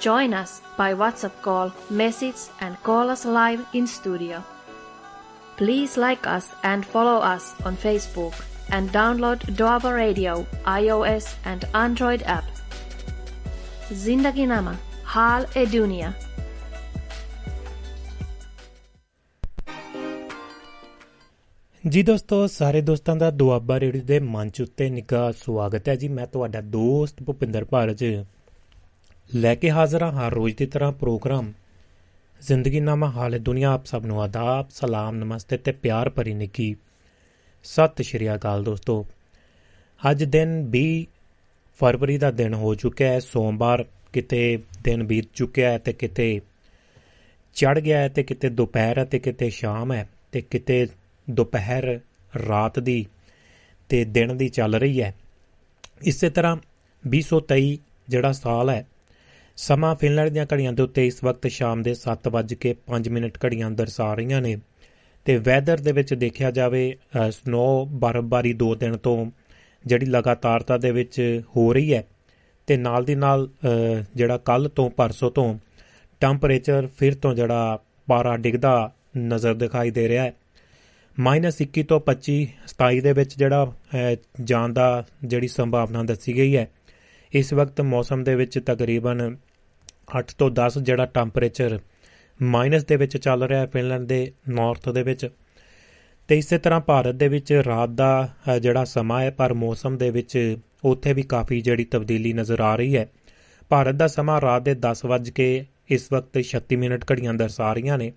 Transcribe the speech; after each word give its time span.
Join 0.00 0.34
us 0.34 0.60
by 0.76 0.94
WhatsApp 0.94 1.40
call, 1.42 1.72
message, 1.90 2.36
and 2.60 2.76
call 2.82 3.08
us 3.10 3.24
live 3.24 3.64
in 3.72 3.86
studio. 3.86 4.42
Please 5.56 5.96
like 5.96 6.26
us 6.26 6.50
and 6.62 6.84
follow 6.84 7.18
us 7.18 7.54
on 7.64 7.76
Facebook 7.76 8.34
and 8.70 8.90
download 8.90 9.38
Doaba 9.56 9.94
Radio 9.94 10.46
iOS 10.66 11.34
and 11.44 11.64
Android 11.74 12.22
app. 12.24 12.44
Zindagi 13.90 14.46
Nama, 14.46 14.76
Hal 15.06 15.46
e 15.54 15.66
Dunia. 15.66 16.14
ਜੀ 21.84 22.02
ਦੋਸਤੋ 22.02 22.46
ਸਾਰੇ 22.46 22.80
ਦੋਸਤਾਂ 22.82 23.14
ਦਾ 23.16 23.30
Doaba 23.30 23.78
radio 23.80 24.02
ਦੇ 24.04 24.18
ਮੰਚ 24.20 24.60
ਉੱਤੇ 24.60 24.88
ਨਿੱਘਾ 24.90 25.30
ਸਵਾਗਤ 25.44 25.88
ਹੈ 25.88 25.94
ਜੀ 25.96 26.08
ਮੈਂ 26.08 26.26
ਤੁਹਾਡਾ 26.26 26.60
ਦੋਸਤ 26.60 27.22
ਭੁਪਿੰਦਰ 27.22 27.64
ਭਾਰਜ 27.64 28.02
ਲੈ 29.35 29.55
ਕੇ 29.55 29.71
ਹਾਜ਼ਰ 29.71 30.03
ਹਾਂ 30.03 30.11
ਹਰ 30.11 30.33
ਰੋਜ਼ 30.33 30.55
ਦੀ 30.57 30.65
ਤਰ੍ਹਾਂ 30.65 30.91
ਪ੍ਰੋਗਰਾਮ। 30.91 31.53
ਜ਼ਿੰਦਗੀ 32.41 32.79
ਨਾਮਾ 32.79 33.11
ਹਾਲ 33.11 33.39
ਦੁਨੀਆ 33.39 33.71
ਆਪ 33.71 33.85
ਸਭ 33.85 34.05
ਨੂੰ 34.05 34.21
ਆਦਾਬ, 34.21 34.69
ਸਲਾਮ, 34.69 35.15
ਨਮਸਤੇ 35.15 35.57
ਤੇ 35.57 35.71
ਪਿਆਰ 35.71 36.09
ਭਰੀ 36.09 36.33
ਨਿੱਘੀ। 36.33 36.75
ਸਤਿ 37.63 38.03
ਸ਼੍ਰੀ 38.03 38.35
ਅਕਾਲ 38.35 38.63
ਦੋਸਤੋ। 38.63 39.05
ਅੱਜ 40.11 40.23
ਦਿਨ 40.23 40.69
20 40.69 41.07
ਫਰਵਰੀ 41.79 42.17
ਦਾ 42.17 42.31
ਦਿਨ 42.31 42.53
ਹੋ 42.53 42.75
ਚੁੱਕਿਆ 42.75 43.11
ਹੈ, 43.11 43.19
ਸੋਮਵਾਰ 43.19 43.85
ਕਿਤੇ 44.13 44.63
ਦਿਨ 44.83 45.03
ਬੀਤ 45.03 45.25
ਚੁੱਕਿਆ 45.33 45.71
ਹੈ 45.71 45.77
ਤੇ 45.77 45.93
ਕਿਤੇ 45.93 46.41
ਚੜ 47.53 47.79
ਗਿਆ 47.79 47.99
ਹੈ 47.99 48.09
ਤੇ 48.09 48.23
ਕਿਤੇ 48.23 48.49
ਦੁਪਹਿਰ 48.49 48.97
ਹੈ 48.97 49.05
ਤੇ 49.05 49.19
ਕਿਤੇ 49.19 49.49
ਸ਼ਾਮ 49.49 49.93
ਹੈ 49.93 50.09
ਤੇ 50.31 50.41
ਕਿਤੇ 50.41 50.87
ਦੁਪਹਿਰ 51.29 51.99
ਰਾਤ 52.49 52.79
ਦੀ 52.79 53.05
ਤੇ 53.89 54.05
ਦਿਨ 54.05 54.37
ਦੀ 54.37 54.49
ਚੱਲ 54.49 54.75
ਰਹੀ 54.75 55.01
ਹੈ। 55.01 55.15
ਇਸੇ 56.03 56.29
ਤਰ੍ਹਾਂ 56.29 56.57
2023 57.07 57.77
ਜਿਹੜਾ 58.07 58.31
ਸਾਲ 58.31 58.69
ਹੈ 58.69 58.87
ਸਮਾਂ 59.61 59.95
ਫਿਨਲੈਂਡ 59.95 60.29
ਦੀਆਂ 60.29 60.45
ਘੜੀਆਂ 60.53 60.71
ਦੇ 60.73 60.83
ਉੱਤੇ 60.83 61.05
ਇਸ 61.07 61.23
ਵਕਤ 61.23 61.47
ਸ਼ਾਮ 61.47 61.81
ਦੇ 61.81 61.93
7:05 61.95 63.09
ਮਿੰਟ 63.09 63.37
ਘੜੀਆਂ 63.45 63.69
ਦਰਸਾ 63.71 64.13
ਰਹੀਆਂ 64.13 64.41
ਨੇ। 64.41 64.55
ਤੇ 65.25 65.35
ਵੈਦਰ 65.37 65.77
ਦੇ 65.77 65.91
ਵਿੱਚ 65.91 66.13
ਦੇਖਿਆ 66.13 66.51
ਜਾਵੇ 66.51 66.83
ਸਨੋ 67.31 67.85
ਬਰਫ਼ਬਾਰੀ 67.85 68.53
ਦੋ 68.53 68.73
ਦਿਨ 68.75 68.97
ਤੋਂ 68.97 69.17
ਜਿਹੜੀ 69.85 70.05
ਲਗਾਤਾਰਤਾ 70.05 70.77
ਦੇ 70.77 70.91
ਵਿੱਚ 70.91 71.19
ਹੋ 71.55 71.73
ਰਹੀ 71.73 71.93
ਹੈ। 71.93 72.03
ਤੇ 72.67 72.77
ਨਾਲ 72.77 73.05
ਦੀ 73.05 73.15
ਨਾਲ 73.15 73.47
ਜਿਹੜਾ 74.15 74.37
ਕੱਲ 74.37 74.69
ਤੋਂ 74.69 74.89
ਪਰਸੋਂ 74.89 75.31
ਤੋਂ 75.31 75.57
ਟੈਂਪਰੇਚਰ 76.19 76.87
ਫਿਰ 76.97 77.13
ਤੋਂ 77.13 77.33
ਜਿਹੜਾ 77.33 77.79
ਪਾਰਾ 78.07 78.35
ਡਿੱਗਦਾ 78.37 78.73
ਨਜ਼ਰ 79.17 79.53
ਦਿਖਾਈ 79.53 79.91
ਦੇ 79.91 80.07
ਰਿਹਾ 80.07 80.23
ਹੈ। 80.23 80.33
-21 81.17 81.83
ਤੋਂ 81.83 81.99
25 82.07 82.39
27 82.73 82.99
ਦੇ 83.01 83.13
ਵਿੱਚ 83.13 83.37
ਜਿਹੜਾ 83.37 83.73
ਜਾਣ 84.43 84.73
ਦਾ 84.73 84.89
ਜਿਹੜੀ 85.23 85.47
ਸੰਭਾਵਨਾ 85.47 86.03
ਦੱਸੀ 86.03 86.35
ਗਈ 86.35 86.55
ਹੈ। 86.57 86.67
ਇਸ 87.33 87.53
ਵਕਤ 87.53 87.81
ਮੌਸਮ 87.81 88.23
ਦੇ 88.23 88.35
ਵਿੱਚ 88.35 88.59
ਤਕਰੀਬਨ 88.59 89.35
8 90.11 90.33
ਤੋਂ 90.37 90.49
10 90.51 90.77
ਜਿਹੜਾ 90.79 91.05
ਟੈਂਪਰੇਚਰ 91.05 91.79
ਮਾਈਨਸ 92.39 92.85
ਦੇ 92.85 92.95
ਵਿੱਚ 92.95 93.17
ਚੱਲ 93.17 93.43
ਰਿਹਾ 93.43 93.59
ਹੈ 93.59 93.67
ਫਿਨਲੈਂਡ 93.67 94.05
ਦੇ 94.05 94.31
ਨਾਰਥ 94.49 94.89
ਦੇ 94.89 95.03
ਵਿੱਚ। 95.03 95.27
ਤੇ 96.29 96.37
ਇਸੇ 96.37 96.57
ਤਰ੍ਹਾਂ 96.57 96.79
ਭਾਰਤ 96.79 97.15
ਦੇ 97.15 97.27
ਵਿੱਚ 97.27 97.51
ਰਾਤ 97.67 97.89
ਦਾ 97.89 98.29
ਜਿਹੜਾ 98.61 98.83
ਸਮਾਂ 98.85 99.21
ਹੈ, 99.21 99.29
ਪਰ 99.29 99.53
ਮੌਸਮ 99.53 99.97
ਦੇ 99.97 100.09
ਵਿੱਚ 100.09 100.57
ਉੱਥੇ 100.83 101.13
ਵੀ 101.13 101.21
ਕਾਫੀ 101.23 101.61
ਜਿਹੜੀ 101.61 101.83
ਤਬਦੀਲੀ 101.85 102.33
ਨਜ਼ਰ 102.33 102.59
ਆ 102.59 102.75
ਰਹੀ 102.75 102.95
ਹੈ। 102.97 103.07
ਭਾਰਤ 103.69 103.95
ਦਾ 103.95 104.07
ਸਮਾਂ 104.07 104.39
ਰਾਤ 104.41 104.61
ਦੇ 104.61 104.73
10 104.75 105.05
ਵਜੇ 105.05 105.31
ਕੇ 105.31 105.47
ਇਸ 105.89 106.07
ਵਕਤ 106.13 106.37
36 106.41 106.75
ਮਿੰਟ 106.75 107.05
ਘੜੀਆਂ 107.11 107.33
ਦਰਸਾ 107.33 107.71
ਰਹੀਆਂ 107.73 107.97
ਨੇ। 107.97 108.11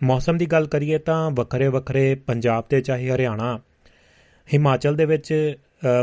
ਮੌਸਮ 0.00 0.36
ਦੀ 0.36 0.46
ਗੱਲ 0.46 0.66
ਕਰੀਏ 0.66 0.98
ਤਾਂ 0.98 1.30
ਵੱਖਰੇ 1.30 1.68
ਵੱਖਰੇ 1.68 2.14
ਪੰਜਾਬ 2.26 2.64
ਤੇ 2.64 2.80
ਚਾਹੇ 2.80 3.10
ਹਰਿਆਣਾ, 3.10 3.58
ਹਿਮਾਚਲ 4.48 4.96
ਦੇ 4.96 5.04
ਵਿੱਚ 5.04 5.32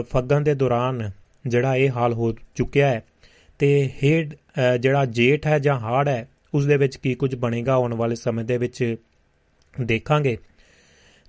ਫੱਗਣ 0.09 0.41
ਦੇ 0.41 0.53
ਦੌਰਾਨ 0.53 1.09
ਜਿਹੜਾ 1.45 1.75
ਇਹ 1.75 1.89
ਹਾਲ 1.89 2.13
ਹੋ 2.13 2.33
ਚੁੱਕਿਆ 2.55 2.87
ਹੈ। 2.87 3.01
ਤੇ 3.59 3.89
ਹੇਡ 4.03 4.33
ਜਿਹੜਾ 4.81 5.05
ਜੇਠ 5.07 5.47
ਹੈ 5.47 5.57
ਜਾਂ 5.59 5.79
ਹਾੜ 5.79 6.07
ਹੈ, 6.09 6.27
ਉਸ 6.53 6.65
ਦੇ 6.65 6.77
ਵਿੱਚ 6.77 6.95
ਕੀ 6.95 7.13
ਕੁਝ 7.15 7.33
ਬਣੇਗਾ, 7.35 7.73
ਆਉਣ 7.73 7.93
ਵਾਲੇ 7.93 8.15
ਸਮੇਂ 8.15 8.45
ਦੇ 8.45 8.57
ਵਿੱਚ 8.57 8.95
ਦੇਖਾਂਗੇ। 9.73 10.37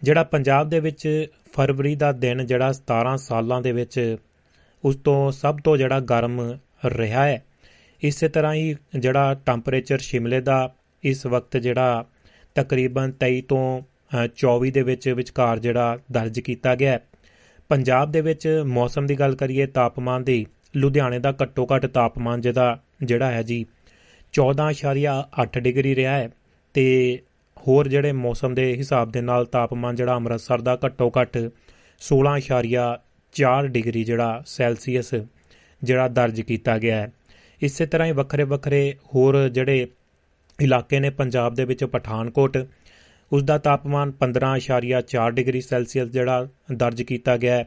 ਜਿਹੜਾ 0.03 0.23
ਪੰਜਾਬ 0.25 0.69
ਦੇ 0.69 0.81
ਵਿੱਚ 0.81 1.27
ਫਰਵਰੀ 1.55 1.95
ਦਾ 1.95 2.13
ਦਿਨ 2.13 2.45
ਜਿਹੜਾ 2.47 2.73
17 2.73 3.17
ਸਾਲਾਂ 3.17 3.61
ਦੇ 3.63 3.73
ਵਿੱਚ 3.73 4.17
ਉਸ 4.85 4.97
ਤੋਂ 4.97 5.31
ਸਭ 5.33 5.59
ਤੋਂ 5.65 5.77
ਜਿਹੜਾ 5.77 6.01
ਗਰਮ 6.01 6.41
ਰਿਹਾ 6.87 7.25
ਹੈ, 7.25 7.43
ਇਸੇ 8.03 8.29
ਤਰ੍ਹਾਂ 8.29 8.55
ਹੀ 8.55 8.75
ਜਿਹੜਾ 8.99 9.35
ਟੈਂਪਰੇਚਰ 9.47 9.99
ਸ਼ਿਮਲੇ 9.99 10.41
ਦਾ 10.41 10.75
ਇਸ 11.03 11.25
ਵਕਤ 11.27 11.57
ਜਿਹੜਾ 11.57 12.05
ਤਕਰੀਬਨ 12.57 13.13
23 13.21 13.41
ਤੋਂ 13.49 13.83
24 14.37 14.71
ਦੇ 14.71 14.83
ਵਿੱਚ 14.83 15.09
ਵਿਚਕਾਰ 15.11 15.59
ਜਿਹੜਾ 15.59 15.99
ਦਰਜ 16.13 16.41
ਕੀਤਾ 16.41 16.75
ਗਿਆ 16.75 16.99
ਪੰਜਾਬ 17.71 18.11
ਦੇ 18.13 18.21
ਵਿੱਚ 18.21 18.47
ਮੌਸਮ 18.67 19.07
ਦੀ 19.07 19.15
ਗੱਲ 19.15 19.35
ਕਰੀਏ, 19.35 19.67
ਤਾਪਮਾਨ 19.67 20.25
ਦੀ 20.25 20.45
ਲੁਧਿਆਣੇ 20.77 21.19
ਦਾ 21.19 21.35
ਘੱਟੋ 21.43 21.67
ਘੱਟ 21.75 21.87
ਤਾਪਮਾਨ 21.87 22.41
ਜਿਹਦਾ, 22.41 22.79
ਜਿਹੜਾ 23.03 23.31
ਹੈ 23.31 23.43
ਜੀ 23.43 23.67
14.8 24.35 25.61
ਡਿਗਰੀ 25.61 25.95
ਰਿਹਾ 25.95 26.13
ਹੈ 26.13 26.29
ਤੇ 26.75 27.19
ਹੋਰ 27.57 27.89
ਜਿਹੜੇ 27.89 28.13
ਮੌਸਮ 28.13 28.55
ਦੇ 28.55 28.77
ਹਿਸਾਬ 28.77 29.13
ਦੇ 29.13 29.21
ਨਾਲ 29.21 29.47
ਤਾਪਮਾਨ 29.47 29.95
ਜਿਹੜਾ 29.95 30.15
ਅੰਮ੍ਰਿਤਸਰ 30.15 30.61
ਦਾ 30.61 30.79
ਘੱਟੋ 30.87 31.13
ਘੱਟ 31.21 31.39
16.4 32.01 33.67
ਡਿਗਰੀ 33.67 34.05
ਜਿਹੜਾ 34.05 34.43
ਸੈਲਸੀਅਸ 34.47 35.15
ਜਿਹੜਾ 35.83 36.09
ਦਰਜ 36.09 36.41
ਕੀਤਾ 36.41 36.79
ਗਿਆ 36.79 36.97
ਹੈ। 36.97 37.13
ਇਸੇ 37.63 37.87
ਤਰ੍ਹਾਂ 37.87 38.09
ਹੀ 38.09 38.13
ਵੱਖਰੇ 38.13 38.43
ਵੱਖਰੇ 38.43 38.97
ਹੋਰ 39.15 39.49
ਜਿਹੜੇ 39.49 39.87
ਇਲਾਕੇ 40.61 41.01
ਨੇ 41.01 41.11
ਪੰਜਾਬ 41.11 41.55
ਦੇ 41.55 41.65
ਵਿੱਚ 41.65 41.85
ਪਠਾਨਕੋਟ 41.85 42.59
ਉਸ 43.33 43.43
ਦਾ 43.43 43.59
ਤਾਪਮਾਨ 43.59 44.13
15.4 44.21 45.31
ਡਿਗਰੀ 45.31 45.61
ਸੈਲਸੀਅਸ 45.61 46.09
ਜਿਹੜਾ 46.09 46.49
ਦਰਜ 46.73 47.03
ਕੀਤਾ 47.03 47.37
ਗਿਆ 47.37 47.55
ਹੈ। 47.55 47.65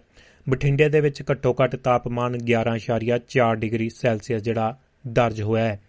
ਬਠਿੰਡੇ 0.50 0.88
ਦੇ 0.90 1.00
ਵਿੱਚ 1.02 1.22
ਘੱਟੋ 1.32 1.56
ਘੱਟ 1.64 1.76
ਤਾਪਮਾਨ 1.76 2.36
11.4 2.46 3.56
ਡਿਗਰੀ 3.56 3.90
ਸੈਲਸੀਅਸ 3.90 4.42
ਜਿਹੜਾ 4.42 4.78
ਦਰਜ 5.08 5.42
ਹੋਇਆ 5.42 5.64
ਹੈ। 5.64 5.80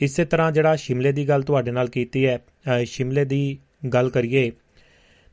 ਇਸੇ 0.00 0.24
ਤਰ੍ਹਾਂ 0.24 0.50
ਜਿਹੜਾ 0.52 0.76
ਸ਼ਿਮਲੇ 0.76 1.12
ਦੀ 1.12 1.28
ਗੱਲ 1.28 1.42
ਤੁਹਾਡੇ 1.42 1.70
ਨਾਲ 1.70 1.88
ਕੀਤੀ 1.88 2.26
ਹੈ 2.26 2.38
ਸ਼ਿਮਲੇ 2.84 3.24
ਦੀ 3.24 3.58
ਗੱਲ 3.94 4.10
ਕਰੀਏ, 4.10 4.50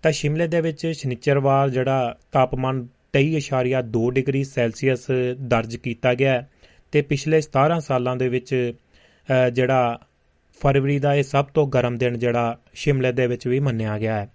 ਤਾਂ 0.03 0.11
ਸ਼ਿਮਲੇ 0.11 0.47
ਦੇ 0.47 0.61
ਵਿੱਚ 0.61 0.85
ਸ਼ਨੀਚਰਵਾਰ 0.88 1.69
ਜਿਹੜਾ 1.69 2.16
ਤਾਪਮਾਨ 2.31 2.88
23.2 3.13 4.09
ਡਿਗਰੀ 4.11 4.44
ਸੈਲਸੀਅਸ 4.44 5.05
ਦਰਜ 5.39 5.75
ਕੀਤਾ 5.75 6.13
ਗਿਆ 6.13 6.31
ਹੈ 6.31 6.49
ਤੇ 6.94 7.01
ਪਿਛਲੇ 7.01 7.41
17 7.41 7.79
ਸਾਲਾਂ 7.79 8.16
ਦੇ 8.16 8.28
ਵਿੱਚ 8.29 8.53
ਜਿਹੜਾ 9.53 9.99
ਫਰਵਰੀ 10.61 10.99
ਦਾ 10.99 11.13
ਇਹ 11.16 11.23
ਸਭ 11.23 11.45
ਤੋਂ 11.45 11.67
ਗਰਮ 11.67 11.97
ਦਿਨ 11.97 12.17
ਜਿਹੜਾ 12.19 12.57
ਸ਼ਿਮਲੇ 12.73 13.11
ਦੇ 13.11 13.28
ਵਿੱਚ 13.28 13.47
ਵੀ 13.47 13.59
ਮੰਨਿਆ 13.59 13.97
ਗਿਆ 13.99 14.16
ਹੈ। 14.16 14.28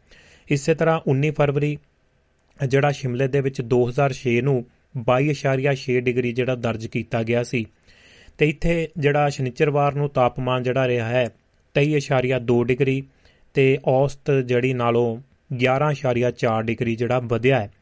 ਇਸੇ 0.48 0.74
ਤਰ੍ਹਾਂ 0.74 1.00
19 1.08 1.30
ਫਰਵਰੀ 1.30 1.76
ਜਿਹੜਾ 2.66 2.90
ਸ਼ਿਮਲੇ 2.90 3.28
ਦੇ 3.28 3.40
ਵਿੱਚ 3.40 3.62
2006 3.62 4.40
ਨੂੰ 4.40 4.64
22.6 5.10 6.00
ਡਿਗਰੀ 6.00 6.32
ਜਿਹੜਾ 6.32 6.54
ਦਰਜ 6.54 6.86
ਕੀਤਾ 6.86 7.22
ਗਿਆ 7.22 7.42
ਸੀ। 7.42 7.66
ਤੇ 8.38 8.48
ਇੱਥੇ 8.48 8.88
ਜਿਹੜਾ 8.98 9.28
ਸ਼ਨੀਚਰਵਾਰ 9.28 9.94
ਨੂੰ 9.94 10.08
ਤਾਪਮਾਨ 10.08 10.62
ਜਿਹੜਾ 10.62 10.88
ਰਿਹਾ 10.88 11.06
ਹੈ 11.06 11.28
23.2 11.74 12.64
ਡਿਗਰੀ 12.64 13.02
ਤੇ 13.54 13.78
ਔਸਤ 13.86 14.30
ਜਿਹੜੀ 14.30 14.72
ਨਾਲੋਂ 14.72 15.16
11.4 15.56 16.62
ਡਿਗਰੀ 16.62 16.96
ਜਿਹੜਾ 16.96 17.18
ਵਧਿਆ 17.18 17.60
ਹੈ। 17.60 17.72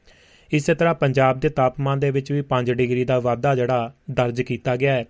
ਇਸੇ 0.52 0.74
ਤਰ੍ਹਾਂ 0.74 0.94
ਪੰਜਾਬ 0.94 1.40
ਦੇ 1.40 1.48
ਤਾਪਮਾਨ 1.48 2.00
ਦੇ 2.00 2.10
ਵਿੱਚ 2.10 2.32
ਵੀ 2.32 2.42
5 2.48 2.74
ਡਿਗਰੀ 2.74 3.04
ਦਾ 3.04 3.18
ਵਾਧਾ 3.18 3.54
ਜਿਹੜਾ 3.54 3.92
ਦਰਜ 4.10 4.42
ਕੀਤਾ 4.42 4.76
ਗਿਆ 4.76 4.94
ਹੈ। 4.94 5.04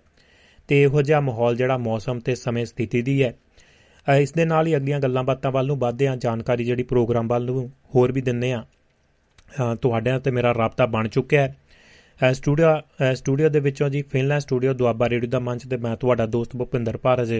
ਤੇ 0.67 0.81
ਇਹੋ 0.83 1.01
ਜਿਹਾ 1.01 1.19
ਮਾਹੌਲ 1.19 1.55
ਜਿਹੜਾ 1.55 1.77
ਮੌਸਮ 1.77 2.19
ਤੇ 2.19 2.35
ਸਮੇਂ 2.35 2.65
ਸਥਿਤੀ 2.65 3.01
ਦੀ 3.01 3.23
ਹੈ। 3.23 3.33
ਇਸ 4.17 4.33
ਦੇ 4.33 4.45
ਨਾਲ 4.45 4.67
ਹੀ 4.67 4.75
ਅਗਲੀਆਂ 4.75 4.99
ਗੱਲਾਂ 4.99 5.23
ਬਾਤਾਂ 5.23 5.51
ਵੱਲ 5.51 5.67
ਨੂੰ 5.67 5.79
ਵਧਦੇ 5.79 6.07
ਆ 6.07 6.15
ਜਾਣਕਾਰੀ 6.15 6.63
ਜਿਹੜੀ 6.63 6.83
ਪ੍ਰੋਗਰਾਮ 6.83 7.27
ਵੱਲ 7.27 7.45
ਨੂੰ 7.45 7.71
ਹੋਰ 7.95 8.11
ਵੀ 8.11 8.21
ਦਿੰਨੇ 8.21 8.51
ਆ 8.51 8.65
ਤੁਹਾਡਿਆਂ 9.81 10.19
ਤੇ 10.19 10.31
ਮੇਰਾ 10.31 10.53
ਰਾਬਤਾ 10.53 10.85
ਬਣ 10.85 11.07
ਚੁੱਕਿਆ 11.07 11.41
ਹੈ। 11.41 12.31
ਸਟੂਡੀਓ 12.33 12.67
ਸਟੂਡੀਓ 13.15 13.49
ਦੇ 13.49 13.59
ਵਿੱਚੋਂ 13.59 13.89
ਜੀ 13.89 14.01
ਫਿਨਲੈਂਡ 14.01 14.41
ਸਟੂਡੀਓ 14.41 14.73
ਦੁਆਬਾ 14.73 15.09
ਰੇਡੀਓ 15.09 15.29
ਦਾ 15.29 15.39
ਮੰਚ 15.39 15.67
ਤੇ 15.69 15.77
ਮੈਂ 15.77 15.95
ਤੁਹਾਡਾ 15.97 16.25
ਦੋਸਤ 16.25 16.55
ਭੁਪਿੰਦਰ 16.55 16.97
ਭਾਰਜ 16.97 17.33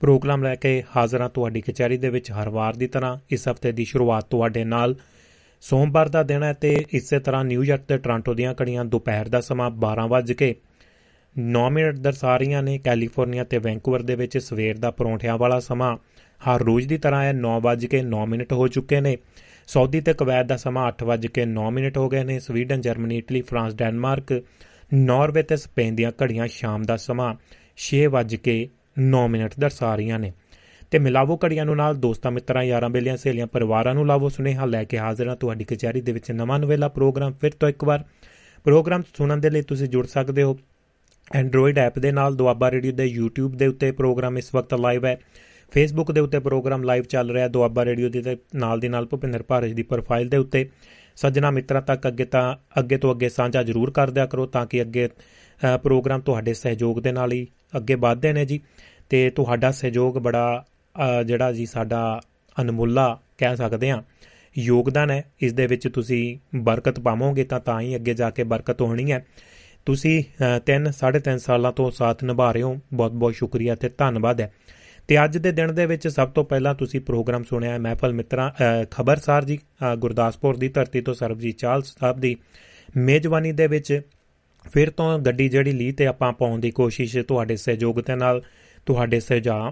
ਪ੍ਰੋਗਰਾਮ 0.00 0.42
ਲੈ 0.42 0.54
ਕੇ 0.54 0.82
ਹਾਜ਼ਰ 0.96 1.20
ਹਾਂ 1.20 1.28
ਤੁਹਾਡੀ 1.28 1.60
ਕਚਹਿਰੀ 1.60 1.96
ਦੇ 1.98 2.08
ਵਿੱਚ 2.08 2.30
ਹਰ 2.32 2.48
ਵਾਰ 2.48 2.76
ਦੀ 2.76 2.86
ਤਰ੍ਹਾਂ। 2.86 3.16
ਇਸ 3.30 3.48
ਹਫ਼ਤੇ 3.48 3.72
ਦੀ 3.72 3.84
ਸ਼ੁਰੂਆਤ 3.84 4.26
ਤੁਹਾਡੇ 4.30 4.64
ਨਾਲ 4.64 4.94
ਸੋਮਵਾਰ 5.62 6.08
ਦਾ 6.08 6.22
ਦਿਨ 6.22 6.42
ਹੈ 6.42 6.52
ਤੇ 6.52 6.76
ਇਸੇ 6.92 7.18
ਤਰ੍ਹਾਂ 7.18 7.44
ਨਿਊਯਾਰਕ 7.44 7.82
ਤੇ 7.82 7.98
ਟੋਰਾਂਟੋ 7.98 8.34
ਦੀਆਂ 8.34 8.54
ਘੜੀਆਂ 8.62 8.84
ਦੁਪਹਿਰ 8.84 9.28
ਦਾ 9.28 9.40
ਸਮਾਂ 9.40 9.70
12 9.80 10.06
ਵਜੇ 10.08 10.34
ਕੇ 10.34 10.54
9 11.36 11.68
ਮਿੰਟ 11.70 11.98
ਦਰਸਾ 11.98 12.36
ਰਹੀਆਂ 12.36 12.62
ਨੇ। 12.62 12.78
ਕੈਲੀਫੋਰਨੀਆ 12.78 13.44
ਤੇ 13.44 13.58
ਵੈਂਕੂਵਰ 13.58 14.02
ਦੇ 14.02 14.14
ਵਿੱਚ 14.14 14.38
ਸਵੇਰ 14.38 14.78
ਦਾ 14.78 14.90
ਪਰੌਂਠਿਆਂ 14.90 15.36
ਵਾਲਾ 15.38 15.58
ਸਮਾਂ 15.60 15.96
ਹਰ 16.40 16.62
ਰੋਜ਼ 16.62 16.88
ਦੀ 16.88 16.98
ਤਰ੍ਹਾਂ 16.98 17.22
ਹੈ। 17.24 17.32
9 17.34 17.60
ਵਜੇ 17.60 17.88
ਕੇ 17.88 18.02
9 18.04 18.24
ਮਿੰਟ 18.26 18.52
ਹੋ 18.52 18.68
ਚੁੱਕੇ 18.68 19.00
ਨੇ। 19.00 19.16
ਸਾਊਦੀ 19.72 20.00
ਤੇ 20.00 20.12
ਕੁਵੈਤ 20.12 20.46
ਦਾ 20.46 20.56
ਸਮਾਂ 20.56 20.88
8 20.88 21.04
ਵਜੇ 21.04 21.28
ਕੇ 21.28 21.44
9 21.46 21.70
ਮਿੰਟ 21.70 21.98
ਹੋ 21.98 22.08
ਗਏ 22.08 22.24
ਨੇ। 22.24 22.38
Sweden, 22.38 22.80
Germany, 22.80 23.18
Italy, 23.18 23.40
France, 23.40 23.74
Denmark, 23.74 24.42
Norway 24.94 25.42
ਤੇ 25.42 25.56
ਸਪੇਨ 25.56 25.96
ਦੀਆਂ 25.96 26.12
ਘੜੀਆਂ 26.22 26.46
ਸ਼ਾਮ 26.46 26.82
ਦਾ 26.82 26.96
ਸਮਾਂ 26.96 27.34
6 27.76 28.06
ਵਜੇ 28.10 28.36
ਕੇ 28.36 28.68
9 28.98 29.28
ਮਿੰਟ 29.28 29.52
ਦਰਸਾ 29.60 29.94
ਰਹੀਆਂ 29.96 30.18
ਨੇ। 30.18 30.32
ਤੇ 30.90 30.98
ਮਿਲਾਵੋ 30.98 31.38
ਘੜੀਆਂ 31.44 31.64
ਨੂੰ 31.64 31.76
ਨਾਲ 31.76 31.96
ਦੋਸਤਾਂ, 31.96 32.30
ਮਿੱਤਰਾਂ, 32.30 32.62
ਯਾਰਾਂ, 32.62 32.90
ਬੇਲੀਆਂ, 32.90 33.16
ਸਹੇਲੀਆਂ, 33.16 33.46
ਪਰਿਵਾਰਾਂ 33.46 33.94
ਨੂੰ 33.94 34.06
ਲਾਵੋ 34.06 34.28
ਸੁਨੇਹਾ 34.28 34.64
ਲੈ 34.64 34.84
ਕੇ 34.84 34.98
ਹਾਜ਼ਰ 34.98 35.28
ਹਾਂ। 35.28 35.36
ਤੁਹਾਡੀ 35.36 35.64
ਕਚਹਿਰੀ 35.64 36.00
ਦੇ 36.00 36.12
ਵਿੱਚ 36.12 36.32
ਨਵਾਂ 36.32 36.58
ਨਵੇਲਾ 36.58 36.88
ਪ੍ਰੋਗਰਾਮ 36.88 37.32
ਫਿਰ 37.40 37.50
ਤੋਂ 37.50 37.68
ਇੱਕ 37.68 37.84
ਵਾਰ। 37.84 38.04
ਪ੍ਰੋਗਰਾਮ 38.64 39.02
ਸੁਣਨ 39.18 39.40
ਦੇ 39.40 39.50
ਲਈ 39.50 39.62
ਤੁਸੀਂ 39.62 39.88
ਜੁੜ 39.88 40.06
ਸਕਦੇ 40.06 40.42
ਹੋ 40.42 40.58
ਐਂਡਰੋਇਡ 41.32 41.78
ਐਪ 41.78 41.98
ਦੇ 41.98 42.12
ਨਾਲ, 42.12 42.36
ਦੁਆਬਾ 42.36 42.70
ਰੇਡੀਓ 42.70 42.92
ਦੇ 42.92 43.14
YouTube 43.18 43.48
ਦੇ 43.48 43.66
ਉੱਤੇ 43.66 43.92
ਪ੍ਰੋਗਰਾਮ 43.92 44.38
ਇਸ 44.38 44.54
ਵਕਤ 44.54 44.74
ਲਾਈਵ 44.74 45.06
ਹੈ। 45.06 45.20
ਫੇਸਬੁੱਕ 45.70 46.12
ਦੇ 46.12 46.20
ਉੱਤੇ 46.20 46.38
ਪ੍ਰੋਗਰਾਮ 46.38 46.82
ਲਾਈਵ 46.82 47.02
ਚੱਲ 47.02 47.30
ਰਿਹਾ 47.30 47.48
ਦੁਆਬਾ 47.48 47.84
ਰੇਡੀਓ 47.84 48.08
ਦੇ 48.08 48.36
ਨਾਲ 48.56 48.80
ਦੀ 48.80 48.88
ਨਾਲ 48.88 49.06
ਭੁਪਿੰਦਰ 49.06 49.42
ਭਾਰਜ 49.42 49.72
ਦੀ 49.72 49.82
ਪ੍ਰੋਫਾਈਲ 49.82 50.28
ਦੇ 50.28 50.36
ਉੱਤੇ। 50.36 50.68
ਸੱਜਣਾ 51.16 51.50
ਮਿੱਤਰਾਂ 51.50 51.82
ਤੱਕ 51.82 52.06
ਅੱਗੇ 52.08 52.24
ਤਾਂ, 52.24 52.56
ਅੱਗੇ 52.78 52.96
ਤੋਂ 52.96 53.12
ਅੱਗੇ 53.14 53.28
ਸਾਂਝਾ 53.28 53.62
ਜ਼ਰੂਰ 53.62 53.90
ਕਰ 53.90 54.10
ਦਿਆ 54.10 54.26
ਕਰੋ 54.26 54.46
ਤਾਂ 54.46 54.66
ਕਿ 54.66 54.80
ਅੱਗੇ 54.82 55.08
ਪ੍ਰੋਗਰਾਮ 55.82 56.20
ਤੁਹਾਡੇ 56.20 56.54
ਸਹਿਯੋਗ 56.54 57.00
ਦੇ 57.00 57.12
ਨਾਲ 57.12 57.32
ਹੀ 57.32 57.46
ਅੱਗੇ 57.76 57.94
ਵਧਦੇ 57.94 58.32
ਨੇ 58.32 58.44
ਜੀ। 58.46 58.60
ਤੇ 59.10 59.28
ਤੁਹਾਡਾ 59.30 59.70
ਸਹਿਯੋਗ 59.70 60.18
ਬੜਾ 60.18 60.64
ਜਿਹੜਾ 61.26 61.52
ਜੀ 61.52 61.66
ਸਾਡਾ 61.66 62.20
ਅਨਮੁੱਲਾ 62.56 63.18
ਕਹਿ 63.38 63.56
ਸਕਦੇ 63.56 63.90
ਆ 63.90 64.02
ਯੋਗਦਾਨ 64.58 65.10
ਹੈ। 65.10 65.22
ਇਸ 65.40 65.52
ਦੇ 65.52 65.66
ਵਿੱਚ 65.66 65.88
ਤੁਸੀਂ 65.88 66.38
ਬਰਕਤ 66.58 67.00
ਪਾਵੋਗੇ 67.00 67.44
ਤਾਂ 67.44 67.60
ਤਾਂ 67.60 67.80
ਹੀ 67.80 67.94
ਅੱਗੇ 67.96 68.14
ਜਾ 68.14 68.30
ਕੇ 68.30 68.44
ਬਰਕਤ 68.44 68.80
ਹੋਣੀ 68.82 69.10
ਹੈ। 69.12 69.24
ਤੁਸੀਂ 69.86 70.22
3 70.66 70.90
3.5 70.92 71.38
ਸਾਲਾਂ 71.38 71.72
ਤੋਂ 71.72 71.90
ਸਾਥ 71.90 72.24
ਨਿਭਾ 72.24 72.50
ਰਹੇ 72.52 72.62
ਹੋ। 72.62 72.76
ਬਹੁਤ 72.92 73.12
ਬਹੁਤ 73.12 73.34
ਸ਼ੁਕਰੀਆ 73.34 73.74
ਤੇ 73.74 73.88
ਧੰਨਵਾਦ 73.88 74.40
ਹੈ। 74.40 74.52
ਤੇ 75.08 75.24
ਅੱਜ 75.24 75.38
ਦੇ 75.38 75.52
ਦਿਨ 75.52 75.74
ਦੇ 75.74 75.86
ਵਿੱਚ 75.86 76.08
ਸਭ 76.08 76.28
ਤੋਂ 76.28 76.44
ਪਹਿਲਾਂ 76.44 76.74
ਤੁਸੀਂ 76.74 77.00
ਪ੍ਰੋਗਰਾਮ 77.00 77.42
ਸੁਣਿਆ 77.42 77.70
ਹੈ 77.70 77.78
ਮਹਿਫਲ 77.78 78.12
ਮਿੱਤਰਾਂ 78.12 78.50
ਖਬਰਸਾਰ 78.90 79.44
ਜੀ 79.44 79.58
ਗੁਰਦਾਸਪੁਰ 79.98 80.56
ਦੀ 80.56 80.68
ਧਰਤੀ 80.68 81.00
ਤੋਂ 81.00 81.14
ਸਰਬਜੀਤ 81.14 81.56
ਚਾਲ 81.56 81.82
ਸਾਹਿਬ 81.82 82.20
ਦੀ 82.20 82.36
ਮੇਜ਼ਬਾਨੀ 82.96 83.52
ਦੇ 83.52 83.66
ਵਿੱਚ 83.66 84.02
ਫਿਰ 84.72 84.90
ਤੋਂ 84.90 85.18
ਗੱਡੀ 85.18 85.48
ਜਿਹੜੀ 85.48 85.72
ਲੀ 85.72 85.92
ਤੇ 85.92 86.06
ਆਪਾਂ 86.06 86.32
ਪਾਉਣ 86.32 86.60
ਦੀ 86.60 86.70
ਕੋਸ਼ਿਸ਼ 86.70 87.18
ਤੁਹਾਡੇ 87.18 87.56
ਸਹਿਯੋਗ 87.56 88.00
ਦੇ 88.00 88.16
ਨਾਲ, 88.16 88.42
ਤੁਹਾਡੇ 88.86 89.20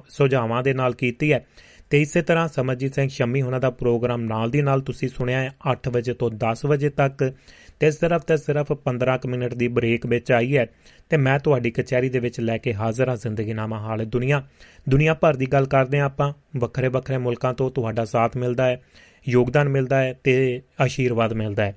ਸੁਝਾਵਾਂ 0.08 0.62
ਦੇ 0.62 0.74
ਨਾਲ 0.74 0.94
ਕੀਤੀ 0.94 1.32
ਹੈ। 1.32 1.46
ਤੇ 1.90 2.02
ਇਸੇ 2.02 2.22
ਤਰ੍ਹਾਂ 2.22 2.48
ਸਮਰਜੀਤ 2.48 2.94
ਸਿੰਘ 2.94 3.08
ਸ਼ੰਮੀ 3.08 3.42
ਉਹਨਾਂ 3.42 3.60
ਦਾ 3.60 3.70
ਪ੍ਰੋਗਰਾਮ 3.70 4.20
ਨਾਲ 4.20 4.50
ਦੀ 4.50 4.62
ਨਾਲ 4.62 4.80
ਤੁਸੀਂ 4.80 5.08
ਸੁਣਿਆ 5.08 5.40
ਹੈ 5.40 5.54
8 5.72 5.90
ਵਜੇ 5.90 6.14
ਤੋਂ 6.14 6.30
10 6.30 6.66
ਵਜੇ 6.66 6.90
ਤੱਕ 6.90 7.32
ਤੇ 7.80 7.90
ਸਿਰਫ 7.90 8.22
ਤੇ 8.22 8.36
ਸਿਰਫ 8.36 8.72
15 8.84 9.26
ਮਿੰਟ 9.26 9.54
ਦੀ 9.54 9.68
ਬ੍ਰੇਕ 9.68 10.06
ਵਿੱਚ 10.06 10.32
ਆਈ 10.32 10.56
ਹੈ 10.56 10.66
ਤੇ 11.08 11.16
ਮੈਂ 11.16 11.38
ਤੁਹਾਡੀ 11.38 11.70
ਕਚਹਿਰੀ 11.70 12.08
ਦੇ 12.08 12.18
ਵਿੱਚ 12.18 12.40
ਲੈ 12.40 12.58
ਕੇ 12.58 12.74
ਹਾਜ਼ਰ 12.74 13.08
ਹਾਂ, 13.08 13.16
ਜ਼ਿੰਦਗੀਨਾਮਾ 13.16 13.78
ਹਾਲ 13.78 14.04
ਦੁਨੀਆ। 14.04 14.42
ਦੁਨੀਆ 14.88 15.14
ਭਰ 15.14 15.36
ਦੀ 15.36 15.46
ਗੱਲ 15.46 15.66
ਕਰਦੇ 15.66 15.98
ਆਂ 15.98 16.06
ਆਪਾਂ, 16.06 16.32
ਵੱਖਰੇ 16.56 16.88
ਵੱਖਰੇ 16.88 17.18
ਮੁਲਕਾਂ 17.18 17.54
ਤੋਂ 17.54 17.70
ਤੁਹਾਡਾ 17.70 18.04
ਸਾਥ 18.04 18.36
ਮਿਲਦਾ 18.36 18.66
ਹੈ, 18.66 18.80
ਯੋਗਦਾਨ 19.28 19.68
ਮਿਲਦਾ 19.68 20.00
ਹੈ 20.02 20.12
ਤੇ 20.24 20.62
ਆਸ਼ੀਰਵਾਦ 20.80 21.32
ਮਿਲਦਾ 21.32 21.64
ਹੈ। 21.64 21.76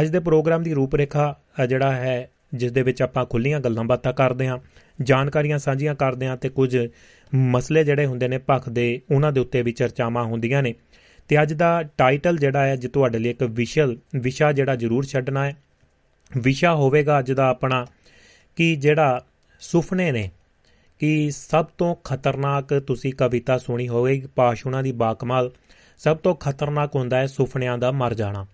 ਅੱਜ 0.00 0.08
ਦੇ 0.08 0.18
ਪ੍ਰੋਗਰਾਮ 0.20 0.62
ਦੀ 0.62 0.74
ਰੂਪਰੇਖਾ 0.74 1.34
ਜਿਹੜਾ 1.68 1.92
ਹੈ, 1.92 2.30
ਜਿਸ 2.54 2.72
ਦੇ 2.72 2.82
ਵਿੱਚ 2.82 3.02
ਆਪਾਂ 3.02 3.24
ਖੁੱਲੀਆਂ 3.24 3.60
ਗੱਲਾਂ 3.60 3.84
ਬਾਤਾਂ 3.84 4.12
ਕਰਦੇ 4.12 4.46
ਆਂ 4.46 4.58
ਜਾਣਕਾਰੀਆਂ 5.02 5.58
ਸਾਂਝੀਆਂ 5.58 5.94
ਕਰਦੇ 5.94 6.26
ਆਂ 6.26 6.36
ਤੇ 6.36 6.48
ਕੁਝ 6.48 6.76
ਮਸਲੇ 7.34 7.84
ਜਿਹੜੇ 7.84 8.06
ਹੁੰਦੇ 8.06 8.28
ਨੇ 8.28 8.38
ਭਖ 8.50 8.68
ਦੇ, 8.68 9.00
ਉਹਨਾਂ 9.10 9.32
ਦੇ 9.32 9.40
ਉੱਤੇ 9.40 9.62
ਵੀ 9.62 9.72
ਚਰਚਾਵਾਂ 9.72 10.24
ਹੁੰਦੀਆਂ 10.24 10.62
ਨੇ। 10.62 10.74
ਤੇ 11.30 11.42
ਅੱਜ 11.42 11.52
ਦਾ 11.52 11.82
ਟਾਈਟਲ 11.82 12.36
ਜਿਹੜਾ 12.36 12.66
ਹੈ, 12.66 12.76
ਜੇ 12.76 12.88
ਤੁਹਾਡੇ 12.88 13.18
ਲਈ 13.18 13.30
ਇੱਕ 13.30 13.42
ਵਿਸ਼ਲ, 13.42 13.96
ਵਿਸ਼ਾ 14.16 14.52
ਜਿਹੜਾ 14.52 14.76
ਜ਼ਰੂਰ 14.76 15.04
ਛੱਡਣਾ 15.04 15.44
ਹੈ। 15.46 15.56
ਵਿਸ਼ਾ 16.36 16.74
ਹੋਵੇਗਾ 16.74 17.18
ਅੱਜ 17.18 17.32
ਦਾ 17.32 17.48
ਆਪਣਾ 17.48 17.86
ਕਿ 18.56 18.76
ਜਿਹੜਾ 18.76 19.24
ਸੁਪਨੇ 19.60 20.12
ਨੇ 20.12 20.30
ਕਿ 20.98 21.30
ਸਭ 21.30 21.64
ਤੋਂ 21.64 21.94
ਖਤਰਨਾਕ 21.94 22.78
ਤੁਸੀਂ 22.78 23.12
ਕਵਿਤਾ 23.12 23.58
ਸੁਣੀ 23.58 23.88
ਹੋਵੇਗੀ 23.88 24.26
ਪਾਸ਼ੂਣਾ 24.26 24.82
ਦੀ 24.82 24.92
ਬਾਕਮਾਲ, 24.92 25.50
ਸਭ 25.98 26.16
ਤੋਂ 26.16 26.34
ਖਤਰਨਾਕ 26.34 26.94
ਹੁੰਦਾ 26.94 27.16
ਹੈ 27.16 27.26
ਸੁਪਨਿਆਂ 27.26 27.78
ਦਾ 27.78 27.92
ਮਰ 27.92 28.14
ਜਾਣਾ। 28.14 28.46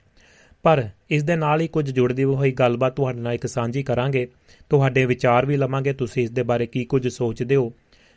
ਪਰ 0.63 0.89
ਇਸ 1.11 1.23
ਦੇ 1.23 1.37
ਨਾਲ 1.37 1.61
ਹੀ 1.61 1.69
ਕੁਝ 1.69 1.91
ਜੁੜਦੀ 1.91 2.25
ਹੋਈ 2.25 2.53
ਗੱਲਬਾਤ 2.53 2.97
ਤੁਹਾਡੇ 2.97 3.21
ਨਾਲ 3.21 3.33
ਇੱਕ 3.33 3.47
ਸਾਂਝੀ 3.47 3.83
ਕਰਾਂਗੇ। 3.83 4.29
ਤੁਹਾਡੇ 4.71 5.05
ਵਿਚਾਰ 5.05 5.47
ਵੀ 5.47 5.57
ਲਵਾਂਗੇ, 5.57 5.93
ਤੁਸੀਂ 5.93 6.23
ਇਸ 6.23 6.31
ਦੇ 6.31 6.43
ਬਾਰੇ 6.43 6.67
ਕੀ 6.67 6.85
ਕੁਝ 6.85 7.09
ਸੋਚਦੇ 7.09 7.57
ਹੋ। 7.57 7.73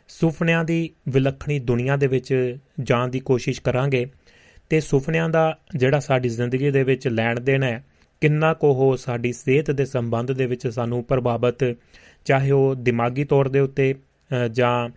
ਸੁਪਨਿਆਂ 0.08 0.64
ਦੀ 0.64 0.90
ਵਿਲੱਖਣੀ 1.08 1.58
ਦੁਨੀਆ 1.58 1.96
ਦੇ 1.96 2.06
ਵਿੱਚ 2.06 2.56
ਜਾਣ 2.82 3.08
ਦੀ 3.08 3.20
ਕੋਸ਼ਿਸ਼ 3.20 3.62
ਕਰਾਂਗੇ। 3.62 4.06
ਤੇ 4.70 4.80
ਸੁਪਨਿਆਂ 4.80 5.28
ਦਾ 5.28 5.58
ਜਿਹੜਾ 5.76 6.00
ਸਾਡੀ 6.00 6.28
ਜ਼ਿੰਦਗੀ 6.28 6.70
ਦੇ 6.70 6.82
ਵਿੱਚ 6.82 7.06
ਲੈਣ 7.08 7.40
ਦੇਣ 7.40 7.62
ਹੈ, 7.62 7.84
ਕਿੰਨਾ 8.20 8.52
ਕੋ 8.54 8.72
ਹੋ 8.74 8.94
ਸਾਡੀ 8.96 9.32
ਸਿਹਤ 9.32 9.70
ਦੇ 9.70 9.84
ਸੰਬੰਧ 9.84 10.32
ਦੇ 10.32 10.46
ਵਿੱਚ 10.46 10.66
ਸਾਨੂੰ 10.68 11.02
ਪ੍ਰਭਾਵਿਤ, 11.04 11.76
ਚਾਹੇ 12.24 12.50
ਉਹ 12.50 12.74
ਦਿਮਾਗੀ 12.74 13.24
ਤੌਰ 13.24 13.48
ਦੇ 13.48 13.60
ਉੱਤੇ 13.60 13.94
ਜਾਂ 14.52 14.88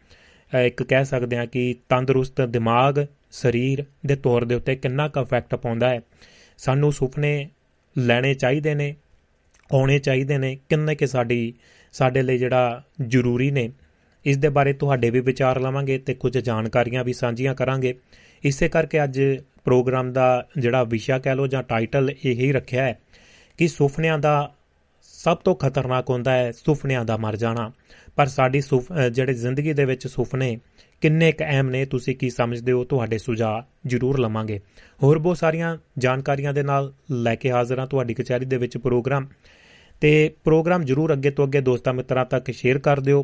ਇੱਕ 0.58 0.84
ਕਹਿ 0.84 1.06
ਸਕਦੇ 1.06 1.38
ਹਾਂ 1.38 1.46
ਕਿ 1.48 1.76
ਤੰਦਰੁਸਤ 1.90 2.42
ਦਿਮਾਗ, 2.42 3.06
ਸਰੀਰ 3.32 3.84
ਦੇ 4.06 4.16
ਤੌਰ 4.16 4.46
ਦੇ 4.46 4.56
ਉੱਤੇ 4.56 4.76
ਕਿੰਨਾ 4.76 5.08
ਕੁ 5.08 5.22
ਇਫੈਕਟ 5.22 5.56
ਪਾਉਂਦਾ 5.56 5.90
ਹੈ। 5.90 6.02
ਸਾਨੂੰ 6.60 6.92
ਸੁਪਨੇ 6.92 7.50
ਲੈਣੇ 7.96 8.34
ਚਾਹੀਦੇ 8.34 8.74
ਨੇ, 8.76 8.96
ਆਉਣੇ 9.70 9.98
ਚਾਹੀਦੇ 10.00 10.38
ਨੇ, 10.38 10.58
ਕਿੰਨੇ 10.70 10.96
ਕਿ 10.96 11.08
ਸਾਡੀ, 11.08 11.54
ਸਾਡੇ 11.94 12.22
ਲਈ 12.22 12.38
ਜਿਹੜਾ 12.38 12.84
ਜ਼ਰੂਰੀ 13.02 13.50
ਨੇ। 13.52 13.72
ਇਸ 14.26 14.38
ਦੇ 14.38 14.50
ਬਾਰੇ 14.50 14.74
ਤੁਹਾਡੇ 14.74 15.10
ਵੀ 15.10 15.20
ਵਿਚਾਰ 15.20 15.60
ਲਵਾਂਗੇ 15.60 15.98
ਤੇ 15.98 16.14
ਕੁਝ 16.14 16.38
ਜਾਣਕਾਰੀਆਂ 16.38 17.04
ਵੀ 17.04 17.14
ਸਾਂਝੀਆਂ 17.14 17.56
ਕਰਾਂਗੇ। 17.56 17.94
ਇਸੇ 18.44 18.70
ਕਰਕੇ 18.70 19.04
ਅੱਜ 19.04 19.22
ਪ੍ਰੋਗਰਾਮ 19.66 20.12
ਦਾ 20.14 20.48
ਜਿਹੜਾ 20.60 20.84
ਵਿਸ਼ਾ 20.84 21.20
ਕਹਿ 21.20 21.36
ਲੋ 21.36 21.48
ਜਾਂ 21.48 21.64
ਟਾਈਟਲ 21.64 22.10
ਇਹੀ 22.26 22.52
ਰੱਖਿਆ 22.52 22.84
ਹੈ 22.84 23.00
ਕਿ 23.58 23.68
ਸੁਪਨਿਆਂ 23.68 24.18
ਦਾ 24.20 24.54
ਸਭ 25.02 25.38
ਤੋਂ 25.38 25.56
ਖਤਰਨਾਕ 25.56 26.10
ਹੁੰਦਾ 26.10 26.34
ਹੈ 26.34 26.52
ਸੁਪਨਿਆਂ 26.52 27.06
ਦਾ 27.06 27.18
ਮਰ 27.18 27.36
ਜਾਣਾ। 27.36 27.72
ਪਰ 28.16 28.26
ਸਾਡੀ 28.28 28.62
ਜਿਹੜੇ 29.12 29.34
ਜ਼ਿੰਦਗੀ 29.34 29.74
ਦੇ 29.74 29.86
ਵਿੱਚ 29.86 30.08
ਸੁਪਨੇ 30.08 30.58
ਕਿੰਨੇ 31.02 31.32
ਕੁ 31.32 31.44
ਅਹਿਮ 31.44 31.70
ਨੇ, 31.70 31.86
ਤੁਸੀਂ 31.86 32.16
ਕੀ 32.16 32.30
ਸਮਝਦੇ 32.30 32.72
ਹੋ? 32.72 32.84
ਤੁਹਾਡੇ 32.84 33.18
ਸੁਝਾਅ 33.18 33.62
ਜ਼ਰੂਰ 33.88 34.20
ਲਵਾਂਗੇ। 34.20 34.60
ਹੋਰ 35.04 35.20
ਬਹੁਤ 35.20 35.38
ਸਾਰੀਆਂ 35.38 35.78
ਜਾਣਕਾਰੀਆਂ 35.98 36.54
ਦੇ 36.54 36.64
ਨਾਲ 36.64 36.94
ਲੈ 37.12 37.36
ਕੇ 37.36 37.52
ਹਾਜ਼ਰ 37.52 37.80
ਹਾਂ 37.80 37.88
ਤੁਹਾਡੀ 37.88 38.14
ਕਚਹਿਰੀ 38.14 38.46
ਦੇ 38.46 38.58
ਵਿੱਚ 38.58 38.78
ਪ੍ਰੋਗਰਾਮ। 38.78 39.28
ਤੇ 40.04 40.32
ਪ੍ਰੋਗਰਾਮ 40.44 40.84
ਜਰੂਰ 40.84 41.12
ਅੱਗੇ 41.14 41.30
ਤੋਂ 41.32 41.46
ਅੱਗੇ 41.46 41.60
ਦੋਸਤਾਂ 41.62 41.94
ਮਿੱਤਰਾਂ 41.94 42.26
ਤੱਕ 42.26 42.52
ਸ਼ੇਅਰ 42.52 42.80
ਕਰ 42.80 43.00
ਦਿਓ। 43.00 43.24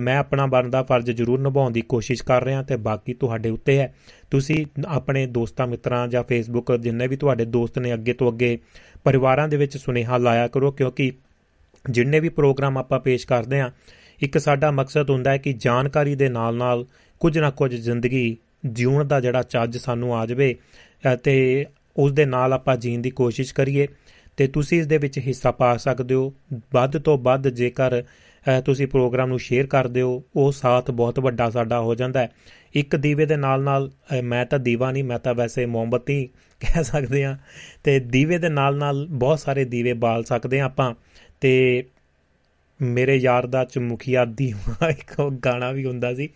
ਮੈਂ 0.00 0.16
ਆਪਣਾ 0.18 0.46
ਬਣਦਾ 0.46 0.82
ਫਰਜ਼ 0.82 1.10
ਜਰੂਰ 1.10 1.40
ਨਿਭਾਉਣ 1.40 1.72
ਦੀ 1.72 1.80
ਕੋਸ਼ਿਸ਼ 1.80 2.22
ਕਰ 2.22 2.44
ਰਿਹਾ 2.44 2.62
ਤੇ 2.62 2.76
ਬਾਕੀ 2.76 3.14
ਤੁਹਾਡੇ 3.14 3.50
ਉੱਤੇ 3.50 3.78
ਹੈ। 3.78 3.94
ਤੁਸੀਂ 4.30 4.64
ਆਪਣੇ 4.86 5.26
ਦੋਸਤਾਂ 5.26 5.66
ਮਿੱਤਰਾਂ 5.66 6.08
ਜਾਂ 6.08 6.22
ਫੇਸਬੁੱਕ 6.24 6.76
ਜਿੰਨੇ 6.76 7.06
ਵੀ 7.06 7.16
ਤੁਹਾਡੇ 7.16 7.44
ਦੋਸਤ 7.44 7.78
ਨੇ 7.78 7.94
ਅੱਗੇ 7.94 8.12
ਤੋਂ 8.12 8.32
ਅੱਗੇ 8.32 8.58
ਪਰਿਵਾਰਾਂ 9.04 9.48
ਦੇ 9.48 9.56
ਵਿੱਚ 9.56 9.76
ਸੁਨੇਹਾ 9.76 10.18
ਲਾਇਆ 10.18 10.48
ਕਰੋ, 10.48 10.70
ਕਿਉਂਕਿ 10.70 11.12
ਜਿੰਨੇ 11.90 12.20
ਵੀ 12.20 12.28
ਪ੍ਰੋਗਰਾਮ 12.28 12.78
ਆਪਾਂ 12.78 13.00
ਪੇਸ਼ 13.00 13.26
ਕਰਦੇ 13.26 13.60
ਆਂ 13.60 13.70
ਇੱਕ 14.22 14.38
ਸਾਡਾ 14.38 14.70
ਮਕਸਦ 14.70 15.10
ਹੁੰਦਾ 15.10 15.30
ਹੈ 15.30 15.36
ਕਿ 15.36 15.52
ਜਾਣਕਾਰੀ 15.52 16.14
ਦੇ 16.14 16.28
ਨਾਲ-ਨਾਲ 16.28 16.86
ਕੁਝ 17.20 17.38
ਨਾ 17.38 17.50
ਕੁਝ 17.50 17.74
ਜ਼ਿੰਦਗੀ 17.74 18.36
ਜਿਉਣ 18.64 19.04
ਦਾ 19.04 19.20
ਜਿਹੜਾ 19.20 19.42
ਚੱਜ 19.42 19.78
ਸਾਨੂੰ 19.78 20.16
ਆ 20.16 20.26
ਜਾਵੇ 20.26 20.54
ਤੇ 21.24 21.66
ਉਸ 21.96 22.12
ਦੇ 22.12 22.24
ਨਾਲ 22.24 22.52
ਆਪਾਂ 22.52 22.76
ਜੀਣ 22.76 23.00
ਦੀ 23.00 23.10
ਕੋਸ਼ਿਸ਼ 23.10 23.54
ਕਰੀਏ। 23.54 23.88
ਤੇ 24.38 24.46
ਤੁਸੀਂ 24.46 24.78
ਇਸ 24.80 24.86
ਦੇ 24.86 24.98
ਵਿੱਚ 24.98 25.18
ਹਿੱਸਾ 25.18 25.50
ਪਾ 25.50 25.76
ਸਕਦੇ 25.76 26.14
ਹੋ। 26.14 26.32
ਵੱਧ 26.72 26.98
ਤੋਂ 26.98 27.18
ਵੱਧ 27.18 27.48
ਜੇਕਰ 27.50 28.02
ਤੁਸੀਂ 28.64 28.86
ਪ੍ਰੋਗਰਾਮ 28.86 29.28
ਨੂੰ 29.28 29.38
ਸ਼ੇਅਰ 29.38 29.66
ਕਰਦੇ 29.66 30.00
ਹੋ, 30.00 30.22
ਉਹ 30.36 30.52
ਸਾਥ 30.52 30.90
ਬਹੁਤ 30.90 31.18
ਵੱਡਾ 31.20 31.48
ਸਾਡਾ 31.50 31.80
ਹੋ 31.80 31.94
ਜਾਂਦਾ 31.94 32.20
ਹੈ। 32.20 32.30
ਇੱਕ 32.74 32.96
ਦੀਵੇ 32.96 33.26
ਦੇ 33.26 33.36
ਨਾਲ 33.36 33.62
ਨਾਲ 33.62 33.90
ਮੈਂ 34.24 34.44
ਤਾਂ 34.46 34.58
ਦੀਵਾ 34.58 34.90
ਨਹੀਂ, 34.92 35.04
ਮੈਂ 35.04 35.18
ਤਾਂ 35.18 35.34
ਵੈਸੇ 35.34 35.66
ਮੋਮਬਤੀ 35.66 36.24
ਕਹਿ 36.60 36.84
ਸਕਦੇ 36.84 37.24
ਆ 37.24 37.36
ਤੇ 37.84 37.98
ਦੀਵੇ 38.00 38.38
ਦੇ 38.38 38.48
ਨਾਲ 38.48 38.76
ਨਾਲ 38.76 39.06
ਬਹੁਤ 39.10 39.40
ਸਾਰੇ 39.40 39.64
ਦੀਵੇ 39.64 39.92
ਬਾਲ 39.92 40.24
ਸਕਦੇ 40.24 40.60
ਆ 40.60 40.64
ਆਪਾਂ। 40.64 40.94
ਤੇ 41.40 41.84
ਮੇਰੇ 42.82 43.16
ਯਾਰ 43.16 43.46
ਦਾ 43.46 43.64
ਚਮੁਖੀਆ 43.64 44.24
ਦੀ 44.24 44.54
ਇੱਕ 44.90 45.30
ਗਾਣਾ 45.44 45.72
ਵੀ 45.72 45.84
ਹੁੰਦਾ 45.84 46.14
ਸੀ, 46.14 46.28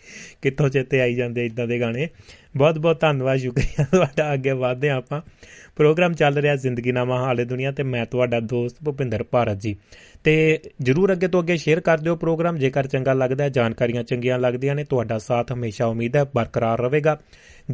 ਕਿੱਥੋਂ 0.43 0.69
ਚੇਤੇ 0.69 1.01
ਆਈ 1.01 1.15
ਜਾਂਦੇ 1.15 1.47
ਇਦਾਂ 1.47 1.67
ਦੇ 1.67 1.81
ਗਾਣੇ। 1.81 2.09
ਬਹੁਤ 2.57 2.79
ਬਹੁਤ 2.79 3.01
ਧੰਨਵਾਦ, 3.01 3.39
ਸ਼ੁਕਰੀਆ, 3.39 3.85
ਤੁਹਾਡਾ 3.85 4.35
ਅੱਗੇ 4.35 4.53
ਵਧਦੇ 4.53 4.91
ਆਪਾਂ। 4.91 5.21
ਪ੍ਰੋਗਰਾਮ 5.77 6.13
ਚੱਲ 6.13 6.39
ਰਿਹਾ 6.39 6.57
ਜ਼ਿੰਦਗੀ 6.57 6.93
ਨਾਮਾ 6.93 7.25
ਹਾਲੇ 7.25 7.45
ਦੁਨੀਆ 7.45 7.73
ਤੇ, 7.73 7.83
ਮੈਂ 7.83 8.07
ਤੁਹਾਡਾ 8.07 8.41
ਦੋਸਤ 8.41 8.77
ਭੁਪਿੰਦਰ 8.85 9.25
ਭਾਰਤ 9.31 9.61
ਜੀ। 9.61 9.77
ਤੇ 10.25 10.61
ਜਰੂਰ 10.81 11.13
ਅੱਗੇ 11.13 11.29
ਤੋਂ 11.29 11.43
ਅੱਗੇ 11.43 11.57
ਸ਼ੇਅਰ 11.57 11.81
ਕਰ 11.81 11.99
ਦਿਓ 11.99 12.17
ਪ੍ਰੋਗਰਾਮ, 12.17 12.59
ਜੇਕਰ 12.59 12.87
ਚੰਗਾ 12.87 13.13
ਲੱਗਦਾ 13.13 13.45
ਹੈ, 13.45 13.49
ਜਾਣਕਾਰੀਆਂ 13.49 14.03
ਚੰਗੀਆਂ 14.05 14.39
ਲੱਗਦੀਆਂ 14.39 14.75
ਨੇ, 14.75 14.85
ਤੁਹਾਡਾ 14.85 15.19
ਸਾਥ 15.19 15.53
ਹਮੇਸ਼ਾ 15.53 15.87
ਉਮੀਦ 15.87 16.17
ਹੈ, 16.17 16.25
ਬਰਕਰਾਰ 16.25 16.81
ਰਹੇਗਾ। 16.81 17.21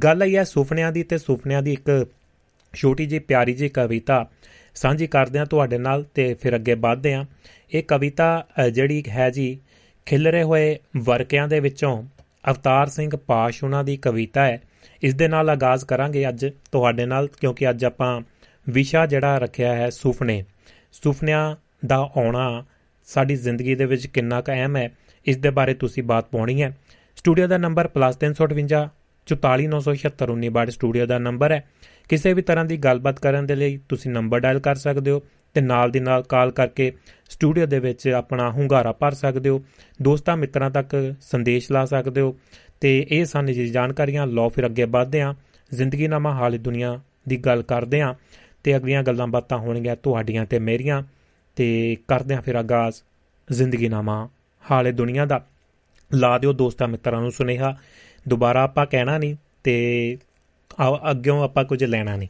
ਗੱਲ 0.04 0.22
ਇਹ 0.22 0.36
ਹੈ 0.36 0.44
ਸੁਪਨਿਆਂ 0.44 0.92
ਦੀ 0.92 1.02
ਤੇ 1.02 1.18
ਸੁਪਨਿਆਂ 1.18 1.62
ਦੀ 1.62 1.72
ਇੱਕ 1.72 2.06
ਛੋਟੀ 2.74 3.06
ਜਿਹੀ 3.06 3.20
ਪਿਆਰੀ 3.20 3.52
ਜਿਹੀ 3.52 3.68
ਕਵਿਤਾ 3.68 4.30
ਸਾਂਝੀ 4.80 5.06
ਕਰਦੇ 5.06 5.38
ਹਾਂ 5.38 5.46
ਤੁਹਾਡੇ 5.46 5.78
ਨਾਲ 5.78 6.04
ਤੇ 6.14 6.32
ਫਿਰ 6.34 6.56
ਅੱਗੇ 6.56 6.74
ਵਧਦੇ 6.76 7.14
ਹਾਂ। 7.14 7.24
ਇਹ 7.74 7.82
ਕਵਿਤਾ 7.82 8.46
ਜਿਹੜੀ 8.72 9.02
ਹੈ 9.08 9.28
ਜੀ, 9.30 9.58
ਖਿਲਰੇ 10.06 10.42
ਹੋਏ 10.42 10.78
ਵਰਕਿਆਂ 10.96 11.48
ਦੇ 11.48 11.60
ਵਿੱਚੋਂ 11.60 12.02
ਅਵਤਾਰ 12.44 12.88
ਸਿੰਘ 12.88 13.10
ਪਾਸ਼ 13.16 13.62
ਉਹਨਾਂ 13.64 13.84
ਦੀ 13.84 13.96
ਕਵਿਤਾ 13.96 14.44
ਹੈ। 14.46 14.60
ਇਸ 15.02 15.14
ਦੇ 15.14 15.28
ਨਾਲ 15.28 15.50
ਆਗਾਜ਼ 15.50 15.84
ਕਰਾਂਗੇ 15.84 16.28
ਅੱਜ 16.28 16.46
ਤੁਹਾਡੇ 16.72 17.06
ਨਾਲ, 17.06 17.28
ਕਿਉਂਕਿ 17.30 17.70
ਅੱਜ 17.70 17.84
ਆਪਾਂ 17.84 18.20
ਵਿਸ਼ਾ 18.66 19.06
ਜਿਹੜਾ 19.06 19.38
ਰੱਖਿਆ 19.38 19.74
ਹੈ 19.74 19.90
ਸੁਪਨੇ 19.90 20.44
ਸੁਪਨਿਆਂ 20.92 21.56
ਦਾ 21.86 21.96
ਆਉਣਾ 22.16 22.64
ਸਾਡੀ 23.08 23.36
ਜ਼ਿੰਦਗੀ 23.36 23.74
ਦੇ 23.74 23.84
ਵਿੱਚ 23.84 24.06
ਕਿੰਨਾ 24.06 24.40
ਕੁ 24.40 24.52
ਅਹਿਮ 24.52 24.76
ਹੈ, 24.76 24.88
ਇਸ 25.26 25.36
ਦੇ 25.36 25.50
ਬਾਰੇ 25.50 25.74
ਤੁਸੀਂ 25.74 26.02
ਬਾਤ 26.02 26.28
ਪਾਉਣੀ 26.30 26.62
ਹੈ। 26.62 26.76
ਸਟੂਡੀਓ 27.16 27.46
ਦਾ 27.46 27.58
ਨੰਬਰ 27.58 27.88
+358 27.88 28.88
44976 29.26 30.70
ਸਟੂਡੀਓ 30.70 31.06
ਦਾ 31.06 31.18
ਨੰਬਰ 31.18 31.52
ਹੈ। 31.52 31.62
ਕਿਸੇ 32.08 32.32
ਵੀ 32.32 32.42
ਤਰ੍ਹਾਂ 32.42 32.64
ਦੀ 32.64 32.76
ਗੱਲਬਾਤ 32.76 33.20
ਕਰਨ 33.20 33.46
ਦੇ 33.46 33.54
ਲਈ 33.54 33.78
ਤੁਸੀਂ 33.88 34.10
ਨੰਬਰ 34.10 34.40
ਡਾਇਲ 34.40 34.58
ਕਰ 34.58 34.74
ਸਕਦੇ 34.74 35.10
ਹੋ 35.10 35.22
ਤੇ 35.54 35.60
ਨਾਲ 35.60 35.90
ਦੀ 35.90 36.00
ਨਾਲ 36.00 36.22
ਕਾਲ 36.22 36.50
ਕਰਕੇ 36.50 36.92
ਸਟੂਡੀਓ 37.30 37.66
ਦੇ 37.66 37.78
ਵਿੱਚ 37.78 38.08
ਆਪਣਾ 38.08 38.50
ਹੁੰਗਾਰਾ 38.50 38.92
ਭਰ 38.92 39.14
ਸਕਦੇ 39.14 39.48
ਹੋ, 39.48 39.62
ਦੋਸਤਾਂ 40.02 40.36
ਮਿੱਤਰਾਂ 40.36 40.70
ਤੱਕ 40.70 41.14
ਸੰਦੇਸ਼ 41.20 41.72
ਲਾ 41.72 41.84
ਸਕਦੇ 41.84 42.20
ਹੋ 42.20 42.36
ਤੇ 42.80 43.06
ਇਹ 43.10 43.24
ਸਨ 43.24 43.46
ਜੀ 43.46 43.68
ਜਾਣਕਾਰੀਆਂ 43.70 44.26
ਲਓ, 44.26 44.48
ਫਿਰ 44.48 44.66
ਅੱਗੇ 44.66 44.84
ਵਧਦੇ 44.84 45.20
ਆਂ 45.20 45.34
ਜ਼ਿੰਦਗੀ 45.74 46.08
ਨਾਮਾ 46.08 46.34
ਹਾਲ 46.34 46.58
ਦੁਨੀਆ 46.58 47.00
ਦੀ 47.28 47.36
ਗੱਲ 47.36 47.62
ਕਰਦੇ 47.62 48.00
ਆਂ 48.00 48.14
ਤੇ 48.64 48.76
ਅਗਲੀਆਂ 48.76 49.02
ਗੱਲਾਂ 49.02 49.26
ਬਾਤਾਂ 49.26 49.58
ਹੋਣਗੀਆਂ 49.58 49.96
ਤੁਹਾਡੀਆਂ 49.96 50.44
ਤੇ 50.46 50.58
ਮੇਰੀਆਂ 50.58 51.02
ਤੇ 51.56 51.96
ਕਰਦੇ 52.08 52.34
ਆਂ 52.34 52.42
ਫਿਰ 52.42 52.54
ਆਗਾਜ਼, 52.54 52.96
ਜ਼ਿੰਦਗੀ 53.52 53.88
ਨਾਮਾ 53.88 54.28
ਹਾਲੇ 54.70 54.92
ਦੁਨੀਆ 54.92 55.24
ਦਾ। 55.26 55.44
ਲਾ 56.10 56.38
ਦਿਓ 56.38 56.52
ਦੋਸਤਾਂ 56.52 56.88
ਮਿੱਤਰਾਂ 56.88 57.20
ਨੂੰ 57.20 57.30
ਸੁਨੇਹਾ, 57.32 57.76
ਦੁਬਾਰਾ 58.28 58.62
ਆਪਾਂ 58.62 58.86
ਕਹਿਣਾ 58.86 59.18
ਨਹੀਂ 59.18 59.36
ਤੇ 59.64 60.18
ਅੱਗਿਓਂ 61.10 61.42
ਆਪਾਂ 61.44 61.64
ਕੁਝ 61.64 61.82
ਲੈਣਾ 61.84 62.16
ਨਹੀਂ 62.16 62.28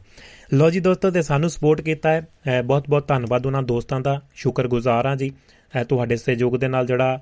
ਲੋ 0.55 0.71
ਜੀ 0.71 0.81
ਦੋਸਤੋ, 0.81 1.11
ਤੇ 1.11 1.23
ਸਾਨੂੰ 1.23 1.51
ਸਪੋਰਟ 1.51 1.81
ਕੀਤਾ 1.81 2.11
ਹੈ। 2.11 2.63
ਬਹੁਤ 2.63 2.89
ਬਹੁਤ 2.91 3.09
ਧੰਨਵਾਦ 3.09 3.47
ਉਹਨਾਂ 3.47 3.63
ਦੋਸਤਾਂ 3.63 4.01
ਦਾ। 4.01 4.21
ਸ਼ੁਕਰਗੁਜ਼ਾਰ 4.35 5.07
ਹਾਂ 5.07 5.17
ਜੀ। 5.17 5.31
ਤੁਹਾਡੇ 5.89 6.17
ਸਹਿਯੋਗ 6.17 6.57
ਦੇ 6.57 6.69
ਨਾਲ 6.69 6.87
ਜਿਹੜਾ 6.87 7.21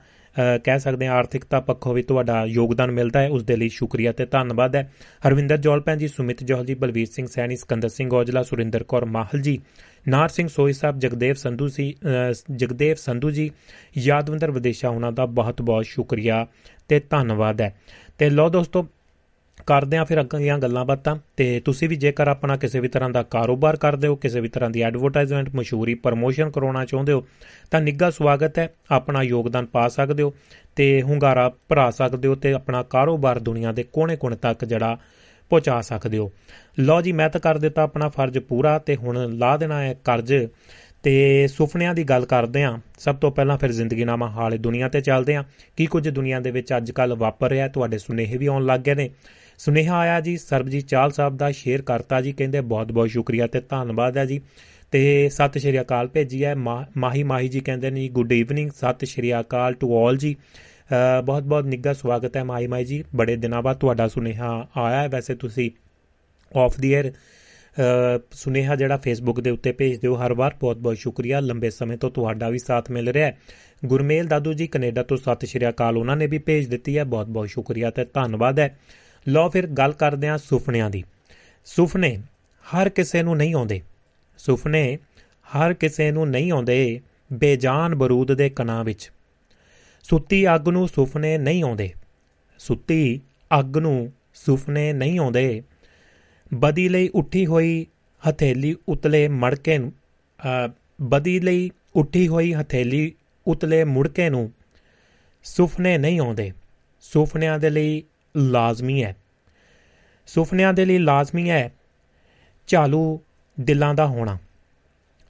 ਕਹਿ 0.64 0.78
ਸਕਦੇ 0.78 1.06
ਹਾਂ 1.06 1.14
ਆਰਥਿਕਤਾ 1.14 1.60
ਪੱਖੋਂ 1.60 1.94
ਵੀ 1.94 2.02
ਤੁਹਾਡਾ 2.02 2.44
ਯੋਗਦਾਨ 2.44 2.90
ਮਿਲਦਾ 2.90 3.20
ਹੈ, 3.20 3.28
ਉਸ 3.28 3.44
ਦੇ 3.44 3.56
ਲਈ 3.56 3.68
ਸ਼ੁਕਰੀਆ 3.68 4.12
ਤੇ 4.12 4.26
ਧੰਨਵਾਦ 4.26 4.76
ਹੈ। 4.76 4.90
ਹਰਵਿੰਦਰ 5.28 5.56
ਜੋਲ 5.56 5.80
ਭੈਣ 5.80 5.96
ਜੀ, 5.98 6.08
ਸੁਮਿਤ 6.08 6.42
ਜੋਹਲ 6.44 6.66
ਜੀ, 6.66 6.74
ਬਲਵੀਰ 6.74 7.06
ਸਿੰਘ 7.12 7.26
ਸੈਣੀ, 7.26 7.56
ਸਕੰਦਰ 7.56 7.88
ਸਿੰਘ 7.88 8.10
ਔਜਲਾ, 8.14 8.42
ਸੁਰਿੰਦਰ 8.42 8.84
ਕੌਰ 8.84 9.04
ਮਾਹਲ 9.06 9.40
ਜੀ, 9.40 9.58
ਨਾਰ 10.08 10.28
ਸਿੰਘ 10.28 10.48
ਸੋਈ 10.48 10.72
ਸਾਹਿਬ, 10.72 10.98
ਜਗਦੇਵ 10.98 11.34
ਸੰਧੂ 11.34 11.68
ਸੀ 11.68 11.94
ਜਗਦੇਵ 12.52 12.96
ਸੰਧੂ 12.96 13.30
ਜੀ, 13.30 13.50
ਯਾਦਵੰਦਰ 13.98 14.50
ਵਿਦੇਸ਼ਾ, 14.50 14.88
ਉਹਨਾਂ 14.88 15.12
ਦਾ 15.12 15.26
ਬਹੁਤ 15.26 15.62
ਬਹੁਤ 15.62 15.86
ਸ਼ੁਕਰੀਆ 15.86 16.46
ਤੇ 16.88 17.00
ਧੰਨਵਾਦ 17.00 17.60
ਹੈ। 17.60 17.74
ਤੇ 18.18 18.30
ਲੋ 18.30 18.48
ਦੋਸਤੋ 18.48 18.86
ਕਰਦੇ 19.66 19.96
ਆ 19.96 20.04
ਫਿਰ 20.04 20.20
ਅੱਗੇ 20.20 20.38
ਦੀਆਂ 20.38 20.58
ਗੱਲਾਂ 20.58 20.84
ਬਾਤਾਂ। 20.84 21.16
ਤੇ 21.36 21.60
ਤੁਸੀਂ 21.64 21.88
ਵੀ 21.88 21.96
ਜੇਕਰ 21.96 22.28
ਆਪਣਾ 22.28 22.56
ਕਿਸੇ 22.56 22.80
ਵੀ 22.80 22.88
ਤਰ੍ਹਾਂ 22.88 23.10
ਦਾ 23.10 23.22
ਕਾਰੋਬਾਰ 23.22 23.76
ਕਰਦੇ 23.76 24.08
ਹੋ, 24.08 24.16
ਕਿਸੇ 24.16 24.40
ਵੀ 24.40 24.48
ਤਰ੍ਹਾਂ 24.48 24.70
ਦੀ 24.70 24.82
ਐਡਵਰਟਾਈਜ਼ਮੈਂਟ 24.82 25.54
ਮਸ਼ਹੂਰੀ 25.54 25.94
ਪ੍ਰਮੋਸ਼ਨ 25.94 26.50
ਕਰਾਉਣਾ 26.50 26.84
ਚਾਹੁੰਦੇ 26.84 27.12
ਹੋ, 27.12 27.24
ਤਾਂ 27.70 27.80
ਨਿੱਘਾ 27.80 28.10
ਸਵਾਗਤ 28.10 28.58
ਹੈ। 28.58 28.74
ਆਪਣਾ 28.90 29.22
ਯੋਗਦਾਨ 29.22 29.66
ਪਾ 29.66 29.88
ਸਕਦੇ 29.88 30.22
ਹੋ 30.22 30.34
ਤੇ 30.76 31.02
ਹੁੰਗਾਰਾ 31.02 31.52
ਭਰਾ 31.68 31.90
ਸਕਦੇ 31.90 32.28
ਹੋ 32.28 32.34
ਤੇ 32.34 32.52
ਆਪਣਾ 32.52 32.82
ਕਾਰੋਬਾਰ 32.82 33.38
ਦੁਨੀਆ 33.38 33.72
ਦੇ 33.72 33.82
ਕੋਨੇ-ਕੋਨੇ 33.82 34.36
ਤੱਕ 34.36 34.64
ਜਿਹੜਾ 34.64 34.98
ਪਹੁੰਚਾ 35.50 35.80
ਸਕਦੇ 35.80 36.18
ਹੋ। 36.18 36.32
ਲਓ 36.78 37.00
ਜੀ, 37.00 37.12
ਮੈਂ 37.12 37.30
ਤਾਂ 37.30 37.40
ਕਰ 37.40 37.58
ਦਿੱਤਾ 37.58 37.82
ਆਪਣਾ 37.82 38.08
ਫਰਜ਼ 38.08 38.38
ਪੂਰਾ 38.38 38.78
ਤੇ 38.78 38.96
ਹੁਣ 38.96 39.36
ਲਾ 39.36 39.56
ਦੇਣਾ 39.56 39.82
ਹੈ 39.82 39.94
ਕਰਜ਼। 40.04 40.48
ਤੇ 41.02 41.46
ਸੁਪਨਿਆਂ 41.46 41.94
ਦੀ 41.94 42.04
ਗੱਲ 42.04 42.26
ਕਰਦੇ 42.26 42.62
ਆਂ 42.62 42.78
ਸਭ 42.98 43.16
ਤੋਂ 43.16 43.30
ਪਹਿਲਾਂ 43.30 43.58
ਫਿਰ 43.58 43.72
ਜ਼ਿੰਦਗੀਨਾਮਾ 43.72 44.30
ਹਾਲੇ 44.30 44.58
ਦੁਨੀਆ 44.58 44.88
ਤੇ 44.88 45.00
ਚੱਲਦੇ 45.00 45.34
ਆਂ 45.34 45.44
ਕੀ 45.76 45.86
ਕੁਝ 45.86 46.08
ਦੁਨੀਆ 46.08 46.40
ਦੇ 46.40 46.50
ਵਿੱਚ 46.50 46.76
ਅੱਜ 46.76 46.90
ਕੱਲ 46.90 47.14
ਵਾਪਰ 47.14 47.50
ਰਿਹਾ 47.50 47.68
ਤੁਹਾਡੇ 47.68 47.98
ਸੁਨੇਹੇ 47.98 48.36
ਵੀ 48.36 48.46
ਆਉਣ 48.46 48.66
ਲੱਗ 48.66 48.80
ਗਏ 48.80 48.94
ਨੇ। 48.94 49.10
ਸੁਨੇਹਾ 49.58 49.98
ਆਇਆ 49.98 50.20
ਜੀ, 50.20 50.36
ਸਰਬਜੀਤ 50.36 50.86
ਚਾਲ 50.86 51.10
ਸਾਹਿਬ 51.10 51.36
ਦਾ 51.36 51.50
ਸ਼ੇਅਰ 51.50 51.82
ਕਰਤਾ 51.82 52.20
ਜੀ, 52.20 52.32
ਕਹਿੰਦੇ 52.32 52.60
ਬਹੁਤ 52.62 52.92
ਬਹੁਤ 52.92 53.10
ਸ਼ੁਕਰੀਆ 53.10 53.46
ਤੇ 53.46 53.60
ਧੰਨਵਾਦ 53.60 54.16
ਹੈ 54.18 54.24
ਜੀ। 54.24 54.40
ਤੇ 54.92 55.28
ਸਤਿ 55.28 55.60
ਸ਼੍ਰੀ 55.60 55.80
ਅਕਾਲ 55.80 56.08
ਭੇਜੀ 56.08 56.44
ਹੈ 56.44 56.54
ਮਾਹੀ 56.54 57.22
ਮਾਹੀ 57.22 57.48
ਜੀ 57.48 57.60
ਕਹਿੰਦੇ 57.60 57.90
ਨੇ 57.90 58.08
ਗੁੱਡ 58.08 58.32
ਈਵਨਿੰਗ 58.32 58.70
ਸਤਿ 58.70 59.06
ਸ਼੍ਰੀ 59.06 59.32
ਅਕਾਲ 59.40 59.74
ਟੂ 59.74 59.96
ਆਲ 59.98 60.16
ਜੀ। 60.16 60.34
ਬਹੁਤ 61.24 61.42
ਬਹੁਤ 61.42 61.64
ਨਿੱਘਾ 61.64 61.92
ਸਵਾਗਤ 61.92 62.36
ਹੈ 62.36 62.44
ਮਾਹੀ 62.44 62.66
ਮਾਹੀ 62.66 62.84
ਜੀ, 62.84 63.02
ਬੜੇ 63.16 63.36
ਦਿਨਾਂ 63.36 63.62
ਬਾਅਦ 63.62 63.76
ਤੁਹਾਡਾ 63.76 64.08
ਸੁਨੇਹਾ 64.08 64.50
ਆਇਆ 64.76 65.02
ਹੈ। 65.02 65.08
ਵੈਸੇ 65.08 65.34
ਤੁਸੀਂ 65.34 65.70
ਆਫ 66.52 66.78
ਦੀ 66.80 66.94
에ਅਰ 66.94 67.10
ਸੁਨੇਹਾ 68.32 68.76
ਜਿਹੜਾ 68.76 68.96
ਫੇਸਬੁੱਕ 68.96 69.40
ਦੇ 69.40 69.50
ਉੱਤੇ 69.50 69.72
ਭੇਜਦੇ 69.72 70.08
ਹੋ 70.08 70.14
ਹਰ 70.16 70.32
ਵਾਰ 70.34 70.54
ਬਹੁਤ 70.60 70.78
ਬਹੁਤ 70.78 70.96
ਸ਼ੁਕਰੀਆ। 70.96 71.40
ਲੰਬੇ 71.40 71.70
ਸਮੇਂ 71.70 71.96
ਤੋਂ 71.98 72.10
ਤੁਹਾਡਾ 72.10 72.48
ਵੀ 72.50 72.58
ਸਾਥ 72.58 72.90
ਮਿਲ 72.90 73.08
ਰਿਹਾ 73.08 73.26
ਹੈ। 73.26 73.36
ਗੁਰਮੇਲ 73.84 74.26
ਦਾਦੂ 74.26 74.52
ਜੀ 74.52 74.66
ਕੈਨੇਡਾ 74.66 75.02
ਤੋਂ 75.02 75.16
ਸਤਿ 75.16 75.46
ਸ਼੍ਰੀ 75.46 75.68
ਅਕਾਲ 75.68 75.96
ਉਹਨਾਂ 75.96 76.16
ਨੇ 76.16 76.26
ਵੀ 76.26 76.38
ਭੇਜ 76.38 76.66
ਦਿੱਤੀ 76.66 76.96
ਹੈ। 76.98 77.04
ਬਹੁਤ 77.04 77.28
ਬਹੁਤ 77.28 77.48
ਸ਼ੁਕਰੀਆ 77.48 77.90
ਤੇ 77.90 78.04
ਧੰਨਵਾਦ 78.14 78.58
ਹੈ। 78.58 78.76
ਲਓ 79.28 79.48
ਫਿਰ 79.48 79.66
ਗੱਲ 79.66 79.92
ਕਰਦੇ 79.92 80.28
ਹਾਂ 80.28 80.38
ਸੁਪਨਿਆਂ 80.38 80.90
ਦੀ। 80.90 81.04
ਸੁਪਨੇ 81.64 82.16
ਹਰ 82.64 82.88
ਕਿਸੇ 82.88 83.22
ਨੂੰ 83.22 83.36
ਨਹੀਂ 83.36 83.54
ਆਉਂਦੇ। 83.54 83.80
ਸੁਪਨੇ 84.38 84.98
ਹਰ 85.46 85.74
ਕਿਸੇ 85.74 86.10
ਨੂੰ 86.10 86.28
ਨਹੀਂ 86.30 86.52
ਆਉਂਦੇ 86.52 87.00
ਬੇਜਾਨ 87.32 87.94
ਬਰੂਦ 87.94 88.34
ਦੇ 88.34 88.48
ਕਣਾਂ 88.50 88.84
ਵਿੱਚ। 88.84 89.10
ਸੁੱਤੀ 90.02 90.54
ਅੱਗ 90.54 90.68
ਨੂੰ 90.68 90.88
ਸੁਪਨੇ 90.88 91.38
ਨਹੀਂ 91.38 91.62
ਆਉਂਦੇ। 91.62 91.90
ਸੁੱਤੀ 92.58 93.20
ਅੱਗ 93.60 93.76
ਨੂੰ 93.76 94.12
ਸੁਪਨੇ 94.34 94.92
ਨਹੀਂ 94.92 95.18
ਆਉਂਦੇ। 95.18 95.62
ਬਦੀ 96.54 96.88
ਲਈ 96.88 97.08
ਉੱਠੀ 97.08 97.46
ਹੋਈ 97.46 97.86
ਹਥੇਲੀ 98.30 98.76
ਉਤਲੇ 98.88 99.28
ਮੜਕੇ 99.28 99.78
ਨੂੰ 99.78 99.92
ਬਦੀ 101.02 101.40
ਲਈ 101.40 101.70
ਉੱਠੀ 101.96 102.28
ਹੋਈ 102.28 102.54
ਹਥੇਲੀ 102.54 103.12
ਉਤਲੇ 103.46 103.84
ਮੁੜਕੇ 103.84 104.30
ਨੂੰ 104.30 104.52
ਸੁਪਨੇ 105.44 105.98
ਨਹੀਂ 105.98 106.20
ਆਉਂਦੇ। 106.20 106.52
ਸੁਪਨਿਆਂ 107.00 107.58
ਦੇ 107.58 107.70
ਲਈ 107.70 108.02
ਲਾਜ਼ਮੀ 108.36 109.04
ਹੈ। 109.04 109.16
ਸੁਪਨਿਆਂ 110.26 110.72
ਦੇ 110.72 110.84
ਲਈ 110.84 110.98
ਲਾਜ਼ਮੀ 110.98 111.50
ਹੈ 111.50 111.72
ਚਾਲੂ 112.66 113.20
ਦਿਲਾਂ 113.60 113.94
ਦਾ 113.94 114.06
ਹੋਣਾ। 114.06 114.38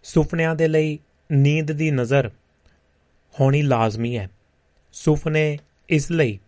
ਸੁਪਨਿਆਂ 0.02 0.54
ਦੇ 0.54 0.68
ਲਈ 0.68 0.98
ਨੀਂਦ 1.32 1.72
ਦੀ 1.72 1.90
ਨਜ਼ਰ 1.90 2.30
ਹੋਣੀ 3.40 3.62
ਲਾਜ਼ਮੀ 3.62 4.18
ਹੈ। 4.18 4.30
ਸੁਪਨੇ 4.92 5.58
ਇਸ 5.88 6.10
ਲਈ 6.10 6.38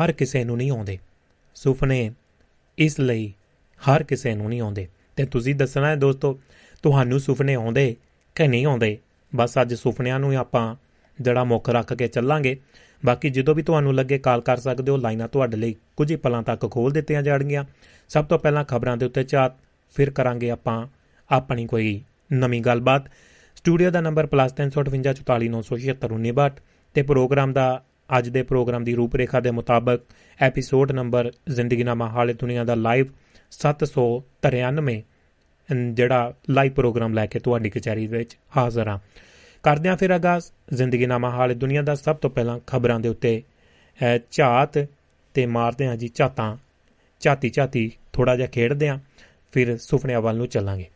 ਹਰ 0.00 0.12
ਕਿਸੇ 0.12 0.44
ਨੂੰ 0.44 0.56
ਨਹੀਂ 0.56 0.70
ਆਉਂਦੇ। 0.70 0.98
ਸੁਪਨੇ 1.54 2.14
ਇਸ 2.78 3.00
ਲਈ 3.00 3.34
ਹਰ 3.90 4.02
ਕਿਸੇ 4.02 4.34
ਨੂੰ 4.34 4.48
ਨਹੀਂ 4.48 4.60
ਆਉਂਦੇ। 4.60 4.88
ਤੇ 5.16 5.24
ਤੁਸੀਂ 5.24 5.54
ਦੱਸਣਾ 5.54 5.88
ਹੈ 5.88 5.96
ਦੋਸਤੋ, 5.96 6.40
ਤੁਹਾਨੂੰ 6.82 7.20
ਸੁਪਨੇ 7.20 7.54
ਆਉਂਦੇ 7.54 7.96
ਕਿ 8.34 8.48
ਨਹੀਂ 8.48 8.66
ਆਉਂਦੇ? 8.66 8.98
ਬਸ 9.36 9.54
ਅੱਜ 9.62 9.74
ਸੁਪਨਿਆਂ 9.74 10.20
ਨੂੰ 10.20 10.36
ਆਪਾਂ 10.36 10.76
ਜਿਹੜਾ 11.20 11.44
ਮੁੱਖ 11.44 11.70
ਰੱਖ 11.70 11.94
ਕੇ 11.94 12.08
ਚੱਲਾਂਗੇ। 12.08 12.56
ਬਾਕੀ 13.04 13.30
ਜਦੋਂ 13.30 13.54
ਵੀ 13.54 13.62
ਤੁਹਾਨੂੰ 13.62 13.94
ਲੱਗੇ 13.94 14.18
ਕਾਲ 14.18 14.40
ਕਰ 14.40 14.56
ਸਕਦੇ 14.56 14.92
ਹੋ, 14.92 14.96
ਲਾਈਨਾਂ 14.96 15.28
ਤੁਹਾਡੇ 15.28 15.56
ਲਈ 15.56 15.74
ਕੁਝ 15.96 16.10
ਹੀ 16.10 16.16
ਪਲਾਂ 16.16 16.42
ਤੱਕ 16.42 16.70
ਖੋਲ 16.70 16.92
ਦਿੱਤੀਆਂ 16.92 17.22
ਜਾਣਗੀਆਂ। 17.22 17.64
ਸਭ 18.08 18.24
ਤੋਂ 18.24 18.38
ਪਹਿਲਾਂ 18.38 18.64
ਖਬਰਾਂ 18.64 18.96
ਦੇ 18.96 19.06
ਉੱਤੇ 19.06 19.24
ਝਾਤ 19.24 19.52
ਫਿਰ 19.96 20.10
ਕਰਾਂਗੇ 20.10 20.50
ਆਪਾਂ 20.50 20.86
ਆਪਣੀ 21.30 21.66
ਕੋਈ 21.66 22.02
ਨਵੀਂ 22.32 22.60
ਗੱਲਬਾਤ। 22.60 23.04
ਸਟੂਡੀਓ 23.56 23.90
ਦਾ 23.90 24.00
ਨੰਬਰ 24.00 24.26
+35844976962 24.26 26.60
ਤੇ 26.94 27.02
ਪ੍ਰੋਗਰਾਮ 27.02 27.52
ਦਾ 27.52 27.82
ਅੱਜ 28.18 28.28
ਦੇ 28.28 28.42
ਪ੍ਰੋਗਰਾਮ 28.42 28.84
ਦੀ 28.84 28.94
ਰੂਪਰੇਖਾ 28.94 29.40
ਦੇ 29.40 29.50
ਮੁਤਾਬਕ 29.50 30.00
ਐਪੀਸੋਡ 30.40 30.92
ਨੰਬਰ 30.92 31.32
ਜ਼ਿੰਦਗੀਨਾਮਾ 31.48 32.08
ਹਾਲੇ 32.08 32.32
ਦੁਨੀਆ 32.32 32.64
ਦਾ 32.64 32.74
ਲਾਈਵ 32.74 33.06
793 33.52 35.02
ਜਿਹੜਾ 35.92 36.34
ਲਾਈਵ 36.50 36.72
ਪ੍ਰੋਗਰਾਮ 36.72 37.14
ਲੈ 37.14 37.26
ਕੇ 37.26 37.38
ਤੁਹਾਡੀ 37.38 37.70
ਕਚਹਿਰੀ 37.70 38.06
ਵਿੱਚ 38.06 38.38
ਹਾਜ਼ਰ 38.56 38.88
ਹਾਂ। 38.88 38.98
ਕਰਦੇ 39.64 39.88
ਹਾਂ 39.88 39.96
ਫਿਰ 39.96 40.10
ਆਗਾਜ਼, 40.10 40.44
ਜ਼ਿੰਦਗੀਨਾਮਾ 40.74 41.30
ਹਾਲੇ 41.30 41.54
ਦੁਨੀਆ 41.54 41.82
ਦਾ 41.82 41.94
ਸਭ 41.94 42.16
ਤੋਂ 42.16 42.30
ਪਹਿਲਾਂ 42.30 42.58
ਖਬਰਾਂ 42.66 42.98
ਦੇ 43.00 43.08
ਉੱਤੇ। 43.08 43.42
ਝਾਤ 44.30 44.78
ਤੇ 45.34 45.46
ਮਾਰਦੇ 45.46 45.86
ਹਾਂ 45.86 45.96
ਜੀ 45.96 46.10
ਝਾਤਾਂ। 46.14 46.56
ਝਾਤੀ 47.20 47.50
ਝਾਤੀ 47.50 47.90
ਥੋੜਾ 48.12 48.36
ਜਿਹਾ 48.36 48.48
ਖੇਡਦੇ 48.48 48.88
ਹਾਂ 48.88 48.98
ਫਿਰ 49.52 49.76
ਸੁਪਨਿਆਂ 49.78 50.20
ਵੱਲ 50.20 50.36
ਨੂੰ 50.36 50.46
ਚੱਲਾਂਗੇ। 50.46 50.86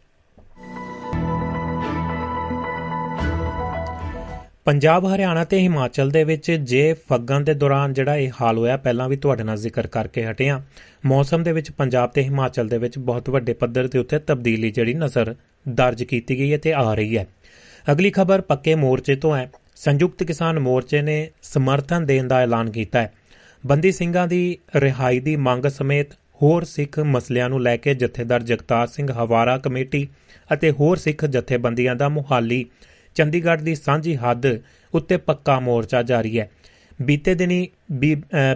ਪੰਜਾਬ, 4.64 5.06
ਹਰਿਆਣਾ 5.06 5.44
ਤੇ 5.44 5.58
ਹਿਮਾਚਲ 5.58 6.10
ਦੇ 6.10 6.22
ਵਿੱਚ 6.24 6.50
ਜੇ 6.52 6.92
ਫੱਗਾਂ 7.08 7.40
ਦੇ 7.40 7.54
ਦੌਰਾਨ 7.54 7.92
ਜਿਹੜਾ 7.92 8.16
ਇਹ 8.16 8.30
ਹਾਲ 8.40 8.58
ਹੋਇਆ, 8.58 8.76
ਪਹਿਲਾਂ 8.76 9.08
ਵੀ 9.08 9.16
ਤੁਹਾਡੇ 9.16 9.44
ਨਾਲ 9.44 9.56
ਜ਼ਿਕਰ 9.56 9.86
ਕਰਕੇ 9.86 10.24
ਹਟੇ 10.26 10.48
ਆ। 10.48 10.60
ਮੌਸਮ 11.06 11.42
ਦੇ 11.42 11.52
ਵਿੱਚ 11.52 11.70
ਪੰਜਾਬ 11.70 12.10
ਤੇ 12.10 12.22
ਹਿਮਾਚਲ 12.22 12.68
ਦੇ 12.68 12.78
ਵਿੱਚ 12.78 12.98
ਬਹੁਤ 12.98 13.30
ਵੱਡੇ 13.30 13.52
ਪੱਧਰ 13.52 13.88
ਤੇ 13.88 13.98
ਉੱਤੇ 13.98 14.18
ਤਬਦੀਲੀ 14.18 14.70
ਜਿਹੜੀ 14.70 14.94
ਨਜ਼ਰ 14.94 15.34
ਦਰਜ 15.68 16.02
ਕੀਤੀ 16.02 16.38
ਗਈ 16.38 16.52
ਹੈ 16.52 16.58
ਤੇ 16.58 16.72
ਆ 16.72 16.94
ਰਹੀ 16.94 17.18
ਹੈ। 17.18 17.26
ਅਗਲੀ 17.92 18.10
ਖਬਰ 18.10 18.40
ਪੱਕੇ 18.40 18.74
ਮੋਰਚੇ 18.74 19.14
ਤੋਂ 19.16 19.36
ਹੈ। 19.36 19.50
ਸੰਯੁਕਤ 19.76 20.22
ਕਿਸਾਨ 20.22 20.58
ਮੋਰਚੇ 20.58 21.00
ਨੇ 21.02 21.30
ਸਮਰਥਨ 21.42 22.06
ਦੇਣ 22.06 22.26
ਦਾ 22.28 22.40
ਐਲਾਨ 22.40 22.70
ਕੀਤਾ 22.70 23.00
ਹੈ। 23.02 23.12
ਬੰਦੀ 23.66 23.92
ਸਿੰਘਾਂ 23.92 24.26
ਦੀ 24.28 24.58
ਰਿਹਾਈ 24.76 25.20
ਦੀ 25.20 25.36
ਮੰਗ 25.36 25.66
ਸਮੇਤ 25.66 26.12
ਹੋਰ 26.42 26.64
ਸਿੱਖ 26.64 26.98
ਮਸਲਿਆਂ 26.98 27.48
ਨੂੰ 27.48 27.62
ਲੈ 27.62 27.76
ਕੇ 27.76 27.94
ਜਥੇਦਾਰ 27.94 28.42
ਜਗਤਾਰ 28.42 28.86
ਸਿੰਘ 28.86 29.10
ਹਵਾਰਾ 29.12 29.56
ਕਮੇਟੀ 29.58 30.06
ਅਤੇ 30.52 30.70
ਹੋਰ 30.70 30.96
ਸਿੱਖ 30.96 31.24
ਜਥੇਬੰਦੀਆਂ 31.24 31.94
ਦਾ 31.96 32.08
ਮੁਹਾਲੀ, 32.08 32.64
ਚੰਡੀਗੜ੍ਹ 33.14 33.62
ਦੀ 33.62 33.74
ਸਾਂਝੀ 33.74 34.16
ਹੱਦ 34.16 34.46
ਉੱਤੇ 34.94 35.16
ਪੱਕਾ 35.16 35.58
ਮੋਰਚਾ 35.60 36.02
ਜਾਰੀ 36.02 36.38
ਹੈ। 36.38 36.50
ਬੀਤੇ 37.02 37.34
ਦਿਨੀ 37.34 37.66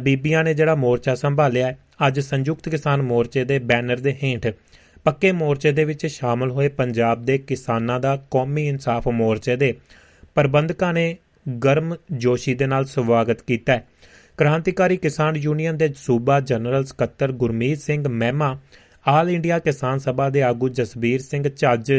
ਬੀਬੀਆਂ 0.02 0.44
ਨੇ 0.44 0.54
ਜਿਹੜਾ 0.54 0.74
ਮੋਰਚਾ 0.74 1.14
ਸੰਭਾਲਿਆ 1.14 1.74
ਅੱਜ 2.06 2.20
ਸੰਯੁਕਤ 2.20 2.68
ਕਿਸਾਨ 2.68 3.02
ਮੋਰਚੇ 3.02 3.44
ਦੇ 3.44 3.58
ਬੈਨਰ 3.58 3.96
ਦੇ 3.96 4.14
ਹੇਠ 4.22 4.46
ਪੱਕੇ 5.06 5.30
ਮੋਰਚੇ 5.32 5.72
ਦੇ 5.72 5.84
ਵਿੱਚ 5.84 6.06
ਸ਼ਾਮਲ 6.06 6.50
ਹੋਏ 6.50 6.68
ਪੰਜਾਬ 6.68 7.24
ਦੇ 7.24 7.36
ਕਿਸਾਨਾਂ 7.38 7.98
ਦਾ 8.00 8.16
ਕੌਮੀ 8.30 8.68
ਇਨਸਾਫ 8.68 9.08
ਮੋਰਚੇ 9.08 9.56
ਦੇ 9.56 9.74
ਪ੍ਰਬੰਧਕਾਂ 10.34 10.92
ਨੇ 10.94 11.16
ਗਰਮ 11.64 11.94
ਜੋਸ਼ੀ 12.12 12.54
ਦੇ 12.54 12.66
ਨਾਲ 12.66 12.84
ਸਵਾਗਤ 12.84 13.42
ਕੀਤਾ 13.42 13.72
ਹੈ। 13.72 13.84
ਕ੍ਰਾਂਤੀਕਾਰੀ 14.38 14.96
ਕਿਸਾਨ 14.96 15.36
ਯੂਨੀਅਨ 15.36 15.76
ਦੇ 15.76 15.88
ਸੂਬਾ 15.96 16.38
ਜਨਰਲ 16.40 16.84
ਸਕੱਤਰ 16.84 17.32
ਗੁਰਮੀਤ 17.32 17.78
ਸਿੰਘ 17.78 18.08
ਮਹਿਮਾ, 18.08 18.58
ਆਲ 19.06 19.30
ਇੰਡੀਆ 19.30 19.58
ਕਿਸਾਨ 19.58 19.98
ਸਭਾ 19.98 20.28
ਦੇ 20.30 20.42
ਆਗੂ 20.42 20.68
ਜਸਬੀਰ 20.68 21.20
ਸਿੰਘ 21.20 21.48
ਝੱਜ 21.48 21.92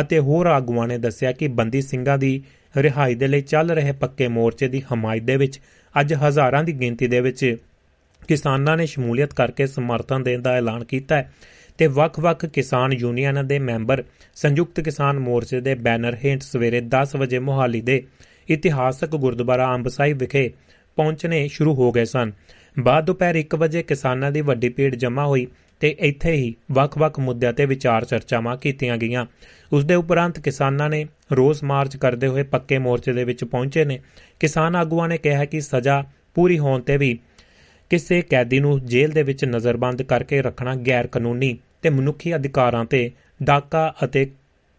ਅਤੇ 0.00 0.18
ਹੋਰ 0.18 0.46
ਆਗੂਆਂ 0.46 0.86
ਨੇ 0.88 0.98
ਦੱਸਿਆ 0.98 1.32
ਕਿ 1.32 1.48
ਬੰਦੀ 1.48 1.80
ਸਿੰਘਾਂ 1.82 2.18
ਦੀ 2.18 2.42
ਰਿਹਾਈ 2.76 3.14
ਦੇ 3.14 3.26
ਲਈ 3.26 3.40
ਚੱਲ 3.40 3.70
ਰਹੇ 3.70 3.92
ਪੱਕੇ 3.92 4.28
ਮੋਰਚੇ 4.28 4.68
ਦੀ 4.68 4.82
ਹਮਾਇਤ 4.92 5.22
ਦੇ 5.22 5.36
ਵਿੱਚ 5.36 5.60
ਅੱਜ 5.94 6.14
ਹਜ਼ਾਰਾਂ 6.14 6.62
ਦੀ 6.64 6.72
ਗਿਣਤੀ 6.72 7.06
ਦੇ 7.06 7.20
ਵਿੱਚ 7.20 7.56
ਕਿਸਾਨਾਂ 8.28 8.76
ਨੇ 8.76 8.86
ਸ਼ਮੂਲੀਅਤ 8.86 9.34
ਕਰਕੇ 9.34 9.66
ਸਮਰਥਨ 9.66 10.22
ਦੇਣ 10.22 10.42
ਦਾ 10.42 10.52
ਐਲਾਨ 10.52 10.84
ਕੀਤਾ 10.84 11.16
ਹੈ। 11.16 11.30
ਤੇ 11.78 11.86
ਵੱਖ-ਵੱਖ 11.86 12.46
ਕਿਸਾਨ 12.46 12.92
ਯੂਨੀਅਨਾਂ 12.92 13.44
ਦੇ 13.44 13.58
ਮੈਂਬਰ 13.58 14.04
ਸੰਯੁਕਤ 14.34 14.80
ਕਿਸਾਨ 14.80 15.18
ਮੋਰਚੇ 15.18 15.60
ਦੇ 15.60 15.74
ਬੈਨਰ 15.74 16.16
ਹੇਠ 16.24 16.42
ਸਵੇਰੇ 16.42 16.80
10 16.80 17.16
ਵਜੇ 17.18 17.38
ਮੋਹਾਲੀ 17.38 17.80
ਦੇ 17.80 18.02
ਇਤਿਹਾਸਕ 18.48 19.16
ਗੁਰਦੁਆਰਾ 19.16 19.74
ਅੰਬਸਾਈ 19.74 20.12
ਵਿਖੇ 20.12 20.50
ਪਹੁੰਚਣੇ 20.96 21.48
ਸ਼ੁਰੂ 21.48 21.74
ਹੋ 21.74 21.92
ਗਏ 21.92 22.04
ਸਨ। 22.04 22.32
ਬਾਅਦ 22.78 23.04
ਦੁਪਹਿਰ 23.04 23.34
1 23.36 23.56
ਵਜੇ 23.56 23.82
ਕਿਸਾਨਾਂ 23.82 24.32
ਦੀ 24.32 24.40
ਵੱਡੀ 24.40 24.68
ਭੀੜ 24.68 24.94
ਜਮ੍ਹਾਂ 24.94 25.26
ਹੋਈ 25.26 25.46
ਤੇ 25.80 25.96
ਇੱਥੇ 25.98 26.32
ਹੀ 26.32 26.54
ਵੱਖ-ਵੱਖ 26.72 27.20
ਮੁੱਦਿਆਂ 27.20 27.52
ਤੇ 27.52 27.66
ਵਿਚਾਰ 27.66 28.04
ਚਰਚਾਵਾਂ 28.04 28.56
ਕੀਤੀਆਂ 28.56 28.96
ਗਈਆਂ। 28.96 29.26
ਉਸ 29.72 29.84
ਦੇ 29.84 29.94
ਉਪਰੰਤ 29.94 30.40
ਕਿਸਾਨਾਂ 30.40 30.90
ਨੇ 30.90 31.06
ਰੋਸ 31.32 31.64
ਮਾਰਚ 31.64 31.96
ਕਰਦੇ 31.96 32.26
ਹੋਏ 32.26 32.42
ਪੱਕੇ 32.42 32.78
ਮੋਰਚੇ 32.78 33.12
ਦੇ 33.12 33.24
ਵਿੱਚ 33.24 33.44
ਪਹੁੰਚੇ 33.44 33.84
ਨੇ। 33.84 34.00
ਕਿਸਾਨ 34.40 34.76
ਆਗੂਆਂ 34.76 35.08
ਨੇ 35.08 35.18
ਕਿਹਾ 35.18 35.44
ਕਿ 35.44 35.60
ਸਜ਼ਾ 35.60 36.04
ਪੂਰੀ 36.34 36.58
ਹੋਣ 36.58 36.80
ਤੇ 36.80 36.96
ਵੀ 36.96 37.18
ਕਿਸੇ 37.90 38.20
ਕੈਦੀ 38.22 38.60
ਨੂੰ 38.60 38.78
ਜੇਲ੍ਹ 38.86 39.14
ਦੇ 39.14 39.22
ਵਿੱਚ 39.22 39.44
ਨਜ਼ਰਬੰਦ 39.44 40.02
ਕਰਕੇ 40.02 40.40
ਰੱਖਣਾ 40.42 40.74
ਗੈਰ 40.86 41.06
ਕਾਨੂੰਨੀ 41.06 41.56
ਤੇ 41.82 41.90
ਮਨੁੱਖੀ 41.90 42.34
ਅਧਿਕਾਰਾਂ 42.36 42.84
ਤੇ 42.84 43.10
ਡਾਕਾ 43.42 43.92
ਅਤੇ 44.04 44.26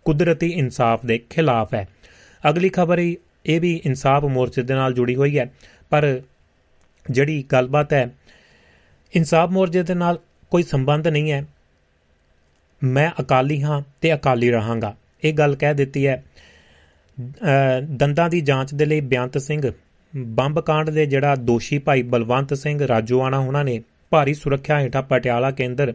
ਕੁਦਰਤੀ 0.05 0.47
ਇਨਸਾਫ 0.49 1.05
ਦੇ 1.05 1.17
ਖਿਲਾਫ 1.29 1.73
ਹੈ। 1.73 1.87
ਅਗਲੀ 2.43 2.69
ਖਬਰ 2.69 2.99
ਇਹ 2.99 3.59
ਵੀ 3.61 3.73
ਇਨਸਾਫ 3.85 4.23
ਮੋਰਚੇ 4.25 4.61
ਦੇ 4.61 4.73
ਨਾਲ 4.73 4.93
ਜੁੜੀ 4.93 5.15
ਹੋਈ 5.15 5.37
ਹੈ, 5.39 5.49
ਪਰ 5.91 6.21
ਜਿਹੜੀ 7.05 7.43
ਗੱਲਬਾਤ 7.51 7.93
ਹੈ, 7.93 8.09
ਇਨਸਾਫ 9.13 9.49
ਮੋਰਚੇ 9.49 9.83
ਦੇ 9.83 9.93
ਨਾਲ 9.93 10.19
ਕੋਈ 10.51 10.63
ਸੰਬੰਧ 10.63 11.07
ਨਹੀਂ 11.07 11.31
ਹੈ। 11.31 11.45
ਮੈਂ 12.81 13.09
ਅਕਾਲੀ 13.21 13.61
ਹਾਂ 13.63 13.81
ਤੇ 14.01 14.13
ਅਕਾਲੀ 14.13 14.49
ਰਹਾਂਗਾ। 14.51 14.95
ਇਹ 15.23 15.33
ਗੱਲ 15.33 15.55
ਕਹਿ 15.55 15.73
ਦਿੱਤੀ 15.73 16.05
ਹੈ 16.07 16.23
ਦੰਦਾਂ 17.91 18.29
ਦੀ 18.29 18.41
ਜਾਂਚ 18.41 18.73
ਦੇ 18.73 18.85
ਲਈ 18.85 19.01
ਬਿਆੰਤ 19.03 19.37
ਸਿੰਘ। 19.37 19.61
ਬੰਬ 20.17 20.59
ਕਾਂਡ 20.59 20.89
ਦੇ 20.89 21.05
ਜਿਹੜਾ 21.05 21.35
ਦੋਸ਼ੀ 21.35 21.77
ਭਾਈ 21.77 22.01
ਬਲਵੰਤ 22.01 22.53
ਸਿੰਘ 22.53 22.87
ਰਾਜੋਆਣਾ 22.87 23.37
ਉਹਨਾਂ 23.37 23.63
ਨੇ 23.63 23.81
ਭਾਰੀ 24.09 24.33
ਸੁਰੱਖਿਆ 24.33 24.79
ਹੇਠਾਂ 24.79 25.03
ਪਟਿਆਲਾ 25.03 25.51
ਕੇਂਦਰ 25.51 25.93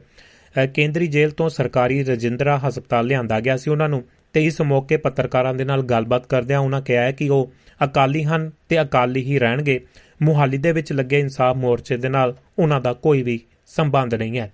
ਕੇਂਦਰੀ 0.75 1.07
ਜੇਲ੍ਹ 1.07 1.33
ਤੋਂ 1.33 1.49
ਸਰਕਾਰੀ 1.49 2.05
ਰਜਿੰਦਰਾ 2.05 2.59
ਹਸਪਤਾਲ 2.59 3.07
ਲਿਆਂਦਾ 3.07 3.41
ਗਿਆ 3.41 3.57
ਸੀ 3.57 3.71
ਉਹਨਾਂ 3.71 3.89
ਨੂੰ 3.89 4.05
ਤੇ 4.33 4.45
ਇਸ 4.45 4.61
ਮੌਕੇ 4.61 4.97
ਪੱਤਰਕਾਰਾਂ 4.97 5.55
ਦੇ 5.55 5.65
ਨਾਲ 5.65 5.83
ਗੱਲਬਾਤ 5.83 6.27
ਕਰਦਿਆਂ 6.27 6.59
ਉਹਨਾਂ 6.59 6.83
ਕਿਹਾ 6.83 7.11
ਕਿ 7.11 7.29
ਉਹ 7.29 7.53
ਅਕਾਲੀ 7.85 8.25
ਹਨ 8.25 8.51
ਤੇ 8.69 8.83
ਅਕਾਲੀ 8.83 9.23
ਹੀ 9.23 9.39
ਰਹਿਣਗੇ। 9.39 9.81
ਮੁਹਾਲੀ 10.23 10.59
ਦੇ 10.59 10.73
ਵਿੱਚ 10.73 10.93
ਲੱਗੇ 10.93 11.21
ਇਨਸਾਫ 11.21 11.57
ਮੋਰਚੇ 11.57 11.97
ਦੇ 11.97 12.09
ਨਾਲ 12.09 12.37
ਉਹਨਾਂ 12.59 12.81
ਦਾ 12.81 12.93
ਕੋਈ 12.93 13.23
ਵੀ 13.23 13.41
ਸੰਬੰਧ 13.67 14.15
ਨਹੀਂ 14.15 14.39
ਹੈ। 14.39 14.53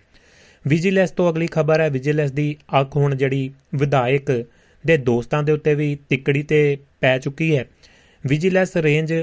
ਵਿਜੀਲੈਂਸ 0.67 1.11
ਤੋਂ 1.11 1.33
ਅਗਲੀ 1.33 1.47
ਖਬਰ 1.47 1.81
ਹੈ। 1.81 1.91
ਵਿਜੀਲੈਂਸ 1.91 2.33
ਦੀ 2.33 2.57
ਅੱਖ 2.81 2.97
ਹੁਣ 2.97 3.15
ਜਿਹੜੀ 3.15 3.51
ਵਿਧਾਇਕ 3.75 4.45
ਦੇ 4.87 4.97
ਦੋਸਤਾਂ 4.97 5.43
ਦੇ 5.43 5.53
ਉੱਤੇ 5.53 5.75
ਵੀ 5.75 5.99
ਤਿੱਕੜੀ 6.09 6.43
ਤੇ 6.43 6.79
ਪੈ 7.01 7.19
ਚੁੱਕੀ 7.19 7.57
ਹੈ। 7.57 7.65
ਵਿਜੀਲੈਂਸ 8.27 8.77
ਰੇਂਜ 8.77 9.15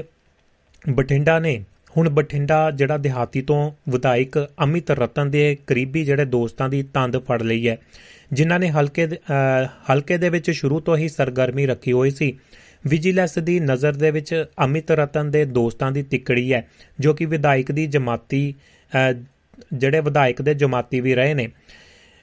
ਬਠਿੰਡਾ 0.84 1.38
ਨੇ 1.38 1.62
ਹੁਣ 1.96 2.08
ਬਠਿੰਡਾ 2.10 2.70
ਜਿਹੜਾ 2.70 2.96
ਦਿਹਾਤੀ 2.98 3.40
ਤੋਂ 3.42 3.70
ਵਿਧਾਇਕ 3.88 4.38
ਅਮਿਤ 4.64 4.90
ਰਤਨ 4.90 5.30
ਦੇ 5.30 5.56
ਕਰੀਬੀ 5.66 6.04
ਜਿਹੜੇ 6.04 6.24
ਦੋਸਤਾਂ 6.24 6.68
ਦੀ 6.68 6.82
ਤੰਦ 6.94 7.16
ਫੜ 7.18 7.42
ਲਈ 7.42 7.68
ਹੈ, 7.68 7.76
ਜਿਨ੍ਹਾਂ 8.32 8.58
ਨੇ 8.60 8.68
ਹਲਕੇ 8.70 9.06
ਹਲਕੇ 9.90 10.16
ਦੇ 10.18 10.28
ਵਿੱਚ 10.28 10.50
ਸ਼ੁਰੂ 10.50 10.80
ਤੋਂ 10.80 10.96
ਹੀ 10.96 11.08
ਸਰਗਰਮੀ 11.08 11.66
ਰੱਖੀ 11.66 11.92
ਹੋਈ 11.92 12.10
ਸੀ। 12.10 12.32
ਵਿਜੀਲੈਂਸ 12.84 13.38
ਦੀ 13.38 13.58
ਨਜ਼ਰ 13.60 13.92
ਦੇ 13.92 14.10
ਵਿੱਚ 14.10 14.34
ਅਮਿਤ 14.64 14.90
ਰਤਨ 14.90 15.30
ਦੇ 15.30 15.44
ਦੋਸਤਾਂ 15.44 15.90
ਦੀ 15.92 16.02
ਤਿੱਕੜੀ 16.02 16.52
ਹੈ, 16.52 16.66
ਜੋ 17.00 17.14
ਕਿ 17.14 17.26
ਵਿਧਾਇਕ 17.26 17.72
ਦੀ 17.72 17.86
ਜਮਾਤੀ 17.86 18.54
ਜਿਹੜੇ 19.74 20.00
ਵਿਧਾਇਕ 20.00 20.42
ਦੇ 20.42 20.54
ਜਮਾਤੀ 20.54 21.00
ਵੀ 21.00 21.14
ਰਹੇ 21.14 21.34
ਨੇ। 21.34 21.48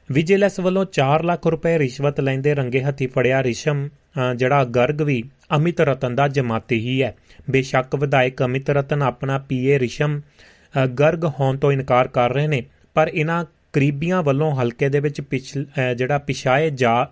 ਵਿਜੀਲੈਂਸ 0.10 0.60
ਵੱਲੋਂ 0.60 0.86
4 0.94 1.24
ਲੱਖ 1.24 1.48
ਰੁਪਏ 1.48 1.78
ਰਿਸ਼ਵਤ 1.80 2.20
ਲੈਂਦੇ 2.20 2.54
ਰੰਗੇ 2.56 2.82
ਹੱਥੀ 2.84 3.08
ਫੜਿਆ 3.08 3.42
ਰਿਸ਼ਮ 3.44 3.88
ਜਿਹੜਾ 4.36 4.64
ਗਰਗ 4.66 5.02
ਵੀ 5.02 5.24
ਅਮਿਤ 5.56 5.82
ਰਤਨ 5.82 6.16
ਦਾ 6.16 6.28
ਜਮਾਤੀ 6.28 6.80
ਹੀ 6.80 7.02
ਹੈ। 7.04 7.16
ਬੇਸ਼ੱਕ 7.50 7.96
ਵਿਧਾਇਕ 7.96 8.44
ਅਮਿਤ 8.44 8.70
ਰਤਨ 8.70 9.02
ਆਪਣਾ 9.02 9.38
ਪੀਏ 9.40 9.80
ਰਿਸ਼ਮ 9.80 10.20
ਗਰਗ 11.00 11.26
ਹੋਣ 11.30 11.58
ਤੋਂ 11.58 11.72
ਇਨਕਾਰ 11.72 12.08
ਕਰ 12.08 12.34
ਰਹੇ 12.34 12.48
ਨੇ, 12.48 12.64
ਪਰ 12.96 13.12
ਇਹਨਾਂ 13.14 13.44
ਕਰੀਬੀਆਂ 13.74 14.22
ਵੱਲੋਂ 14.24 14.52
ਹਲਕੇ 14.56 14.90
ਦੇ 14.90 15.00
ਵਿੱਚ 15.00 15.22
ਜਿਹੜਾ 15.98 16.18
ਪਿਛਾਏ 16.18 16.70
ਜਾ, 16.72 17.08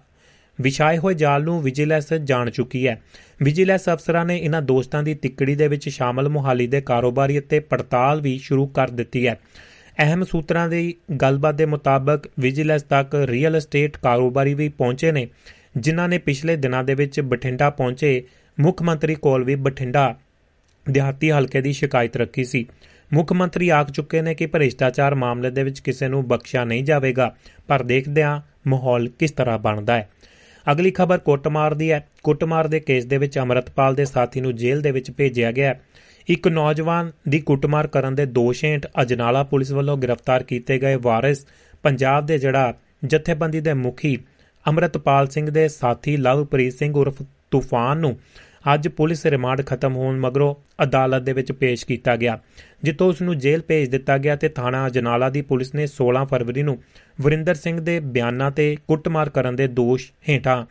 ਵਿਛਾਏ 0.60 0.98
ਹੋਏ 0.98 1.14
ਜਾਲ 1.14 1.44
ਨੂੰ 1.44 1.62
ਵਿਜੀਲੈਂਸ 1.62 2.14
ਜਾਣ 2.14 2.50
ਚੁੱਕੀ 2.50 2.88
ਹੈ। 2.88 3.02
ਵਿਜੀਲੈਂਸ 3.44 3.90
ਅਫਸਰਾਂ 3.90 4.26
ਨੇ 4.26 4.38
ਇਹਨਾਂ 4.38 4.62
ਦੋਸਤਾਂ 4.62 5.04
ਦੀ 5.04 5.14
ਤਿੱਕੜੀ 5.14 5.56
ਦੇ 5.56 5.68
ਵਿੱਚ 5.68 5.88
ਸ਼ਾਮਲ 5.90 6.30
ਮੁਹਾਲੀ 6.30 6.68
ਦੇ 6.68 6.82
ਕਾਰੋਬਾਰੀ 6.82 7.40
ਅਤੇ 7.40 7.60
ਪੜਤਾਲ 7.60 8.22
ਵੀ 8.22 8.38
ਸ਼ੁਰੂ 8.38 8.66
ਕਰ 8.68 8.90
ਦਿੱਤੀ 8.90 9.28
ਹੈ। 9.28 9.40
ਅਹਿਮ 10.00 10.24
ਸੂਤਰਾਂ 10.24 10.68
ਦੀ 10.70 10.94
ਗੱਲਬਾਤ 11.22 11.56
ਦੇ 11.56 11.66
ਮੁਤਾਬਕ 11.66 12.28
ਵਿਜੀਲੈਂਸ 12.40 12.84
ਤੱਕ 12.84 13.16
ਰੀਅਲ 13.26 13.56
ਏਸਟੇਟ 13.56 13.98
ਕਾਰੋਬਾਰੀ 13.98 14.54
ਵੀ 14.54 14.70
ਪਹੁੰਚੇ 14.70 15.12
ਨੇ। 15.12 15.28
ਜਿਨ੍ਹਾਂ 15.78 16.10
ਨੇ 16.10 16.18
ਪਿਛਲੇ 16.18 16.56
ਦਿਨਾਂ 16.56 16.84
ਦੇ 16.84 16.94
ਵਿੱਚ 16.94 17.20
ਬਠਿੰਡਾ 17.20 17.70
ਪਹੁੰਚੇ, 17.70 18.24
ਮੁੱਖ 18.60 18.82
ਮੰਤਰੀ 18.82 19.16
ਕੋਲ 19.16 19.44
ਵੀ 19.44 19.56
ਬਠਿੰਡਾ 19.56 20.16
ਦਿਹਾਤੀ 20.90 21.32
ਹਲਕੇ 21.32 21.62
ਦੀ 21.62 21.74
ਸ਼ਿਕਾਇਤ 21.74 22.18
ਰੱਖੀ 22.18 22.44
ਸੀ। 22.44 22.66
ਮੁੱਖ 23.14 23.34
ਮੰਤਰੀ 23.34 23.70
ਆਖ 23.70 23.92
ਚੁੱਕੇ 23.92 24.22
ਨੇ 24.22 24.36
ਕਿ 24.36 24.46
ਭ੍ਰਿਸ਼ਟਾਚਾਰ 24.46 25.16
ਮਾਮਲੇ 25.16 25.52
ਦੇ 25.52 25.64
ਵਿੱਚ 25.64 25.80
ਕਿਸੇ 25.80 26.08
ਨੂੰ 26.08 26.28
ਬਖਸ਼ਿਆ 26.28 26.64
ਨਹੀਂ 26.64 26.84
ਜਾਵੇਗਾ, 26.84 27.36
ਪਰ 27.68 27.84
ਦੇਖਦੇ 27.84 28.24
ਹਾਂ 28.24 28.42
ਮਾਹੌਲ 28.68 29.10
ਕਿਸ 29.20 29.32
ਤਰ੍ਹਾਂ 29.32 29.60
ਬਣਦਾ 29.60 29.94
ਹੈ। 29.94 30.10
ਅਗਲੀ 30.72 30.92
ਖਬਰ 30.92 31.18
ਕੁੱਟਮਾਰ 31.18 31.74
ਦੀ 31.74 31.92
ਹੈ। 31.92 32.08
ਕੁੱਟਮਾਰ 32.24 32.68
ਦੇ 32.68 32.80
ਕੇਸ 32.80 33.06
ਦੇ 33.06 33.18
ਵਿੱਚ 33.18 33.40
ਅਮਰਤਪਾਲ 33.40 33.96
ਦੇ 33.96 34.06
ਸਾਥੀ 34.06 34.42
ਨੂੰ 34.42 34.56
ਜੇਲ੍ਹ 34.56 34.82
ਦੇ 34.82 34.92
ਵਿੱਚ 34.92 35.12
ਭੇਜਿਆ 35.12 35.52
ਗਿਆ 35.52 35.76
ਇੱਕ 36.28 36.48
ਨੌਜਵਾਨ 36.48 37.12
ਦੀ 37.30 37.40
ਕੁੱਟਮਾਰ 37.40 37.88
ਕਰਨ 37.88 38.16
ਦੇ 38.16 38.26
ਦੋਸ਼ 38.26 38.66
ਹੇਠ 38.66 38.88
ਅਜਨਾਲਾ 39.02 39.44
ਪੁਲਿਸ 39.44 39.72
ਵੱਲੋਂ 39.72 39.98
ਗ੍ਰਿਫਤਾਰ 39.98 40.44
ਕੀਤੇ 40.44 40.78
ਗਏ 40.78 40.96
ਵਾਰਿਸ 40.96 41.48
ਪੰਜਾਬ 41.84 42.26
ਦੇ 42.26 42.38
ਜਿਹੜਾ 42.38 42.74
ਜਥੇਬੰਦੀ 43.06 43.60
ਦੇ 43.60 43.74
ਮੁਖੀ 43.74 44.18
ਅਮਰਤਪਾਲ 44.70 45.28
ਸਿੰਘ 45.28 45.50
ਦੇ 45.50 45.68
ਸਾਥੀ 45.68 46.18
ਲਵਪ੍ਰੀਤ 46.18 46.74
ਸਿੰਘ 46.74 46.94
ਉਰਫ 46.96 47.22
ਤੂਫਾਨ 47.52 47.98
ਨੂੰ 47.98 48.18
ਅੱਜ 48.74 48.88
ਪੁਲਿਸ 48.88 49.26
ਰਿਮਾਂਡ 49.26 49.62
ਖਤਮ 49.66 49.96
ਹੋਣ 49.96 50.20
ਮਗਰੋਂ 50.20 50.54
ਅਦਾਲਤ 50.84 51.24
ਦੇ 51.24 51.34
ਵਿੱਚ 51.34 51.52
ਪੇਸ਼ 51.52 51.86
ਕੀਤਾ 51.86 52.16
ਗਿਆ, 52.16 52.38
ਜਿੱਥੋਂ 52.84 53.08
ਉਸ 53.10 53.22
ਨੂੰ 53.22 53.38
ਜੇਲ੍ਹ 53.38 53.64
ਭੇਜ 53.68 53.90
ਦਿੱਤਾ 53.90 54.18
ਗਿਆ 54.18 54.36
ਤੇ 54.36 54.50
ਥਾਣਾ 54.50 54.88
ਜਨਾਲਾ 54.90 55.30
ਦੀ 55.30 55.42
ਪੁਲਿਸ 55.42 55.74
ਨੇ 55.76 55.88
16 55.94 56.26
ਫਰਵਰੀ 56.26 56.64
ਨੂੰ 56.64 56.78
ਵਰਿੰਦਰ 57.22 57.56
ਸਿੰਘ 57.56 57.80
ਦੇ 57.80 58.00
ਬਿਆਨਾਂ 58.10 58.52
ਤੇ 58.52 58.76
ਕੁੱਟਮਾਰ 58.88 59.30
ਕਰਨ 59.30 59.56
ਦੇ 59.56 59.68
ਦੋਸ਼ 59.80 60.12
ਹੇਠਾਂ 60.30 60.64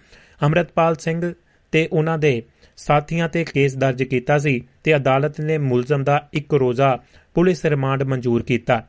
ਅਮਰਤਪਾਲ 0.47 0.95
ਸਿੰਘ 0.97 1.33
ਤੇ 1.73 1.89
ਉਹਨਾਂ 1.93 2.19
ਦੇ 2.19 2.43
ਸਾਥੀਆਂ 2.79 3.29
ਤੇ 3.29 3.45
ਕੇਸ 3.45 3.77
ਦਰਜ 3.77 4.03
ਕੀਤਾ 4.03 4.39
ਸੀ 4.39 4.61
ਤੇ 4.85 4.97
ਅਦਾਲਤ 4.97 5.41
ਨੇ 5.41 5.59
ਮੁਲਜ਼ਮ 5.59 6.05
ਦਾ 6.05 6.21
ਇੱਕ 6.33 6.55
ਰੋਜ਼ਾ 6.55 6.99
ਪੁਲਿਸ 7.37 7.65
ਰਿਮਾਂਡ 7.67 8.03
ਮਨਜ਼ੂਰ 8.03 8.43
ਕੀਤਾ। 8.43 8.83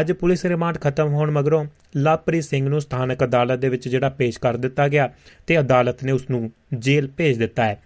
ਅੱਜ 0.00 0.12
ਪੁਲਿਸ 0.12 0.44
ਰਿਮਾਂਡ 0.46 0.78
ਖਤਮ 0.78 1.08
ਹੋਣ 1.08 1.30
ਮਗਰੋਂ 1.30 1.64
ਲਵਪ੍ਰੀਤ 1.96 2.44
ਸਿੰਘ 2.44 2.68
ਨੂੰ 2.68 2.80
ਸਥਾਨਕ 2.80 3.24
ਅਦਾਲਤ 3.24 3.58
ਦੇ 3.58 3.68
ਵਿੱਚ 3.68 3.88
ਜਿਹੜਾ 3.88 4.08
ਪੇਸ਼ 4.08 4.38
ਕਰ 4.38 4.56
ਦਿੱਤਾ 4.56 4.88
ਗਿਆ 4.88 5.10
ਤੇ 5.46 5.60
ਅਦਾਲਤ 5.60 6.04
ਨੇ 6.04 6.12
ਉਸ 6.12 6.30
ਨੂੰ 6.30 6.50
ਜੇਲ੍ਹ 6.74 7.08
ਭੇਜ 7.16 7.38
ਦਿੱਤਾ 7.38 7.64
ਹੈ। 7.64 7.82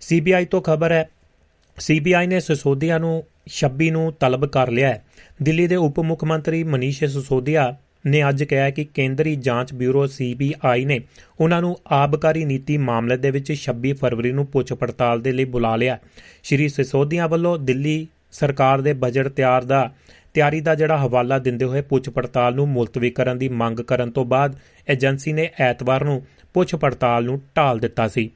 ਸੀਬੀਆਈ 0.00 0.44
ਤੋਂ 0.44 0.62
ਖਬਰ 0.62 0.92
ਹੈ, 0.92 1.08
ਸੀਬੀਆਈ 1.78 2.26
ਨੇ 2.26 2.40
ਸਿਸੋਦੀਆ 2.40 2.98
ਨੂੰ 2.98 3.24
26 3.52 3.90
ਨੂੰ 3.90 4.12
ਤਲਬ 4.20 4.46
ਕਰ 4.46 4.70
ਲਿਆ 4.70 4.88
ਹੈ। 4.88 5.04
ਦਿੱਲੀ 5.42 5.66
ਦੇ 5.66 5.76
ਉਪ 5.76 6.00
ਮੁੱਖ 6.00 6.24
ਮੰਤਰੀ 6.24 6.64
ਮਨੀਸ਼ 6.64 7.04
ਸਿਸੋਦੀਆ 7.04 7.76
ਨੇ 8.06 8.28
ਅੱਜ 8.28 8.44
ਕਿਹਾ 8.44 8.70
ਕਿ 8.70 8.84
ਕੇਂਦਰੀ 8.84 9.36
ਜਾਂਚ 9.36 9.72
ਬਿਊਰੋ 9.74 10.06
ਸੀਬੀਆਈ 10.06 10.84
ਨੇ 10.84 11.00
ਉਹਨਾਂ 11.40 11.60
ਨੂੰ 11.60 11.76
ਆਬਕਾਰੀ 11.92 12.44
ਨੀਤੀ 12.44 12.76
ਮਾਮਲੇ 12.78 13.16
ਦੇ 13.16 13.30
ਵਿੱਚ 13.30 13.52
26 13.52 13.92
ਫਰਵਰੀ 13.92 14.32
ਨੂੰ 14.32 14.46
ਪੁੱਛ 14.46 14.72
ਪੜਤਾਲ 14.72 15.20
ਦੇ 15.20 15.32
ਲਈ 15.32 15.44
ਬੁਲਾ 15.44 15.76
ਲਿਆ 15.76 15.98
ਸ਼੍ਰੀ 16.42 16.68
ਸਿਸੋਦੀਆ 16.68 17.26
ਵੱਲੋਂ 17.26 17.58
ਦਿੱਲੀ 17.58 18.06
ਸਰਕਾਰ 18.32 18.80
ਦੇ 18.80 18.92
ਬਜਟ 18.92 19.28
ਤਿਆਰ 19.28 19.64
ਦਾ 19.64 19.90
ਤਿਆਰੀ 20.38 20.60
ਦਾ 20.60 20.74
ਜਿਹੜਾ 20.74 20.96
ਹਵਾਲਾ 20.98 21.38
ਦਿੰਦੇ 21.38 21.64
ਹੋਏ 21.64 21.80
ਪੁੱਛ 21.80 22.08
ਪੜਤਾਲ 22.08 22.54
ਨੂੰ 22.54 22.68
ਮੁਲਤਵੀ 22.68 23.10
ਕਰਨ 23.10 23.38
ਦੀ 23.38 23.48
ਮੰਗ 23.48 23.80
ਕਰਨ 23.80 24.10
ਤੋਂ 24.10 24.24
ਬਾਅਦ 24.24 24.56
ਏਜੰਸੀ 24.90 25.32
ਨੇ 25.32 25.50
ਐਤਵਾਰ 25.60 26.04
ਨੂੰ 26.04 26.22
ਪੁੱਛ 26.54 26.74
ਪੜਤਾਲ 26.74 27.24
ਨੂੰ 27.24 27.40
ਟਾਲ 27.54 27.78
ਦਿੱਤਾ 27.78 28.08
ਸੀ। 28.08 28.30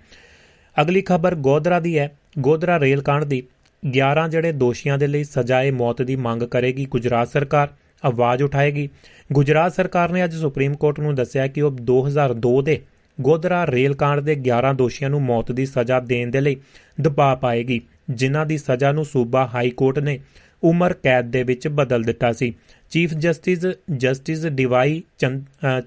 ਅਗਲੀ 0.83 1.03
ਖਬਰ 1.03 1.35
ਗੋਦਰਾ 1.35 1.81
ਦੀ 1.81 1.99
ਹੈ। 1.99 2.11
ਗੋਦਰਾ 2.39 2.81
ਰੇਲ 2.81 3.03
ਕਾਂਡ 3.03 3.25
ਦੀ 3.25 3.43
11 3.83 4.29
ਜਿਹੜੇ 4.29 4.53
ਦੋਸ਼ੀਆਂ 4.53 4.99
ਦੇ 4.99 5.07
ਲਈ 5.07 5.25
ਸਜ਼ਾਏ 5.25 5.71
ਮੌਤ 5.71 6.03
ਦੀ 6.03 6.17
ਮੰਗ 6.17 6.43
ਕਰੇਗੀ, 6.43 6.87
ਗੁਜਰਾਤ 6.87 7.29
ਸਰਕਾਰ 7.29 7.69
ਆਵਾਜ਼ 8.05 8.43
ਉਠਾਏਗੀ। 8.43 8.89
ਗੁਜਰਾਤ 9.33 9.75
ਸਰਕਾਰ 9.75 10.13
ਨੇ 10.13 10.25
ਅੱਜ 10.25 10.35
ਸੁਪਰੀਮ 10.35 10.75
ਕੋਰਟ 10.75 11.01
ਨੂੰ 11.01 11.15
ਦੱਸਿਆ 11.15 11.47
ਕਿ 11.47 11.63
ਉਹ 11.63 11.71
2002 11.71 12.63
ਦੇ 12.63 12.81
ਗੋਦਰਾ 13.21 13.67
ਰੇਲ 13.67 13.95
ਕਾਂਡ 13.95 14.21
ਦੇ 14.21 14.35
11 14.35 14.75
ਦੋਸ਼ੀਆਂ 14.75 15.11
ਨੂੰ 15.11 15.23
ਮੌਤ 15.23 15.53
ਦੀ 15.53 15.67
ਸਜ਼ਾ 15.67 16.01
ਦੇਣ 16.01 16.31
ਦੇ 16.31 16.41
ਲਈ 16.41 16.57
ਦਬਾਅ 17.01 17.37
ਪਾਏਗੀ, 17.37 17.81
ਜਿਨ੍ਹਾਂ 18.11 18.47
ਦੀ 18.47 18.59
ਸਜ਼ਾ 18.59 18.93
ਨੂੰ 18.93 19.05
ਸੂਬਾ 19.05 19.47
ਹਾਈ 19.55 19.71
ਕੋਰਟ 19.71 19.99
ਨੇ 19.99 20.21
ਉਮਰ 20.65 20.93
ਕੈਦ 20.93 21.31
ਦੇ 21.31 21.43
ਵਿੱਚ 21.43 21.69
ਬਦਲ 21.69 22.03
ਦਿੱਤਾ 22.03 22.33
ਸੀ। 22.33 22.53
Chief 22.91 23.15
justice 23.15 23.67
justice 23.97 24.47
D Y 24.47 25.03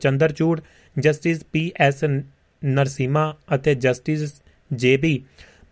Chandrachud, 0.01 0.59
justice 0.95 1.43
P 1.43 1.71
S 1.79 2.03
Narasimha 2.61 3.33
ਅਤੇ 3.55 3.75
ਜਸਟਿਸ 3.75 4.33
ਜੇਬੀ 4.71 5.19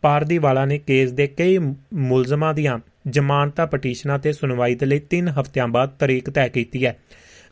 ਪਾਰਦੀਵਾਲਾ 0.02 0.66
ਨੇ 0.66 0.78
ਕੇਸ 0.78 1.12
ਦੇ 1.12 1.28
ਕਈ 1.28 1.58
ਮੁਲਜ਼ਮਾਂ 1.58 2.54
ਦੀਆਂ 2.54 2.78
ਜ਼ਮਾਨਤਾਂ 3.10 3.68
ਪਟੀਸ਼ਨਾਂ 3.68 4.20
ਤੇ 4.20 4.34
ਸੁਣਵਾਈ 4.34 4.76
ਦੇ 4.76 4.86
ਲਈ 4.86 5.02
3 5.12 5.30
ਹਫ਼ਤਿਆਂ 5.40 5.68
ਬਾਅਦ 5.68 5.90
ਤਾਰੀਖ 6.00 6.30
ਤੈਅ 6.30 6.50
ਕੀਤੀ 6.50 6.86
ਹੈ। 6.86 6.98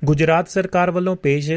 ਗੁਜਰਾਤ 0.05 0.49
ਸਰਕਾਰ 0.49 0.91
ਵੱਲੋਂ 0.91 1.15
ਪੇਸ਼ 1.15 1.51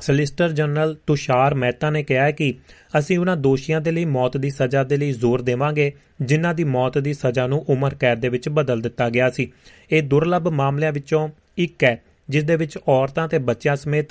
ਸਲਿਸਟਰ 0.00 0.52
ਜਨਰਲ 0.52 0.96
ਤੁਸ਼ਾਰ 1.06 1.54
ਮਹਿਤਾ 1.54 1.90
ਨੇ 1.90 2.02
ਕਿਹਾ 2.02 2.30
ਕਿ 2.30 2.54
ਅਸੀਂ 2.98 3.18
ਉਹਨਾਂ 3.18 3.36
ਦੋਸ਼ੀਆਂ 3.36 3.80
ਦੇ 3.80 3.90
ਲਈ 3.90 4.04
ਮੌਤ 4.04 4.36
ਦੀ 4.36 4.50
ਸਜ਼ਾ 4.50 4.84
ਦੇ 4.84 4.96
ਲਈ 4.96 5.12
ਜ਼ੋਰ 5.12 5.42
ਦੇਵਾਂਗੇ, 5.42 5.92
ਜਿਨ੍ਹਾਂ 6.20 6.54
ਦੀ 6.54 6.64
ਮੌਤ 6.64 6.98
ਦੀ 6.98 7.14
ਸਜ਼ਾ 7.14 7.46
ਨੂੰ 7.46 7.64
ਉਮਰ 7.68 7.94
ਕੈਦ 7.94 8.20
ਦੇ 8.20 8.28
ਵਿੱਚ 8.28 8.48
ਬਦਲ 8.48 8.80
ਦਿੱਤਾ 8.80 9.10
ਗਿਆ 9.10 9.30
ਸੀ। 9.30 9.52
ਇਹ 9.92 10.02
ਦੁਰਲੱਭ 10.02 10.48
ਮਾਮਲਿਆਂ 10.48 10.92
ਵਿੱਚੋਂ 10.92 11.28
ਇੱਕ 11.58 11.84
ਹੈ, 11.84 12.02
ਜਿਸ 12.28 12.44
ਦੇ 12.44 12.56
ਵਿੱਚ 12.56 12.78
ਔਰਤਾਂ 12.88 13.28
ਤੇ 13.28 13.38
ਬੱਚਿਆਂ 13.38 13.76
ਸਮੇਤ 13.76 14.08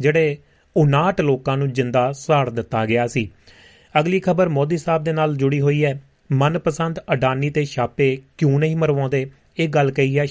ਜਿਹੜੇ 0.00 0.36
59 0.76 1.20
ਲੋਕਾਂ 1.20 1.56
ਨੂੰ 1.56 1.72
ਜਿੰਦਾ 1.72 2.12
ਸਾੜ 2.12 2.50
ਦਿੱਤਾ 2.50 2.86
ਗਿਆ 2.86 3.06
ਸੀ। 3.06 3.30
ਅਗਲੀ 4.00 4.20
ਖਬਰ 4.20 4.48
ਮੋਦੀ 4.48 4.76
ਸਾਹਿਬ 4.76 5.04
ਦੇ 5.04 5.12
ਨਾਲ 5.12 5.36
ਜੁੜੀ 5.36 5.60
ਹੋਈ 5.60 5.84
ਹੈ। 5.84 6.02
ਮਨਪਸੰਦ 6.32 7.00
ਅਡਾਨੀ 7.12 7.50
ਤੇ 7.50 7.64
ਛਾਪੇ 7.64 8.18
ਕਿਉਂ 8.38 8.58
ਨਹੀਂ 8.58 8.76
ਮਰਵਾਉਂਦੇ? 8.76 9.30
ਇਹ 9.58 9.68
ਗੱਲ 9.68 9.90
ਕਹੀ 9.90 10.18
ਹੈ 10.18 10.26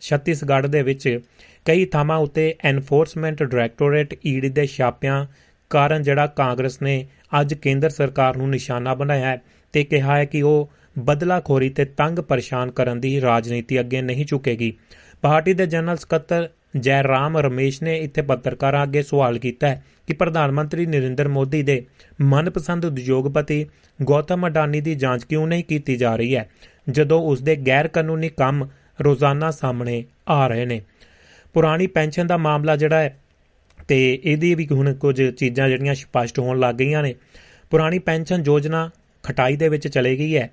ਛੱਤੀਸਗੜ੍ਹ 0.00 0.66
ਦੇ 0.66 0.82
ਵਿੱਚ 0.82 1.18
ਕਈ 1.64 1.84
ਥਾਵਾਂ 1.84 2.18
ਉੱਤੇ 2.18 2.54
ਐਨਫੋਰਸਮੈਂਟ 2.64 3.42
ਡਾਇਰੈਕਟੋਰੇਟ 3.42 4.14
ਈਡੀ 4.26 4.48
ਦੇ 4.48 4.66
ਛਾਪਿਆਂ 4.66 5.26
ਕਾਰਨ 5.70 6.02
ਜਿਹੜਾ 6.02 6.26
ਕਾਂਗਰਸ 6.26 6.82
ਨੇ 6.82 7.06
ਅੱਜ 7.40 7.54
ਕੇਂਦਰ 7.54 7.90
ਸਰਕਾਰ 7.90 8.36
ਨੂੰ 8.36 8.50
ਨਿਸ਼ਾਨਾ 8.50 8.94
ਬਣਾਇਆ 8.94 9.26
ਹੈ 9.26 9.42
ਤੇ 9.72 9.84
ਕਿਹਾ 9.84 10.16
ਹੈ 10.16 10.24
ਕਿ 10.24 10.42
ਉਹ 10.42 10.70
ਬਦਲਾਖੋਰੀ 10.98 11.68
ਤੇ 11.68 11.84
ਤੰਗ 11.84 12.18
ਪਰੇਸ਼ਾਨ 12.18 12.70
ਕਰਨ 12.70 13.00
ਦੀ 13.00 13.20
ਰਾਜਨੀਤੀ 13.20 13.80
ਅੱਗੇ 13.80 14.02
ਨਹੀਂ 14.02 14.26
ਝੁਕੇਗੀ। 14.26 14.72
ਪਾਰਟੀ 15.22 15.54
ਦੇ 15.54 15.66
ਜਨਰਲ 15.66 15.96
ਸਕੱਤਰ 15.96 16.48
ਜੈ 16.76 17.02
ਰਾਮ 17.02 17.38
ਰਮੇਸ਼ 17.38 17.82
ਨੇ 17.82 17.98
ਇੱਥੇ 17.98 18.22
ਪੱਤਰਕਾਰਾਂ 18.22 18.82
ਅੱਗੇ 18.82 19.02
ਸਵਾਲ 19.02 19.38
ਕੀਤਾ 19.38 19.68
ਹੈ 19.68 19.84
ਕਿ 20.06 20.14
ਪ੍ਰਧਾਨ 20.14 20.52
ਮੰਤਰੀ 20.52 20.86
ਨਰਿੰਦਰ 20.86 21.28
ਮੋਦੀ 21.28 21.62
ਦੇ 21.62 21.86
ਮਨਪਸੰਦ 22.20 22.84
ਉਦਯੋਗਪਤੀ 22.84 23.66
ਗੌਤਮ 24.02 24.46
ਅਡਾਨੀ 24.46 24.80
ਦੀ 24.80 24.94
ਜਾਂਚ 24.94 25.24
ਕਿਉਂ 25.24 25.46
ਨਹੀਂ 25.46 25.64
ਕੀਤੀ 25.64 25.96
ਜਾ 25.96 26.16
ਰਹੀ 26.16 26.36
ਹੈ? 26.36 26.48
ਜਦੋਂ 26.90 27.20
ਉਸ 27.22 27.42
ਦੇ 27.42 27.56
ਗੈਰ 27.56 27.88
ਕਾਨੂੰਨੀ 27.88 28.28
ਕੰਮ 28.28 28.68
ਰੋਜ਼ਾਨਾ 29.04 29.50
ਸਾਹਮਣੇ 29.50 30.04
ਆ 30.28 30.46
ਰਹੇ 30.46 30.64
ਨੇ। 30.66 30.80
ਪੁਰਾਣੀ 31.52 31.86
ਪੈਨਸ਼ਨ 31.86 32.26
ਦਾ 32.26 32.36
ਮਾਮਲਾ 32.36 32.76
ਜਿਹੜਾ 32.76 33.00
ਹੈ 33.00 33.16
ਤੇ 33.88 33.98
ਇਹਦੀ 34.24 34.54
ਵੀ 34.54 34.66
ਹੁਣ 34.72 34.92
ਕੁਝ 34.94 35.22
ਚੀਜ਼ਾਂ 35.30 35.68
ਜਿਹੜੀਆਂ 35.68 35.94
ਸਪਸ਼ਟ 35.94 36.38
ਹੋਣ 36.38 36.58
ਲੱਗ 36.58 36.74
ਗਈਆਂ 36.74 37.02
ਨੇ। 37.02 37.14
ਪੁਰਾਣੀ 37.70 37.98
ਪੈਨਸ਼ਨ 37.98 38.42
ਯੋਜਨਾ 38.46 38.90
ਖਟਾਈ 39.22 39.56
ਦੇ 39.56 39.68
ਵਿੱਚ 39.68 39.88
ਚਲੇ 39.88 40.16
ਗਈ 40.16 40.36
ਹੈ। 40.36 40.50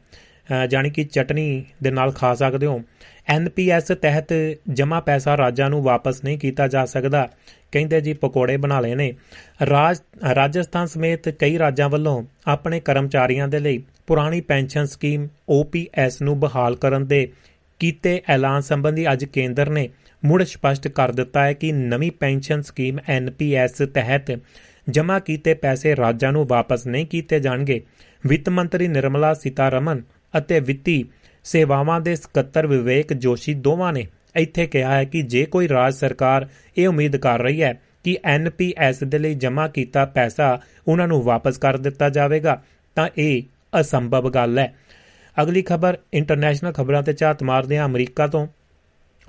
ਜਾਨੀ 0.69 0.89
ਕਿ 0.89 1.03
ਚਟਨੀ 1.03 1.65
ਦੇ 1.83 1.91
ਨਾਲ 1.91 2.11
ਖਾ 2.11 2.33
ਸਕਦੇ 2.35 2.65
ਹੋ। 2.65 2.81
ਐਨਪੀਐਸ 3.27 3.87
ਤਹਿਤ 4.01 4.27
ਜਮਾ 4.73 4.99
ਪੈਸਾ 4.99 5.37
ਰਾਜਾਂ 5.37 5.69
ਨੂੰ 5.69 5.81
ਵਾਪਸ 5.83 6.23
ਨਹੀਂ 6.23 6.37
ਕੀਤਾ 6.37 6.67
ਜਾ 6.67 6.85
ਸਕਦਾ। 6.85 7.27
ਕਹਿੰਦੇ 7.71 8.01
ਜੀ 8.01 8.13
ਪਕੌੜੇ 8.13 8.57
ਬਣਾ 8.57 8.79
ਲਏ 8.79 8.95
ਨੇ। 8.95 9.13
ਰਾਜ 9.69 9.97
ਰਾਜਸਥਾਨ 10.35 10.87
ਸਮੇਤ 10.87 11.29
ਕਈ 11.29 11.57
ਰਾਜਾਂ 11.59 11.89
ਵੱਲੋਂ 11.89 12.23
ਆਪਣੇ 12.47 12.79
ਕਰਮਚਾਰੀਆਂ 12.79 13.47
ਦੇ 13.47 13.59
ਲਈ 13.59 13.83
ਪੁਰਾਣੀ 14.07 14.41
ਪੈਨਸ਼ਨ 14.41 14.85
ਸਕੀਮ 14.85 15.27
OPS 15.61 16.11
ਨੂੰ 16.21 16.39
ਬਹਾਲ 16.39 16.75
ਕਰਨ 16.75 17.07
ਦੇ 17.07 17.31
ਕੀਤੇ 17.79 18.21
ਐਲਾਨ 18.29 18.61
ਸੰਬੰਧੀ 18.61 19.11
ਅੱਜ 19.11 19.25
ਕੇਂਦਰ 19.25 19.69
ਨੇ 19.69 19.89
ਮੁੜ 20.25 20.43
ਸਪਸ਼ਟ 20.43 20.87
ਕਰ 20.87 21.11
ਦਿੱਤਾ 21.11 21.43
ਹੈ 21.45 21.53
ਕਿ 21.53 21.71
ਨਵੀਂ 21.71 22.11
ਪੈਨਸ਼ਨ 22.11 22.61
ਸਕੀਮ 22.61 22.97
NPS 22.97 23.85
ਤਹਿਤ 23.93 24.39
ਜਮ੍ਹਾਂ 24.89 25.19
ਕੀਤੇ 25.19 25.53
ਪੈਸੇ 25.53 25.95
ਰਾਜਾਂ 25.95 26.31
ਨੂੰ 26.31 26.45
ਵਾਪਸ 26.47 26.87
ਨਹੀਂ 26.87 27.05
ਕੀਤੇ 27.05 27.39
ਜਾਣਗੇ। 27.39 27.81
ਵਿੱਤ 28.25 28.49
ਮੰਤਰੀ 28.49 28.87
ਨਿਰਮਲਾ 28.87 29.33
ਸੀਤਾਰਮਨ 29.33 30.01
ਅਤੇ 30.37 30.59
ਵਿੱਤੀ 30.59 31.05
ਸੇਵਾਵਾਂ 31.43 32.01
ਦੇ 32.01 32.15
ਸਕੱਤਰ 32.15 32.67
ਵਿਵੇਕ 32.67 33.13
ਜੋਸ਼ੀ 33.13 33.53
ਦੋਵਾਂ 33.53 33.93
ਨੇ 33.93 34.07
ਇੱਥੇ 34.35 34.67
ਕਿਹਾ 34.67 34.95
ਹੈ 34.95 35.03
ਕਿ 35.03 35.21
ਜੇ 35.21 35.45
ਕੋਈ 35.45 35.69
ਰਾਜ 35.69 35.93
ਸਰਕਾਰ 35.93 36.47
ਇਹ 36.77 36.87
ਉਮੀਦ 36.87 37.17
ਕਰ 37.17 37.41
ਰਹੀ 37.41 37.63
ਹੈ 37.63 37.81
ਕਿ 38.03 38.17
NPS 38.35 39.07
ਦੇ 39.07 39.19
ਲਈ 39.19 39.33
ਜਮ੍ਹਾਂ 39.33 39.69
ਕੀਤਾ 39.69 40.05
ਪੈਸਾ 40.05 40.61
ਉਹਨਾਂ 40.87 41.07
ਨੂੰ 41.07 41.23
ਵਾਪਸ 41.23 41.57
ਕਰ 41.57 41.77
ਦਿੱਤਾ 41.77 42.09
ਜਾਵੇਗਾ, 42.09 42.61
ਤਾਂ 42.95 43.09
ਇਹ 43.17 43.43
ਅਸੰਭਵ 43.81 44.29
ਗੱਲ 44.29 44.59
ਹੈ। 44.59 44.75
ਅਗਲੀ 45.41 45.61
ਖਬਰ 45.61 45.97
ਇੰਟਰਨੈਸ਼ਨਲ 46.13 46.71
ਖਬਰਾਂ 46.71 47.03
ਤੇ 47.03 47.13
ਝਾਤ 47.13 47.43
ਮਾਰਦੇ 47.43 47.77
ਹਾਂ 47.77 47.85
ਅਮਰੀਕਾ 47.85 48.27
ਤੋਂ। 48.27 48.47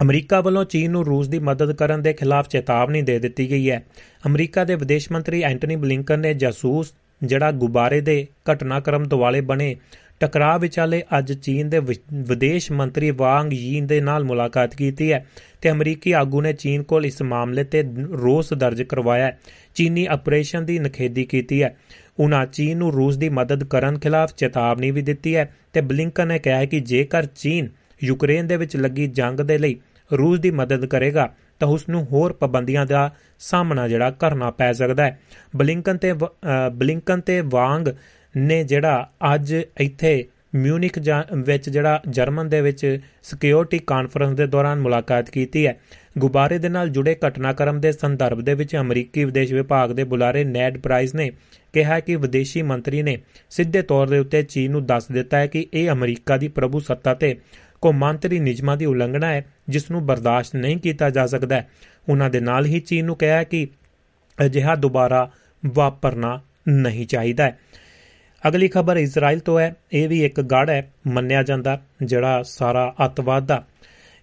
ਅਮਰੀਕਾ 0.02 0.40
ਵੱਲੋਂ 0.40 0.64
ਚੀਨ 0.64 0.90
ਨੂੰ 0.90 1.06
ਰੂਸ 1.06 1.28
ਦੀ 1.28 1.38
ਮਦਦ 1.38 1.72
ਕਰਨ 1.72 2.02
ਦੇ 2.02 2.12
ਖਿਲਾਫ 2.12 2.48
ਚੇਤਾਵਨੀ 2.48 3.02
ਦੇ 3.02 3.18
ਦਿੱਤੀ 3.18 3.50
ਗਈ 3.50 3.70
ਹੈ। 3.70 3.84
ਅਮਰੀਕਾ 4.26 4.64
ਦੇ 4.64 4.74
ਵਿਦੇਸ਼ 4.74 5.12
ਮੰਤਰੀ 5.12 5.42
ਐਂਟਨੀ 5.42 5.76
ਬਲਿੰਕਨ 5.76 6.20
ਨੇ 6.20 6.34
ਜਾਸੂਸ, 6.34 6.92
ਜਿਹੜਾ 7.22 7.50
ਗੁਬਾਰੇ 7.50 8.00
ਦੇ 8.00 8.26
ਘਟਨਾਕ੍ਰਮ 8.52 9.04
ਦੁਆਲੇ 9.04 9.40
ਬਣੇ 9.40 9.76
ਟਕਰਾਅ 10.20 10.58
ਵਿਚਾਲੇ 10.58 11.02
ਅੱਜ 11.18 11.32
ਚੀਨ 11.32 11.68
ਦੇ 11.68 11.80
ਵਿਦੇਸ਼ 12.12 12.72
ਮੰਤਰੀ 12.72 13.10
ਵਾਂਗ 13.10 13.52
ਯੀ 13.52 13.80
ਦੇ 13.80 14.00
ਨਾਲ 14.00 14.24
ਮੁਲਾਕਾਤ 14.24 14.74
ਕੀਤੀ 14.74 15.12
ਹੈ 15.12 15.26
ਤੇ 15.60 15.70
ਅਮਰੀਕੀ 15.70 16.12
ਆਗੂ 16.12 16.42
ਨੇ 16.42 16.52
ਚੀਨ 16.52 16.82
ਕੋਲ 16.82 17.06
ਇਸ 17.06 17.22
ਮਾਮਲੇ 17.22 17.64
ਤੇ 17.64 17.84
ਰੋਸ 18.12 18.54
ਦਰਜ 18.54 18.82
ਕਰਵਾਇਆ 18.82 19.26
ਹੈ। 19.26 19.38
ਚੀਨੀ 19.74 20.06
ਆਪਰੇਸ਼ਨ 20.06 20.64
ਦੀ 20.64 20.78
ਨਖੇਦੀ 20.78 21.24
ਕੀਤੀ 21.24 21.62
ਹੈ। 21.62 21.76
ਉਨ੍ਹਾਂ 22.18 22.46
ਚੀਨ 22.46 22.78
ਨੂੰ 22.78 22.92
ਰੂਸ 22.92 23.16
ਦੀ 23.16 23.28
ਮਦਦ 23.28 23.64
ਕਰਨ 23.64 23.98
ਖਿਲਾਫ 23.98 24.34
ਚੇਤਾਵਨੀ 24.34 24.90
ਵੀ 24.90 25.02
ਦਿੱਤੀ 25.02 25.34
ਹੈ 25.36 25.50
ਤੇ 25.72 25.80
ਬਲਿੰਕਨ 25.80 26.28
ਨੇ 26.28 26.38
ਕਿਹਾ 26.38 26.56
ਹੈ 26.56 26.66
ਕਿ 26.66 26.80
ਜੇਕਰ 26.80 27.26
ਚੀਨ 27.36 27.68
ਯੂਕਰੇਨ 28.04 28.46
ਦੇ 28.46 28.56
ਵਿੱਚ 28.56 28.76
ਲੱਗੀ 28.76 29.06
ਜੰਗ 29.06 29.40
ਦੇ 29.40 29.58
ਲਈ 29.58 29.76
ਰੂਸ 30.10 30.38
ਦੀ 30.40 30.50
ਮਦਦ 30.50 30.86
ਕਰੇਗਾ, 30.86 31.28
ਤਾਂ 31.60 31.68
ਉਸ 31.68 31.88
ਨੂੰ 31.88 32.04
ਹੋਰ 32.04 32.32
ਪਾਬੰਦੀਆਂ 32.32 32.86
ਦਾ 32.86 33.10
ਸਾਹਮਣਾ 33.38 33.86
ਜਿਹੜਾ 33.88 34.10
ਕਰਨਾ 34.10 34.50
ਪੈ 34.50 34.72
ਸਕਦਾ 34.72 35.04
ਹੈ। 35.04 35.18
ਬਲਿੰਕਨ 35.56 35.96
ਤੇ 35.96 36.12
ਬਲਿੰਕਨ 36.72 37.20
ਤੇ 37.20 37.40
ਵਾਂਗ 37.40 37.88
ਨੇ 38.34 38.62
ਜਿਹੜਾ 38.64 39.10
ਅੱਜ 39.34 39.54
ਇੱਥੇ 39.80 40.24
ਮਿਊਨਿਕ 40.54 40.98
ਵਿੱਚ 41.36 41.68
ਜਿਹੜਾ 41.70 42.00
ਜਰਮਨ 42.08 42.48
ਦੇ 42.48 42.60
ਵਿੱਚ 42.60 43.00
ਸਿਕਿਉਰਿਟੀ 43.22 43.78
ਕਾਨਫਰੰਸ 43.78 44.36
ਦੇ 44.36 44.46
ਦੌਰਾਨ 44.46 44.80
ਮੁਲਾਕਾਤ 44.80 45.30
ਕੀਤੀ 45.30 45.66
ਹੈ। 45.66 45.76
ਗੁਬਾਰੇ 46.18 46.58
ਦੇ 46.58 46.68
ਨਾਲ 46.68 46.88
ਜੁੜੇ 46.88 47.16
ਘਟਨਾਕ੍ਰਮ 47.28 47.80
ਦੇ 47.80 47.92
ਸੰਦਰਭ 47.92 48.40
ਦੇ 48.40 48.54
ਵਿੱਚ 48.54 48.76
ਅਮਰੀਕੀ 48.76 49.24
ਵਿਦੇਸ਼ 49.24 49.52
ਵਿਭਾਗ 49.52 49.92
ਦੇ 49.92 50.04
ਬੁਲਾਰੇ 50.04 50.44
ਨੈਡ 50.44 50.78
ਪ੍ਰਾਈਸ 50.78 51.14
ਨੇ 51.14 51.30
ਕਿਹਾ 51.72 52.00
ਕਿ 52.00 52.16
ਵਿਦੇਸ਼ੀ 52.16 52.62
ਮੰਤਰੀ 52.62 53.02
ਨੇ 53.02 53.18
ਸਿੱਧੇ 53.50 53.82
ਤੌਰ 53.82 54.08
ਦੇ 54.08 54.18
ਉੱਤੇ 54.18 54.42
ਚੀਨ 54.42 54.70
ਨੂੰ 54.70 54.86
ਦੱਸ 54.86 55.10
ਦਿੱਤਾ 55.12 55.38
ਹੈ 55.38 55.46
ਕਿ 55.46 55.66
ਇਹ 55.74 55.90
ਅਮਰੀਕਾ 55.90 56.36
ਦੀ 56.36 56.48
ਪ੍ਰਭੂ 56.48 56.80
ਸੱਤਾ 56.80 57.14
ਤੇ 57.14 57.36
ਕੌਮਾਂਤਰੀ 57.80 58.38
ਨਿਯਮਾਂ 58.38 58.76
ਦੀ 58.76 58.84
ਉਲੰਘਣਾ 58.84 59.26
ਹੈ, 59.26 59.44
ਜਿਸ 59.68 59.90
ਨੂੰ 59.90 60.06
ਬਰਦਾਸ਼ਤ 60.06 60.56
ਨਹੀਂ 60.56 60.76
ਕੀਤਾ 60.76 61.10
ਜਾ 61.10 61.26
ਸਕਦਾ 61.26 61.62
ਉਹਨਾਂ 62.08 62.30
ਦੇ 62.30 62.40
ਨਾਲ 62.40 62.66
ਹੀ 62.66 62.80
ਚੀਨ 62.80 63.04
ਨੂੰ 63.04 63.16
ਕਿਹਾ 63.16 63.42
ਕਿ 63.42 63.68
ਅਜਿਹਾ 64.46 64.74
ਦੁਬਾਰਾ 64.74 65.30
ਵਾਪਰਨਾ 65.66 66.40
ਨਹੀਂ 66.68 67.06
ਚਾਹੀਦਾ 67.06 67.52
ਅਗਲੀ 68.48 68.68
ਖਬਰ 68.68 68.96
ਇਜ਼ਰਾਈਲ 68.96 69.38
ਤੋਂ 69.38 69.60
ਹੈ। 69.60 69.74
ਇਹ 69.92 70.08
ਵੀ 70.08 70.24
ਇੱਕ 70.24 70.40
ਗੜ 70.40 70.70
ਹੈ, 70.70 70.92
ਮੰਨਿਆ 71.06 71.42
ਜਾਂਦਾ, 71.42 71.80
ਜਿਹੜਾ 72.02 72.42
ਸਾਰਾ 72.42 72.94
ਅਤਵਾਦ 73.06 73.46
ਦਾ 73.46 73.66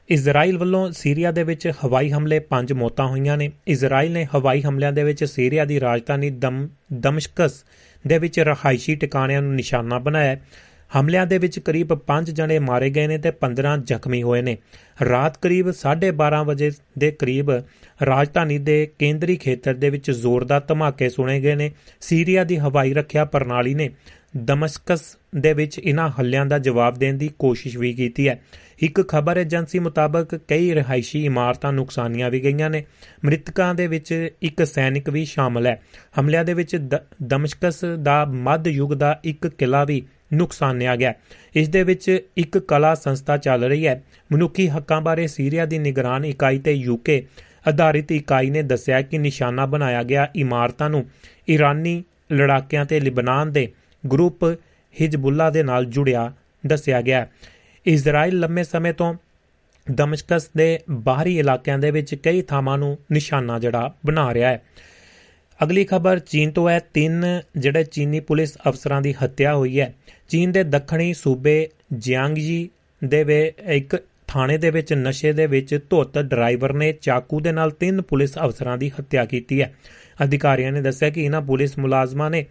ਇਜ਼ਰਾਈਲ 0.09 0.57
ਵੱਲੋਂ 0.57 0.91
ਸੀਰੀਆ 0.91 1.31
ਦੇ 1.31 1.43
ਵਿੱਚ 1.43 1.71
ਹਵਾਈ 1.85 2.11
ਹਮਲੇ 2.11 2.39
ਪੰਜ 2.39 2.73
ਮੌਤਾਂ 2.73 3.07
ਹੋਈਆਂ 3.07 3.37
ਨੇ। 3.37 3.51
ਇਜ਼ਰਾਈਲ 3.67 4.11
ਨੇ 4.11 4.27
ਹਵਾਈ 4.35 4.61
ਹਮਲਿਆਂ 4.61 4.91
ਦੇ 4.93 5.03
ਵਿੱਚ 5.03 5.23
ਸੀਰੀਆ 5.23 5.65
ਦੀ 5.65 5.79
ਰਾਜਧਾਨੀ 5.79 6.29
ਦਮ, 6.29 6.67
ਦਮਸ਼ਕਸ 6.93 7.63
ਦੇ 8.07 8.17
ਵਿੱਚ 8.17 8.39
ਰਹਾਇਸ਼ੀ 8.39 8.95
ਟਿਕਾਣਿਆਂ 8.95 9.41
ਨੂੰ 9.41 9.55
ਨਿਸ਼ਾਨਾ 9.55 9.99
ਬਣਾਇਆ। 9.99 10.37
ਹਮਲਿਆਂ 10.99 11.25
ਦੇ 11.27 11.37
ਵਿੱਚ 11.37 11.59
ਕਰੀਬ 11.59 11.93
5 12.07 12.31
ਜਣੇ 12.31 12.59
ਮਾਰੇ 12.59 12.89
ਗਏ 12.89 13.07
ਨੇ 13.07 13.17
ਤੇ 13.17 13.31
15 13.31 13.77
ਜ਼ਖਮੀ 13.77 14.23
ਹੋਏ 14.23 14.41
ਨੇ। 14.41 14.57
ਰਾਤ 15.09 15.37
ਕਰੀਬ 15.37 15.71
12:30 15.71 16.43
ਵਜੇ 16.43 16.71
ਦੇ 16.97 17.11
ਕਰੀਬ 17.11 17.51
ਰਾਜਧਾਨੀ 18.05 18.57
ਦੇ 18.57 18.87
ਕੇਂਦਰੀ 18.99 19.35
ਖੇਤਰ 19.35 19.73
ਦੇ 19.73 19.89
ਵਿੱਚ 19.89 20.11
ਜ਼ੋਰਦਾਰ 20.11 20.61
ਧਮਾਕੇ 20.67 21.09
ਸੁਣੇ 21.09 21.39
ਗਏ 21.39 21.55
ਨੇ। 21.55 21.71
ਸੀਰੀਆ 22.01 22.43
ਦੀ 22.43 22.57
ਹਵਾਈ 22.57 22.93
ਰੱਖਿਆ 22.93 23.25
ਪ੍ਰਣਾਲੀ 23.25 23.73
ਨੇ 23.73 23.89
ਦਮਸ਼ਕਸ 24.37 25.17
ਦੇ 25.35 25.53
ਵਿੱਚ 25.53 25.79
ਇਨ੍ਹਾਂ 25.79 26.09
ਹੱਲਿਆਂ 26.09 26.45
ਦਾ 26.45 26.59
ਜਵਾਬ 26.59 26.93
ਦੇਣ 26.93 27.13
ਦੀ 27.13 27.29
ਕੋਸ਼ਿਸ਼ 27.39 27.77
ਵੀ 27.77 27.93
ਕੀਤੀ 27.93 28.27
ਹੈ। 28.27 28.41
ਇੱਕ 28.79 29.07
ਖਬਰ 29.07 29.37
ਏਜੰਸੀ 29.37 29.79
ਮੁਤਾਬਕ 29.79 30.35
ਕਈ 30.35 30.73
ਰਿਹਾਇਸ਼ੀ 30.75 31.25
ਇਮਾਰਤਾਂ 31.25 31.73
ਨੁਕਸਾਨੀਆਂ 31.73 32.29
ਵੀ 32.29 32.43
ਗਈਆਂ 32.43 32.69
ਨੇ। 32.69 32.85
ਮ੍ਰਿਤਕਾਂ 33.25 33.75
ਦੇ 33.75 33.87
ਵਿੱਚ 33.87 34.29
ਇੱਕ 34.41 34.63
ਸੈਨਿਕ 34.63 35.09
ਵੀ 35.09 35.25
ਸ਼ਾਮਲ 35.25 35.67
ਹੈ। 35.67 35.81
ਹਮਲਿਆਂ 36.19 36.45
ਦੇ 36.45 36.53
ਵਿੱਚ 36.53 36.75
ਦਮਸ਼ਕਸ 37.23 37.85
ਦਾ 37.99 38.25
ਮੱਧ 38.25 38.67
ਯੁੱਗ 38.67 38.91
ਦਾ 38.91 39.19
ਇੱਕ 39.23 39.47
ਕਿਲਾ 39.47 39.83
ਵੀ 39.83 40.01
ਨੁਕਸਾਨਿਆ 40.33 40.95
ਗਿਆ। 40.95 41.13
ਇਸ 41.55 41.69
ਦੇ 41.69 41.83
ਵਿੱਚ 41.83 42.27
ਇੱਕ 42.37 42.57
ਕਲਾ 42.57 42.95
ਸੰਸਥਾ 42.95 43.37
ਚੱਲ 43.37 43.63
ਰਹੀ 43.63 43.87
ਹੈ। 43.87 44.03
ਮਨੁੱਖੀ 44.31 44.69
ਹੱਕਾਂ 44.69 45.01
ਬਾਰੇ 45.01 45.27
ਸੀਰੀਆ 45.27 45.65
ਦੀ 45.65 45.77
ਨਿਗਰਾਨ 45.77 46.25
ਇਕਾਈ 46.25 46.59
ਤੇ 46.59 46.71
ਯੂਕੇ 46.71 47.25
ਆਧਾਰਿਤ 47.67 48.11
ਇਕਾਈ 48.11 48.49
ਨੇ 48.49 48.61
ਦੱਸਿਆ 48.61 49.01
ਕਿ 49.01 49.17
ਨਿਸ਼ਾਨਾ 49.17 49.65
ਬਣਾਇਆ 49.65 50.03
ਗਿਆ 50.03 50.29
ਇਮਾਰਤਾਂ 50.35 50.89
ਨੂੰ 50.89 51.05
ਇਰਾਨੀ 51.47 52.03
ਲੜਾਕਿਆਂ 52.33 52.85
ਤੇ 52.85 52.99
ਲਿਬਨਾਨ 52.99 53.51
ਦੇ 53.51 53.71
ਗਰੁੱਪ 54.11 54.45
ਹਿਜਬੁੱਲਾ 55.01 55.49
ਦੇ 55.49 55.63
ਨਾਲ 55.63 55.85
ਜੁੜਿਆ 55.85 56.33
ਦੱਸਿਆ 56.67 57.01
ਗਿਆ। 57.01 57.27
ਇਜ਼ਰਾਈਲ 57.85 58.39
ਲੰਮੇ 58.39 58.63
ਸਮੇਂ 58.63 58.93
ਤੋਂ 58.93 59.15
ਦਮਸ਼ਕਸ 59.91 60.49
ਦੇ 60.57 60.79
ਬਾਹਰੀ 60.89 61.39
ਇਲਾਕਿਆਂ 61.39 61.79
ਦੇ 61.79 61.91
ਵਿੱਚ 61.91 62.15
ਕਈ 62.15 62.41
ਥਾਵਾਂ 62.41 62.77
ਨੂੰ 62.77 62.97
ਨਿਸ਼ਾਨਾ 63.11 63.59
ਜਿਹੜਾ 63.59 63.93
ਬਣਾ 64.05 64.33
ਰਿਹਾ 64.33 64.49
ਹੈ। 64.49 64.61
ਅਗਲੀ 65.63 65.85
ਖਬਰ, 65.85 66.19
ਚੀਨ 66.19 66.51
ਤੋਂ 66.51 66.69
ਹੈ 66.69 66.79
ਤਿੰਨ 66.93 67.41
ਜਿਹੜੇ 67.57 67.83
ਚੀਨੀ 67.83 68.19
ਪੁਲਿਸ 68.19 68.57
ਅਫਸਰਾਂ 68.67 69.01
ਦੀ 69.01 69.15
ਹੱਤਿਆ 69.23 69.55
ਹੋਈ 69.55 69.79
ਹੈ। 69.79 69.95
ਚੀਨ 70.29 70.51
ਦੇ 70.51 70.63
ਦੱਖਣੀ 70.63 71.13
ਸੂਬੇ 71.13 71.69
ਜਿਆਂਗਜੀ 71.93 72.69
ਦੇ 73.03 73.23
ਵੇ 73.23 73.53
ਇੱਕ 73.65 73.97
ਥਾਣੇ 74.27 74.57
ਦੇ 74.57 74.69
ਵਿੱਚ 74.69 74.93
ਨਸ਼ੇ 74.93 75.33
ਦੇ 75.33 75.47
ਵਿੱਚ 75.47 75.79
ਧੁੱਤ 75.89 76.19
ਡਰਾਈਵਰ 76.19 76.73
ਨੇ 76.73 76.93
ਚਾਕੂ 76.93 77.39
ਦੇ 77.39 77.51
ਨਾਲ 77.51 77.71
ਤਿੰਨ 77.71 78.01
ਪੁਲਿਸ 78.01 78.37
ਅਫਸਰਾਂ 78.37 78.77
ਦੀ 78.77 78.89
ਹੱਤਿਆ 78.89 79.25
ਕੀਤੀ 79.25 79.61
ਹੈ। 79.61 79.73
ਅਧਿਕਾਰੀਆਂ 80.23 80.71
ਨੇ 80.71 80.81
ਦੱਸਿਆ 80.81 81.09
ਕਿ 81.09 81.23
ਇਹਨਾਂ 81.23 81.41
ਪੁਲਿਸ 81.41 81.77
ਮੁਲਾਜ਼ਮਾਂ 81.77 82.29
ਨੇ 82.29 82.45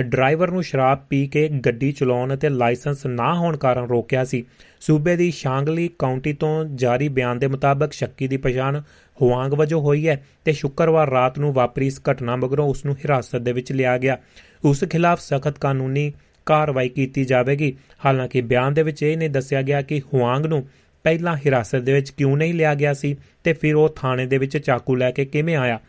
ਡਰਾਈਵਰ 0.00 0.50
ਨੂੰ 0.50 0.62
ਸ਼ਰਾਬ 0.62 0.98
ਪੀ 0.98 1.26
ਕੇ 1.26 1.48
ਗੱਡੀ 1.48 1.92
ਚਲਾਉਣ 1.92 2.34
ਅਤੇ 2.34 2.48
ਲਾਇਸੈਂਸ 2.48 3.06
ਨਾ 3.06 3.34
ਹੋਣ 3.34 3.56
ਕਾਰਨ 3.56 3.84
ਰੋਕਿਆ 3.84 4.24
ਸੀ। 4.24 4.44
ਸੂਬੇ 4.80 5.16
ਦੀ 5.16 5.30
ਸ਼ਾਂਗਲੀ 5.30 5.90
ਕਾਉਂਟੀ 5.98 6.32
ਤੋਂ 6.32 6.64
ਜਾਰੀ 6.64 7.08
ਬਿਆਨ 7.08 7.38
ਦੇ 7.38 7.46
ਮੁਤਾਬਕ 7.46 7.92
ਸ਼ੱਕੀ 7.92 8.28
ਦੀ 8.28 8.36
ਪਛਾਣ 8.36 8.80
ਹੁਆਂਗ 9.22 9.52
ਵਜੋਂ 9.52 9.80
ਹੋਈ 9.80 10.08
ਹੈ 10.08 10.24
ਤੇ 10.44 10.52
ਸ਼ੁੱਕਰਵਾਰ 10.52 11.10
ਰਾਤ 11.10 11.38
ਨੂੰ 11.38 11.52
ਵਾਪਰੀ 11.52 11.86
ਇਸ 11.86 12.00
ਘਟਨਾ 12.10 12.36
ਮਗਰੋਂ 12.36 12.68
ਉਸ 12.68 12.84
ਨੂੰ 12.84 12.94
ਹਿਰਾਸਤ 12.94 13.36
ਦੇ 13.36 13.52
ਵਿੱਚ 13.52 13.72
ਲਿਆ 13.72 13.98
ਗਿਆ। 13.98 14.18
ਉਸ 14.64 14.84
ਖਿਲਾਫ 14.84 15.20
ਸਖਤ 15.20 15.58
ਕਾਨੂੰਨੀ 15.58 16.12
ਕਾਰਵਾਈ 16.46 16.88
ਕੀਤੀ 16.88 17.24
ਜਾਵੇਗੀ। 17.24 17.76
ਹਾਲਾਂਕਿ 18.06 18.40
ਬਿਆਨ 18.40 18.74
ਦੇ 18.74 18.82
ਵਿੱਚ 18.82 19.02
ਇਹ 19.02 19.16
ਨਹੀਂ 19.16 19.30
ਦੱਸਿਆ 19.30 19.62
ਗਿਆ 19.62 19.82
ਕਿ 19.82 20.00
ਹੁਆਂਗ 20.00 20.46
ਨੂੰ 20.46 20.68
ਪਹਿਲਾਂ 21.04 21.36
ਹਿਰਾਸਤ 21.36 21.76
ਦੇ 21.76 21.92
ਵਿੱਚ 21.92 22.10
ਕਿਉਂ 22.10 22.36
ਨਹੀਂ 22.36 22.54
ਲਿਆ 22.54 22.74
ਗਿਆ 22.74 22.94
ਸੀ 22.94 23.16
ਤੇ 23.44 23.52
ਫਿਰ 23.52 23.74
ਉਹ 23.74 23.88
ਥਾਣੇ 23.96 24.26
ਦੇ 24.26 24.38
ਵਿੱਚ 24.38 24.58
ਚਾਕੂ 24.58 24.96
ਲੈ 24.96 25.10
ਕੇ 25.10 25.24
ਕਿਵੇਂ 25.24 25.56
ਆਇਆ। 25.56 25.80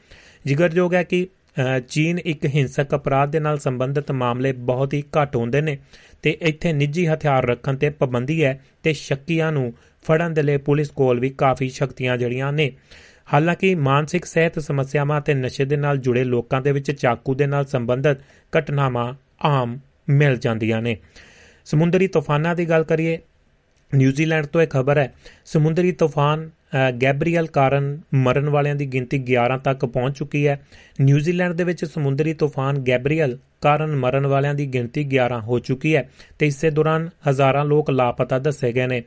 ਜ਼ਿਕਰਯੋਗ 0.45 0.93
ਹੈ 0.93 1.03
ਕਿ 1.03 1.27
ਚੀਨ 1.87 2.19
ਇੱਕ 2.19 2.45
ਹਿੰਸਕ 2.45 2.95
ਅਪਰਾਧ 2.95 3.31
ਦੇ 3.31 3.39
ਨਾਲ 3.39 3.57
ਸੰਬੰਧਿਤ 3.59 4.11
ਮਾਮਲੇ 4.11 4.51
ਬਹੁਤ 4.51 4.93
ਹੀ 4.93 5.03
ਘੱਟ 5.17 5.35
ਹੁੰਦੇ 5.35 5.61
ਨੇ 5.61 5.77
ਤੇ 6.21 6.37
ਇੱਥੇ 6.41 6.73
ਨਿੱਜੀ 6.73 7.07
ਹਥਿਆਰ 7.07 7.45
ਰੱਖਣ 7.45 7.75
ਤੇ 7.75 7.89
ਪਾਬੰਦੀ 7.89 8.43
ਹੈ 8.43 8.59
ਤੇ 8.83 8.93
ਸ਼ੱਕੀਆਂ 8.93 9.51
ਨੂੰ 9.51 9.73
ਫੜਨ 10.05 10.33
ਦੇ 10.33 10.43
ਲਈ 10.43 10.57
ਪੁਲਿਸ 10.57 10.89
ਕੋਲ 10.89 11.19
ਵੀ 11.19 11.29
ਕਾਫੀ 11.29 11.69
ਸ਼ਕਤੀਆਂ 11.69 12.17
ਜੜੀਆਂ 12.17 12.51
ਨੇ। 12.53 12.71
ਹਾਲਾਂਕਿ 13.33 13.73
ਮਾਨਸਿਕ 13.75 14.25
ਸਿਹਤ 14.25 14.59
ਸਮੱਸਿਆਵਾਂ 14.59 15.19
ਤੇ 15.21 15.33
ਨਸ਼ੇ 15.33 15.65
ਦੇ 15.65 15.75
ਨਾਲ 15.75 15.97
ਜੁੜੇ 15.97 16.23
ਲੋਕਾਂ 16.23 16.61
ਦੇ 16.61 16.71
ਵਿੱਚ 16.71 16.91
ਚਾਕੂ 16.91 17.35
ਦੇ 17.35 17.45
ਨਾਲ 17.47 17.65
ਸੰਬੰਧਿਤ 17.65 18.17
ਘਟਨਾਵਾਂ 18.53 19.13
ਆਮ 19.41 19.79
ਮਿਲ 20.09 20.35
ਜਾਂਦੀਆਂ 20.37 20.81
ਨੇ। 20.81 20.97
ਸਮੁੰਦਰੀ 21.65 22.07
ਤੂਫਾਨਾਂ 22.07 22.55
ਦੀ 22.55 22.65
ਗੱਲ 22.69 22.83
ਕਰੀਏ, 22.83 23.17
ਨਿਊਜ਼ੀਲੈਂਡ 23.91 24.45
ਤੋਂ 24.45 24.61
ਇੱਕ 24.61 24.71
ਖਬਰ 24.71 24.97
ਹੈ, 24.97 25.13
ਸਮੁੰਦਰੀ 25.45 25.91
ਤੂਫਾਨ 25.91 26.49
ਗੈਬਰੀਅਲ 27.01 27.47
ਕਾਰਨ 27.47 27.97
ਮਰਨ 28.13 28.49
ਵਾਲਿਆਂ 28.49 28.75
ਦੀ 28.75 28.85
ਗਿਣਤੀ 28.85 29.17
11 29.17 29.57
ਤੱਕ 29.57 29.85
ਪਹੁੰਚ 29.85 30.17
ਚੁੱਕੀ 30.17 30.47
ਹੈ। 30.47 30.59
ਨਿਊਜ਼ੀਲੈਂਡ 31.01 31.53
ਦੇ 31.53 31.63
ਵਿੱਚ 31.63 31.85
ਸਮੁੰਦਰੀ 31.85 32.33
ਤੂਫਾਨ 32.33 32.79
ਗੈਬਰੀਅਲ 32.79 33.37
ਕਾਰਨ 33.61 33.95
ਮਰਨ 33.95 34.27
ਵਾਲਿਆਂ 34.27 34.53
ਦੀ 34.53 34.65
ਗਿਣਤੀ 34.67 35.03
11 35.05 35.39
ਹੋ 35.41 35.59
ਚੁੱਕੀ 35.59 35.95
ਹੈ 35.95 36.09
ਤੇ 36.39 36.47
ਇਸੇ 36.47 36.69
ਦੌਰਾਨ 36.69 37.09
ਹਜ਼ਾਰਾਂ 37.29 37.65
ਲੋਕ 37.65 37.89
ਲਾਪਤਾ 37.91 38.39
ਦੱਸੇ 38.39 38.71
ਗਏ 38.71 38.87
ਨੇ। 38.87 39.03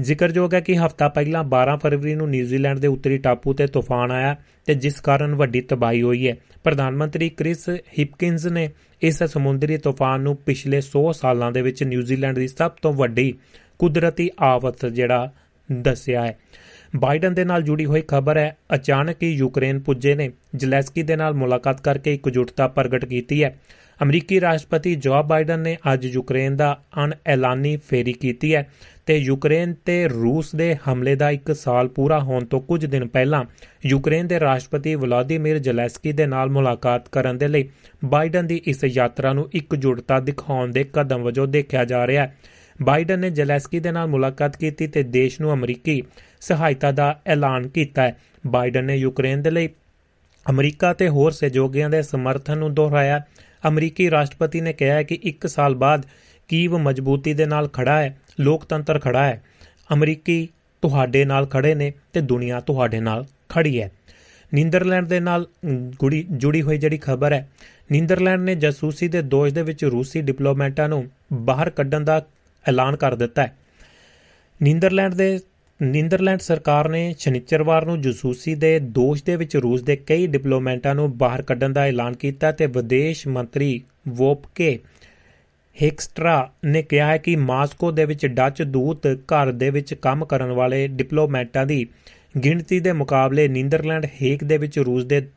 ਜ਼ਿਕਰਯੋਗ 0.00 0.54
ਹੈ 0.54 0.60
ਕਿ 0.60 0.76
ਹਫ਼ਤਾ 0.76 1.08
ਪਹਿਲਾਂ 1.08 1.44
12 1.44 1.76
ਫਰਵਰੀ 1.76 2.14
ਨੂੰ 2.14 2.30
ਨਿਊਜ਼ੀਲੈਂਡ 2.30 2.78
ਦੇ 2.78 2.86
ਉੱਤਰੀ 2.86 3.18
ਟਾਪੂ 3.18 3.52
ਤੇ 3.54 3.66
ਤੂਫਾਨ 3.66 4.10
ਆਇਆ 4.10 4.36
ਤੇ 4.66 4.74
ਜਿਸ 4.74 5.00
ਕਾਰਨ 5.00 5.34
ਵੱਡੀ 5.34 5.60
ਤਬਾਹੀ 5.60 6.02
ਹੋਈ 6.02 6.28
ਹੈ। 6.28 6.36
ਪ੍ਰਧਾਨ 6.64 6.96
ਮੰਤਰੀ 6.96 7.28
ਕ੍ਰਿਸ 7.28 7.68
ਹਿਪਕਿੰਸ 7.98 8.46
ਨੇ 8.46 8.68
ਇਸ 9.02 9.22
ਸਮੁੰਦਰੀ 9.22 9.76
ਤੂਫਾਨ 9.76 10.20
ਨੂੰ 10.20 10.36
ਪਿਛਲੇ 10.36 10.80
100 10.80 11.12
ਸਾਲਾਂ 11.12 11.52
ਦੇ 11.52 11.62
ਵਿੱਚ 11.62 11.82
ਨਿਊਜ਼ੀਲੈਂਡ 11.82 12.38
ਦੀ 12.38 12.48
ਸਭ 12.48 12.70
ਤੋਂ 12.82 12.92
ਵੱਡੀ 12.92 13.34
ਕੁਦਰਤੀ 13.78 14.30
ਆਫਤ 14.40 14.86
ਜਿਹੜਾ 14.86 15.30
ਦੱਸਿਆ 15.72 16.26
ਹੈ। 16.26 16.38
ਬਾਈਡਨ 16.96 17.34
ਦੇ 17.34 17.44
ਨਾਲ 17.44 17.62
ਜੁੜੀ 17.62 17.84
ਹੋਈ 17.84 18.02
ਖਬਰ 18.08 18.36
ਹੈ, 18.36 18.56
ਅਚਾਨਕ 18.74 19.22
ਹੀ 19.22 19.30
ਯੂਕਰੇਨ 19.30 19.78
ਪੁੱਜੇ 19.78 20.14
ਨੇ। 20.14 20.30
ਜ਼ਲੈਸਕੀ 20.56 21.02
ਦੇ 21.02 21.16
ਨਾਲ 21.16 21.34
ਮੁਲਾਕਾਤ 21.34 21.80
ਕਰਕੇ 21.80 22.14
ਇਕਜੁੱਟਤਾ 22.14 22.68
ਪ੍ਰਗਟ 22.68 23.04
ਕੀਤੀ 23.04 23.44
ਹੈ। 23.44 23.60
ਅਮਰੀਕੀ 24.02 24.40
ਰਾਸ਼ਟਰਪਤੀ 24.40 24.94
ਜੋ 24.94 25.22
ਬਾਈਡਨ 25.22 25.60
ਨੇ 25.60 25.78
ਅੱਜ 25.92 26.04
ਯੂਕਰੇਨ 26.04 26.56
ਦਾ 26.56 26.80
ਅਣਐਲਾਨੀ 27.04 27.76
ਫੇਰੀ 27.76 28.12
ਕੀਤੀ 28.12 28.54
ਹੈ 28.54 28.70
ਤੇ 29.06 29.16
ਯੂਕਰੇਨ 29.16 29.74
ਤੇ 29.84 30.08
ਰੂਸ 30.08 30.54
ਦੇ 30.54 30.76
ਹਮਲੇ 30.88 31.14
ਦਾ 31.14 31.30
1 31.30 31.54
ਸਾਲ 31.54 31.88
ਪੂਰਾ 31.88 32.20
ਹੋਣ 32.20 32.44
ਤੋਂ 32.44 32.60
ਕੁਝ 32.60 32.86
ਦਿਨ 32.86 33.08
ਪਹਿਲਾਂ 33.08 33.44
ਯੂਕਰੇਨ 33.86 34.26
ਦੇ 34.26 34.40
ਰਾਸ਼ਟਰਪਤੀ 34.40 34.94
ਵਲਾਦੀਮੀਰ 34.94 35.58
ਜ਼ੈਲੈਂਸਕੀ 35.58 36.12
ਦੇ 36.12 36.26
ਨਾਲ 36.26 36.50
ਮੁਲਾਕਾਤ 36.50 37.08
ਕਰਨ 37.08 37.38
ਦੇ 37.38 37.48
ਲਈ 37.48 37.68
ਬਾਈਡਨ 38.04 38.46
ਦੀ 38.46 38.62
ਇਸ 38.66 38.84
ਯਾਤਰਾ 38.84 39.32
ਨੂੰ 39.32 39.50
ਇਕਜੁੱਟਤਾ 39.54 40.20
ਦਿਖਾਉਣ 40.20 40.70
ਦੇ 40.70 40.84
ਕਦਮ 40.92 41.22
ਵਜੋਂ 41.22 41.46
ਦੇਖਿਆ 41.46 41.84
ਜਾ 41.84 42.06
ਰਿਹਾ 42.06 42.26
ਹੈ। 42.26 42.36
ਬਾਈਡਨ 42.82 43.18
ਨੇ 43.18 43.30
ਜ਼ੈਲੈਂਸਕੀ 43.30 43.80
ਦੇ 43.80 43.92
ਨਾਲ 43.92 44.06
ਮੁਲਾਕਾਤ 44.06 44.56
ਕੀਤੀ 44.56 44.86
ਤੇ 44.86 45.02
ਦੇਸ਼ 45.02 45.40
ਨੂੰ 45.40 45.52
ਅਮਰੀਕੀ 45.52 46.02
ਸਹਾਇਤਾ 46.44 46.90
ਦਾ 46.92 47.18
ਐਲਾਨ 47.26 47.68
ਕੀਤਾ 47.68 48.02
ਹੈ। 48.02 48.16
ਬਾਈਡਨ 48.46 48.84
ਨੇ 48.84 48.96
ਯੂਕਰੇਨ 48.96 49.42
ਦੇ 49.42 49.50
ਲਈ 49.50 49.68
ਅਮਰੀਕਾ 50.46 50.92
ਤੇ 50.92 51.08
ਹੋਰ 51.08 51.32
ਸਹਿਯੋਗੀਆਂ 51.32 51.90
ਦੇ 51.90 52.02
ਸਮਰਥਨ 52.02 52.58
ਨੂੰ 52.58 52.72
ਦੁਹਰਾਇਆ। 52.74 53.22
ਅਮਰੀਕੀ 53.68 54.10
ਰਾਸ਼ਟਰਪਤੀ 54.10 54.60
ਨੇ 54.60 54.72
ਕਿਹਾ 54.72 54.96
ਹੈ 54.96 55.02
ਕਿ 55.02 55.18
1 55.24 55.46
ਸਾਲ 55.46 55.74
ਬਾਅਦ 55.74 56.06
ਕੀਵ 56.48 56.76
ਮਜ਼ਬੂਤੀ 56.78 57.34
ਦੇ 57.34 57.46
ਨਾਲ 57.46 57.68
ਖੜਾ 57.68 57.98
ਹੈ, 57.98 58.16
ਲੋਕਤੰਤਰ 58.40 58.98
ਖੜਾ 58.98 59.24
ਹੈ। 59.26 59.42
ਅਮਰੀਕੀ 59.92 60.48
ਤੁਹਾਡੇ 60.82 61.24
ਨਾਲ 61.24 61.46
ਖੜੇ 61.46 61.74
ਨੇ 61.74 61.92
ਤੇ 62.12 62.20
ਦੁਨੀਆ 62.20 62.60
ਤੁਹਾਡੇ 62.60 63.00
ਨਾਲ 63.00 63.24
ਖੜੀ 63.48 63.80
ਹੈ। 63.82 63.90
ਨੀਦਰਲੈਂਡ 64.52 65.06
ਦੇ 65.06 65.20
ਨਾਲ 65.20 65.46
ਗੁੜੀ 65.98 66.24
ਜੁੜੀ 66.30 66.62
ਹੋਈ 66.62 66.78
ਜਿਹੜੀ 66.78 66.98
ਖਬਰ 66.98 67.32
ਹੈ, 67.32 67.48
ਨੀਦਰਲੈਂਡ 67.92 68.40
ਨੇ 68.40 68.54
ਜਾਸੂਸੀ 68.54 69.08
ਦੇ 69.08 69.22
ਦੋਸ਼ 69.22 69.54
ਦੇ 69.54 69.62
ਵਿੱਚ 69.62 69.84
ਰੂਸੀ 69.84 70.22
ਡਿਪਲੋਮੈਟਾਂ 70.22 70.88
ਨੂੰ 70.88 71.04
ਬਾਹਰ 71.32 71.70
ਕੱਢਣ 71.70 72.04
ਦਾ 72.04 72.24
ਐਲਾਨ 72.64 72.96
ਕਰ 72.96 73.14
ਦਿੱਤਾ 73.14 73.42
ਹੈ। 73.42 73.56
ਨੀਦਰਲੈਂਡ 74.60 75.14
ਦੇ 75.14 75.38
ਨੀਦਰਲੈਂਡ 75.82 76.40
ਸਰਕਾਰ 76.40 76.88
ਨੇ 76.88 77.14
ਸ਼ਨੀਚਰਵਾਰ 77.18 77.86
ਨੂੰ 77.86 78.00
ਜਾਸੂਸੀ 78.00 78.54
ਦੇ 78.54 78.78
ਦੋਸ਼ 78.78 79.24
ਦੇ 79.24 79.36
ਵਿੱਚ 79.36 79.56
ਰੂਸ 79.56 79.82
ਦੇ 79.82 79.96
ਕਈ 79.96 80.26
ਡਿਪਲੋਮੈਟਾਂ 80.26 80.94
ਨੂੰ 80.94 81.18
ਬਾਹਰ 81.18 81.42
ਕੱਢਣ 81.42 81.72
ਦਾ 81.72 81.86
ਐਲਾਨ 81.86 82.14
ਕੀਤਾ 82.14 82.52
ਤੇ 82.52 82.66
ਵਿਦੇਸ਼ 82.66 83.28
ਮੰਤਰੀ 83.28 83.80
ਵੋਪਕੇ 84.08 84.78
ਹੈਕਸਟਰਾ 85.82 86.50
ਨੇ 86.64 86.82
ਕਿਹਾ 86.82 87.06
ਹੈ 87.06 87.16
ਕਿ 87.16 87.36
ਮਾਸਕੋ 87.36 87.90
ਦੇ 87.92 88.04
ਵਿੱਚ 88.04 88.26
ਡੱਚ 88.26 88.62
ਦੂਤ 88.62 89.06
ਘਰ 89.06 89.52
ਦੇ 89.52 89.70
ਵਿੱਚ 89.70 89.94
ਕੰਮ 89.94 90.24
ਕਰਨ 90.24 90.52
ਵਾਲੇ 90.52 90.88
ਡਿਪਲੋਮੈਟਾਂ 90.88 91.66
ਦੀ 91.66 91.86
ਗਿਣਤੀ 92.44 92.80
ਦੇ 92.80 92.92
ਮੁਕਾਬਲੇ 92.92 93.48
ਨੀਦਰਲੈਂਡ 93.48 94.06
ਹੇਕ 94.22 94.44
ਦੇ 94.44 94.58
ਵਿੱਚ 94.58 94.78
ਰੂਸ 94.78 95.04
ਦੇ 95.04 95.28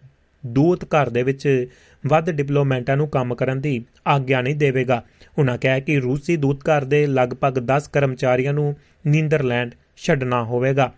ਦੂਤ 0.45 0.83
ਘਰ 0.83 1.09
ਦੇ 1.09 1.23
ਵਿੱਚ 1.23 1.67
ਵੱਧ 2.07 2.29
ਡਿਪਲੋਮੈਟਾਂ 2.29 2.97
ਨੂੰ 2.97 3.07
ਕੰਮ 3.07 3.35
ਕਰਨ 3.35 3.61
ਦੀ 3.61 3.83
ਆਗਿਆ 4.07 4.41
ਨਹੀਂ 4.41 4.55
ਦੇਵੇਗਾ। 4.55 5.03
ਉਹਨਾਂ 5.37 5.57
ਕਿਹਾ 5.57 5.79
ਕਿ 5.79 5.99
ਰੂਸੀ 5.99 6.37
ਦੂਤ 6.37 6.61
ਘਰ 6.63 6.83
ਦੇ 6.83 7.07
ਲਗਭਗ 7.07 7.59
10 7.71 7.89
ਕਰਮਚਾਰੀਆਂ 7.93 8.53
ਨੂੰ 8.53 8.75
ਨੀਦਰਲੈਂਡ 9.07 9.71
ਛੱਡਣਾ 9.97 10.43
ਹੋਵੇਗਾ। 10.43 10.93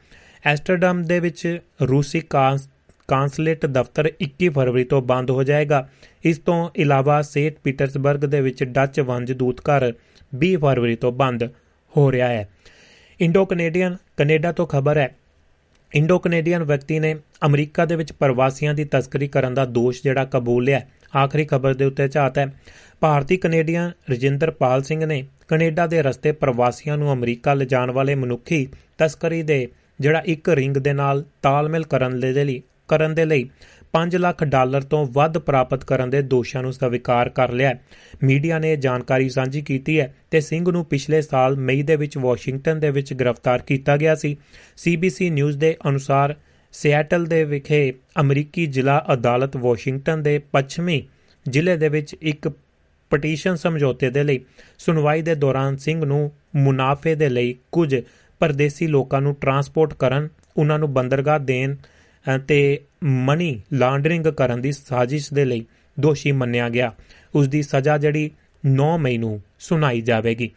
ਐਸਟਰਡਮ 0.46 1.04
ਦੇ 1.04 1.20
ਵਿੱਚ 1.20 1.60
ਰੂਸੀ 1.90 2.20
ਕਾਂਸਲੇਟ 3.08 3.66
ਦਫ਼ਤਰ 3.66 4.12
21 4.22 4.50
ਫਰਵਰੀ 4.50 4.84
ਤੋਂ 4.84 5.02
ਬੰਦ 5.02 5.32
ਹੋ 5.32 5.44
ਜਾਏਗਾ। 5.44 5.88
ਇਸ 6.24 6.38
ਤੋਂ 6.38 6.70
ਇਲਾਵਾ 6.76 7.22
ਸੇਂਟ 7.22 7.56
ਪੀਟਰਸਬਰਗ 7.64 8.20
ਦੇ 8.20 8.42
ਵਿੱਚ 8.42 8.64
ਡੱਚ 8.64 9.00
ਵੰਜ 9.00 9.32
ਦੂਤ 9.32 9.62
ਘਰ 9.62 9.94
20 10.36 10.56
ਫਰਵਰੀ 10.56 10.96
ਤੋਂ 10.96 11.12
ਬੰਦ 11.12 11.44
ਹੋ 11.98 12.12
ਰਿਹਾ 12.12 12.28
ਹੈ। 12.28 12.50
ਇੰਡੋ 13.22 13.46
ਕੈਨੇਡੀਅਨ 13.46 13.98
ਕੈਨੇਡਾ 14.18 14.52
ਤੋਂ 14.52 14.68
ਖਬਰ 14.68 14.98
ਹੈ। 14.98 15.16
ਇੰਡੋ 15.96 16.20
ਕੈਨੇਡੀਅਨ 16.20 16.64
ਵਿਅਕਤੀ 16.64 17.00
ਨੇ 17.00 17.16
ਅਮਰੀਕਾ 17.46 17.86
ਦੇ 17.86 17.96
ਵਿੱਚ 17.96 18.14
ਪ੍ਰਵਾਸੀਆਂ 18.14 18.74
ਦੀ 18.74 18.86
ਤਸਕਰੀ 18.86 19.28
ਕਰਨ 19.28 19.54
ਦਾ 19.54 19.66
ਦੋਸ਼ 19.66 20.04
ਜਿਹੜਾ 20.04 20.26
ਕਬੂਲ 20.26 20.64
ਲਿਆ। 20.64 20.82
ਆਖਰੀ 21.18 21.46
ਖਬਰ 21.46 21.74
ਦੇ 21.74 21.86
ਉੱਤੇ 21.86 22.08
ਝਾਤ 22.08 22.38
ਹੈ। 22.38 22.48
ਭਾਰਤੀ 23.00 23.38
ਕੈਨੇਡੀਅਨ 23.38 23.92
ਰਜਿੰਦਰਪਾਲ 24.12 24.84
ਸਿੰਘ 24.84 25.06
ਨੇ 25.06 25.24
ਕੈਨੇਡਾ 25.50 25.88
ਦੇ 25.88 26.02
ਰਸਤੇ 26.02 26.32
ਪ੍ਰਵਾਸੀਆਂ 26.32 26.98
ਨੂੰ 26.98 27.14
ਅਮਰੀਕਾ 27.14 27.54
ਲਿਜਾਣ 27.54 27.92
ਵਾਲੇ 27.92 28.16
ਮਨੁੱਖੀ 28.16 28.68
ਤਸਕਰੀ 28.98 29.44
ਦੇ, 29.44 29.68
ਜਿਹੜਾ 30.00 30.22
ਇੱਕ 30.26 30.50
ਰਿੰਗ 30.50 30.78
ਦੇ 30.78 30.94
ਨਾਲ 30.94 31.26
ਤਾਲਮੇਲ 31.42 31.84
ਕਰਨ 31.84 32.20
ਦੇ 32.20 32.44
ਲਈ, 32.46 32.62
ਕਰਨ 32.88 33.16
ਦੇ 33.16 33.26
ਲਈ 33.26 33.50
5 33.94 34.18
ਲੱਖ 34.18 34.44
ਡਾਲਰ 34.44 34.82
ਤੋਂ 34.82 35.06
ਵੱਧ 35.06 35.38
ਪ੍ਰਾਪਤ 35.38 35.84
ਕਰਨ 35.84 36.10
ਦੇ 36.10 36.22
ਦੋਸ਼ਾਂ 36.22 36.62
ਨੂੰ 36.62 36.74
ਸਵੀਕਾਰ 36.74 37.30
ਕਰ 37.30 37.52
ਲਿਆ 37.52 37.74
ਮੀਡੀਆ 38.24 38.60
ਨੇ 38.60 38.76
ਜਾਣਕਾਰੀ 38.76 39.30
ਸਾਂਝੀ 39.30 39.62
ਕੀਤੀ 39.62 40.00
ਹੈ 40.00 40.16
ਤੇ 40.32 40.40
ਸਿੰਘ 40.40 40.72
ਨੂੰ 40.72 40.86
ਪਿਛਲੇ 40.86 41.22
ਸਾਲ 41.22 41.56
ਮਈ 41.58 41.82
ਦੇ 41.84 41.96
ਵਿੱਚ 41.96 42.18
ਵਾਸ਼ਿੰਗਟਨ 42.18 42.80
ਦੇ 42.80 42.92
ਵਿੱਚ 42.92 43.14
ਗ੍ਰਿਫਤਾਰ 43.14 43.62
ਕੀਤਾ 43.62 43.98
ਗਿਆ 43.98 44.16
ਸੀ। 44.16 44.38
ਸੀਬੀਸੀ 44.78 45.30
ਨਿਊਜ਼ 45.30 45.58
ਦੇ 45.58 45.78
ਅਨੁਸਾਰ 45.90 46.36
ਸਿਐਟਲ 46.72 47.26
ਦੇ 47.26 47.44
ਵਿਖੇ 47.44 47.94
ਅਮਰੀਕੀ 48.20 48.66
ਜ਼ਿਲ੍ਹਾ 48.66 49.06
ਅਦਾਲਤ 49.14 49.58
ਵਾਸ਼ਿੰਗਟਨ 49.58 50.24
ਦੇ 50.24 50.40
ਪੱਛਮੀ 50.40 51.08
ਜ਼ਿਲ੍ਹੇ 51.50 51.78
ਦੇ 51.78 51.90
ਵਿੱਚ 51.90 52.16
ਇੱਕ 52.22 52.52
ਪਟੀਸ਼ਨ 53.10 53.56
ਸਮਝੌਤੇ 53.56 54.10
ਦੇ 54.10 54.24
ਲਈ 54.24 54.40
ਸੁਣਵਾਈ 54.78 55.22
ਦੇ 55.22 55.36
ਦੌਰਾਨ 55.36 55.78
ਸਿੰਘ 55.78 56.06
ਨੂੰ 56.06 56.32
ਮੁਨਾਫੇ 56.56 57.16
ਦੇ 57.16 57.30
ਲਈ 57.30 57.56
ਕੁਝ 57.72 58.02
ਪਰਦੇਸੀ 58.40 58.88
ਲੋਕਾਂ 58.88 59.22
ਨੂੰ 59.22 59.36
ਟਰਾਂਸਪੋਰਟ 59.42 59.94
ਕਰਨ, 59.94 60.30
ਉਹਨਾਂ 60.58 60.80
ਨੂੰ 60.80 60.94
ਬੰਦਰਗਾਹ 60.94 61.40
ਦੇਣ 61.40 61.76
ਤੇ 62.48 62.82
ਮਨੀ 63.04 63.62
ਲਾਂਡਰਿੰਗ 63.74 64.26
ਕਰਨ 64.26 64.62
ਦੀ 64.62 64.72
ਸਾਜ਼ਿਸ਼ 64.72 65.34
ਦੇ 65.34 65.46
ਲਈ 65.46 65.66
ਦੋਸ਼ੀ 66.00 66.32
ਮੰਨਿਆ 66.32 66.70
ਗਿਆ। 66.70 66.94
ਉਸ 67.36 67.48
ਦੀ 67.48 67.62
ਸਜ਼ਾ 67.62 67.98
ਜਿਹੜੀ 67.98 68.32
9 68.66 68.98
ਮਈ 68.98 69.18
ਨੂੰ 69.18 69.42
ਸੁਣਾਈ 69.60 70.02
ਜਾਵੇਗੀ। 70.02 70.52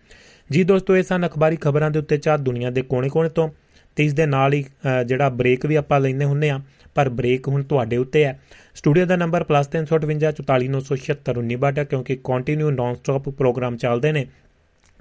ਜੀ 0.51 0.65
ਦੋਸਤੋ, 0.65 0.97
ਇਹ 0.97 1.03
ਸਨ 1.03 1.27
ਅਖਬਾਰੀ 1.27 1.57
ਖਬਰਾਂ 1.57 1.91
ਦੇ 1.91 1.99
ਉੱਤੇ 1.99 2.17
ਚਾਹ 2.17 2.39
ਦੁਨੀਆ 2.39 2.71
ਦੇ 2.71 2.83
ਕੋਨੇ-ਕੋਨੇ 2.83 3.29
ਤੋਂ। 3.29 3.49
ਤੇ 3.97 4.05
ਇਸ 4.05 4.15
ਦੇ 4.15 4.27
ਨਾਲ 4.27 4.53
ਹੀ 4.53 4.65
ਜਿਹੜਾ 5.07 5.29
ਬ੍ਰੇਕ 5.29 5.67
ਵੀ 5.67 5.75
ਆਪਾਂ 5.75 6.01
ਲੈਂਦੇ 6.01 6.25
ਹੁੰਨੇ 6.25 6.51
ਆ 6.51 6.61
ਪਰ 6.97 7.09
ਬ੍ਰੇਕ 7.09 7.49
ਹੁਣ 7.49 7.63
ਤੁਹਾਡੇ 7.63 7.97
ਉੱਤੇ 7.97 8.25
ਹੈ। 8.25 8.41
ਸਟੂਡੀਓ 8.75 9.07
ਦਾ 9.07 9.17
ਨੰਬਰ 9.17 9.45
+358 9.45 11.85
ਕਿਉਂਕਿ 11.85 12.19
ਕੰਟੀਨਿਊ 12.25 12.71
ਨਾਨ 12.71 12.95
ਸਟਾਪ 12.95 13.29
ਪ੍ਰੋਗਰਾਮ 13.29 13.77
ਚੱਲਦੇ 13.77 14.13
ਨੇ। 14.13 14.27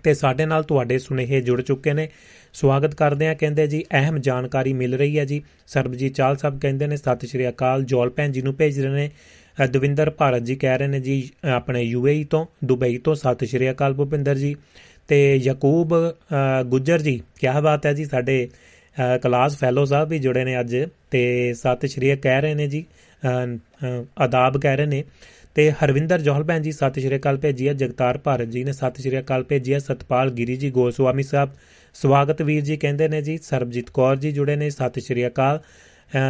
ਤੇ 0.04 0.13
ਸਾਡੇ 0.13 0.45
ਨਾਲ 0.45 0.63
ਤੁਹਾਡੇ 0.63 0.97
ਸੁਨੇਹੇ 0.97 1.41
ਜੁੜ 1.41 1.62
ਚੁੱਕੇ 1.62 1.93
ਨੇ। 1.93 2.10
ਸਵਾਗਤ 2.54 2.95
ਕਰਦੇ 2.95 3.27
ਆ 3.27 3.34
ਕਹਿੰਦੇ 3.34 3.67
ਜੀ, 3.67 3.86
ਅਹਿਮ 3.93 4.19
ਜਾਣਕਾਰੀ 4.19 4.73
ਮਿਲ 4.73 4.95
ਰਹੀ 4.95 5.19
ਹੈ 5.19 5.25
ਜੀ। 5.25 5.43
ਸਰਬਜੀਤ 5.67 6.15
ਚਾਲ 6.15 6.38
ਸਾਹਿਬ 6.38 6.60
ਕਹਿੰਦੇ 6.60 6.88
ਨੇ, 6.88 6.97
ਸਤਿ 6.97 7.27
ਸ਼੍ਰੀ 7.27 7.49
ਅਕਾਲ, 7.49 7.84
ਜੋਲ 7.84 8.10
ਭੈਣ 8.10 8.32
ਜੀ 8.32 8.41
ਨੂੰ 8.41 8.56
ਭੇਜ 8.56 8.80
ਰਹੇ 8.80 8.91
ਨੇ। 8.91 9.12
ਦਵਿੰਦਰ 9.67 10.10
ਭਾਰਤ 10.10 10.41
ਜੀ 10.41 10.56
ਕਹਿ 10.56 10.77
ਰਹੇ 10.77 10.88
ਨੇ 10.88 10.99
ਜੀ 10.99 11.30
ਆਪਣੇ 11.51 11.82
ਯੂਏਈ 11.82 12.23
ਤੋਂ, 12.23 12.45
ਦੁਬਈ 12.65 12.97
ਤੋਂ, 12.97 13.15
ਸਤਿ 13.15 13.45
ਸ਼੍ਰੀ 13.45 13.71
ਅਕਾਲ 13.71 13.93
ਭੁਪਿੰਦਰ 13.93 14.36
ਜੀ। 14.36 14.56
ਤੇ 15.08 15.36
ਯਕੂਬ 15.36 16.13
ਗੁੱਜਰ 16.65 17.01
ਜੀ 17.01 17.21
ਕੀ 17.39 17.47
ਬਾਤ 17.62 17.86
ਹੈ 17.86 17.93
ਜੀ, 17.93 18.06
ਸਾਡੇ 18.06 18.49
ਕਲਾਸ 18.95 19.58
ਫੈਲੋ 19.58 19.86
ਸਾਹਿਬ 19.86 20.10
ਵੀ 20.10 20.19
ਜੁੜੇ 20.19 20.43
ਨੇ 20.45 20.60
ਅੱਜ 20.60 20.75
ਤੇ 21.12 21.54
ਸਤਿ 21.54 21.88
ਸ਼੍ਰੀ 21.88 22.15
ਕਹਿ 22.15 22.41
ਰਹੇ 22.41 22.56
ਨੇ 22.56 22.67
ਜੀ 22.67 22.84
ਆਦਾਬ 23.23 24.58
ਕਹਿ 24.62 24.77
ਰਹੇ 24.77 24.86
ਨੇ। 24.86 25.04
ਤੇ 25.56 25.71
ਹਰਵਿੰਦਰ 25.73 26.21
ਜੋਹਲ 26.21 26.43
ਭੈਣ 26.43 26.62
ਜੀ, 26.62 26.71
ਸਤਿ 26.71 27.01
ਸ਼੍ਰੀ 27.01 27.15
ਅਕਾਲ 27.15 27.38
ਭੇਜੀ 27.38 27.67
ਹੈ 27.67 27.73
ਜਗਤਾਰ 27.73 28.17
ਭਾਰਤ 28.17 28.47
ਜੀ 28.47 28.63
ਨੇ, 28.63 28.71
ਸਤਿ 28.71 29.01
ਸ਼੍ਰੀ 29.01 29.19
ਅਕਾਲ 29.19 29.43
ਭੇਜੀ 29.43 29.73
ਹੈ 29.73 29.80
ਸਤਪਾਲ 29.80 30.30
ਗਿਰੀ 30.32 30.56
ਜੀ, 30.56 30.69
ਗੋਸਵਾਮੀ 30.71 31.23
ਸਾਹਿਬ। 31.23 31.49
ਸਵਾਗਤ 31.95 32.41
ਵੀਰ 32.41 32.62
ਜੀ 32.63 32.77
ਕਹਿੰਦੇ 32.77 33.08
ਨੇ 33.08 33.21
ਜੀ, 33.21 33.38
ਸਰਬਜੀਤ 33.43 33.89
ਕੌਰ 33.89 34.15
ਜੀ 34.15 34.32
ਜੁੜੇ 34.32 34.56
ਨੇ, 34.56 34.69
ਸਤਿ 34.69 35.01
ਸ਼੍ਰੀ 35.01 35.27
ਅਕਾਲ। 35.27 35.60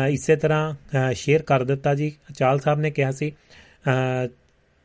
ਇਸੇ 0.09 0.35
ਤਰ੍ਹਾਂ 0.35 1.13
ਸ਼ੇਅਰ 1.13 1.41
ਕਰ 1.43 1.63
ਦਿੱਤਾ 1.63 1.93
ਜੀ, 1.95 2.11
ਚਾਲ 2.35 2.59
ਸਾਹਿਬ 2.59 2.79
ਨੇ 2.79 2.91
ਕਿਹਾ 2.91 3.11
ਸੀ। 3.11 3.31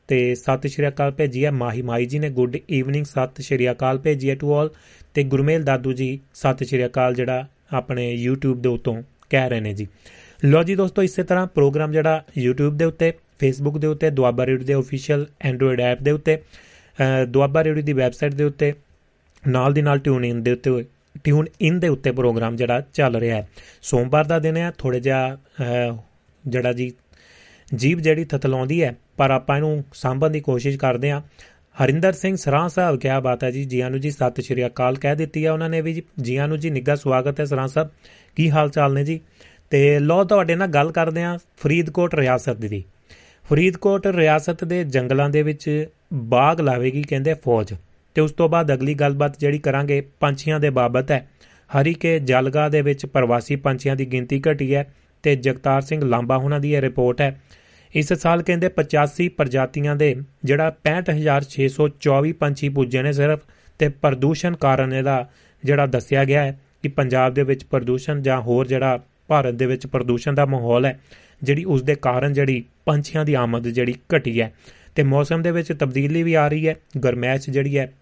ਤੇ 0.09 0.35
ਸਤਿ 0.35 0.69
ਸ਼੍ਰੀ 0.69 0.89
ਅਕਾਲ 0.89 1.11
ਭੇਜੀ 1.11 1.45
ਹੈ 1.45 1.51
ਮਾਹੀ 1.51 1.83
ਮਾਈ 1.83 2.07
ਜੀ 2.07 2.19
ਨੇ 2.19 2.29
ਗੁੱਡ 2.31 2.57
ਈਵਨਿੰਗ 2.71 3.05
ਸਤਿ 3.05 3.43
ਸ਼੍ਰੀ 3.43 3.71
ਅਕਾਲ 3.71 3.99
ਭੇਜੀ 3.99 4.31
ਹੈ 4.31 4.35
ਟੂ 4.35 4.53
ਆਲ 4.55 4.71
ਤੇ 5.15 5.23
ਗੁਰਮੇਲ 5.25 5.63
ਦਾਦੂ 5.65 5.93
ਜੀ, 5.93 6.19
ਸਤਿ 6.35 6.65
ਸ਼੍ਰੀ 6.65 6.87
ਅਕਾਲ 6.87 7.15
ਜਿਹੜਾ 7.15 7.47
ਆਪਣੇ 7.71 8.15
YouTube 8.27 8.55
ਦੇ 8.55 8.69
ਉੱਤੋਂ 8.69 9.03
ਕਹਿ 9.31 9.51
ਰਹੇ 9.51 9.61
ਨੇ 9.61 9.73
ਜੀ। 9.75 9.87
ਲੋ 10.45 10.63
ਜੀ 10.63 10.75
ਦੋਸਤੋ, 10.75 11.03
ਇਸੇ 11.03 11.23
ਤਰ੍ਹਾਂ 11.23 11.47
ਪ੍ਰੋਗਰਾਮ 11.47 11.93
ਜਿਹੜਾ 11.93 12.25
YouTube 12.41 12.77
ਦੇ 12.77 12.85
ਉੱਤੇ, 12.85 13.13
Facebook 13.41 13.79
ਦੇ 13.79 13.87
ਉੱਤੇ, 13.87 14.11
ਦੁਆਬਾ 14.11 14.47
ਰੇਡੀਓ 14.47 14.67
ਦੇ 14.67 14.75
ਅਫੀਸ਼ੀਅਲ 14.77 15.27
ਐਂਡਰੋਇਡ 15.41 15.81
ਐਪ 15.81 16.03
ਦੇ 16.03 16.11
ਉੱਤੇ 16.11 16.39
ਦੁਆਬਾ 17.29 17.65
ਰੇਡੀਓ 17.65 17.83
ਦੀ 17.83 17.93
ਵੈਬਸਾਈਟ 17.93 18.35
ਦੇ 18.35 18.45
ਉੱਤੇ, 18.45 18.73
ਨਾਲ 19.43 19.73
ਦੀ 19.73 19.83
ਨਾਲ 19.83 19.99
ਟਿਊਨ 19.99 20.25
ਇਨ 20.25 20.43
ਦੇ 20.43 20.53
ਉੱਤੇ 20.53 20.85
ਟਿਊਨ 21.25 21.47
ਇਨ 21.61 21.79
ਦੇ 21.81 21.89
ਉੱਤੇ 21.89 22.13
ਪ੍ਰੋਗਰਾਮ 22.13 22.57
ਜਿਹੜਾ 22.57 22.81
ਚੱਲ 22.95 23.17
ਰਿਹਾ 23.17 23.37
ਹੈ। 23.37 23.49
ਸੋਮਵਾਰ 23.83 24.25
ਦਾ 24.25 24.39
ਦਿਨ 24.39 24.57
ਹੈ 24.57 24.71
ਥੋੜੇ 24.79 25.01
ਜਿਹਾ 25.01 25.37
ਜਿਹੜਾ 26.45 26.73
ਜੀ 26.73 26.93
ਜੀਬ 27.75 28.01
ਜਿਹੜੀ 28.01 28.25
ਥਤਲਾਉਂਦੀ 28.25 28.83
ਹੈ, 28.83 28.95
ਪਰ 29.17 29.31
ਆਪਾਂ 29.31 29.57
ਇਹਨੂੰ 29.57 29.85
ਸਾਂਭਣ 29.95 30.31
ਦੀ 30.31 30.41
ਕੋਸ਼ਿਸ਼ 30.41 30.79
ਕਰਦੇ 30.79 31.11
ਆ 31.11 31.23
ਹਰਿੰਦਰ 31.85 32.13
ਸਿੰਘ 32.13 32.37
ਸਰਾਂ 32.37 32.69
ਸਾਹਿਬ 32.69 33.01
ਕਿਹਾ 33.01 33.21
ਬਾਤ 33.21 33.45
ਹੈ 33.45 33.51
ਜੀ। 33.51 33.65
ਜੀਆਂ 33.65 33.91
ਨੂੰ 33.91 34.01
ਜੀ, 34.01 34.11
ਸਤਿ 34.11 34.43
ਸ਼੍ਰੀ 34.43 34.67
ਅਕਾਲ। 34.67 34.95
ਕਹਿ 34.95 35.17
ਦਿੱਤੀ 35.17 35.47
ਹੈ 35.47 35.53
ਉਹਨਾਂ 35.53 35.69
ਨੇ 35.69 35.81
ਵੀ 35.81 35.93
ਜੀ। 35.93 36.03
ਜੀਆਂ 36.21 36.49
ਨੂੰ 36.49 36.59
ਜੀ, 36.59 36.71
ਨਿੱਘਾ 36.71 36.95
ਸਵਾਗਤ 36.95 37.41
ਹੈ 37.41 37.45
ਸਰਾਂ 37.45 37.69
ਸਾਹਿਬ। 37.69 37.91
ਕੀ 38.37 38.51
ਹਾਲ 38.51 38.71
ਚਾਲ 38.71 38.95
ਨੇ 38.95 39.05
ਜੀ? 39.05 39.21
ਤੇ 39.71 39.99
ਲੋ 39.99 40.25
ਤੁਹਾਡੇ 40.25 40.55
ਨਾਲ 40.55 40.69
ਗੱਲ 40.69 40.93
ਕਰਦੇ 40.93 41.23
ਆ 41.23 41.39
ਫਰੀਦਕੋਟ 41.57 42.15
ਰਿਆਸਤ 42.15 42.57
ਦੀ। 42.57 42.85
ਫਰੀਦਕੋਟ 43.51 44.07
ਰਿਆਸਤ 44.07 44.65
ਦੇ 44.65 44.85
ਜੰਗਲਾਂ 44.85 45.31
ਦੇ 45.31 45.43
ਵਿੱਚ 45.43 45.87
ਬਾਗ 46.13 46.61
ਲਾਵੇਗੀ, 46.61 47.03
ਕਹਿੰਦੇ 47.03 47.35
ਫੌਜ। 47.35 47.75
ਤੇ 48.15 48.21
ਉਸ 48.21 48.33
ਤੋਂ 48.33 48.49
ਬਾਅਦ 48.49 48.75
ਅਗਲੀ 48.75 48.95
ਗੱਲਬਾਤ 48.95 49.39
ਜਿਹੜੀ 49.39 49.59
ਕਰਾਂਗੇ 49.59 50.01
ਪੰਛੀਆਂ 50.21 50.61
ਦੇ 50.61 50.71
ਬਾਬਤ 50.71 51.11
ਹੈ। 51.11 51.29
ਹਰੀਕੇ 51.81 52.19
ਜਲਗਾ 52.19 52.69
ਦੇ 52.69 52.83
ਵਿੱਚ 52.83 53.07
ਪ੍ਰਵਾਸੀ 53.07 53.57
ਪੰਛੀਆਂ 53.57 53.97
ਦੀ 53.97 54.07
ਗਿਣਤੀ 54.07 54.43
ਘਟੀ 54.53 54.75
ਹੈ 54.75 54.95
ਤੇ 55.23 55.37
ਜਗਤਾਰ 55.37 55.83
ਸਿੰਘ 55.83 56.05
ਲਾਂਬਾ 56.05 56.37
ਉਹਨਾਂ 56.37 56.61
ਦੀ 56.61 56.75
ਇਹ 56.75 56.81
ਰਿਪੋਰਟ 56.81 57.21
ਹੈ। 57.21 57.41
ਇਸ 57.95 58.13
ਸਾਲ 58.13 58.43
ਕਹਿੰਦੇ 58.43 58.69
85 58.77 59.29
ਪ੍ਰਜਾਤੀਆਂ 59.37 59.97
ਦੇ, 59.97 60.15
ਜਿਹੜਾ 60.45 60.71
65624 60.85 62.33
ਪੰਛੀ 62.41 62.69
ਪੁੱਜੇ 62.69 63.03
ਨੇ 63.03 63.13
ਸਿਰਫ, 63.13 63.41
ਤੇ 63.81 63.89
ਪ੍ਰਦੂਸ਼ਣ 64.03 64.57
ਕਾਰਨ 64.57 64.93
ਇਹਦਾ 64.93 65.17
ਜਿਹੜਾ 65.63 65.87
ਦੱਸਿਆ 65.87 66.25
ਗਿਆ 66.25 66.45
ਹੈ 66.45 66.59
ਕਿ 66.83 66.89
ਪੰਜਾਬ 66.89 67.35
ਦੇ 67.35 67.43
ਵਿੱਚ 67.43 67.65
ਪ੍ਰਦੂਸ਼ਣ 67.65 68.23
ਜਾਂ 68.23 68.41
ਹੋਰ 68.41 68.67
ਜਿਹੜਾ 68.67 68.99
ਭਾਰਤ 69.29 69.55
ਦੇ 69.55 69.67
ਵਿੱਚ 69.67 69.87
ਪ੍ਰਦੂਸ਼ਣ 69.87 70.35
ਦਾ 70.35 70.47
ਮਾਹੌਲ 70.47 70.87
ਹੈ, 70.87 70.99
ਜਿਹੜੀ 71.43 71.65
ਉਸ 71.65 71.83
ਦੇ 71.83 71.95
ਕਾਰਨ 72.03 72.33
ਜਿਹੜੀ 72.33 72.65
ਪੰਛੀਆਂ 72.87 73.25
ਦੀ 73.25 73.35
ਆਮਦ 73.35 73.69
ਜਿਹੜੀ 73.69 73.95
ਘਟੀ 74.17 74.41
ਹੈ। 74.41 74.53
ਤੇ 74.95 75.03
ਮੌਸਮ 75.03 75.43
ਦੇ 75.43 75.51
ਵਿੱਚ 75.51 75.73
ਤਬਦੀਲੀ 75.73 76.23
ਵੀ 76.23 76.35
ਆ 76.35 76.47
ਰਹੀ 76.49 76.69
ਹੈ, 76.69 76.75
ਗਰਮੈਸ਼ 77.05 77.51
ਜਿਹੜੀ 77.51 77.79
ਹੈ 77.79 77.93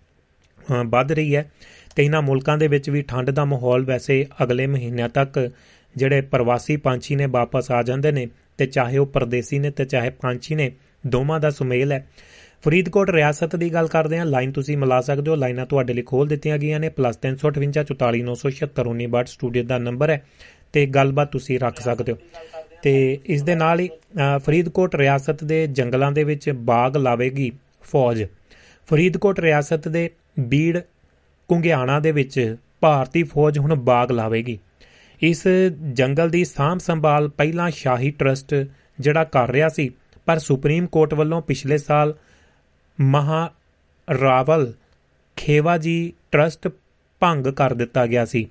ਵੱਧ 0.86 1.12
ਰਹੀ 1.12 1.34
ਹੈ, 1.36 1.50
ਤੇ 1.96 2.04
ਇਹਨਾਂ 2.04 2.22
ਮੁਲਕਾਂ 2.22 2.56
ਦੇ 2.58 2.68
ਵਿੱਚ 2.68 2.90
ਵੀ 2.90 3.02
ਠੰਡ 3.02 3.30
ਦਾ 3.30 3.44
ਮਾਹੌਲ 3.44 3.84
ਵੈਸੇ 3.84 4.24
ਅਗਲੇ 4.42 4.66
ਮਹੀਨਿਆਂ 4.66 5.08
ਤੱਕ 5.08 5.50
ਜਿਹੜੇ 5.96 6.20
ਪ੍ਰਵਾਸੀ 6.20 6.76
ਪੰਛੀ 6.76 7.16
ਨੇ 7.16 7.26
ਵਾਪਸ 7.26 7.70
ਆ 7.70 7.82
ਜਾਂਦੇ 7.82 8.12
ਨੇ 8.12 8.26
ਤੇ 8.58 8.66
ਚਾਹੇ 8.66 8.98
ਉਹ 8.98 9.06
ਪਰਦੇਸੀ 9.06 9.58
ਨੇ 9.58 9.70
ਤੇ 9.70 9.84
ਚਾਹੇ 9.84 10.10
ਪੰਛੀ 10.10 10.54
ਨੇ, 10.54 10.70
ਦੋਵਾਂ 11.06 11.40
ਦਾ 11.40 11.50
ਸੁਮੇਲ 11.50 11.92
ਹੈ। 11.92 12.06
ਫਰੀਦਕੋਟ 12.64 13.10
ਰਿਆਸਤ 13.10 13.56
ਦੀ 13.56 13.72
ਗੱਲ 13.72 13.86
ਕਰਦੇ 13.88 14.18
ਹਾਂ। 14.18 14.26
ਲਾਈਨ 14.26 14.52
ਤੁਸੀਂ 14.52 14.76
ਮਿਲਾ 14.76 15.00
ਸਕਦੇ 15.00 15.30
ਹੋ। 15.30 15.36
ਲਾਈਨਾਂ 15.36 15.66
ਤੁਹਾਡੇ 15.66 15.92
ਲਈ 15.92 16.02
ਖੋਲ 16.02 16.28
ਦਿੱਤੀਆਂ 16.28 16.58
ਗਈਆਂ 16.58 16.80
ਨੇ। 16.80 16.90
+358 16.90 17.84
44976 17.84 19.26
ਸਟੂਡੀਓ 19.26 19.64
ਦਾ 19.64 19.78
ਨੰਬਰ 19.78 20.10
ਹੈ 20.10 20.22
ਤੇ 20.72 20.86
ਗੱਲਬਾਤ 20.86 21.32
ਤੁਸੀਂ 21.32 21.58
ਰੱਖ 21.60 21.80
ਸਕਦੇ 21.80 22.12
ਹੋ। 22.12 22.18
ਤੇ 22.82 22.94
ਇਸ 23.26 23.42
ਦੇ 23.42 23.54
ਨਾਲ 23.54 23.80
ਹੀ 23.80 23.88
ਫਰੀਦਕੋਟ 24.38 24.96
ਰਿਆਸਤ 24.96 25.44
ਦੇ 25.44 25.66
ਜੰਗਲਾਂ 25.66 26.10
ਦੇ 26.12 26.24
ਵਿੱਚ 26.24 26.50
ਬਾਗ 26.70 26.96
ਲਾਵੇਗੀ 26.96 27.50
ਫੌਜ। 27.82 28.24
ਫਰੀਦਕੋਟ 28.88 29.40
ਰਿਆਸਤ 29.40 29.88
ਦੇ 29.88 30.10
ਬੀੜ 30.40 30.80
ਕੁੰਗਿਆਣਾ 31.48 31.98
ਦੇ 32.00 32.12
ਵਿੱਚ 32.12 32.56
ਭਾਰਤੀ 32.80 33.22
ਫੌਜ 33.22 33.58
ਹੁਣ 33.58 33.74
ਬਾਗ 33.74 34.12
ਲਾਵੇਗੀ। 34.12 34.58
ਇਸ 35.22 35.46
ਜੰਗਲ 35.92 36.30
ਦੀ 36.30 36.44
ਸਾਂਭ 36.44 36.78
ਸੰਭਾਲ 36.78 37.28
ਪਹਿਲਾਂ 37.28 37.70
ਸ਼ਾਹੀ 37.70 38.10
ਟਰਸਟ 38.10 38.54
ਜਿਹੜਾ 39.00 39.24
ਕਰ 39.24 39.50
ਰਿਹਾ 39.50 39.68
ਸੀ, 39.68 39.90
ਪਰ 40.26 40.38
ਸੁਪਰੀਮ 40.38 40.86
ਕੋਰਟ 40.86 41.14
ਵੱਲੋਂ 41.14 41.42
ਪਿਛਲੇ 41.42 41.78
ਸਾਲ 41.78 42.14
ਮਹਾ 43.00 43.50
ਰਾਵਲ 44.20 44.72
ਖੇਵਾ 45.36 45.78
ਜੀ 45.78 46.12
ਟਰਸਟ 46.32 46.68
ਭੰਗ 47.20 47.46
ਕਰ 47.46 47.74
ਦਿੱਤਾ 47.74 48.06
ਗਿਆ 48.06 48.24
ਸੀ। 48.24 48.48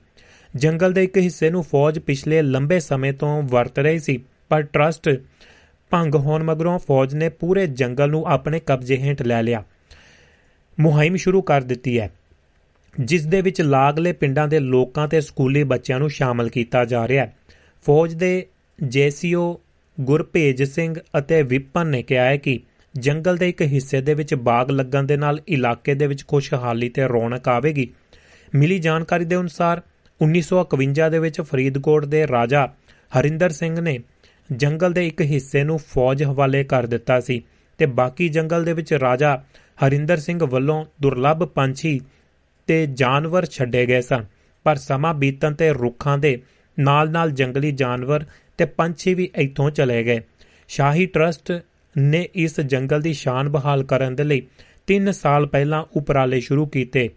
ਜੰਗਲ 0.55 0.93
ਦੇ 0.93 1.03
ਇੱਕ 1.03 1.17
ਹਿੱਸੇ 1.17 1.49
ਨੂੰ 1.49 1.63
ਫੌਜ 1.63 1.99
ਪਿਛਲੇ 1.99 2.41
ਲੰਬੇ 2.41 2.79
ਸਮੇਂ 2.79 3.13
ਤੋਂ 3.13 3.43
ਵਰਤ 3.43 3.79
ਰਹੀ 3.79 3.99
ਸੀ, 3.99 4.23
ਪਰ 4.49 4.61
ਟਰਸਟ 4.61 5.09
ਭੰਗ 5.89 6.15
ਹੋਣ 6.15 6.43
ਮਗਰੋਂ 6.43 6.79
ਫੌਜ 6.79 7.15
ਨੇ 7.15 7.29
ਪੂਰੇ 7.29 7.67
ਜੰਗਲ 7.67 8.09
ਨੂੰ 8.09 8.25
ਆਪਣੇ 8.25 8.59
ਕਬਜ਼ੇ 8.59 8.97
ਹੇਠ 8.97 9.21
ਲੈ 9.21 9.43
ਲਿਆ। 9.43 9.63
ਮੁਹਿੰਮ 10.79 11.15
ਸ਼ੁਰੂ 11.15 11.41
ਕਰ 11.41 11.61
ਦਿੱਤੀ 11.61 11.99
ਹੈ। 11.99 12.11
ਜਿਸ 13.01 13.25
ਦੇ 13.25 13.41
ਵਿੱਚ 13.41 13.61
ਲਾਗਲੇ 13.61 14.11
ਪਿੰਡਾਂ 14.13 14.47
ਦੇ 14.47 14.59
ਲੋਕਾਂ 14.59 15.07
ਤੇ 15.07 15.21
ਸਕੂਲੀ 15.21 15.63
ਬੱਚਿਆਂ 15.63 15.99
ਨੂੰ 15.99 16.09
ਸ਼ਾਮਲ 16.09 16.49
ਕੀਤਾ 16.49 16.85
ਜਾ 16.85 17.07
ਰਿਹਾ 17.07 17.25
ਹੈ। 17.25 17.35
ਫੌਜ 17.85 18.13
ਦੇ 18.13 18.45
ਜੇਸੀਓ 18.83 19.61
ਗੁਰਭੇਜ 19.99 20.63
ਸਿੰਘ 20.63 20.95
ਅਤੇ 21.17 21.41
ਵਿਪਨ 21.43 21.87
ਨੇ 21.87 22.03
ਕਿਹਾ 22.03 22.25
ਹੈ 22.25 22.37
ਕਿ 22.37 22.59
ਜੰਗਲ 22.97 23.37
ਦੇ 23.37 23.49
ਇੱਕ 23.49 23.61
ਹਿੱਸੇ 23.61 24.01
ਦੇ 24.01 24.13
ਵਿੱਚ 24.13 24.35
ਬਾਗ 24.35 24.71
ਲੱਗਣ 24.71 25.03
ਦੇ 25.03 25.17
ਨਾਲ 25.17 25.41
ਇਲਾਕੇ 25.47 25.93
ਦੇ 25.93 26.07
ਵਿੱਚ 26.07 26.25
ਖੁਸ਼ਹਾਲੀ 26.27 26.89
ਤੇ 26.89 27.07
ਰੌਣਕ 27.07 27.47
ਆਵੇਗੀ। 27.47 27.93
ਮਿਲੀ 28.55 28.79
ਜਾਣਕਾਰੀ 28.79 29.25
ਦੇ 29.25 29.35
ਅਨੁਸਾਰ 29.35 29.81
1951 30.19 31.09
ਦੇ 31.09 31.19
ਵਿੱਚ 31.19 31.41
ਫਰੀਦਕੋਟ 31.41 32.05
ਦੇ 32.05 32.27
ਰਾਜਾ 32.27 32.67
ਹਰਿੰਦਰ 33.19 33.49
ਸਿੰਘ 33.49 33.79
ਨੇ 33.81 33.99
ਜੰਗਲ 34.51 34.93
ਦੇ 34.93 35.07
ਇੱਕ 35.07 35.21
ਹਿੱਸੇ 35.21 35.63
ਨੂੰ 35.63 35.77
ਫੌਜ 35.77 36.23
ਹਵਾਲੇ 36.23 36.63
ਕਰ 36.63 36.85
ਦਿੱਤਾ 36.85 37.19
ਸੀ 37.19 37.43
ਤੇ 37.77 37.85
ਬਾਕੀ 37.85 38.29
ਜੰਗਲ 38.29 38.63
ਦੇ 38.63 38.73
ਵਿੱਚ 38.73 38.93
ਰਾਜਾ 38.93 39.43
ਹਰਿੰਦਰ 39.85 40.17
ਸਿੰਘ 40.17 40.43
ਵੱਲੋਂ 40.43 40.85
ਦੁਰਲੱਭ 41.01 41.43
ਪੰਛੀ 41.43 41.99
ਤੇ 42.67 42.85
ਜਾਨਵਰ 42.85 43.45
ਛੱਡੇ 43.45 43.85
ਗਏ 43.85 44.01
ਸਨ। 44.01 44.25
ਪਰ 44.63 44.75
ਸਮਾਂ 44.75 45.13
ਬੀਤਣ 45.13 45.53
ਤੇ 45.53 45.73
ਰੁੱਖਾਂ 45.73 46.17
ਦੇ 46.17 46.41
ਨਾਲ-ਨਾਲ 46.79 47.31
ਜੰਗਲੀ 47.31 47.71
ਜਾਨਵਰ 47.71 48.25
ਤੇ 48.57 48.65
ਪੰਛੀ 48.65 49.13
ਵੀ 49.13 49.29
ਇੱਥੋਂ 49.35 49.69
ਚਲੇ 49.71 50.03
ਗਏ। 50.03 50.21
ਸ਼ਾਹੀ 50.67 51.05
ਟਰਸਟ 51.05 51.51
ਨੇ 51.97 52.29
ਇਸ 52.35 52.59
ਜੰਗਲ 52.61 53.01
ਦੀ 53.01 53.13
ਸ਼ਾਨ 53.13 53.49
ਬਹਾਲ 53.49 53.83
ਕਰਨ 53.83 54.15
ਦੇ 54.15 54.23
ਲਈ 54.23 54.41
3 54.87 55.11
ਸਾਲ 55.11 55.45
ਪਹਿਲਾਂ 55.45 55.83
ਉਪਰਾਲੇ 55.95 56.39
ਸ਼ੁਰੂ 56.39 56.65
ਕੀਤੇ। 56.65 57.09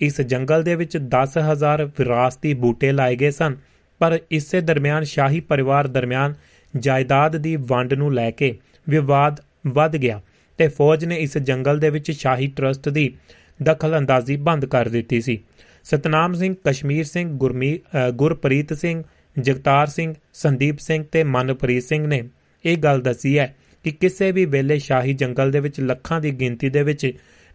ਇਸ 0.00 0.20
ਜੰਗਲ 0.20 0.62
ਦੇ 0.62 0.74
ਵਿੱਚ 0.74 0.96
10000 0.96 1.84
ਵਿਰਾਸਤੀ 1.98 2.54
ਬੂਟੇ 2.54 2.92
ਲਾਏ 2.92 3.16
ਗਏ 3.16 3.30
ਸਨ, 3.30 3.56
ਪਰ 3.98 4.18
ਇਸੇ 4.30 4.60
ਦਰਮਿਆਨ 4.60 5.04
ਸ਼ਾਹੀ 5.04 5.40
ਪਰਿਵਾਰ 5.40 5.86
ਦਰਮਿਆਨ 5.86 6.34
ਜਾਇਦਾਦ 6.76 7.36
ਦੀ 7.36 7.56
ਵੰਡ 7.56 7.94
ਨੂੰ 7.94 8.14
ਲੈ 8.14 8.30
ਕੇ 8.30 8.58
ਵਿਵਾਦ 8.88 9.40
ਵੱਧ 9.66 9.96
ਗਿਆ 9.96 10.20
ਤੇ 10.58 10.68
ਫੌਜ 10.68 11.04
ਨੇ 11.04 11.16
ਇਸ 11.16 11.38
ਜੰਗਲ 11.38 11.78
ਦੇ 11.78 11.90
ਵਿੱਚ 11.90 12.10
ਸ਼ਾਹੀ 12.10 12.46
ਟਰਸਟ 12.46 12.88
ਦੀ 12.88 13.14
ਦਖਲ 13.62 13.96
ਅੰਦਾਜ਼ੀ 13.98 14.36
ਬੰਦ 14.38 14.64
ਕਰ 14.66 14.88
ਦਿੱਤੀ 14.88 15.20
ਸੀ। 15.20 15.38
ਸਤਨਾਮ 15.84 16.34
ਸਿੰਘ, 16.34 16.54
ਕਸ਼ਮੀਰ 16.64 17.04
ਸਿੰਘ, 17.04 17.28
ਗੁਰਮੀ 17.30 17.78
ਗੁਰਪ੍ਰੀਤ 18.14 18.72
ਸਿੰਘ, 18.72 19.02
ਜਗਤਾਰ 19.36 19.86
ਸਿੰਘ, 19.86 20.14
ਸੰਦੀਪ 20.34 20.78
ਸਿੰਘ 20.78 21.04
ਤੇ 21.12 21.24
ਮਨਪ੍ਰੀਤ 21.24 21.82
ਸਿੰਘ 21.82 22.06
ਨੇ 22.06 22.22
ਇਹ 22.64 22.76
ਗੱਲ 22.76 23.00
ਦੱਸੀ 23.00 23.38
ਹੈ 23.38 23.54
ਕਿ 23.84 23.90
ਕਿਸੇ 23.90 24.30
ਵੀ 24.32 24.44
ਵੇਲੇ 24.44 24.78
ਸ਼ਾਹੀ 24.78 25.14
ਜੰਗਲ 25.14 25.50
ਦੇ 25.50 25.60
ਵਿੱਚ 25.60 25.80
ਲੱਖਾਂ 25.80 26.20
ਦੀ 26.20 26.30
ਗਿਣਤੀ 26.30 26.68
ਦੇ 26.68 26.82
ਵਿੱਚ 26.82 27.12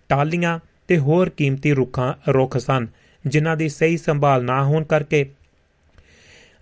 ਟਾਲੀਆਂ 0.09 0.59
ਤੇ 0.87 0.97
ਹੋਰ 0.97 1.29
ਕੀਮਤੀ 1.29 1.73
ਰੁੱਖਾਂ, 1.73 2.13
ਰੁੱਖ 2.33 2.57
ਸਨ, 2.57 2.87
ਜਿਨ੍ਹਾਂ 3.25 3.55
ਦੀ 3.57 3.69
ਸਹੀ 3.69 3.97
ਸੰਭਾਲ 3.97 4.43
ਨਾ 4.43 4.63
ਹੋਣ 4.63 4.83
ਕਰਕੇ 4.83 5.25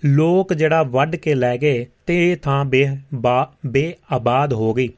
ਲੋਕ 0.04 0.54
ਜਿਹੜਾ 0.54 0.84
ਵੱਢ 0.84 1.16
ਕੇ 1.16 1.34
ਲੈ 1.36 1.58
ਗਏ 1.58 1.86
ਤੇ 2.06 2.32
ਇਹ 2.32 2.38
ਥਾਂ 2.38 2.64
ਬੇ, 2.66 2.88
ਬੇਆਬਾਦ 3.66 4.54
ਹੋ 4.54 4.74
ਗਈ। 4.74 4.90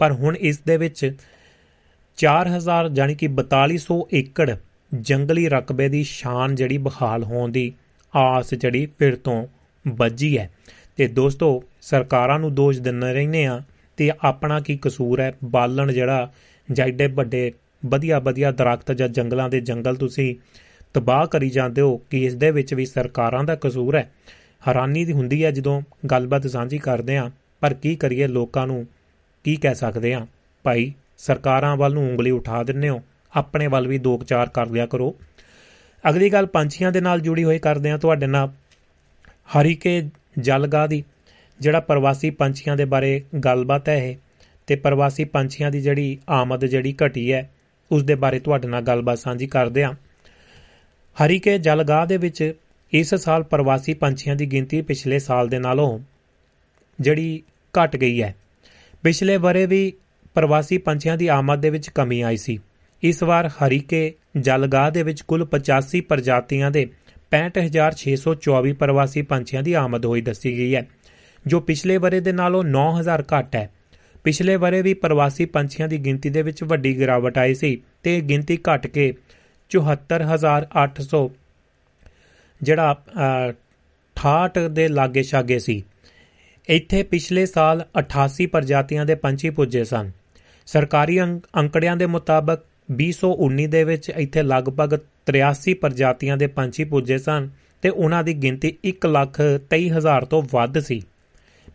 ਪਰ 0.00 0.12
ਹੁਣ 0.12 0.36
ਇਸ 0.36 0.58
ਦੇ 0.58 0.76
ਵਿੱਚ 0.76 1.10
4000 2.18 2.88
ਜਾਨੀ 2.92 3.14
ਕਿ 3.14 3.28
4200 3.28 4.02
ਏਕੜ 4.14 4.56
ਜੰਗਲੀ 4.94 5.48
ਰਕਬੇ 5.48 5.88
ਦੀ 5.88 6.04
ਸ਼ਾਨ 6.04 6.54
ਜਿਹੜੀ 6.54 6.78
ਬਹਾਲ 6.78 7.24
ਹੋਣ 7.24 7.52
ਦੀ 7.52 7.72
ਆਸ 8.16 8.54
ਜਿਹੜੀ 8.54 8.88
ਫਿਰ 8.98 9.16
ਤੋਂ 9.16 9.46
ਵੱਜੀ 9.88 10.38
ਹੈ। 10.38 10.50
ਤੇ 10.96 11.06
ਦੋਸਤੋ, 11.06 11.64
ਸਰਕਾਰਾਂ 11.82 12.38
ਨੂੰ 12.38 12.54
ਦੋਸ਼ 12.54 12.80
ਦਿੰਦੇ 12.80 13.12
ਰਹਿੰਦੇ 13.12 13.46
ਆ 13.46 13.62
ਤੇ 13.96 14.12
ਆਪਣਾ 14.20 14.60
ਕੀ 14.60 14.78
ਕਸੂਰ 14.82 15.20
ਹੈ? 15.20 15.34
ਬਾਲਣ 15.44 15.92
ਜਿਹੜਾ 15.92 16.32
ਜੈਡੇ 16.72 17.06
ਵੱਡੇ 17.06 17.52
ਵਧੀਆ 17.86 18.18
ਵਧੀਆ 18.18 18.50
ਦਰਖਤ 18.50 18.92
ਜਾਂ 18.92 19.08
ਜੰਗਲਾਂ 19.08 19.48
ਦੇ 19.48 19.60
ਜੰਗਲ 19.60 19.96
ਤੁਸੀਂ 19.96 20.36
ਤਬਾਹ 20.94 21.26
ਕਰੀ 21.26 21.50
ਜਾਂਦੇ 21.50 21.80
ਹੋ 21.80 21.96
ਕਿ 21.96 22.24
ਇਸ 22.24 22.34
ਦੇ 22.34 22.50
ਵਿੱਚ 22.50 22.74
ਵੀ 22.74 22.86
ਸਰਕਾਰਾਂ 22.86 23.44
ਦਾ 23.44 23.54
ਕਸੂਰ 23.54 23.96
ਹੈ। 23.96 24.12
ਹੈਰਾਨੀ 24.68 25.04
ਦੀ 25.04 25.12
ਹੁੰਦੀ 25.12 25.44
ਹੈ 25.44 25.50
ਜਦੋਂ 25.50 25.82
ਗੱਲਬਾਤ 26.10 26.46
ਸਾਂਝੀ 26.46 26.78
ਕਰਦੇ 26.78 27.16
ਆ 27.16 27.30
ਪਰ 27.60 27.74
ਕੀ 27.74 27.96
ਕਰੀਏ 27.96 28.26
ਲੋਕਾਂ 28.26 28.66
ਨੂੰ 28.66 28.86
ਕੀ 29.44 29.56
ਕਹਿ 29.56 29.74
ਸਕਦੇ 29.74 30.14
ਆ 30.14 30.26
ਭਾਈ 30.62 30.92
ਸਰਕਾਰਾਂ 31.18 31.76
ਵੱਲ 31.76 31.94
ਨੂੰ 31.94 32.10
ਉਂਗਲੀ 32.10 32.30
ਉਠਾ 32.30 32.62
ਦਿੰਨੇ 32.62 32.88
ਹੋ। 32.88 33.02
ਆਪਣੇ 33.36 33.66
ਵੱਲ 33.66 33.88
ਵੀ 33.88 33.98
ਦੋ 33.98 34.22
ਚਾਰ 34.28 34.48
ਕਰ 34.48 34.66
ਲਿਆ 34.66 34.86
ਕਰੋ। 34.86 35.16
ਅਗਲੀ 36.10 36.30
ਗੱਲ 36.30 36.46
ਪੰਛੀਆਂ 36.46 36.92
ਦੇ 36.92 37.00
ਨਾਲ 37.00 37.20
ਜੁੜੀ 37.20 37.44
ਹੋਈ 37.44 37.58
ਕਰਦੇ 37.58 37.90
ਆ 37.90 37.98
ਤੁਹਾਡੇ 37.98 38.26
ਨਾਲ 38.26 38.48
ਹਰੀਕੇ 39.60 40.10
ਜਲਗਾ 40.38 40.86
ਦੀ 40.86 41.04
ਜਿਹੜਾ 41.60 41.80
ਪ੍ਰਵਾਸੀ 41.80 42.30
ਪੰਛੀਆਂ 42.30 42.76
ਦੇ 42.76 42.84
ਬਾਰੇ 42.84 43.22
ਗੱਲਬਾਤ 43.44 43.88
ਹੈ 43.88 43.96
ਇਹ। 43.96 44.16
ਤੇ 44.66 44.76
ਪ੍ਰਵਾਸੀ 44.76 45.24
ਪੰਛੀਆਂ 45.24 45.70
ਦੀ 45.70 45.80
ਜਿਹੜੀ 45.80 46.18
ਆਮਦ 46.28 46.64
ਜਿਹੜੀ 46.64 46.94
ਘਟੀ 47.06 47.32
ਹੈ, 47.32 47.50
ਉਸ 47.92 48.02
ਦੇ 48.02 48.14
ਬਾਰੇ 48.14 48.38
ਤੁਹਾਡੇ 48.38 48.68
ਨਾਲ 48.68 48.82
ਗੱਲਬਾਤ 48.82 49.18
ਸਾਂਝੀ 49.18 49.46
ਕਰਦੇ 49.46 49.82
ਆ 49.82 49.94
ਹਰੀਕੇ 51.16 51.58
ਜਲਗਾ 51.58 52.04
ਦੇ 52.04 52.16
ਵਿੱਚ 52.16 52.54
ਇਸ 52.92 53.14
ਸਾਲ 53.14 53.42
ਪ੍ਰਵਾਸੀ 53.42 53.94
ਪੰਛੀਆਂ 53.94 54.36
ਦੀ 54.36 54.46
ਗਿਣਤੀ 54.46 54.82
ਪਿਛਲੇ 54.82 55.18
ਸਾਲ 55.18 55.48
ਦੇ 55.48 55.58
ਨਾਲੋਂ 55.58 55.98
ਜਿਹੜੀ 57.00 57.42
ਘਟ 57.74 57.96
ਗਈ 57.96 58.22
ਹੈ। 58.22 58.34
ਪਿਛਲੇ 59.02 59.38
ਬਰੇ 59.38 59.66
ਵੀ 59.66 59.92
ਪ੍ਰਵਾਸੀ 60.34 60.78
ਪੰਛੀਆਂ 60.78 61.16
ਦੀ 61.16 61.26
ਆਮਦ 61.28 61.60
ਦੇ 61.60 61.70
ਵਿੱਚ 61.70 61.88
ਕਮੀ 61.90 62.20
ਆਈ 62.22 62.36
ਸੀ। 62.36 62.58
ਇਸ 63.02 63.22
ਵਾਰ 63.22 63.48
ਹਰੀਕੇ 63.56 64.02
ਜਲਗਾਹ 64.38 64.90
ਦੇ 64.90 65.02
ਵਿੱਚ 65.02 65.20
ਕੁੱਲ 65.22 65.46
85 65.50 66.00
ਪ੍ਰਜਾਤੀਆਂ 66.08 66.70
ਦੇ 66.70 66.84
65624 67.32 68.72
ਪ੍ਰਵਾਸੀ 68.74 69.22
ਪੰਛੀਆਂ 69.30 69.62
ਦੀ 69.62 69.72
ਆਮਦ 69.74 70.06
ਹੋਈ 70.06 70.20
ਦੱਸੀ 70.22 70.52
ਗਈ 70.56 70.74
ਹੈ, 70.74 70.82
ਜੋ 71.44 71.60
ਪਿਛਲੇ 71.60 71.98
ਬਰੇ 71.98 72.20
ਦੇ 72.20 72.32
ਨਾਲੋਂ 72.32 72.62
9000 72.66 73.24
ਘੱਟ 73.32 73.56
ਹੈ। 73.56 73.64
ਪਿਛਲੇ 74.24 74.56
ਬਰੇ 74.56 74.80
ਵੀ 74.82 74.94
ਪ੍ਰਵਾਸੀ 74.94 75.44
ਪੰਛੀਆਂ 75.54 75.88
ਦੀ 75.88 75.98
ਗਿਣਤੀ 75.98 76.30
ਦੇ 76.30 76.42
ਵਿੱਚ 76.42 76.62
ਵੱਡੀ 76.64 76.96
ਗਿਰਾਵਟ 76.98 77.38
ਆਈ 77.38 77.54
ਸੀ 77.54 77.70
ਤੇ 78.02 78.20
ਗਿਣਤੀ 78.28 78.58
ਘਟ 78.68 78.86
ਕੇ 78.88 79.06
74800 79.70 81.22
ਜਿਹੜਾ 82.60 82.96
68 84.16 84.68
ਦੇ 84.70 84.88
ਲਾਗੇ 84.90 85.22
ਛਾਗੇ 85.22 85.58
ਸੀ। 85.58 85.82
ਇੱਥੇ 86.68 87.02
ਪਿਛਲੇ 87.04 87.46
ਸਾਲ 87.46 87.84
88 88.00 88.46
ਪ੍ਰਜਾਤੀਆਂ 88.46 89.06
ਦੇ 89.06 89.14
ਪੰਛੀ 89.14 89.50
ਪੁੱਜੇ 89.50 89.84
ਸਨ। 89.84 90.10
ਸਰਕਾਰੀ 90.66 91.20
ਅੰਕੜਿਆਂ 91.20 91.96
ਦੇ 91.96 92.06
ਮੁਤਾਬਕ 92.06 92.62
2019 92.92 93.66
ਦੇ 93.66 93.82
ਵਿੱਚ 93.84 94.08
ਇੱਥੇ 94.10 94.42
ਲਗਭਗ 94.42 94.98
83 95.26 95.74
ਪ੍ਰਜਾਤੀਆਂ 95.74 96.36
ਦੇ 96.36 96.46
ਪੰਛੀ 96.46 96.84
ਪੁੱਜੇ 96.84 97.18
ਸਨ 97.18 97.48
ਤੇ 97.82 97.88
ਉਹਨਾਂ 97.88 98.22
ਦੀ 98.24 98.34
ਗਿਣਤੀ 98.34 98.72
1,23,000 98.84 100.24
ਤੋਂ 100.24 100.42
ਵੱਧ 100.52 100.78
ਸੀ। 100.78 101.00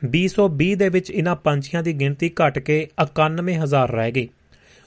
2020 0.05 0.75
ਦੇ 0.75 0.89
ਵਿੱਚ 0.89 1.11
ਇਹਨਾਂ 1.11 1.35
ਪੰਛੀਆਂ 1.35 1.83
ਦੀ 1.83 1.93
ਗਿਣਤੀ 1.93 2.31
ਘਟ 2.39 2.59
ਕੇ 2.59 2.87
91000 2.99 3.91
ਰਹਿ 3.91 4.11
ਗਈ। 4.11 4.27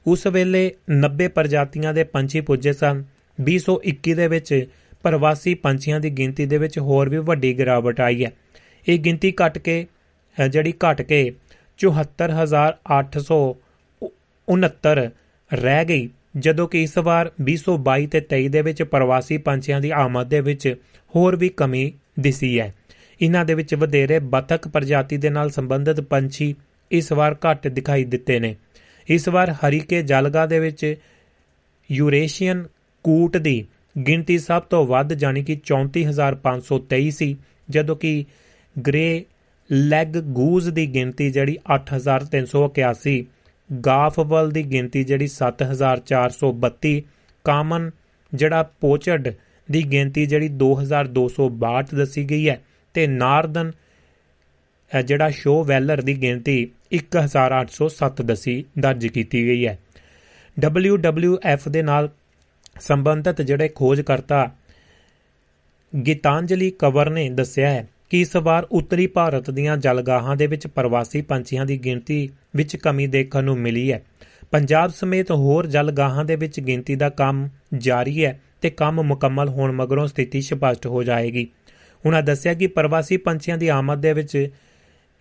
ਉਸ 0.07 0.27
ਵੇਲੇ 0.27 0.62
90 0.91 1.29
ਪ੍ਰਜਾਤੀਆਂ 1.29 1.95
ਦੇ 1.95 2.05
ਪੰਛੀ 2.05 2.41
ਪੁੱਜੇ 2.41 2.73
ਸਨ। 2.73 3.05
2021 3.38 4.15
ਦੇ 4.15 4.29
ਵਿੱਚ 4.29 4.67
ਪ੍ਰਵਾਸੀ 5.03 5.55
ਪੰਛੀਆਂ 5.55 6.01
ਦੀ 6.01 6.11
ਗਿਣਤੀ 6.11 6.47
ਦੇ 6.47 6.59
ਵਿੱਚ 6.59 6.79
ਹੋਰ 6.79 7.09
ਵੀ 7.09 7.19
ਵੱਡੀ 7.29 7.57
ਗਿਰਾਵਟ 7.59 8.01
ਆਈ 8.01 8.25
ਹੈ। 8.25 8.31
ਇਹ 8.88 8.99
ਗਿਣਤੀ 8.99 9.33
ਘਟ 9.43 9.59
ਕੇ 9.59 9.87
ਜਿਹੜੀ 10.51 10.73
ਘਟ 10.85 11.03
ਕੇ 11.03 11.31
74869 14.48 15.11
ਰਹਿ 15.52 15.85
ਗਈ। 15.85 16.09
ਜਦੋਂ 16.38 16.68
ਕਿ 16.68 16.83
ਇਸ 16.83 16.98
ਵਾਰ 16.98 17.33
2022 17.40 18.07
ਤੇ 18.07 18.20
23 18.20 18.49
ਦੇ 18.49 18.62
ਵਿੱਚ 18.62 18.82
ਪ੍ਰਵਾਸੀ 18.82 19.38
ਪੰਛੀਆਂ 19.38 19.80
ਦੀ 19.80 19.90
ਆਮਦ 19.90 20.28
ਦੇ 20.28 20.40
ਵਿੱਚ 20.40 20.76
ਹੋਰ 21.16 21.36
ਵੀ 21.36 21.49
ਕਮੀ 21.49 21.93
ਦਿਸੀ 22.20 22.61
ਹੈ। 22.61 22.74
ਇਹਨਾਂ 23.22 23.45
ਦੇ 23.45 23.55
ਵਿੱਚ 23.55 23.74
ਵਧੇਰੇ 23.74 24.18
ਬਤਕ 24.18 24.68
ਪ੍ਰਜਾਤੀ 24.68 25.16
ਦੇ 25.16 25.30
ਨਾਲ 25.30 25.51
ਸੰਬੰਧਿਤ 25.51 26.01
ਪੰਛੀ 26.01 26.55
ਇਸ 26.90 27.12
ਵਾਰ 27.12 27.36
ਘੱਟ 27.51 27.68
ਦਿਖਾਈ 27.68 28.05
ਦਿੱਤੇ 28.05 28.40
ਨੇ। 28.40 28.57
ਇਸ 29.09 29.28
ਵਾਰ 29.28 29.51
ਹਰੀਕੇ 29.51 30.03
ਜਲਗਾ 30.03 30.47
ਦੇ 30.47 30.59
ਵਿੱਚ 30.59 30.97
ਯੂਰੇਸ਼ੀਅਨ 31.90 32.66
ਕੂਟ 33.03 33.36
ਦੀ 33.36 33.66
ਗਿਣਤੀ 34.07 34.38
ਸਭ 34.38 34.62
ਤੋਂ 34.62 34.86
ਵੱਧ 34.86 35.12
ਜਾਨੀ 35.12 35.45
ਕਿ 35.45 35.61
34523 35.64 37.11
ਸੀ 37.11 37.36
ਜਦੋਂ 37.70 37.97
ਕਿ 37.97 38.24
ਗ੍ਰੇ 38.86 39.24
ਲੈਗ 39.72 40.09
ਗੂਜ਼ 40.09 40.70
ਦੀ 40.70 40.86
ਗਿਣਤੀ 40.86 41.30
ਜਿਹੜੀ 41.30 41.59
8381 41.74 43.22
ਗਾਫਵਲ 43.71 44.51
ਦੀ 44.51 44.63
ਗਿਣਤੀ 44.63 45.05
ਜਿਹੜੀ 45.05 45.29
7432 45.37 47.01
ਕਾਮਨ 47.45 47.91
ਜਿਹੜਾ 48.35 48.63
ਪੋਚਡ 48.63 49.29
ਦੀ 49.71 49.83
ਗਿਣਤੀ 49.83 50.27
ਜਿਹੜੀ 50.27 50.49
2262 50.59 51.95
ਦੱਸੀ 51.95 52.25
ਗਈ 52.25 52.49
ਹੈ 52.49 52.61
ਤੇ 52.95 53.07
ਨਾਰਦਨ 53.07 53.73
ਜਿਹੜਾ 55.05 55.31
ਸ਼ੋ 55.31 55.65
ਵੈਲਰ 55.65 56.01
ਦੀ 56.01 56.23
ਗਿਣਤੀ 56.23 56.71
1807 56.97 58.25
ਦਸੀ, 58.25 58.65
ਦਰਜ 58.79 59.07
ਕੀਤੀ 59.07 59.47
ਗਈ 59.47 59.67
ਹੈ। 59.67 59.79
WWF 60.57 61.71
ਦੇ 61.71 61.83
ਨਾਲ 61.83 62.09
ਸੰਬੰਧਿਤ 62.81 63.43
ਜਿਹੜੇ 63.43 63.69
ਖੋਜਕਰਤਾ 63.69 64.51
ਗੀਤਾਂਜਲੀ 66.07 66.71
ਕਵਰ 66.71 67.11
ਨੇ 67.11 67.29
ਦੱਸਿਆ 67.31 67.71
ਹੈ 67.71 67.89
ਕਿ 68.11 68.21
ਇਸ 68.21 68.37
ਵਾਰ 68.37 68.67
ਉੱਤਰੀ 68.73 69.07
ਭਾਰਤ 69.07 69.51
ਦੀਆਂ 69.51 69.77
ਜਲਗਾਹਾਂ 69.77 70.37
ਦੇ 70.37 70.47
ਵਿੱਚ 70.47 70.67
ਪ੍ਰਵਾਸੀ 70.67 71.23
ਪੰਛੀਆਂ 71.23 71.67
ਦੀ 71.67 71.79
ਗਿਣਤੀ 71.79 72.31
ਵਿੱਚ 72.55 72.76
ਕਮੀ 72.76 73.07
ਦੇਖਣ 73.07 73.44
ਨੂੰ 73.44 73.57
ਮਿਲੀ 73.59 73.90
ਹੈ। 73.92 74.03
ਪੰਜਾਬ 74.50 74.90
ਸਮੇਤ 74.90 75.30
ਹੋਰ 75.30 75.66
ਜਲਗਾਹਾਂ 75.66 76.24
ਦੇ 76.24 76.36
ਵਿੱਚ 76.36 76.61
ਗਿਣਤੀ 76.61 76.94
ਦਾ 76.94 77.09
ਕੰਮ 77.09 77.48
ਜਾਰੀ 77.76 78.24
ਹੈ 78.24 78.40
ਤੇ 78.61 78.70
ਕੰਮ 78.70 79.03
ਮੁਕੰਮਲ 79.03 79.48
ਹੋਣ 79.48 79.72
ਮਗਰੋਂ 79.72 80.07
ਸਥਿਤੀ 80.07 80.40
ਸਪਸ਼ਟ 80.40 80.86
ਹੋ 80.86 81.03
ਜਾਏਗੀ। 81.03 81.46
ਉਹਨਾਂ 82.05 82.22
ਦੱਸਿਆ 82.22 82.55
ਕਿ 82.55 82.66
ਪ੍ਰਵਾਸੀ 82.66 83.16
ਪੰਛੀਆਂ 83.16 83.59
ਦੀ 83.59 83.68
ਆਮਦ 83.68 84.00
ਦੇ 84.00 84.12
ਵਿੱਚ 84.12 84.48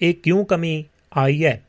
ਇਹ 0.02 0.14
ਕਿਉਂ 0.14 0.46
ਕਮੀ 0.46 0.84
ਆਈ 1.18 1.44
ਹੈ? 1.46 1.62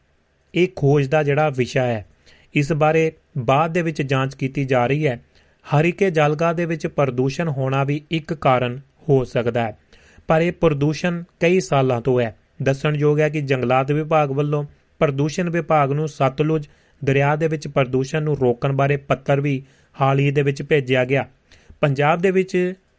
ਇਹ 0.55 0.69
ਖੋਜ 0.77 1.07
ਦਾ 1.07 1.23
ਜਿਹੜਾ 1.23 1.49
ਵਿਸ਼ਾ 1.49 1.85
ਹੈ, 1.85 2.07
ਇਸ 2.55 2.73
ਬਾਰੇ 2.73 3.13
ਬਾਅਦ 3.39 3.73
ਦੇ 3.73 3.83
ਵਿੱਚ 3.83 4.03
ਜਾਂਚ 4.03 4.35
ਕੀਤੀ 4.35 4.65
ਜਾ 4.65 4.87
ਰਹੀ 4.87 5.07
ਹੈ। 5.07 5.21
ਹਰੀਕੇ 5.67 6.11
ਜਲਗਾ 6.11 6.53
ਦੇ 6.53 6.65
ਵਿੱਚ 6.65 6.87
ਪ੍ਰਦੂਸ਼ਣ 6.87 7.49
ਹੋਣਾ 7.49 7.85
ਵੀ 7.85 8.01
ਇੱਕ 8.11 8.35
ਕਾਰਨ 8.35 8.79
ਹੋ 9.09 9.25
ਸਕਦਾ 9.25 9.63
ਹੈ, 9.63 9.77
ਪਰ 10.29 10.41
ਇਹ 10.41 10.53
ਪ੍ਰਦੂਸ਼ਣ 10.53 11.23
ਕਈ 11.41 11.61
ਸਾਲਾਂ 11.61 12.01
ਤੋਂ 12.01 12.21
ਹੈ। 12.21 12.37
ਦੱਸਣਯੋਗ 12.63 13.21
ਹੈ 13.21 13.29
ਕਿ 13.29 13.41
ਜੰਗਲਾਤ 13.41 13.93
ਵਿਭਾਗ 13.93 14.31
ਵੱਲੋਂ 14.31 14.65
ਪ੍ਰਦੂਸ਼ਣ 15.03 15.51
ਵਿਭਾਗ 15.51 15.93
ਨੂੰ 15.93 16.09
ਸਤਲੁਜ 16.09 16.69
ਦਰਿਆ 17.05 17.37
ਦੇ 17.37 17.49
ਵਿੱਚ 17.49 17.69
ਪ੍ਰਦੂਸ਼ਣ 17.69 18.23
ਨੂੰ 18.23 18.37
ਰੋਕਣ 18.37 18.73
ਬਾਰੇ 18.73 18.97
ਪੱਤਰ 18.97 19.41
ਵੀ 19.41 19.63
ਹਾਲ 20.01 20.19
ਹੀ 20.19 20.31
ਦੇ 20.31 20.43
ਵਿੱਚ 20.43 20.63
ਭੇਜਿਆ 20.63 21.05
ਗਿਆ। 21.05 21.25
ਪੰਜਾਬ 21.81 22.21
ਦੇ 22.21 22.31
ਵਿੱਚ 22.31 22.53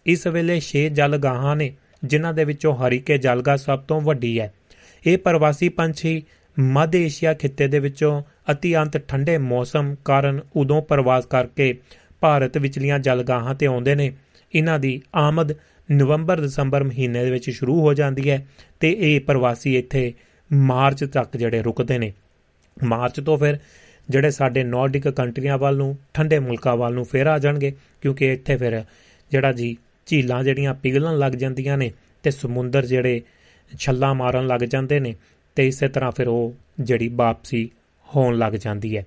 ਇਸ 0.05 0.27
ਵੇਲੇ 0.27 0.59
6 0.61 0.81
ਜਲਗਾਹਾਂ 0.89 1.55
ਨੇ, 1.55 1.73
ਜਿਨ੍ਹਾਂ 2.03 2.33
ਦੇ 2.33 2.43
ਵਿੱਚੋਂ 2.43 2.73
ਹਰੀਕੇ 2.75 3.17
ਜਲਗਾ 3.17 3.55
ਸਭ 3.57 3.79
ਤੋਂ 3.79 4.01
ਵੱਡੀ 4.01 4.39
ਹੈ। 4.39 4.53
ਇਹ 5.05 5.17
ਪ੍ਰਵਾਸੀ 5.17 5.69
ਪੰਛੀ 5.69 6.23
ਮੱਧ 6.59 6.95
ਏਸ਼ੀਆ 6.95 7.33
ਖਿੱਤੇ 7.33 7.67
ਦੇ 7.67 7.79
ਵਿੱਚੋਂ 7.79 8.11
ਅਤੀ 8.51 8.75
ਅੰਤ 8.77 8.97
ਠੰਡੇ 8.97 9.37
ਮੌਸਮ 9.37 9.95
ਕਾਰਨ 10.05 10.41
ਉਦੋਂ 10.55 10.81
ਪ੍ਰਵਾਸ 10.81 11.25
ਕਰਕੇ 11.25 11.73
ਭਾਰਤ 12.21 12.57
ਵਿਚਲੀਆਂ 12.57 12.99
ਜਲਗਾਹਾਂ 12.99 13.55
ਤੇ 13.55 13.65
ਆਉਂਦੇ 13.65 13.95
ਨੇ। 13.95 14.11
ਇਹਨਾਂ 14.55 14.79
ਦੀ 14.79 15.01
ਆਮਦ 15.15 15.53
ਨਵੰਬਰ 15.91 16.41
ਦਸੰਬਰ 16.41 16.83
ਮਹੀਨੇ 16.83 17.23
ਦੇ 17.23 17.31
ਵਿੱਚ 17.31 17.49
ਸ਼ੁਰੂ 17.49 17.79
ਹੋ 17.81 17.93
ਜਾਂਦੀ 17.93 18.29
ਹੈ 18.29 18.45
ਤੇ 18.79 18.95
ਇਹ 18.99 19.19
ਪ੍ਰਵਾਸੀ 19.21 19.77
ਇੱਥੇ 19.77 20.13
ਮਾਰਚ 20.53 21.03
ਤੱਕ 21.03 21.37
ਜਿਹੜੇ 21.37 21.61
ਰੁਕਦੇ 21.61 21.97
ਨੇ। 21.97 22.13
ਮਾਰਚ 22.83 23.19
ਤੋਂ 23.19 23.37
ਫਿਰ 23.37 23.57
ਜਿਹੜੇ 24.09 24.31
ਸਾਡੇ 24.31 24.63
ਨਾਰਡਿਕ 24.63 25.07
ਕੰਟਰੀਆਂ 25.09 25.57
ਵੱਲ 25.57 25.77
ਨੂੰ, 25.77 25.97
ਠੰਡੇ 26.13 26.39
ਮੁਲਕਾਂ 26.39 26.77
ਵੱਲ 26.77 26.93
ਨੂੰ 26.93 27.05
ਫੇਰ 27.05 27.27
ਆ 27.27 27.39
ਜਾਣਗੇ, 27.39 27.73
ਕਿਉਂਕਿ 28.01 28.33
ਇੱਥੇ 28.33 28.57
ਫਿਰ 28.57 28.83
ਜਿਹੜਾ 29.31 29.51
ਜੀ 29.51 29.77
ਝੀਲਾਂ 30.05 30.43
ਜਿਹੜੀਆਂ 30.43 30.73
ਪਿਘਲਣ 30.73 31.17
ਲੱਗ 31.17 31.33
ਜਾਂਦੀਆਂ 31.33 31.77
ਨੇ 31.77 31.91
ਤੇ 32.23 32.31
ਸਮੁੰਦਰ 32.31 32.85
ਜਿਹੜੇ 32.85 33.21
ਛੱਲਾ 33.79 34.13
ਮਾਰਨ 34.13 34.47
ਲੱਗ 34.47 34.61
ਜਾਂਦੇ 34.61 34.99
ਨੇ 34.99 35.15
ਤੇ 35.55 35.67
ਇਸੇ 35.67 35.87
ਤਰ੍ਹਾਂ 35.87 36.11
ਫਿਰ 36.11 36.27
ਉਹ 36.27 36.53
ਜਿਹੜੀ 36.79 37.07
ਵਾਪਸੀ 37.07 37.69
ਹੋਣ 38.15 38.37
ਲੱਗ 38.37 38.53
ਜਾਂਦੀ 38.53 38.97
ਹੈ। 38.97 39.05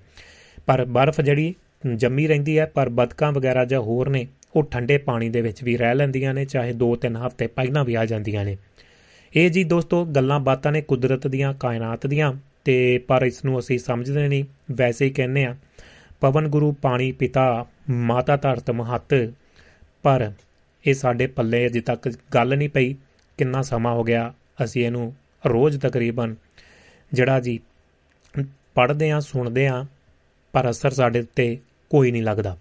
ਪਰ 0.65 0.85
ਬਰਫ਼ 0.85 1.21
ਜਿਹੜੀ 1.21 1.55
ਜੰਮੀ 1.95 2.27
ਰਹਿੰਦੀ 2.27 2.59
ਹੈ, 2.59 2.65
ਪਰ 2.65 2.89
ਬਦਕਾਂ 2.89 3.31
ਵਗੈਰਾ 3.31 3.65
ਜਾਂ 3.65 3.79
ਹੋਰ 3.79 4.09
ਨੇ, 4.09 4.27
ਉਹ 4.55 4.63
ਠੰਡੇ 4.63 4.97
ਪਾਣੀ 4.97 5.29
ਦੇ 5.29 5.41
ਵਿੱਚ 5.41 5.63
ਵੀ 5.63 5.77
ਰਹਿ 5.77 5.95
ਲੈਂਦੀਆਂ 5.95 6.33
ਨੇ, 6.33 6.45
ਚਾਹੇ 6.45 6.73
2-3 6.73 7.15
ਹਫ਼ਤੇ 7.17 7.47
ਪਹਿਲਾਂ 7.47 7.85
ਵੀ 7.85 7.95
ਆ 7.95 8.05
ਜਾਂਦੀਆਂ 8.05 8.45
ਨੇ। 8.45 8.57
ਇਹ 9.33 9.49
ਜੀ 9.51 9.63
ਦੋਸਤੋ, 9.63 10.03
ਗੱਲਾਂ 10.05 10.39
ਬਾਤਾਂ 10.39 10.71
ਨੇ 10.71 10.81
ਕੁਦਰਤ 10.81 11.27
ਦੀਆਂ, 11.27 11.53
ਕਾਇਨਾਤ 11.53 12.07
ਦੀਆਂ, 12.07 12.33
ਤੇ 12.65 12.97
ਪਰ 12.97 13.23
ਇਸ 13.23 13.43
ਨੂੰ 13.45 13.59
ਅਸੀਂ 13.59 13.79
ਸਮਝਦੇ 13.79 14.27
ਨਹੀਂ, 14.27 14.43
ਵੈਸੇ 14.71 15.05
ਹੀ 15.05 15.09
ਕਹਿੰਨੇ 15.09 15.45
ਆ 15.45 15.55
ਪਵਨ 16.21 16.47
ਗੁਰੂ 16.47 16.71
ਪਾਣੀ 16.71 17.11
ਪਿਤਾ, 17.11 17.65
ਮਾਤਾ 17.89 18.37
ਧਰਤ 18.37 18.71
ਮਹੱਤ। 18.71 19.13
ਪਰ 20.03 20.31
ਇਹ 20.85 20.93
ਸਾਡੇ 20.93 21.27
ਪੱਲੇ 21.27 21.65
ਅਜੇ 21.67 21.81
ਤੱਕ 21.81 22.09
ਗੱਲ 22.33 22.57
ਨਹੀਂ 22.57 22.69
ਪਈ, 22.69 22.95
ਕਿੰਨਾ 23.37 23.61
ਸਮਾਂ 23.61 23.93
ਹੋ 23.93 24.03
ਗਿਆ, 24.03 24.33
ਅਸੀਂ 24.63 24.85
ਇਹਨੂੰ 24.85 25.13
ਰੋਜ਼ 25.43 25.77
ਤਕਰੀਬਨ, 25.79 26.35
ਜਿਹੜਾ 27.11 27.39
ਜੀ 27.39 27.59
ਪੜ੍ਹਦੇ 28.75 29.11
ਆ 29.11 29.19
ਸੁਣਦੇ 29.19 29.67
ਆ 29.67 29.85
ਪਰ 30.53 30.69
ਅਸਰ 30.69 30.91
ਸਾਡੇ 30.91 31.19
ਉੱਤੇ 31.19 31.57
ਕੋਈ 31.91 32.11
ਨਹੀਂ 32.11 32.23
ਲੱਗਦਾ। 32.23 32.57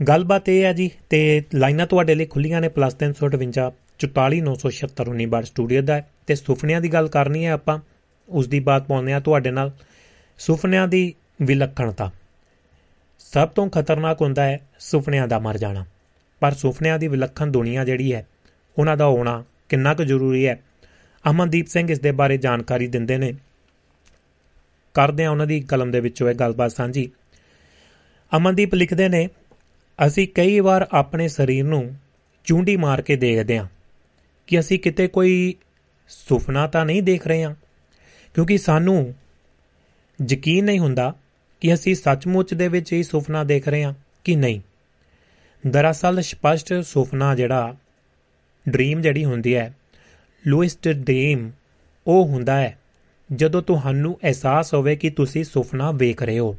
ਗੱਲਬਾਤ 0.00 0.48
ਇਹ 0.48 0.62
ਹੈ 0.64 0.72
ਜੀ, 0.72 0.90
ਤੇ 1.10 1.42
ਲਾਈਨਾਂ 1.54 1.86
ਤੁਹਾਡੇ 1.86 2.14
ਲਈ 2.14 2.26
ਖੁੱਲੀਆਂ 2.26 2.60
ਨੇ 2.60 2.68
+358 2.68 3.70
44976 4.00 5.26
ਬਾਰ 5.26 5.44
ਸਟੂਡੀਓ 5.44 5.82
ਦਾ 5.82 6.02
ਤੇ 6.26 6.34
ਸੁਪਨਿਆਂ 6.34 6.80
ਦੀ 6.80 6.92
ਗੱਲ 6.92 7.08
ਕਰਨੀ 7.08 7.46
ਹੈ 7.46 7.50
ਆਪਾਂ 7.50 7.78
ਉਸ 8.28 8.48
ਦੀ 8.48 8.60
ਬਾਤ 8.60 8.86
ਪਾਉਂਦੇ 8.86 9.12
ਆ 9.12 9.20
ਤੁਹਾਡੇ 9.20 9.50
ਨਾਲ। 9.50 9.72
ਸੁਪਨਿਆਂ 10.38 10.88
ਦੀ 10.88 11.14
ਵਿਲੱਖਣਤਾ। 11.42 12.10
ਸਭ 13.18 13.48
ਤੋਂ 13.48 13.70
ਖਤਰਨਾਕ 13.70 14.22
ਹੁੰਦਾ 14.22 14.44
ਹੈ 14.44 14.60
ਸੁਪਨਿਆਂ 14.78 15.28
ਦਾ 15.28 15.38
ਮਰ 15.38 15.58
ਜਾਣਾ। 15.58 15.84
ਪਰ 16.40 16.52
ਸੁਪਨਿਆਂ 16.52 16.98
ਦੀ 16.98 17.08
ਵਿਲੱਖਣ 17.08 17.46
ਦੁਨੀਆ 17.46 17.84
ਜਿਹੜੀ 17.84 18.14
ਹੈ, 18.14 18.26
ਉਹਨਾਂ 18.78 18.96
ਦਾ 18.96 19.06
ਹੋਣਾ 19.06 19.44
ਕਿੰਨਾ 19.68 19.94
ਕੁ 19.94 20.04
ਜ਼ਰੂਰੀ 20.04 20.46
ਹੈ? 20.46 20.60
ਅਮਨਦੀਪ 21.30 21.66
ਸਿੰਘ 21.66 21.90
ਇਸ 21.90 22.00
ਦੇ 22.00 22.12
ਬਾਰੇ 22.12 22.36
ਜਾਣਕਾਰੀ 22.36 22.86
ਦਿੰਦੇ 22.86 23.18
ਨੇ। 23.18 23.34
ਕਰਦੇ 24.94 25.24
ਆ 25.24 25.30
ਉਹਨਾਂ 25.30 25.46
ਦੀ 25.46 25.60
ਕਲਮ 25.60 25.90
ਦੇ 25.90 26.00
ਵਿੱਚੋਂ 26.00 26.30
ਇਹ 26.30 26.34
ਗੱਲਬਾਤ 26.34 26.72
ਸਾਂਝੀ। 26.72 27.10
ਅਮਨਦੀਪ 28.36 28.74
ਲਿਖਦੇ 28.74 29.08
ਨੇ, 29.08 29.28
ਅਸੀਂ 30.06 30.28
ਕਈ 30.28 30.60
ਵਾਰ 30.60 30.88
ਆਪਣੇ 30.92 31.28
ਸਰੀਰ 31.28 31.64
ਨੂੰ 31.64 31.94
ਚੁੰਡੀ 32.44 32.76
ਮਾਰ 32.76 33.02
ਕੇ 33.02 33.16
ਦੇਖਦੇ 33.16 33.58
ਹਾਂ। 33.58 33.66
ਕਿ 34.46 34.60
ਅਸੀਂ 34.60 34.78
ਕਿਤੇ 34.78 35.08
ਕੋਈ 35.08 35.54
ਸੁਪਨਾ 36.08 36.66
ਤਾਂ 36.66 36.86
ਨਹੀਂ 36.86 37.02
ਦੇਖ 37.02 37.26
ਰਹੇ 37.26 37.44
ਹਾਂ? 37.44 37.54
ਕਿਉਂਕਿ 38.34 38.58
ਸਾਨੂੰ 38.58 39.14
ਯਕੀਨ 40.30 40.64
ਨਹੀਂ 40.64 40.78
ਹੁੰਦਾ 40.78 41.14
ਕਿ 41.60 41.74
ਅਸੀਂ 41.74 41.94
ਸੱਚਮੁੱਚ 41.94 42.54
ਦੇ 42.54 42.68
ਵਿੱਚ 42.68 42.92
ਇਹ 42.92 43.02
ਸੁਪਨਾ 43.02 43.44
ਦੇਖ 43.44 43.68
ਰਹੇ 43.68 43.84
ਹਾਂ 43.84 43.94
ਕਿ 44.24 44.36
ਨਹੀਂ। 44.36 44.60
ਦਰਅਸਲ 45.66 46.22
ਸਪਸ਼ਟ 46.22 46.74
ਸੁਪਨਾ 46.84 47.34
ਜਿਹੜਾ, 47.34 47.76
ਡ੍ਰੀਮ 48.68 49.00
ਜਿਹੜੀ 49.00 49.24
ਹੁੰਦੀ 49.24 49.54
ਹੈ, 49.54 49.74
ਲੂਇਸਟ 50.46 50.88
ਡ੍ਰੀਮ, 50.88 51.50
ਉਹ 52.06 52.26
ਹੁੰਦਾ 52.26 52.56
ਹੈ, 52.56 52.78
ਜਦੋਂ 53.32 53.62
ਤੁਹਾਨੂੰ 53.62 54.18
ਅਹਿਸਾਸ 54.22 54.74
ਹੋਵੇ 54.74 54.96
ਕਿ 54.96 55.10
ਤੁਸੀਂ 55.10 55.44
ਸੁਪਨਾ 55.44 55.90
ਵੇਖ 55.90 56.22
ਰਹੇ 56.22 56.38
ਹੋ। 56.38 56.56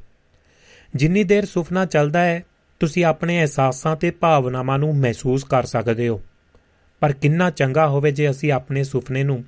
ਜਿੰਨੀ 0.95 1.23
ਦੇਰ 1.23 1.45
ਸੁਪਨਾ 1.45 1.85
ਚੱਲਦਾ 1.85 2.23
ਹੈ, 2.23 2.43
ਤੁਸੀਂ 2.79 3.05
ਆਪਣੇ 3.05 3.39
ਅਹਿਸਾਸਾਂ 3.39 3.95
ਤੇ 3.95 4.11
ਭਾਵਨਾਵਾਂ 4.11 4.79
ਨੂੰ 4.79 4.95
ਮਹਿਸੂਸ 4.95 5.43
ਕਰ 5.43 5.63
ਸਕਦੇ 5.63 6.07
ਹੋ। 6.07 6.21
ਪਰ 7.01 7.13
ਕਿੰਨਾ 7.13 7.49
ਚੰਗਾ 7.49 7.87
ਹੋਵੇ 7.87 8.11
ਜੇ 8.11 8.29
ਅਸੀਂ 8.29 8.51
ਆਪਣੇ 8.51 8.83
ਸੁਪਨੇ 8.83 9.23
ਨੂੰ 9.23 9.43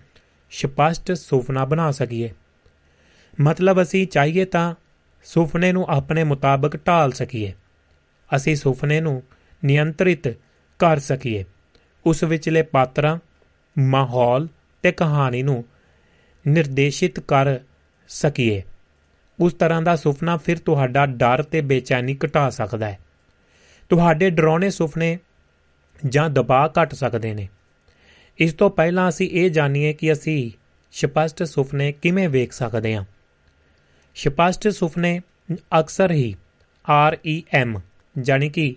ਸਪਸ਼ਟ 0.52 1.12
ਸੁਪਨਾ 1.12 1.66
ਬਣਾ 1.66 1.92
ਸਕੀਏ। 1.92 2.34
ਮਤਲਬ 3.42 3.82
ਅਸੀਂ 3.82 4.08
ਚਾਹੀਏ 4.08 4.46
ਤਾਂ 4.46 4.76
ਸੁਪਨੇ 5.24 5.72
ਨੂੰ 5.72 5.86
ਆਪਣੇ 5.90 6.24
ਮੁਤਾਬਕ 6.24 6.88
ਢਾਲ 6.88 7.12
ਸਕੀਏ। 7.12 7.54
ਅਸੀਂ 8.36 8.56
ਸੁਪਨੇ 8.56 9.02
ਨੂੰ 9.02 9.24
ਨਿਯੰਤਰਿਤ 9.66 10.28
ਕਰ 10.80 11.00
ਸਕੀਏ। 11.00 11.46
ਉਸ 12.06 12.24
ਵਿਚਲੇ 12.24 12.62
ਪਾਤਰਾਂ, 12.62 13.20
ਮਾਹੌਲ 13.80 14.48
ਤੇ 14.82 14.92
ਕਹਾਣੀ 14.92 15.44
ਨੂੰ 15.44 15.66
ਨਿਰਦੇਸ਼ਿਤ 16.48 17.20
ਕਰ 17.20 17.60
ਸਕੀਏ। 18.08 18.64
ਉਸ 19.40 19.54
ਤਰ੍ਹਾਂ 19.54 19.82
ਦਾ 19.82 19.96
ਸੁਪਨਾ 19.96 20.38
ਫਿਰ 20.38 20.58
ਤੁਹਾਡਾ 20.58 21.06
ਡਰ 21.06 21.44
ਤੇ 21.44 21.62
ਬੇਚੈਨੀ 21.62 22.18
ਘਟਾ 22.26 22.50
ਸਕਦਾ 22.50 22.86
ਹੈ। 22.86 23.00
ਤੁਹਾਡੇ 23.90 24.30
ਡਰਾਉਣੇ 24.30 24.70
ਸੁਪਨੇ 24.70 25.20
ਜਾਂ 26.10 26.30
ਦਬਾਅ 26.30 26.70
ਘਟ 26.70 26.94
ਸਕਦੇ 26.94 27.34
ਨੇ। 27.34 27.48
ਇਸ 28.40 28.54
ਤੋਂ 28.54 28.70
ਪਹਿਲਾਂ 28.70 29.10
ਅਸੀਂ 29.10 29.30
ਇਹ 29.30 29.50
ਜਾਣੀਏ 29.50 29.94
ਕਿ 29.94 30.12
ਅਸੀਂ 30.12 30.52
ਸਪਸ਼ਟ 30.92 31.44
ਸੁਪਨੇ 31.44 31.92
ਕਿਵੇਂ 31.92 32.30
ਵੇਖ 32.30 32.52
ਸਕਦੇ 32.52 32.96
ਹਾਂ। 32.96 33.04
ਸਪਸ਼ਟ 34.16 34.68
ਸੁਪਨੇ 34.70 35.20
ਅਕਸਰ 35.80 36.12
ਹੀ 36.12 36.36
REM 37.14 37.80
ਜਾਨੀ 38.22 38.50
ਕਿ 38.50 38.76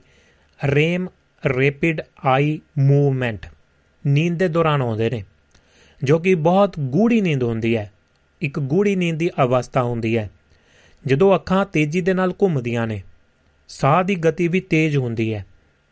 ਰੇਮ 0.64 1.08
ਰੈਪਿਡ 1.44 2.00
ਆਈ 2.24 2.60
ਮੂਵਮੈਂਟ, 2.78 3.46
ਨੀਂਦ 4.04 4.38
ਦੇ 4.38 4.48
ਦੌਰਾਨ 4.48 4.82
ਆਉਂਦੇ 4.82 5.10
ਨੇ, 5.10 5.24
ਜੋ 6.04 6.18
ਕਿ 6.18 6.34
ਬਹੁਤ 6.34 6.78
ਗੂੜੀ 6.78 7.20
ਨੀਂਦ 7.20 7.42
ਹੁੰਦੀ 7.42 7.76
ਹੈ। 7.76 7.92
ਇੱਕ 8.40 8.58
ਗੂੜੀ 8.60 8.96
ਨੀਂਦ 8.96 9.16
ਦੀ 9.16 9.30
ਅਵਸਥਾ 9.42 9.82
ਹੁੰਦੀ 9.82 10.16
ਹੈ, 10.16 10.30
ਜਦੋਂ 11.06 11.34
ਅੱਖਾਂ 11.34 11.64
ਤੇਜ਼ੀ 11.66 12.00
ਦੇ 12.00 12.14
ਨਾਲ 12.14 12.32
ਘੁੰਮਦੀਆਂ 12.42 12.86
ਨੇ। 12.86 13.02
ਸਾਹ 13.68 14.02
ਦੀ 14.04 14.14
ਗਤੀ 14.14 14.48
ਵੀ 14.48 14.60
ਤੇਜ਼ 14.60 14.96
ਹੁੰਦੀ 14.96 15.32
ਹੈ। 15.34 15.44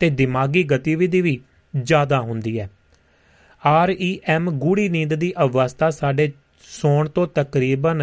ਤੇ 0.05 0.11
ਦਿਮਾਗੀ 0.11 0.63
ਗਤੀਵਿਧੀ 0.65 1.21
ਵੀ 1.21 1.41
ਜ਼ਿਆਦਾ 1.75 2.21
ਹੁੰਦੀ 2.21 2.59
ਹੈ। 2.61 2.69
REM 3.89 4.51
ਗੂੜੀ 4.51 4.89
ਨੀਂਦ 4.89 5.15
ਦੀ 5.15 5.33
ਅਵਸਥਾ 5.43 5.91
ਸਾਡੇ 5.91 6.33
ਸੌਣ 6.63 7.09
ਤੋਂ 7.09 7.27
ਤਕਰੀਬਨ 7.27 8.03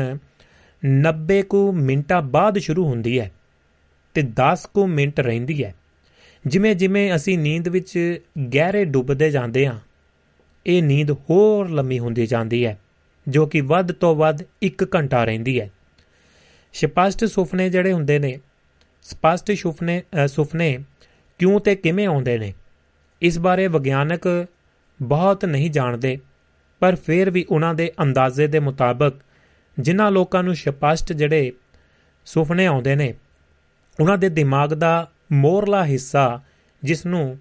90 0.83 1.41
ਕੁ 1.41 1.71
ਮਿੰਟਾਂ 1.71 2.21
ਬਾਅਦ 2.21 2.57
ਸ਼ੁਰੂ 2.57 2.85
ਹੁੰਦੀ 2.85 3.19
ਹੈ 3.19 3.31
ਤੇ 4.15 4.21
10 4.35 4.65
ਕੁ 4.73 4.87
ਮਿੰਟ 4.87 5.19
ਰਹਿੰਦੀ 5.19 5.63
ਹੈ। 5.63 5.73
ਜਿਵੇਂ 6.45 6.75
ਜਿਵੇਂ 6.75 7.15
ਅਸੀਂ 7.15 7.37
ਨੀਂਦ 7.37 7.67
ਵਿੱਚ 7.67 8.21
ਗਹਿਰੇ 8.55 8.85
ਡੁੱਬਦੇ 8.85 9.29
ਜਾਂਦੇ 9.31 9.67
ਹਾਂ, 9.67 9.79
ਇਹ 10.65 10.83
ਨੀਂਦ 10.83 11.11
ਹੋਰ 11.11 11.69
ਲੰਮੀ 11.69 11.99
ਹੁੰਦੀ 11.99 12.25
ਜਾਂਦੀ 12.27 12.65
ਹੈ, 12.65 12.77
ਜੋ 13.27 13.45
ਕਿ 13.45 13.61
ਵੱਧ 13.61 13.91
ਤੋਂ 13.91 14.15
ਵੱਧ 14.15 14.43
1 14.63 14.85
ਘੰਟਾ 14.95 15.23
ਰਹਿੰਦੀ 15.23 15.59
ਹੈ। 15.59 15.69
ਸਪਸ਼ਟ 16.73 17.25
ਸੁਪਨੇ 17.25 17.69
ਜਿਹੜੇ 17.69 17.93
ਹੁੰਦੇ 17.93 18.19
ਨੇ, 18.19 18.39
ਸਪਸ਼ਟ 19.05 19.51
ਸੁਪਨੇ 19.51 20.01
ਸੁਪਨੇ 20.27 20.77
ਕਿਉਂ 21.41 21.59
ਤੇ 21.59 21.75
ਕਿਵੇਂ 21.75 22.07
ਆਉਂਦੇ 22.07 22.37
ਨੇ? 22.37 22.53
ਇਸ 23.21 23.39
ਬਾਰੇ 23.39 23.67
ਵਿਗਿਆਨਕ 23.67 24.47
ਬਹੁਤ 25.01 25.45
ਨਹੀਂ 25.45 25.71
ਜਾਣਦੇ, 25.71 26.19
ਪਰ 26.79 26.95
ਫਿਰ 26.95 27.29
ਵੀ 27.29 27.45
ਉਹਨਾਂ 27.49 27.73
ਦੇ 27.73 27.91
ਅੰਦਾਜ਼ੇ 28.01 28.47
ਦੇ 28.47 28.59
ਮੁਤਾਬਕ 28.59 29.13
ਜਿਨ੍ਹਾਂ 29.79 30.11
ਲੋਕਾਂ 30.11 30.43
ਨੂੰ 30.43 30.55
ਸਪਸ਼ਟ 30.55 31.13
ਜਿਹੜੇ 31.13 31.51
ਸੁਪਨੇ 32.25 32.65
ਆਉਂਦੇ 32.65 32.95
ਨੇ, 32.95 33.13
ਉਹਨਾਂ 33.99 34.17
ਦੇ 34.17 34.29
ਦਿਮਾਗ 34.29 34.69
ਦਾ 34.69 35.11
ਮੋਰਲਾ 35.31 35.83
ਹਿੱਸਾ 35.85 36.41
ਜਿਸ 36.83 37.05
ਨੂੰ 37.05 37.37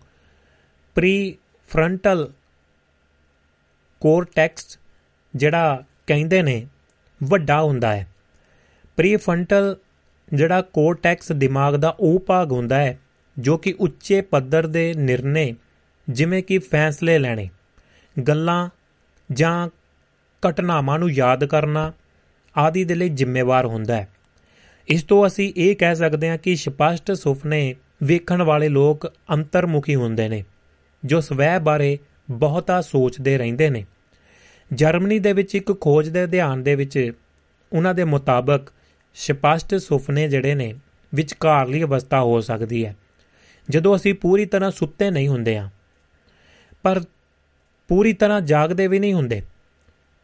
ਪ੍ਰੀ 0.95 1.37
ਫਰੰਟਲ 1.69 2.33
ਕੋਰਟੈਕਸ 4.01 4.79
ਜਿਹੜਾ 5.37 5.85
ਕਹਿੰਦੇ 6.07 6.43
ਨੇ, 6.43 6.67
ਵੱਡਾ 7.23 7.63
ਹੁੰਦਾ 7.63 7.93
ਹੈ। 7.97 8.07
ਪ੍ਰੀ 8.97 9.17
ਫਰੰਟਲ 9.17 9.77
ਜਿਹੜਾ 10.33 10.63
ਕੋਰਟੈਕਸ 10.63 11.33
ਦਿਮਾਗ 11.33 11.75
ਦਾ 11.75 11.97
ਉਹ 12.01 12.21
ਭਾਗ 12.21 12.53
ਹੁੰਦਾ 12.53 12.79
ਹੈ 12.79 12.99
ਜੋ 13.41 13.57
ਕਿ 13.57 13.75
ਉੱਚੇ 13.81 14.21
ਪੱਧਰ 14.21 14.67
ਦੇ 14.67 14.95
ਨਿਰਣੇ, 14.95 15.55
ਜਿਵੇਂ 16.11 16.43
ਕਿ 16.43 16.59
ਫੈਸਲੇ 16.59 17.19
ਲੈਣੇ, 17.19 17.49
ਗੱਲਾਂ 18.29 18.69
ਜਾਂ 19.33 19.69
ਘਟਨਾਵਾਂ 20.49 20.99
ਨੂੰ 20.99 21.11
ਯਾਦ 21.11 21.45
ਕਰਨਾ 21.45 21.93
ਆਦਿ 22.57 22.85
ਦੇ 22.85 22.95
ਲਈ 22.95 23.09
ਜ਼ਿੰਮੇਵਾਰ 23.09 23.67
ਹੁੰਦਾ 23.67 23.97
ਹੈ। 23.97 24.09
ਇਸ 24.89 25.03
ਤੋਂ 25.03 25.27
ਅਸੀਂ 25.27 25.53
ਇਹ 25.57 25.77
ਕਹਿ 25.77 25.95
ਸਕਦੇ 25.95 26.31
ਹਾਂ 26.31 26.39
ਕਿ 26.39 26.57
ਸਪਸ਼ਟ 26.57 27.13
ਸੁਪਨੇ 27.13 27.75
ਵੇਖਣ 28.03 28.43
ਵਾਲੇ 28.43 28.69
ਲੋਕ 28.69 29.13
ਅੰਤਰਮੁਖੀ 29.35 29.95
ਹੁੰਦੇ 29.95 30.29
ਨੇ, 30.29 30.45
ਜੋ 31.05 31.21
ਸਵੈ 31.21 31.59
ਬਾਰੇ 31.59 31.99
ਬਹੁਤਾ 32.31 32.81
ਸੋਚਦੇ 32.81 33.39
ਰਹਿੰਦੇ 33.39 33.71
ਨੇ। 33.71 33.85
ਜਰਮਨੀ 34.73 35.19
ਦੇ 35.19 35.33
ਵਿੱਚ 35.33 35.55
ਇੱਕ 35.55 35.81
ਖੋਜ 35.81 36.09
ਦੇ 36.09 36.25
ਅਧਿਐਨ 36.25 36.63
ਦੇ 36.63 36.75
ਵਿੱਚ 36.75 37.13
ਉਹਨਾਂ 37.73 37.95
ਦੇ 37.95 38.05
ਮੁਤਾਬਕ 38.05 38.69
ਸਪਸ਼ਟ 39.15 39.75
ਸੁਪਨੇ 39.75 40.29
ਜਿਹੜੇ 40.29 40.55
ਨੇ 40.55 40.75
ਵਿਚਕਾਰਲੀ 41.15 41.83
ਅਵਸਥਾ 41.83 42.21
ਹੋ 42.21 42.41
ਸਕਦੀ 42.41 42.87
ਹੈ। 42.87 42.97
ਜਦੋਂ 43.69 43.97
ਅਸੀਂ 43.97 44.15
ਪੂਰੀ 44.15 44.47
ਤਰ੍ਹਾਂ 44.47 44.71
ਸੁੱਤੇ 44.71 45.11
ਨਹੀਂ 45.11 45.29
ਹੁੰਦੇ 45.29 45.57
ਆ 45.57 45.69
ਪਰ 46.83 47.01
ਪੂਰੀ 47.91 48.13
ਤਰ੍ਹਾਂ 48.13 48.41
ਜਾਗਦੇ 48.41 48.87
ਵੀ 48.87 48.99
ਨਹੀਂ 48.99 49.15
ਹੁੰਦੇ। 49.15 49.43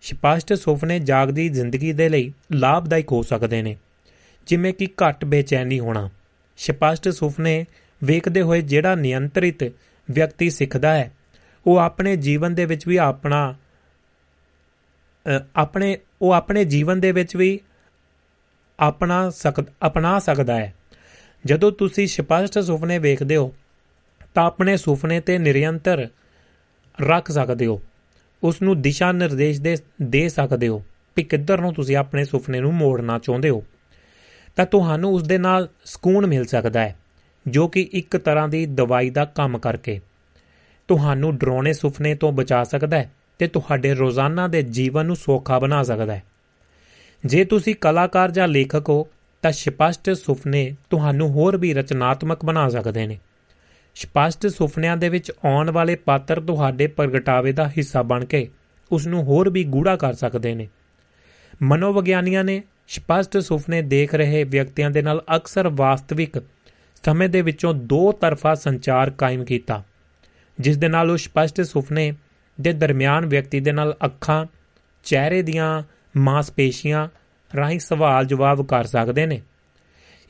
ਸਪਸ਼ਟ 0.03 0.53
ਸੁਪਨੇ 0.55 0.99
ਜਾਗਦੀ 1.01 1.49
ਜ਼ਿੰਦਗੀ 1.49 1.93
ਦੇ 1.93 2.09
ਲਈ 2.09 2.33
ਲਾਭਦਾਇਕ 2.53 3.13
ਹੋ 3.13 3.23
ਸਕਦੇ 3.23 3.63
ਨੇ, 3.63 3.77
ਜਿਵੇਂ 4.47 4.73
ਕਿ 4.75 4.89
ਘੱਟ 5.03 5.25
ਬੇਚੈਨੀ 5.25 5.81
ਹੋਣਾ। 5.81 6.09
ਸਪਸ਼ਟ 6.59 7.09
ਸੁਪਨੇ 7.09 7.65
ਵੇਖਦੇ 8.05 8.43
ਹੋਏ 8.43 8.61
ਜਿਹੜਾ 8.63 8.95
ਨਿਯੰਤਰਿਤ 8.95 9.63
ਵਿਅਕਤੀ 10.09 10.51
ਸਿੱਖਦਾ 10.51 10.95
ਹੈ, 10.95 11.13
ਉਹ 11.67 11.77
ਆਪਣੇ 11.77 12.17
ਜੀਵਨ 12.17 12.55
ਦੇ 12.55 12.65
ਵਿੱਚ 12.65 12.87
ਵੀ 12.89 12.97
ਆਪਣਾ 12.97 13.55
ਆਪਣੇ, 15.57 15.99
ਉਹ 16.23 16.33
ਆਪਣੇ 16.33 16.65
ਜੀਵਨ 16.65 17.01
ਦੇ 17.01 17.13
ਵਿੱਚ 17.13 17.37
ਵੀ 17.37 17.59
ਆਪਣਾ 18.81 19.31
ਸਕਦ, 19.31 19.67
ਅਪਣਾ 19.87 20.19
ਸਕਦਾ 20.19 20.57
ਹੈ। 20.57 20.75
ਜਦੋਂ 21.47 21.73
ਤੁਸੀਂ 21.73 22.07
ਸਪਸ਼ਟ 22.07 22.59
ਸੁਪਨੇ 22.59 22.99
ਵੇਖਦੇ 22.99 23.37
ਹੋ, 23.37 23.55
ਤਾਂ 24.35 24.45
ਆਪਣੇ 24.45 24.77
ਸੁਪਨੇ 24.77 25.21
ਤੇ 25.21 25.39
ਨਿਰੰਤਰ 25.39 26.09
ਰੱਖ 27.03 27.31
ਸਕਦੇ 27.31 27.67
ਹੋ। 27.67 27.83
ਉਸ 28.43 28.63
ਨੂੰ 28.63 28.83
ਦਿਸ਼ਾ 28.83 29.13
ਨਿਰਦੇਸ਼ 29.13 29.61
ਦੇ 29.61 29.77
ਦੇ 30.03 30.29
ਸਕਦੇ 30.29 30.69
ਹੋ 30.69 30.83
ਕਿ 31.17 31.23
ਕਿੱਧਰ 31.23 31.61
ਨੂੰ 31.61 31.75
ਤੁਸੀਂ 31.75 31.97
ਆਪਣੇ 31.97 32.25
ਸੁਪਨੇ 32.25 32.61
ਨੂੰ 32.61 32.75
ਮੋੜਨਾ 32.75 33.19
ਚਾਹੁੰਦੇ 33.19 33.51
ਹੋ। 33.51 33.65
ਤਾਂ 34.57 34.67
ਤੁਹਾਨੂੰ 34.67 35.15
ਉਸ 35.15 35.23
ਦੇ 35.23 35.39
ਨਾਲ 35.39 35.69
ਸਕੂਨ 35.85 36.27
ਮਿਲ 36.27 36.45
ਸਕਦਾ 36.45 36.81
ਹੈ, 36.81 36.97
ਜੋ 37.49 37.69
ਕਿ 37.69 37.89
ਇੱਕ 37.93 38.17
ਤਰ੍ਹਾਂ 38.17 38.49
ਦੀ 38.49 38.67
ਦਵਾਈ 38.67 39.11
ਦਾ 39.11 39.25
ਕੰਮ 39.25 39.59
ਕਰਕੇ। 39.59 40.01
ਤੁਹਾਨੂੰ 40.89 41.37
ਡਰਾਉਣੇ 41.37 41.73
ਸੁਪਨੇ 41.73 42.15
ਤੋਂ 42.15 42.33
ਬਚਾ 42.33 42.65
ਸਕਦਾ 42.65 42.99
ਹੈ 42.99 43.13
ਤੇ 43.39 43.49
ਤੁਹਾਡੇ 43.49 43.95
ਰੋਜ਼ਾਨਾ 43.95 44.49
ਦੇ 44.49 44.63
ਜੀਵਨ 44.63 45.07
ਨੂੰ 45.07 45.17
ਸੌਖਾ 45.17 45.59
ਬਣਾ 45.59 45.83
ਸਕਦਾ 45.83 46.17
ਹੈ। 46.17 46.23
ਜੇ 47.25 47.45
ਤੁਸੀਂ 47.45 47.75
ਕਲਾਕਾਰ 47.75 48.31
ਜਾਂ 48.31 48.49
ਲੇਖਕ 48.49 48.89
ਹੋ 48.89 49.07
ਤਾਂ 49.43 49.53
ਸਪਸ਼ਟ 49.53 50.11
ਸੁਪਨੇ 50.11 50.75
ਤੁਹਾਨੂੰ 50.91 51.29
ਹੋਰ 51.31 51.57
ਵੀ 51.57 51.73
ਰਚਨਾਤਮਕ 51.75 52.45
ਬਣਾ 52.45 52.69
ਸਕਦੇ 52.69 53.07
ਨੇ। 53.07 53.19
ਸਪਸ਼ਟ 53.97 54.47
ਸੁਪਨਿਆਂ 54.47 54.97
ਦੇ 54.97 55.09
ਵਿੱਚ 55.09 55.31
ਆਉਣ 55.45 55.71
ਵਾਲੇ 55.71 55.95
ਪਾਤਰ 55.95 56.41
ਤੁਹਾਡੇ 56.41 56.87
ਪ੍ਰਗਟਾਵੇ 56.87 57.53
ਦਾ 57.53 57.69
ਹਿੱਸਾ 57.69 58.03
ਬਣ 58.03 58.25
ਕੇ 58.25 58.49
ਉਸ 58.91 59.07
ਨੂੰ 59.07 59.23
ਹੋਰ 59.23 59.51
ਵੀ 59.51 59.65
ਗੂੜਾ 59.65 59.97
ਕਰ 59.97 60.13
ਸਕਦੇ 60.13 60.55
ਨੇ। 60.55 60.69
ਮਨੋਵਿਗਿਆਨੀਆਂ 61.63 62.45
ਨੇ 62.45 62.63
ਸਪਸ਼ਟ 62.89 63.39
ਸੁਪਨੇ 63.39 63.83
ਦੇਖ 63.83 64.15
ਰਹੇ 64.15 64.45
ਵਿਅਕਤੀਆਂ 64.45 64.91
ਦੇ 64.91 65.03
ਨਾਲ 65.03 65.23
ਅਕਸਰ 65.37 65.69
ਵਾਸਤਵਿਕ 65.69 66.39
ਸਮੇਂ 67.05 67.29
ਦੇ 67.29 67.41
ਵਿੱਚੋਂ 67.43 67.75
ਦੋ 67.75 68.13
ਤਰਫਾ 68.13 68.55
ਸੰਚਾਰ 68.55 69.11
ਕਾਇਮ 69.11 69.45
ਕੀਤਾ, 69.45 69.83
ਜਿਸ 70.61 70.77
ਦੇ 70.77 70.89
ਨਾਲ 70.89 71.11
ਉਹ 71.11 71.17
ਸਪਸ਼ਟ 71.17 71.61
ਸੁਪਨੇ 71.63 72.13
ਦੇ 72.61 72.73
ਦਰਮਿਆਨ 72.73 73.27
ਵਿਅਕਤੀ 73.27 73.61
ਦੇ 73.61 73.73
ਨਾਲ 73.73 73.95
ਅੱਖਾਂ, 74.05 74.47
ਚਿਹਰੇ 75.05 75.43
ਦੀਆਂ 75.43 75.83
ਮਾਸਪੇਸ਼ੀਆਂ 76.17 77.09
ਰਾਹੀਂ 77.57 77.79
ਸਵਾਲ 77.79 78.25
ਜਵਾਬ 78.25 78.67
ਕਰ 78.67 78.85
ਸਕਦੇ 78.85 79.27
ਨੇ। 79.27 79.41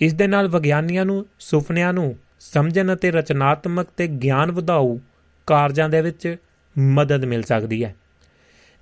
ਇਸ 0.00 0.14
ਦੇ 0.14 0.26
ਨਾਲ 0.26 0.48
ਵਿਗਿਆਨੀਆਂ 0.48 1.04
ਨੂੰ, 1.04 1.26
ਸੁਪਨਿਆਂ 1.38 1.92
ਨੂੰ 1.92 2.16
ਸਮਝਣ 2.40 2.94
ਅਤੇ 2.94 3.10
ਰਚਨਾਤਮਕ 3.10 3.86
ਤੇ 3.96 4.06
ਗਿਆਨ 4.06 4.52
ਵਧਾਊ 4.52 4.98
ਕਾਰਜਾਂ 5.46 5.88
ਦੇ 5.88 6.00
ਵਿੱਚ 6.00 6.36
ਮਦਦ 6.78 7.24
ਮਿਲ 7.24 7.42
ਸਕਦੀ 7.42 7.84
ਹੈ। 7.84 7.94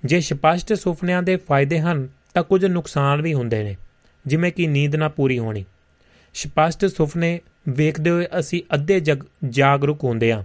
ਜੇ 0.05 0.19
ਸਪਸ਼ਟ 0.21 0.73
ਸੁਪਨਿਆਂ 0.73 1.23
ਦੇ 1.23 1.35
ਫਾਇਦੇ 1.35 1.79
ਹਨ, 1.79 2.07
ਤਾਂ 2.33 2.43
ਕੁਝ 2.43 2.65
ਨੁਕਸਾਨ 2.65 3.21
ਵੀ 3.21 3.33
ਹੁੰਦੇ 3.33 3.63
ਨੇ, 3.63 3.75
ਜਿਵੇਂ 4.27 4.51
ਕਿ 4.51 4.67
ਨੀਂਦ 4.67 4.95
ਨਾ 4.95 5.09
ਪੂਰੀ 5.09 5.39
ਹੋਣੀ। 5.39 5.65
ਸਪਸ਼ਟ 6.33 6.85
ਸੁਪਨੇ 6.85 7.39
ਵੇਖਦੇ 7.69 8.09
ਹੋਏ 8.09 8.27
ਅਸੀਂ 8.39 8.61
ਅੱਧੇ 8.73 8.99
ਜਾਗਰੂਕ 9.49 10.03
ਹੁੰਦੇ 10.03 10.31
ਆ 10.31 10.43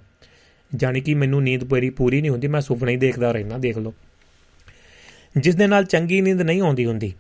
ਜਾਨੀ 0.74 1.01
ਕਿ 1.01 1.14
ਮੈਨੂੰ 1.14 1.43
ਨੀਂਦ 1.43 1.64
ਪੂਰੀ 1.64 1.91
ਪੂਰੀ 1.91 2.20
ਨਹੀਂ 2.20 2.30
ਹੁੰਦੀ, 2.30 2.47
ਮੈਂ 2.47 2.61
ਸੁਪਨੇ 2.61 2.93
ਹੀ 2.93 2.97
ਦੇਖਦਾ 2.97 3.32
ਰਹਿਣਾ 3.32 3.59
ਦੇਖ 3.59 3.78
ਲਓ। 3.78 3.95
ਜਿਸ 5.36 5.55
ਦੇ 5.55 5.66
ਨਾਲ 5.66 5.84
ਚੰਗੀ 5.84 6.20
ਨੀਂਦ 6.20 6.43
ਨਹੀਂ 6.43 6.62
ਆਉਂਦੀ 6.62 6.84
ਹੁੰਦੀ। 6.84 7.12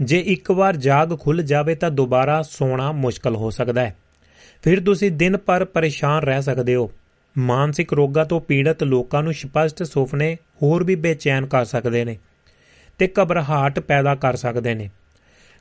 ਜੇ 0.00 0.18
ਇੱਕ 0.18 0.50
ਵਾਰ 0.50 0.76
ਜਾਗ 0.76 1.18
ਖੁੱਲ 1.20 1.42
ਜਾਵੇ 1.42 1.74
ਤਾਂ 1.74 1.90
ਦੁਬਾਰਾ 1.90 2.42
ਸੌਣਾ 2.42 2.92
ਮੁਸ਼ਕਲ 2.92 3.36
ਹੋ 3.36 3.50
ਸਕਦਾ 3.50 3.80
ਹੈ। 3.80 3.96
ਫਿਰ 4.62 4.80
ਤੁਸੀਂ 4.80 5.12
ਦਿਨ 5.12 5.36
ਭਰ 5.36 5.64
ਪਰੇਸ਼ਾਨ 5.64 6.22
ਰਹਿ 6.22 6.42
ਸਕਦੇ 6.42 6.74
ਹੋ। 6.74 6.90
ਮਾਨਸਿਕ 7.38 7.92
ਰੋਗਾਂ 7.92 8.24
ਤੋਂ 8.24 8.40
ਪੀੜਤ 8.40 8.84
ਲੋਕਾਂ 8.84 9.22
ਨੂੰ 9.22 9.34
ਸਪਸ਼ਟ 9.34 9.82
ਸੁਪਨੇ 9.82 10.36
ਹੋਰ 10.62 10.84
ਵੀ 10.84 10.94
ਬੇਚੈਨ 10.94 11.46
ਕਰ 11.46 11.64
ਸਕਦੇ 11.64 12.04
ਨੇ 12.04 12.18
ਤੇ 12.98 13.12
ਘਬਰਾਹਟ 13.22 13.80
ਪੈਦਾ 13.80 14.14
ਕਰ 14.14 14.36
ਸਕਦੇ 14.36 14.74
ਨੇ। 14.74 14.90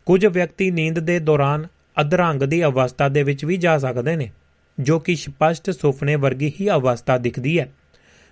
ਕੁਝ 0.06 0.26
ਵਿਅਕਤੀ 0.26 0.72
ਨੀਂਦ 0.72 1.00
ਦੇ 1.00 1.20
ਦੌਰਾਨ 1.20 1.68
ਅਧਰੰਗ 2.02 2.44
ਦੀ 2.44 2.64
ਅਵਸਥਾ 2.64 3.10
ਦੇ 3.10 3.24
ਵਿੱਚ 3.24 3.46
ਵੀ 3.46 3.58
ਜਾ 3.58 3.78
ਸਕਦੇ 3.78 4.16
ਨੇ, 4.16 4.32
ਜੋ 4.80 5.00
ਕਿ 5.00 5.16
ਸਪਸ਼ਟ 5.16 5.72
ਸੁਪਨੇ 5.72 6.16
ਵਰਗੀ 6.16 6.54
ਹੀ 6.62 6.70
ਅਵਸਥਾ 6.70 7.18
ਦਿਖਦੀ 7.18 7.60
ਹੈ। 7.60 7.72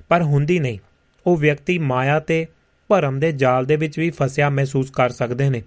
ਪਰ 0.09 0.21
ਹੁੰਦੀ 0.21 0.59
ਨਹੀਂ। 0.59 0.79
ਉਹ 1.27 1.37
ਵਿਅਕਤੀ 1.37 1.77
ਮਾਇਆ 1.77 2.19
ਤੇ 2.19 2.47
ਭਰਮ 2.87 3.19
ਦੇ 3.19 3.31
ਜਾਲ 3.31 3.65
ਦੇ 3.65 3.75
ਵਿੱਚ 3.75 3.99
ਵੀ 3.99 4.09
ਫਸਿਆ 4.09 4.49
ਮਹਿਸੂਸ 4.49 4.89
ਕਰ 4.89 5.09
ਸਕਦੇ 5.09 5.49
ਨੇ। 5.49 5.63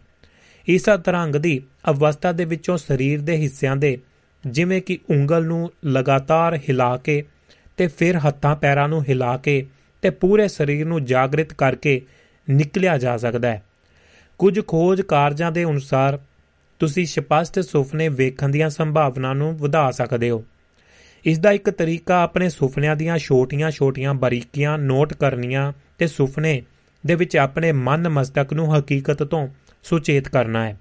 ਇਸ 0.68 0.84
ਅਧਰੰਗ 0.94 1.36
ਦੀ 1.36 1.62
ਅਵਸਥਾ 1.90 2.32
ਦੇ 2.32 2.44
ਵਿੱਚੋਂ 2.44 2.76
ਸਰੀਰ 2.76 3.20
ਦੇ 3.20 3.36
ਹਿੱਸਿਆਂ 3.36 3.76
ਦੇ, 3.76 3.98
ਜਿਵੇਂ 4.46 4.82
ਕਿ 4.82 4.98
ਉਂਗਲ 5.10 5.44
ਨੂੰ 5.44 5.72
ਲਗਾਤਾਰ 5.86 6.56
ਹਿਲਾ 6.56 6.96
ਕੇ 6.96 7.24
ਤੇ 7.76 7.86
ਫਿਰ 7.86 8.18
ਹੱਥਾਂ 8.28 8.56
ਪੈਰਾਂ 8.56 8.88
ਨੂੰ 8.88 9.02
ਹਿਲਾ 9.02 9.36
ਕੇ 9.36 9.66
ਤੇ 10.02 10.10
ਪੂਰੇ 10.10 10.48
ਸਰੀਰ 10.48 10.86
ਨੂੰ 10.86 11.04
ਜਾਗਰਿਤ 11.04 11.52
ਕਰਕੇ 11.52 12.02
ਨਿਕਲਿਆ 12.50 12.98
ਜਾ 12.98 13.16
ਸਕਦਾ 13.16 13.48
ਹੈ। 13.48 13.62
ਕੁਝ 14.38 14.60
ਖੋਜ 14.66 15.00
ਕਾਰਜਾਂ 15.00 15.52
ਦੇ 15.52 15.64
ਅਨੁਸਾਰ 15.64 16.18
ਤੁਸੀਂ 16.78 17.06
ਸਪਸ਼ਟ 17.06 17.60
ਸੁਪਨੇ 17.60 18.08
ਵੇਖਣ 18.08 18.48
ਦੀਆਂ 18.48 18.70
ਸੰਭਾਵਨਾ 18.70 19.32
ਨੂੰ 19.32 19.56
ਵਧਾ 19.56 19.90
ਸਕਦੇ 19.90 20.30
ਹੋ। 20.30 20.44
ਇਸ 21.24 21.38
ਦਾ 21.38 21.50
ਇੱਕ 21.50 21.70
ਤਰੀਕਾ 21.70 22.22
ਆਪਣੇ 22.22 22.48
ਸੁਪਨਿਆਂ 22.48 22.96
ਦੀਆਂ 22.96 23.18
ਛੋਟੀਆਂ-ਛੋਟੀਆਂ 23.18 24.14
ਬਾਰੀਕੀਆਂ 24.14 24.78
ਨੋਟ 24.78 25.14
ਕਰਨੀਆਂ 25.14 25.72
ਤੇ 25.98 26.06
ਸੁਪਨੇ 26.06 26.62
ਦੇ 27.06 27.14
ਵਿੱਚ 27.14 27.36
ਆਪਣੇ 27.36 27.72
ਮਨ 27.72 28.08
ਮਸਤਕ 28.08 28.52
ਨੂੰ 28.52 28.78
ਹਕੀਕਤ 28.78 29.22
ਤੋਂ 29.22 29.48
ਸੁਚੇਤ 29.84 30.28
ਕਰਨਾ 30.28 30.68
ਹੈ। 30.68 30.80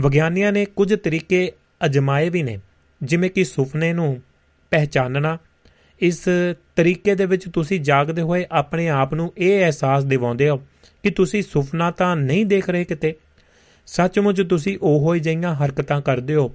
ਵਿਗਿਆਨੀਆਂ 0.00 0.52
ਨੇ 0.52 0.64
ਕੁਝ 0.64 0.94
ਤਰੀਕੇ 0.94 1.52
ਅਜਮਾਏ 1.84 2.28
ਵੀ 2.28 2.42
ਨੇ, 2.42 2.58
ਜਿਵੇਂ 3.02 3.30
ਕਿ 3.30 3.44
ਸੁਪਨੇ 3.44 3.92
ਨੂੰ 3.92 4.22
ਪਹਿਚਾਨਣਾ। 4.70 5.38
ਇਸ 6.00 6.28
ਤਰੀਕੇ 6.76 7.14
ਦੇ 7.14 7.26
ਵਿੱਚ 7.26 7.48
ਤੁਸੀਂ 7.48 7.80
ਜਾਗਦੇ 7.80 8.22
ਹੋਏ 8.22 8.46
ਆਪਣੇ 8.50 8.88
ਆਪ 8.88 9.14
ਨੂੰ 9.14 9.32
ਇਹ 9.38 9.62
ਅਹਿਸਾਸ 9.62 10.04
ਦਿਵਾਉਂਦੇ 10.04 10.48
ਹੋ 10.48 10.56
ਕਿ 11.02 11.10
ਤੁਸੀਂ 11.10 11.42
ਸੁਪਨਾ 11.42 11.90
ਤਾਂ 11.90 12.16
ਨਹੀਂ 12.16 12.46
ਦੇਖ 12.46 12.70
ਰਹੇ 12.70 12.84
ਕਿਤੇ। 12.84 13.14
ਸੱਚਮੁੱਚ 13.86 14.42
ਤੁਸੀਂ 14.42 14.78
ਉਹੋ 14.82 15.14
ਹੀ 15.14 15.20
ਜਿਹੀਆਂ 15.20 15.54
ਹਰਕਤਾਂ 15.54 16.00
ਕਰਦੇ 16.00 16.34
ਹੋ 16.34 16.54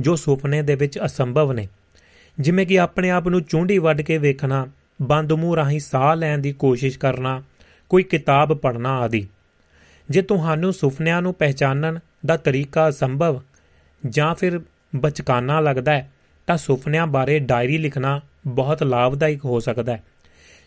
ਜੋ 0.00 0.16
ਸੁਪਨੇ 0.16 0.62
ਦੇ 0.62 0.74
ਵਿੱਚ 0.74 0.98
ਅਸੰਭਵ 1.04 1.52
ਨੇ। 1.52 1.68
ਜਿਵੇਂ 2.40 2.66
ਕਿ 2.66 2.80
ਆਪਣੇ 2.80 3.10
ਆਪ 3.10 3.28
ਨੂੰ 3.28 3.42
ਚੁੰਡੀ 3.42 3.78
ਵੱਢ 3.78 4.00
ਕੇ 4.00 4.18
ਵੇਖਣਾ, 4.18 4.66
ਬੰਦ 5.02 5.32
ਮੂੰਹ 5.32 5.56
ਰਾਹੀਂ 5.56 5.80
ਸਾਹ 5.80 6.16
ਲੈਣ 6.16 6.38
ਦੀ 6.38 6.52
ਕੋਸ਼ਿਸ਼ 6.52 6.98
ਕਰਨਾ, 6.98 7.42
ਕੋਈ 7.88 8.02
ਕਿਤਾਬ 8.02 8.54
ਪੜ੍ਹਨਾ 8.54 8.98
ਆਦਿ। 8.98 9.26
ਜੇ 10.10 10.22
ਤੁਹਾਨੂੰ 10.22 10.72
ਸੁਪਨਿਆਂ 10.72 11.22
ਨੂੰ 11.22 11.34
ਪਹਿਚਾਨਣ 11.34 11.98
ਦਾ 12.26 12.36
ਤਰੀਕਾ 12.36 12.88
ਅਸੰਭਵ 12.88 13.42
ਜਾਂ 14.08 14.34
ਫਿਰ 14.34 14.60
ਬਚਕਾਨਾ 14.96 15.60
ਲੱਗਦਾ 15.60 15.92
ਹੈ, 15.92 16.12
ਤਾਂ 16.46 16.56
ਸੁਪਨਿਆਂ 16.56 17.06
ਬਾਰੇ 17.06 17.38
ਡਾਇਰੀ 17.38 17.78
ਲਿਖਣਾ 17.78 18.20
ਬਹੁਤ 18.46 18.82
ਲਾਭਦਾਇਕ 18.82 19.44
ਹੋ 19.44 19.60
ਸਕਦਾ 19.60 19.96
ਹੈ। 19.96 20.04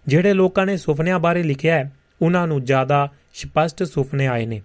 ਜਿਹੜੇ 0.07 0.33
ਲੋਕਾਂ 0.33 0.65
ਨੇ 0.65 0.77
ਸੁਪਨਿਆਂ 0.77 1.19
ਬਾਰੇ 1.19 1.43
ਲਿਖਿਆ 1.43 1.75
ਹੈ, 1.75 1.91
ਉਹਨਾਂ 2.21 2.47
ਨੂੰ 2.47 2.63
ਜ਼ਿਆਦਾ 2.63 3.09
ਸਪਸ਼ਟ 3.33 3.83
ਸੁਪਨੇ 3.83 4.27
ਆਏ 4.27 4.45
ਨੇ। 4.45 4.61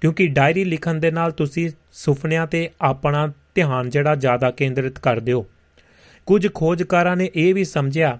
ਕਿਉਂਕਿ 0.00 0.26
ਡਾਇਰੀ 0.26 0.64
ਲਿਖਣ 0.64 0.94
ਦੇ 0.94 1.10
ਨਾਲ 1.10 1.32
ਤੁਸੀਂ 1.32 1.70
ਸੁਪਨਿਆਂ 1.92 2.46
ਤੇ 2.46 2.70
ਆਪਣਾ 2.80 3.32
ਧਿਆਨ 3.54 3.90
ਜਿਹੜਾ 3.90 4.14
ਜ਼ਿਆਦਾ 4.14 4.50
ਕੇਂਦਰਿਤ 4.50 4.98
ਕਰਦੇ 4.98 5.32
ਹੋ। 5.32 5.46
ਕੁਝ 6.26 6.48
ਖੋਜਕਾਰਾਂ 6.54 7.16
ਨੇ 7.16 7.30
ਇਹ 7.34 7.54
ਵੀ 7.54 7.64
ਸਮਝਿਆ 7.64 8.18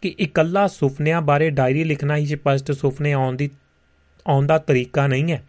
ਕਿ 0.00 0.14
ਇਕੱਲਾ 0.20 0.66
ਸੁਪਨਿਆਂ 0.66 1.22
ਬਾਰੇ 1.22 1.50
ਡਾਇਰੀ 1.50 1.84
ਲਿਖਣਾ 1.84 2.16
ਹੀ 2.16 2.26
ਸਪਸ਼ਟ 2.26 2.72
ਸੁਪਨੇ 2.72 3.12
ਆਉਣ 3.12 3.36
ਦੀ 3.36 3.50
ਆਉਣ 4.26 4.46
ਦਾ 4.46 4.58
ਤਰੀਕਾ 4.58 5.06
ਨਹੀਂ 5.06 5.32
ਹੈ। 5.32 5.42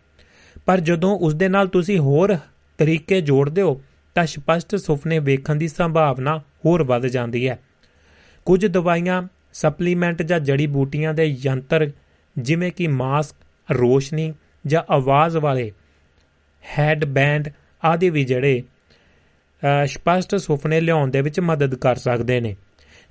ਪਰ 0.66 0.80
ਜਦੋਂ 0.80 1.18
ਉਸ 1.18 1.36
ਦੇ 1.36 1.50
ਨਾਲ 1.50 1.68
ਤੁਸੀਂ 1.68 2.00
ਹੋਰ 2.00 2.38
ਤਰੀਕੇ 2.78 3.22
ਜੋੜਦੇ 3.22 3.62
ਹੋ, 3.62 3.82
ਤਾਂ 4.16 4.26
ਸਪਸ਼ਟ 4.26 4.76
ਸੁਪਨੇ 4.76 5.20
ਵੇਖਣ 5.20 5.56
ਦੀ 5.56 5.68
ਸੰਭਾਵਨਾ 5.68 6.38
ਹੋਰ 6.38 6.84
ਵੱਧ 6.84 7.06
ਜਾਂਦੀ 7.06 7.48
ਹੈ। 7.50 7.60
ਕੁਝ 8.46 8.66
ਦਵਾਈਆਂ, 8.66 9.22
ਸਪਲੀਮੈਂਟ 9.54 10.22
ਜਾਂ 10.22 10.40
ਜੜੀ 10.40 10.68
ਬੂਟੀਆਂ 10.68 11.14
ਦੇ 11.14 11.26
ਯੰਤਰ, 11.42 11.92
ਜਿਵੇਂ 12.38 12.72
ਕਿ 12.72 12.88
ਮਾਸਕ, 12.88 13.36
ਰੋਸ਼ਨੀ 13.72 14.34
ਜਾਂ 14.66 14.84
ਆਵਾਜ਼ 14.94 15.38
ਵਾਲੇ 15.38 15.72
ਹੈਡ 16.80 17.06
ਬੈਂਡ 17.06 17.50
ਆਦਿ 17.86 18.10
ਵੀ 18.10 18.24
ਜਿਹੜੇ 18.24 18.64
ਸਪਸ਼ਟ 19.86 20.36
ਸੁਪਨੇ 20.36 20.82
ਲਿਆਉਣ 20.82 21.12
ਦੇ 21.12 21.22
ਵਿੱਚ 21.22 21.40
ਮਦਦ 21.40 21.76
ਕਰ 21.76 21.96
ਸਕਦੇ 21.96 22.40
ਨੇ। 22.40 22.56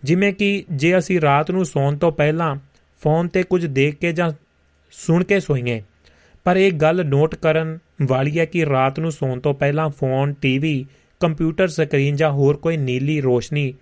ਜਿਵੇਂ 0.05 0.33
ਕਿ 0.33 0.65
ਜੇ 0.71 0.99
ਅਸੀਂ 0.99 1.21
ਰਾਤ 1.21 1.51
ਨੂੰ 1.51 1.65
ਸੌਣ 1.65 1.97
ਤੋਂ 1.97 2.13
ਪਹਿਲਾਂ 2.13 2.57
ਫੋਨ 3.03 3.29
ਤੇ 3.29 3.43
ਕੁਝ 3.43 3.67
ਦੇਖ 3.67 3.95
ਕੇ 3.95 4.13
ਜਾਂ 4.13 4.31
ਸੁਣ 4.94 5.24
ਕੇ 5.24 5.40
ਸੋਈਏ 5.40 5.84
ਪਰ 6.44 6.58
ਇਹ 6.58 6.72
ਗੱਲ 6.72 7.06
ਨੋਟ 7.06 7.36
ਕਰਨ 7.36 7.80
ਵਾਲੀ 8.02 8.40
ਹੈ 8.40 8.46
ਕਿ 8.46 8.66
ਰਾਤ 8.66 9.00
ਨੂੰ 9.00 9.12
ਸੌਣ 9.12 9.40
ਤੋਂ 9.40 9.54
ਪਹਿਲਾਂ 9.54 9.90
ਫੋਨ 9.90 10.34
ਟੀਵੀ 10.34 10.86
ਕੰਪਿਊਟਰ 11.20 11.68
ਸਕਰੀਨ 11.68 12.16
ਜਾਂ 12.16 12.32
ਹੋਰ 12.32 12.58
ਕੋਈ 12.58 12.78
ਨੀਲੀ 12.78 13.22
ਰੋਸ਼ਨੀ 13.22 13.74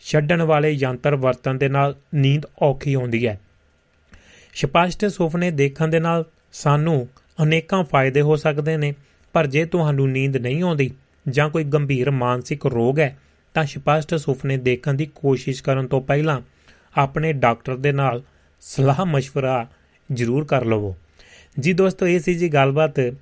ਛੱਡਣ 0.00 0.42
ਵਾਲੇ 0.42 0.70
ਯੰਤਰ 0.70 1.16
ਵਰਤਣ 1.16 1.54
ਦੇ 1.54 1.68
ਨਾਲ 1.68 1.96
ਨੀਂਦ 2.14 2.46
ਔਖੀ 2.62 2.94
ਆਉਂਦੀ 2.94 3.26
ਹੈ 3.26 3.40
ਸਪਸ਼ਟ 4.54 5.06
ਸੁਪਨੇ 5.06 5.50
ਦੇਖਣ 5.50 5.88
ਦੇ 5.88 6.00
ਨਾਲ 6.00 6.24
ਸਾਨੂੰ 6.52 7.08
ਅਨੇਕਾਂ 7.42 7.84
ਫਾਇਦੇ 7.84 8.20
ਹੋ 8.20 8.36
ਸਕਦੇ 8.36 8.76
ਨੇ 8.76 8.94
ਪਰ 9.32 9.46
ਜੇ 9.46 9.64
ਤੁਹਾਨੂੰ 9.64 10.10
ਨੀਂਦ 10.10 10.36
ਨਹੀਂ 10.36 10.62
ਆਉਂਦੀ 10.62 10.90
ਜਾਂ 11.28 11.50
ਕੋਈ 11.50 11.64
ਗੰਭੀਰ 11.64 12.10
ਮਾਨਸਿਕ 12.10 12.66
ਰੋਗ 12.66 13.00
ਹੈ 13.00 13.18
ਤਾਂ 13.54 13.64
ਸਪਸ਼ਟ 13.64 14.14
ਸੁਪਨੇ 14.14 14.56
ਦੇਖਣ 14.56 14.94
ਦੀ 14.94 15.06
ਕੋਸ਼ਿਸ਼ 15.06 15.62
ਕਰਨ 15.62 15.86
ਤੋਂ 15.86 16.00
ਪਹਿਲਾਂ 16.00 16.40
ਆਪਣੇ 16.96 17.32
ਡਾਕਟਰ 17.32 17.76
ਦੇ 17.76 17.92
ਨਾਲ 17.92 18.22
ਸਲਾਹ 18.60 19.04
مشورہ 19.06 19.66
ਜ਼ਰੂਰ 20.13 20.45
ਕਰ 20.45 20.65
ਲਵੋ। 20.65 20.95
ਜੀ 21.59 21.73
ਦੋਸਤੋ, 21.73 22.07
ਇਹ 22.07 22.19
ਸੀ 22.19 22.35
ਜੀ 22.35 22.49
ਗੱਲਬਾਤ 22.49 23.13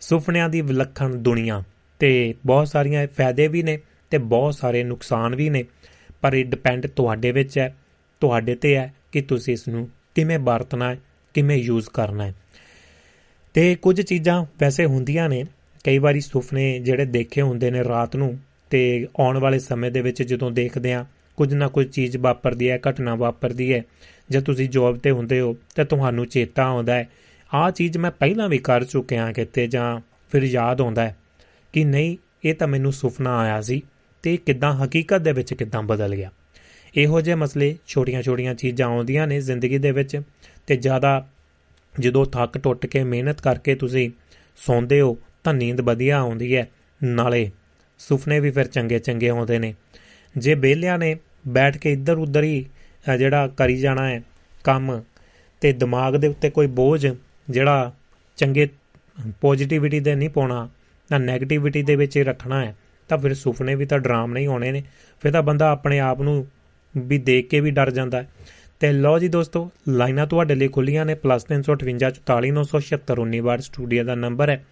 ਸੁਪਨਿਆਂ 0.00 0.48
ਦੀ 0.48 0.60
ਵਿਲੱਖਣ 0.60 1.14
ਦੁਨੀਆ 1.14 1.62
ਤੇ 1.98 2.34
ਬਹੁਤ 2.46 2.68
ਸਾਰੀਆਂ 2.68 3.06
ਫਾਇਦੇ 3.18 3.48
ਵੀ 3.48 3.62
ਨੇ 3.62 3.78
ਤੇ 4.10 4.18
ਬਹੁਤ 4.18 4.54
ਸਾਰੇ 4.54 4.84
ਨੁਕਸਾਨ 4.84 5.34
ਵੀ 5.34 5.50
ਨੇ, 5.50 5.64
ਪਰ 6.20 6.34
ਇਹ 6.34 6.44
ਡਿਪੈਂਡ 6.44 6.86
ਤੁਹਾਡੇ 6.86 7.32
ਵਿੱਚ 7.32 7.58
ਹੈ, 7.58 7.76
ਤੁਹਾਡੇ 8.20 8.54
ਤੇ 8.54 8.76
ਹੈ 8.76 8.94
ਕਿ 9.12 9.20
ਤੁਸੀਂ 9.20 9.54
ਇਸ 9.54 9.68
ਨੂੰ 9.68 9.88
ਕਿਵੇਂ 10.14 10.38
ਵਰਤਣਾ 10.38 10.90
ਹੈ, 10.90 10.98
ਕਿਵੇਂ 11.34 11.56
ਯੂਜ਼ 11.56 11.88
ਕਰਨਾ 11.88 12.26
ਹੈ। 12.26 12.34
ਤੇ 13.54 13.74
ਕੁਝ 13.74 14.00
ਚੀਜ਼ਾਂ 14.00 14.46
ਵੈਸੇ 14.60 14.84
ਹੁੰਦੀਆਂ 14.84 15.28
ਨੇ, 15.28 15.44
ਕਈ 15.84 15.98
ਵਾਰੀ 15.98 16.20
ਸੁਪਨੇ 16.20 16.78
ਜਿਹੜੇ 16.78 17.04
ਦੇਖੇ 17.04 17.42
ਹੁੰਦੇ 17.42 17.70
ਨੇ 17.70 17.84
ਰਾਤ 17.84 18.16
ਨੂੰ 18.16 18.38
ਤੇ 18.70 19.06
ਆਉਣ 19.20 19.38
ਵਾਲੇ 19.38 19.58
ਸਮੇਂ 19.58 19.90
ਦੇ 19.90 20.00
ਵਿੱਚ 20.00 20.22
ਜਦੋਂ 20.22 20.50
ਦੇਖਦੇ 20.50 20.92
ਆ 20.92 21.06
ਕੁਝ 21.40 21.54
ਨਾ 21.54 21.68
ਕੁਝ 21.68 21.90
ਚੀਜ਼ 21.90 22.16
ਵਾਪਰਦੀ 22.16 22.70
ਹੈ, 22.70 22.78
ਘਟਨਾ 22.90 23.14
ਵਾਪਰਦੀ 23.14 23.74
ਹੈ। 23.74 23.82
ਜੇ 24.30 24.40
ਤੁਸੀਂ 24.40 24.68
ਜੌਬ 24.68 24.96
ਤੇ 24.96 25.10
ਹੁੰਦੇ 25.10 25.40
ਹੋ, 25.40 25.56
ਤੇ 25.74 25.84
ਤੁਹਾਨੂੰ 25.84 26.26
ਚੇਤਾ 26.26 26.64
ਆਉਂਦਾ 26.64 26.94
ਹੈ, 26.94 27.08
ਆਹ 27.54 27.70
ਚੀਜ਼ 27.70 27.98
ਮੈਂ 27.98 28.10
ਪਹਿਲਾਂ 28.10 28.48
ਵੀ 28.48 28.58
ਕਰ 28.58 28.84
ਚੁੱਕਿਆ 28.84 29.32
ਕਿਤੇ 29.32 29.66
ਜਾਂ 29.66 30.00
ਫਿਰ 30.32 30.42
ਯਾਦ 30.42 30.80
ਆਉਂਦਾ 30.80 31.02
ਹੈ 31.02 31.16
ਕਿ 31.72 31.84
ਨਹੀਂ, 31.84 32.16
ਇਹ 32.44 32.54
ਤਾਂ 32.54 32.68
ਮੈਨੂੰ 32.68 32.92
ਸੁਪਨਾ 32.92 33.38
ਆਇਆ 33.38 33.60
ਸੀ 33.60 33.82
ਤੇ 34.22 34.36
ਕਿਦਾਂ 34.36 34.74
ਹਕੀਕਤ 34.74 35.18
ਦੇ 35.18 35.32
ਵਿੱਚ 35.32 35.54
ਕਿਦਾਂ 35.54 35.82
ਬਦਲ 35.82 36.16
ਗਿਆ। 36.16 36.30
ਇਹੋ 36.96 37.20
ਜਿਹੇ 37.20 37.36
ਮਸਲੇ 37.36 37.76
ਛੋਟੀਆਂ-ਛੋਟੀਆਂ 37.86 38.54
ਚੀਜ਼ਾਂ 38.54 38.88
ਆਉਂਦੀਆਂ 38.88 39.26
ਨੇ 39.26 39.40
ਜ਼ਿੰਦਗੀ 39.40 39.78
ਦੇ 39.78 39.90
ਵਿੱਚ 39.90 40.22
ਤੇ 40.66 40.76
ਜ਼ਿਆਦਾ 40.76 41.28
ਜਦੋਂ 42.00 42.24
ਥੱਕ 42.24 42.58
ਟੁੱਟ 42.58 42.86
ਕੇ 42.86 43.04
ਮਿਹਨਤ 43.04 43.40
ਕਰਕੇ 43.40 43.74
ਤੁਸੀਂ 43.74 44.10
ਸੌਂਦੇ 44.66 45.00
ਹੋ, 45.00 45.18
ਤਾਂ 45.44 45.54
ਨੀਂਦ 45.54 45.80
ਵਧੀਆ 45.80 46.18
ਆਉਂਦੀ 46.18 46.56
ਹੈ। 46.56 46.68
ਨਾਲੇ 47.04 47.50
ਸੁਪਨੇ 47.98 48.40
ਵੀ 48.40 48.50
ਫਿਰ 48.50 48.66
ਚੰਗੇ-ਚੰਗੇ 48.66 49.28
ਆਉਂਦੇ 49.28 49.58
ਨੇ। 49.58 49.74
ਜੇ 50.36 50.54
ਬੇਲਿਆਂ 50.54 50.98
ਨੇ 50.98 51.16
ਬੈਠ 51.44 51.76
ਕੇ 51.76 51.92
ਇੱਧਰ 51.92 52.18
ਉੱਧਰ 52.18 52.42
ਹੀ 52.42 52.64
ਜਿਹੜਾ 53.18 53.48
ਕਰੀ 53.56 53.76
ਜਾਣਾ 53.76 54.08
ਹੈ 54.08 54.22
ਕੰਮ, 54.64 55.02
ਤੇ 55.62 55.72
ਦਿਮਾਗ 55.72 56.16
ਦੇ 56.16 56.28
ਉੱਤੇ 56.28 56.50
ਕੋਈ 56.50 56.66
ਬੋਝ 56.66 57.06
ਜਿਹੜਾ 57.50 57.92
ਚੰਗੇ 58.38 58.68
ਪੋਜ਼ਿਟਿਵਿਟੀ 59.40 60.00
ਦੇ 60.00 60.14
ਨਹੀਂ 60.14 60.30
ਪਾਉਣਾ 60.30 60.68
ਨਾ 61.10 61.18
네ਗੇਟਿਵਿਟੀ 61.18 61.82
ਦੇ 61.82 61.96
ਵਿੱਚ 61.96 62.18
ਰੱਖਣਾ 62.18 62.64
ਹੈ, 62.64 62.74
ਤਾਂ 63.10 63.18
ਫਿਰ 63.18 63.34
ਸੁਪਨੇ 63.34 63.74
ਵੀ 63.74 63.86
ਤਾਂ 63.86 63.98
ਡਰਾਮ 63.98 64.32
ਨਹੀਂ 64.32 64.46
ਹੋਣੇ 64.46 64.72
ਨੇ, 64.72 64.82
ਫਿਰ 65.22 65.32
ਤਾਂ 65.32 65.42
ਬੰਦਾ 65.42 65.70
ਆਪਣੇ 65.70 66.00
ਆਪ 66.00 66.22
ਨੂੰ 66.22 66.46
ਵੀ 66.94 67.18
ਦੇਖ 67.20 67.48
ਕੇ 67.48 67.60
ਵੀ 67.60 67.70
ਡਰ 67.70 67.90
ਜਾਂਦਾ 67.90 68.24
ਤੇ 68.80 68.92
ਲਓ 68.92 69.18
ਜੀ 69.18 69.28
ਦੋਸਤੋ, 69.28 69.70
ਲਾਈਨਾਂ 69.88 70.26
ਤੁਹਾਡੇ 70.26 70.54
ਲਈ 70.54 70.68
ਖੁੱਲੀਆਂ 70.68 71.06
ਨੇ 71.06 71.16
+358 71.16 73.60
ਸਟੂਡੀਓ 73.60 74.04
ਦਾ 74.04 74.16
ਨੰਬਰ 74.16 74.50
ਹੈ। 74.50 74.64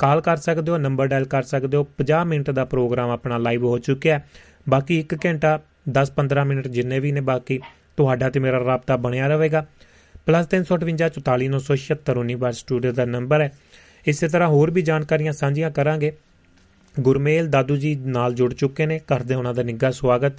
ਕਾਲ 0.00 0.20
ਕਰ 0.20 0.36
ਸਕਦੇ 0.36 0.72
ਹੋ 0.72 0.78
ਨੰਬਰ 0.78 1.06
ਡਾਇਲ 1.06 1.26
ਕਰ 1.26 1.42
ਸਕਦੇ 1.44 1.76
ਹੋ 1.76 1.86
50 2.00 2.24
ਮਿੰਟ 2.26 2.50
ਦਾ 2.50 2.64
ਪ੍ਰੋਗਰਾਮ 2.66 3.10
ਆਪਣਾ 3.10 3.38
ਲਾਈਵ 3.38 3.64
ਹੋ 3.64 3.78
ਚੁੱਕਿਆ 3.78 4.20
ਬਾਕੀ 4.66 5.02
1 5.02 5.16
ਘੰਟਾ 5.24 5.60
10-15 5.86 6.44
ਮਿੰਟ 6.44 6.68
ਜਿੰਨੇ 6.68 7.00
ਵੀ 7.00 7.12
ਨੇ 7.12 7.20
ਬਾਕੀ 7.20 7.60
ਤੁਹਾਡਾ 7.96 8.30
ਤੇ 8.30 8.40
ਮੇਰਾ 8.40 8.64
ਰਾਬਤਾ 8.64 8.96
ਬਣਿਆ 8.96 9.28
ਰਹੇਗਾ। 9.28 9.66
+358 10.26 12.52
ਸਟੂਡੀਓ 12.52 12.92
ਦਾ 12.92 13.04
ਨੰਬਰ 13.06 13.40
ਹੈ। 13.40 13.52
ਇਸੇ 14.06 14.28
ਤਰ੍ਹਾਂ 14.28 14.48
ਹੋਰ 14.48 14.70
ਵੀ 14.70 14.82
ਜਾਣਕਾਰੀਆਂ 14.82 15.32
ਸਾਂਝੀਆਂ 15.32 15.70
ਕਰਾਂਗੇ। 15.70 16.12
ਗੁਰਮੇਲ 16.94 17.48
ਦਾਦੂ 17.48 17.76
ਜੀ 17.76 17.94
ਨਾਲ 18.08 18.34
ਜੁੜ 18.34 18.52
ਚੁੱਕੇ 18.54 18.86
ਨੇ 18.86 18.98
ਕਰਦੇ 19.06 19.34
ਉਹਨਾਂ 19.34 19.54
ਦਾ 19.54 19.62
ਨਿੱਘਾ 19.62 19.90
ਸਵਾਗਤ। 19.90 20.32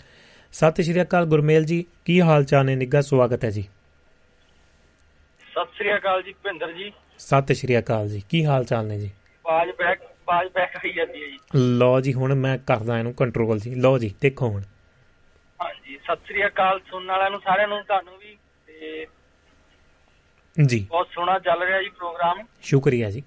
ਸਤਿ 0.54 0.84
ਸ਼੍ਰੀ 0.84 1.02
ਅਕਾਲ 1.02 1.26
ਗੁਰਮੇਲ 1.26 1.66
ਜੀ 1.66 1.86
ਕੀ 2.06 2.22
ਹਾਲ 2.22 2.44
ਚਾਲ 2.44 2.66
ਨੇ? 2.66 2.76
ਨਿੱਘਾ 2.76 3.02
ਸਵਾਗਤ 3.02 3.46
ਹੈ 3.46 3.50
ਜੀ। 3.50 3.62
ਸਤਿ 5.44 5.76
ਸ਼੍ਰੀ 5.76 5.96
ਅਕਾਲ 5.96 6.22
ਜੀ 6.24 6.34
ਭਿੰਦਰ 6.44 6.72
ਜੀ। 6.74 6.92
ਸਤਿ 7.20 7.54
ਸ਼੍ਰੀ 7.54 7.78
ਅਕਾਲ 7.80 8.08
ਜੀ 8.10 8.22
ਕੀ 8.30 8.46
ਹਾਲ 8.46 8.64
ਚਾਲ 8.66 8.86
ਨੇ 8.88 9.00
ਜੀ? 9.00 9.10
ਬਾਜ 9.46 9.70
ਬੈਕ 9.80 10.00
ਬਾਜ 10.28 10.48
ਬੈਕ 10.56 10.78
ਆਈ 10.78 10.94
ਜਾਂਦੀ 10.94 11.24
ਹੈ 11.24 11.28
ਜੀ। 11.28 11.38
ਲਓ 11.78 12.00
ਜੀ 12.02 12.14
ਹੁਣ 12.14 12.34
ਮੈਂ 12.36 12.58
ਕਰਦਾ 12.68 12.98
ਇਹਨੂੰ 13.00 13.14
ਕੰਟਰੋਲ 13.14 13.60
ਜੀ। 13.60 13.76
ਲਓ 13.76 13.98
ਜੀ 13.98 14.14
ਦੇਖੋ 14.22 14.50
ਹੁਣ। 14.50 14.62
ਹਾਂਜੀ 15.96 16.16
ਸਤਿ 16.16 16.26
ਸ਼੍ਰੀ 16.26 16.46
ਅਕਾਲ 16.46 16.80
ਸੁਣਨ 16.90 17.08
ਵਾਲਿਆਂ 17.08 17.30
ਨੂੰ 17.30 17.40
ਸਾਰਿਆਂ 17.40 17.68
ਨੂੰ 17.68 17.84
ਤੁਹਾਨੂੰ 17.84 18.18
ਵੀ 18.18 18.38
ਤੇ 18.68 19.08
ਜੀ। 20.66 20.86
ਬਹੁਤ 20.90 21.08
ਸੋਹਣਾ 21.12 21.40
ਚੱਲ 21.40 21.64
ਰਿਹਾ 21.64 21.82
ਜੀ 21.84 21.90
ਪ੍ਰੋਗਰਾਮ। 21.90 22.44
ਸ਼ੁਕਰੀਆ 22.62 23.10
ਜੀ। 23.12 23.24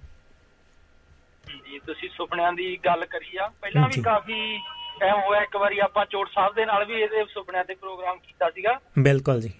ਜੀ 1.64 1.79
ਤੁਸੀਂ 1.79 2.09
ਸੁਪਨਿਆਂ 2.09 2.53
ਦੀ 2.53 2.79
ਗੱਲ 2.87 3.07
ਕਰੀ 3.07 3.37
ਆ। 3.37 3.49
ਪਹਿਲਾਂ 3.61 3.89
ਜੀ। 3.89 4.01
ਵੀ 4.01 4.03
ਕਾਫੀ 4.05 4.59
ਟਾਈਮ 5.01 5.21
ਹੋਇਆ 5.21 5.43
ਇੱਕ 5.43 5.57
ਵਾਰੀ 5.57 5.79
ਆਪਾਂ 5.79 6.07
ਚੋਟ 6.07 6.31
ਸਾਹਿਬ 6.35 6.55
ਦੇ 6.55 6.66
ਨਾਲ 6.66 6.85
ਵੀ 6.85 6.95
ਇਹਦੇ 6.95 7.25
ਸੁਪਨਿਆਂ 7.25 7.64
ਤੇ 7.64 7.75
ਪ੍ਰੋਗਰਾਮ 7.75 8.19
ਕੀਤਾ 8.19 8.51
ਸੀਗਾ। 8.51 8.81
ਬਿਲਕੁਲ 8.99 9.41
ਜੀ। 9.41 9.53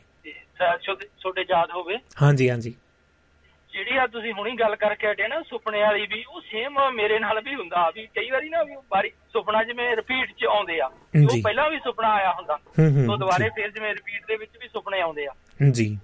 ਤੁਹਾਡੇ 0.59 1.45
ਯਾਦ 1.51 1.71
ਹੋਵੇ। 1.71 1.99
ਹਾਂਜੀ 2.23 2.51
ਹਾਂਜੀ। 2.51 2.75
ਜਿਹੜੀ 3.73 3.97
ਆ 3.97 4.07
ਤੁਸੀਂ 4.07 4.33
ਹੁਣੀ 4.33 4.57
ਗੱਲ 4.57 4.77
ਕਰਕੇ 4.77 5.11
ਹਟੇ 5.11 5.29
ਨਾ 5.29 5.43
ਸੁਪਨੇ 5.43 5.81
ਵਾਲੀ 5.81 6.07
ਵੀ 6.07 6.25
ਉਹ 6.29 6.41
ਸੇਮ 6.41 6.91
ਮੇਰੇ 6.91 7.19
ਨਾਲ 7.19 7.41
ਵੀ 7.41 7.55
ਹੁੰਦਾ 7.55 7.91
ਵੀ 7.91 8.07
ਕਈ 8.07 8.31
ਵਾਰੀ 8.31 8.49
ਨਾ 8.49 8.63
ਵੀ 8.63 8.77
ਬਾਰੀ 8.89 9.11
ਸੁਪਨਾ 9.33 9.65
ਜਿਵੇਂ 9.65 9.97
ਰਿਪੀਟ 9.97 10.33
ਚ 10.33 10.45
ਆਉਂਦੇ 10.45 10.81
ਆ। 10.81 10.87
ਉਹ 10.87 11.43
ਪਹਿਲਾਂ 11.45 11.71
ਵੀ 11.71 11.79
ਸੁਪਨਾ 11.79 12.09
ਆਇਆ 12.09 12.33
ਹੁੰਦਾ 12.33 12.57
ਤੋਂ 13.07 13.19
ਦੁਬਾਰੇ 13.19 13.49
ਫਿਰ 13.49 13.71
ਜਿਵੇਂ 13.71 13.95
ਰਿਪੀਟ 13.95 14.27
ਦੇ 14.27 14.37
ਵਿੱਚ 14.37 14.51
ਵੀ 14.61 14.69
ਸੁਪਨੇ 14.69 15.01
ਆਉਂਦੇ 15.01 15.27
ਆ। 15.27 15.35
ਜੀ। 15.71 15.99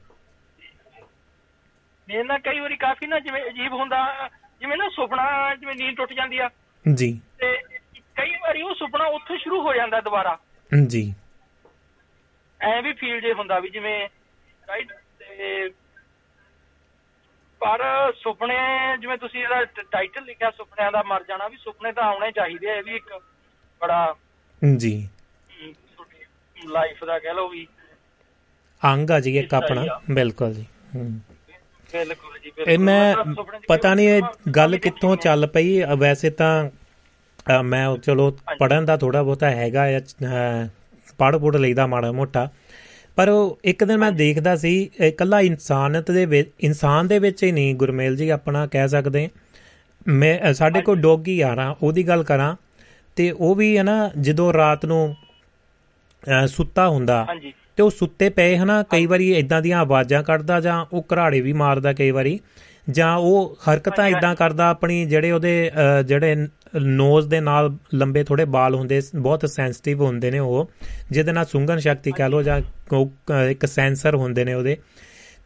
ਮੇਰੇ 2.09 2.23
ਨਾਲ 2.23 2.39
ਕਈ 2.39 2.59
ਵਾਰੀ 2.59 2.77
ਕਾਫੀ 2.77 3.07
ਨਾ 3.07 3.19
ਜਿਵੇਂ 3.19 3.43
ਅਜੀਬ 3.47 3.73
ਹੁੰਦਾ 3.73 4.31
ਜਿਵੇਂ 4.61 4.77
ਨਾ 4.77 4.89
ਸੁਪਨਾ 4.89 5.55
ਜਿਵੇਂ 5.55 5.75
ਨੀਂਦ 5.75 5.97
ਟੁੱਟ 5.97 6.12
ਜਾਂਦੀ 6.12 6.39
ਆ। 6.39 6.51
ਜੀ। 6.95 7.21
ਤੇ 7.39 7.59
ਕਈ 8.17 8.31
ਵਾਰੀ 8.31 8.62
ਉਹ 8.62 8.75
ਸੁਪਨਾ 8.75 9.05
ਉੱਥੋਂ 9.05 9.37
ਸ਼ੁਰੂ 9.37 9.62
ਹੋ 9.62 9.75
ਜਾਂਦਾ 9.75 10.01
ਦੁਬਾਰਾ। 10.01 10.39
ਜੀ। 10.87 11.15
ਐ 12.61 12.83
ਵੀ 12.83 12.93
ਫੀਲ 12.93 13.21
ਜੇ 13.21 13.33
ਹੁੰਦਾ 13.33 13.59
ਵੀ 13.61 13.69
ਜਿਵੇਂ 13.69 14.09
ਰਾਈਟ 14.69 14.93
ਤੇ 14.93 15.69
ਪਰ 17.65 17.81
ਸੁਪਨੇ 18.23 18.57
ਜਿਵੇਂ 19.01 19.17
ਤੁਸੀਂ 19.19 19.43
ਇਹਦਾ 19.43 19.65
ਟਾਈਟਲ 19.91 20.25
ਲਿਖਿਆ 20.25 20.51
ਸੁਪਨਿਆਂ 20.51 20.91
ਦਾ 20.93 21.03
ਮਰ 21.03 21.23
ਜਾਣਾ 21.29 21.49
ਵੀ 21.49 21.57
ਸੁਪਨੇ 21.57 21.93
ਤਾਂ 21.93 22.05
ਆਉਣੇ 22.05 22.31
ਚਾਹੀਦੇ 22.33 22.71
ਆ 22.71 22.75
ਇਹ 22.75 22.83
ਵੀ 22.83 22.97
ਇੱਕ 22.97 23.12
ਬੜਾ 23.81 24.15
ਜੀ। 24.77 24.97
ਲਾਈਫ 26.57 27.05
ਦਾ 27.05 27.19
ਕਹਿ 27.19 27.35
ਲਓ 27.35 27.49
ਵੀ 27.49 27.67
ਅੰਗ 28.83 29.11
ਆ 29.11 29.19
ਜੀ 29.21 29.37
ਇੱਕ 29.39 29.55
ਆਪਣਾ। 29.55 29.85
ਬਿਲਕੁਲ 30.11 30.53
ਜੀ। 30.55 30.65
ਬਿਲਕੁਲ 31.93 32.39
ਜੀ 32.39 32.53
ਇਹ 32.67 32.79
ਮੈਂ 32.79 33.15
ਪਤਾ 33.69 33.95
ਨਹੀਂ 33.95 34.09
ਇਹ 34.09 34.23
ਗੱਲ 34.57 34.77
ਕਿੱਥੋਂ 34.79 35.17
ਚੱਲ 35.17 35.47
ਪਈ 35.47 35.81
ਵੈਸੇ 35.99 36.31
ਤਾਂ 36.31 37.62
ਮੈਂ 37.65 37.87
ਚਲੋ 37.97 38.31
ਪੜਨ 38.61 38.85
ਦਾ 38.85 38.97
ਥੋੜਾ 38.97 39.23
ਬਹੁਤਾ 39.23 39.51
ਹੈਗਾ 39.51 39.85
ਪੜ 41.19 41.37
ਪੜ 41.37 41.57
ਲਈਦਾ 41.57 41.87
ਮਾੜਾ 41.87 42.12
ਮੋਟਾ। 42.12 42.49
ਪਰ 43.19 43.29
ਉਹ 43.29 43.59
ਇੱਕ 43.65 43.85
ਦਿਨ 43.85 43.99
ਮੈਂ 43.99 44.11
ਦੇਖਦਾ 44.12 44.55
ਸੀ 44.57 44.73
ਇਕੱਲਾ 45.01 45.41
ਇਨਸਾਨਤ 45.41 46.11
ਦੇ 46.11 46.25
ਵਿੱਚ 46.27 46.51
ਇਨਸਾਨ 46.61 47.09
ਦੇ 47.09 47.19
ਵਿੱਚ 47.19 47.43
ਹੀ 47.45 47.51
ਨਹੀਂ 47.53 47.75
ਗੁਰਮੇਲ 47.75 48.17
ਜੀ 48.17 48.29
ਆਪਣਾ 48.29 48.67
ਕਹਿ 48.67 48.89
ਸਕਦੇ। 48.89 49.29
ਮੈਂ 50.07 50.53
ਸਾਡੇ 50.55 50.81
ਕੋਲ 50.81 50.97
ਡੋਗੀ 51.01 51.41
ਆ 51.41 51.55
ਨਾ 51.55 51.75
ਉਹਦੀ 51.83 52.09
ਗੱਲ 52.09 52.23
ਕਰਾਂ। 52.23 52.55
ਤੇ 53.17 53.31
ਉਹ 53.31 53.55
ਵੀ 53.55 53.77
ਹੈ 53.79 53.83
ਨਾ 53.83 54.11
ਜਦੋਂ 54.21 54.53
ਰਾਤ 54.53 54.87
ਨੂੰ 54.87 55.15
ਸੁੱਤਾ 56.47 56.89
ਹੁੰਦਾ 56.89 57.25
ਹਾਂਜੀ। 57.29 57.53
ਤੇ 57.77 57.83
ਉਹ 57.83 57.91
ਸੁੱਤੇ 57.91 58.29
ਪਏ 58.31 58.57
ਹਨਾ 58.57 58.83
ਕਈ 58.83 59.07
ਵਾਰੀ 59.07 59.31
ਇਦਾਂ 59.35 59.61
ਦੀਆਂ 59.62 59.79
ਆਵਾਜ਼ਾਂ 59.79 60.23
ਕੱਢਦਾ 60.23 60.61
ਜਾਂ 60.61 60.85
ਉਹ 60.93 61.07
ਘਰਾੜੇ 61.15 61.41
ਵੀ 61.41 61.53
ਮਾਰਦਾ 61.53 61.93
ਕਈ 61.93 62.11
ਵਾਰੀ। 62.11 62.39
ਜਾਂ 62.91 63.17
ਉਹ 63.17 63.57
ਹਰਕਤਾਂ 63.62 64.09
ਇਦਾਂ 64.09 64.35
ਕਰਦਾ 64.35 64.69
ਆਪਣੀ 64.71 65.05
ਜਿਹੜੇ 65.07 65.31
ਉਹਦੇ 65.33 65.71
ਜਿਹੜੇ 66.07 66.35
ਨੋਜ਼ 66.77 67.29
ਦੇ 67.29 67.41
ਨਾਲ 67.41 67.77
ਲੰਬੇ 67.95 68.25
ਥੋੜੇ 68.25 68.45
ਵਾਲ 68.45 68.75
ਹੁੰਦੇ 68.75 69.03
ਬਹੁਤ 69.16 69.51
ਸੈਂਸਿਟਿਵ 69.51 70.03
ਹੁੰਦੇ 70.03 70.31
ਨੇ 70.31 70.39
ਉਹ 70.39 70.70
ਜਿਹਦੇ 71.11 71.33
ਨਾਲ 71.33 71.45
ਸੁੰਘਣ 71.45 71.79
ਸ਼ਕਤੀ 71.79 72.12
ਕਹ 72.12 72.22
ਲੋ 72.22 72.43
ਜਾਂ 72.43 72.61
ਇੱਕ 73.49 73.66
ਸੈਂਸਰ 73.66 74.14
ਹੁੰਦੇ 74.14 74.45
ਨੇ 74.45 74.55
ਉਹਦੇ। 74.55 74.77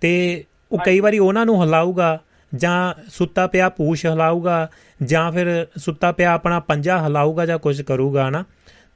ਤੇ 0.00 0.44
ਉਹ 0.72 0.78
ਕਈ 0.78 1.00
ਵਾਰੀ 1.00 1.18
ਉਹਨਾਂ 1.18 1.46
ਨੂੰ 1.46 1.62
ਹਿਲਾਊਗਾ 1.62 2.20
ਜਾਂ 2.54 2.94
ਸੁੱਤਾ 3.08 3.46
ਪਿਆ 3.46 3.68
ਪੂਛ 3.68 4.06
ਹਿਲਾਊਗਾ 4.06 4.68
ਜਾਂ 5.02 5.32
ਫਿਰ 5.32 5.66
ਸੁੱਤਾ 5.76 6.12
ਪਿਆ 6.12 6.32
ਆਪਣਾ 6.32 6.60
ਪੰਜਾ 6.60 7.02
ਹਿਲਾਊਗਾ 7.04 7.46
ਜਾਂ 7.46 7.58
ਕੁਝ 7.58 7.82
ਕਰੂਗਾ 7.82 8.30
ਨਾ 8.30 8.44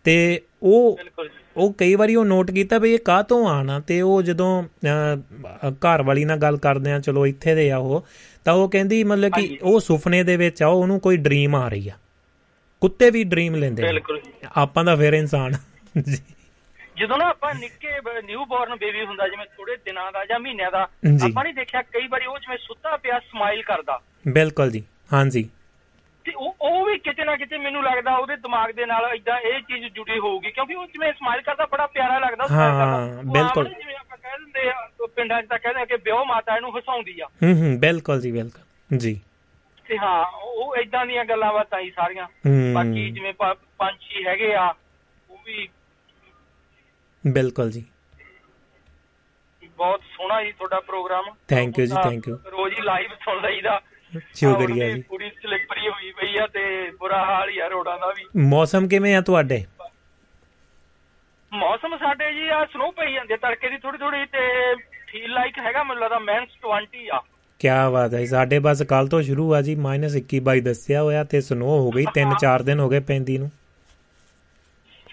ਤੇ 0.04 0.40
ਉਹ 0.62 0.98
ਉਹ 1.56 1.72
ਕਈ 1.72 1.94
ਵਾਰੀ 1.94 2.14
ਉਹ 2.14 2.24
ਨੋਟ 2.24 2.50
ਕੀਤਾ 2.50 2.78
ਵੀ 2.78 2.94
ਇਹ 2.94 2.98
ਕਾਹ 2.98 3.22
ਤੋਂ 3.22 3.48
ਆਣਾ 3.48 3.80
ਤੇ 3.80 4.00
ਉਹ 4.00 4.22
ਜਦੋਂ 4.22 4.62
ਘਰ 5.70 6.02
ਵਾਲੀ 6.02 6.24
ਨਾਲ 6.24 6.36
ਗੱਲ 6.36 6.56
ਕਰਦੇ 6.56 6.92
ਆ 6.92 7.00
ਚਲੋ 7.00 7.26
ਇੱਥੇ 7.26 7.54
ਦੇ 7.54 7.70
ਆ 7.70 7.76
ਉਹ 7.76 8.06
ਤਾਂ 8.44 8.54
ਉਹ 8.54 8.68
ਕਹਿੰਦੀ 8.68 9.04
ਮਤਲਬ 9.04 9.32
ਕਿ। 9.40 9.58
ਉਹ 9.62 9.80
ਸੁਪਨੇ 9.80 10.22
ਦੇ 10.22 10.36
ਵਿੱਚ 10.36 10.62
ਆ 10.62 10.66
ਉਹਨੂੰ 10.66 11.00
ਕੋਈ 11.00 11.16
ਡ੍ਰੀਮ 11.16 11.56
ਆ 11.56 11.68
ਰਹੀ 11.68 11.88
ਆ। 11.88 11.92
ਕੁੱਤੇ 12.82 13.10
ਵੀ 13.10 13.24
ਡ੍ਰੀਮ 13.24 13.54
ਲੈਂਦੇ 13.54 13.82
ਬਿਲਕੁਲ 13.82 14.20
ਆਪਾਂ 14.56 14.84
ਦਾ 14.84 14.96
ਫੇਰ 14.96 15.12
ਇਨਸਾਨ। 15.12 15.52
ਜੀ। 16.08 16.18
ਜਦੋਂ 16.96 17.18
ਨਾ 17.18 17.24
ਆਪਾਂ 17.24 17.54
ਨਿੱਕੇ 17.54 17.88
ਨਿਊ 18.26 18.44
ਬੋਰਨ 18.44 18.74
ਬੇਬੀ 18.74 19.04
ਹੁੰਦਾ 19.04 19.28
ਜਿਵੇਂ 19.28 19.46
ਥੋੜੇ 19.46 19.76
ਦਿਨਾਂ 19.76 20.12
ਦਾ 20.12 20.24
ਜਾਂ 20.24 20.40
ਮਹੀਨਿਆਂ 20.40 20.70
ਦਾ। 20.70 20.82
ਆਪਾਂ 21.24 21.44
ਨੇ 21.44 21.52
ਦੇਖਿਆ 21.52 21.82
ਕਈ 21.82 22.06
ਵਾਰੀ 22.06 22.26
ਉਹ 22.26 22.38
ਜਿਵੇਂ 22.38 22.58
ਸੁੱਤਾ 22.58 22.96
ਪਿਆ 22.96 23.18
ਸਮਾਈਲ 23.18 23.62
ਕਰਦਾ। 23.62 24.00
ਬਿਲਕੁਲ 24.28 24.70
ਜੀ। 24.70 24.84
ਹਾਂਜੀ। 25.12 25.50
ਤੇ 26.24 26.32
ਉਹ 26.36 26.56
ਉਹ 26.60 26.86
ਵੀ 26.86 26.98
ਕਿਤੇ 26.98 27.24
ਨਾ 27.24 27.36
ਕਿਤੇ 27.36 27.58
ਮੈਨੂੰ 27.58 27.84
ਲੱਗਦਾ 27.84 28.16
ਉਹਦੇ 28.16 28.36
ਦਿਮਾਗ 28.36 28.70
ਦੇ 28.70 28.86
ਨਾਲ 28.86 29.14
ਇਦਾਂ 29.14 29.40
ਇਹ 29.40 29.60
ਚੀਜ਼ 29.60 29.94
ਜੁੜੀ 29.94 30.18
ਹੋਊਗੀ 30.18 30.50
ਕਿਉਂਕਿ 30.50 30.74
ਉਹ 30.74 30.86
ਜਿਵੇਂ 30.86 31.12
ਸਮਾਈਲ 31.12 31.42
ਕਰਦਾ 31.42 31.66
ਬੜਾ 31.66 31.86
ਪਿਆਰਾ 31.86 32.18
ਲੱਗਦਾ 32.18 32.46
ਹਾਂ, 32.50 33.22
ਬਿਲਕੁਲ। 33.24 33.68
ਜਿਵੇਂ 33.68 33.96
ਆਪਾਂ 33.96 34.18
ਕਹਿ 34.18 34.38
ਦਿੰਦੇ 34.38 34.70
ਆ 34.70 34.88
ਪਿੰਡਾਂ 35.16 35.42
'ਚ 35.42 35.46
ਤਾਂ 35.48 35.58
ਕਹਿੰਦੇ 35.58 35.80
ਆ 35.80 35.84
ਕਿ 35.84 35.96
ਵਿਆਹ 35.96 36.24
ਮਾਤਾ 36.24 36.56
ਇਹਨੂੰ 36.56 36.78
ਹਸਾਉਂਦੀ 36.78 37.20
ਆ। 37.20 37.26
ਹੂੰ 37.42 37.62
ਹੂੰ 37.62 37.80
ਬਿਲਕੁਲ 37.80 38.20
ਜੀ 38.20 38.32
ਬਿਲਕੁਲ। 38.32 38.98
ਜੀ। 38.98 39.20
ਤੇ 39.88 39.98
ਹਾਂ 39.98 40.24
ਉਹ 40.42 40.76
ਇਦਾਂ 40.76 41.06
ਦੀਆਂ 41.06 41.24
ਗੱਲਾਂ 41.24 41.52
ਬਾਤਾਂ 41.52 41.80
ਹੀ 41.80 41.90
ਸਾਰੀਆਂ। 41.90 42.26
ਬਾਕੀ 42.74 43.10
ਜਿਵੇਂ 43.10 43.32
ਪੰਛੀ 43.78 44.26
ਹੈਗੇ 44.26 44.54
ਆ 44.54 44.66
ਉਹ 45.30 45.38
ਵੀ 45.46 45.68
ਬਿਲਕੁਲ 47.24 47.70
ਜੀ। 47.70 47.84
ਬਹੁਤ 49.76 50.00
ਸੋਹਣਾ 50.16 50.42
ਜੀ 50.44 50.52
ਤੁਹਾਡਾ 50.52 50.80
ਪ੍ਰੋਗਰਾਮ। 50.80 51.24
Thank 51.52 51.80
you 51.80 51.86
ਜੀ, 51.86 51.94
thank 51.94 52.28
you। 52.30 52.36
ਰੋਜ਼ 52.50 52.74
ਹੀ 52.74 52.82
ਲਾਈਵ 52.82 53.10
ਸੁਣ 53.24 53.40
ਲਈਦਾ। 53.42 53.80
ਸ਼ੁਕਰੀਆ 54.34 54.88
ਜੀ। 54.90 55.02
ਪੂਰੀ 55.02 55.30
ਸਲਿੱਪਰੀ 55.42 55.88
ਹੋਈ 55.88 56.12
ਪਈ 56.12 56.36
ਆ 56.38 56.46
ਤੇ 56.46 56.90
ਬੁਰਾ 56.90 57.24
ਹਾਲ 57.24 57.48
ਹੀ 57.48 57.58
ਆ 57.58 57.66
ਰੋਡਾਂ 57.68 57.98
ਦਾ 57.98 58.12
ਵੀ। 58.16 58.24
ਮੌਸਮ 58.48 58.88
ਕਿਵੇਂ 58.88 59.14
ਆ 59.16 59.20
ਤੁਹਾਡੇ? 59.20 59.64
ਮੌਸਮ 61.52 61.96
ਸਾਡੇ 61.98 62.32
ਜੀ 62.32 62.48
ਆ 62.48 62.64
ਸਨੋ 62.64 62.90
ਪਈ 62.90 63.12
ਜਾਂਦੀ 63.12 63.36
ਤੜਕੇ 63.36 63.68
ਦੀ 63.68 63.78
ਥੋੜੀ 63.78 63.98
ਥੋੜੀ 63.98 64.24
ਤੇ 64.26 64.74
ਫੀਲ 65.06 65.32
ਲਾਈਕ 65.32 65.58
ਹੈਗਾ 65.58 65.82
ਮੈਨੂੰ 65.82 66.02
ਲੱਗਦਾ 66.02 66.18
ਮਾਈਨਸ 66.18 66.50
20 66.64 67.08
ਆ। 67.12 67.20
ਕਿਆ 67.62 67.90
ਬਾਤ 67.90 68.14
ਹੈ 68.14 68.26
ਸਾਡੇ 68.26 68.58
ਬਸ 68.58 68.82
ਕੱਲ 68.82 69.08
ਤੋਂ 69.08 69.22
ਸ਼ੁਰੂ 69.22 69.54
ਆ 69.54 69.60
ਜੀ। 69.62 69.76
-21 69.76 70.40
22 70.40 70.60
ਦੱਸਿਆ 70.60 71.02
ਹੋਇਆ 71.02 71.24
ਤੇ 71.24 71.40
ਸਨੋ 71.40 71.66
ਹੋ 71.66 71.90
ਗਈ। 71.90 72.04
3-4 72.14 72.62
ਦਿਨ 72.62 72.80
ਹੋ 72.80 72.88
ਗਏ 72.88 73.00
ਪੈਂਦੀ 73.00 73.38
ਨੂੰ। 73.38 73.50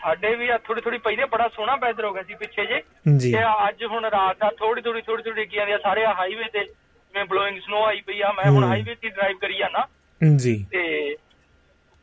ਸਾਡੇ 0.01 0.35
ਵੀ 0.35 0.49
ਆ 0.49 0.57
ਥੋੜੀ 0.57 0.81
ਥੋੜੀ 0.81 1.21
ਆ, 1.21 1.25
ਬੜਾ 1.25 1.47
ਸੋਹਣਾ 1.47 1.75
ਵੈਦਰ 1.75 2.05
ਹੋ 2.05 2.13
ਗਿਆ 2.13 2.23
ਸੀ 2.23 2.33
ਪਿੱਛੇ 2.33 2.65
ਜੇ। 2.65 2.81
ਜੀ। 3.17 3.33
ਤੇ 3.33 3.69
ਅੱਜ 3.69 3.85
ਹੁਣ 3.85 4.05
ਰਾਤ 4.05 4.37
ਆ। 4.43 4.51
ਥੋੜੀ 4.59 4.81
ਥੋੜੀ 4.81 5.01
ਥੋੜੀ 5.01 5.23
ਥੋੜੀ 5.23 5.45
ਕੀ 5.45 5.57
ਆਂਦੀ 5.57 5.71
ਆ। 5.71 5.77
ਸਾਰੇ 5.77 6.05
ਹਾਈਵੇ 6.05 6.43
ਤੇ 6.53 6.59
ਜਿਵੇਂ 6.59 7.25
ਬਲੋਇੰਗ 7.25 7.59
ਸਨੋ 7.59 7.85
ਆਈ 7.85 8.01
ਪਈ 8.01 8.21
ਆ। 8.21 8.31
ਮੈਂ 8.31 8.51
ਹੁਣ। 8.51 8.63
ਹਾਈਵੇ 8.63 8.95
ਤੇ 8.95 9.09
ਡਰਾਈਵ 9.09 9.37
ਕਰੀ 9.37 9.57
ਜਾਣਾ 9.57 9.87
ਜੀ। 10.35 10.65
ਤੇ 10.71 11.15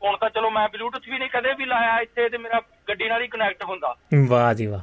ਹੁਣ 0.04 0.16
ਤਾਂ 0.16 0.30
ਚਲੋ 0.30 0.50
ਮੈਂ 0.50 0.68
ਬਲੂਟੁੱਥ 0.68 1.04
ਵੀ 1.08 1.18
ਨਹੀਂ 1.18 1.28
ਕਦੇ 1.28 1.54
ਵੀ 1.54 1.64
ਲਾਇਆ 1.64 1.98
ਇੱਥੇ 2.00 2.28
ਤੇ 2.28 2.38
ਮੇਰਾ 2.38 2.62
ਗੱਡੀ 2.88 3.08
ਨਾਲ 3.08 3.22
ਹੀ 3.22 3.28
ਕਨੈਕਟ 3.28 3.64
ਹੁੰਦਾ। 3.64 3.94
ਵਾਹ 4.26 4.54
ਜੀ 4.54 4.66
ਵਾਹ। 4.66 4.80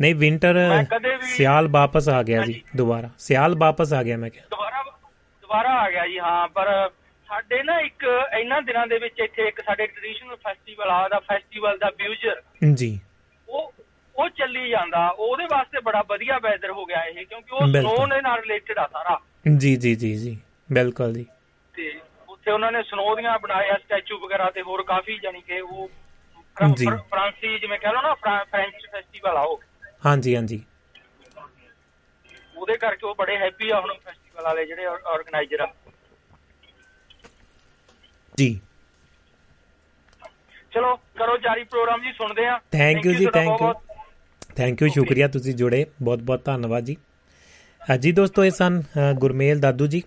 ਨਹੀਂ 0.00 0.14
ਵਿੰਟਰ 0.14 0.54
ਮੈਂ 0.54 0.84
ਕਦੇ 0.84 1.08
ਵੀ- 1.08 1.26
ਸਿਆਲ 1.26 1.68
ਵਾਪਸ 1.68 2.08
ਆ 2.08 2.22
ਗਿਆ 2.22 2.42
ਜੀ। 2.42 2.62
ਦੁਬਾਰਾ। 2.76 3.10
ਸਿਆਲ 3.18 3.54
ਵਾਪਸ 3.58 3.92
ਆ 3.92 4.02
ਗਿਆ 4.02 4.16
ਮੈਂ 4.16 4.30
ਕਿਹਾ। 4.30 4.44
ਦੁਬਾਰਾ 4.50 4.91
ਦੁਬਾਰਾ 5.52 5.72
ਆ 5.78 5.90
ਗਿਆ 5.90 6.06
ਜੀ 6.06 6.18
ਹਾਂ 6.18 6.48
ਪਰ 6.48 6.68
ਸਾਡੇ 7.28 7.62
ਨਾ 7.62 7.78
ਇੱਕ 7.80 8.04
ਇਹਨਾਂ 8.40 8.60
ਦਿਨਾਂ 8.62 8.86
ਦੇ 8.86 8.98
ਵਿੱਚ 8.98 9.20
ਇੱਥੇ 9.20 9.46
ਇੱਕ 9.48 9.60
ਸਾਡੇ 9.60 9.86
ਟ੍ਰੈਡੀਸ਼ਨਲ 9.86 10.36
ਫੈਸਟੀਵਲ 10.36 10.90
ਆ 10.90 11.08
ਦਾ 11.08 11.18
ਫੈਸਟੀਵਲ 11.20 11.78
ਦਾ 11.78 11.90
ਬਿਊਜਰ 11.98 12.40
ਜੀ। 12.74 13.00
ਉਹ 13.48 13.72
ਉਹ 14.16 14.28
ਚੱਲੀ 14.28 14.68
ਜਾਂਦਾ 14.70 15.08
ਉਹਦੇ 15.08 15.44
ਵਾਸਤੇ 15.44 15.80
ਬੜਾ 15.80 16.02
ਵਧੀਆ 16.10 16.38
ਵੈਦਰ 16.38 16.70
ਹੋ 16.70 16.84
ਗਿਆ 16.84 17.04
ਇਹ 17.04 17.26
ਕਿਉਂਕਿ 17.26 17.54
ਉਹ। 17.54 17.66
ਸਨੋ 17.72 18.06
ਦੇ 18.06 18.20
ਨਾਲ 18.20 18.40
ਰਿਲੇਟਡ 18.40 18.78
ਆ 18.78 18.86
ਸਾਰਾ। 18.92 19.18
ਜੀ 19.58 19.76
ਜੀ 19.76 19.94
ਜੀ 19.94 20.14
ਜੀ 20.16 20.38
ਬਿਲਕੁਲ 20.72 21.12
ਜੀ। 21.12 21.26
ਤੇ 21.74 21.90
ਉੱਥੇ 22.28 22.50
ਉਹਨਾਂ 22.50 22.72
ਨੇ 22.72 22.82
ਸਨੋ 22.82 23.14
ਦੀਆਂ 23.16 23.38
ਬਣਾਇਆ 23.38 23.76
ਸਟੈਚੂ 23.78 24.18
ਵਗੈਰਾ 24.18 24.50
ਤੇ 24.50 24.62
ਹੋਰ 24.62 24.82
ਕਾਫੀ 24.82 25.18
ਜਾਨੀ 25.22 25.40
ਕਿ 25.40 25.60
ਉਹ 25.60 25.88
ਫਰਾਂਸੀ 27.10 27.58
ਜਿਵੇਂ 27.58 27.78
ਕਹ 27.78 27.88
ਲਓ 27.88 28.02
ਨਾ 28.02 28.14
ਫਰਾਂ- 28.14 28.44
ਫ੍ਰੈਂਚ 28.44 28.86
ਫੈਸਟੀਵਲ 28.92 29.36
ਆ 29.36 29.40
ਉਹ। 29.40 29.60
ਹਾਂਜੀ 30.06 30.36
ਹਾਂਜੀ। 30.36 30.62
ਉਹਦੇ 32.62 32.76
ਕਰਕੇ 32.78 33.06
ਉਹ 33.06 33.14
ਬੜੇ 33.18 33.36
ਹੈਪੀ 33.36 33.70
ਆ 33.70 33.80
ਹੁਣ 33.80 33.92
ਫੈਸਟੀਵਲ 34.04 34.44
ਵਾਲੇ 34.44 34.66
ਜਿਹੜੇ 34.66 34.84
ਆਰਗੇਨਾਈਜ਼ਰ 34.86 35.60
ਆ। 35.60 35.66
ਜੀ। 38.38 38.60
ਚਲੋ 40.72 40.94
ਕਰੋ 41.18 41.36
ਜਾਰੀ 41.38 41.64
ਪ੍ਰੋਗਰਾਮ 41.64 42.02
ਜੀ 42.02 42.12
ਸੁਣਦੇ 42.12 42.46
ਆ। 42.46 42.58
ਥੈਂਕ 42.72 43.06
ਯੂ 43.06 43.12
ਜੀ 43.12 43.26
ਥੈਂਕ 43.34 43.60
ਯੂ। 43.62 43.72
ਥੈਂਕ 44.56 44.82
ਯੂ 44.82 44.88
ਸ਼ੁਕਰੀਆ 44.88 45.28
ਤੁਸੀਂ 45.28 45.54
ਜੁੜੇ। 45.54 45.84
ਬਹੁਤ 46.02 46.18
ਬਹੁਤ 46.18 46.44
ਧੰਨਵਾਦ 46.44 46.84
ਜੀ। 46.84 46.96
ਜੀ 48.00 48.12
ਦੋਸਤੋ 48.12 48.44
ਇਹ 48.44 48.50
ਸਨ 48.50 48.82
ਗੁਰਮੇਲ 49.20 49.60
ਦਾਦੂ 49.60 49.86
ਜੀ 49.86 50.02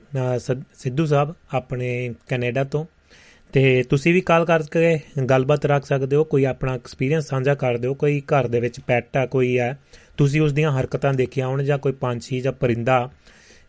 ਸਿੱਧੂ 0.74 1.06
ਸਾਹਿਬ 1.06 1.34
ਆਪਣੇ 1.54 2.14
ਕੈਨੇਡਾ 2.30 2.64
ਤੋਂ। 2.64 2.86
ਤੇ 3.54 3.84
ਤੁਸੀਂ 3.90 4.14
ਵੀ 4.14 4.22
ਕਾਲ 4.22 4.46
ਕਰਕੇ 4.46 5.00
ਗੱਲਬਾਤ 5.30 5.66
ਰੱਖ 5.66 5.86
ਸਕਦੇ 5.86 6.16
ਹੋ 6.16 6.24
ਕੋਈ 6.24 6.46
ਆਪਣਾ 6.46 6.74
ਐਕਸਪੀਰੀਅੰਸ 6.76 7.28
ਸਾਂਝਾ 7.28 7.56
ਕਰ 7.56 7.78
ਦਿਓ 7.78 7.94
ਕੋਈ 7.94 8.22
ਘਰ 8.32 8.48
ਦੇ 8.48 8.60
ਵਿੱਚ 8.60 8.80
ਪੈਟ 8.80 9.18
ਆ 9.18 9.26
ਕੋਈ 9.26 9.58
ਹੈ 9.60 9.78
ਤੁਸੀਂ 10.18 10.42
ਉਸ 10.42 10.54
ਦੀਆਂ 10.54 10.72
ਹਰਕਤਾਂ 10.72 11.14
ਦੇਖੀਆਂ 11.14 11.48
ਹੋਣ 11.48 11.64
ਜਾਂ 11.64 11.78
ਕੋਈ 11.78 11.92
ਪੰਛੀ 11.92 12.42
ਜਾਂ 12.42 12.52
ਪਰਿੰਦਾ 12.52 13.10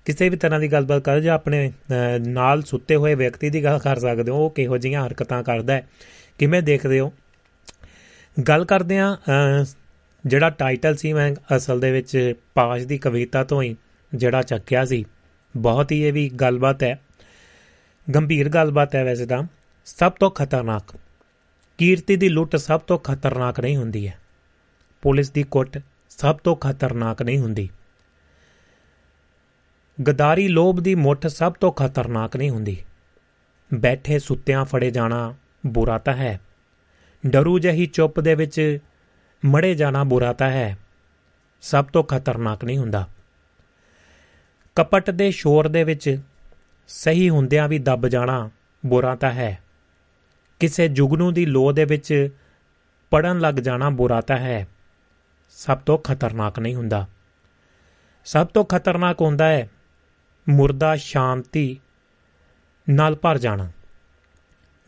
ਕਿਸੇ 0.04 0.28
ਵੀ 0.28 0.36
ਤਰ੍ਹਾਂ 0.36 0.60
ਦੀ 0.60 0.68
ਗੱਲਬਾਤ 0.72 1.02
ਕਰ 1.02 1.20
ਜਾਂ 1.20 1.34
ਆਪਣੇ 1.34 1.68
ਅ, 1.68 2.18
ਨਾਲ 2.18 2.62
ਸੁੱਤੇ 2.62 2.96
ਹੋਏ 2.96 3.14
ਵਿਅਕਤੀ 3.14 3.50
ਦੀ 3.50 3.64
ਗੱਲ 3.64 3.78
ਕਰ 3.78 3.98
ਸਕਦੇ 3.98 4.30
ਹੋ 4.30 4.44
ਉਹ 4.44 4.50
ਕਿਹੋ 4.50 4.78
ਜਿਹੀਆਂ 4.78 5.06
ਹਰਕਤਾਂ 5.06 5.42
ਕਰਦਾ 5.42 5.72
ਹੈ 5.74 5.86
ਕਿਵੇਂ 6.38 6.62
ਦੇਖਦੇ 6.62 7.00
ਹੋ? 7.00 7.12
ਗੱਲ 8.48 8.64
ਕਰਦੇ 8.64 8.98
ਆ 8.98 9.16
ਜਿਹੜਾ 10.26 10.50
ਟਾਈਟਲ 10.50 10.96
ਸੀ 10.96 11.12
ਮੈਂ 11.12 11.34
ਅਸਲ 11.56 11.80
ਦੇ 11.80 11.90
ਵਿੱਚ 11.92 12.34
ਪਾਸ਼ 12.54 12.84
ਦੀ 12.84 12.98
ਕਵਿਤਾ 12.98 13.44
ਤੋਂ 13.44 13.62
ਹੀ 13.62 13.76
ਜਿਹੜਾ 14.14 14.42
ਚੱਕਿਆ 14.42 14.84
ਸੀ। 14.84 15.04
ਬਹੁਤ 15.54 15.92
ਹੀ 15.92 16.02
ਇਹ 16.04 16.12
ਵੀ 16.12 16.28
ਗੱਲਬਾਤ 16.30 16.82
ਹੈ 16.82 16.98
ਗੰਭੀਰ 18.06 18.48
ਗੱਲਬਾਤ 18.48 18.94
ਹੈ 18.94 19.04
ਵੈਸੇ 19.04 19.26
ਤਾਂ। 19.26 19.42
ਸਭ 19.86 20.12
ਤੋਂ 20.12 20.30
ਖਤਰਨਾਕ 20.30 20.94
ਕੀਰਤੀ 21.78 22.16
ਦੀ 22.16 22.28
ਲੁੱਟ 22.28 22.56
ਸਭ 22.56 22.80
ਤੋਂ 22.80 22.98
ਖਤਰਨਾਕ 22.98 23.60
ਨਹੀਂ 23.60 23.76
ਹੁੰਦੀ 23.76 24.06
ਹੈ। 24.08 24.14
ਪੁਲਿਸ 25.02 25.30
ਦੀ 25.30 25.42
ਕੁੱਟ 25.42 25.78
ਸਭ 26.16 26.36
ਤੋਂ 26.36 26.56
ਖਤਰਨਾਕ 26.56 27.22
ਨਹੀਂ 27.22 27.38
ਹੁੰਦੀ। 27.38 27.68
ਗਦਾਰੀ 30.08 30.48
ਲੋਭ 30.48 30.80
ਦੀ 30.80 30.94
ਮੁੱਠ 30.94 31.26
ਸਭ 31.26 31.52
ਤੋਂ 31.52 31.72
ਖਤਰਨਾਕ 31.72 32.36
ਨਹੀਂ 32.36 32.50
ਹੁੰਦੀ। 32.50 32.84
ਬੈਠੇ 33.74 34.18
ਸੁੱਤਿਆਂ 34.18 34.64
ਫੜੇ 34.64 34.90
ਜਾਣਾ 34.90 35.34
ਬੁਰਾ 35.66 35.98
ਤਾਂ 35.98 36.14
ਹੈ। 36.14 36.40
ਡਰੂ 37.26 37.58
ਜਹੀ 37.58 37.86
ਚੁੱਪ 37.86 38.20
ਦੇ 38.20 38.34
ਵਿੱਚ 38.34 38.78
ਮੜੇ 39.44 39.74
ਜਾਣਾ 39.74 40.04
ਬੁਰਾ 40.04 40.32
ਤਾਂ 40.32 40.50
ਹੈ। 40.50 40.78
ਸਭ 41.62 41.84
ਤੋਂ 41.84 42.04
ਖਤਰਨਾਕ 42.04 42.64
ਨਹੀਂ 42.64 42.78
ਹੁੰਦਾ। 42.78 43.08
ਕਪਟ 44.74 45.10
ਦੇ 45.10 45.30
ਸ਼ੋਰ 45.30 45.68
ਦੇ 45.68 45.84
ਵਿੱਚ 45.84 46.20
ਸਹੀ 46.88 47.30
ਹੁੰਦਿਆਂ 47.30 47.68
ਵੀ 47.68 47.78
ਦੱਬ 47.78 48.08
ਜਾਣਾ 48.08 48.50
ਬੁਰਾ 48.86 49.14
ਤਾਂ 49.14 49.32
ਹੈ। 49.32 49.58
ਕਿਸੇ 50.60 50.88
ਜੁਗਨੂ 50.88 51.30
ਦੀ 51.30 51.46
ਲੋ 51.46 51.72
ਦੇ 51.72 51.84
ਵਿੱਚ 51.84 52.28
ਪੜਨ 53.10 53.40
ਲੱਗ 53.40 53.54
ਜਾਣਾ 53.54 53.90
ਬੁਰਾ 53.90 54.20
ਤਾਂ 54.20 54.36
ਹੈ। 54.36 54.68
ਸਭ 55.56 55.78
ਤੋਂ 55.78 55.98
ਖਤਰਨਾਕ 55.98 56.58
ਨਹੀਂ 56.58 56.74
ਹੁੰਦਾ। 56.74 57.06
ਸਭ 58.26 58.46
ਤੋਂ 58.46 58.64
ਖਤਰਨਾਕ 58.64 59.20
ਹੁੰਦਾ 59.20 59.48
ਹੈ 59.48 59.68
ਮੁਰਦਾ 60.48 60.96
ਸ਼ਾਂਤੀ 60.96 61.80
ਨਾਲ 62.86 63.14
ਭਰ 63.14 63.38
ਜਾਣਾ, 63.38 63.68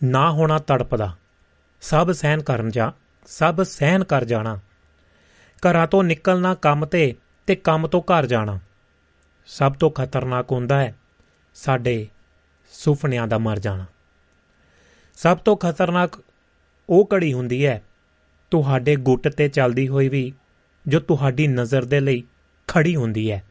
ਨਾ 0.05 0.31
ਹੋਣਾ 0.31 0.59
ਤੜਪਦਾ। 0.59 1.17
ਸਭ 1.81 2.11
ਸਹਿਨ 2.11 2.43
ਕਰਨ 2.43 2.71
ਜਾ, 2.71 2.93
ਸਭ 3.27 3.63
ਸਹਿਨ 3.63 4.05
ਕਰ 4.05 4.25
ਜਾਣਾ। 4.25 4.59
ਘਰਾਂ 5.63 5.87
ਤੋਂ 5.87 6.03
ਨਿਕਲਣਾ, 6.05 6.55
ਕੰਮ 6.55 6.87
ਤੇ 6.87 7.15
ਤੇ 7.47 7.55
ਕੰਮ 7.57 7.87
ਤੋਂ 7.87 8.01
ਘਰ 8.03 8.27
ਜਾਣਾ। 8.27 8.59
ਸਭ 9.47 9.73
ਤੋਂ 9.73 9.91
ਖਤਰਨਾਕ 9.91 10.53
ਹੁੰਦਾ 10.53 10.81
ਹੈ 10.81 10.95
ਸਾਡੇ 11.55 12.09
ਸੁਪਨਿਆਂ 12.73 13.27
ਦਾ 13.27 13.39
ਮਰ 13.39 13.59
ਜਾਣਾ। 13.59 13.87
ਸਭ 15.19 15.39
ਤੋਂ 15.39 15.57
ਖਤਰਨਾਕ 15.57 16.21
ਉਹ 16.89 17.09
ਘੜੀ 17.15 17.33
ਹੁੰਦੀ 17.33 17.67
ਹੈ 17.67 17.83
ਤੁਹਾਡੇ 18.51 18.97
ਗੁੱਟ 18.97 19.29
ਤੇ 19.29 19.49
ਚੱਲਦੀ 19.49 19.89
ਹੋਈ 19.89 20.09
ਵੀ 20.09 20.33
ਜੋ 20.89 21.01
ਤੁਹਾਡੀ 21.01 21.47
ਨਜ਼ਰ 21.47 21.85
ਦੇ 21.85 22.01
ਲਈ 22.01 22.23
ਖੜੀ 22.67 22.97
ਹੁੰਦੀ 22.97 23.31
ਹੈ। 23.31 23.45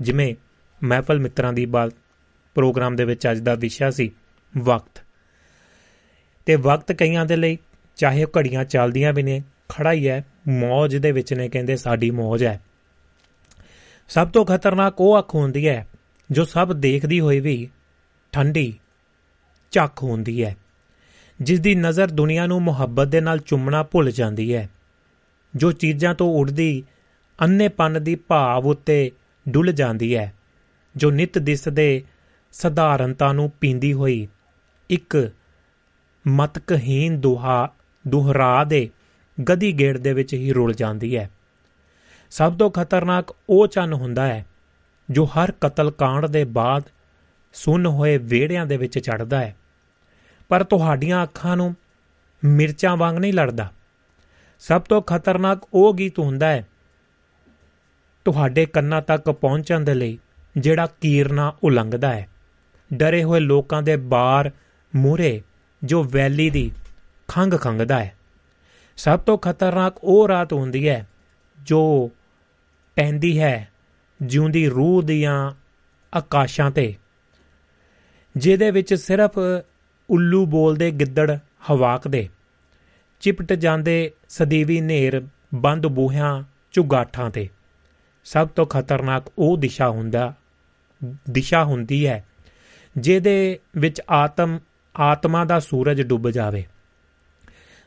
ਜਿਵੇਂ 0.00 0.34
ਮਹਿਫਲ 0.82 1.18
ਮਿੱਤਰਾਂ 1.18 1.52
ਦੀ 1.52 1.66
ਬਾਤ 1.66 1.92
ਪ੍ਰੋਗਰਾਮ 2.54 2.96
ਦੇ 2.96 3.04
ਵਿੱਚ 3.04 3.30
ਅੱਜ 3.30 3.38
ਦਾ 3.38 3.54
ਵਿਸ਼ਾ 3.54 3.90
ਸੀ, 3.90 4.10
ਵਕਤ। 4.58 5.02
ਤੇ 6.46 6.54
ਵਕਤ 6.56 6.92
ਕਈਆਂ 6.92 7.26
ਦੇ 7.26 7.36
ਲਈ 7.36 7.58
ਚਾਹੇ 7.96 8.24
ਉਹ 8.24 8.30
ਘੜੀਆਂ 8.38 8.64
ਚੱਲਦੀਆਂ 8.64 9.12
ਵੀ 9.12 9.22
ਨੇ 9.22 9.42
ਖੜਾ 9.68 9.92
ਹੀ 9.92 10.08
ਹੈ, 10.08 10.24
ਮੌਜ 10.48 10.96
ਦੇ 10.96 11.12
ਵਿੱਚ 11.12 11.34
ਨੇ 11.34 11.48
ਕਹਿੰਦੇ 11.48 11.76
ਸਾਡੀ 11.76 12.10
ਮੌਜ 12.10 12.44
ਹੈ। 12.44 12.60
ਸਭ 14.08 14.28
ਤੋਂ 14.28 14.44
ਖਤਰਨਾਕ 14.44 14.94
ਉਹ 14.98 15.18
ਅੱਖ 15.18 15.34
ਹੁੰਦੀ 15.34 15.68
ਹੈ, 15.68 15.86
ਜੋ 16.30 16.44
ਸਭ 16.44 16.72
ਦੇਖਦੀ 16.72 17.20
ਹੋਈ 17.20 17.40
ਵੀ 17.40 17.68
ਠੰਡੀ 18.32 18.78
ਝੱਕ 19.70 20.02
ਹੁੰਦੀ 20.02 20.44
ਹੈ 20.44 20.56
ਜਿਸ 21.40 21.60
ਦੀ 21.60 21.74
ਨਜ਼ਰ 21.74 22.10
ਦੁਨੀਆ 22.10 22.46
ਨੂੰ 22.46 22.62
ਮੁਹੱਬਤ 22.62 23.08
ਦੇ 23.08 23.20
ਨਾਲ 23.20 23.38
ਚੁੰਮਣਾ 23.38 23.82
ਭੁੱਲ 23.82 24.10
ਜਾਂਦੀ 24.10 24.54
ਹੈ। 24.54 24.68
ਜੋ 25.54 25.72
ਚੀਜ਼ਾਂ 25.72 26.14
ਤੋਂ 26.14 26.40
ਉੱਡਦੀ 26.40 26.84
ਅੰਨੇਪਨ 27.42 28.02
ਦੀ 28.02 28.14
ਭਾਵ 28.14 28.66
ਉੱਤੇ 28.66 29.10
ਡੁੱਲ 29.48 29.72
ਜਾਂਦੀ 29.72 30.16
ਹੈ, 30.16 30.32
ਜੋ 30.96 31.10
ਨਿਤ 31.10 31.38
ਦਿਸਦੇ 31.38 32.02
ਸਧਾਰਨਤਾ 32.52 33.32
ਨੂੰ 33.32 33.50
ਪੀਂਦੀ 33.60 33.92
ਹੋਈ 33.92 34.28
ਇੱਕ 34.90 35.30
ਮਤਕਹੀਨ 36.26 37.20
ਦੁਹਾ, 37.20 37.68
ਦੁਹਰਾ 38.08 38.64
ਦੇ 38.64 38.90
ਗਦੀ 39.50 39.72
ਗੇੜ 39.72 39.98
ਦੇ 39.98 40.12
ਵਿੱਚ 40.12 40.34
ਹੀ 40.34 40.52
ਰੁਲ 40.52 40.72
ਜਾਂਦੀ 40.74 41.16
ਹੈ। 41.16 41.30
ਸਭ 42.30 42.58
ਤੋਂ 42.58 42.70
ਖਤਰਨਾਕ 42.70 43.34
ਉਹ 43.48 43.66
ਚੰਨ 43.66 43.92
ਹੁੰਦਾ 43.92 44.26
ਹੈ, 44.26 44.46
ਜੋ 45.10 45.24
ਹਰ 45.24 45.52
ਕਤਲ 45.60 45.90
ਕਾਂਡ 45.90 46.26
ਦੇ 46.26 46.44
ਬਾਅਦ 46.44 46.82
ਸੁੰਨ 47.52 47.86
ਹੋਏ 47.86 48.16
ਵਿਹੜਿਆਂ 48.18 48.66
ਦੇ 48.66 48.76
ਵਿੱਚ 48.76 48.98
ਚੜਦਾ 48.98 49.40
ਹੈ। 49.40 49.56
ਪਰ 50.48 50.62
ਤੁਹਾਡੀਆਂ 50.62 51.22
ਅੱਖਾਂ 51.22 51.56
ਨੂੰ 51.56 51.76
ਮਿਰਚਾਂ 52.44 52.96
ਵਾਂਗ 52.96 53.16
ਨਹੀਂ 53.16 53.32
ਲੜਦਾ। 53.32 53.72
ਸਭ 54.60 54.80
ਤੋਂ 54.80 55.00
ਖਤਰਨਾਕ 55.02 55.62
ਉਹ 55.74 55.94
ਗੀਤ 55.94 56.18
ਹੁੰਦਾ 56.18 56.48
ਹੈ, 56.48 56.66
ਤੁਹਾਡੇ 58.24 58.66
ਕੰਨਾਂ 58.66 59.02
ਤੱਕ 59.02 59.30
ਪਹੁੰਚਣ 59.30 59.80
ਦੇ 59.80 59.94
ਲਈ 59.94 60.18
ਜਿਹੜਾ 60.56 60.86
ਕੀਰਨਾ 61.00 61.52
ਉਲੰਘਦਾ 61.62 62.12
ਹੈ। 62.14 62.28
ਡਰੇ 62.90 63.22
ਹੋਏ 63.24 63.40
ਲੋਕਾਂ 63.40 63.82
ਦੇ 63.82 63.96
ਬਾਰ 63.96 64.50
ਮੂਰੇ 64.92 65.42
ਜੋ 65.82 66.02
ਵੈਲੀ 66.04 66.50
ਦੀ 66.50 66.70
ਖੰਗ 67.28 67.54
ਖੰਗਦਾ 67.54 67.98
ਹੈ। 67.98 68.14
ਸਭ 68.98 69.20
ਤੋਂ 69.20 69.38
ਖਤਰਨਾਕ 69.38 70.04
ਉਹ 70.04 70.28
ਰਾਤ 70.28 70.52
ਹੁੰਦੀ 70.52 70.88
ਹੈ 70.88 71.06
ਜੋ 71.58 72.10
ਪੈਂਦੀ 72.96 73.38
ਹੈ 73.40 73.68
ਜਿਉਂਦੀ 74.22 74.68
ਰੂਹ 74.68 75.02
ਦੀਆਂ 75.02 75.50
ਆਕਾਸ਼ਾਂ 76.12 76.70
ਤੇ, 76.70 76.94
ਜਿਹਦੇ 78.36 78.70
ਵਿੱਚ 78.70 78.94
ਸਿਰਫ 78.94 79.38
ਉੱਲੂ 80.10 80.44
ਬੋਲਦੇ 80.46 80.90
ਗਿੱਦੜ 80.90 81.38
ਹਵਾਕਦੇ 81.70 82.28
ਚਿਪਟ 83.20 83.52
ਜਾਂਦੇ 83.52 84.10
ਸਦੀਵੀ 84.28 84.80
ਨੇਰ 84.80 85.22
ਬੰਦ 85.54 85.86
ਬੂਹਿਆਂ 85.86 86.42
ਝੁਗਾਠਾਂ 86.72 87.30
ਤੇ। 87.30 87.48
ਸਭ 88.24 88.48
ਤੋਂ 88.48 88.66
ਖਤਰਨਾਕ 88.66 89.26
ਉਹ 89.38 89.56
ਦਿਸ਼ਾ 89.56 89.88
ਹੁੰਦਾ, 89.90 90.32
ਦਿਸ਼ਾ 91.30 91.64
ਹੁੰਦੀ 91.64 92.06
ਹੈ, 92.06 92.24
ਜਿਹਦੇ 92.96 93.58
ਵਿੱਚ 93.76 94.00
ਆਤਮ, 94.10 94.58
ਆਤਮਾ 94.94 95.44
ਦਾ 95.44 95.58
ਸੂਰਜ 95.60 96.02
ਡੁੱਬ 96.02 96.30
ਜਾਵੇ। 96.30 96.64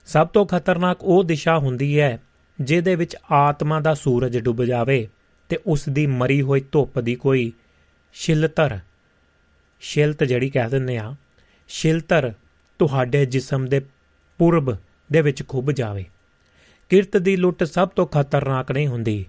ਸਭ 0.06 0.28
ਤੋਂ 0.28 0.46
ਖਤਰਨਾਕ 0.46 1.04
ਉਹ 1.04 1.24
ਦਿਸ਼ਾ 1.24 1.58
ਹੁੰਦੀ 1.58 2.00
ਹੈ, 2.00 2.20
ਜਿਹਦੇ 2.62 2.96
ਵਿੱਚ 2.96 3.16
ਆਤਮਾ 3.32 3.80
ਦਾ 3.80 3.94
ਸੂਰਜ 3.94 4.38
ਡੁੱਬ 4.38 4.64
ਜਾਵੇ 4.64 5.08
ਤੇ 5.50 5.60
ਉਸ 5.66 5.90
ਦੀ 5.90 6.08
ਮਰੀ 6.08 6.42
ਹੋਈ 6.42 6.62
ਧੁੱਪ 6.72 7.00
ਦੀ 7.00 7.16
ਕੋਈ 7.16 7.52
ਛਿਲਤਰ, 8.14 8.80
ਛਿਲਤ 9.82 10.24
ਜਿਹੜੀ 10.24 10.50
ਕਹਿ 10.50 10.70
ਦਿੰਦੇ 10.70 10.98
ਆ, 10.98 11.16
ਛਿਲਤਰ 11.68 12.34
ਤੁਹਾਡੇ 12.80 13.26
ਜਿਸਮ 13.26 13.68
ਦੇ 13.68 13.82
ਪੂਰਬ 14.40 14.78
ਦੇ 15.12 15.22
ਵਿੱਚ 15.22 15.48
ਖੁੱਭ 15.48 15.72
ਜਾਵੇ। 15.72 16.06
ਕਿਰਤ 16.90 17.18
ਦੀ 17.18 17.36
ਲੁੱਟ 17.36 17.64
ਸਭ 17.64 17.90
ਤੋਂ 17.90 18.08
ਖਤਰਨਾਕ 18.08 18.72
ਨਹੀਂ 18.72 18.88
ਹੁੰਦੀ। 18.88 19.26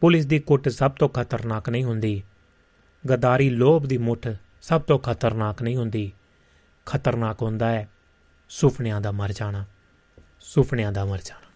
ਪੁਲਿਸ 0.00 0.26
ਦੀ 0.26 0.38
ਕੁੱਟ 0.38 0.68
ਸਭ 0.68 0.90
ਤੋਂ 0.90 1.08
ਖਤਰਨਾਕ 1.08 1.68
ਨਹੀਂ 1.68 1.84
ਹੁੰਦੀ। 1.84 2.22
ਗਦਾਰੀ 3.10 3.50
ਲੋਭ 3.50 3.86
ਦੀ 3.86 3.98
ਮੁੱਠ 3.98 4.28
ਸਭ 4.62 4.82
ਤੋਂ 4.82 4.98
ਖਤਰਨਾਕ 4.98 5.62
ਨਹੀਂ 5.62 5.76
ਹੁੰਦੀ। 5.76 6.12
ਖਤਰਨਾਕ 6.86 7.42
ਹੁੰਦਾ 7.42 7.72
ਹੈ 7.72 7.88
ਸੁਪਨਿਆਂ 8.48 9.00
ਦਾ 9.00 9.12
ਮਰ 9.12 9.32
ਜਾਣਾ। 9.32 9.64
ਸੁਪਨਿਆਂ 10.40 10.92
ਦਾ 10.92 11.04
ਮਰ 11.04 11.18
ਜਾਣਾ। 11.24 11.46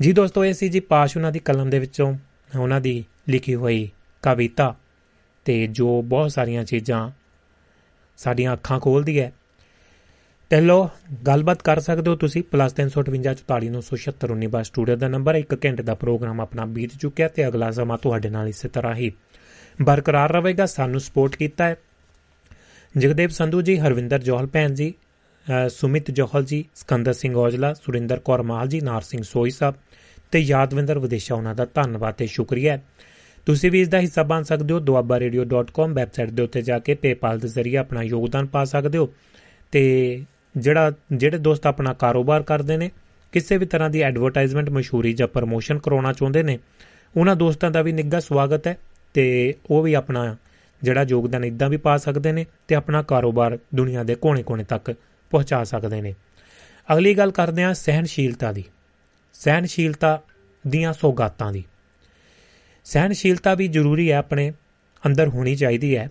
ਜੀ 0.00 0.12
ਦੋਸਤੋ, 0.12 0.44
ਇਹ 0.44 0.54
ਸੀ 0.54 0.68
ਜੀ 0.68 0.80
ਪਾਸ਼ 0.80 1.16
ਉਹਨਾਂ 1.16 1.32
ਦੀ 1.32 1.38
ਕਲਮ 1.38 1.70
ਦੇ 1.70 1.78
ਵਿੱਚੋਂ, 1.78 2.18
ਉਹਨਾਂ 2.58 2.80
ਦੀ 2.80 3.04
ਲਿਖੀ 3.28 3.54
ਹੋਈ 3.54 3.90
ਕਵਿਤਾ। 4.22 4.76
ਤੇ 5.44 5.66
ਜੋ 5.66 6.02
ਬਹੁਤ 6.02 6.32
ਸਾਰੀਆਂ 6.32 6.64
ਚੀਜ਼ਾਂ 6.64 7.10
ਸਾਡੀਆਂ 8.16 8.52
ਅੱਖਾਂ 8.52 8.80
ਖੋਲਦੀ 8.80 9.20
ਹੈ 9.20 9.32
ਤੇ 10.50 10.60
ਲੋ 10.60 10.90
ਗੱਲਬਾਤ 11.26 11.62
ਕਰ 11.62 11.80
ਸਕਦੇ 11.80 12.10
ਹੋ 12.10 12.16
ਤੁਸੀਂ 12.16 12.42
+358 12.52 14.64
ਸਟੂਡੀਓ 14.64 14.96
ਦਾ 14.96 15.08
ਨੰਬਰ 15.08 15.34
ਹੈ 15.34 15.40
1 15.40 15.56
ਘੰਟੇ 15.64 15.82
ਦਾ 15.82 15.94
ਪ੍ਰੋਗਰਾਮ 15.94 16.40
ਆਪਣਾ 16.40 16.64
ਬੀਤ 16.76 16.90
ਚੁੱਕਿਆ 17.00 17.28
ਤੇ 17.28 17.46
ਅਗਲਾ 17.46 17.70
ਸਮਾਂ 17.70 17.98
ਤੁਹਾਡੇ 17.98 18.30
ਨਾਲ 18.30 18.48
ਇਸੇ 18.48 18.68
ਤਰ੍ਹਾਂ 18.68 18.94
ਹੀ 18.94 19.12
ਬਰਕਰਾਰ 19.82 20.32
ਰਹੇਗਾ, 20.32 20.66
ਸਾਨੂੰ 20.66 21.00
ਸਪੋਰਟ 21.00 21.36
ਕੀਤਾ 21.36 21.64
ਹੈ। 21.64 21.76
ਜਗਦੇਵ 22.94 23.30
ਸੰਧੂ 23.30 23.62
ਜੀ, 23.62 23.78
ਹਰਵਿੰਦਰ 23.78 24.18
ਜੋਹਲ 24.18 24.46
ਭੈਣ 24.46 24.74
ਜੀ 24.74 24.94
ਸੁਮਿਤ 25.70 26.10
ਜੋਹਲ 26.10 26.44
ਜੀ, 26.44 26.64
ਸਕੰਦਰ 26.74 27.12
ਸਿੰਘ 27.12 27.36
ਔਜਲਾ, 27.36 27.74
ਸੁਰਿੰਦਰ 27.74 28.20
ਕੌਰ 28.20 28.42
ਮਾਲ 28.42 28.68
ਜੀ, 28.68 28.80
ਨਾਰ 28.80 29.02
ਸਿੰਘ 29.02 29.22
ਸੋਈ 29.22 29.50
ਸਾਹਿਬ 29.50 29.74
ਤੇ 30.30 30.38
ਯਾਦਵਿੰਦਰ 30.38 30.98
ਵਿਦੇਸ਼ਾ, 30.98 31.34
ਉਹਨਾਂ 31.34 31.54
ਦਾ 31.54 31.66
ਧੰਨਵਾਦ 31.74 32.14
ਤੇ 32.14 32.26
ਸ਼ੁਕਰੀਆ 32.26 32.78
ਤੁਸੀਂ 33.46 33.70
ਵੀ 33.70 33.80
ਇਸ 33.80 33.88
ਦਾ 33.88 34.00
ਹਿੱਸਾ 34.00 34.22
ਬਣ 34.22 34.42
ਸਕਦੇ 34.42 34.74
ਹੋ 34.74 34.80
duabbaradio.com 34.80 35.94
ਵੈਬਸਾਈਟ 35.94 36.30
ਦੇ 36.30 36.42
ਉੱਤੇ 36.42 36.62
ਜਾ 36.62 36.78
ਕੇ 36.78 36.96
PayPal 37.04 37.40
ਦੇ 37.40 37.48
ਜ਼ਰੀਏ 37.48 37.76
ਆਪਣਾ 37.76 38.02
ਯੋਗਦਾਨ 38.02 38.46
ਪਾ 38.46 38.64
ਸਕਦੇ 38.64 38.98
ਹੋ 38.98 39.08
ਤੇ 39.72 40.24
ਜਿਹੜਾ, 40.56 40.92
ਜਿਹੜੇ 41.12 41.38
ਦੋਸਤ 41.38 41.66
ਆਪਣਾ 41.66 41.92
ਕਾਰੋਬਾਰ 41.92 42.42
ਕਰਦੇ 42.42 42.76
ਨੇ, 42.76 42.90
ਕਿਸੇ 43.32 43.56
ਵੀ 43.56 43.66
ਤਰ੍ਹਾਂ 43.66 43.90
ਦੀ 43.90 44.00
ਐਡਵਰਟਾਈਜ਼ਮੈਂਟ 44.00 44.70
ਮਸ਼ਹੂਰੀ 44.70 45.12
ਜਾਂ 45.12 45.28
ਪ੍ਰਮੋਸ਼ਨ 45.28 45.78
ਕਰਾਉਣਾ 45.78 46.12
ਚਾਹੁੰਦੇ 46.12 46.42
ਨੇ, 46.42 46.58
ਉਹਨਾਂ 47.16 47.36
ਦੋਸਤਾਂ 47.36 47.70
ਦਾ 47.70 47.82
ਵੀ 47.82 47.92
ਨਿੱਘਾ 47.92 48.20
ਸਵਾਗਤ 48.20 48.66
ਹੈ 48.66 48.78
ਤੇ 49.14 49.54
ਉਹ 49.70 49.82
ਵੀ 49.82 49.94
ਆਪਣਾ 49.94 50.36
ਜਿਹੜਾ 50.82 51.06
ਯੋਗਦਾਨ 51.08 51.44
ਇਦਾਂ 51.44 51.68
ਵੀ 51.68 51.76
ਪਾ 51.76 51.96
ਸਕਦੇ 51.96 52.32
ਨੇ 52.32 52.46
ਤੇ 52.68 52.74
ਆਪਣਾ 52.74 53.02
ਕਾਰੋਬਾਰ 53.02 53.58
ਦੁਨੀਆ 53.74 54.02
ਦੇ 54.02 54.14
ਕੋਨੇ-ਕੋਨੇ 54.14 54.64
ਤੱਕ 54.64 54.94
ਪਹੁੰਚਾ 55.30 55.64
ਸਕਦੇ 55.64 56.02
ਨੇ। 56.02 56.14
ਅਗਲੀ 56.92 57.14
ਗੱਲ 57.14 57.30
ਕਰਦੇ 57.30 57.62
ਹਾਂ 57.62 57.74
ਸਹਿਨਸ਼ੀਲਤਾ 57.74 58.52
ਦੀ। 58.52 58.64
ਸਹਿਨਸ਼ੀਲਤਾ 59.32 60.22
ਦੀਆਂ 60.68 60.92
ਸੌਗਾਤਾਂ 60.92 61.52
ਦੀ। 61.52 61.64
ਸਹਿਨਸ਼ੀਲਤਾ 62.84 63.54
ਵੀ 63.54 63.68
ਜ਼ਰੂਰੀ 63.68 64.10
ਹੈ, 64.10 64.16
ਆਪਣੇ 64.16 64.52
ਅੰਦਰ 65.06 65.28
ਹੋਣੀ 65.28 65.56
ਚਾਹੀਦੀ 65.56 65.96
ਹੈ। 65.96 66.10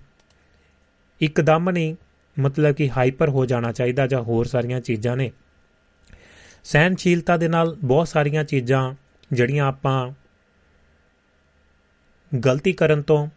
ਇੱਕਦਮ 1.21 1.69
ਨਹੀਂ 1.69 1.95
ਮਤਲਬ 2.39 2.75
ਕਿ 2.75 2.89
ਹਾਈਪਰ 2.97 3.29
ਹੋ 3.29 3.45
ਜਾਣਾ 3.45 3.71
ਚਾਹੀਦਾ 3.71 4.07
ਜਾਂ 4.07 4.21
ਹੋਰ 4.21 4.45
ਸਾਰੀਆਂ 4.45 4.81
ਚੀਜ਼ਾਂ 4.81 5.15
ਨੇ। 5.17 5.31
ਸਹਿਨਸ਼ੀਲਤਾ 6.63 7.38
ਦੇ 7.38 7.47
ਨਾਲ 7.47 7.75
ਬਹੁਤ 7.83 8.07
ਸਾਰੀਆਂ 8.07 8.43
ਚੀਜ਼ਾਂ 8.43 8.93
ਜਿਹੜੀਆਂ 9.31 9.65
ਆਪਾਂ 9.67 10.11
ਗਲਤੀ 12.31 12.73
ਕਰਨ 12.73 13.01
ਤੋਂ 13.01 13.27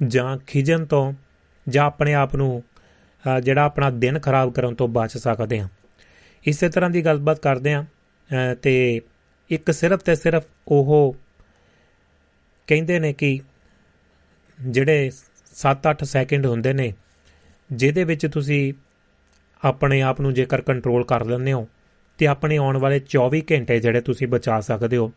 ਜਾਂ 0.00 0.36
ਖਿਜਣ 0.38 0.84
ਤੋਂ 0.84 1.12
ਜਾਂ 1.66 1.84
ਆਪਣੇ 1.84 2.14
ਆਪ 2.14 2.36
ਨੂੰ 2.36 2.62
ਜਿਹੜਾ 3.42 3.62
ਆਪਣਾ 3.62 3.90
ਦਿਨ 3.90 4.18
ਖਰਾਬ 4.18 4.52
ਕਰਨ 4.52 4.74
ਤੋਂ 4.74 4.88
ਬਚ 4.88 5.16
ਸਕਦੇ 5.18 5.60
ਹਾਂ। 5.60 5.68
ਇਸੇ 6.44 6.68
ਤਰ੍ਹਾਂ 6.68 6.90
ਦੀ 6.90 7.04
ਗੱਲਬਾਤ 7.04 7.38
ਕਰਦੇ 7.38 7.74
ਹਾਂ 7.74 7.84
ਤੇ 8.54 9.00
ਇੱਕ 9.50 9.70
ਸਿਰਫ 9.70 10.00
ਤੇ 10.00 10.14
ਸਿਰਫ 10.14 10.44
ਉਹ 10.68 11.16
ਕਹਿੰਦੇ 12.68 12.98
ਨੇ 12.98 13.12
ਕਿ 13.12 13.38
ਜਿਹੜੇ 14.60 15.10
7-8 15.54 16.04
ਸੈਕਿੰਡ 16.04 16.46
ਹੁੰਦੇ 16.46 16.72
ਨੇ 16.72 16.92
ਜਿਹਦੇ 17.72 18.04
ਵਿੱਚ 18.04 18.26
ਤੁਸੀਂ 18.26 18.72
ਆਪਣੇ 19.64 20.02
ਆਪ 20.02 20.20
ਨੂੰ 20.20 20.34
ਜੇਕਰ 20.34 20.60
ਕੰਟਰੋਲ 20.60 21.04
ਕਰ 21.04 21.24
ਲੈਂਦੇ 21.24 21.52
ਹੋ 21.52 21.68
ਤੇ 22.18 22.26
ਆਪਣੇ 22.26 22.56
ਆਉਣ 22.56 22.76
ਵਾਲੇ 22.76 23.00
24 23.16 23.40
ਘੰਟੇ 23.52 23.80
ਜਿਹੜੇ 23.80 24.00
ਤੁਸੀਂ 24.00 24.28
ਬਚਾ 24.28 24.60
ਸਕਦੇ 24.60 24.96
ਹੋ, 24.96 25.12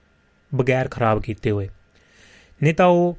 ਬਗੈਰ 0.55 0.87
ਖਰਾਬ 0.87 1.21
ਕੀਤੇ 1.21 1.51
ਹੋਏ। 1.51 1.69
ਨਹੀਂ 2.63 2.73
ਤਾਂ 2.73 2.85
ਉਹ 2.85 3.17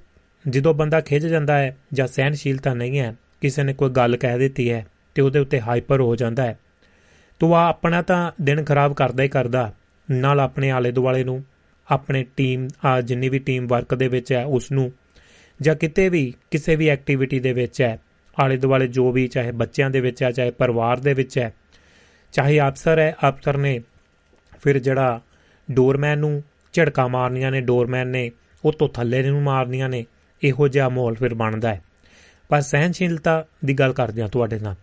ਜਦੋਂ 0.49 0.75
ਬੰਦਾ 0.75 1.01
ਖਿੱਚ 1.01 1.27
ਜਾਂਦਾ 1.27 1.59
ਹੈ 1.59 1.77
ਜਾਂ 1.93 2.07
ਸਹਿਨਸ਼ੀਲਤਾ 2.07 2.75
ਨਹੀਂ 2.75 2.99
ਹੈ, 2.99 3.15
ਕਿਸੇ 3.41 3.63
ਨੇ 3.63 3.75
ਕੋਈ 3.75 3.91
ਗੱਲ 3.91 4.17
ਕਹਿ 4.17 4.39
ਦਿੱਤੀ 4.39 4.71
ਹੈ 4.71 4.87
ਤੇ 5.15 5.23
ਉਹਦੇ 5.23 5.39
ਉੱਤੇ 5.39 5.61
ਹਾਈਪਰ 5.61 6.01
ਹੋ 6.01 6.17
ਜਾਂਦਾ 6.17 6.43
ਹੈ, 6.43 6.59
ਤੋ 7.39 7.55
ਆ 7.55 7.69
ਆਪਣਾ 7.69 8.03
ਤਾਂ 8.03 8.33
ਦਿਨ 8.43 8.65
ਖਰਾਬ 8.65 8.95
ਕਰਦਾ 8.95 9.23
ਹੀ 9.23 9.29
ਕਰਦਾ, 9.29 9.73
ਨਾਲ 10.11 10.41
ਆਪਣੇ 10.41 10.71
ਆਲੇ 10.71 10.93
ਦੁਆਲੇ 10.93 11.25
ਨੂੰ, 11.25 11.45
ਆਪਣੇ 11.91 12.27
ਟੀਮ 12.37 12.69
ਆ 12.85 13.01
ਜਿੰਨੀ 13.01 13.29
ਵੀ 13.29 13.39
ਟੀਮ 13.39 13.67
ਵਰਕ 13.67 13.95
ਦੇ 13.95 14.09
ਵਿੱਚ 14.09 14.33
ਹੈ 14.33 14.45
ਉਸ 14.45 14.73
ਨੂੰ 14.73 14.93
ਜਾਂ 15.61 15.75
ਕਿਤੇ 15.75 16.09
ਵੀ, 16.09 16.35
ਕਿਸੇ 16.51 16.77
ਵੀ 16.77 16.89
ਐਕਟੀਵਿਟੀ 16.89 17.41
ਦੇ 17.41 17.53
ਵਿੱਚ 17.53 17.83
ਹੈ 17.83 17.99
ਆਲੇ 18.39 18.57
ਦੁਆਲੇ 18.57 18.87
ਜੋ 18.87 19.11
ਵੀ 19.13 19.27
ਚਾਹੇ 19.29 19.53
ਬੱਚਿਆਂ 19.53 19.91
ਦੇ 19.91 20.01
ਵਿੱਚ 20.01 20.23
ਹੈ, 20.23 20.31
ਚਾਹੇ 20.31 20.51
ਪਰਿਵਾਰ 20.51 20.97
ਦੇ 20.97 21.15
ਵਿੱਚ 21.15 21.39
ਹੈ, 21.39 21.53
ਚਾਹੇ 22.33 22.59
ਅਫਸਰ 22.61 22.99
ਹੈ, 22.99 23.15
ਅਫਸਰ 23.29 23.57
ਨੇ 23.57 23.81
ਫਿਰ 24.63 24.79
ਜਿਹੜਾ 24.79 25.21
ਡੋਰਮੈਨ 25.71 26.19
ਨੂੰ 26.19 26.43
ਝੜਕਾ 26.73 27.07
ਮਾਰਨੀਆਂ 27.09 27.51
ਨੇ, 27.51 27.61
ਡੋਰਮੈਨ 27.61 28.09
ਨੇ 28.09 28.31
ਉਹ 28.65 28.73
ਤੋਂ 28.73 28.89
ਥੱਲੇ 28.89 29.23
ਨੂੰ 29.23 29.43
ਮਾਰਨੀਆਂ 29.43 29.89
ਨੇ, 29.89 30.05
ਇਹੋ 30.43 30.69
ਜਿਹਾ 30.69 30.89
ਮਾਹੌਲ 30.89 31.15
ਫਿਰ 31.15 31.35
ਬਣਦਾ 31.35 31.75
ਹੈ। 31.75 31.83
ਪਰ 32.49 32.61
ਸਹਿਨਸ਼ੀਲਤਾ 32.61 33.45
ਦੀ 33.65 33.75
ਗੱਲ 33.75 33.93
ਕਰਦੇ 33.93 34.23
ਆ 34.23 34.29
ਤੁਹਾਡੇ 34.29 34.59
ਨਾਲ। 34.59 34.75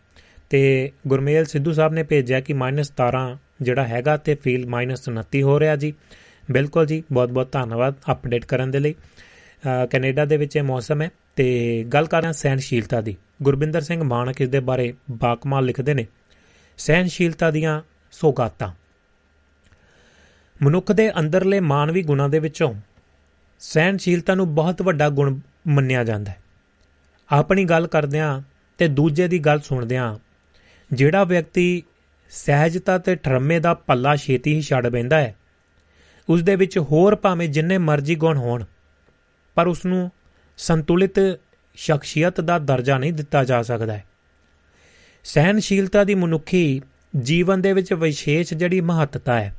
ਤੇ 0.49 0.91
ਗੁਰਮੇਲ 1.07 1.45
ਸਿੱਧੂ 1.45 1.73
ਸਾਹਿਬ 1.73 1.93
ਨੇ 1.93 2.03
ਭੇਜਿਆ 2.03 2.39
ਕਿ 2.39 2.53
-17 2.53 3.37
ਜਿਹੜਾ 3.61 3.87
ਹੈਗਾ 3.87 4.17
ਤੇ 4.17 4.35
ਫੀਲ 4.35 4.65
-29 4.65 5.41
ਹੋ 5.41 5.59
ਰਿਹਾ 5.59 5.75
ਜੀ। 5.75 5.93
ਬਿਲਕੁਲ 6.51 6.85
ਜੀ 6.85 7.03
ਬਹੁਤ 7.11 7.31
ਬਹੁਤ 7.31 7.51
ਧੰਨਵਾਦ 7.51 7.93
ਅਪਡੇਟ 8.11 8.45
ਕਰਨ 8.45 8.71
ਦੇ 8.71 8.79
ਲਈ। 8.79 8.95
ਕੈਨੇਡਾ 9.91 10.25
ਦੇ 10.25 10.37
ਵਿੱਚ 10.37 10.55
ਇਹ 10.55 10.63
ਮੌਸਮ 10.63 11.01
ਹੈ। 11.01 11.09
ਤੇ 11.37 11.83
ਗੱਲ 11.83 12.05
ਕਰਾਂ 12.05 12.33
ਸਹਿਨਸ਼ੀਲਤਾ 12.33 13.01
ਦੀ। 13.01 13.15
ਗੁਰਬਿੰਦਰ 13.43 13.81
ਸਿੰਘ 13.81 14.03
ਮਾਨਕ 14.03 14.41
ਇਸ 14.41 14.49
ਦੇ 14.49 14.59
ਬਾਰੇ 14.59 14.93
ਬਾਕਮਾਲ 15.11 15.65
ਲਿਖਦੇ 15.65 15.93
ਨੇ। 15.93 16.05
ਸਹਿਨਸ਼ੀਲਤਾ 16.77 17.51
ਦੀਆਂ 17.51 17.81
ਸੋਗਾਤਾਂ। 18.11 18.71
ਮਨੁੱਖ 20.61 20.91
ਦੇ 20.91 21.19
ਅੰਦਰਲੇ 21.19 21.59
ਮਾਨਵੀ 21.59 22.03
ਗੁਣਾਂ 22.03 22.29
ਦੇ 22.29 22.39
ਵਿੱਚੋਂ 22.39 22.73
ਸਹਿਨਸ਼ੀਲਤਾ 23.59 24.35
ਨੂੰ 24.35 24.55
ਬਹੁਤ 24.55 24.81
ਵੱਡਾ 24.81 25.09
ਗੁਣ 25.09 25.39
ਮੰਨਿਆ 25.67 26.03
ਜਾਂਦਾ 26.03 26.31
ਹੈ। 26.31 26.37
ਆਪਣੀ 27.31 27.65
ਗੱਲ 27.65 27.87
ਕਰਦਿਆਂ 27.87 28.41
ਤੇ 28.77 28.87
ਦੂਜੇ 28.87 29.27
ਦੀ 29.27 29.39
ਗੱਲ 29.39 29.59
ਸੁਣਦਿਆਂ 29.59 30.15
ਜਿਹੜਾ 30.93 31.23
ਵਿਅਕਤੀ 31.23 31.83
ਸਹਿਜਤਾ 32.29 32.97
ਤੇ 32.97 33.15
ਠਰਮੇ 33.15 33.59
ਦਾ 33.59 33.73
ਪੱਲਾ 33.73 34.15
ਛੇਤੀ 34.15 34.55
ਹੀ 34.55 34.61
ਛੱਡ 34.61 34.87
ਬੈਂਦਾ 34.87 35.17
ਹੈ 35.17 35.35
ਉਸ 36.29 36.43
ਦੇ 36.43 36.55
ਵਿੱਚ 36.55 36.77
ਹੋਰ 36.77 37.15
ਭਾਵੇਂ 37.15 37.49
ਜਿੰਨੇ 37.49 37.77
ਮਰਜ਼ੀ 37.77 38.15
ਗੁਣ 38.15 38.37
ਹੋਣ, 38.37 38.63
ਪਰ 39.55 39.67
ਉਸ 39.67 39.85
ਨੂੰ 39.85 40.11
ਸੰਤੁਲਿਤ 40.57 41.39
ਸ਼ਖਸੀਅਤ 41.75 42.41
ਦਾ 42.41 42.59
ਦਰਜਾ 42.59 42.97
ਨਹੀਂ 42.97 43.13
ਦਿੱਤਾ 43.13 43.43
ਜਾ 43.43 43.61
ਸਕਦਾ 43.61 43.93
ਹੈ। 43.93 44.03
ਸਹਿਨਸ਼ੀਲਤਾ 45.23 46.03
ਦੀ 46.03 46.15
ਮਨੁੱਖੀ 46.15 46.81
ਜੀਵਨ 47.19 47.61
ਦੇ 47.61 47.73
ਵਿੱਚ 47.73 47.93
ਵਿਸ਼ੇਸ਼ 47.93 48.53
ਜਿਹੜੀ 48.53 48.81
ਮਹੱਤਤਾ 48.81 49.39
ਹੈ। 49.39 49.55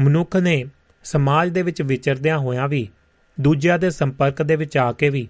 ਮਨੁੱਖ 0.00 0.36
ਨੇ 0.36 0.64
ਸਮਾਜ 1.04 1.48
ਦੇ 1.48 1.62
ਵਿੱਚ 1.62 1.82
ਵਿਚਰਦਿਆਂ 1.82 2.38
ਹੋਇਆਂ 2.38 2.68
ਵੀ, 2.68 2.88
ਦੂਜਿਆਂ 3.40 3.78
ਦੇ 3.78 3.90
ਸੰਪਰਕ 3.90 4.42
ਦੇ 4.42 4.56
ਵਿੱਚ 4.56 4.76
ਆ 4.76 4.92
ਕੇ 4.92 5.08
ਵੀ, 5.08 5.28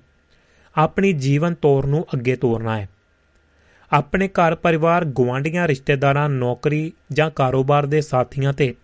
ਆਪਣੀ 0.77 1.12
ਜੀਵਨ 1.12 1.55
ਤੋਰ 1.55 1.87
ਨੂੰ 1.87 2.07
ਅੱਗੇ 2.14 2.37
ਤੋਰਨਾ 2.37 2.81
ਹੈ। 2.81 2.89
ਆਪਣੇ 3.93 4.29
ਘਰ 4.29 4.55
ਪਰਿਵਾਰ 4.55 5.05
ਗਵਾਂਢੀਆਂ 5.05 5.68
ਰਿਸ਼ਤੇਦਾਰਾਂ, 5.68 6.29
ਨੌਕਰੀ 6.29 6.93
ਜਾਂ 7.12 7.31
ਕਾਰੋਬਾਰ 7.31 7.87
ਦੇ 7.87 8.01
ਸਾਥੀਆਂ 8.01 8.53
ਤੇ 8.53 8.75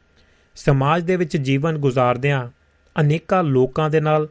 ਸਮਾਜ 0.55 1.03
ਦੇ 1.03 1.17
ਵਿੱਚ 1.17 1.37
ਜੀਵਨ 1.37 1.79
ਗੁਜ਼ਾਰਦਿਆਂ 1.79 2.49
ਅਨੇਕਾਂ 3.01 3.45
ਲੋਕਾਂ 3.45 3.91
ਦੇ 3.91 4.01
ਨਾਲ 4.01 4.29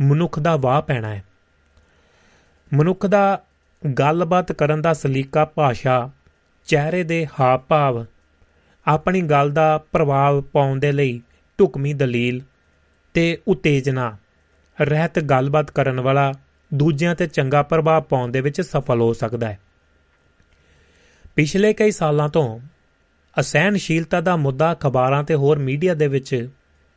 ਮਨੁੱਖ 0.00 0.38
ਦਾ 0.38 0.56
ਵਾਹ 0.56 0.82
ਪੈਣਾ 0.82 1.08
ਹੈ। 1.08 1.24
ਮਨੁੱਖ 2.74 3.06
ਦਾ 3.06 3.42
ਗੱਲਬਾਤ 3.98 4.52
ਕਰਨ 4.52 4.82
ਦਾ 4.82 4.92
ਸਲੀਕਾ 4.92 5.44
ਭਾਸ਼ਾ, 5.44 6.10
ਚਿਹਰੇ 6.66 7.02
ਦੇ 7.02 7.26
ਹਾਵ 7.40 7.58
ਭਾਵ 7.58 8.06
ਆਪਣੀ 8.86 9.20
ਗੱਲ 9.20 9.50
ਦਾ 9.50 9.78
ਪ੍ਰਭਾਵ 9.92 10.42
ਪਾਉਣ 10.42 10.78
ਦੇ 10.78 10.92
ਲਈ 10.92 11.22
ਢੁਕਮੀ 11.58 11.92
ਦਲੀਲ 11.94 12.42
ਤੇ 13.14 13.38
ਉਤੇਜਨਾ, 13.48 14.16
ਰਹਿਤ 14.80 15.20
ਗੱਲਬਾਤ 15.20 15.70
ਕਰਨ 15.70 16.00
ਵਾਲਾ 16.00 16.32
ਦੂਜਿਆਂ 16.74 17.14
ਤੇ 17.14 17.26
ਚੰਗਾ 17.26 17.62
ਪ੍ਰਭਾਵ 17.62 18.02
ਪਾਉਣ 18.02 18.30
ਦੇ 18.30 18.40
ਵਿੱਚ 18.40 18.60
ਸਫਲ 18.60 19.00
ਹੋ 19.00 19.12
ਸਕਦਾ 19.12 19.48
ਹੈ। 19.48 19.58
ਪਿਛਲੇ 21.36 21.72
ਕਈ 21.72 21.90
ਸਾਲਾਂ 21.90 22.28
ਤੋਂ 22.28 22.60
ਅਸਹਿਨਸ਼ੀਲਤਾ 23.40 24.20
ਦਾ 24.20 24.36
ਮੁੱਦਾ 24.36 24.74
ਖਬਰਾਂ 24.74 25.24
ਤੇ 25.24 25.34
ਹੋਰ 25.34 25.58
ਮੀਡੀਆ 25.58 25.94
ਦੇ 25.94 26.06
ਵਿੱਚ 26.06 26.48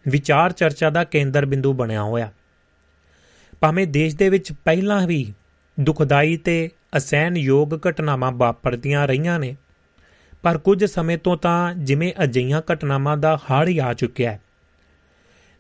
ਵਿਚਾਰ 0.08 0.52
ਚਰਚਾ 0.52 0.90
ਦਾ 0.90 1.04
ਕੇਂਦਰ 1.04 1.46
ਬਿੰਦੂ 1.46 1.74
ਬਣਿਆ 1.74 2.04
ਹੋਇਆ। 2.04 2.32
ਭਾਵੇਂ 3.64 3.88
ਦੇਸ਼ 3.88 4.16
ਦੇ 4.16 4.28
ਵਿੱਚ 4.30 4.52
ਪਹਿਲਾਂ 4.66 5.08
ਵੀ 5.08 5.34
ਦੁਖਦਾਈ 5.80 6.38
ਤੇ 6.38 6.70
ਅਸਹਿਨਯੋਗ 6.98 7.76
ਘਟਨਾਵਾਂ 7.90 8.32
ਵਾਪਰਦੀਆਂ 8.32 9.08
ਰਹੀਆਂ 9.08 9.40
ਨੇ, 9.40 9.56
ਪਰ 10.44 10.58
ਕੁਝ 10.58 10.84
ਸਮੇਂ 10.86 11.18
ਤੋਂ 11.18 11.38
ਤਾਂ 11.38 11.74
ਜਿਵੇਂ 11.74 12.12
ਅਜਈਆਂ 12.24 12.62
ਘਟਨਾਵਾਂ 12.74 13.16
ਦਾ 13.18 13.36
ਹੜ 13.38 13.68
ਹੀ 13.68 13.78
ਆ 13.78 13.94
ਚੁੱਕਿਆ 13.94 14.32
ਹੈ। 14.32 14.40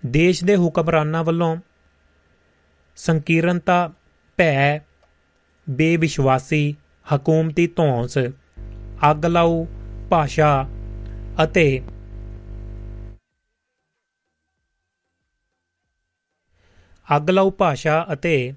ਦੇਸ਼ 0.05 0.43
ਦੇ 0.43 0.55
ਹੁਕਮਰਾਨਾਂ 0.55 1.23
ਵੱਲੋਂ 1.23 1.55
ਸੰਕੀਰਨਤਾ, 2.95 3.93
ਭੈ, 4.37 4.79
ਬੇਵਿਸ਼ਵਾਸੀ, 5.69 6.75
ਹਕੂਮਤੀ 7.07 7.67
ਧੌਂਸ, 7.67 8.17
ਅੱਗ 9.11 9.25
ਲਾਊ, 9.25 9.65
ਭਾਸ਼ਾ 10.09 10.67
ਅਤੇ 11.43 11.81
ਅੱਗ 17.15 17.29
ਲਾਊ 17.29 17.51
ਭਾਸ਼ਾ 17.51 18.07
ਅਤੇ 18.13 18.53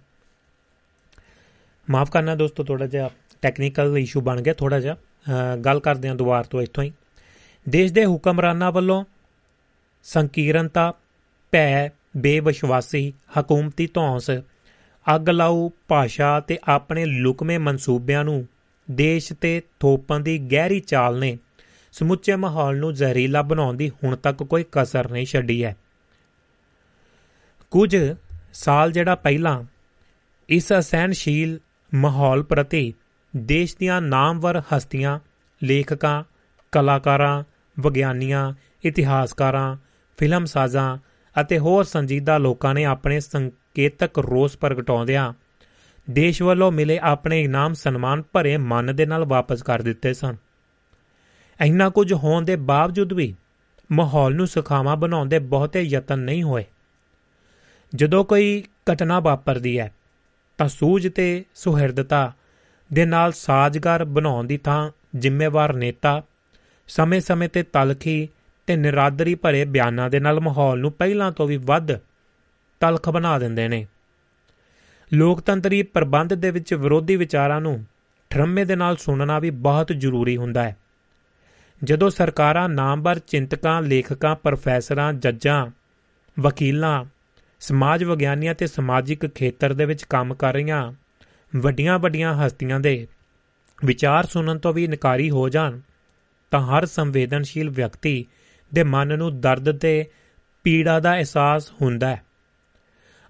ਮਾਫ 1.90 2.10
ਕਰਨਾ 2.10 2.34
ਦੋਸਤੋ 2.34 2.64
ਥੋੜਾ 2.64 2.86
ਜਿਹਾ 2.86 3.10
ਟੈਕਨੀਕਲ 3.42 3.98
ਇਸ਼ੂ 3.98 4.20
ਬਣ 4.20 4.40
ਗਿਆ 4.40 4.54
ਥੋੜਾ 4.54 4.80
ਜਿਹਾ। 4.80 4.94
ਅ, 4.94 5.56
ਗੱਲ 5.56 5.80
ਕਰਦੇ 5.80 6.08
ਹਾਂ 6.08 6.14
ਦੁਬਾਰ 6.14 6.44
ਤੋਂ 6.44 6.62
ਇੱਥੋਂ 6.62 6.84
ਹੀ। 6.84 6.92
ਦੇਸ਼ 7.68 7.92
ਦੇ 7.92 8.06
ਹੁਕਮਰਾਨਾਂ 8.06 8.72
ਵੱਲੋਂ 8.72 9.04
ਸੰਕੀਰਨਤਾ 10.04 10.94
ਭੈ 11.50 11.88
ਬੇਵਿਸ਼ਵਾਸੀ 12.16 13.12
ਹਕੂਮਤੀ 13.40 13.88
ਧੌਂਸ 13.94 14.30
ਅੱਗ 15.14 15.28
ਲਾਊ 15.28 15.70
ਭਾਸ਼ਾ 15.88 16.40
ਤੇ 16.40 16.58
ਆਪਣੇ 16.64 17.04
ਲੁਕਵੇਂ 17.04 17.58
ਮਨਸੂਬਿਆਂ 17.58 18.24
ਨੂੰ 18.24 18.48
ਦੇਸ਼ 18.90 19.32
ਤੇ 19.32 19.62
ਥੋਪਣ 19.80 20.20
ਦੀ 20.20 20.38
ਗਹਿਰੀ 20.38 20.80
ਚਾਲ 20.80 21.18
ਨੇ 21.18 21.38
ਸਮੁੱਚੇ 21.92 22.36
ਮਾਹੌਲ 22.36 22.76
ਨੂੰ 22.76 22.94
ਜ਼ਹਿਰੀਲਾ 22.94 23.42
ਬਣਾਉਣ 23.42 23.76
ਦੀ 23.76 23.90
ਹੁਣ 24.04 24.16
ਤੱਕ 24.16 24.42
ਕੋਈ 24.42 24.64
ਕਸਰ 24.72 25.10
ਨਹੀਂ 25.10 25.26
ਛੱਡੀ 25.26 25.64
ਹੈ। 25.64 25.76
ਕੁਝ 27.70 27.96
ਸਾਲ 28.58 28.92
ਜਿਹੜਾ 28.92 29.14
ਪਹਿਲਾਂ 29.14 29.64
ਇਸ 30.48 30.72
ਅਸਹਿਣਸ਼ੀਲ 30.78 31.60
ਮਾਹੌਲ 31.94 32.42
ਪ੍ਰਤੀ 32.42 32.94
ਦੇਸ਼ 33.36 33.76
ਦੀਆਂ 33.80 34.00
ਨਾਮਵਰ 34.02 34.62
ਹਸਤੀਆਂ, 34.76 35.20
ਲੇਖਕਾਂ, 35.64 36.24
ਕਲਾਕਾਰਾਂ, 36.72 37.44
ਵਿਗਿਆਨੀਆਂ, 37.80 38.54
ਇਤਿਹਾਸਕਾਰਾਂ 38.84 39.76
ਫਿਲਮਸਾਜ਼ਾਂ 40.16 40.98
ਅਤੇ 41.40 41.58
ਹੋਰ 41.58 41.84
ਸੰਜੀਦਾ 41.84 42.38
ਲੋਕਾਂ 42.38 42.74
ਨੇ 42.74 42.84
ਆਪਣੇ 42.84 43.20
ਸੰਕੇਤਕ 43.20 44.18
ਰੋਸ 44.18 44.56
ਪ੍ਰਗਟਾਉਂਦਿਆਂ 44.56 45.32
ਦੇਸ਼ 46.10 46.42
ਵੱਲੋਂ 46.42 46.72
ਮਿਲੇ 46.72 46.98
ਆਪਣੇ 47.02 47.42
ਇਨਾਮ 47.42 47.74
ਸਨਮਾਨ 47.74 48.22
ਭਰੇ 48.32 48.56
ਮਨ 48.56 48.96
ਦੇ 48.96 49.06
ਨਾਲ 49.06 49.24
ਵਾਪਸ 49.24 49.62
ਕਰ 49.62 49.82
ਦਿੱਤੇ 49.82 50.14
ਸਨ। 50.14 50.36
ਇੰਨਾ 51.64 51.88
ਕੁਝ 51.88 52.12
ਹੋਣ 52.12 52.44
ਦੇ 52.44 52.56
ਬਾਵਜੂਦ 52.56 53.12
ਵੀ 53.12 53.34
ਮਾਹੌਲ 53.92 54.34
ਨੂੰ 54.34 54.46
ਸੁਖਾਵਾਂ 54.46 54.96
ਬਣਾਉਣ 54.96 55.28
ਦੇ 55.28 55.38
ਬਹੁਤੇ 55.38 55.82
ਯਤਨ 55.82 56.18
ਨਹੀਂ 56.18 56.42
ਹੋਏ। 56.42 56.64
ਜਦੋਂ 57.96 58.24
ਕੋਈ 58.24 58.64
ਘਟਨਾ 58.92 59.20
ਵਾਪਰਦੀ 59.20 59.78
ਹੈ, 59.78 59.94
ਤਾਂ 60.58 60.68
ਸੂਝ 60.68 61.08
ਤੇ 61.08 61.44
ਸੁਹਿਰਦਤਾ 61.54 62.32
ਦੇ 62.92 63.04
ਨਾਲ 63.04 63.32
ਸਾਜ਼ਗਾਰ 63.32 64.04
ਬਣਾਉਣ 64.04 64.46
ਦੀ 64.46 64.56
ਥਾਂ 64.56 64.90
ਜ਼ਿੰਮੇਵਾਰ 65.18 65.72
ਨੇਤਾ, 65.72 66.22
ਸਮੇਂ-ਸਮੇਂ 66.88 67.48
ਤੇ 67.48 67.62
ਤਲਖੀ 67.62 68.28
ਤੇ 68.66 68.76
ਨਿਰਾਦਰੀ 68.76 69.34
ਭਰੇ 69.34 69.64
ਬਿਆਨਾਂ 69.64 70.10
ਦੇ 70.10 70.20
ਨਾਲ 70.20 70.40
ਮਾਹੌਲ 70.40 70.78
ਨੂੰ 70.78 70.92
ਪਹਿਲਾਂ 70.92 71.32
ਤੋਂ 71.32 71.46
ਵੀ 71.46 71.56
ਵੱਧ 71.56 71.92
ਤਲਖ 72.80 73.10
ਬਣਾ 73.10 73.38
ਦਿੰਦੇ 73.38 73.68
ਨੇ। 73.68 73.86
ਲੋਕਤੰਤਰੀ 75.14 75.82
ਪ੍ਰਬੰਧ 75.82 76.34
ਦੇ 76.34 76.50
ਵਿੱਚ 76.50 76.74
ਵਿਰੋਧੀ 76.74 77.16
ਵਿਚਾਰਾਂ 77.16 77.60
ਨੂੰ 77.60 77.84
ਠਰਮੇ 78.30 78.64
ਦੇ 78.64 78.76
ਨਾਲ 78.76 78.96
ਸੁਣਨਾ 78.96 79.38
ਵੀ 79.38 79.50
ਬਹੁਤ 79.50 79.92
ਜ਼ਰੂਰੀ 79.92 80.36
ਹੁੰਦਾ 80.36 80.62
ਹੈ। 80.62 80.76
ਜਦੋਂ 81.84 82.10
ਸਰਕਾਰਾਂ 82.10 82.68
ਨਾਮਵਰ 82.68 83.18
ਚਿੰਤਕਾਂ, 83.18 83.82
ਲੇਖਕਾਂ, 83.82 84.36
ਪ੍ਰੋਫੈਸਰਾਂ, 84.36 85.12
ਜੱਜਾਂ, 85.12 85.66
ਵਕੀਲਾਂ 86.40 87.04
ਸਮਾਜ 87.60 88.04
ਵਿਗਿਆਨੀਆਂ 88.04 88.54
ਤੇ 88.54 88.66
ਸਮਾਜਿਕ 88.66 89.26
ਖੇਤਰ 89.26 89.72
ਦੇ 89.72 89.84
ਵਿੱਚ 89.84 90.04
ਕੰਮ 90.04 90.34
ਕਰ 90.34 90.52
ਰਹੀਆਂ 90.52 90.92
ਵੱਡੀਆਂ-ਵੱਡੀਆਂ 91.56 92.34
ਹਸਤੀਆਂ 92.34 92.80
ਦੇ 92.80 93.08
ਵਿਚਾਰ 93.84 94.26
ਸੁਣਨ 94.26 94.58
ਤੋਂ 94.58 94.74
ਵੀ 94.74 94.84
ਇਨਕਾਰੀ 94.84 95.30
ਹੋ 95.30 95.48
ਜਾਣ, 95.48 95.80
ਤਾਂ 96.50 96.60
ਹਰ 96.60 96.86
ਸੰਵੇਦਨਸ਼ੀਲ 96.86 97.70
ਵਿਅਕਤੀ 97.70 98.26
ਦੇ 98.74 98.82
ਮਨ 98.82 99.18
ਨੂੰ 99.18 99.40
ਦਰਦ 99.40 99.78
ਤੇ 99.78 100.06
ਪੀੜਾ 100.62 101.00
ਦਾ 101.00 101.14
ਅਹਿਸਾਸ 101.14 101.72
ਹੁੰਦਾ 101.82 102.06
ਹੈ। 102.06 102.22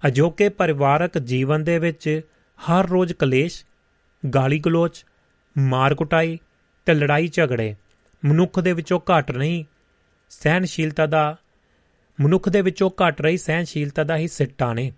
ਅਜੋਕੇ 0.07 0.49
ਪਰਿਵਾਰਕ 0.49 1.17
ਜੀਵਨ 1.17 1.63
ਦੇ 1.63 1.79
ਵਿੱਚ 1.79 2.21
ਹਰ 2.57 2.89
ਰੋਜ਼ 2.89 3.13
ਕਲੇਸ਼ 3.13 3.65
ਗਾਲੀ 4.35 4.59
ਗਲੋਚ 4.59 5.05
ਮਾਰ 5.57 5.95
ਕੁਟਾਈ 5.95 6.39
ਤੇ 6.85 6.93
ਲੜਾਈ 6.93 7.27
ਝਗੜੇ 7.27 7.75
ਮਨੁੱਖ 8.25 8.59
ਦੇ 8.59 8.73
ਵਿੱਚੋਂ 8.73 8.99
ਘਟ 8.99 9.31
ਨਹੀਂ 9.31 9.65
ਸਹਿਨਸ਼ੀਲਤਾ 10.29 11.05
ਦਾ 11.05 11.37
ਮਨੁੱਖ 12.21 12.49
ਦੇ 12.49 12.61
ਵਿੱਚੋਂ 12.61 12.89
ਘਟ 12.89 13.21
ਰਹੀ 13.21 13.37
ਸਹਿਨਸ਼ੀਲਤਾ 13.37 14.03
ਦਾ 14.03 14.17
ਹੀ 14.17 14.27
ਸਿੱਟਾ 14.27 14.73
ਨੇ। 14.73 14.91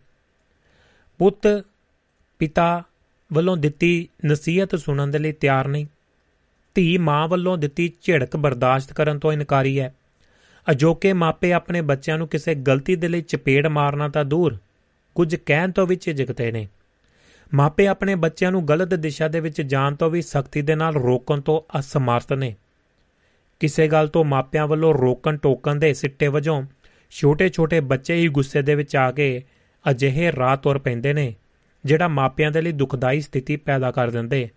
ਪੁੱਤ, 1.18 1.64
ਪਿਤਾ 2.40 2.84
ਵੱਲੋਂ 3.34 3.58
ਦਿੱਤੀ 3.58 4.10
ਨਸੀਹਤ 4.26 4.76
ਸੁਣਨ 4.76 5.12
ਦੇ 5.12 5.20
ਲਈ 5.20 5.32
ਤਿਆਰ 5.32 5.68
ਨਹੀਂ। 5.68 5.86
ਧੀ 6.76 6.98
ਮਾਂ 6.98 7.28
ਵੱਲੋਂ 7.28 7.58
ਦਿੱਤੀ 7.58 7.94
ਝਿੜਕ 8.02 8.38
ਬਰਦਾਸ਼ਤ 8.38 8.94
ਕਰਨ 8.94 9.20
ਤੋਂ 9.20 9.34
ਇਨਕਾਰੀ 9.34 9.80
ਹੈ। 9.80 9.96
ਅਜੋਕੇ 10.72 11.14
ਮਾਪੇ 11.14 11.54
ਆਪਣੇ 11.54 11.82
ਬੱਚਿਆਂ 11.82 12.18
ਨੂੰ 12.18 12.28
ਕਿਸੇ 12.28 12.56
ਗਲਤੀ 12.56 12.96
ਦੇ 12.96 13.08
ਲਈ 13.08 13.22
ਚਪੇੜ 13.22 13.68
ਮਾਰਨਾ 13.68 14.10
ਤਾਂ 14.10 14.26
ਦੂਰ, 14.26 14.58
ਕੁਝ 15.16 15.36
ਕਹਿਣ 15.36 15.72
ਤੋਂ 15.72 15.88
ਵੀ 15.88 15.96
ਝਿਜਕਦੇ 15.96 16.52
ਨੇ। 16.52 16.68
ਮਾਪੇ 17.54 17.88
ਆਪਣੇ 17.88 18.16
ਬੱਚਿਆਂ 18.16 18.52
ਨੂੰ 18.52 18.68
ਗਲਤ 18.68 18.94
ਦਿਸ਼ਾ 18.94 19.28
ਦੇ 19.28 19.40
ਵਿੱਚ 19.40 19.62
ਜਾਣ 19.62 19.96
ਤੋਂ 19.96 20.10
ਵੀ 20.10 20.22
ਸਖਤੀ 20.22 20.62
ਦੇ 20.62 20.76
ਨਾਲ 20.76 20.94
ਰੋਕਣ 20.94 21.42
ਤੋਂ 21.42 21.80
ਅਸਮਰਥ 21.80 22.34
ਨੇ। 22.34 22.56
ਕਿਸੇ 23.60 23.88
ਗੱਲ 23.88 24.08
ਤੋਂ 24.08 24.26
ਮਾਪਿਆਂ 24.26 24.68
ਵੱਲੋਂ 24.68 24.94
ਰੋਕਣ 24.94 25.38
ਟੋਕਣ 25.38 25.76
ਦੇ 25.76 25.94
ਸਿੱਟੇ 25.94 26.28
ਵਜੋਂ 26.28 26.64
ਛੋਟੇ-ਛੋਟੇ 27.10 27.80
ਬੱਚੇ 27.80 28.16
ਹੀ 28.16 28.28
ਗੁੱਸੇ 28.28 28.62
ਦੇ 28.62 28.76
ਵਿੱਚ 28.76 28.96
ਆ 28.96 29.12
ਕੇ 29.12 29.44
ਅਜਿਹੇ 29.92 30.32
ਰਾਹ 30.32 30.58
ਤੁਰ 30.58 30.78
ਪੈਂਦੇ 30.78 31.14
ਨੇ, 31.14 31.36
ਜਿਹੜਾ 31.86 32.08
ਮਾਪਿਆਂ 32.08 32.52
ਦੇ 32.52 32.62
ਲਈ 32.62 32.72
ਦੁਖਦਾਈ 32.72 33.22
ਸਥਿਤੀ 33.22 33.56
ਪੈਦਾ 33.56 33.92
ਕਰ 33.92 34.10
ਦਿੰਦੇ। 34.10 34.50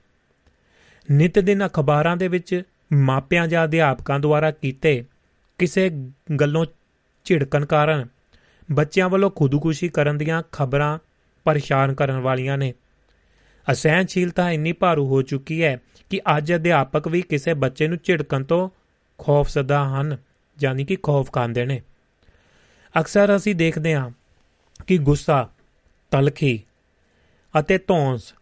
ਨਿਤ 1.11 1.39
ਦਿਨ 1.39 1.67
ਅਖਬਾਰਾਂ 1.67 2.17
ਦੇ 2.17 2.29
ਵਿੱਚ 2.29 2.63
ਮਾਪਿਆਂ 2.93 3.47
ਜਾਂ 3.47 3.65
ਅਧਿਆਪਕਾਂ 3.65 4.21
ਦੁਆਰਾ 4.21 4.51
ਕੀਤੇ 4.51 5.05
ਕਿਸੇ 5.59 5.91
ਗੱਲੋਂ 6.41 6.67
ਝਿੜਕਣ 7.25 7.65
ਕਾਰਨ 7.65 8.07
ਬੱਚਿਆਂ 8.73 9.09
ਵੱਲੋਂ 9.09 9.31
ਖੁਦਕੁਸ਼ੀ 9.31 9.89
ਕਰਨ 9.89 10.19
ਦੀਆਂ 10.19 10.43
ਖਬਰਾਂ 10.53 10.99
ਪਰੇਸ਼ਾਨ 11.45 11.95
ਕਰਨ 11.95 12.19
ਵਾਲੀਆਂ 12.19 12.59
ਨੇ। 12.59 12.75
ਅਸਹਿਣਸ਼ੀਲਤਾ 13.73 14.51
ਇੰਨੀ 14.51 14.73
ਭਾਰੂ 14.73 15.07
ਹੋ 15.07 15.23
ਚੁੱਕੀ 15.23 15.63
ਹੈ 15.63 15.81
ਕਿ 16.11 16.21
ਅੱਜ 16.37 16.55
ਅਧਿਆਪਕ 16.55 17.09
ਵੀ 17.09 17.23
ਕਿਸੇ 17.23 17.55
ਬੱਚੇ 17.55 17.89
ਨੂੰ 17.89 17.99
ਝਿੜਕਣ 18.05 18.45
ਤੋਂ 18.45 18.71
ਖੌਫਜ਼ਦਾ 19.19 19.85
ਹਨ, 19.89 20.17
ਯਾਨੀ 20.61 20.85
ਕਿ 20.85 20.97
ਖੌਫ 21.03 21.33
ਖਾਂਦੇ 21.33 21.65
ਨੇ। 21.65 21.83
ਅਕਸਰ 23.01 23.37
ਅਸੀਂ 23.37 23.55
ਦੇਖਦੇ 23.55 23.95
ਹਾਂ 23.95 24.11
ਕਿ 24.87 24.99
ਗੁੱਸਾ, 24.99 25.49
ਤਲਖੀ 26.11 26.63
ਅਤੇ 27.61 27.79
ਧੌਂਸ 27.79 28.35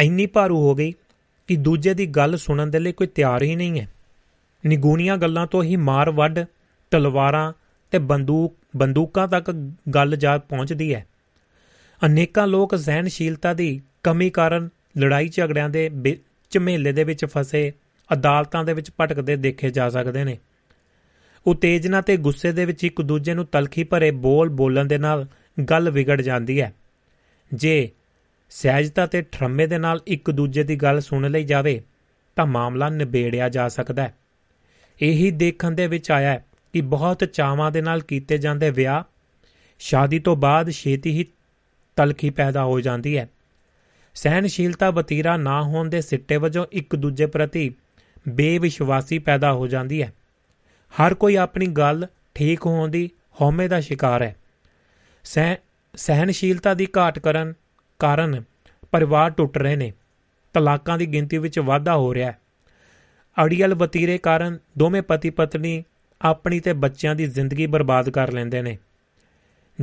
ਇੰਨੀ 0.00 0.26
ਭਾਰੂ 0.26 0.58
ਹੋ 0.60 0.74
ਗਈ 0.74 0.94
ਕਿ 1.46 1.56
ਦੂਜੇ 1.56 1.94
ਦੀ 1.94 2.06
ਗੱਲ 2.06 2.36
ਸੁਣਨ 2.36 2.70
ਦੇ 2.70 2.78
ਲਈ 2.78 2.92
ਕੋਈ 2.92 3.06
ਤਿਆਰ 3.06 3.42
ਹੀ 3.42 3.56
ਨਹੀਂ 3.56 3.80
ਹੈ। 3.80 3.88
ਨਿਗੂਣੀਆਂ 4.66 5.16
ਗੱਲਾਂ 5.16 5.46
ਤੋਂ 5.46 5.62
ਹੀ 5.62 5.76
ਮਾਰ 5.76 6.10
ਵੱਢ, 6.10 6.38
ਤਲਵਾਰਾਂ 6.90 7.52
ਤੇ 7.90 7.98
ਬੰਦੂਕ, 7.98 8.56
ਬੰਦੂਕਾਂ 8.76 9.28
ਤੱਕ 9.28 9.50
ਗੱਲ 9.94 10.16
ਜਾ 10.16 10.38
ਪਹੁੰਚਦੀ 10.38 10.94
ਹੈ। 10.94 11.06
ਅਨੇਕਾਂ 12.06 12.46
ਲੋਕ 12.46 12.76
ਸਹਿਨਸ਼ੀਲਤਾ 12.76 13.54
ਦੀ 13.54 13.80
ਕਮੀ 14.02 14.30
ਕਾਰਨ 14.30 14.68
ਲੜਾਈ 14.98 15.28
ਝਗੜਿਆਂ 15.28 15.68
ਦੇ 15.68 15.90
ਝਮੇਲੇ 16.50 16.92
ਦੇ 16.92 17.04
ਵਿੱਚ 17.04 17.24
ਫਸੇ, 17.24 17.72
ਅਦਾਲਤਾਂ 18.12 18.64
ਦੇ 18.64 18.72
ਵਿੱਚ 18.72 18.90
ਭਟਕਦੇ 19.00 19.36
ਦੇਖੇ 19.36 19.70
ਜਾ 19.70 19.90
ਸਕਦੇ 19.90 20.24
ਨੇ। 20.24 20.38
ਉਤੇਜਨਾ 21.46 22.00
ਤੇ 22.00 22.16
ਗੁੱਸੇ 22.16 22.52
ਦੇ 22.52 22.64
ਵਿੱਚ 22.64 22.84
ਇੱਕ 22.84 23.02
ਦੂਜੇ 23.02 23.34
ਨੂੰ 23.34 23.46
ਤਲਖੀ 23.46 23.84
ਭਰੇ 23.84 24.10
ਬੋਲ 24.10 24.48
ਬੋਲਣ 24.48 24.84
ਦੇ 24.84 24.98
ਨਾਲ 24.98 25.26
ਗੱਲ 25.70 25.90
ਵਿਗੜ 25.90 26.20
ਜਾਂਦੀ 26.20 26.60
ਹੈ। 26.60 26.74
ਜੇ 27.54 27.90
ਸਹਿਜਤਾ 28.50 29.06
ਤੇ 29.06 29.22
ਠਰਮੇ 29.22 29.66
ਦੇ 29.66 29.78
ਨਾਲ 29.78 30.00
ਇੱਕ 30.06 30.30
ਦੂਜੇ 30.30 30.62
ਦੀ 30.62 30.76
ਗੱਲ 30.76 31.00
ਸੁਣ 31.00 31.30
ਲਈ 31.30 31.44
ਜਾਵੇ, 31.44 31.82
ਤਾਂ 32.36 32.46
ਮਾਮਲਾ 32.46 32.88
ਨਿਬੇੜਿਆ 32.88 33.48
ਜਾ 33.48 33.68
ਸਕਦਾ 33.68 34.02
ਹੈ। 34.02 34.14
ਇਹੀ 35.02 35.30
ਦੇਖਣ 35.30 35.70
ਦੇ 35.70 35.86
ਵਿੱਚ 35.86 36.10
ਆਇਆ 36.10 36.30
ਹੈ 36.30 36.44
ਕਿ 36.72 36.80
ਬਹੁਤ 36.80 37.24
ਚਾਵਾਂ 37.24 37.70
ਦੇ 37.70 37.80
ਨਾਲ 37.80 38.00
ਕੀਤੇ 38.00 38.38
ਜਾਂਦੇ 38.38 38.70
ਵਿਆਹ 38.70 39.02
ਸ਼ਾਦੀ 39.78 40.18
ਤੋਂ 40.18 40.36
ਬਾਅਦ 40.36 40.70
ਛੇਤੀ 40.70 41.10
ਹੀ 41.10 41.26
ਤਲਖੀ 41.96 42.30
ਪੈਦਾ 42.30 42.64
ਹੋ 42.64 42.80
ਜਾਂਦੀ 42.80 43.18
ਹੈ। 43.18 43.28
ਸਹਿਨਸ਼ੀਲਤਾ 44.14 44.90
ਵਤੀਰਾ 44.90 45.36
ਨਾ 45.36 45.62
ਹੋਣ 45.62 45.88
ਦੇ 45.88 46.00
ਸਿੱਟੇ 46.00 46.36
ਵਜੋਂ 46.36 46.66
ਇੱਕ 46.72 46.96
ਦੂਜੇ 46.96 47.26
ਪ੍ਰਤੀ 47.26 47.74
ਬੇਵਿਸ਼ਵਾਸੀ 48.28 49.18
ਪੈਦਾ 49.18 49.52
ਹੋ 49.52 49.66
ਜਾਂਦੀ 49.66 50.02
ਹੈ। 50.02 50.12
ਹਰ 50.92 51.14
ਕੋਈ 51.14 51.36
ਆਪਣੀ 51.36 51.66
ਗੱਲ 51.66 52.06
ਠੀਕ 52.34 52.66
ਹੋਣ 52.66 52.88
ਦੀ 52.88 53.10
ਹਉਮੈ 53.40 53.68
ਦਾ 53.68 53.80
ਸ਼ਿਕਾਰ 53.80 54.22
ਹੈ। 54.22 54.36
ਸਹਿ 55.24 55.56
ਸਹਿਨਸ਼ੀਲਤਾ 55.94 56.74
ਦੀ 56.74 56.88
ਘਾਟ 56.98 57.18
ਕਰਨ 57.18 57.54
ਕਾਰਨ 57.98 58.42
ਪਰਿਵਾਰ 58.92 59.30
ਟੁੱਟ 59.30 59.58
ਰਹੇ 59.58 59.76
ਨੇ। 59.76 59.92
ਤਲਾਕਾਂ 60.52 60.98
ਦੀ 60.98 61.06
ਗਿਣਤੀ 61.06 61.38
ਵਿੱਚ 61.38 61.58
ਵਾਧਾ 61.58 61.96
ਹੋ 61.96 62.14
ਰਿਹਾ 62.14 62.30
ਹੈ। 62.30 62.38
ਅੜੀਅਲ 63.44 63.74
ਵਤੀਰੇ 63.74 64.18
ਕਾਰਨ 64.18 64.58
ਦੋਵੇਂ 64.78 65.02
ਪਤੀ 65.02 65.30
ਪਤਨੀ 65.30 65.84
ਆਪਣੀ 66.20 66.60
ਤੇ 66.60 66.72
ਬੱਚਿਆਂ 66.72 67.14
ਦੀ 67.14 67.26
ਜ਼ਿੰਦਗੀ 67.26 67.66
ਬਰਬਾਦ 67.66 68.10
ਕਰ 68.10 68.32
ਲੈਂਦੇ 68.32 68.62
ਨੇ। 68.62 68.78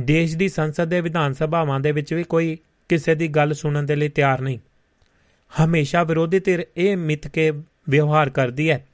ਦੇਸ਼ 0.00 0.36
ਦੀ 0.36 0.48
ਸੰਸਦ 0.48 0.84
ਦੇ 0.84 1.00
ਵਿਧਾਨ 1.00 1.32
ਸਭਾਵਾਂ 1.32 1.80
ਦੇ 1.80 1.92
ਵਿੱਚ 1.92 2.14
ਵੀ 2.14 2.24
ਕੋਈ 2.24 2.58
ਕਿਸੇ 2.88 3.14
ਦੀ 3.14 3.28
ਗੱਲ 3.28 3.54
ਸੁਣਨ 3.54 3.86
ਦੇ 3.86 3.96
ਲਈ 3.96 4.08
ਤਿਆਰ 4.08 4.40
ਨਹੀਂ। 4.40 4.58
ਹਮੇਸ਼ਾ 5.52 6.02
ਵਿਰੋਧੀ 6.02 6.40
ਧਿਰ 6.40 6.66
ਇਹ 6.76 6.96
ਮਿੱਥ 6.96 7.28
ਕੇ 7.28 7.50
ਵਿਵਹਾਰ 7.88 8.30
ਕਰਦੀ 8.30 8.70
ਹੈ 8.70 8.86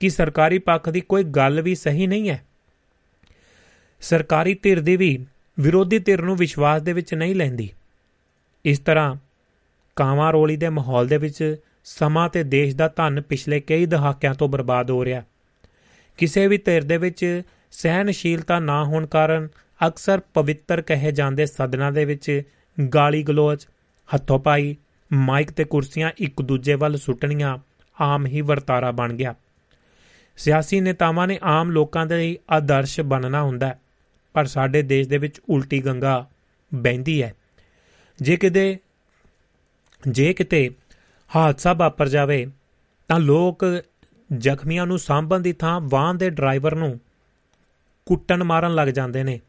ਕਿ 0.00 0.08
ਸਰਕਾਰੀ 0.08 0.58
ਪੱਖ 0.58 0.90
ਦੀ 0.90 1.00
ਕੋਈ 1.00 1.24
ਗੱਲ 1.24 1.60
ਵੀ 1.60 1.74
ਸਹੀ 1.74 2.06
ਨਹੀਂ 2.06 2.30
ਹੈ। 2.30 2.44
ਸਰਕਾਰੀ 4.00 4.54
ਧਿਰ 4.54 4.80
ਦੀ 4.80 4.96
ਵੀ 4.96 5.26
ਵਿਰੋਧੀ 5.60 5.98
ਧਿਰ 5.98 6.22
ਨੂੰ 6.22 6.36
ਵਿਸ਼ਵਾਸ 6.36 6.82
ਦੇ 6.82 6.92
ਵਿੱਚ 6.92 7.14
ਨਹੀਂ 7.14 7.34
ਲੈਂਦੀ। 7.34 7.70
ਇਸ 8.64 8.78
ਤਰ੍ਹਾਂ 8.78 9.16
ਕਾਵਾਂ 9.96 10.32
ਰੋਲੀ 10.32 10.56
ਦੇ 10.56 10.68
ਮਾਹੌਲ 10.68 11.06
ਦੇ 11.06 11.16
ਵਿੱਚ 11.16 11.56
ਸਮਾਂ 11.84 12.28
ਤੇ 12.28 12.42
ਦੇਸ਼ 12.42 12.76
ਦਾ 12.76 12.88
ਧਨ 12.96 13.20
ਪਿਛਲੇ 13.20 13.60
ਕਈ 13.60 13.86
ਦਹਾਕਿਆਂ 13.86 14.34
ਤੋਂ 14.34 14.48
ਬਰਬਾਦ 14.48 14.90
ਹੋ 14.90 15.04
ਰਿਹਾ। 15.04 15.22
ਕਿਸੇ 16.18 16.46
ਵੀ 16.46 16.58
ਧਿਰ 16.58 16.82
ਦੇ 16.82 16.96
ਵਿੱਚ 16.96 17.42
ਸਹਿਨਸ਼ੀਲਤਾ 17.72 18.58
ਨਾ 18.58 18.84
ਹੋਣ 18.84 19.06
ਕਾਰਨ 19.06 19.48
ਅਕਸਰ 19.86 20.20
ਪਵਿੱਤਰ 20.34 20.80
ਕਹੇ 20.80 21.12
ਜਾਂਦੇ 21.12 21.46
ਸਦਨਾਂ 21.46 21.92
ਦੇ 21.92 22.04
ਵਿੱਚ 22.04 22.42
ਗਾਲੀ 22.94 23.22
ਗਲੋਚ, 23.22 23.68
ਹੱਥੋਂ 24.14 24.38
ਪਾਈ, 24.38 24.76
ਮਾਈਕ 25.12 25.50
ਤੇ 25.50 25.64
ਕੁਰਸੀਆਂ 25.64 26.10
ਇੱਕ 26.18 26.42
ਦੂਜੇ 26.42 26.74
ਵੱਲ 26.74 26.96
ਸੁੱਟਣੀਆਂ 26.96 27.58
ਆਮ 28.00 28.26
ਹੀ 28.26 28.40
ਵਰਤਾਰਾ 28.40 28.90
ਬਣ 28.90 29.12
ਗਿਆ। 29.12 29.34
ਸਿਆਸੀ 30.38 30.80
ਨੇਤਾਵਾਂ 30.80 31.26
ਨੇ 31.26 31.38
ਆਮ 31.42 31.70
ਲੋਕਾਂ 31.70 32.06
ਦੇ 32.06 32.16
ਲਈ 32.16 32.38
ਆਦਰਸ਼ 32.50 33.00
ਬਣਨਾ 33.00 33.42
ਹੁੰਦਾ 33.42 33.76
ਪਰ 34.34 34.44
ਸਾਡੇ 34.44 34.82
ਦੇਸ਼ 34.82 35.08
ਦੇ 35.08 35.18
ਵਿੱਚ 35.18 35.40
ਉਲਟੀ 35.48 35.80
ਗੰਗਾ 35.80 36.28
ਬਹਿੰਦੀ 36.74 37.22
ਹੈ। 37.22 37.34
ਜੇ 38.22 38.36
ਕਿਤੇ 38.36 38.78
ਜੇ 40.08 40.32
ਕਿਤੇ 40.32 40.70
ਹਾਦਸਾ 41.36 41.72
ਵਾਪਰ 41.72 42.08
ਜਾਵੇ, 42.08 42.50
ਤਾਂ 43.08 43.20
ਲੋਕ 43.20 43.82
ਜ਼ਖਮੀਆਂ 44.36 44.86
ਨੂੰ 44.86 44.98
ਸਾਂਭਣ 44.98 45.40
ਦੀ 45.40 45.52
ਥਾਂ 45.52 45.80
ਵਾਹਨ 45.84 46.18
ਦੇ 46.18 46.30
ਡਰਾਈਵਰ 46.30 46.74
ਨੂੰ 46.74 47.00
ਕੁੱਟਣ 48.06 48.44
ਮਾਰਨ 48.44 48.74
ਲੱਗ 48.74 48.88
ਜਾਂਦੇ 48.88 49.22
ਨੇ। 49.22 49.40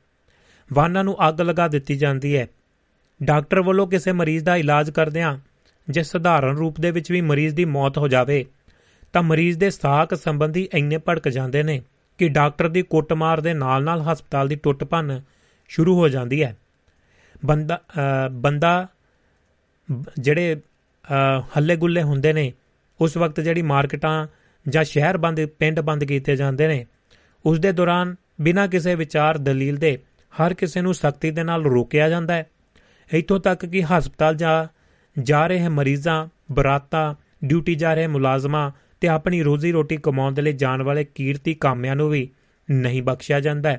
ਵਾਹਨਾਂ 0.73 1.03
ਨੂੰ 1.03 1.29
ਅੱਗ 1.29 1.41
ਲਗਾ 1.41 1.67
ਦਿੱਤੀ 1.67 1.95
ਜਾਂਦੀ 1.95 2.37
ਹੈ। 2.37 2.47
ਡਾਕਟਰ 3.23 3.61
ਵੱਲੋਂ 3.61 3.87
ਕਿਸੇ 3.87 4.11
ਮਰੀਜ਼ 4.11 4.43
ਦਾ 4.43 4.55
ਇਲਾਜ 4.55 4.89
ਕਰਦਿਆਂ, 4.89 5.37
ਜੇ 5.89 6.03
ਸਧਾਰਨ 6.03 6.57
ਰੂਪ 6.57 6.79
ਦੇ 6.79 6.91
ਵਿੱਚ 6.91 7.11
ਵੀ 7.11 7.21
ਮਰੀਜ਼ 7.21 7.55
ਦੀ 7.55 7.65
ਮੌਤ 7.65 7.97
ਹੋ 7.97 8.07
ਜਾਵੇ 8.07 8.45
ਤਾਂ 9.13 9.23
ਮਰੀਜ਼ 9.23 9.59
ਦੇ 9.59 9.69
ਸਾਖ 9.69 10.13
ਸੰਬੰਧੀ 10.13 10.69
ਇੰਨੇ 10.73 10.97
ਭੜਕ 10.97 11.29
ਜਾਂਦੇ 11.29 11.63
ਨੇ 11.63 11.81
ਕਿ 12.17 12.27
ਡਾਕਟਰ 12.27 12.67
ਦੀ 12.67 12.81
ਕੁੱਟਮਾਰ 12.81 13.41
ਦੇ 13.41 13.53
ਨਾਲ-ਨਾਲ 13.53 14.01
ਹਸਪਤਾਲ 14.01 14.47
ਦੀ 14.47 14.55
ਟੁੱਟ 14.55 14.83
ਭੰਨ 14.83 15.21
ਸ਼ੁਰੂ 15.67 15.97
ਹੋ 15.97 16.09
ਜਾਂਦੀ 16.09 16.43
ਹੈ। 16.43 16.57
ਬੰਦਾ 17.45 17.81
ਬੰਦਾ, 18.31 18.87
ਜਿਹੜੇ 20.19 20.61
ਹੱਲੇ 21.57 21.75
ਗੁੱਲੇ 21.75 22.03
ਹੁੰਦੇ 22.03 22.33
ਨੇ, 22.33 22.53
ਉਸ 23.01 23.17
ਵਕਤ 23.17 23.39
ਜਿਹੜੀ 23.39 23.61
ਮਾਰਕੀਟਾਂ 23.61 24.27
ਜਾਂ 24.69 24.83
ਸ਼ਹਿਰ 24.83 25.17
ਬੰਦ, 25.17 25.45
ਪਿੰਡ 25.45 25.79
ਬੰਦ 25.79 26.03
ਕੀਤੇ 26.03 26.35
ਜਾਂਦੇ 26.35 26.67
ਨੇ, 26.67 26.85
ਉਸ 27.45 27.59
ਦੇ 27.59 27.71
ਦੌਰਾਨ 27.71 28.15
ਬਿਨਾਂ 28.41 28.67
ਕਿਸੇ 28.67 28.95
ਵਿਚਾਰ 28.95 29.37
ਦਲੀਲ 29.37 29.77
ਦੇ 29.77 29.99
ਹਰ 30.33 30.53
ਕਿਸੇ 30.53 30.81
ਨੂੰ 30.81 30.93
ਸਖਤੀ 30.93 31.31
ਦੇ 31.31 31.43
ਨਾਲ 31.43 31.63
ਰੋਕਿਆ 31.63 32.09
ਜਾਂਦਾ 32.09 32.33
ਹੈ। 32.33 32.45
ਇਥੋਂ 33.13 33.39
ਤੱਕ 33.39 33.65
ਕਿ 33.65 33.83
ਹਸਪਤਾਲ 33.83 34.35
ਜਾ 34.35 34.67
ਜਾ 35.19 35.47
ਰਹੇ 35.47 35.67
ਮਰੀਜ਼ਾਂ, 35.67 36.27
ਬਰਾਤਾ, 36.51 37.15
ਡਿਊਟੀ 37.45 37.75
ਜਾ 37.75 37.93
ਰਹੇ 37.93 38.07
ਮੁਲਾਜ਼ਮਾਂ 38.07 38.71
ਤੇ 39.01 39.07
ਆਪਣੀ 39.07 39.43
ਰੋਜ਼ੀ 39.43 39.71
ਰੋਟੀ 39.71 39.97
ਕਮਾਉਣ 39.97 40.33
ਦੇ 40.33 40.41
ਲਈ 40.41 40.53
ਜਾਣ 40.53 40.81
ਵਾਲੇ 40.81 41.03
ਕੀਰਤੀ 41.03 41.53
ਕਾਮਿਆਂ 41.53 41.95
ਨੂੰ 41.95 42.09
ਵੀ 42.09 42.29
ਨਹੀਂ 42.71 43.03
ਬਖਸ਼ਿਆ 43.03 43.39
ਜਾਂਦਾ 43.39 43.77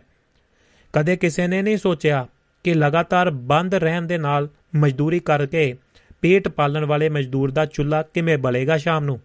ਕਦੇ 0.92 1.16
ਕਿਸੇ 1.16 1.46
ਨੇ 1.46 1.62
ਨਹੀਂ 1.62 1.76
ਸੋਚਿਆ 1.76 2.28
ਕਿ 2.64 2.74
ਲਗਾਤਾਰ 2.74 3.30
ਬੰਦ 3.30 3.74
ਰਹਿਣ 3.74 4.02
ਦੇ 4.02 4.18
ਨਾਲ 4.18 4.48
ਮਜ਼ਦੂਰੀ 4.76 5.18
ਕਰਕੇ 5.18 5.74
ਪੇਟ 6.22 6.48
ਪਾਲਣ 6.48 6.84
ਵਾਲੇ 6.84 7.08
ਮਜ਼ਦੂਰ 7.08 7.50
ਦਾ 7.50 7.66
ਚੁੱਲ੍ਹਾ 7.66 8.02
ਕਿਵੇਂ 8.02 8.38
ਬਲੇਗਾ 8.38 8.76
ਸ਼ਾਮ 8.76 9.04
ਨੂੰ? 9.04 9.20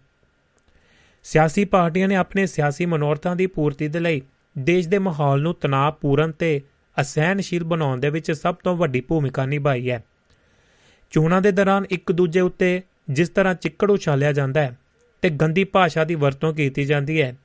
ਸਿਆਸੀ 1.22 1.64
ਪਾਰਟੀਆਂ 1.64 2.08
ਨੇ 2.08 2.16
ਆਪਣੇ 2.16 2.46
ਸਿਆਸੀ 2.46 2.86
ਮਨੋਰਥਾਂ 2.86 3.36
ਦੀ 3.36 3.46
ਪੂਰਤੀ 3.46 3.88
ਦੇ 3.88 4.00
ਲਈ 4.00 4.22
ਦੇਸ਼ 4.58 4.88
ਦੇ 4.88 4.98
ਮਾਹੌਲ 4.98 5.42
ਨੂੰ 5.42 5.54
ਤਣਾਅਪੂਰਨ 5.54 6.32
ਤੇ 6.32 6.60
ਅਸਹਿਨਸ਼ੀਲ 7.00 7.64
ਬਣਾਉਣ 7.64 8.00
ਦੇ 8.00 8.10
ਵਿੱਚ 8.10 8.32
ਸਭ 8.32 8.54
ਤੋਂ 8.54 8.76
ਵੱਡੀ 8.76 9.00
ਭੂਮਿਕਾ 9.00 9.46
ਨਿਭਾਈ 9.46 9.90
ਹੈ। 9.90 10.04
ਚੋਣਾਂ 11.10 11.42
ਦੇ 11.42 11.52
ਦੌਰਾਨ 11.52 11.84
ਇੱਕ 11.90 12.12
ਦੂਜੇ 12.12 12.40
ਉੱਤੇ 12.40 12.82
ਜਿਸ 13.10 13.28
ਤਰ੍ਹਾਂ 13.28 13.54
ਚਿੱਕੜ 13.54 13.90
ਉਛਾਲਿਆ 13.90 14.32
ਜਾਂਦਾ 14.32 14.60
ਹੈ 14.60 14.78
ਤੇ 15.22 15.30
ਗੰਦੀ 15.30 15.64
ਭਾਸ਼ਾ 15.64 16.04
ਦੀ 16.04 16.14
ਵਰਤੋਂ 16.14 16.52
ਕੀਤੀ 16.54 16.84
ਜਾਂਦੀ 16.84 17.22
ਹੈ। 17.22 17.36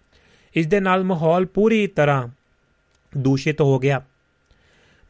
ਇਸ 0.55 0.67
ਦੇ 0.67 0.79
ਨਾਲ 0.79 1.03
ਮਾਹੌਲ 1.03 1.45
ਪੂਰੀ 1.45 1.87
ਤਰ੍ਹਾਂ 1.87 2.27
ਦੂਸ਼ਿਤ 3.17 3.61
ਹੋ 3.61 3.79
ਗਿਆ। 3.79 4.01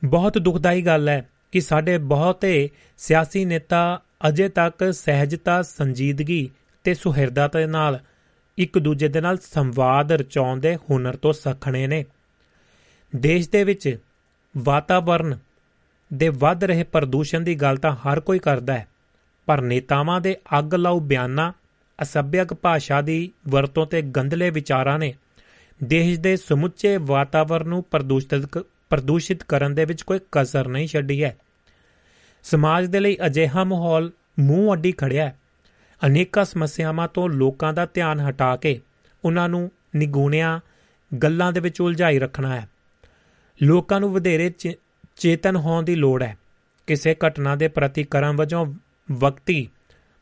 ਬਹੁਤ 0.05 0.37
ਦੁਖਦਾਈ 0.37 0.81
ਗੱਲ 0.81 1.09
ਹੈ 1.09 1.29
ਕਿ 1.51 1.61
ਸਾਡੇ 1.61 1.97
ਬਹੁਤੇ 1.97 2.69
ਸਿਆਸੀ 2.97 3.45
ਨੇਤਾ 3.45 4.01
ਅਜੇ 4.27 4.49
ਤੱਕ 4.49 4.93
ਸਹਿਜਤਾ, 4.93 5.61
ਸੰਜੀਦਗੀ 5.61 6.49
ਤੇ 6.83 6.93
ਸੁਹਿਰਦਤਾ 6.93 7.59
ਦੇ 7.59 7.65
ਨਾਲ 7.65 7.99
ਇੱਕ 8.57 8.77
ਦੂਜੇ 8.79 9.07
ਦੇ 9.07 9.21
ਨਾਲ 9.21 9.37
ਸੰਵਾਦ 9.37 10.11
ਰਚਾਉਣ 10.11 10.59
ਦੇ 10.59 10.75
ਹੁਨਰ 10.75 11.15
ਤੋਂ 11.15 11.33
ਸਖਣੇ 11.33 11.87
ਨੇ। 11.87 12.05
ਦੇਸ਼ 13.15 13.49
ਦੇ 13.49 13.63
ਵਿੱਚ 13.63 13.97
ਵਾਤਾਵਰਣ 14.57 15.35
ਦੇ 16.13 16.29
ਵੱਧ 16.29 16.63
ਰਹੇ 16.63 16.83
ਪ੍ਰਦੂਸ਼ਣ 16.83 17.41
ਦੀ 17.41 17.55
ਗੱਲ 17.55 17.77
ਤਾਂ 17.77 17.95
ਹਰ 17.95 18.19
ਕੋਈ 18.19 18.39
ਕਰਦਾ 18.39 18.73
ਹੈ, 18.73 18.87
ਪਰ 19.45 19.61
ਨੇਤਾਵਾਂ 19.61 20.21
ਦੇ 20.21 20.35
ਅੱਗ 20.59 20.75
ਲਾਉ 20.75 20.99
ਬਿਆਨਾਂ 20.99 21.51
ਅਸਭਿਅਕ 22.01 22.53
ਭਾਸ਼ਾ 22.53 23.01
ਦੀ 23.01 23.31
ਵਰਤੋਂ 23.47 23.85
ਤੇ 23.85 24.01
ਗੰਦਲੇ 24.01 24.49
ਵਿਚਾਰਾਂ 24.49 24.99
ਨੇ 24.99 25.13
ਦੇਸ਼ 25.83 26.19
ਦੇ 26.19 26.35
ਸਮੁੱਚੇ 26.37 26.97
ਵਾਤਾਵਰਣ 26.97 27.67
ਨੂੰ 27.67 27.83
ਪ੍ਰਦੂਸ਼ਿਤ 27.83 28.65
ਪ੍ਰਦੂਸ਼ਿਤ 28.89 29.43
ਕਰਨ 29.43 29.75
ਦੇ 29.75 29.85
ਵਿੱਚ 29.85 30.01
ਕੋਈ 30.01 30.19
ਕਸਰ 30.31 30.67
ਨਹੀਂ 30.67 30.87
ਛੱਡੀ 30.87 31.23
ਹੈ। 31.23 31.37
ਸਮਾਜ 32.43 32.85
ਦੇ 32.85 32.99
ਲਈ 32.99 33.17
ਅਜਿਹਾ 33.25 33.63
ਮਾਹੌਲ 33.63 34.11
ਮੂੰਹ 34.39 34.73
ਅੱਡੀ 34.73 34.91
ਖੜਿਆ 34.91 35.25
ਹੈ। 35.25 35.39
ਅਨੇਕਾਂ 36.05 36.45
ਸਮੱਸਿਆਵਾਂ 36.45 37.07
ਤੋਂ 37.07 37.29
ਲੋਕਾਂ 37.29 37.73
ਦਾ 37.73 37.85
ਧਿਆਨ 37.85 38.19
ਹਟਾ 38.19 38.55
ਕੇ 38.55 38.81
ਉਹਨਾਂ 39.25 39.49
ਨੂੰ 39.49 39.71
ਨਿਗੂਣਿਆਂ 39.95 40.59
ਗੱਲਾਂ 41.23 41.51
ਦੇ 41.51 41.59
ਵਿੱਚ 41.59 41.81
ਉਲਝਾਈ 41.81 42.19
ਰੱਖਣਾ 42.19 42.55
ਹੈ। 42.55 42.69
ਲੋਕਾਂ 43.63 43.99
ਨੂੰ 43.99 44.13
ਵਧੇਰੇ 44.13 44.53
ਚੇਤਨ 45.15 45.55
ਹੋਣ 45.55 45.83
ਦੀ 45.83 45.95
ਲੋੜ 45.95 46.23
ਹੈ। 46.23 46.37
ਕਿਸੇ 46.87 47.15
ਘਟਨਾ 47.27 47.55
ਦੇ 47.55 47.67
ਪ੍ਰਤੀਕਰਮ 47.67 48.35
ਵਜੋਂ 48.35 48.73
ਵਕਤੀ 49.11 49.69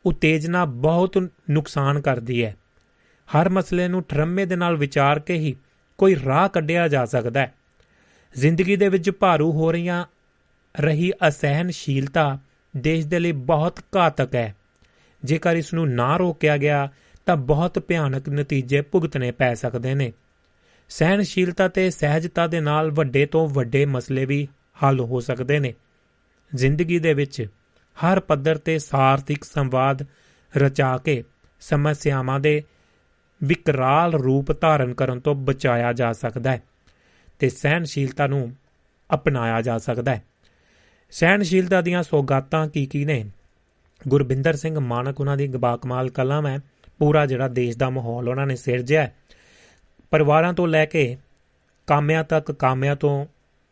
ਉਤੇਜਨਾ 0.06 0.66
ਬਹੁਤ 0.66 1.18
ਨੁਕਸਾਨ 1.52 2.02
ਕਰਦੀ 2.02 2.46
ਹੈ। 2.46 2.56
ਹਰ 3.30 3.50
ਮਸਲੇ 3.50 3.88
ਨੂੰ 3.88 4.04
ਠਰਮੇ 4.04 4.46
ਦੇ 4.46 4.56
ਨਾਲ 4.56 4.76
ਵਿਚਾਰ 4.76 5.20
ਕੇ 5.20 5.34
ਹੀ 5.34 5.56
ਕੋਈ 5.98 6.16
ਰਾਹ 6.26 6.50
ਕੱਢਿਆ 6.50 6.88
ਜਾ 6.88 7.06
ਸਕਦਾ 7.06 7.40
ਹੈ। 7.40 7.54
ਜ਼ਿੰਦਗੀ 8.38 8.76
ਦੇ 8.76 8.90
ਵਿੱਚ 8.90 9.12
ਭਾਰੂ 9.12 9.52
ਹੋ 9.52 9.72
ਰਹੀਆਂ, 9.72 10.06
ਰਹੀ 10.80 11.12
ਅਸਹਿਨਸ਼ੀਲਤਾ 11.28 12.40
ਦੇਸ਼ 12.78 13.08
ਦੇ 13.08 13.20
ਲਈ 13.20 13.32
ਬਹੁਤ 13.32 13.80
ਘਾਤਕ 13.96 14.36
ਹੈ। 14.36 14.56
ਜੇਕਰ 15.24 15.56
ਇਸ 15.56 15.74
ਨੂੰ 15.74 15.90
ਨਾ 15.90 16.18
ਰੋਕਿਆ 16.18 16.58
ਗਿਆ, 16.58 16.92
ਤਾਂ 17.26 17.38
ਬਹੁਤ 17.38 17.80
ਭਿਆਨਕ 17.80 18.30
ਨਤੀਜੇ 18.30 18.82
ਭੁਗਤਣੇ 18.82 19.32
ਪੈ 19.32 19.54
ਸਕਦੇ 19.54 19.94
ਨੇ। 19.94 20.14
ਸਹਿਨਸ਼ੀਲਤਾ 20.90 21.68
ਤੇ 21.68 21.90
ਸਹਿਜਤਾ 21.90 22.48
ਦੇ 22.48 22.60
ਨਾਲ 22.60 22.92
ਵੱਡੇ 22.92 23.26
ਤੋਂ 23.26 23.48
ਵੱਡੇ 23.48 23.86
ਮਸਲੇ 23.86 24.26
ਵੀ 24.26 24.48
ਹੱਲ 24.84 25.00
ਹੋ 25.00 25.20
ਸਕਦੇ 25.20 25.60
ਨੇ। 25.60 25.74
ਜ਼ਿੰਦਗੀ 26.56 27.00
ਦੇ 27.00 27.14
ਵਿੱਚ 27.14 27.48
ਹਰ 28.06 28.20
ਪੱਧਰ 28.20 28.58
ਤੇ 28.58 28.80
ਸਾਰਥਿਕ 28.80 29.44
ਸੰਵਾਦ 29.44 30.06
ਰਚਾ 30.58 30.98
ਕੇ 30.98 31.24
ਸਮੱਸਿਆਵਾਂ 31.60 32.40
ਦੇ 32.40 32.64
ਵਿਕਰਾਲ 33.44 34.14
ਰੂਪ 34.14 34.62
ਧਾਰਨ 34.62 34.94
ਕਰਨ 34.94 35.20
ਤੋਂ 35.20 35.36
ਬਚਾਇਆ 35.36 35.94
ਜਾ 35.94 36.14
ਸਕਦਾ 36.14 36.52
ਹੈ 36.52 36.64
ਤੇ 37.40 37.50
ਸਹਿਨਸ਼ੀਲਤਾ 37.50 38.28
ਨੂੰ 38.28 38.56
ਅਪਣਾਇਆ 39.14 39.62
ਜਾ 39.62 39.78
ਸਕਦਾ 39.78 40.16
ਹੈ। 40.16 40.24
ਸਹਿਨਸ਼ੀਲਤਾ 41.12 41.82
ਦੀਆਂ 41.82 42.04
ਸੌਗਾਤਾਂ 42.04 42.68
ਕੀ 42.68 42.86
ਕੀ 42.86 43.06
ਨੇ? 43.06 43.26
ਗੁਰਬਿੰਦਰ 44.08 44.56
ਸਿੰਘ 44.56 44.80
ਮਾਨਕ, 44.80 45.20
ਉਹਨਾਂ 45.20 45.38
ਦੀ 45.38 45.48
ਗਬਾਕਮਾਲ 45.48 46.10
ਕਲਮ 46.10 46.48
ਹੈ 46.48 46.60
ਪੂਰਾ 47.00 47.26
ਜਿਹੜਾ 47.26 47.48
ਦੇਸ਼ 47.48 47.78
ਦਾ 47.78 47.90
ਮਾਹੌਲ 47.90 48.30
ਉਹਨਾਂ 48.30 48.48
ਨੇ 48.48 48.56
ਸਿਰਜਿਆ 48.56 49.02
ਹੈ। 49.02 49.16
ਪਰਿਵਾਰਾਂ 50.10 50.54
ਤੋਂ 50.54 50.68
ਲੈ 50.68 50.86
ਕੇ 50.86 51.18
ਕਾਮਿਆਂ 51.88 52.24
ਤੱਕ, 52.24 52.52
ਕਾਮਿਆਂ 52.52 52.96
ਤੋਂ 52.96 53.26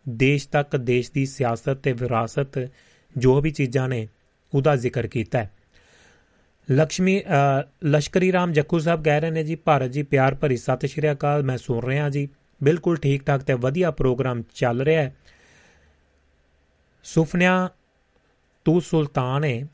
ਦੇਸ਼ 0.10 0.50
ਤੱਕ, 0.50 0.78
ਦੇਸ਼ 0.78 1.12
ਦੀ 1.12 1.26
ਸਿਆਸਤ 1.26 1.74
ਤੇ 1.74 1.92
ਵਿਰਾਸਤ 1.94 2.70
ਜੋ 3.18 3.42
ਵੀ 3.42 3.52
ਚੀਜ਼ਾਂ 3.52 3.90
ਨੇ 3.90 4.08
ਉਹਦਾ 4.54 4.76
ਜ਼ਿਕਰ 4.76 5.08
ਕੀਤਾ 5.08 5.40
ਹੈ। 5.40 5.52
ਲక్ష్ਮੀ 6.68 7.24
ਲਸ਼ਕਰੀ 7.86 8.32
ਰਾਮ 8.32 8.54
ਜੱਖੂ 8.54 8.80
ਸਾਹਿਬ 8.80 9.04
ਕਹਿ 9.04 9.22
ਰਹੇ 9.22 9.32
ਨੇ 9.32 9.44
ਜੀ, 9.44 9.56
ਭਾਰਤ 9.56 9.92
ਜੀ, 9.92 10.04
ਪਿਆਰ 10.04 10.36
ਭਰੀ 10.36 10.58
ਸਤਿ 10.58 10.88
ਸ਼੍ਰੀ 10.88 11.12
ਅਕਾਲ, 11.12 11.44
ਮੈਂ 11.44 11.58
ਸੁਣ 11.58 11.86
ਰਿਹਾ 11.86 12.10
ਜੀ। 12.10 12.30
ਬਿਲਕੁਲ 12.62 12.98
ਠੀਕ 12.98 13.24
ਠਾਕ 13.24 13.42
ਤੇ 13.42 13.56
ਵਧੀਆ 13.56 13.92
ਪ੍ਰੋਗਰਾਮ 13.92 14.44
ਚੱਲ 14.56 14.82
ਰਿਹਾ 14.82 15.02
ਹੈ। 15.02 15.16
ਸੁਫਨਿਆ, 17.06 17.70
ਤੂੰ 18.66 18.82
ਸੁਲਤਾਨ 18.82 19.44
ਹੈ 19.44 19.68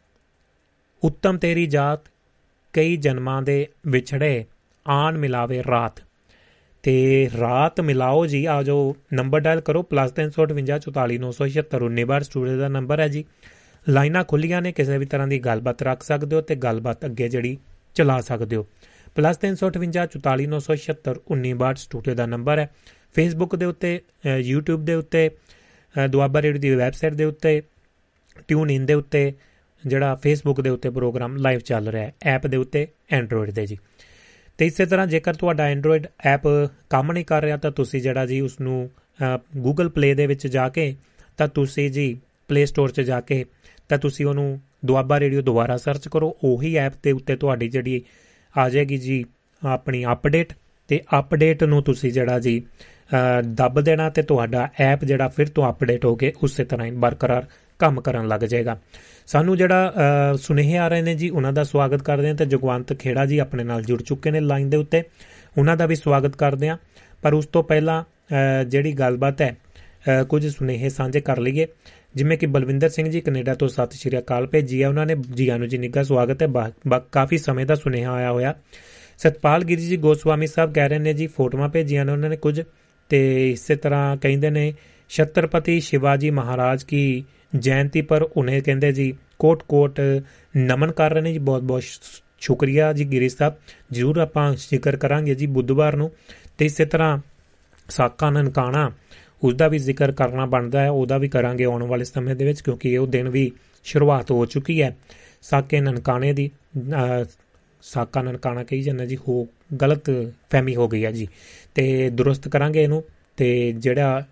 ਉੱਤਮ 1.03 1.37
ਤੇਰੀ 1.37 1.67
ਜਾਤ, 1.67 1.99
ਕਈ 2.73 2.97
ਜਨਮਾਂ 2.97 3.41
ਦੇ 3.41 3.67
ਵਿਛੜੇ, 3.87 4.45
ਆਣ 4.85 5.17
ਮਿਲਾਵੇ 5.17 5.63
ਰਾਤ। 5.63 5.99
ਤੇ 6.83 7.29
ਰਾਤ 7.39 7.81
ਮਿਲਾਓ 7.81 8.25
ਜੀ, 8.25 8.45
ਆ 8.45 8.63
ਜੋ 8.63 8.95
ਨੰਬਰ 9.13 9.39
ਡਾਇਲ 9.39 9.61
ਕਰੋ 9.61 9.85
+358 9.85 12.05
ਬਾਰ 12.05 12.23
ਸਟੂਡੀਓ 12.23 12.57
ਦਾ 12.57 12.69
ਨੰਬਰ 12.69 12.99
ਹੈ 12.99 13.07
ਜੀ। 13.07 13.25
ਲਾਈਨਾਂ 13.87 14.23
ਖੁੱਲੀਆਂ 14.23 14.61
ਨੇ, 14.61 14.71
ਕਿਸੇ 14.71 14.97
ਵੀ 14.97 15.05
ਤਰ੍ਹਾਂ 15.05 15.27
ਦੀ 15.27 15.39
ਗੱਲਬਾਤ 15.39 15.83
ਰੱਖ 15.83 16.03
ਸਕਦੇ 16.03 16.35
ਹੋ 16.35 16.41
ਤੇ 16.41 16.57
ਗੱਲਬਾਤ 16.57 17.05
ਅੱਗੇ 17.05 17.29
ਜਿਹੜੀ 17.29 17.57
ਚਲਾ 17.95 18.21
ਸਕਦੇ 18.21 18.55
ਹੋ। 18.55 18.67
+358 19.15 21.55
ਬਾਰ 21.55 21.75
ਸਟੂਡੀਓ 21.75 22.15
ਦਾ 22.15 22.25
ਨੰਬਰ 22.25 22.59
ਹੈ। 22.59 22.69
ਫੇਸਬੁੱਕ 23.15 23.55
ਦੇ 23.55 23.65
ਉੱਤੇ 23.65 24.01
YouTube 24.27 24.81
ਦੇ 24.81 24.95
ਉੱਤੇ 24.95 25.31
ਦੁਆਬਾ 25.95 26.41
ਰੇਡੀਓ 26.41 26.61
ਦੀ 26.61 26.75
ਵੈਬਸਾਈਟ 26.75 27.13
ਦੇ 27.13 27.25
ਉੱਤੇ 27.25 27.61
ਟਿਊਨ 28.47 28.71
ਇਨ 28.71 28.85
ਦੇ 28.85 28.93
ਉੱਤੇ, 28.93 29.33
ਜਿਹੜਾ 29.83 30.15
ਫੇਸਬੁੱਕ 30.15 30.61
ਦੇ 30.61 30.69
ਉੱਤੇ 30.69 30.89
ਪ੍ਰੋਗਰਾਮ 30.89 31.37
ਲਾਈਵ 31.37 31.59
ਚੱਲ 31.59 31.87
ਰਿਹਾ 31.87 32.03
ਹੈ 32.03 32.13
ਐਪ 32.25 32.47
ਦੇ 32.47 32.57
ਉੱਤੇ 32.57 32.87
ਐਂਡਰੋਇਡ 33.11 33.51
ਦੇ 33.51 33.65
ਜੀ। 33.65 33.77
ਤੇ 34.57 34.65
ਇਸੇ 34.65 34.85
ਤਰ੍ਹਾਂ 34.85 35.07
ਜੇਕਰ 35.07 35.33
ਤੁਹਾਡਾ 35.33 35.63
ਐਂਡਰੋਇਡ 35.63 36.07
ਐਪ 36.25 36.41
ਕੰਮ 36.89 37.11
ਨਹੀਂ 37.11 37.25
ਕਰ 37.25 37.43
ਰਿਹਾ, 37.43 37.57
ਤਾਂ 37.57 37.71
ਤੁਸੀਂ 37.71 38.01
ਜਿਹੜਾ 38.01 38.25
ਜੀ 38.25 38.41
ਉਸ 38.41 38.61
ਨੂੰ 38.61 38.89
Google 39.59 39.89
Play 39.89 40.15
ਦੇ 40.15 40.27
ਵਿੱਚ 40.27 40.47
ਜਾ 40.47 40.69
ਕੇ, 40.69 40.95
ਤਾਂ 41.37 41.47
ਤੁਸੀਂ 41.47 41.91
ਜੀ 41.91 42.19
Play 42.49 42.69
Store 42.69 42.87
'ਚ 42.87 43.01
ਜਾ 43.01 43.21
ਕੇ 43.21 43.45
ਤਾਂ 43.89 43.97
ਤੁਸੀਂ 43.97 44.25
ਉਹਨੂੰ 44.25 44.59
ਦੁਆਬਾ 44.85 45.19
ਰੇਡੀਓ 45.19 45.41
ਦੁਬਾਰਾ 45.41 45.77
ਸਰਚ 45.77 46.07
ਕਰੋ। 46.07 46.35
ਉਹੀ 46.43 46.75
ਐਪ 46.75 46.93
ਦੇ 47.03 47.11
ਉੱਤੇ 47.11 47.35
ਤੁਹਾਡੀ 47.35 47.67
ਜਿਹੜੀ 47.69 48.01
ਆ 48.55 48.69
ਜਾਏਗੀ 48.69 48.97
ਜੀ, 48.97 49.23
ਆਪਣੀ 49.61 50.03
ਅਪਡੇਟ 50.05 50.53
ਤੇ 50.89 51.01
ਅਪਡੇਟ 51.19 51.63
ਨੂੰ 51.63 51.81
ਤੁਸੀਂ 51.83 52.11
ਜਿਹੜਾ 52.11 52.39
ਜੀ 52.39 52.61
ਦੱਬ 53.45 53.79
ਦੇਣਾ 53.81 54.09
ਤੇ 54.09 54.21
ਤੁਹਾਡਾ 54.21 54.67
ਐਪ 54.79 55.03
ਜਿਹੜਾ 55.05 55.27
ਫਿਰ 55.27 55.47
ਤੋਂ 55.47 55.69
ਅਪਡੇਟ 55.69 56.05
ਹੋ 56.05 56.15
ਕੇ 56.15 56.31
ਉਸੇ 56.43 56.63
ਤਰ੍ਹਾਂ 56.65 56.87
ਹੀ 56.87 56.91
ਬਰਕਰਾਰ 56.91 57.45
ਕੰਮ 57.79 58.01
ਕਰਨ 58.01 58.27
ਲੱਗ 58.27 58.41
ਜਾਏਗਾ। 58.41 58.77
ਸਾਨੂੰ 59.27 59.57
ਜਿਹੜਾ 59.57 59.93
ਸੁਨੇਹੇ 60.41 60.77
ਆ 60.77 60.87
ਰਹੇ 60.87 61.01
ਨੇ 61.01 61.15
ਜੀ, 61.15 61.29
ਉਹਨਾਂ 61.29 61.53
ਦਾ 61.53 61.63
ਸਵਾਗਤ 61.63 62.01
ਕਰਦੇ 62.01 62.27
ਹਾਂ 62.27 62.35
ਤੇ 62.35 62.45
ਜਗਵੰਤ 62.45 62.93
ਖੇੜਾ 62.93 63.25
ਜੀ 63.25 63.37
ਆਪਣੇ 63.37 63.63
ਨਾਲ 63.63 63.83
ਜੁੜ 63.83 64.01
ਚੁੱਕੇ 64.01 64.31
ਨੇ 64.31 64.39
ਲਾਈਨ 64.39 64.69
ਦੇ 64.69 64.77
ਉੱਤੇ। 64.77 65.03
ਉਹਨਾਂ 65.57 65.77
ਦਾ 65.77 65.85
ਵੀ 65.85 65.95
ਸਵਾਗਤ 65.95 66.35
ਕਰਦੇ 66.35 66.69
ਹਾਂ। 66.69 66.77
ਪਰ 67.21 67.33
ਉਸ 67.33 67.45
ਤੋਂ 67.45 67.63
ਪਹਿਲਾਂ 67.63 68.03
ਜਿਹੜੀ 68.65 68.91
ਗੱਲਬਾਤ 68.93 69.41
ਹੈ 69.41 69.55
ਕੁਝ 70.29 70.45
ਸੁਨੇਹੇ 70.47 70.89
ਸਾਂਝੇ 70.89 71.21
ਕਰ 71.21 71.39
ਲਈਏ। 71.39 71.67
ਜਿਵੇਂ 72.15 72.37
ਕਿ 72.37 72.45
ਬਲਵਿੰਦਰ 72.45 72.89
ਸਿੰਘ 72.89 73.09
ਜੀ 73.09 73.21
ਕੈਨੇਡਾ 73.21 73.53
ਤੋਂ 73.53 73.67
ਸਤਿ 73.67 73.97
ਸ਼੍ਰੀ 73.97 74.17
ਅਕਾਲ 74.17 74.47
ਭੇਜੀ 74.47 74.83
ਹੈ 74.83 74.87
ਉਹਨਾਂ 74.87 75.05
ਨੇ 75.05 75.15
ਜੀ 75.15 75.49
ਆਨੂ 75.49 75.65
ਜੀ 75.65 75.77
ਨਿੱਘਾ 75.77 76.03
ਸਵਾਗਤ 76.03 76.41
ਹੈ। 76.41 76.47
ਬਾ- 76.47 76.71
ਬਾ- 76.87 77.01
ਕਾਫੀ 77.11 77.37
ਸਮੇਂ 77.37 77.65
ਦਾ 77.65 77.75
ਸੁਨੇਹਾ 77.75 78.11
ਆਇਆ 78.11 78.31
ਹੋਇਆ। 78.31 78.55
ਸਤਪਾਲ 79.17 79.63
ਗਿਰੀ 79.63 79.81
ਜੀ, 79.81 79.97
ਗੋਸਵਾਮੀ 79.97 80.47
ਸਾਹਿਬ 80.47 80.73
ਕਹਿ 80.73 80.89
ਰਹੇ 80.89 80.99
ਨੇ 80.99 81.13
ਜੀ, 81.13 81.27
ਫੋਟੋਆਂ 81.27 81.69
ਭੇਜੀਆਂ 81.69 82.05
ਨੇ 82.05 82.11
ਉਹਨਾਂ 82.11 82.29
ਨੇ 82.29 82.37
ਕੁਝ। 82.37 82.61
ਤੇ 83.09 83.51
ਇਸੇ 83.51 83.75
ਤਰ੍ਹਾਂ 83.75 84.17
ਕਹਿੰਦੇ 84.17 84.49
ਨੇ, 84.49 84.73
ਛਤਰਪਤੀ 85.09 85.79
ਸ਼ਿਵਾਜੀ 85.79 86.29
ਮਹਾਰਾਜ 86.29 86.83
ਕੀ 86.83 87.23
ਜਯੰਤੀ 87.55 88.01
ਪਰ 88.01 88.21
ਉਹਨੇ 88.21 88.61
ਕਹਿੰਦੇ 88.61 88.91
ਜੀ 88.91 89.13
ਕੋਟ 89.39 89.63
ਕੋਟ 89.63 89.99
ਨਮਨ 90.57 90.91
ਕਰ 90.91 91.11
ਰਹੇ 91.11 91.21
ਨੇ 91.21 91.33
ਜੀ। 91.33 91.39
ਬਹੁਤ 91.39 91.61
ਬਹੁਤ 91.61 91.83
ਸ਼- 91.83 92.23
ਸ਼ੁਕਰੀਆ 92.39 92.93
ਜੀ 92.93 93.05
ਗਿਰੀ 93.05 93.29
ਸਾਹਿਬ। 93.29 93.53
ਜਰੂਰ 93.91 94.17
ਆਪਾਂ 94.17 94.55
ਜ਼ਿਕਰ 94.69 94.95
ਕਰਾਂਗੇ 94.95 95.35
ਜੀ 95.35 95.47
ਬੁੱਧਵਾਰ 95.47 95.95
ਨੂੰ। 95.95 96.11
ਤੇ 96.57 96.65
ਇਸੇ 96.65 96.85
ਤਰ੍ਹਾਂ 96.85 97.17
ਸਾਕਾ 97.89 98.29
ਨਨਕਾਣਾ 98.29 98.91
ਉਸ 99.43 99.53
ਦਾ 99.55 99.67
ਵੀ 99.67 99.77
ਜ਼ਿਕਰ 99.79 100.11
ਕਰਨਾ 100.11 100.45
ਬਣਦਾ 100.45 100.81
ਹੈ 100.81 100.89
ਉਹਦਾ 100.89 101.17
ਵੀ 101.17 101.27
ਕਰਾਂਗੇ 101.29 101.63
ਆਉਣ 101.63 101.83
ਵਾਲੇ 101.83 102.05
ਸਮੇਂ 102.05 102.35
ਦੇ 102.35 102.45
ਵਿੱਚ 102.45 102.61
ਕਿਉਂਕਿ 102.61 102.97
ਉਹ 102.97 103.07
ਦਿਨ 103.07 103.29
ਵੀ 103.29 103.51
ਸ਼ੁਰੂਆਤ 103.85 104.31
ਹੋ 104.31 104.45
ਚੁੱਕੀ 104.45 104.81
ਹੈ। 104.81 104.95
ਸਾਕੇ 105.41 105.79
ਨਨਕਾਣੇ 105.81 106.33
ਦੀ 106.33 106.49
ਸਾਕਾ 107.83 108.21
ਨਨਕਾਣਾ 108.21 108.63
ਕਹੀ 108.63 108.81
ਜਾਂਦਾ 108.81 109.05
ਜੀ 109.05 109.17
ਹੋ 109.27 109.47
ਗਲਤ 109.81 110.09
ਫਹਿਮੀ 110.51 110.75
ਹੋ 110.75 110.87
ਗਈ 110.87 111.03
ਹੈ 111.05 111.11
ਜੀ। 111.11 111.27
ਤੇ 111.75 112.09
ਦੁਰਸਤ 112.09 112.47
ਕਰਾਂਗੇ 112.47 112.83
ਇਹਨੂੰ 112.83 113.03
ਤੇ 113.37 113.49
ਜਿਹੜਾ 113.77 114.23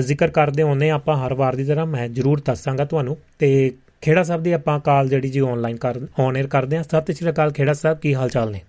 ਜ਼ਿਕਰ 0.00 0.30
ਕਰਦੇ 0.30 0.62
ਹੁੰਨੇ 0.62 0.90
ਆਪਾਂ 0.90 1.16
ਹਰ 1.16 1.34
ਵਾਰ 1.34 1.56
ਦੀ 1.56 1.64
ਤਰ੍ਹਾਂ 1.64 1.86
ਮੈਂ 1.86 2.08
ਜਰੂਰ 2.08 2.40
ਦੱਸਾਂਗਾ 2.46 2.84
ਤੁਹਾਨੂੰ। 2.84 3.16
ਤੇ 3.38 3.72
ਖੇੜਾ 4.02 4.22
ਸਾਹਿਬ 4.22 4.42
ਦੀ 4.42 4.52
ਆਪਾਂ 4.52 4.78
ਕਾਲ 4.80 5.08
ਜਿਹੜੀ 5.08 5.28
ਜੀ 5.28 5.40
ਆਨਲਾਈਨ 5.40 5.76
ਕਰ 5.76 6.00
ਔਨ 6.18 6.36
에ਅਰ 6.36 6.46
ਕਰਦੇ 6.46 6.76
ਹਾਂ। 6.76 6.82
ਸਤਿ 6.84 7.12
ਸ਼੍ਰੀ 7.12 7.30
ਅਕਾਲ 7.30 7.52
ਖੇੜਾ 7.52 7.72
ਸਾਹਿਬ 7.72 7.98
ਕੀ 7.98 8.14
ਹਾਲ 8.14 8.28
ਚਾਲ 8.28 8.50
ਨੇ? 8.52 8.60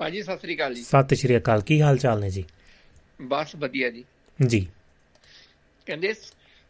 ਭਾਜੀ 0.00 0.22
ਸਤਿ 0.22 0.36
ਸ੍ਰੀ 0.36 0.54
ਅਕਾਲ 0.56 0.74
ਜੀ। 0.74 0.82
ਸਤਿ 0.82 1.16
ਸ਼੍ਰੀ 1.16 1.36
ਅਕਾਲ 1.36 1.60
ਕੀ 1.60 1.80
ਹਾਲ 1.80 1.96
ਚਾਲ 1.98 2.20
ਨੇ 2.20 2.30
ਜੀ? 2.30 2.44
ਬਸ 3.22 3.56
ਵਧੀਆ 3.56 3.90
ਜੀ। 3.90 4.04
ਜੀ। 4.46 4.68
ਕਹਿੰਦੇ 5.86 6.14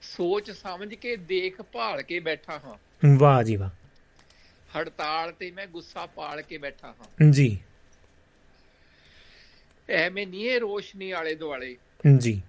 ਸੋਚ 0.03 0.51
ਸਮਝ 0.51 0.95
ਕੇ 0.95 1.17
ਦੇਖ 1.17 1.63
ਭਾਲ 1.63 2.03
ਕੇ 2.03 2.21
ਬੈਠਾ 2.21 2.59
ਹਾਂ। 2.59 2.77
ਵਾਹ 3.19 3.43
ਜੀ 3.43 3.57
ਵਾਹ। 3.57 3.71
ਹੜਤਾਲ 4.79 5.33
ਤੇ 5.33 5.51
ਮੈਂ 5.51 5.67
ਗੁੱਸਾ 5.67 6.07
ਪਾਲ 6.07 6.43
ਕੇ 6.43 6.59
ਬੈਠਾ 6.59 6.89
ਹਾਂ। 6.89 7.31
ਜੀ। 7.31 7.59
ਐਵੇਂ 9.91 10.27
ਨਹੀਂ 10.27 10.51
ਇਹ 10.51 10.61
ਰੋਸ਼ਨੀ 10.61 11.11
ਆਲੇ 11.11 11.35
ਦੁਆਲੇ। 11.35 11.77
ਜੀ। 12.19 12.43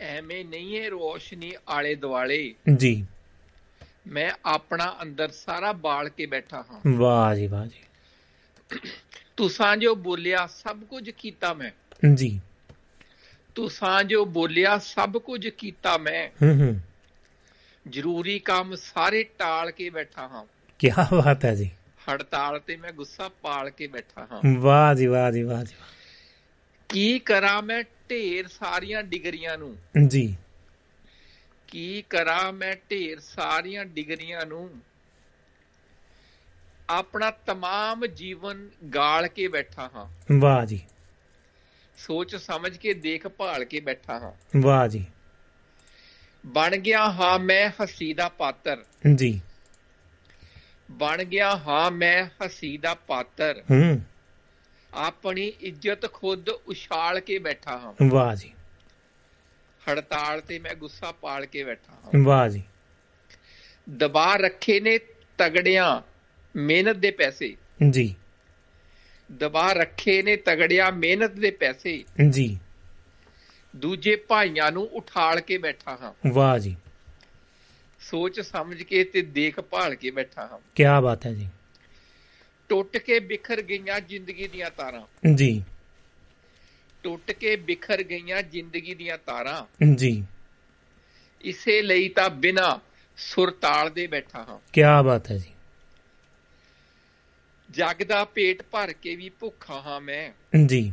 ਐਵੇਂ 0.00 0.44
ਨਹੀਂ 0.44 0.76
ਇਹ 0.76 0.90
ਰੋਸ਼ਨੀ 0.90 1.52
ਆਲੇ 1.68 1.94
ਦੁਆਲੇ। 1.94 2.54
ਜੀ। 2.76 3.06
ਮੈਂ 4.06 4.32
ਆਪਣਾ 4.44 4.96
ਅੰਦਰ 5.02 5.28
ਸਾਰਾ 5.30 5.72
ਬਾਲ 5.72 6.08
ਕੇ 6.08 6.26
ਬੈਠਾ 6.26 6.64
ਹਾਂ। 6.70 6.80
ਵਾਹ 6.88 7.34
ਜੀ 7.34 7.46
ਵਾਹ 7.46 7.66
ਜੀ। 7.66 7.80
ਤੁਸਾਂ 9.36 9.76
ਜੋ 9.76 9.94
ਬੋਲਿਆ 9.94 10.46
ਸਭ 10.46 10.84
ਕੁਝ 10.84 11.10
ਕੀਤਾ 11.10 11.54
ਮੈਂ। 11.54 11.70
ਜੀ। 12.14 12.40
ਤੁਸਾਂ 13.54 14.04
ਜੋ 14.04 14.24
ਬੋਲਿਆ 14.24 14.78
ਸਭ 14.78 15.12
ਕੁਝ 15.12 15.48
ਕੀਤਾ 15.48 15.98
ਮੈਂ। 15.98 16.28
ਹੂੰ 16.28 16.60
ਹੂੰ। 16.60 16.80
ਜ਼ਰੂਰੀ 17.88 18.38
ਕੰਮ 18.38 18.74
ਸਾਰੇ 18.74 19.22
ਟਾਲ 19.22 19.70
ਕੇ 19.70 19.90
ਬੈਠਾ 19.90 20.28
ਹਾਂ। 20.28 20.44
ਕੀ 20.78 20.90
ਬਾਤ 20.90 21.44
ਹੈ 21.44 21.54
ਜੀ। 21.54 21.70
ਹੜਤਾਲ 22.12 22.60
ਤੇ 22.60 22.76
ਮੈਂ 22.76 22.92
ਗੁੱਸਾ 22.92 23.28
ਪਾਲ 23.28 23.70
ਕੇ 23.70 23.86
ਬੈਠਾ 23.86 24.26
ਹਾਂ। 24.32 24.58
ਵਾਹ 24.58 24.94
ਜੀ 24.94 25.06
ਵਾਹ 25.06 25.30
ਜੀ 25.30 25.42
ਵਾਹ 25.42 25.64
ਜੀ। 25.64 25.74
ਕੀ 26.88 27.18
ਕਰਾਂ 27.18 27.62
ਮੈਂ 27.62 27.84
ਢੇਰ 28.10 28.48
ਸਾਰੀਆਂ 28.48 29.02
ਡਿਗਰੀਆਂ 29.02 29.58
ਨੂੰ। 29.58 29.76
ਜੀ। 30.06 30.36
ਕੀ 31.68 32.04
ਕਰਾਂ 32.10 32.52
ਮੈਂ 32.52 32.76
ਢੇਰ 32.90 33.20
ਸਾਰੀਆਂ 33.20 33.84
ਡਿਗਰੀਆਂ 33.84 34.46
ਨੂੰ? 34.46 34.70
ਆਪਣਾ 36.90 37.30
ਤਮਾਮ 37.30 38.06
ਜੀਵਨ 38.06 38.70
ਗਾਲ 38.94 39.28
ਕੇ 39.28 39.48
ਬੈਠਾ 39.48 39.90
ਹਾਂ। 39.94 40.34
ਵਾਹ 40.40 40.66
ਜੀ। 40.66 40.80
ਸੋਚ 42.06 42.36
ਸਮਝ 42.36 42.76
ਕੇ 42.76 42.94
ਦੇਖ 42.94 43.28
ਭਾਲ 43.28 43.64
ਕੇ 43.64 43.80
ਬੈਠਾ 43.80 44.18
ਹਾਂ। 44.18 44.60
ਵਾਹ 44.60 44.88
ਜੀ। 44.88 45.06
ਬਣ 46.46 46.76
ਗਿਆ 46.76 47.10
ਹਾਂ 47.10 47.38
ਮੈਂ 47.38 47.84
ਹਸੀ 47.84 48.14
ਦਾ 48.14 48.28
ਪਾਤਰ। 48.28 48.84
ਜੀ। 49.14 49.40
ਬਣ 50.90 51.24
ਗਿਆ 51.24 51.56
ਹਾਂ 51.56 51.90
ਮੈਂ 51.90 52.46
ਹਸੀ 52.46 52.76
ਦਾ 52.76 52.94
ਪਾਤਰ। 52.94 53.62
ਹੂੰ। 53.70 54.00
ਆਪਣੀ 54.94 55.46
ਇੱਜ਼ਤ 55.46 56.12
ਖੁਦ 56.12 56.48
ਉਛਾਲ 56.48 57.20
ਕੇ 57.20 57.38
ਬੈਠਾ 57.38 57.78
ਹਾਂ। 57.78 57.92
ਵਾਹ 58.08 58.34
ਜੀ। 58.34 58.52
ਹੜਤਾਲ 59.90 60.40
ਤੇ 60.40 60.58
ਮੈਂ 60.58 60.74
ਗੁੱਸਾ 60.74 61.12
ਪਾਲ 61.12 61.46
ਕੇ 61.46 61.64
ਬੈਠਾ 61.64 61.92
ਹਾਂ। 61.92 62.22
ਵਾਹ 62.22 62.48
ਜੀ। 62.48 62.62
ਦਬਾ 63.90 64.36
ਰੱਖੇ 64.36 64.80
ਨੇ 64.80 64.98
ਤਗੜਿਆਂ 65.38 66.02
ਮਿਹਨਤ 66.56 66.96
ਦੇ 66.96 67.10
ਪੈਸੇ। 67.10 67.56
ਜੀ। 67.90 68.14
ਦਬਾ 69.38 69.72
ਰੱਖੇ 69.72 70.22
ਨੇ 70.22 70.36
ਤਗੜਿਆਂ 70.36 70.92
ਮਿਹਨਤ 70.92 71.30
ਦੇ 71.30 71.50
ਪੈਸੇ। 71.50 72.04
ਜੀ। 72.30 72.58
ਦੂਜੇ 73.76 74.16
ਭਾਈਆਂ 74.16 74.72
ਨੂੰ 74.72 74.88
ਉਠਾਲ 74.88 75.40
ਕੇ 75.40 75.58
ਬੈਠਾ 75.58 75.98
ਹਾਂ। 76.02 76.12
ਵਾਹ 76.28 76.58
ਜੀ। 76.58 76.76
ਸੋਚ 78.00 78.40
ਸਮਝ 78.40 78.82
ਕੇ 78.82 79.04
ਤੇ 79.04 79.22
ਦੇਖ 79.22 79.60
ਭਾਲ 79.60 79.94
ਕੇ 79.94 80.10
ਬੈਠਾ 80.10 80.46
ਹਾਂ। 80.46 80.58
ਕੀ 80.74 80.84
ਬਾਤ 81.02 81.26
ਹੈ 81.26 81.32
ਜੀ। 81.32 81.48
ਟੁੱਟ 82.68 82.96
ਕੇ 82.96 83.20
ਬਿਖਰ 83.20 83.62
ਗਈਆਂ 83.62 84.00
ਜ਼ਿੰਦਗੀ 84.00 84.48
ਦੀਆਂ 84.48 84.70
ਤਾਰਾਂ। 84.70 85.34
ਜੀ। 85.34 85.64
ਟੁੱਟ 87.02 87.32
ਕੇ 87.32 87.56
ਬਿਖਰ 87.56 88.02
ਗਈਆਂ 88.02 88.42
ਜ਼ਿੰਦਗੀ 88.42 88.94
ਦੀਆਂ 88.94 89.18
ਤਾਰਾਂ। 89.18 89.86
ਜੀ। 89.94 90.24
ਇਸੇ 91.40 91.82
ਲਈ 91.82 92.08
ਤਾਂ 92.08 92.30
ਬਿਨਾ 92.30 92.80
ਸੁਰ 93.16 93.50
ਤਾਲ 93.50 93.90
ਦੇ 93.90 94.06
ਬੈਠਾ 94.06 94.42
ਹਾਂ। 94.42 94.58
ਕੀ 94.72 94.82
ਬਾਤ 95.04 95.30
ਹੈ 95.30 95.36
ਜੀ। 95.38 95.51
ਜਗ 97.72 98.02
ਦਾ 98.02 98.24
ਪੇਟ 98.24 98.62
ਭਰ 98.62 98.92
ਕੇ 98.92 99.16
ਵੀ 99.16 99.28
ਭੁੱਖਾ 99.28 99.80
ਹਾਂ 99.80 100.00
ਮੈਂ। 100.00 100.56
ਜੀ। 100.66 100.92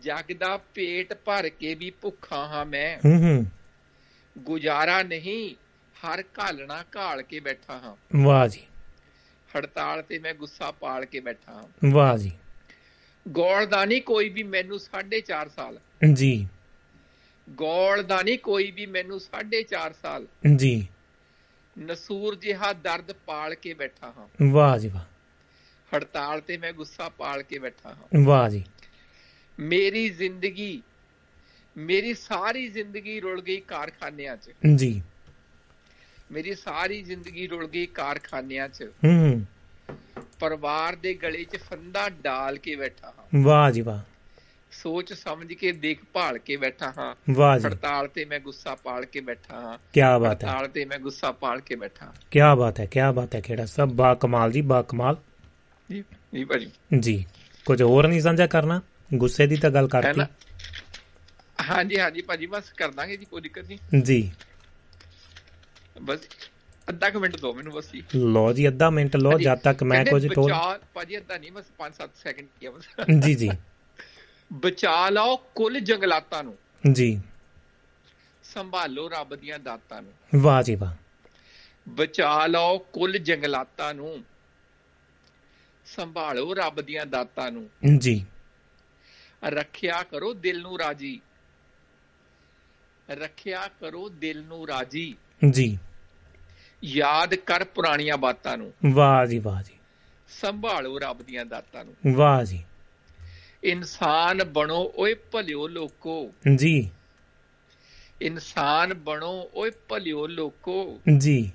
ਜਗ 0.00 0.32
ਦਾ 0.32 0.56
ਪੇਟ 0.56 1.14
ਭਰ 1.14 1.48
ਕੇ 1.48 1.74
ਵੀ 1.74 1.90
ਭੁੱਖਾ 1.90 2.36
ਹਾਂ 2.36 2.66
ਮੈਂ। 2.66 2.98
ਹੂੰ 3.04 3.22
ਹੂੰ। 3.22 3.46
ਗੁਜ਼ਾਰਾ 4.38 5.02
ਨਹੀਂ 5.02 5.54
ਹਰ 6.04 6.24
ਘਾਲਣਾ 6.38 6.84
ਘਾਲ 6.96 7.22
ਕੇ 7.22 7.40
ਬੈਠਾ 7.40 7.78
ਹਾਂ। 7.78 7.96
ਵਾਹ 8.22 8.48
ਜੀ। 8.48 8.60
ਹੜਤਾਲ 9.56 10.02
ਤੇ 10.02 10.18
ਮੈਂ 10.18 10.34
ਗੁੱਸਾ 10.34 10.70
ਪਾਲ 10.70 11.04
ਕੇ 11.04 11.20
ਬੈਠਾ 11.20 11.52
ਹਾਂ। 11.52 11.92
ਵਾਹ 11.92 12.18
ਜੀ। 12.18 12.32
ਗੋਲ 13.28 13.66
ਦਾ 13.66 13.84
ਨਹੀਂ 13.84 14.02
ਕੋਈ 14.02 14.28
ਵੀ 14.28 14.42
ਮੈਨੂੰ 14.42 14.78
4.5 14.78 15.48
ਸਾਲ। 15.48 15.80
ਜੀ। 16.12 16.48
ਗੋਲ 17.50 18.02
ਦਾ 18.02 18.22
ਨਹੀਂ 18.22 18.38
ਕੋਈ 18.38 18.70
ਵੀ 18.70 18.86
ਮੈਨੂੰ 18.86 19.20
4.5 19.20 19.92
ਸਾਲ। 20.02 20.26
ਜੀ। 20.56 20.88
ਨਸੂਰ 21.78 22.34
ਜਿਹਾ 22.34 22.72
ਦਰਦ 22.72 23.12
ਪਾਲ 23.12 23.54
ਕੇ 23.54 23.74
ਬੈਠਾ 23.74 24.06
ਹਾਂ। 24.06 24.28
ਵਾਹ 24.50 24.78
ਜੀ 24.78 24.88
ਵਾਹ। 24.88 25.13
ਹੜਤਾਲ 25.96 26.40
ਤੇ 26.40 26.56
ਮੈਂ 26.56 26.72
ਗੁੱਸਾ 26.72 27.08
ਪਾਲ 27.08 27.42
ਕੇ 27.42 27.58
ਬੈਠਾ 27.58 27.88
ਹਾਂ। 27.88 28.24
ਵਾਹ 28.24 28.50
ਜੀ। 28.50 28.64
ਮੇਰੀ 29.60 30.08
ਜ਼ਿੰਦਗੀ 30.08 30.82
ਮੇਰੀ 31.76 32.14
ਸਾਰੀ 32.14 32.68
ਜ਼ਿੰਦਗੀ 32.68 33.20
ਰੁਲ 33.20 33.42
ਗਈ 33.42 33.60
ਕਾਰਖਾਨਿਆਂ 33.60 34.36
'ਚ। 34.36 34.50
ਜੀ। 34.76 35.02
ਮੇਰੀ 36.32 36.54
ਸਾਰੀ 36.54 37.02
ਜ਼ਿੰਦਗੀ 37.02 37.46
ਰੁਲ 37.46 37.68
ਗਈ 37.68 37.86
ਕਾਰਖਾਨਿਆਂ 37.86 38.68
'ਚ। 38.68 38.90
ਹੂੰ 39.04 39.46
ਪਰਿਵਾਰ 40.40 40.96
ਦੇ 40.96 41.14
ਗਲੇ 41.14 41.44
'ਚ 41.44 41.56
ਫੰਦਾ 41.56 42.08
ਡਾਲ 42.08 42.58
ਕੇ 42.58 42.76
ਬੈਠਾ 42.76 43.14
ਹਾਂ। 43.18 43.42
ਵਾਹ 43.42 43.70
ਜੀ 43.70 43.80
ਵਾਹ। 43.80 44.00
ਸੋਚ 44.70 45.12
ਸਮਝ 45.12 45.52
ਕੇ 45.52 45.72
ਦੇਖ 45.72 46.04
ਭਾਲ 46.12 46.38
ਕੇ 46.38 46.56
ਬੈਠਾ 46.56 46.92
ਹਾਂ। 46.98 47.14
ਵਾਹ 47.30 47.58
ਜੀ। 47.58 47.66
ਹੜਤਾਲ 47.66 48.08
ਤੇ 48.08 48.24
ਮੈਂ 48.24 48.40
ਗੁੱਸਾ 48.40 48.74
ਪਾਲ 48.74 49.04
ਕੇ 49.04 49.20
ਬੈਠਾ 49.20 49.60
ਹਾਂ। 49.60 49.78
ਕੀ 49.92 50.00
ਬਾਤ 50.00 50.44
ਹੈ। 50.44 50.48
ਹੜਤਾਲ 50.50 50.68
ਤੇ 50.68 50.84
ਮੈਂ 50.84 50.98
ਗੁੱਸਾ 50.98 51.32
ਪਾਲ 51.32 51.60
ਕੇ 51.60 51.74
ਬੈਠਾ 51.76 52.14
ਕੀ 52.30 52.40
ਬਾਤ 52.58 52.80
ਹੈ 52.80 52.86
ਕੀ 52.86 53.00
ਬਾਤ 53.14 53.34
ਹੈ 53.34 53.40
ਖੇੜਾ 53.40 53.66
ਸਭ 53.66 53.88
ਬਾ 53.88 54.14
ਕਮਾਲ 54.14 54.52
ਜੀ 54.52 54.60
ਬਾ 54.60 54.82
ਕਮਾਲ। 54.82 55.16
ਜੀ 55.92 56.04
ਜੀ 56.34 56.44
ਭਾਜੀ। 56.44 56.70
ਜੀ 57.00 57.26
ਕੁਝ 57.64 57.82
ਹੋਰ 57.82 58.08
ਨਹੀਂ 58.08 58.20
ਸਾਂਝਾ 58.20 58.46
ਕਰਨਾ? 58.46 58.80
ਗੁੱਸੇ 59.14 59.46
ਦੀ 59.46 59.56
ਤਾਂ 59.56 59.70
ਗੱਲ 59.70 59.84
ਹੈ 59.84 59.88
ਕਰਤੀ। 59.88 60.20
ਹਾਂਜੀ 61.68 61.98
ਹਾਂਜੀ 61.98 62.22
ਭਾਜੀ 62.22 62.46
ਬਸ 62.46 62.72
ਕਰ 62.72 62.88
ਦਾਂਗੇ 62.88 63.16
ਜੀ 63.16 63.24
ਕੋਈ 63.24 63.40
ਦਿੱਕਤ 63.40 63.64
ਨਹੀਂ। 63.64 64.02
ਜੀ। 64.02 64.32
ਬਸ 66.02 66.18
ਅੱਧਾ 66.88 67.10
ਕੁ 67.10 67.20
ਮਿੰਟ 67.20 67.36
ਦਿਓ 67.36 67.54
ਮੈਨੂੰ 67.54 67.72
ਬਸ 67.72 67.92
ਜੀ। 67.92 68.02
ਲੋ 68.14 68.52
ਜੀ 68.52 68.68
ਅੱਧਾ 68.68 68.90
ਮਿੰਟ 68.90 69.16
ਲੋ 69.16 69.38
ਜਦ 69.38 69.58
ਤੱਕ 69.58 69.82
ਮੈਂ 69.82 70.04
ਕੁਝ 70.04 70.28
ਟੋਲ 70.34 70.52
ਭਾਜੀ 70.94 71.18
ਅੱਧਾ 71.18 71.38
ਨਹੀਂ 71.38 71.52
ਬਸ 71.52 71.64
5-7 71.78 72.10
ਸੈਕਿੰਡ 72.22 72.48
ਕੀ 72.60 72.66
ਆ 72.66 72.70
ਬਸ। 72.70 72.84
ਜੀ 73.22 73.34
ਜੀ। 73.34 73.50
ਬਚਾ 74.52 75.10
ਲਓ 75.10 75.36
ਕੁੱਲ 75.36 75.80
ਜੰਗਲਾਤਾਂ 75.80 76.44
ਨੂੰ। 76.44 76.58
ਜੀ। 76.92 77.20
ਸੰਭਾਲੋ 78.42 79.08
ਰੱਬ 79.08 79.34
ਦੀਆਂ 79.34 79.58
ਦਾਤਾਂ 79.58 80.02
ਨੂੰ। 80.02 80.42
ਵਾਹ 80.42 80.62
ਜੀ 80.62 80.74
ਵਾਹ। 80.74 80.94
ਬਚਾ 81.88 82.46
ਲਓ 82.46 82.78
ਕੁੱਲ 82.78 83.18
ਜੰਗਲਾਤਾਂ 83.18 83.94
ਨੂੰ। 83.94 84.24
ਸੰਭਾਲੋ 85.96 86.54
ਰੱਬ 86.54 86.80
ਦੀਆਂ 86.80 87.06
ਦਾਤਾਂ 87.06 87.50
ਨੂੰ। 87.50 87.70
ਜੀ। 87.98 88.26
ਰੱਖਿਆ 89.44 90.02
ਕਰੋ 90.02 90.34
ਦਿਲ 90.34 90.60
ਨੂੰ 90.60 90.78
ਰਾਜੀ। 90.78 91.20
ਰੱਖਿਆ 93.10 93.68
ਕਰੋ 93.68 94.08
ਦਿਲ 94.08 94.42
ਨੂੰ 94.42 94.68
ਰਾਜੀ। 94.68 95.14
ਜੀ। 95.50 95.78
ਯਾਦ 96.84 97.34
ਕਰ 97.34 97.64
ਪੁਰਾਣੀਆਂ 97.64 98.16
ਬਾਤਾਂ 98.16 98.56
ਨੂੰ। 98.56 98.72
ਵਾਹ 98.92 99.26
ਜੀ 99.26 99.38
ਵਾਹ 99.38 99.62
ਜੀ। 99.62 99.78
ਸੰਭਾਲੋ 100.28 100.98
ਰੱਬ 100.98 101.22
ਦੀਆਂ 101.22 101.46
ਦਾਤਾਂ 101.46 101.84
ਨੂੰ। 101.84 102.14
ਵਾਹ 102.14 102.44
ਜੀ। 102.44 102.64
ਇਨਸਾਨ 103.64 104.44
ਬਣੋ 104.44 104.92
ਓਏ 104.96 105.14
ਭਲਿਓ 105.14 105.68
ਲੋਕੋ। 105.68 106.32
ਜੀ। 106.56 106.90
ਇਨਸਾਨ 108.22 108.94
ਬਣੋ 108.94 109.50
ਓਏ 109.54 109.70
ਭਲਿਓ 109.88 110.26
ਲੋਕੋ। 110.26 111.00
ਜੀ। 111.18 111.52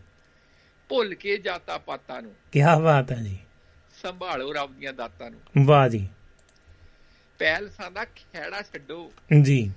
ਭੁੱਲ 0.90 1.14
ਕੇ 1.14 1.38
ਜਾਤਾ 1.38 1.78
ਪਾਤਾਂ 1.78 2.22
ਨੂੰ। 2.22 2.36
ਕੀ 2.52 2.62
ਬਾਤ 2.84 3.12
ਹੈ 3.12 3.18
ਜੀ। 3.18 3.38
ਸੰਭਾਲੋ 4.02 4.54
ਰੱਬ 4.54 4.80
ਦੀਆਂ 4.80 4.94
ਦਾਤਾਂ 4.94 5.32
ਨੂੰ। 5.32 5.66
ਵਾਹ 5.66 5.90
ਜੀ। 5.90 6.08
ਪੈਲਸਾਂ 7.40 7.92
ਦਾ 7.92 8.06
ਖਹਿੜਾ 8.06 8.62
ਛੱਡੋ। 8.62 9.12
ਜੀ। 9.42 9.72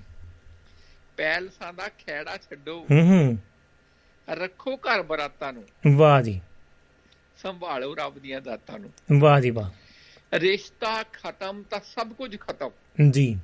ਪੈਲਸਾਂ 1.17 1.73
ਦਾ 1.73 1.89
ਖੈੜਾ 1.89 2.37
ਛੱਡੋ। 2.37 2.85
ਹੂੰ 2.91 3.01
ਹੂੰ। 3.01 3.37
ਰੱਖੋ 4.29 4.77
ਘਰ 4.77 5.03
ਬਰਾਤਾਂ 5.03 5.53
ਨੂੰ। 5.53 5.63
ਵਾਹ 5.95 6.21
ਜੀ। 6.21 6.41
ਸੰਭਾਲੋ 7.37 7.95
ਰੱਬ 7.95 8.19
ਦੀਆਂ 8.19 8.41
ਦਾਤਾਂ 8.41 8.79
ਨੂੰ। 8.79 9.19
ਵਾਹ 9.19 9.41
ਜੀ 9.41 9.49
ਵਾਹ। 9.49 9.69
ਰਿਸ਼ਤਾ 10.33 11.03
ਖਤਮ 11.03 11.63
ਤਾਂ 11.63 11.79
ਸਭ 11.79 12.13
ਕੁਝ 12.13 12.39
ਖਤਮ। 12.39 12.69
ਜੀ। 13.11 13.39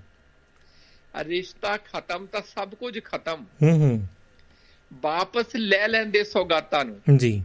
ਰਿਸ਼ਤਾ 1.20 1.78
ਖਤਮ 1.78 2.26
ਤਾਂ 2.26 2.42
ਸਭ 2.42 2.76
ਕੁਝ 2.76 3.00
ਖਤਮ। 3.04 3.46
ਹੂੰ 3.64 3.72
ਹੂੰ। 3.72 4.08
ਵਾਪਸ 4.94 5.46
ਲੈ 5.56 5.88
ਲੈਂਦੇ 5.88 6.24
ਸੌਗਾਤਾਂ 6.24 6.86
ਨੂੰ। 6.86 7.18
ਜੀ। 7.18 7.44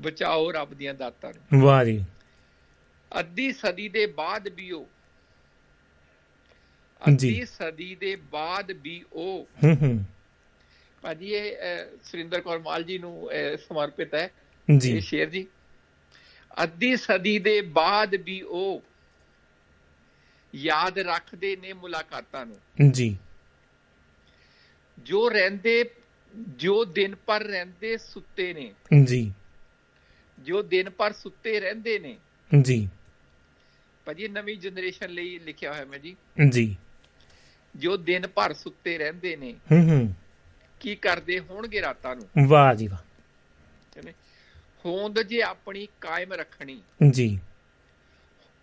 ਬਚਾਓ 0.00 0.52
ਰੱਬ 0.52 0.74
ਦੀਆਂ 0.74 0.94
ਦਾਤਾਂ 0.94 1.32
ਨੂੰ। 1.32 1.62
ਵਾਹ 1.62 1.84
ਜੀ। 1.84 2.04
ਅੱਧੀ 3.20 3.52
ਸਦੀ 3.52 3.88
ਦੇ 3.88 4.06
ਬਾਅਦ 4.06 4.48
ਵੀ 4.48 4.70
ਉਹ। 4.70 4.88
ਅੱਧੀ 7.08 7.44
ਸਦੀ 7.44 7.94
ਦੇ 7.94 8.16
ਬਾਅਦ 8.16 8.70
ਵੀ 8.70 9.04
ਉਹ। 9.12 9.48
ਹੂੰ 9.64 9.76
ਹੂੰ। 9.82 10.04
ਭਾਜੀ 11.02 11.26
ਇਹ 11.26 11.56
ਸੁਰਿੰਦਰ 12.02 12.40
ਕੌਰ 12.40 12.58
ਮਾਲ 12.58 12.82
ਜੀ 12.82 12.98
ਨੂੰ 12.98 13.30
ਸਮਰਪਿਤ 13.68 14.14
ਹੈ। 14.14 14.30
ਜੀ। 14.78 14.96
ਇਹ 14.96 15.00
ਸ਼ੇਰ 15.00 15.30
ਜੀ। 15.30 15.46
ਅੱਧੀ 16.62 16.96
ਸਦੀ 16.96 17.38
ਦੇ 17.38 17.60
ਬਾਅਦ 17.60 18.14
ਵੀ 18.14 18.42
ਉਹ 18.42 18.82
ਯਾਦ 20.54 20.98
ਰੱਖਦੇ 20.98 21.56
ਨੇ 21.56 21.72
ਮੁਲਾਕਾਤਾਂ 21.72 22.46
ਨੂੰ। 22.46 22.90
ਜੀ। 22.90 23.18
ਜੋ 24.98 25.30
ਰਹਿੰਦੇ 25.30 25.90
ਜੋ 26.36 26.84
ਦਿਨ 26.84 27.14
ਪਰ 27.14 27.42
ਰਹਿੰਦੇ 27.42 27.98
ਸੁੱਤੇ 27.98 28.54
ਨੇ। 28.54 28.74
ਜੀ। 29.04 29.32
ਜੋ 30.38 30.62
ਦਿਨ 30.62 30.90
ਪਰ 30.90 31.12
ਸੁੱਤੇ 31.12 31.60
ਰਹਿੰਦੇ 31.60 31.98
ਨੇ। 31.98 32.16
ਜੀ। 32.62 32.88
ਭਾਜੀ 34.04 34.24
ਇਹ 34.24 34.30
ਨਵੀਂ 34.30 34.58
ਜਨਰੇਸ਼ਨ 34.58 35.10
ਲਈ 35.10 35.38
ਲਿਖਿਆ 35.38 35.72
ਹੋਇਆ 35.72 35.84
ਮੈਂ 35.84 35.98
ਜੀ। 35.98 36.16
ਜੀ। 36.48 36.76
ਜੋ 37.76 37.96
ਦਿਨ 37.96 38.26
ਭਰ 38.26 38.52
ਸੁੱਤੇ 38.52 38.98
ਰਹਿੰਦੇ 38.98 39.36
ਨੇ 39.36 39.52
ਹੂੰ 39.72 39.90
ਹੂੰ। 39.90 40.14
ਕੀ 40.80 40.94
ਕਰਦੇ 40.94 41.40
ਹੋਣਗੇ 41.40 41.80
ਰਾਤਾਂ 41.80 42.16
ਨੂੰ? 42.16 42.48
ਵਾਹ 42.48 42.74
ਜੀ 42.74 42.88
ਵਾਹ। 42.88 42.98
ਕਹਿੰਦੇ 43.94 44.12
ਹੋਂਦ 44.84 45.22
ਜੇ 45.22 45.42
ਆਪਣੀ 45.42 45.88
ਕਾਇਮ 46.00 46.32
ਰੱਖਣੀ। 46.32 46.82
ਜੀ। 47.10 47.40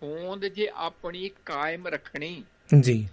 ਹੋਂਦ 0.02 0.46
ਜੇ 0.46 0.68
ਆਪਣੀ 0.74 1.30
ਕਾਇਮ 1.44 1.88
ਰੱਖਣੀ। 1.88 2.44
ਜੀ। 2.80 3.08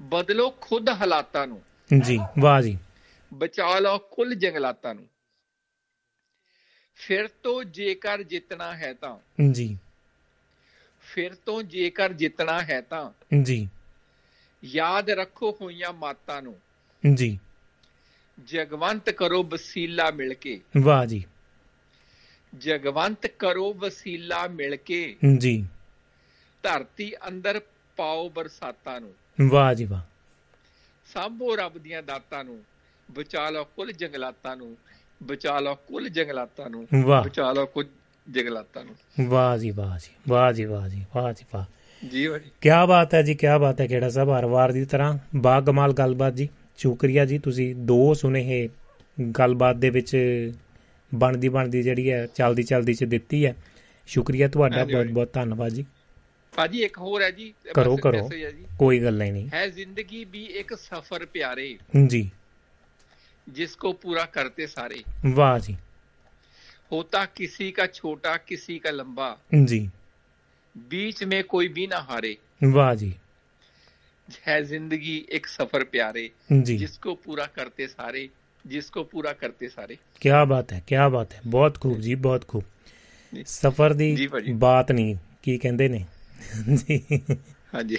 ਬਦਲੋ 0.00 0.50
ਖੁਦ 0.50 0.88
ਹਾਲਾਤਾਂ 0.88 1.46
ਨੂੰ। 1.46 1.62
ਜੀ। 2.00 2.18
ਵਾਹ 2.38 2.62
ਜੀ। 2.62 2.78
ਬਚਾ 3.34 3.78
ਲਓ 3.78 3.98
ਕੁੱਲ 3.98 4.34
ਜੰਗਲਾਤਾਂ 4.34 4.94
ਨੂੰ। 4.94 5.08
ਫਿਰ 6.96 7.28
ਤੋਂ 7.28 7.64
ਜੇਕਰ 7.64 8.22
ਜਿੱਤਣਾ 8.22 8.76
ਹੈ 8.76 8.92
ਤਾਂ। 8.92 9.18
ਜੀ। 9.52 9.78
ਫਿਰ 11.00 11.34
ਤੋਂ 11.34 11.62
ਜੇਕਰ 11.62 12.12
ਜਿੱਤਣਾ 12.12 12.62
ਹੈ 12.62 12.80
ਤਾਂ। 12.80 13.10
ਜੀ। 13.42 13.68
ਯਾਦ 14.64 15.10
ਰੱਖੋ 15.10 15.56
ਹੋਈਆਂ 15.60 15.92
ਮਾਤਾਂ 15.92 16.42
ਨੂੰ। 16.42 16.60
ਜੀ। 17.14 17.38
ਜਗਵੰਤ 18.44 19.10
ਕਰੋ 19.10 19.42
ਵਸੀਲਾ 19.42 20.10
ਮਿਲ 20.10 20.34
ਕੇ। 20.34 20.60
ਵਾਹ 20.82 21.06
ਜੀ। 21.06 21.24
ਜਗਵੰਤ 22.58 23.26
ਕਰੋ 23.26 23.74
ਵਸੀਲਾ 23.74 24.46
ਮਿਲ 24.46 24.76
ਕੇ। 24.76 25.16
ਜੀ। 25.38 25.66
ਧਰਤੀ 26.62 27.14
ਅੰਦਰ 27.28 27.60
ਪਾਓ 27.96 28.28
ਬਰਸਾਤਾਂ 28.28 29.00
ਨੂੰ। 29.00 29.14
ਵਾਹ 29.48 29.74
ਜੀ 29.74 29.84
ਵਾਹ। 29.84 30.02
ਸਾਂਭੋ 31.12 31.56
ਰੱਬ 31.56 31.78
ਦੀਆਂ 31.78 32.02
ਦਾਤਾਂ 32.02 32.44
ਨੂੰ। 32.44 32.64
ਬਚਾ 33.10 33.50
ਲਓ 33.50 33.64
ਕੁੱਲ 33.64 33.92
ਜੰਗਲਾਤਾਂ 33.92 34.56
ਨੂੰ। 34.56 34.76
ਬਚਾ 35.22 35.60
ਲਓ 35.60 35.74
ਕੁੱਲ 35.74 36.08
ਜੰਗਲਾਤਾਂ 36.08 36.70
ਨੂੰ। 36.70 36.86
ਬਚਾ 37.24 37.52
ਲਓ 37.52 37.66
ਕੁਝ 37.66 37.86
ਜੰਗਲਾਤਾਂ 38.30 38.84
ਨੂੰ। 38.84 38.94
ਵਾਹ 39.28 39.58
ਜੀ 39.58 39.70
ਵਾਹ 39.70 39.98
ਜੀ 39.98 40.10
ਵਾਹ 40.28 40.52
ਜੀ 40.52 40.64
ਵਾਹ 40.64 40.88
ਜੀ 40.88 41.06
ਵਾਹ 41.14 41.32
ਜੀ 41.32 41.44
ਵਾਹ। 41.54 41.64
ਜੀ 42.06 42.28
ਭਾਈ 42.28 42.40
ਕੀ 42.60 42.68
ਬਾਤ 42.88 43.14
ਹੈ 43.14 43.22
ਜੀ 43.22 43.34
ਕੀ 43.34 43.46
ਬਾਤ 43.60 43.80
ਹੈ 43.80 43.86
ਕਿਹੜਾ 43.86 44.10
ਸਾਹਿਬ 44.10 44.30
ਹਰ 44.30 44.46
ਵਾਰ 44.46 44.72
ਦੀ 44.72 44.84
ਤਰ੍ਹਾਂ। 44.84 45.18
ਬਾ 45.36 45.60
ਕਮਾਲ 45.60 45.92
ਗੱਲਬਾਤ 45.92 46.34
ਜੀ 46.34 46.48
ਸ਼ੁਕਰੀਆ 46.76 47.24
ਜੀ 47.24 47.38
ਤੁਸੀਂ 47.38 47.74
ਦੋ 47.74 48.14
ਸੁਨੇਹੇ 48.14 48.68
ਗੱਲਬਾਤ 49.38 49.76
ਦੇ 49.76 49.90
ਵਿੱਚ 49.90 50.16
ਬਣਦੀ 51.14 51.48
ਬਣਦੀ 51.48 51.82
ਜਿਹੜੀ 51.82 52.10
ਹੈ 52.10 52.26
ਚਲਦੀ 52.26 52.62
ਚਲਦੀ 52.62 52.94
ਚ 52.94 53.04
ਦਿੱਤੀ 53.04 53.46
ਹੈ। 53.46 53.56
ਸ਼ੁਕਰੀਆ 54.06 54.48
ਤੁਹਾਡਾ 54.48 54.84
ਬਹੁਤ 54.84 55.06
ਬਹੁਤ 55.06 55.32
ਧੰਨਵਾਦ 55.32 55.72
ਜੀ। 55.72 55.86
ਭਾਜੀ 56.56 56.82
ਇੱਕ 56.82 56.98
ਹੋਰ 56.98 57.22
ਹੈ 57.22 57.30
ਜੀ 57.30 57.54
ਕਰੋ 57.74 57.96
ਕਰੋ। 57.96 58.30
ਕੋਈ 58.78 59.00
ਗੱਲ 59.00 59.18
ਨਹੀਂ। 59.18 59.48
ਹੈ 59.54 59.68
ਜ਼ਿੰਦਗੀ 59.68 60.24
ਵੀ 60.24 60.44
ਇੱਕ 60.44 60.74
ਸਫ਼ਰ 60.74 61.26
ਪਿਆਰੇ। 61.26 61.78
ਜੀ। 62.06 62.30
जिसको 63.51 63.91
पूरा 63.93 64.25
करते 64.37 64.67
सारे 64.67 65.03
ਵਾਹ 65.33 65.59
ਜੀ 65.59 65.75
होता 66.93 67.21
किसी 67.39 67.65
का 67.71 67.85
छोटा 67.85 68.33
किसी 68.49 68.77
का 68.79 68.91
लंबा 68.91 69.29
ਜੀ 69.65 69.79
बीच 70.75 71.23
में 71.23 71.43
कोई 71.43 71.67
भी 71.67 71.87
ना 71.87 71.99
हारे 72.09 72.35
ਵਾਹ 72.73 72.93
ਜੀ 72.95 73.13
है 74.47 74.55
जिंदगी 74.63 75.15
एक 75.29 75.47
सफर 75.47 75.83
प्यारे 75.83 76.23
ਜੀ 76.61 76.77
जिसको 76.77 77.13
पूरा 77.25 77.45
करते 77.59 77.87
सारे 77.87 78.23
जिसको 78.65 79.03
पूरा 79.03 79.31
करते 79.33 79.69
सारे 79.69 79.97
ਕੀ 80.19 80.29
ਬਾਤ 80.47 80.73
ਹੈ 80.73 80.83
ਕੀ 80.87 80.95
ਬਾਤ 81.11 81.33
ਹੈ 81.33 81.41
ਬਹੁਤ 81.47 81.79
ਖੂਬ 81.79 81.99
ਜੀ 81.99 82.15
ਬਹੁਤ 82.15 82.47
ਖੂਬ 82.47 82.63
ਜੀ। 83.33 83.43
ਸਫਰ 83.47 83.93
ਦੀ 83.93 84.15
ਜੀ 84.15 84.27
ਭਾਜੀ। 84.27 84.53
ਬਾਤ 84.53 84.91
ਨਹੀਂ 84.91 85.15
ਕੀ 85.43 85.57
ਕਹਿੰਦੇ 85.57 85.87
ਨੇ 85.89 86.05
ਜੀ 86.75 87.01
हाँ 87.75 87.81
जी 87.83 87.97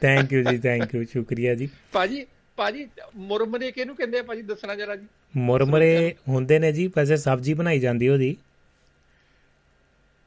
ਥੈਂਕ 0.00 0.32
ਯੂ 0.32 0.42
ਜੀ 0.42 0.58
ਥੈਂਕ 0.58 0.94
ਯੂ 0.94 1.04
ਸ਼ੁਕਰੀਆ 1.04 1.54
ਜੀ 1.54 1.68
ਭਾਜੀ 1.92 2.26
ਭਾਜੀ 2.55 2.87
ਮੁਰਮਰੇ 3.15 3.71
ਕਿਹਨੂੰ 3.71 3.95
ਕਹਿੰਦੇ 3.95 4.19
ਆ 4.19 4.23
ਭਾਜੀ? 4.23 4.41
ਦੱਸਣਾ 4.41 4.75
ਜਰਾ 4.75 4.95
ਜੀ। 4.95 5.05
ਮੁਰਮਰੇ 5.37 6.15
ਹੁੰਦੇ 6.29 6.59
ਨੇ 6.59 6.71
ਜੀ 6.71 6.87
ਵੈਸੇ 6.87 7.17
ਸਬਜ਼ੀ 7.17 7.53
ਬਣਾਈ 7.53 7.79
ਜਾਂਦੀ 7.79 8.09
ਉਹਦੀ। 8.09 8.37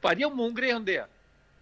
ਭਾਜੀ 0.01 0.23
ਉਹ 0.23 0.31
ਮੂੰਗਰੇ 0.31 0.73
ਹੁੰਦੇ 0.73 0.97
ਆ। 0.97 1.07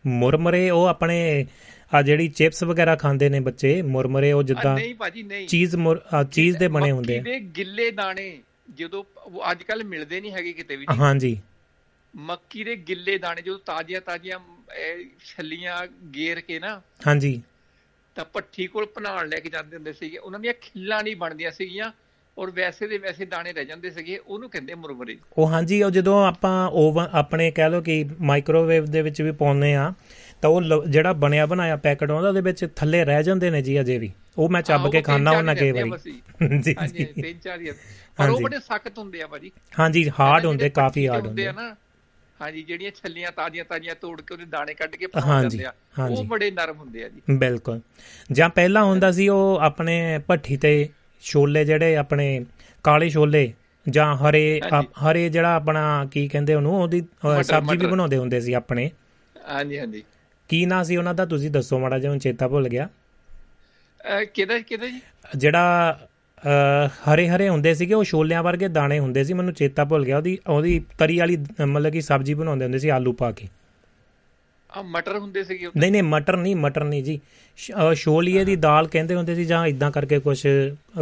ਮੁਰਮਰੇ 0.08 0.70
ਉਹ 0.70 0.86
ਆਪਣੇ 0.86 1.46
ਆ 1.94 2.02
ਜਿਹੜੀ 2.02 2.28
ਚਿਪਸ 2.28 2.64
ਵਗੈਰਾ 2.64 2.96
ਖਾਂਦੇ 2.96 3.30
ਨੇ 3.30 3.40
ਬੱਚੇ 3.40 3.82
ਮੁਰਮਰੇ 3.82 4.32
ਉਹ 4.32 4.40
ਆ, 4.40 4.44
ਜਿੱਦਾਂ 4.44 4.76
ਨਹੀਂ 4.76 4.96
ਭਾਜੀ 4.96 5.24
ਨਹੀਂ। 5.24 5.48
ਚੀਜ਼ 5.48 5.76
ਮੁਰ 5.76 6.02
ਆ, 6.14 6.24
ਚੀਜ਼ 6.24 6.58
ਦੇ 6.58 6.68
ਬਣੇ 6.68 6.92
ਹੁੰਦੇ 6.92 7.20
ਮੱਕੀ 7.20 7.32
ਦੇ 7.32 7.40
ਗਿੱਲੇ 7.40 7.92
ਦਾਣੇ 7.92 8.40
ਜਦੋਂ 8.76 9.04
ਅੱਜ 9.52 9.64
ਕੱਲ 9.64 9.84
ਮਿਲਦੇ 9.84 10.22
ਨਹੀਂ 10.22 10.32
ਹੈਗੇ 10.32 10.54
ਕਿਤੇ 10.54 10.76
ਵੀ। 10.76 10.86
ਆ 10.90 10.94
ਹਾਂਜੀ। 10.94 11.42
ਮੱਕੀ 12.16 12.64
ਦੇ 12.64 12.76
ਗਿੱਲੇ 12.76 13.18
ਦਾਣੇ 13.18 13.42
ਜਦੋਂ 13.42 13.60
ਤਾਜ਼ੀਆਂ 13.66 14.02
ਤਾਜ਼ੀਆਂ 14.02 14.40
ਛੱਲੀਆਂ 15.26 15.88
ਗੇਰ 16.16 16.40
ਕੇ 16.42 16.60
ਨਾ 16.60 16.82
ਹਾਂਜੀ। 17.08 17.42
ਤਾਂ 18.16 18.26
ਭੱਠੀ 18.34 18.68
ਕੋਲ 18.68 18.86
ਭਨਾਣ 18.86 19.28
ਲੈ 19.28 19.40
ਕੇ 19.40 19.50
ਜਾਂਦੇ 19.50 19.76
ਹੁੰਦੇ 19.76 19.94
ਸੀਗੇ। 19.94 20.18
ਉਹਨਾਂ 20.18 20.40
ਦੀਆਂ 20.40 20.54
ਖਿੱਲਾਂ 20.62 21.04
ਨਹੀਂ 21.04 21.16
ਬਣਦੀਆਂ 21.16 21.52
ਸੀਗੀਆਂ 21.52 21.92
ਔਰ 22.38 22.52
ਵੈਸੇ 22.52 22.88
ਦੇ 22.88 22.98
ਵੈਸੇ 22.98 23.26
ਦਾਣੇ 23.26 23.54
ਰਹਿ 23.54 23.66
ਜਾਂਦੇ 23.66 23.90
ਸੀਗੇ। 23.90 24.18
ਉਹਨੂੰ 24.18 24.50
ਕਹਿੰਦੇ 24.50 24.74
ਮੁਰਮਰੇ। 24.76 25.18
ਉਹ 25.38 25.48
ਹਾਂਜੀ 25.48 25.84
ਉਹ 25.84 25.92
ਜਦੋਂ 25.92 26.26
ਆਪਾਂ 26.28 26.70
ਓਵਨ 26.70 27.08
ਆਪਣੇ 27.14 27.52
ਕਹਿ 27.52 27.70
ਲਓ 27.70 27.82
ਕਿ 27.82 28.06
ਮਾਈਕ੍ਰੋਵੇਵ 28.22 28.86
ਦੇ 28.86 29.02
ਵਿੱਚ 29.02 29.22
ਵੀ 29.22 29.32
ਪਾਉਂਦੇ 29.32 29.76
ਆ 29.76 29.94
ਤਾਂ 30.42 30.50
ਉਹ 30.50 30.62
ਲ- 30.62 30.86
ਜਿਹੜਾ 30.90 31.14
ਬਣਿਆ 31.14 31.46
ਬਣਾਇਆ 31.46 31.76
ਪੈਕਟ 31.76 32.12
ਆਉਂਦਾ 32.12 32.30
ਉਹਦੇ 32.30 32.42
ਵਿੱਚ 32.42 32.68
ਥੱਲੇ 32.76 33.06
ਰਹਿ 33.06 33.24
ਜਾਂਦੇ 33.24 33.50
ਨੇ 33.50 33.62
ਜੀ 33.62 33.82
ਅਜੇ 33.82 33.98
ਵੀ। 33.98 34.12
ਉਹ 34.38 34.50
ਮੈਂ 34.50 34.62
ਚੱਬ 34.62 34.92
ਕੇ 34.92 35.02
ਖਾਣਾ 35.02 35.32
ਉਹਨਾਂ 35.32 35.56
ਕਈ 35.56 35.72
ਵਾਰੀ। 35.72 35.90
ਜੀ। 36.62 36.76
ਹਾਂਜੀ 36.80 36.98
ਜੀ 36.98 37.22
ਤਿੰਨ 37.22 37.40
ਚਾਰ 37.40 37.62
ਹੀ। 37.62 37.72
ਪਰ 38.18 38.30
ਉਹ। 38.30 38.42
ਬੜੇ 38.42 38.60
ਸਖਤ 38.60 38.98
ਹੁੰਦੇ 38.98 39.22
ਆ 39.22 39.28
ਭਾਜੀ। 39.28 39.52
ਹਾਂਜੀ 39.80 40.12
ਹਾਰਡ 40.20 40.46
ਹੁੰਦੇ 40.46 40.70
ਕਾਫੀ 40.70 41.08
ਹਾਰਡ 41.08 41.28
ਹੁੰਦੇ 41.28 41.48
ਆ 41.48 41.52
ਨਾ 41.52 41.76
ਹਾਂਜੀ 42.41 42.64
ਜਿਹੜੀਆਂ 42.64 42.91
ਛੱਲੀਆਂ 42.91 43.32
ਤਾਜ਼ੀਆਂ 43.32 43.66
ਤਾਜ਼ੀਆਂ 43.66 43.95
ਤੋੜ 43.95 44.22
ਕੇ 44.22 44.34
ਉਹਦੇ 44.34 44.45
ਦਾਣੇ 44.45 44.74
ਕੱਢ 44.74 44.95
ਕੇ 44.95 45.07
ਪਾ 45.07 45.41
ਦਿੰਦੇ 45.41 45.66
ਆ। 45.66 45.74
ਉਹ 46.10 46.24
ਬੜੇ 46.24 46.52
ਨਰਮ 46.52 46.78
ਹੁੰਦੇ 46.78 47.03
ਆ 47.03 47.10
ਜੀ। 47.10 47.22
ਬਿਲਕੁਲ। 47.32 47.80
ਜਾਂ 48.32 48.49
ਪਹਿਲਾਂ 48.49 48.84
ਹੁੰਦਾ 48.84 49.12
ਸੀ 49.12 49.28
ਉਹ 49.30 49.60
ਆਪਣੇ 49.62 50.20
ਭੱਠੀ 50.28 50.57
ਤੇ 50.57 50.90
ਛੋਲੇ 51.22 51.66
ਜਿਹੜੇ 51.66 51.95
ਆਪਣੇ 51.95 52.45
ਕਾਲੇ 52.84 53.10
ਛੋਲੇ 53.10 53.53
ਜਾਂ 53.90 54.16
ਹਰੇ 54.16 54.62
ਹਰੇ 54.84 55.30
ਜਿਹੜਾ 55.30 55.56
ਆਪਣਾ 55.56 56.07
ਕੀ 56.12 56.28
ਕਹਿੰਦੇ 56.28 56.53
ਉਹਨੂੰ 56.53 56.82
ਉਹਦੀ 56.82 57.02
ਸਬਜ਼ੀ 57.44 57.78
ਵੀ। 57.78 57.86
ਬਣਾਉਂਦੇ 57.86 58.18
ਹੁੰਦੇ 58.18 58.41
ਸੀ 58.41 58.53
ਆਪਣੇ। 58.53 58.91
ਹਾਂਜੀ 59.49 59.80
ਹਾਂਜੀ। 59.80 60.03
ਕੀ 60.49 60.66
ਨਾਂ 60.66 60.84
ਸੀ 60.84 60.98
ਉਹਨਾਂ 60.98 61.14
ਦਾ? 61.14 61.26
ਤੁਸੀਂ 61.26 61.52
ਦੱਸੋ 61.52 61.80
ਮਾੜਾ 61.80 61.99
ਜਿਹਾ 61.99 62.12
ਹੁਣ 62.12 62.20
ਚੇਤਾ 62.20 62.48
ਭੁੱਲ 62.48 62.70
ਗਿਆ। 62.70 62.90
ਕਿਹਦਾ 64.34 64.60
ਕਿਹਦਾ 64.60 64.88
ਜੀ? 64.88 65.02
ਜਿਹੜਾ 65.38 65.99
ਹਰੇ 67.06 67.28
ਹਰੇ 67.30 67.48
ਹੁੰਦੇ 67.49 67.74
ਸੀਗੇ 67.74 67.94
ਉਹ 67.94 68.03
ਛੋਲਿਆਂ 68.03 68.41
ਵਰਗੇ 68.44 68.68
ਦਾਣੇ 68.70 68.99
ਹੁੰਦੇ 68.99 69.24
ਸੀ 69.24 69.34
ਮੈਨੂੰ 69.34 69.53
ਚੇਤਾ 69.53 69.84
ਭੁੱਲ 69.86 70.06
ਗਿਆ। 70.06 70.18
ਉਹਦੀ 70.18 70.38
ਉਹਦੀ 70.48 70.80
ਤਰੀ 70.98 71.18
ਵਾਲੀ 71.20 71.38
ਮਤਲਬ 71.62 71.91
ਕਿ 71.91 72.02
ਸਬਜ਼ੀ 72.03 72.34
ਬਣਾਉਂਦੇ 72.34 72.66
ਹੁੰਦੇ 72.66 72.80
ਸੀ 72.80 72.90
ਆਲੂ 72.91 73.14
ਪਾ 73.16 73.32
ਕੇ। 73.32 73.48
ਆ 74.70 74.82
ਮਟਰ 74.84 75.18
ਹੁੰਦੇ 75.18 75.44
ਸੀਗੇ 75.44 75.70
ਨਹੀਂ 75.76 75.91
ਨਹੀਂ 75.91 76.03
ਮਟਰ 76.03 76.38
ਨਹੀਂ 76.38 76.56
ਮਟਰ 76.57 76.84
ਨਹੀਂ 76.84 77.03
ਜੀ। 77.03 77.20
ਸ਼- 77.57 77.94
ਛੋਲੀਏ 77.95 78.44
ਦੀ 78.45 78.56
ਦਾਲ 78.57 78.88
ਕਹਿੰਦੇ 78.88 79.16
ਹੁੰਦੇ 79.16 79.36
ਸੀ 79.36 79.45
ਜਾਂ 79.45 79.66
ਇਦਾਂ 79.68 79.91
ਕਰਕੇ 79.91 80.20
ਕੁਝ 80.20 80.38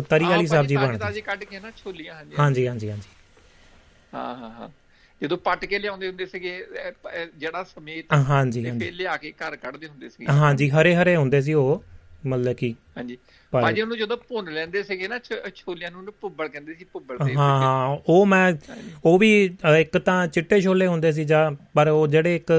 ਤਰੀ 0.10 0.26
ਵਾਲੀ 0.26 0.48
ਸਬਜ਼ੀ 0.48 0.78
ਬਣਦੀ 0.78 0.98
ਤਾਜ਼ੀ 1.00 1.22
ਕੱਢ 1.22 1.44
ਕੇ 1.44 1.60
ਨਾ 1.60 1.72
ਛੋਲੀਆਂ 1.76 2.16
ਹਾਂਜੀ 2.38 2.68
ਹਾਂਜੀ 2.68 2.90
ਹਾਂਜੀ। 2.90 3.10
ਹਾਂ 4.14 4.36
ਹਾਂ 4.36 4.50
ਹਾਂ। 4.52 4.70
ਜਦੋਂ 5.22 5.38
ਪੱਟ 5.40 5.64
ਕੇ 5.66 5.80
ਲਿਆਉਂਦੇ 5.80 6.08
ਹੁੰਦੇ 6.08 6.26
ਸੀਗੇ 6.26 6.52
ਜਿਹੜਾ 7.36 7.64
ਸਮੇਤ 7.66 8.14
ਹਾਂਜੀ 8.30 8.64
ਤੇ 8.72 8.90
ਲਿਆ 8.92 9.16
ਕੇ 9.18 9.32
ਘਰ 9.40 9.56
ਕੱਢਦੇ 9.58 9.88
ਹੁੰਦੇ 9.88 10.10
ਸੀਗੇ। 10.10 10.32
ਹਾਂਜੀ 10.32 10.70
ਹਰੇ 10.70 10.96
ਹਰੇ 10.96 11.16
ਹੁੰਦੇ 11.16 11.42
ਸੀ 11.42 11.54
ਉਹ। 11.56 11.84
ਮਤਲਬ 12.28 12.54
ਕਿ 12.54 12.74
ਹਾਂਜੀ। 12.98 13.18
ਭਾਜੀ 13.52 13.82
ਉਹਨੂੰ 13.82 13.98
ਜਦੋਂ 13.98 14.18
ਭੁੰਨ 14.18 14.54
ਲੈਂਦੇ 14.54 14.84
ਸੀਗੇ 14.84 15.08
ਨਾ 15.08 15.20
ਛੋਲਿਆਂ 15.56 15.92
ਨੂੰ 15.92 16.00
ਉਹਨੂੰ 16.00 16.14
ਭੁੱਬਲ 16.22 16.48
ਕਹਿੰਦੇ 16.48 16.74
ਸੀ 16.74 16.86
ਭੁੱਬਲ 16.94 17.18
ਤੇ 17.18 17.36
ਹਾਂ 17.36 17.60
ਹਾਂ 17.62 17.98
ਉਹ 18.08 18.26
ਮੈਂ 18.26 18.54
ਉਹ 19.06 19.18
ਵੀ 19.20 19.58
ਇੱਕ 19.80 19.98
ਤਾਂ 19.98 20.28
ਚਿੱਟੇ 20.28 20.62
ਛੋਲੇ 20.62 20.88
ਹੁੰਦੇ 20.88 21.12
ਸੀ 21.12 21.24
ਜਾਂ 21.24 21.52
ਪਰ 21.74 21.88
ਉਹ 21.88 22.08
ਜਿਹੜੇ 22.08 22.36
ਇੱਕ 22.36 22.52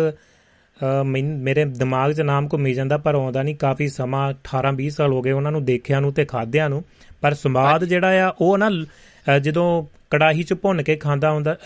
ਮੇਰੇ 1.36 1.65
ਦਿਮਾਗ 1.65 2.12
'ਚ 2.12 2.20
ਨਾਮ 2.20 2.49
ਘੁੰਮੀ 2.53 2.74
ਜਾਂਦਾ 2.74 2.97
ਪਰ 2.99 3.15
ਆਉਂਦਾ 3.15 3.43
ਨਹੀਂ 3.43 3.57
ਕਾਫੀ 3.57 3.89
ਸਮਾਂ 3.89 4.32
18 4.32 4.73
20 4.77 4.89
ਸਾਲ 4.89 5.12
ਹੋ 5.12 5.23
ਗਏ 5.23 5.32
ਉਹਨਾਂ 5.32 5.53
ਨੂੰ 5.53 5.65
ਦੇਖਿਆ 5.65 6.01
ਨੂੰ 6.01 6.12
ਤੇ 6.12 6.24
ਖਾਦਿਆਂ 6.24 6.69
ਨੂੰ। 6.69 6.85
ਪਰ 7.20 7.35
ਸਵਾਦ 7.35 7.85
ਜਿਹੜਾ 7.85 8.27
ਆ 8.27 8.35
ਉਹ 8.41 8.59
ਨਾ 8.59 8.70
ਜਦੋਂ 9.39 9.66
ਕੜਾਹੀ 10.11 10.43
'ਚ 10.43 10.55
ਭੁੰਨ 10.55 10.82
ਕੇ 10.82 10.97
ਖਾਂਦਾ 10.97 11.31
ਹੁੰਦਾ 11.31 11.57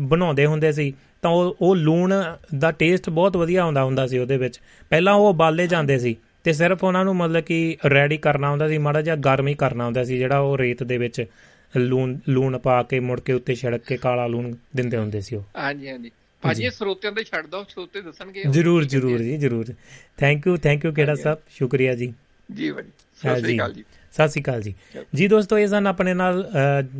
ਬਣਾਉਂਦੇ 0.00 0.46
ਹੁੰਦੇ 0.46 0.72
ਸੀ 0.72 0.92
ਤਾਂ 1.22 1.30
ਉਹ 1.30 1.56
ਉਹ 1.60 1.76
ਲੂਣ 1.76 2.14
ਦਾ 2.58 2.70
ਟੇਸਟ 2.70 3.10
ਬਹੁਤ 3.10 3.36
ਵਧੀਆ 3.36 3.62
ਆਉਂਦਾ 3.62 3.84
ਹੁੰਦਾ 3.84 4.06
ਸੀ 4.06 4.18
ਉਹਦੇ 4.18 4.36
ਵਿੱਚ। 4.36 4.60
ਪਹਿਲਾਂ 4.90 5.14
ਉਹ 5.14 5.28
ਉਬਾਲੇ 5.30 5.66
ਜਾਂਦੇ 5.66 5.98
ਸੀ। 5.98 6.16
ਤੇ 6.44 6.52
ਸਿਰਫ 6.52 6.84
ਉਹਨਾਂ 6.84 7.04
ਨੂੰ 7.04 7.16
ਮਤਲਬ 7.16 7.40
ਕਿ 7.40 7.76
ਰੈਡੀ 7.90 8.16
ਕਰਨਾ 8.16 8.50
ਹੁੰਦਾ 8.50 8.68
ਸੀ 8.68 8.78
ਮਾੜਾ 8.78 9.02
ਜਿਹਾ 9.02 9.16
ਗਰਮ 9.16 9.48
ਹੀ 9.48 9.54
ਕਰਨਾ 9.54 9.84
ਹੁੰਦਾ 9.84 10.04
ਸੀ 10.04 10.18
ਜਿਹੜਾ 10.18 10.38
ਉਹ 10.38 10.58
ਰੇਤ 10.58 10.82
ਦੇ 10.82 10.98
ਵਿੱਚ 10.98 11.24
ਲੂਣ 11.76 12.18
ਲੂਣ 12.28 12.58
ਪਾ 12.58 12.82
ਕੇ 12.82 13.00
ਮੁੜ 13.00 13.20
ਕੇ 13.20 13.32
ਉੱਤੇ 13.32 13.54
ਛਿੜਕ 13.54 13.82
ਕੇ 13.86 13.96
ਕਾਲਾ 13.96 14.26
ਲੂਣ 14.26 14.54
ਦਿੰਦੇ 14.76 14.96
ਹੁੰਦੇ 14.96 15.20
ਸੀ 15.20 15.36
ਉਹ। 15.36 15.42
ਹਾਂਜੀ 15.56 15.88
ਹਾਂਜੀ। 15.88 16.10
ਭਾਜੀ 16.42 16.64
ਇਹ 16.64 16.70
ਸਰੋਤਿਆਂ 16.70 17.12
ਦੇ 17.12 17.24
ਛੱਡ 17.24 17.46
ਦੋ 17.46 17.64
ਸਰੋਤੇ 17.68 18.00
ਦੱਸਣਗੇ 18.00 18.42
ਜਰੂਰ 18.50 18.84
ਜਰੂਰ 18.84 19.18
ਜੀ 19.18 19.36
ਜਰੂਰ। 19.36 19.74
ਥੈਂਕ 20.16 20.46
ਯੂ 20.46 20.56
ਥੈਂਕ 20.56 20.84
ਯੂ 20.84 20.92
ਕਿਹੜਾ 20.92 21.14
ਸਾਹਿਬ 21.14 21.38
ਸ਼ੁਕਰੀਆ 21.48 21.94
ਜੀ। 21.94 22.12
ਜੀ 22.54 22.70
ਭਾਜੀ 22.72 22.90
ਸਤਿ 23.16 23.40
ਸ੍ਰੀ। 23.40 23.56
ਅਕਾਲ 23.56 23.72
ਜੀ। 23.72 23.84
ਸਤਿ 24.12 24.28
ਸ਼੍ਰੀ 24.28 24.42
ਅਕਾਲ 24.42 24.62
ਜੀ। 24.62 24.74
ਜੀ 25.14 25.28
ਦੋਸਤੋ 25.28 25.58
ਇਹ 25.58 25.66
ਸਨ 25.66 25.86
ਆਪਣੇ 25.86 26.14
ਨਾਲ 26.14 26.50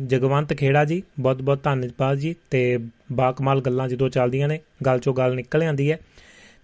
ਜਗਵੰਤ 0.07 0.53
ਖੇੜਾ 0.53 0.85
ਜੀ। 0.85 1.03
ਬਹੁਤ 1.19 1.41
ਬਹੁਤ 1.41 1.63
ਧੰਨਵਾਦ 1.63 2.17
ਜੀ 2.17 2.35
ਤੇ 2.51 2.79
ਬਾਕਮਾਲ 3.11 3.61
ਗੱਲਾਂ 3.61 3.87
ਜਦੋਂ 3.89 4.09
ਚੱਲਦੀਆਂ 4.09 4.47
ਨੇ 4.47 4.59
ਗੱਲ 4.85 4.99
ਚੋਂ 4.99 5.13
ਗੱਲ 5.13 5.35
ਨਿਕਲ 5.35 5.63
ਆਂਦੀ 5.63 5.91
ਹੈ। 5.91 5.99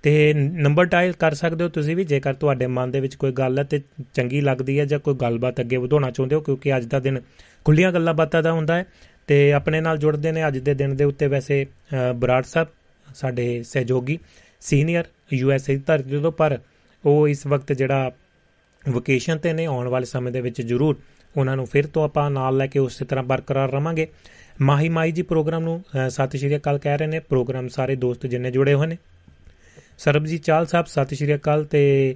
ਤੇ 0.03 0.33
ਨੰਬਰ 0.33 0.85
ਡਾਇਲ 0.85 1.11
ਕਰ 1.13 1.33
ਸਕਦੇ 1.33 1.63
ਹੋ 1.63 1.69
ਤੁਸੀਂ 1.69 1.95
ਵੀ 1.95 2.03
ਜੇਕਰ 2.03 2.33
ਤੁਹਾਡੇ 2.33 2.67
ਮਨ 2.67 2.91
ਦੇ 2.91 2.99
ਵਿੱਚ 2.99 3.15
ਕੋਈ 3.15 3.31
ਗੱਲ 3.31 3.59
ਹੈ 3.59 3.63
ਤੇ 3.63 3.81
ਚੰਗੀ 4.13 4.41
ਲੱਗਦੀ 4.41 4.79
ਹੈ 4.79 4.85
ਜਾਂ 4.85 4.99
ਕੋਈ 4.99 5.15
ਗੱਲਬਾਤ 5.15 5.59
ਅੱਗੇ 5.59 5.77
ਵਧਾਉਣਾ 5.77 6.11
ਚਾਹੁੰਦੇ 6.11 6.35
ਹੋ 6.35 6.41
ਕਿਉਂਕਿ 6.41 6.77
ਅੱਜ 6.77 6.85
ਦਾ 6.85 6.99
ਦਿਨ 6.99 7.21
ਖੁੱਲੀਆਂ 7.65 7.91
ਗੱਲਾਂ 7.91 8.13
ਬਾਤਾਂ 8.13 8.43
ਦਾ 8.43 8.51
ਹੁੰਦਾ 8.51 8.75
ਹੈ 8.75 8.85
ਤੇ 9.27 9.53
ਆਪਣੇ 9.53 9.81
ਨਾਲ 9.81 9.97
ਜੁੜਦੇ 9.97 10.31
ਨੇ 10.31 10.47
ਅੱਜ 10.47 10.57
ਦੇ 10.57 10.73
ਦਿਨ 10.73 10.95
ਦੇ 10.95 11.03
ਉੱਤੇ 11.03 11.27
ਵੈਸੇ 11.27 11.65
ਅ, 11.65 12.13
ਬਰਾੜ 12.13 12.43
ਸਾਹਿਬ 12.43 12.67
ਸਾਡੇ 13.15 13.63
ਸਹਿਯੋਗੀ 13.63 14.19
ਸੀਨੀਅਰ 14.61 15.03
ਯੂਐਸਏ 15.33 15.75
ਦੀ 15.75 15.83
ਧਰਤੀ 15.87 16.21
ਤੋਂ 16.21 16.31
ਪਰ 16.31 16.57
ਉਹ 17.05 17.27
ਇਸ 17.27 17.45
ਵਕਤ 17.47 17.73
ਜਿਹੜਾ 17.73 18.11
ਵਕੇਸ਼ਨ 18.89 19.37
ਤੇ 19.37 19.53
ਨੇ 19.53 19.65
ਆਉਣ 19.65 19.87
ਵਾਲੇ 19.87 20.05
ਸਮੇਂ 20.05 20.31
ਦੇ 20.31 20.41
ਵਿੱਚ 20.41 20.61
ਜ਼ਰੂਰ 20.61 20.95
ਉਹਨਾਂ 21.37 21.55
ਨੂੰ 21.57 21.65
ਫਿਰ 21.65 21.87
ਤੋਂ 21.87 22.03
ਆਪਾਂ 22.03 22.29
ਨਾਲ 22.31 22.57
ਲੈ 22.57 22.67
ਕੇ 22.67 22.79
ਉਸੇ 22.79 23.05
ਤਰ੍ਹਾਂ 23.05 23.23
ਬਰਕਰਾਰ 23.23 23.71
ਰਵਾਂਗੇ। 23.71 24.07
ਮਾਹੀ 24.61 24.89
ਮਾਈ 24.89 25.11
ਜੀ 25.11 25.21
ਪ੍ਰੋਗਰਾਮ 25.21 25.63
ਨੂੰ 25.63 25.83
ਅ, 26.05 26.09
ਸਤਿ 26.09 26.37
ਸ਼੍ਰੀ 26.37 26.55
ਅਕਾਲ 26.55 26.77
ਕਹਿ 26.77 26.97
ਰਹੇ 26.97 27.07
ਨੇ 27.07 27.19
ਪ੍ਰੋਗਰਾਮ 27.19 27.67
ਸਾਰੇ 27.67 27.95
ਦੋਸਤ 27.95 28.25
ਜਿੰਨੇ 28.27 28.51
ਜੁੜੇ 28.51 28.73
ਹੋਏ 28.73 28.87
ਨੇ। 28.87 28.97
ਸਰਬਜੀਤ 30.03 30.43
ਚਾਲ 30.43 30.65
ਸਾਹਿਬ 30.65 30.85
ਸਤਿ 30.85 31.15
ਸ਼੍ਰੀ 31.15 31.35
ਅਕਾਲ। 31.35 31.63
ਤੇ 31.63 32.15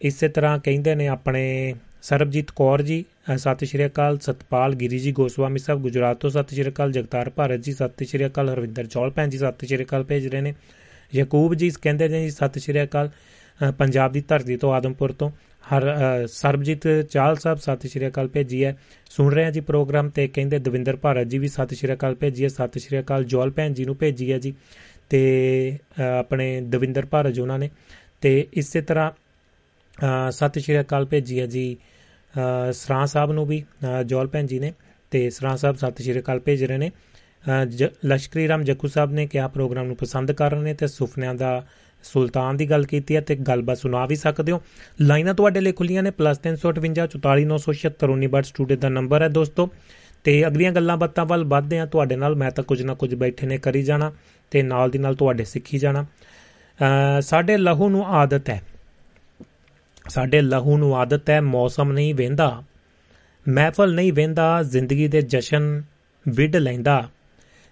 ਇਸੇ 0.00 0.28
ਤਰ੍ਹਾਂ 0.28 0.58
ਕਹਿੰਦੇ 0.58 0.94
ਨੇ 0.94 1.06
ਆਪਣੇ 1.08 1.74
ਸਰਬਜੀਤ 2.02 2.50
ਕੌਰ 2.50 2.82
ਜੀ 2.82 3.04
ਅ, 3.34 3.36
ਸਤਿ 3.36 3.66
ਸ਼੍ਰੀ 3.66 3.86
ਅਕਾਲ। 3.86 4.18
ਸਤਪਾਲ 4.18 4.74
ਗਿਰੀ 4.74 4.98
ਜੀ 4.98 5.12
ਗੋਸਵਾਮੀ 5.12 5.58
ਸਾਹਿਬ 5.58 5.82
ਗੁਜਰਾਤ 5.82 6.16
ਤੋਂ 6.16 6.30
ਸਤਿ 6.30 6.56
ਸ਼੍ਰੀ 6.56 6.70
ਅਕਾਲ। 6.70 6.92
ਜਗਤਾਰ 6.92 7.30
ਭਾਰਤ 7.30 7.60
ਜੀ 7.60 7.72
ਸਤਿ 7.72 8.04
ਸ਼੍ਰੀ 8.04 8.26
ਅਕਾਲ। 8.26 8.48
ਹਰਵਿੰਦਰ 8.48 8.86
ਚੌਲ 8.86 9.10
ਭੈਣ 9.10 9.28
ਜੀ 9.28 9.38
ਸਤਿ 9.38 9.66
ਸ਼੍ਰੀ 9.66 9.84
ਅਕਾਲ 9.84 10.04
ਭੇਜ 10.04 10.26
ਰਹੇ 10.26 10.40
ਨੇ। 10.40 10.54
ਯਕੂਬ 11.14 11.54
ਜੀ 11.54 11.70
ਕਹਿੰਦੇ 11.82 12.08
ਨੇ 12.08 12.22
ਜੀ 12.22 12.30
ਸਤਿ 12.30 12.60
ਸ਼੍ਰੀ 12.60 12.82
ਅਕਾਲ। 12.82 13.10
ਅ, 13.60 13.70
ਪੰਜਾਬ 13.70 14.12
ਦੀ 14.12 14.20
ਧਰਤੀ 14.20 14.56
ਤੋਂ 14.56 14.74
ਆਦਮਪੁਰ 14.74 15.12
ਤੋਂ। 15.12 15.30
ਹਰ 15.64 15.84
ਅ, 15.92 16.26
ਸਰਬਜੀਤ 16.26 16.88
ਚਾਲ 17.10 17.36
ਸਾਹਿਬ 17.36 17.58
ਸਤਿ 17.58 17.88
ਸ਼੍ਰੀ 17.88 18.06
ਅਕਾਲ 18.06 18.28
ਭੇਜੀ 18.28 18.64
ਹੈ। 18.64 18.76
ਸੁਣ 19.10 19.32
ਰਹੇ 19.32 19.44
ਆ 19.44 19.50
ਜੀ 19.50 19.60
ਪ੍ਰੋਗਰਾਮ 19.60 20.08
ਤੇ 20.08 20.28
ਕਹਿੰਦੇ 20.28 20.58
ਦਵਿੰਦਰ 20.58 20.96
ਭਾਰਤ 20.96 21.26
ਜੀ 21.26 21.38
ਵੀ 21.38 21.48
ਸਤਿ 21.48 21.76
ਸ਼੍ਰੀ 21.76 21.92
ਅਕਾਲ 21.92 22.14
ਭੇਜੀ 22.14 22.42
ਹੈ 22.42 22.48
ਸਤਿ 22.48 22.80
ਸ਼੍ਰੀ 22.80 23.00
ਅਕਾਲ। 23.00 23.24
ਜੋਲ 23.24 23.50
ਭੈਣ 23.50 23.72
ਜੀ 23.72 23.84
ਨੂੰ 23.84 23.96
ਭੇਜੀ 23.96 24.32
ਹੈ 24.32 24.38
ਜੀ। 24.38 24.54
ਤੇ 25.10 25.78
ਅ, 25.98 26.02
ਆਪਣੇ 26.02 26.60
ਦਵਿੰਦਰ 26.60 27.06
ਭਾਰਤ 27.06 27.34
ਜੀ 27.34 27.40
ਉਹਨਾਂ 27.40 27.58
ਨੇ। 27.58 27.70
ਤੇ 28.20 28.48
ਇਸੇ 28.54 28.80
ਤਰ੍ਹਾਂ 28.80 29.10
ਅ, 30.28 30.30
ਸਤਿ 30.30 30.60
ਸ਼੍ਰੀ 30.60 30.80
ਅਕਾਲ 30.80 31.04
ਭੇਜੀ 31.04 31.40
ਹੈ 31.40 31.46
ਜੀ 31.46 31.76
ਅ, 32.70 32.72
ਸਰਾਂ 32.72 33.06
ਸਾਹਿਬ 33.06 33.32
ਨੂੰ 33.32 33.46
ਵੀ 33.46 33.64
ਅ, 34.00 34.02
ਜੋਲ 34.02 34.26
ਭੈਣ 34.26 34.46
ਜੀ 34.46 34.58
ਨੇ। 34.58 34.72
ਤੇ 35.10 35.30
ਸਰਾਂ 35.30 35.56
ਸਾਹਿਬ 35.56 35.76
ਸਤਿ 35.76 36.02
ਸ਼੍ਰੀ 36.02 36.20
ਅਕਾਲ 36.20 36.40
ਭੇਜ 36.40 36.64
ਰਹੇ 36.64 36.78
ਨੇ। 36.78 36.90
ਅ, 36.90 37.64
ਜ- 37.64 38.06
ਲਸ਼ਕਰੀ 38.06 38.48
ਰਾਮ 38.48 38.62
ਜੱਕੂ 38.62 38.88
ਸਾਹਿਬ 38.88 39.12
ਨੇ 39.12 39.26
ਕਿਹਾ 39.26 39.48
ਪ੍ਰੋਗਰਾਮ 39.48 39.86
ਨੂੰ 39.86 39.96
ਪਸੰਦ 39.96 40.32
ਕਰ 40.32 40.50
ਰਹੇ 40.50 40.60
ਨੇ 40.60 40.74
ਤੇ 40.74 40.86
ਸੁਪਨਿਆਂ 40.86 41.34
ਦਾ 41.34 41.66
ਸੁਲਤਾਨ 42.02 42.56
ਦੀ 42.56 42.70
ਗੱਲ 42.70 42.84
ਕੀਤੀ 42.84 43.16
ਹੈ 43.16 43.20
ਤੇ 43.20 43.36
ਗੱਲਬਾਤ 43.36 43.78
ਸੁਣਾ 43.78 44.06
ਵੀ 44.06 44.16
ਸਕਦੇ 44.16 44.52
ਹੋ। 44.52 44.62
ਲਾਈਨਾਂ 45.00 45.34
ਤੁਹਾਡੇ 45.34 45.60
ਲਈ 45.60 45.72
ਖੁੱਲੀਆਂ 45.72 46.02
ਨੇ 46.02 46.10
+358 46.10 47.06
44976 47.06 48.44
ਸਟੂਡੀਓ 48.44 48.76
ਦਾ 48.76 48.88
ਨੰਬਰ 48.88 49.22
ਹੈ 49.22 49.28
ਦੋਸਤੋ। 49.28 49.70
ਤੇ 50.24 50.46
ਅਗਲੀਆਂ 50.46 50.72
ਗੱਲਾਂ 50.72 50.96
ਬਾਤਾਂ 50.96 51.26
ਵੱਲ 51.26 51.44
ਵੱਧਦੇ 51.44 51.78
ਆ 51.78 51.86
ਤੁਹਾਡੇ 51.86 52.16
ਨਾਲ 52.16 52.34
ਮੈਂ 52.34 52.50
ਤਾਂ 52.50 52.64
ਕੁਝ 52.64 52.82
ਨਾ 52.82 52.94
ਕੁਝ 52.94 53.14
ਬੈਠੇ 53.14 53.46
ਨੇ 53.46 53.58
ਕਰੀ 53.58 53.82
ਜਾਣਾ। 53.82 54.12
ਤੇ 54.50 54.62
ਨਾਲ 54.62 54.90
ਦੀ 54.90 54.98
ਨਾਲ 54.98 55.14
ਤੁਹਾਡੇ 55.14 55.44
ਸਿੱਖੀ 55.44 55.78
ਜਾਣਾ। 55.78 56.06
ਅ, 57.18 57.20
ਸਾਡੇ 57.20 57.56
ਲਹੂ 57.56 57.88
ਨੂੰ 57.88 58.06
ਆਦਤ 58.06 58.50
ਹੈ। 58.50 58.62
ਸਾਡੇ 60.08 60.40
ਲਹੂ 60.40 60.78
ਨੂੰ 60.78 60.96
ਆਦਤ 60.96 61.30
ਹੈ 61.30 61.40
ਮੌਸਮ 61.40 61.92
ਨਹੀਂ 61.92 62.14
ਵੇਂਦਾ 62.14 62.62
ਮਹਿਫਲ 63.48 63.94
ਨਹੀਂ 63.94 64.12
ਵੇਂਦਾ 64.12 64.62
ਜ਼ਿੰਦਗੀ 64.62 65.08
ਦੇ 65.08 65.22
ਜਸ਼ਨ 65.22 65.82
ਵਿੱਢ 66.28 66.56
ਲੈਂਦਾ 66.56 67.08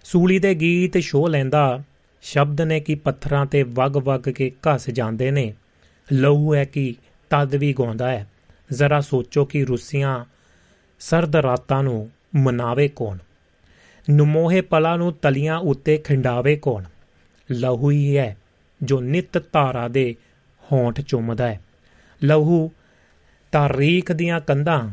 ਸੂਲੀ 0.03 0.39
ਦੇ 0.39 0.55
ਗੀਤ 0.55 0.97
ਸ਼ੋ 0.97 1.27
ਲੈਂਦਾ 1.27 1.83
ਸ਼ਬਦ 2.21 2.61
ਨੇ 2.61 2.79
ਕੀ 2.79 2.95
ਪੱਥਰਾਂ 2.95 3.45
ਤੇ 3.45 3.63
ਵਗ 3.63 3.97
ਵਗ 3.97 4.21
ਕੇ 4.21 4.51
ਘਸ 4.51 4.89
ਜਾਂਦੇ 4.89 5.31
ਨੇ। 5.31 5.53
ਲਹੂ 6.11 6.55
ਹੈ 6.55 6.65
ਕਿ 6.65 6.95
ਤਦ 7.29 7.55
ਵੀ 7.55 7.73
ਗਾਉਂਦਾ 7.73 8.11
ਹੈ। 8.11 8.27
ਜ਼ਰਾ 8.71 8.99
ਸੋਚੋ 8.99 9.45
ਕਿ 9.45 9.65
ਰੁੱਸੀਆਂ 9.65 10.25
ਸਰਦ 10.99 11.35
ਰਾਤਾਂ 11.35 11.83
ਨੂੰ 11.83 12.09
ਮਨਾਵੇ 12.35 12.87
ਕੌਣ? 12.87 13.17
ਨਮੋਹੇ 14.11 14.61
ਪਲਾਂ 14.61 14.97
ਨੂੰ 14.97 15.13
ਤਲੀਆਂ 15.13 15.59
ਉੱਤੇ 15.59 15.97
ਖਿੰਡਾਵੇ 15.97 16.55
ਕੌਣ? 16.55 16.83
ਲਹੂ 17.51 17.91
ਹੀ 17.91 18.17
ਹੈ 18.17 18.37
ਜੋ 18.83 19.01
ਨਿਤ 19.01 19.51
ਧਾਰਾ 19.53 19.87
ਦੇ 19.87 20.15
ਹੋਂਠ 20.71 21.01
ਚੁੰਮਦਾ 21.01 21.47
ਹੈ। 21.47 21.61
ਲਹੂ 22.23 22.71
ਤਾਰੀਖ 23.51 24.11
ਦੀਆਂ 24.11 24.39
ਕੰਧਾਂ 24.39 24.89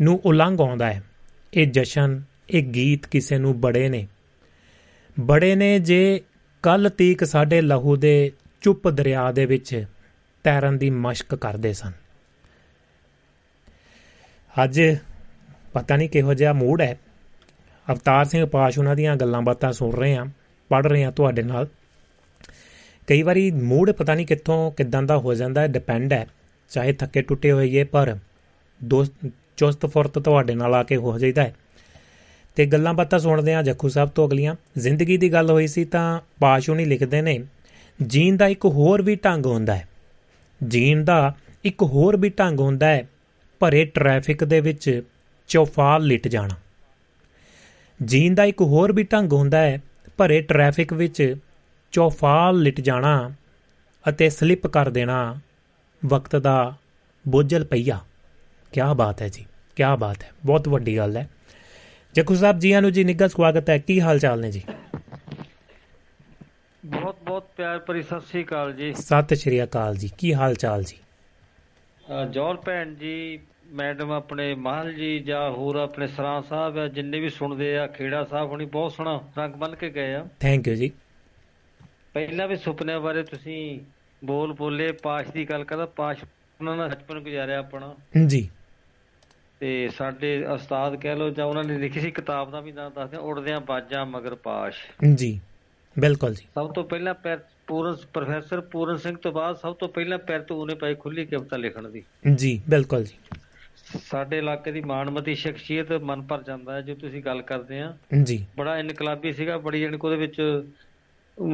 ਨੂੰ 0.00 0.20
ਉਲੰਘ 0.24 0.56
ਆਉਂਦਾ 0.60 0.92
ਹੈ। 0.92 1.02
ਇਹ 1.54 1.66
ਜਸ਼ਨ, 1.66 2.22
ਇਹ 2.50 2.62
ਗੀਤ 2.62 3.06
ਕਿਸੇ 3.06 3.38
ਨੂੰ 3.38 3.60
ਬੜੇ 3.60 3.88
ਨੇ। 3.88 4.06
ਬੜੇ 5.20 5.54
ਨੇ 5.54 5.78
ਜੇ 5.78 6.20
ਕੱਲ 6.62 6.90
ਤੀਕ 6.90 7.24
ਸਾਡੇ 7.24 7.60
ਲਹੂ 7.60 7.96
ਦੇ 7.96 8.32
ਚੁੱਪ 8.60 8.88
ਦਰਿਆ 8.88 9.32
ਦੇ 9.32 9.46
ਵਿੱਚ 9.46 9.84
ਤੈਰਨ 10.44 10.78
ਦੀ 10.78 10.90
ਮਸ਼ਕ 10.90 11.34
ਕਰਦੇ 11.34 11.72
ਸਨ। 11.72 11.92
ਅੱਜ 14.64 14.82
ਪਤਾ 15.72 15.96
ਨਹੀਂ 15.96 16.08
ਕਿਹੋ 16.08 16.34
ਜਿਹਾ 16.34 16.52
ਮੂਡ 16.52 16.80
ਹੈ। 16.80 16.98
ਅਵਤਾਰ 17.90 18.24
ਸਿੰਘ 18.24 18.46
ਪਾਸ਼ 18.46 18.78
ਉਹਨਾਂ 18.78 18.96
ਦੀਆਂ 18.96 19.16
ਗੱਲਾਂ 19.16 19.42
ਬਾਤਾਂ 19.42 19.72
ਸੁਣ 19.72 19.92
ਰਹੇ 19.92 20.16
ਹਾਂ 20.16 20.26
ਪੜ 20.70 20.86
ਰਹੇ 20.86 21.04
ਹਾਂ 21.04 21.12
ਤੁਹਾਡੇ 21.12 21.42
ਨਾਲ। 21.42 21.66
ਕਈ 23.06 23.22
ਵਾਰੀ 23.22 23.50
ਮੂਡ 23.50 23.90
ਪਤਾ 23.90 24.14
ਨਹੀਂ 24.14 24.26
ਕਿੱਥੋਂ 24.26 24.72
ਕਿਦਾਂ 24.72 25.02
ਦਾ 25.02 25.18
ਹੋ 25.18 25.34
ਜਾਂਦਾ 25.34 25.60
ਹੈ 25.60 25.66
ਡਿਪੈਂਡ 25.66 26.12
ਹੈ, 26.12 26.26
ਚਾਹੇ 26.70 26.92
ਥੱਕੇ 26.92 27.22
ਟੁੱਟੇ 27.22 27.52
ਹੋਈਏ, 27.52 27.84
ਪਰ 27.84 28.16
ਦੋਸਤ, 28.84 29.30
ਚੁਸਤ 29.56 29.86
ਫੁਰਤ 29.86 30.18
ਤੁਹਾਡੇ 30.18 30.54
ਨਾਲ 30.54 30.74
ਆ 30.74 30.82
ਕੇ 30.82 30.96
ਹੋ 30.96 31.18
ਜਾਈਦਾ 31.18 31.42
ਹੈ। 31.42 31.54
ਤੇ 32.56 32.66
ਗੱਲਾਂ 32.66 32.94
ਬਾਤਾਂ 32.94 33.18
ਸੁਣਦੇ 33.18 33.54
ਆ 33.54 33.62
ਜੱਖੂ 33.62 33.88
ਸਾਹਿਬ 33.88 34.08
ਤੋਂ 34.08 34.28
ਅਗਲੀਆਂ। 34.28 34.54
ਜ਼ਿੰਦਗੀ 34.78 35.16
ਦੀ 35.16 35.32
ਗੱਲ 35.32 35.50
ਹੋਈ 35.50 35.66
ਸੀ 35.66 35.84
ਤਾਂ 35.84 36.20
ਪਾਸ਼ੋ 36.40 36.74
ਨਹੀਂ 36.74 36.86
ਲਿਖਦੇ 36.86 37.22
ਨੇ, 37.22 37.38
ਜੀਣ 38.02 38.36
ਦਾ 38.36 38.46
ਇੱਕ 38.46 38.64
ਹੋਰ 38.64 39.02
ਵੀ 39.02 39.16
ਢੰਗ 39.16 39.46
ਹੁੰਦਾ 39.46 39.76
ਹੈ। 39.76 39.88
ਜੀਣ 40.66 41.04
ਦਾ 41.04 41.34
ਇੱਕ 41.64 41.82
ਹੋਰ 41.82 42.16
ਵੀ 42.16 42.28
ਢੰਗ 42.28 42.60
ਹੁੰਦਾ 42.60 42.86
ਹੈ, 42.86 43.08
ਭਰੇ 43.60 43.84
ਟ੍ਰੈਫਿਕ 43.84 44.44
ਦੇ 44.44 44.60
ਵਿੱਚ 44.60 45.02
ਚੌਫਾਲ 45.48 46.02
ਲਿਟ 46.02 46.28
ਜਾਣਾ। 46.28 46.54
ਜੀਣ 48.04 48.34
ਦਾ 48.34 48.44
ਇੱਕ 48.44 48.60
ਹੋਰ 48.60 48.92
ਵੀ 48.92 49.02
ਢੰਗ 49.02 49.32
ਹੁੰਦਾ 49.32 49.60
ਹੈ 49.60 49.78
ਭਰੇ 50.16 50.40
ਟ੍ਰੈਫਿਕ 50.40 50.92
ਵਿੱਚ 50.92 51.36
ਚੌਫਾਲ 51.92 52.58
ਲਿਟ 52.58 52.80
ਜਾਣਾ 52.80 53.30
ਅਤੇ 54.08 54.30
ਸਲਿੱਪ 54.30 54.66
ਕਰ 54.66 54.88
ਦੇਣਾ। 54.90 55.36
ਵਕਤ 56.06 56.36
ਦਾ 56.36 56.74
ਬੋਝਲ 57.28 57.64
ਪਈਆ। 57.64 57.98
ਕੀ 58.72 58.80
ਬਾਤ 58.96 59.22
ਹੈ 59.22 59.28
ਜੀ 59.28 59.44
ਕੀ 59.76 59.82
ਬਾਤ 59.98 60.22
ਹੈ 60.22 60.30
ਬਹੁਤ 60.46 60.68
ਵੱਡੀ 60.68 60.96
ਗੱਲ 60.96 61.16
ਹੈ। 61.16 61.28
ਜੱਖੂ 62.14 62.34
ਸਾਹਿਬ 62.34 62.58
ਜੀਆਂ 62.58 62.82
ਨੂੰ 62.82 62.92
ਜੀ 62.92 63.04
ਨਿੱਘਾ 63.04 63.28
ਸਵਾਗਤ 63.28 63.70
ਹੈ 63.70 63.78
ਕੀ 63.78 64.00
ਹਾਲ 64.00 64.18
ਚਾਲ 64.18 64.40
ਨੇ 64.40 64.50
ਜੀ? 64.50 64.62
ਬਹੁਤ 66.84 67.16
ਬਹੁਤ 67.26 67.46
ਪਿਆਰ 67.56 67.78
ਭਰੀ 67.78 68.02
ਸਤਿ 68.02 68.20
ਸ੍ਰੀ 68.20 68.44
ਅਕਾਲ 68.44 68.72
ਜੀ। 68.72 68.92
ਸਤਿ 68.94 69.36
ਸ਼੍ਰੀ 69.36 69.62
ਅਕਾਲ 69.62 69.96
ਜੀ 69.96 70.10
ਕੀ 70.18 70.34
ਹਾਲ 70.34 70.54
ਚਾਲ 70.54 70.82
ਜੀ? 70.82 70.96
ਜੌਲ 72.30 72.56
ਭੈਣ 72.56 72.94
ਜੀ 72.94 73.38
ਮੈਡਮ 73.72 74.12
ਆਪਣੇ 74.12 74.54
ਮਾਹਲ 74.54 74.92
ਜੀ 74.92 75.20
ਜਾਂ 75.20 75.50
ਹੋਰ 75.50 75.76
ਆਪਣੇ 75.76 76.06
ਸਰਾਂ 76.06 76.42
ਸਾਹਿਬ 76.42 76.78
ਆ 76.78 76.88
ਜਿੰਨੇ 76.88 77.20
ਵੀ 77.20 77.28
ਸੁਣਦੇ 77.28 77.78
ਆ 77.78 77.86
ਖੇੜਾ 77.86 78.24
ਸਾਹਿਬ 78.24 78.50
ਹੁਣੀ 78.50 78.66
ਬਹੁਤ 78.66 78.92
ਸੋਹਣਾ 78.92 79.22
ਰੰਗ 79.38 79.54
ਬੰਨ 79.54 79.74
ਕੇ 79.74 79.90
ਗਏ 79.90 80.14
ਆ। 80.14 80.26
ਥੈਂਕ 80.40 80.68
ਯੂ 80.68 80.74
ਜੀ। 80.74 80.90
ਪਹਿਲਾਂ 82.14 82.48
ਵੀ 82.48 82.56
ਸੁਪਨਿਆਂ 82.56 83.00
ਬਾਰੇ 83.00 83.22
ਤੁਸੀਂ 83.22 83.80
ਬੋਲ 84.24 84.52
ਬੋਲੇ 84.52 84.92
ਪਾਸ਼ 84.92 85.28
ਦੀ 85.28 85.50
ਗੱਲ 85.50 85.64
ਕਰਦਾ 85.64 85.86
ਪਾਸ਼ 85.86 86.24
ਉਹਨਾਂ 86.60 86.76
ਨਾਲ 86.76 86.88
ਬਚਪਨ 86.88 87.20
ਗੁਜ਼ਾਰਿਆ 87.20 87.58
ਆਪਣਾ। 87.58 87.94
ਜੀ। 88.26 88.50
ਤੇ 89.60 89.88
ਸਾਡੇ 89.88 90.44
ਉਸਤਾਦ 90.46 90.96
ਕਹਿ 90.96 91.16
ਲਓ 91.16 91.28
ਜਾਂ 91.28 91.46
ਉਹਨਾਂ 91.46 91.64
ਨੇ 91.64 91.78
ਲਿਖੀ 91.78 92.00
ਸੀ 92.00 92.10
ਕਿਤਾਬ 92.10 92.50
ਦਾ 92.50 92.60
ਵੀ 92.60 92.72
ਨਾਮ 92.72 92.92
ਦੱਸਦੇ 92.92 93.16
ਉੜਦਿਆਂ 93.16 93.60
ਬਾਜਾਂ 93.60 94.06
ਮਗਰ 94.06 94.34
ਪਾਸ਼। 94.34 95.06
ਜੀ 95.14 95.40
ਬਿਲਕੁਲ 95.98 96.34
ਜੀ। 96.34 96.46
ਸਭ 96.54 96.72
ਤੋਂ 96.72 96.84
ਪਹਿਲਾਂ 96.84 97.14
ਪੈਰ 97.14 97.38
ਪੂਰਨ 97.66 97.96
ਪ੍ਰੋਫੈਸਰ 98.14 98.60
ਪੂਰਨ 98.60 98.96
ਸਿੰਘ 98.96 99.16
ਤੋਂ 99.16 99.32
ਬਾਅਦ 99.32 99.56
ਸਭ 99.56 99.74
ਤੋਂ 99.74 99.88
ਪਹਿਲਾਂ 99.88 100.18
ਪੈਰ 100.18 100.40
ਤੋਂ 100.40 100.56
ਉਹਨੇ 100.56 100.74
ਪਾਈ 100.74 100.94
ਖੁੱਲੀ 100.94 101.26
ਕਵਿਤਾ 101.26 101.56
ਲਿਖਣ 101.56 101.88
ਦੀ। 101.88 102.04
ਜੀ 102.34 102.62
ਬਿਲਕੁਲ 102.70 103.04
ਜੀ। 103.04 103.38
ਸਾਡੇ 104.10 104.38
ਇਲਾਕੇ 104.38 104.72
ਦੀ 104.72 104.80
ਮਾਣਮਤੀ 104.80 105.34
ਸ਼ਖਸੀਅਤ 105.34 105.92
ਮਨ 105.92 106.22
ਭਰ 106.22 106.42
ਜਾਂਦਾ 106.42 106.74
ਹੈ 106.74 106.80
ਜੋ 106.80 106.94
ਤੁਸੀਂ 106.94 107.22
ਗੱਲ 107.22 107.42
ਕਰਦੇ 107.42 107.80
ਆ। 107.80 107.96
ਜੀ। 108.22 108.46
ਬੜਾ 108.56 108.78
ਇਨਕਲਾਬੀ 108.78 109.32
ਸੀਗਾ 109.32 109.58
ਬੜੀ 109.58 109.80
ਜਾਣੀ 109.80 109.98
ਕਿ 109.98 110.06
ਉਹਦੇ 110.06 110.16
ਵਿੱਚ 110.16 110.62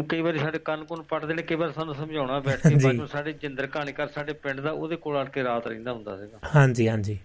ਕਈ 0.09 0.21
ਵਾਰੀ 0.21 0.39
ਸਾਡੇ 0.39 0.59
ਕੰਨ 0.59 0.85
ਕੁੰਨ 0.85 1.03
ਪੜਦੇ 1.03 1.35
ਨੇ 1.35 1.43
ਕਈ 1.43 1.57
ਵਾਰ 1.57 1.73
ਸਾਨੂੰ 1.73 1.95
ਸਮਝਾਉਣਾ 1.95 2.41
ਬੈਠ 2.41 2.61
ਕੇ। 2.67 2.75
ਬਾਅਦ 2.75 3.09
ਸਾਡੇ 3.09 3.33
ਜਿੰਦਰ 3.33 3.67
ਕਹਾਣੀਕਾਰ 3.67 4.09
ਸਾਡੇ 4.09 4.33
ਪਿੰਡ 4.33 4.61
ਦਾ 4.61 4.71
ਉਹਦੇ 4.71 4.97
ਕੋਲ 4.97 5.17
ਆਣ 5.17 5.25
ਕੇ 5.25 5.45
ਰਾਤ 5.45 5.67
ਰਹਿੰਦਾ 5.67 5.93
ਹੁੰਦਾ 5.93 6.17
ਸੀਗਾ। 6.17 6.39
ਹਾਂਜੀ 6.57 6.89
ਹਾਂਜੀ। 6.89 7.19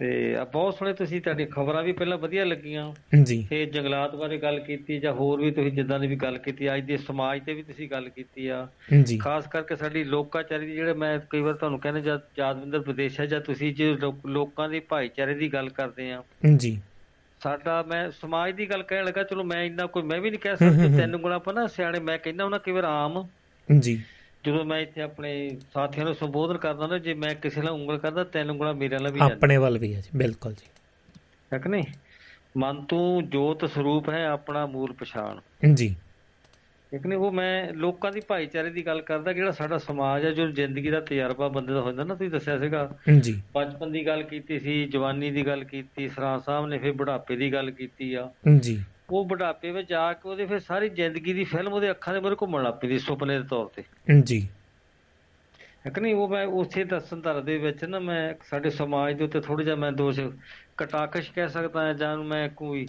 ਤੇ 0.00 0.36
ਆ 0.36 0.44
ਬਹੁਤ 0.44 0.74
ਸੋਹਣੇ 0.74 0.94
ਤੁਸੀਂ 0.94 1.22
ਤੁਹਾਡੀ 1.22 1.46
ਖਬਰਾਂ 1.46 1.82
ਵੀ 1.82 1.92
ਪਹਿਲਾਂ 1.92 2.18
ਵਧੀਆ 2.18 2.44
ਲੱਗੀਆਂ। 2.44 2.94
ਜੀ। 3.22 3.46
ਤੇ 3.50 3.66
ਜੰਗਲਾਤ 3.66 4.14
ਬਾਰੇ 4.14 4.38
ਗੱਲ 4.38 4.60
ਕੀਤੀ 4.60 4.98
ਜਾਂ 4.98 5.12
ਹੋਰ 5.12 5.40
ਵੀ 5.40 5.50
ਤੁਸੀਂ 5.50 5.72
ਜਿੱਦਾਂ 5.72 6.00
ਦੀ 6.00 6.06
ਵੀ 6.06 6.16
ਗੱਲ 6.16 6.38
ਕੀਤੀ 6.38 6.74
ਅੱਜ 6.74 6.86
ਦੇ 6.86 6.96
ਸਮਾਜ 6.96 7.40
ਤੇ 7.46 7.54
ਵੀ 7.54 7.62
ਤੁਸੀਂ 7.62 7.88
ਗੱਲ 7.90 8.08
ਕੀਤੀ 8.08 8.46
ਆ। 8.48 8.68
ਜੀ। 9.02 9.18
ਖਾਸ 9.18 9.46
ਕਰਕੇ 9.46 9.76
ਸਾਡੀ 9.76 10.04
ਲੋਕਾਚਾਰੀ 10.04 10.66
ਦੀ 10.66 10.72
ਜਿਹੜੇ 10.72 10.92
ਮੈਂ 10.92 11.18
ਕਈ 11.30 11.40
ਵਾਰ 11.40 11.54
ਤੁਹਾਨੂੰ 11.54 11.78
ਕਹਿੰਦਾ 11.78 12.00
ਜਦ 12.00 12.20
ਯਾਦਵਿੰਦਰ 12.38 12.80
ਪ੍ਰਦੇਸ਼ 12.80 13.20
ਹੈ 13.20 13.26
ਜਾਂ 13.26 13.40
ਤੁਸੀਂ 13.40 13.74
ਜੇ 13.74 13.96
ਲੋਕ- 14.26 14.68
ਦੀ 14.68 14.80
ਭਾਈਚਾਰੇ 14.80 15.34
ਦੀ 15.34 15.52
ਗੱਲ 15.52 15.68
ਕਰਦੇ 15.68 16.12
ਆ। 16.12 16.22
ਜੀ। 16.56 16.82
ਸਾਡਾ 17.42 17.82
ਮੈਂ 17.82 18.10
ਸਮਾਜ 18.10 18.54
ਦੀ 18.54 18.70
ਗੱਲ 18.70 18.82
ਕਹਿਣ 18.82 19.04
ਲੱਗਾ 19.04 19.22
ਚਲੋ 19.22 19.44
ਮੈਂ 19.44 19.62
ਇੰਨਾ 19.64 19.86
ਕੋਈ 19.86 20.02
ਮੈਂ 20.02 20.20
ਵੀ 20.20 20.30
ਨਹੀਂ 20.30 20.40
ਕਹਿ 20.40 20.56
ਸਕਦਾ। 20.56 20.96
ਤਿੰਨ 20.96 21.16
ਗੁਣਾ 21.16 21.34
ਆਪਾਂ 21.34 21.54
ਨਾ 21.54 21.66
ਸਿਆਣੇ 21.66 22.00
ਮੈਂ 22.00 22.18
ਕਹਿੰਦਾ 22.18 22.44
ਉਹਨਾਂ 22.44 22.58
ਕਈ 22.58 22.72
ਵਾਰ 22.72 22.84
ਆਮ। 22.84 23.28
ਜੀ। 23.78 24.02
ਜਦੋਂ 24.46 24.64
ਮੈਂ 24.64 24.80
ਇੱਥੇ 24.80 25.02
ਆਪਣੇ 25.02 25.58
ਸਾਥੀਆਂ 25.74 26.06
ਨੂੰ 26.06 26.14
ਸੰਬੋਧਨ 26.14 26.58
ਕਰਦਾ 26.58 26.86
ਨਾ 26.86 26.98
ਜੇ 26.98 27.14
ਮੈਂ 27.14 27.34
ਕਿਸੇ 27.34 27.60
ਨਾਲ 27.60 27.72
ਉਂਗਲ 27.72 27.98
ਕਰਦਾ 27.98 28.24
ਤਿੰਨ 28.24 28.50
ਉਂਗਲਾਂ 28.50 28.74
ਮੇਰੇ 28.74 28.98
ਨਾਲ 28.98 29.12
ਵੀ 29.12 29.18
ਜਾਂਦੀਆਂ। 29.18 29.36
ਆਪਣੇ 29.36 29.56
ਵੱਲ 29.56 29.78
ਵੀ 29.78 29.94
ਹੈ 29.94 30.00
ਜੀ 30.00 30.08
ਬਿਲਕੁਲ 30.16 30.52
ਜੀ। 30.52 30.68
ਹੈ 31.54 31.58
ਕਿ 31.58 31.68
ਨਹੀਂ? 31.68 31.84
ਮਨ 32.56 32.84
ਤੂੰ 32.84 33.28
ਜੋਤ 33.28 33.64
ਸਰੂਪ 33.64 34.08
ਹੈ 34.08 34.26
ਆਪਣਾ 34.26 34.66
ਮੂਲ 34.66 34.92
ਪਛਾਣ। 34.92 35.40
ਜੀ। 35.74 35.96
ਠੀਕ 36.90 37.06
ਨਹੀਂ? 37.06 37.18
ਉਹ 37.18 37.32
ਮੈਂ 37.32 37.72
ਲੋਕਾਂ 37.72 38.12
ਦੀ 38.12 38.20
ਭਾਈਚਾਰੇ 38.20 38.70
ਦੀ 38.70 38.86
ਗੱਲ 38.86 39.02
ਕਰਦਾ 39.02 39.32
ਜਿਹੜਾ 39.32 39.50
ਸਾਡਾ 39.50 39.78
ਸਮਾਜ 39.78 40.24
ਹੈ 40.24 40.30
ਜੋ 40.30 40.50
ਜ਼ਿੰਦਗੀ 40.50 40.90
ਦਾ 40.90 41.00
ਤਜਰਬਾ 41.00 41.48
ਬੰਦੇ 41.48 41.72
ਦਾ 41.72 41.80
ਹੋ 41.80 41.86
ਜਾਂਦਾ 41.86 42.04
ਨਾ 42.04 42.14
ਤੁਸੀਂ 42.14 42.30
ਦੱਸਿਆ 42.30 42.58
ਸੀਗਾ। 42.58 42.98
ਜੀ। 43.20 43.42
ਬਚਪਨ 43.54 43.92
ਦੀ 43.92 44.06
ਗੱਲ 44.06 44.22
ਕੀਤੀ 44.22 44.60
ਸੀ 44.60 44.84
ਜਵਾਨੀ 44.84 45.30
ਦੀ 45.30 45.46
ਗੱਲ 45.46 45.64
ਕੀਤੀ 45.64 46.08
ਸਰਾਂ 46.08 46.38
ਸਾਹਿਬ 46.38 46.66
ਨੇ 46.66 46.78
ਫਿਰ 46.78 46.92
ਬੁਢਾਪੇ 46.92 47.36
ਦੀ 47.36 47.52
ਗੱਲ 47.52 47.70
ਕੀਤੀ 47.70 48.14
ਆ। 48.14 48.30
ਜੀ। 48.60 48.82
ਉਹ 49.12 49.24
ਬੁਢਾਪੇ 49.24 49.70
ਵਿੱਚ 49.70 49.92
ਆ 49.92 50.12
ਕੇ 50.12 50.28
ਉਹਦੇ 50.28 50.46
ਫਿਰ 50.46 50.58
ਸਾਰੀ 50.58 50.88
ਜ਼ਿੰਦਗੀ 50.88 51.32
ਦੀ 51.32 51.44
ਫਿਲਮ 51.44 51.72
ਉਹਦੇ 51.72 51.90
ਅੱਖਾਂ 51.90 52.14
ਦੇ 52.14 52.20
ਮੂਹਰੇ 52.20 52.36
ਘੁੰਮਣ 52.42 52.62
ਲੱਗ 52.62 52.74
ਪਈ 52.74 52.98
ਸੁਪਨੇ 52.98 53.38
ਦੇ 53.38 53.48
ਤੌਰ 53.48 53.66
ਤੇ। 53.66 53.84
ਜੀ। 54.22 54.48
ਹੈ 55.86 55.90
ਕਿ 55.90 56.00
ਨਹੀਂ 56.00 56.14
ਉਹ 56.14 56.28
ਮੈਂ 56.28 56.46
ਉਸੇ 56.46 56.84
ਦਰਸ਼ਨ 56.84 57.20
ਧਰ 57.20 57.40
ਦੇ 57.40 57.58
ਵਿੱਚ 57.58 57.84
ਨਾ 57.84 57.98
ਮੈਂ 57.98 58.34
ਸਾਡੇ 58.44 58.70
ਸਮਾਜ 58.70 59.14
ਦੇ 59.14 59.24
ਉੱਤੇ 59.24 59.40
ਥੋੜਾ 59.40 59.64
ਜਿਹਾ 59.64 59.76
ਮੈਂ 59.76 59.92
ਦੋਸ਼ 59.92 60.20
ਕਟਾਕਸ਼ 60.76 61.32
ਕਹਿ 61.32 61.48
ਸਕਦਾ 61.48 61.80
ਹਾਂ 61.80 61.94
ਜਾਂ 61.94 62.16
ਮੈਂ 62.16 62.48
ਕੋਈ 62.48 62.86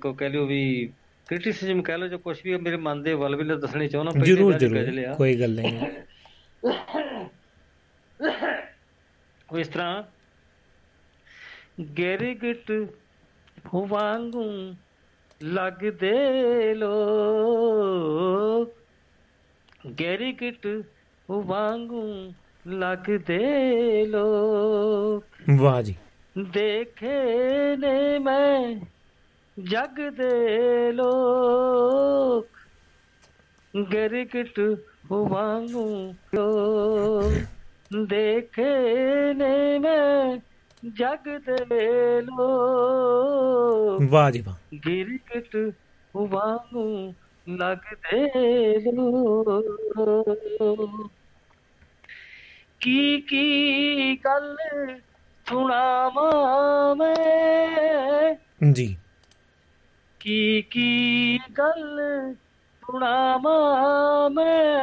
ਕੋ 0.00 0.12
ਕਹਿ 0.12 0.28
ਲਿਓ 0.28 0.46
ਵੀ 0.46 0.92
ਕ੍ਰਿਟਿਸਿਜ਼ਮ 1.26 1.82
ਕਹਿ 1.82 1.98
ਲਓ 1.98 2.06
ਜੋ 2.06 2.18
ਕੁਝ 2.18 2.36
ਵੀ 2.44 2.56
ਮੇਰੇ 2.56 2.76
ਮਨ 2.76 3.02
ਦੇ 3.02 3.12
ਵੱਲ 3.12 3.36
ਵੀ 3.36 3.44
ਦੱਸਣੀ 3.44 3.88
ਚਾਹੁੰਦਾ 3.88 4.10
ਪਹਿਲੀ 4.10 4.26
ਜਰੂਰ 4.26 4.52
ਜਰੂਰ। 4.52 5.14
ਕੋਈ 5.14 5.40
ਗੱਲ 5.40 5.54
ਨਹੀਂ। 5.54 5.80
ਉਹ 9.52 9.58
ਇਸ 9.58 9.68
ਤਰ੍ਹਾਂ 9.68 10.02
ਗਿਰਗਿਟ 11.98 12.88
ਵਾਂਗੂ 13.76 14.74
ਲੱਗਦੇ 15.42 16.74
ਲੋਕ। 16.74 18.74
ਗਿਰਗਿਟ 20.00 20.84
ਵਾਂਗੂ 21.30 22.32
ਲੱਗਦੇ 22.66 24.06
ਲੋਕ। 24.06 25.24
ਵਾਹ 25.60 25.82
ਜੀ। 25.82 25.94
ਦੇਖੇ 26.38 27.76
ਨੇ 27.76 28.18
ਮੈਂ 28.18 28.76
ਜਗ 29.62 30.08
ਦੇ 30.08 30.92
ਲੋਕ 30.92 32.48
ਗਿਰਗਿਟ 33.92 34.60
ਵਾਂਗੂ 35.12 36.14
ਲੋਕ। 36.34 37.32
ਦੇਖੇ 38.08 39.34
ਨੇ 39.34 39.78
ਮੈਂ 39.78 40.38
ਜਗ 40.84 41.38
ਦੇ 41.38 42.20
ਲੋਕ 42.20 44.02
ਵਾਹ 44.10 44.30
ਜੀ 44.30 44.40
ਵਾਹ 44.40 44.76
ਗਿਰਗਿਟ 44.86 45.74
ਵਾਂਗੂ 46.16 47.14
ਲੱਗਦੇ 47.46 48.92
ਲੋਕ 48.92 51.10
ਕੀ 52.80 53.20
ਕੀ 53.20 54.16
ਗੱਲ 54.16 54.56
ਸੁਣਾਵਾਂ 55.46 56.96
ਮੈਂ 56.96 58.34
ਜੀ 58.72 58.96
ਕੀ 60.20 60.62
ਕੀ 60.62 61.38
ਗੱਲ 61.58 62.00
ਸੁਣਾਵਾਂ 62.82 64.30
ਮੈਂ 64.30 64.78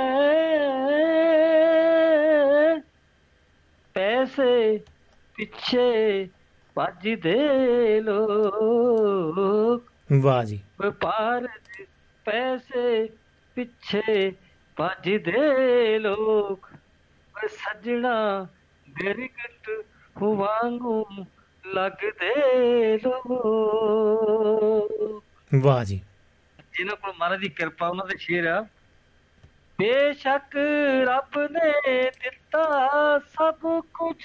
ਪੈਸੇ 3.93 4.79
ਪਿੱਛੇ 5.35 6.29
ਭੱਜਦੇ 6.75 8.01
ਲੋਕ। 8.01 9.91
ਵਾਹ 10.21 10.43
ਜੀ। 10.43 10.61
ਵਪਾਰ 10.81 11.47
ਚ 11.47 11.85
ਪੈਸੇ 12.25 13.09
ਪਿੱਛੇ 13.55 14.33
ਭੱਜਦੇ 14.75 15.99
ਲੋਕ। 15.99 16.69
ਓਏ 17.37 17.47
ਸੱਜਣਾ 17.47 18.47
ਗਿਰਗਟ 19.01 19.85
ਵਾਂਗੂ 20.23 21.05
ਲੱਗਦੇ 21.65 22.97
ਲੋਕ। 22.97 25.23
ਵਾਹ 25.61 25.83
ਜੀ। 25.83 26.01
ਜਿਨ੍ਹਾਂ 26.73 26.97
ਕੋਲ 26.97 27.13
ਮਹਾਰਾਜ 27.17 27.39
ਦੀ 27.39 27.49
ਕਿਰਪਾ 27.49 27.87
ਉਹਨਾਂ 27.87 28.05
ਦੇ 28.05 28.17
ਸ਼ੇਰ 28.17 28.45
ਆ। 28.45 28.65
ਬੇਸ਼ੱਕ 29.79 30.55
ਰੱਬ 31.03 31.41
ਨੇ 31.51 32.03
ਦਿੱਤਾ 32.03 32.89
ਸਭ 33.19 33.81
ਕੁਝ। 33.81 34.23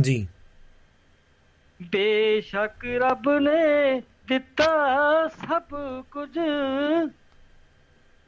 ਜੀ। 0.00 0.28
ਬੇਸ਼ੱਕ 1.82 2.84
ਰੱਬ 2.84 3.30
ਨੇ 3.30 4.00
ਦਿੱਤਾ 4.00 4.76
ਸਭ 5.28 5.62
ਕੁਝ। 6.10 6.38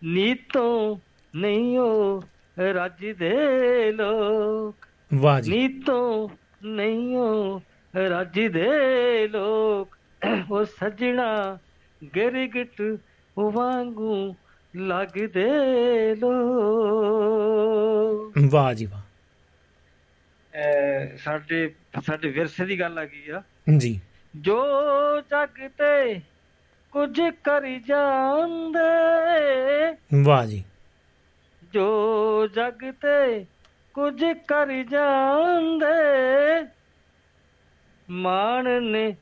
ਨੀਤੋਂ 0.05 0.97
ਨਹੀਂ 1.37 1.79
ਉਹ 1.79 2.23
ਰੱਜਦੇ 2.59 3.93
ਲੋਕ। 3.93 4.87
ਵਾਹ 5.15 5.41
ਜੀ। 5.41 5.51
ਨੀਤੋਂ 5.51 6.29
ਨਹੀਂ 6.65 7.17
ਉਹ 7.17 7.61
ਰੱਜਦੇ 7.97 9.29
ਲੋਕ। 9.29 9.97
ਉਹ 10.51 10.65
ਸੱਜਣਾ 10.65 11.59
ਗਿਰਗਿਟ 12.17 12.99
ਵਾਂਗੂ 13.39 14.37
ਲੱਗਦੇ 14.77 16.15
ਲੋਕ 16.15 18.39
ਵਾਹ 18.51 18.75
ਜੀ 18.75 18.87
ਵਾਹ। 18.87 19.01
ਸਾਡੇ 21.17 21.75
ਸਾਡੇ 22.07 22.29
ਵਿਰਸੇ 22.29 22.65
ਦੀ 22.65 22.81
ਗੱਲ 22.81 22.99
ਆ 22.99 23.05
ਗਈ 23.05 23.31
ਆ? 23.31 23.43
ਜੀ। 23.79 24.01
ਜੋ 24.37 24.67
ਜਗ 25.21 25.69
ਤੇ 25.79 26.21
ਕੁਝ 26.93 27.21
ਕਰ 27.45 27.67
ਜਾਂਦੇ 27.87 28.89
ਵਾਹ 30.25 30.47
ਜੀ। 30.47 30.65
ਜੋ 31.75 32.47
ਜਗ 32.47 32.91
ਤੇ 32.91 33.45
ਕੁਝ 33.95 34.25
ਕਰ 34.49 34.83
ਜਾਂਦੇ 34.83 36.67
ਮਾਣ 38.11 38.83
ਨੇ 38.83 39.17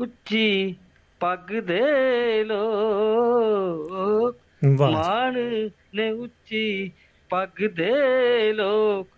ਉੱਚੀ 0.00 0.76
ਪੱਗ 1.20 1.60
ਦੇ 1.60 2.44
ਜੀ 2.44 4.34
ਮਾਣ 4.68 5.34
ਨੇ 5.94 6.10
ਉੱਚੀ 6.10 6.92
ਪੱਗ 7.30 7.66
ਦੇ 7.66 8.52
ਲੋਕ। 8.52 9.08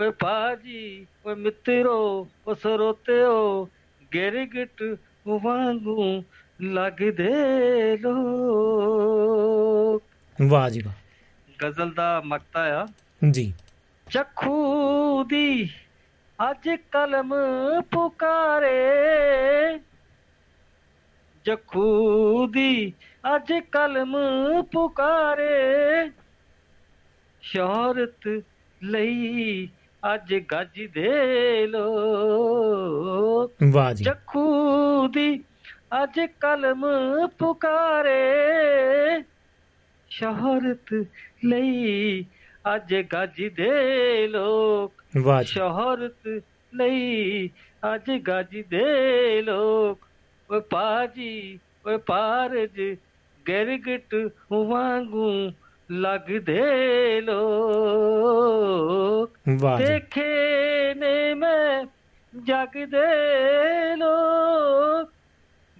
ਓਏ 0.00 0.10
ਪਾਜੀ 0.10 1.06
ਓਏ 1.26 1.34
ਮਿੱਤਰੋ 1.34 2.28
ਓ 2.48 2.54
ਸਰੋਤਿਓ 2.54 3.68
ਗਿਰਗਿਟ 4.14 4.98
ਵਾਂਗੂ 5.28 6.24
ਲੱਗਦੇ 6.60 7.96
ਲੋਕ। 7.96 10.02
ਵਾਹ 10.48 10.70
ਜੀ 10.70 10.82
ਵਾਹ। 10.82 10.94
ਗਜ਼ਲ 11.64 11.90
ਦਾ 11.90 12.22
ਮਕਤਾ 12.24 12.82
ਆ। 12.82 12.86
ਜੀ। 13.30 13.52
ਚੱਖੂ 14.10 15.24
ਦੀ 15.24 15.68
ਅੱਜ 16.50 16.68
ਕਲਮ 16.92 17.34
ਪੁਕਾਰੇ। 17.90 18.90
ਜਖੂ 21.44 22.46
ਦੀ 22.46 22.92
ਅੱਜ 23.24 23.52
ਕਲਮ 23.72 24.16
ਪੁਕਾਰੇ। 24.62 26.10
ਸ਼ੋਹਰਤ 27.40 28.44
ਲਈ 28.82 29.68
ਅੱਜ 30.14 30.34
ਗੱਜਦੇ 30.52 31.66
ਲੋਕ 31.66 33.52
ਵਾਹ 33.72 33.92
ਜੀ। 33.92 34.04
ਜਖੂ 34.04 35.08
ਦੀ 35.08 35.44
ਅੱਜ 36.02 36.20
ਕਲਮ 36.40 36.86
ਪੁਕਾਰੇ। 37.38 38.20
ਸ਼ੋਹਰਤ 40.08 41.06
ਲਈ 41.44 42.24
ਅੱਜ 42.74 42.94
ਗੱਜਦੇ 43.12 44.28
ਲੋਕ। 44.28 45.04
ਵਾਹ 45.22 45.42
ਸ਼ੋਹਰਤ 45.42 46.42
ਲਈ 46.74 47.48
ਅੱਜ 47.94 48.18
ਗੱਜਦੇ 48.28 49.42
ਲੋਕ। 49.42 50.08
ਓਏ 50.50 50.60
ਪਾਜੀ 50.60 51.60
ਓਏ 51.86 51.96
ਪਾਰਜ 51.96 52.96
ਗਿਰਗਟ 53.48 54.30
ਵਾਂਗੂ 54.52 55.52
ਲੱਗਦੇ 55.90 57.20
ਲੋਕ। 57.20 59.38
ਦੇਖੇ 59.78 60.94
ਨੇ 60.94 61.34
ਮੈਂ 61.34 61.84
ਜਗ 62.42 62.84
ਦੇ 62.84 63.96
ਲੋਕ। 63.96 65.12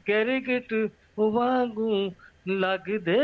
ਗਿਰਗਟ 0.09 0.91
ਵਾਂਗੂ 1.21 2.13
ਲੱਗਦੇ 2.49 3.17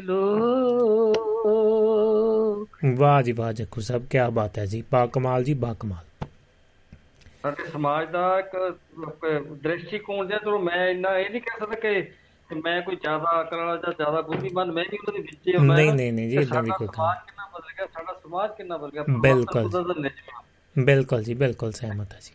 ਲੋਕ। 0.00 2.78
ਵਾਹ 2.96 3.22
ਜੀ 3.22 3.32
ਵਾਹ 3.32 3.52
ਜੱਕੂ 3.52 3.80
ਸਾਹਿਬ 3.80 4.06
ਕੀ 4.06 4.18
ਬਾਤ 4.32 4.58
ਹੈ 4.58 4.66
ਜੀ। 4.66 4.84
ਬਾ 4.92 5.06
ਕਮਾਲ 5.06 5.44
ਜੀ 5.44 5.54
ਬਾ 5.54 5.76
ਕਮਾਲ। 5.80 6.26
ਸਾਡੇ 7.42 7.64
ਸਮਾਜ 7.64 8.10
ਦਾ 8.10 8.38
ਇੱਕ 8.38 8.78
ਦ੍ਰਿਸ਼ਟੀਕੋਣ 9.52 10.26
ਜਿਹਾ 10.26 10.38
ਚਲੋ 10.38 10.58
ਮੈਂ 10.58 10.88
ਇੰਨਾ 10.88 11.18
ਇਹ 11.18 11.30
ਨਹੀਂ 11.30 11.40
ਕਹਿ 11.40 11.60
ਸਕਦਾ 11.60 11.74
ਕਿ 11.74 12.10
ਕਿ 12.50 12.54
ਮੈਂ 12.54 12.80
ਕੋਈ 12.82 12.96
ਜ਼ਿਆਦਾ 12.96 13.40
ਅਕਲ 13.42 13.56
ਵਾਲਾ 13.56 13.76
ਜਾਂ 13.76 13.92
ਜ਼ਿਆਦਾ 13.92 14.20
ਬੁੱਧੀਮਾਨ 14.20 14.72
ਮੈਂ 14.72 14.84
ਵੀ 14.84 14.98
ਉਹਨਾਂ 14.98 15.12
ਦੇ 15.12 15.22
ਵਿੱਚ 15.22 15.48
ਹੀ 15.48 15.56
ਹੁੰਦਾ 15.56 15.74
ਨਹੀਂ, 15.74 15.92
ਨਹੀਂ, 15.92 16.12
ਨਹੀਂ 16.12 16.28
ਜੀ, 16.30 16.36
ਕਿ 16.36 16.42
ਏਦਾਂ 16.42 16.62
ਦੀ 16.62 16.70
ਸਾਡਾ 16.70 16.76
ਕੋਈ 16.76 16.86
ਸਮਾਜ 16.86 17.16
ਕਿੰਨਾ 17.26 17.46
ਬਦਲ 17.54 17.72
ਗਿਆ 17.78 17.86
ਸਾਡਾ 17.86 18.12
ਸਮਾਜ 18.22 18.50
ਕਿੰਨਾ 18.56 18.76
ਬਦਲ 18.76 18.90
ਗਿਆ 18.90 19.04
ਬਿਲਕੁਲ। 19.18 19.68
ਬਿਲਕੁਲ 20.76 21.22
ਜੀ 21.22 21.34
ਬਿਲਕੁਲ 21.34 21.72
ਸਹਿਮਤ 21.72 22.12
ਹੈ 22.14 22.18
ਜੀ। 22.22 22.32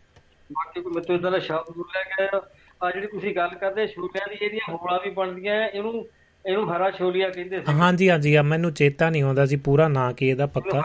ਬਾਕੀ 0.49 0.81
ਕੋਈ 0.81 0.94
ਮੈਨੂੰ 0.94 1.15
ਇਦਾਂ 1.15 1.31
ਦਾ 1.31 1.40
ਸ਼ਬਦ 1.40 1.72
ਬੋਲਿਆ 1.77 2.03
ਗਿਆ 2.03 2.41
ਆ 2.84 2.91
ਜਿਹੜੀ 2.91 3.07
ਤੁਸੀਂ 3.07 3.36
ਗੱਲ 3.36 3.49
ਕਰਦੇ 3.56 3.88
ਛੋਟਿਆਂ 3.88 4.27
ਦੀ 4.30 4.45
ਇਹਦੀਆਂ 4.45 4.77
ਹੋਲਾਂ 4.77 4.99
ਵੀ 5.06 5.10
ਬਣਦੀਆਂ 5.10 5.56
ਇਹਨੂੰ 5.68 6.06
ਇਹਨੂੰ 6.45 6.69
ਹਰਾ 6.76 6.90
ਛੋਲੀਆ 6.91 7.30
ਕਹਿੰਦੇ 7.30 7.60
ਸੀ। 7.60 7.73
ਹਾਂਜੀ 7.73 8.10
ਹਾਂਜੀ 8.10 8.38
ਮੈਨੂੰ 8.41 8.72
ਚੇਤਾ 8.73 9.10
ਨਹੀਂ 9.10 9.23
ਆਉਂਦਾ 9.23 9.45
ਸੀ 9.45 9.56
ਪੂਰਾ 9.56 9.88
ਨਾਂ 9.88 10.11
ਕੀ 10.14 10.27
ਇਹਦਾ 10.30 10.45
ਪੱਕਾ? 10.48 10.81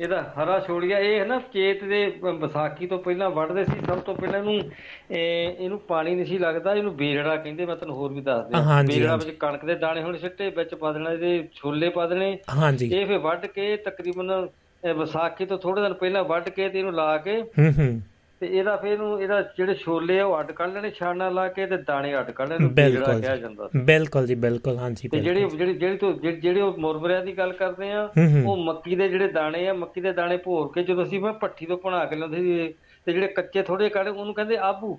ਇਹਦਾ 0.00 0.22
ਹਰਾ 0.38 0.58
ਛੋਲੀਆ 0.60 0.98
ਇਹ 0.98 1.26
ਨਾ 1.26 1.38
ਚੇਤ 1.52 1.84
ਦੇ 1.84 2.04
ਵਿਸਾਖੀ 2.34 2.86
ਤੋਂ 2.86 2.98
ਪਹਿਲਾਂ 2.98 3.30
ਵੱਢਦੇ 3.30 3.64
ਸੀ 3.64 3.80
ਸਭ 3.86 3.98
ਤੋਂ 3.98 4.14
ਪਹਿਲਾਂ 4.14 4.38
ਇਹਨੂੰ 4.38 4.54
ਇਹ- 4.54 5.54
ਇਹਨੂੰ 5.60 5.78
ਪਾਣੀ 5.78 6.14
ਨਹੀਂ 6.14 6.24
ਸੀ 6.26 6.38
ਲੱਗਦਾ 6.38 6.74
ਇਹਨੂੰ 6.74 6.96
ਬੇਰੜਾ 6.96 7.36
ਕਹਿੰਦੇ 7.36 7.66
ਮੈਂ 7.66 7.76
ਤੁਹਾਨੂੰ 7.76 7.96
ਹੋਰ 7.96 8.12
ਵੀ 8.12 8.20
ਦੱਸ 8.20 8.46
ਦਿਆਂ। 8.46 8.84
ਬੇਰੜਾ। 8.84 9.16
ਵਿੱਚ 9.16 9.30
ਕਣਕ 9.30 9.64
ਦੇ 9.64 9.74
ਦਾਣੇ 9.74 10.02
ਹੁਣ 10.02 10.16
ਸਿੱਟੇ 10.16 10.50
ਵਿੱਚ 10.50 10.74
ਪਾ 10.74 10.92
ਦੇਣਾ 10.92 11.12
ਇਹਦੇ 11.12 11.48
ਛੋਲੇ 11.54 11.88
ਪਾ 11.88 12.06
ਦੇਣੇ। 12.06 12.38
ਹਾਂਜੀ। 12.58 12.90
ਇਹ 12.94 13.06
ਫਿਰ 13.06 13.18
ਵੱਢ 13.18 13.46
ਕੇ 13.46 13.76
ਤਕਰੀਬਨ 13.76 14.48
ਵਿਸਾਖੀ 14.96 15.46
ਤੋਂ 15.46 15.58
ਥੋੜੇ 15.58 15.82
ਦਿਨ 15.82 15.92
ਪਹਿਲਾਂ 15.94 16.24
ਵੱਢ 16.24 16.48
ਕੇ 16.48 16.68
ਤੇ 16.68 16.78
ਇਹਨੂੰ 16.78 16.94
ਲਾ 16.94 17.16
ਕੇ 17.18 17.40
ਹੂੰ 17.40 17.72
ਹੂੰ। 17.78 18.00
ਤੇ 18.40 18.46
ਇਹਦਾ 18.46 18.76
ਫਿਰ 18.76 18.92
ਇਹਨੂੰ 18.92 19.20
ਇਹਦਾ 19.22 19.40
ਜਿਹੜੇ 19.56 19.74
ਛੋਲੇ 19.74 20.18
ਆ 20.20 20.24
ਉਹ 20.26 20.38
ਅੱਡ 20.40 20.50
ਕੱਢ 20.52 20.72
ਲੈਣੇ 20.74 20.90
ਛਾਣਾ 20.90 21.28
ਲਾ 21.30 21.46
ਕੇ 21.48 21.66
ਤੇ 21.66 21.76
ਦਾਣੇ 21.86 22.18
ਅੱਡ 22.18 22.30
ਕੱਢ 22.30 22.48
ਲੈਣੇ 22.48 22.68
ਬਿਲਕੁਲ 22.74 23.20
ਕਿਹਾ 23.20 23.36
ਜਾਂਦਾ 23.36 23.68
ਸੀ। 23.68 23.78
ਬਿਲਕੁਲ 23.84 24.26
ਜੀ 24.26 24.34
ਬਿਲਕੁਲ 24.44 24.76
ਹਾਂਜੀ 24.78 25.08
ਤੇ। 25.08 25.20
ਜਿਹੜੀ 25.20 25.44
ਜਿਹੜੀ 25.48 25.74
ਜਿਹੜੀ 25.74 25.96
ਤੋਂ 25.96 26.12
ਜਿਹੜੀ 26.22 26.60
ਉਹ 26.60 26.78
ਮੁਰਮਰਿਆਂ 26.78 27.24
ਦੀ 27.24 27.36
ਗੱਲ 27.38 27.52
ਕਰਦੇ 27.52 27.90
ਆ 27.92 28.08
ਉਹ 28.46 28.56
ਮੱਕੀ 28.64 28.96
ਦੇ 28.96 29.08
ਜਿਹੜੇ 29.08 29.28
ਦਾਣੇ 29.32 29.66
ਆ 29.68 29.74
ਮੱਕੀ 29.74 30.00
ਦੇ 30.00 30.12
ਦਾਣੇ 30.12 30.36
ਭੋਰ 30.44 30.70
ਕੇ 30.74 30.82
ਜਦੋਂ 30.82 31.04
ਅਸੀਂ 31.04 31.20
ਮੈਂ 31.20 31.32
ਪੱਠੀ 31.42 31.66
ਤੋਂ 31.66 31.78
ਬਣਾ 31.84 32.04
ਕੇ 32.04 32.16
ਲਿਆਉਂਦੇ 32.16 32.36
ਸੀ 32.38 32.72
ਤੇ 33.06 33.12
ਜਿਹੜੇ 33.12 33.28
ਕੱਚੇ 33.36 33.62
ਥੋੜੇ 33.62 33.88
ਕਾੜੇ 33.88 34.10
ਉਹਨੂੰ 34.10 34.34
ਕਹਿੰਦੇ 34.34 34.56
ਆਬੂ। 34.70 34.98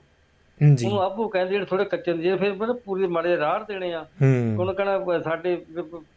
ਜੀ 0.59 0.85
ਉਹਨੂੰ 0.85 1.01
ਆਬੂ 1.01 1.27
ਕਹਿੰਦੇ 1.29 1.51
ਜਿਹੜੇ 1.51 1.65
ਥੋੜੇ 1.65 1.85
ਕੱਚੇ 1.85 2.11
ਹੁੰਦੇ 2.11 2.23
ਜੇ 2.23 2.35
ਫਿਰ 2.37 2.53
ਮਤਲਬ 2.53 2.77
ਪੂਰੇ 2.85 3.07
ਮਾੜੇ 3.07 3.35
ਰਾੜ 3.37 3.61
ਦੇਣੇ 3.67 3.93
ਆ। 3.93 4.05
ਉਹਨੂੰ 4.21 4.73
ਕਹਣਾ 4.75 5.19
ਸਾਡੇ 5.19 5.55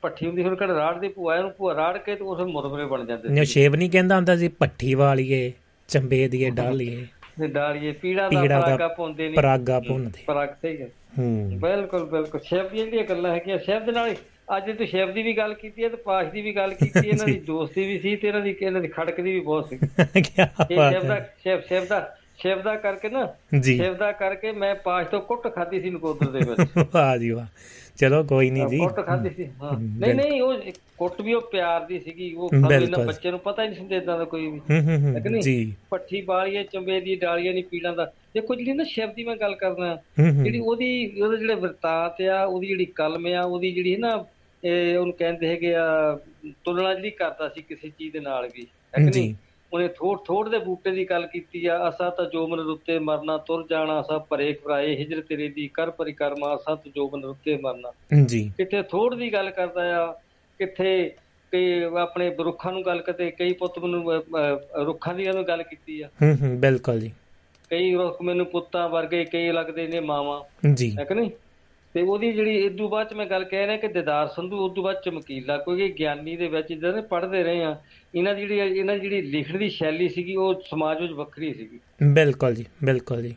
ਪੱਠੀ 0.03 0.27
ਹੁੰਦੀ 0.27 0.43
ਫਿਰ 0.43 0.55
ਕਹਣਾ 0.55 0.75
ਰਾੜ 0.75 0.99
ਦੀ 1.01 1.09
ਭੂਆ 1.09 1.37
ਇਹਨੂੰ 1.37 1.53
ਭੂਆ 1.59 1.75
ਰਾੜ 1.75 1.97
ਕੇ 1.99 2.15
ਤੇ 2.15 2.25
ਉਸ 2.25 2.41
ਮੁਰਮਰੇ 2.49 2.85
ਬਣ 2.87 3.05
ਜਾਂਦੇ 3.07 3.29
ਨੇ 3.29 3.45
ਸ਼ੇਵ 3.45 3.75
ਨਹੀਂ 3.75 3.91
ਕਹਿੰਦਾ 3.91 4.17
ਹੁੰਦਾ 4.17 4.37
ਸੀ 4.37 4.49
ਪੱਠੀ 4.59 4.95
ਵਾਲੀਏ। 4.95 5.53
ਚੰਬੇ 5.95 6.27
ਦੀਏ 6.29 6.51
ਡਾਲੀਏ 6.51 7.07
ਤੇ 7.41 7.47
ਡਾਲੀਏ 7.47 7.93
ਪੀੜਾ 7.93 8.29
ਦਾ 8.29 8.47
ਦਾ 8.47 8.61
ਪਰਾਗਾ 8.61 8.89
ਪਾਉਂਦੇ 8.89 9.29
ਨੇ। 9.29 9.35
ਪਰਾਗਾ 9.35 9.81
ਭੁੰਨਦੇ 9.81 10.23
ਪਰਾਗ 10.27 10.49
ਸਹੀ 10.63 10.81
ਹੈ 10.83 10.89
ਹੂੰ। 11.19 11.59
ਬਿਲਕੁਲ 11.59 12.05
ਬਿਲਕੁਲ। 12.05 12.41
ਸ਼ੈਫ 12.41 12.71
ਦੀਆਂ 12.73 12.85
ਜਿਹੜੀਆਂ 12.85 13.05
ਗੱਲਾਂ 13.05 13.31
ਹੈਗੀਆਂ 13.35 13.59
ਸ਼ੈਫ 13.59 13.83
ਦੇ 13.83 13.93
ਨਾਲ 13.93 14.15
ਅੱਜ 14.57 14.71
ਤੂੰ 14.71 14.87
ਸ਼ੈਫ 14.87 15.11
ਦੀ 15.11 15.23
ਵੀ 15.23 15.37
ਗੱਲ 15.37 15.55
ਕੀਤੀ 15.55 15.85
ਹੈ 15.85 15.89
ਤੇ 15.89 15.97
ਪਾਸ਼ 15.97 16.29
ਦੀ 16.29 16.41
ਵੀ 16.41 16.57
ਗੱਲ 16.57 16.75
ਕੀਤੀ 16.75 17.09
ਇਹਨਾਂ 17.09 17.27
ਦੀ 17.27 17.39
ਦੋਸਤੀ 17.47 17.87
ਵੀ 17.87 17.99
ਸੀ 17.99 18.17
ਤੇ 18.17 18.29
ਇਹਨਾਂ 18.29 18.41
ਦੀ 18.41 18.55
ਇਹਨਾਂ 18.63 18.81
ਦੀ 18.81 18.89
ਖੜਕ 18.89 19.21
ਦੀ 19.21 19.33
ਵੀ 19.33 19.41
ਬਹੁਤ 19.41 19.69
ਸੀ। 19.69 19.79
ਕੀ 20.69 20.77
ਬਾਤ 20.77 20.93
ਸ਼ੈਫ 20.93 21.05
ਦਾ 21.05 21.15
ਹੈ 21.15 21.35
ਸ਼ੈਫ 21.43 21.67
ਸ਼ੈਫ 21.69 21.89
ਦਾ 21.89 22.17
ਸ਼ੈਫ 22.39 22.63
ਦਾ 22.63 22.77
ਕਰਕੇ 22.77 23.09
ਨਾ 23.09 23.35
ਜੀ। 23.61 23.77
ਸ਼ੈਫ 23.77 23.97
ਦਾ 23.97 24.13
ਕਰਕੇ 24.13 24.53
ਮੈਂ 24.53 24.75
ਪਾਸ਼ 24.75 25.09
ਤੋਂ 25.09 25.21
ਕੁੱਟ 25.21 25.55
ਖਾਧੀ 25.55 25.81
ਸੀ 25.81 25.91
ਨਕੋਦਰ 25.91 26.31
ਦੇ 26.31 26.39
ਵਿੱਚ। 26.39 26.61
ਵਾਹ 26.95 27.19
ਜੀ 27.19 27.31
ਵਾਹ। 27.31 27.47
ਚਲੋ 27.97 28.25
ਕੋਈ 28.25 28.51
ਨਹੀਂ 28.51 28.67
ਜੀ। 28.67 28.79
ਕੁੱਟ 28.79 29.07
ਖਾਧੀ 29.07 29.31
ਸੀ 29.37 29.51
ਹਾਂ। 29.63 29.81
ਨਹੀਂ 29.81 30.15
ਨਹੀਂ 30.15 30.43
ਉਹ 30.43 30.55
ਕੁੱਟ 30.99 31.21
ਵੀ 31.21 31.33
ਉਹ 31.35 31.41
ਪਿਆਰ 31.41 31.85
ਦੀ 31.85 31.99
ਸੀਗੀ 31.99 32.35
ਉਹ 32.35 32.51
ਇਹਨਾਂ 32.55 32.69
ਬਿਲਕੁਲ। 32.69 33.07
ਬੱਚੇ 33.07 33.31
ਨੂੰ 33.31 33.41
ਪਤਾ 33.41 33.63
ਹੀ 33.63 33.69
ਨਹੀਂ 33.69 33.89
ਸੀ 33.89 33.95
ਇਦਾਂ 33.97 34.19
ਦਾ 34.19 34.25
ਕੋਈ 34.25 34.47
ਵੀ? 34.47 35.41
ਜੀ। 35.41 35.75
ਪੱਠੀ 35.91 36.23
ਬਾਲੀਏ 36.23 36.63
ਚੰਬੇ 36.65 37.01
ਦੀ 37.01 37.17
ਡਾਲੀਆਂ 37.17 37.53
ਨਹੀਂ 37.53 37.65
ਪੀੜਾਂ 37.65 37.93
ਦਾ। 37.93 38.13
ਦੇਖੋ 38.35 38.55
ਜਿਹੜੀ 38.55 38.73
ਨਾ 38.73 38.85
ਸ਼ੈਫ 38.85 39.15
ਦੀ 39.15 39.25
ਮੈਂ 39.25 39.37
ਗੱਲ 39.37 39.55
ਕਰਦਾ 39.55 40.03
ਜਿਹੜੀ 40.19 40.59
ਉਹਦੀ 40.59 41.21
ਉਹਦੇ 41.23 41.37
ਜਿਹੜੇ 41.37 41.55
ਵਰਤਾਂਤ 41.55 42.23
ਆ 42.23 42.45
ਉਹਦੀ 42.45 42.67
ਜਿਹੜੀ 42.67 42.85
ਕਲਮ 42.85 43.27
ਆ 43.27 43.43
ਉਹਦੀ 43.43 43.73
ਜਿਹੜੀ 43.73 43.97
ਨਾ 43.97 44.25
ਇਹ 44.65 44.99
ਉਹਨੂੰ 44.99 45.15
ਕਹਿੰਦੇ 45.15 45.49
ਹੈਗੇ 45.49 45.75
ਆ 45.75 46.19
ਤੁਲਨਾ 46.65 46.95
ਜਿਹੜੀ 46.95 47.11
ਕਰਦਾ 47.11 47.49
ਸੀ 47.49 47.63
ਕਿਸੇ 47.63 47.89
ਚੀਜ਼ 47.89 48.13
ਦੇ 48.13 48.21
ਨਾਲ 48.21 48.49
ਵੀ। 48.57 48.63
ਹੈ 48.63 49.05
ਕਿ 49.05 49.11
ਨਹੀਂ? 49.11 49.35
ਉਹਨੇ 49.75 49.89
ਥੋੜ 49.89 50.19
ਥੋੜ 50.25 50.49
ਦੇ 50.49 50.59
ਬੂਟੇ 50.59 50.91
ਦੀ 50.91 51.11
ਗੱਲ 51.11 51.27
ਕੀਤੀ 51.27 51.67
ਆ 51.67 51.89
ਅਸਾ 51.89 52.11
ਤਾਂ 52.11 52.25
ਜੋਬਨ 52.25 52.61
ਰੁੱਤੇ 52.61 52.99
ਮਰਨਾ 52.99 53.39
ਤੁਰ 53.39 53.67
ਜਾਣਾ 53.71 54.01
ਅਸਾ 54.01 54.19
ਪਰੇ 54.19 54.53
ਖਰਾਏ 54.53 54.97
ਹਿਜਰ 54.97 55.21
ਤੇਰੇ 55.21 55.49
ਦੀ 55.49 55.71
ਕਰ 55.75 55.91
ਪਰਿਕਰਮਾ 55.91 56.55
ਅਸਾ 56.55 56.75
ਤਾਂ 56.75 56.93
ਜੋਬਨ 56.97 57.23
ਰੁੱਤੇ 57.23 57.57
ਮਰਨਾ। 57.57 57.93
ਜੀ। 58.25 58.53
ਕਿੱਥੇ 58.57 58.83
ਥੋੜ 58.83 59.15
ਦੀ 59.15 59.33
ਗੱਲ 59.33 59.51
ਕਰਦਾ 59.51 60.05
ਆ 60.05 60.13
ਕਿੱਥੇ 60.59 61.15
ਕਈ 61.53 61.83
ਆਪਣੇ 61.83 62.35
ਰੁੱਖਾਂ 62.39 62.73
ਨੂੰ 62.73 62.83
ਗੱਲ 62.87 63.03
ਕਰਦੇ 63.03 63.31
ਕਈ 63.31 63.53
ਪੁੱਤ 63.53 63.79
ਮੈਨੂੰ 63.79 64.25
ਰੁੱਖਾਂ 64.77 65.15
ਦੀ 65.15 65.27
ਗੱਲ 65.27 65.63
ਕੀਤੀ 65.63 66.01
ਆ। 66.01 66.09
ਹੂੰ 66.23 66.37
ਹੂੰ 66.43 66.61
ਬਿਲਕੁਲ 66.61 67.01
ਜੀ। 67.01 67.13
ਕਈ 67.71 67.95
ਰੁੱਖ 67.95 68.23
ਮੈਨੂੰ 68.23 68.47
ਪੁੱਤਾਂ 68.47 68.89
ਵਰਗੇ 68.89 69.25
ਕਈ 69.25 69.53
ਲੱਗਦੇ 69.53 69.87
ਨੇ 69.87 70.01
ਮਾਵਾਂ। 70.01 70.69
ਜੀ। 70.75 70.97
ਹੈ 70.99 71.05
ਕਿ 71.05 71.15
ਨਹੀਂ? 71.15 71.31
ਤੇ 71.95 72.03
ਉਹਦੀ 72.03 72.33
ਜਿਹੜੀ 72.33 72.55
ਇਦੋਂ 72.57 72.89
ਬਾਅਦ 72.89 73.11
ਚ 73.11 73.15
ਮੈਂ 73.15 73.27
ਗੱਲ 73.27 73.45
ਕਹਿ 73.45 73.67
ਰਿਹਾ 73.67 73.77
ਕਿ 73.77 73.89
ਦਿਦਾਰ 73.89 74.27
ਸੰਧੂ 74.27 74.57
ਉਦੋਂ 74.57 74.85
ਬਾਅਦ 74.85 74.97
ਚਮਕੀਲਾ 75.05 75.57
ਕਿਉਂਕਿ 75.57 75.89
ਗਿਆਨੀ 75.99 76.37
ਦੇ 76.37 76.49
ਵਿੱਚ 76.49 76.73
ਜਦੋਂ 76.73 77.03
ਪੜ੍ਹਦੇ 77.03 77.43
ਰਹੇ 77.43 77.65
ਆ 77.65 77.77
ਇਹਨਾਂ 78.15 78.35
ਦੀ 78.35 78.47
ਜਿਹੜੀ 78.47 78.79
ਇਹਨਾਂ 78.79 78.95
ਦੀ 78.95 79.01
ਜਿਹੜੀ 79.01 79.23
ਲਿਖਣ 79.23 79.59
ਦੀ 79.59 79.69
ਸ਼ੈਲੀ 79.71 80.09
ਸੀਗੀ 80.09 80.37
ਉਹ 80.37 80.63
ਸਮਾਜ 80.71 81.01
ਵਿੱਚ 81.01 81.13
ਵੱਖਰੀ 81.13 81.53
ਸੀਗੀ। 81.55 81.79
ਬਿਲਕੁਲ 82.15 82.55
ਜੀ 82.55 82.65
ਬਿਲਕੁਲ 82.85 83.23
ਜੀ। 83.23 83.35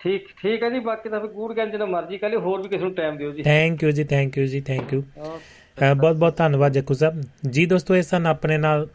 ਠੀਕ 0.00 0.26
ਠੀਕ 0.42 0.62
ਹੈ 0.62 0.70
ਜੀ 0.70 0.78
ਬਾਕੀ 0.78 1.08
ਤਾਂ 1.08 1.20
ਫਿਰ 1.20 1.30
ਗੂੜ 1.30 1.54
ਗਿਆਨ 1.54 1.70
ਜਿਹੜਾ 1.70 1.86
ਮਰਜ਼ੀ 1.86 2.18
ਕਹ 2.18 2.26
ਲਿਓ 2.26 2.40
ਹੋਰ 2.40 2.62
ਵੀ 2.62 2.68
ਕਿਸੇ 2.68 2.82
ਨੂੰ 2.84 2.94
ਟਾਈਮ 2.94 3.16
ਦਿਓ 3.16 3.30
ਜੀ। 3.30 3.42
ਥੈਂਕ 3.42 3.82
ਯੂ 3.82 3.90
ਜੀ 3.90 4.04
ਥੈਂਕ 4.04 4.38
ਯੂ 4.38 4.46
ਜੀ 4.46 4.60
ਥੈਂਕ 4.60 4.92
ਯੂ। 4.92 5.02
ਬਹੁਤ 5.96 6.16
ਬਹੁਤ 6.16 6.36
ਧੰਨਵਾਦ 6.36 6.72
ਜੱਕੂ 6.72 6.94
ਸਾਹਿਬ। 6.94 7.22
ਜੀ 7.50 7.66
ਦੋਸਤੋ 7.66 7.96
ਇਹ 7.96 8.02
ਸਨ 8.02 8.26
ਆਪਣੇ 8.26 8.58
ਨਾਲ 8.58 8.88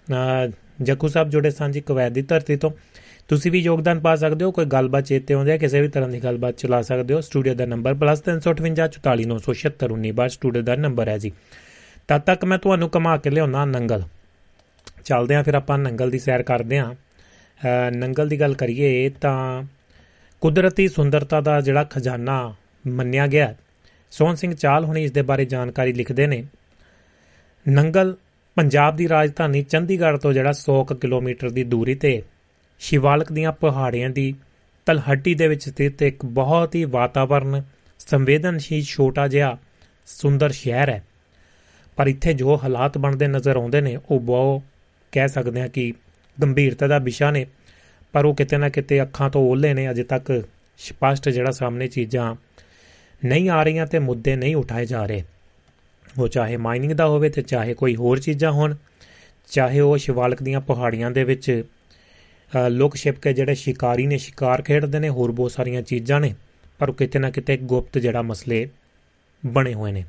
ਜੱਕੂ 0.81 1.07
ਸਾਹਿਬ 1.07 1.29
ਜੁੜੇ 1.29 1.51
ਜੀ 1.71 1.81
ਕੁਵੈਤ 1.81 2.11
ਦੀ 2.11 2.21
ਧਰਤੀ 2.21 2.55
ਤੋਂ। 2.55 2.71
ਤੁਸੀਂ 3.29 3.51
ਵੀ 3.51 3.59
ਯੋਗਦਾਨ 3.59 3.99
ਪਾ 3.99 4.15
ਸਕਦੇ 4.15 4.45
ਹੋ 4.45 4.51
ਕੋਈ 4.51 4.65
ਗੱਲਬਾਤ 4.65 5.03
ਚੇਤੇ 5.03 5.33
ਆਉਂਦੀ 5.33 5.51
ਹੈ 5.51 5.57
ਕਿਸੇ 5.57 5.81
ਵੀ 5.81 5.87
ਤਰ੍ਹਾਂ 5.87 6.09
ਦੀ 6.09 6.19
ਗੱਲਬਾਤ 6.19 6.55
ਚਲਾ 6.57 6.81
ਸਕਦੇ 6.81 7.13
ਹੋ 7.13 7.21
ਸਟੂਡੀਓ 7.21 7.53
ਦਾ 7.53 7.65
ਨੰਬਰ 7.65 7.93
+358 7.93 8.99
44976 8.99 10.27
ਸਟੂਡੀਓ 10.27 10.61
ਦਾ 10.61 10.75
ਨੰਬਰ 10.75 11.09
ਹੈ 11.09 11.17
ਜੀ। 11.17 11.31
ਤਦ 12.07 12.21
ਤੱਕ 12.21 12.45
ਮੈਂ 12.45 12.57
ਤੁਹਾਨੂੰ 12.57 12.89
ਕਮਾ 12.89 13.17
ਕੇ 13.17 13.29
ਲਿਆਉਣਾ 13.29 13.65
ਨੰਗਲ। 13.65 14.03
ਚੱਲਦੇ 15.05 15.35
ਹਾਂ 15.35 15.43
ਫਿਰ 15.43 15.53
ਆਪਾਂ 15.53 15.77
ਨੰਗਲ 15.77 16.09
ਦੀ 16.09 16.19
ਸੈਰ 16.19 16.43
ਕਰਦੇ 16.43 16.79
ਹਾਂ। 16.79 16.93
ਅ, 16.93 17.91
ਨੰਗਲ 17.91 18.27
ਦੀ 18.27 18.39
ਗੱਲ 18.39 18.53
ਕਰੀਏ 18.53 19.09
ਤਾਂ 19.09 19.63
ਕੁਦਰਤੀ 20.41 20.87
ਸੁੰਦਰਤਾ 20.87 21.41
ਦਾ 21.41 21.61
ਜਿਹੜਾ 21.61 21.83
ਖਜ਼ਾਨਾ 21.83 22.53
ਮੰਨਿਆ 22.87 23.27
ਗਿਆ 23.27 23.47
ਹੈ, 23.47 23.57
ਸੋਹਣ 24.11 24.35
ਸਿੰਘ 24.35 24.53
ਚਾਲ 24.53 24.85
ਹੁਣੇ 24.85 25.03
ਇਸ 25.03 25.11
ਦੇ 25.11 25.21
ਬਾਰੇ 25.21 25.45
ਜਾਣਕਾਰੀ 25.45 25.93
ਲਿਖਦੇ 25.93 26.27
ਨੇ। 26.27 26.43
ਨੰਗਲ 27.67 28.15
ਪੰਜਾਬ 28.55 28.95
ਦੀ 28.95 29.09
ਰਾਜਧਾਨੀ 29.09 29.63
ਚੰਡੀਗੜ੍ਹ 29.63 30.17
ਤੋਂ 30.17 30.33
ਜਿਹੜਾ 30.33 30.53
100 30.53 30.83
ਕੁ 30.83 30.95
ਕਿਲੋਮੀਟਰ 30.95 31.49
ਦੀ 31.49 31.63
ਦੂਰੀ 31.63 31.95
ਤੇ 31.95 32.21
ਸ਼ਿਵਾਲਕ 32.79 33.31
ਦੀਆਂ 33.31 33.51
ਪਹਾੜੀਆਂ 33.51 34.09
ਦੀ 34.09 34.35
ਤਲਹੱਟੀ 34.85 35.35
ਦੇ 35.35 35.47
ਵਿੱਚ 35.47 35.69
ਸਥਿਤ 35.69 36.01
ਇੱਕ 36.01 36.25
ਬਹੁਤ 36.25 36.75
ਹੀ 36.75 36.83
ਵਾਤਾਵਰਨ 36.83 37.63
ਸੰਵੇਦਨਸ਼ੀਲ 37.99 38.83
ਛੋਟਾ 38.83 39.27
ਜਿਹਾ 39.27 39.57
ਸੁੰਦਰ 40.05 40.49
ਸ਼ਹਿਰ 40.51 40.89
ਹੈ। 40.89 41.03
ਪਰ 41.95 42.07
ਇੱਥੇ 42.07 42.33
ਜੋ 42.33 42.57
ਹਾਲਾਤ 42.63 42.97
ਬਣਦੇ 42.97 43.27
ਨਜ਼ਰ 43.27 43.55
ਆਉਂਦੇ 43.55 43.81
ਨੇ 43.81 43.97
ਉਹ 44.09 44.19
ਬਹੁਤ 44.19 44.61
ਕਹਿ 45.11 45.27
ਸਕਦੇ 45.27 45.61
ਹਾਂ 45.61 45.69
ਕਿ 45.69 45.93
ਗੰਭੀਰਤਾ 46.41 46.87
ਦਾ 46.87 46.97
ਵਿਸ਼ਾ 46.97 47.31
ਨੇ। 47.31 47.45
ਪਰ 48.11 48.25
ਉਹ 48.25 48.35
ਕਿਤੇ 48.35 48.57
ਨਾ 48.57 48.69
ਕਿਤੇ 48.69 49.01
ਅੱਖਾਂ 49.01 49.29
ਤੋਂ 49.29 49.51
ਓਲੇ 49.51 49.73
ਨੇ 49.73 49.91
ਅਜੇ 49.91 50.03
ਤੱਕ 50.03 50.43
ਸਪਸ਼ਟ 50.77 51.29
ਜਿਹੜਾ 51.29 51.51
ਸਾਹਮਣੇ 51.51 51.87
ਚੀਜ਼ਾਂ 51.87 52.35
ਨਹੀਂ 53.25 53.49
ਆ 53.49 53.63
ਰਹੀਆਂ 53.63 53.87
ਤੇ 53.87 53.99
ਮੁੱਦੇ 53.99 54.35
ਨਹੀਂ 54.35 54.55
ਉਠਾਏ 54.55 54.85
ਜਾ 54.85 55.05
ਰਹੇ। 55.05 55.23
ਉਹ 56.19 56.27
ਚਾਹੇ 56.27 56.57
ਮਾਈਨਿੰਗ 56.57 56.91
ਦਾ 56.91 57.07
ਹੋਵੇ 57.07 57.29
ਤੇ 57.29 57.41
ਚਾਹੇ 57.41 57.73
ਕੋਈ 57.73 57.95
ਹੋਰ 57.95 58.19
ਚੀਜ਼ਾਂ 58.19 58.51
ਹੋਣ 58.51 58.75
ਚਾਹੇ 59.51 59.79
ਉਹ 59.79 59.97
ਸ਼ਿਵਾਲਕ 59.97 60.43
ਦੀਆਂ 60.43 60.61
ਪਹਾੜੀਆਂ 60.61 61.11
ਦੇ 61.11 61.23
ਵਿੱਚ 61.23 61.63
ਅ, 61.65 61.78
ਲੁਕ 62.69 62.95
ਛਿਪ 62.95 63.19
ਕੇ 63.19 63.33
ਜਿਹੜੇ 63.33 63.55
ਸ਼ਿਕਾਰੀ 63.55 64.07
ਨੇ, 64.07 64.17
ਸ਼ਿਕਾਰ 64.17 64.61
ਖੇਡਦੇ 64.61 64.99
ਨੇ, 64.99 65.09
ਹੋਰ 65.09 65.31
ਬਹੁਤ 65.31 65.51
ਸਾਰੀਆਂ 65.51 65.81
ਚੀਜ਼ਾਂ 65.81 66.19
ਨੇ, 66.19 66.35
ਪਰ 66.79 66.89
ਉਹ 66.89 66.93
ਕਿਤੇ 66.93 67.19
ਨਾ 67.19 67.29
ਕਿਤੇ 67.29 67.57
ਗੁਪਤ 67.57 67.97
ਜਿਹੜਾ 67.97 68.21
ਮਸਲੇ 68.21 68.69
ਬਣੇ 69.45 69.73
ਹੋਏ 69.73 69.91
ਨੇ। 69.91 70.03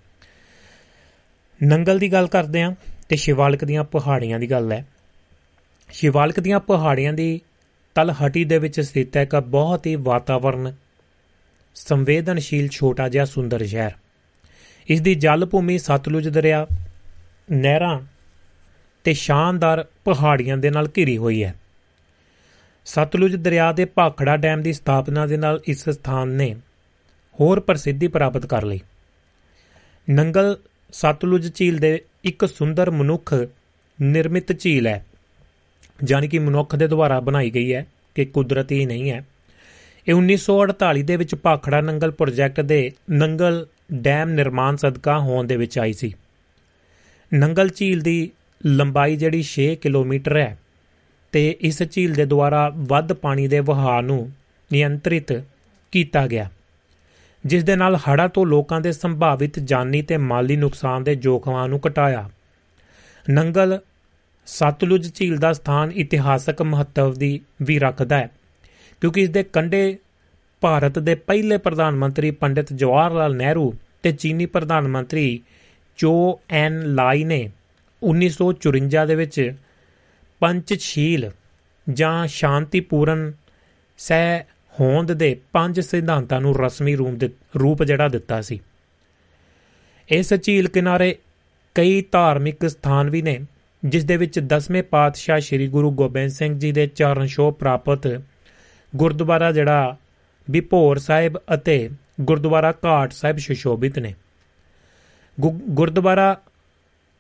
ਨੰਗਲ 1.63 1.99
ਦੀ 1.99 2.13
ਗੱਲ 2.13 2.27
ਕਰਦੇ 2.27 2.63
ਹਾਂ 2.63 2.73
ਤੇ 3.09 3.17
ਸ਼ਿਵਾਲਕ 3.17 3.65
ਦੀਆਂ 3.65 3.85
ਪਹਾੜੀਆਂ 3.85 4.39
ਦੀ 4.39 4.51
ਗੱਲ 4.51 4.73
ਹੈ। 4.73 4.87
ਸ਼ਿਵਾਲਕ 5.93 6.41
ਦੀਆਂ 6.41 6.61
ਪਹਾੜੀਆਂ 6.61 7.13
ਦੀ 7.13 7.41
ਤਲਹਟੀ 7.95 8.45
ਦੇ 8.45 8.59
ਵਿੱਚ 8.59 8.81
ਸਥਿਤ 8.81 9.17
ਹੈ 9.17 9.23
ਇੱਕ 9.23 9.37
ਬਹੁਤ 9.37 9.87
ਹੀ 9.87 9.95
ਵਾਤਾਵਰਨ 9.95 10.75
ਸੰਵੇਦਨਸ਼ੀਲ 11.75 12.69
ਛੋਟਾ 12.69 13.09
ਜਿਹਾ 13.09 13.25
ਸੁੰਦਰ 13.25 13.67
ਸ਼ਹਿਰ। 13.67 13.91
ਇਸ 14.89 15.01
ਦੀ 15.01 15.15
ਜਲ 15.15 15.47
ਭੂਮੀ 15.47 15.79
ਸਤਲੁਜ 15.79 16.29
ਦਰਿਆ, 16.29 16.67
ਨਹਿਰਾਂ 17.53 18.01
ਤੇ 19.05 19.13
ਸ਼ਾਨਦਾਰ 19.13 19.87
ਪਹਾੜੀਆਂ 20.05 20.57
ਦੇ 20.57 20.71
ਨਾਲ 20.71 20.89
ਘਿਰੀ 20.97 21.17
ਹੋਈ 21.17 21.45
ਹੈ। 21.45 21.55
ਸਤਲੁਜ 22.91 23.37
ਦਰਿਆ 23.37 23.73
ਦੇ 23.73 23.85
ਭਾਖੜਾ 23.85 24.37
ਡੈਮ 24.37 24.63
ਦੀ 24.63 24.73
ਸਥਾਪਨਾ 24.73 25.27
ਦੇ 25.27 25.37
ਨਾਲ 25.37 25.61
ਇਸ 25.67 25.89
ਸਥਾਨ 25.89 26.29
ਨੇ 26.29 26.55
ਹੋਰ 27.41 27.61
ਪ੍ਰਸਿੱਧੀ 27.61 28.09
ਪ੍ਰਾਪਤ 28.09 28.47
ਕਰ 28.47 28.65
ਲਈ। 28.65 28.81
ਨੰਗਲ 30.11 30.57
ਸਤਲੁਜ 30.93 31.55
ਝੀਲ 31.55 31.79
ਦੇ 31.79 32.03
ਇੱਕ 32.25 32.47
ਸੁੰਦਰ 32.47 32.91
ਮਨੁੱਖ 32.91 33.35
ਨਿਰਮਿਤ 34.03 34.61
ਝੀਲ 34.61 34.87
ਹੈ, 34.87 35.05
ਜਾਣੀ 36.05 36.29
ਕਿ 36.29 36.39
ਮਨੁੱਖ 36.39 36.77
ਦੇ 36.77 36.89
ਦੁਆਰਾ 36.89 37.21
ਬਣਾਈ 37.21 37.51
ਗਈ 37.51 37.75
ਹੈ, 37.75 37.87
ਕਿ 38.15 38.25
ਕੁਦਰਤੀ 38.25 38.87
ਨਹੀਂ 38.87 39.11
ਹੈ। 39.11 39.25
ਇਹ 40.09 40.15
1948 40.15 41.03
ਦੇ 41.03 41.17
ਵਿੱਚ 41.17 41.35
ਭਾਖੜਾ 41.35 41.81
ਨੰਗਲ 41.81 42.11
ਪ੍ਰੋਜੈਕਟ 42.11 42.61
ਦੇ 42.61 42.91
ਨੰਗਲ 43.11 43.67
ਡੈਮ 43.93 44.29
ਨਿਰਮਾਣ 44.29 44.77
ਸਦਕਾ 44.77 45.19
ਹੋਣ 45.19 45.47
ਦੇ 45.47 45.57
ਵਿੱਚ 45.57 45.79
ਆਈ 45.79 45.93
ਸੀ। 45.93 46.13
ਨੰਗਲ 47.35 47.69
ਝੀਲ 47.69 48.01
ਦੀ 48.01 48.31
ਲੰਬਾਈ 48.67 49.17
ਜਿਹੜੀ 49.17 49.43
6 49.43 49.69
ਕਿਲੋਮੀਟਰ 49.77 50.37
ਹੈ 50.37 50.51
ਤੇ 51.33 51.49
ਇਸ 51.61 51.83
ਝੀਲ 51.83 52.15
ਦੇ 52.15 52.25
ਦੁਆਰਾ 52.25 52.69
ਵੱਧ 52.89 53.13
ਪਾਣੀ 53.13 53.47
ਦੇ 53.49 53.61
ਵਹਾਅ 53.61 54.01
ਨੂੰ 54.03 54.31
ਨਿਯੰਤਰਿਤ 54.71 55.33
ਕੀਤਾ 55.93 56.27
ਗਿਆ, 56.27 56.49
ਜਿਸ 57.45 57.65
ਦੇ 57.65 57.77
ਨਾਲ 57.77 57.97
ਹੜ੍ਹਾਂ 57.99 58.29
ਤੋਂ 58.29 58.45
ਲੋਕਾਂ 58.47 58.81
ਦੇ 58.81 58.93
ਸੰਭਾਵਿਤ 58.93 59.59
ਜਾਨੀ 59.61 60.03
ਤੇ 60.03 60.17
ਮਾਲੀ 60.17 60.57
ਨੁਕਸਾਨ 60.57 61.05
ਦੇ 61.05 61.15
ਜੋਖਮਾਂ 61.17 61.69
ਨੂੰ 61.69 61.81
ਘਟਾਇਆ। 61.89 62.29
ਨੰਗਲ 63.27 63.79
ਸਤਲੁਜ 64.49 65.11
ਝੀਲ 65.15 65.37
ਦਾ 65.37 65.53
ਸਥਾਨ 65.53 65.93
ਇਤਿਹਾਸਕ 65.93 66.63
ਮਹੱਤਵ 66.63 67.15
ਦੀ 67.15 67.41
ਵੀ 67.63 67.79
ਰੱਖਦਾ 67.79 68.19
ਹੈ, 68.19 68.31
ਕਿਉਂਕਿ 69.03 69.23
ਇਸ 69.23 69.31
ਦੇ 69.31 69.43
ਕੰਢੇ 69.43 69.99
ਭਾਰਤ 70.63 70.99
ਦੇ 70.99 71.15
ਪਹਿਲੇ 71.15 71.57
ਪ੍ਰਧਾਨ 71.57 71.97
ਮੰਤਰੀ 71.97 72.31
ਪੰਡਿਤ 72.31 72.73
ਜਵਾਹਰ 72.73 73.13
ਲਾਲ 73.13 73.37
ਨਹਿਰੂ 73.37 73.73
ਤੇ 74.03 74.13
ਚੀਨੀ 74.13 74.47
ਪ੍ਰਧਾਨ 74.47 74.89
ਮੰਤਰੀ 74.89 75.41
ਚੋ 75.99 76.13
ਐਨ 76.51 76.81
ਲਾਈ 76.95 77.25
ਨੇ 77.25 77.49
1954 78.03 79.07
ਦੇ 79.07 79.15
ਵਿੱਚ 79.15 79.53
ਪੰਚਸ਼ੀਲ 80.41 81.31
ਜਾਂ 81.93 82.27
ਸ਼ਾਂਤੀਪੂਰਨ 82.27 83.33
ਸਹਿ 83.99 84.43
ਹੋਂਦ 84.81 85.13
ਦੇ 85.13 85.41
ਪੰਜ 85.53 85.81
ਸਿਧਾਂਤਾਂ 85.81 86.41
ਨੂੰ 86.41 86.57
ਰਸਮੀ 86.57 86.97
ਰੂਪ 86.97 87.11
ਦਿੱਤ- 87.11 87.61
ਰੂਪ 87.61 87.83
ਜਿਹੜਾ 87.83 88.09
ਦਿੱਤਾ 88.09 88.41
ਸੀ। 88.41 88.61
ਇਸ 90.09 90.35
ਝੀਲ 90.35 90.69
ਕਿਨਾਰੇ 90.69 91.17
ਕਈ 91.75 92.05
ਧਾਰਮਿਕ 92.13 92.71
ਸਥਾਨ 92.71 93.11
ਵੀ 93.11 93.23
ਨੇ, 93.23 93.41
ਜਿਸ 93.85 94.05
ਦੇ 94.05 94.17
ਵਿੱਚ 94.17 94.41
10ਵੇਂ 94.41 94.83
ਪਾਤਸ਼ਾਹ 94.83 95.41
ਸ੍ਰੀ 95.41 95.69
ਗੁਰੂ 95.69 95.91
ਗੋਬਿੰਦ 95.91 96.31
ਸਿੰਘ 96.31 96.59
ਜੀ 96.59 96.73
ਦੇ 96.73 96.87
ਚਰਨ 96.87 97.27
ਛੋਹ 97.27 97.53
ਪ੍ਰਾਪਤ 97.53 98.23
ਗੁਰਦੁਆਰਾ 98.97 99.53
ਜਿਹੜਾ 99.53 99.97
ਵਿਭੋਰ 100.51 100.99
ਸਾਹਿਬ 100.99 101.39
ਅਤੇ 101.55 101.91
ਗੁਰਦੁਆਰਾ 102.21 102.75
ਘਾਟ 102.85 103.13
ਸਾਹਿਬ 103.13 103.37
ਸੁਸ਼ੋਭਿਤ 103.37 103.99
ਨੇ। 103.99 104.15
ਗੁਰਦੁਆਰਾ 105.51 106.41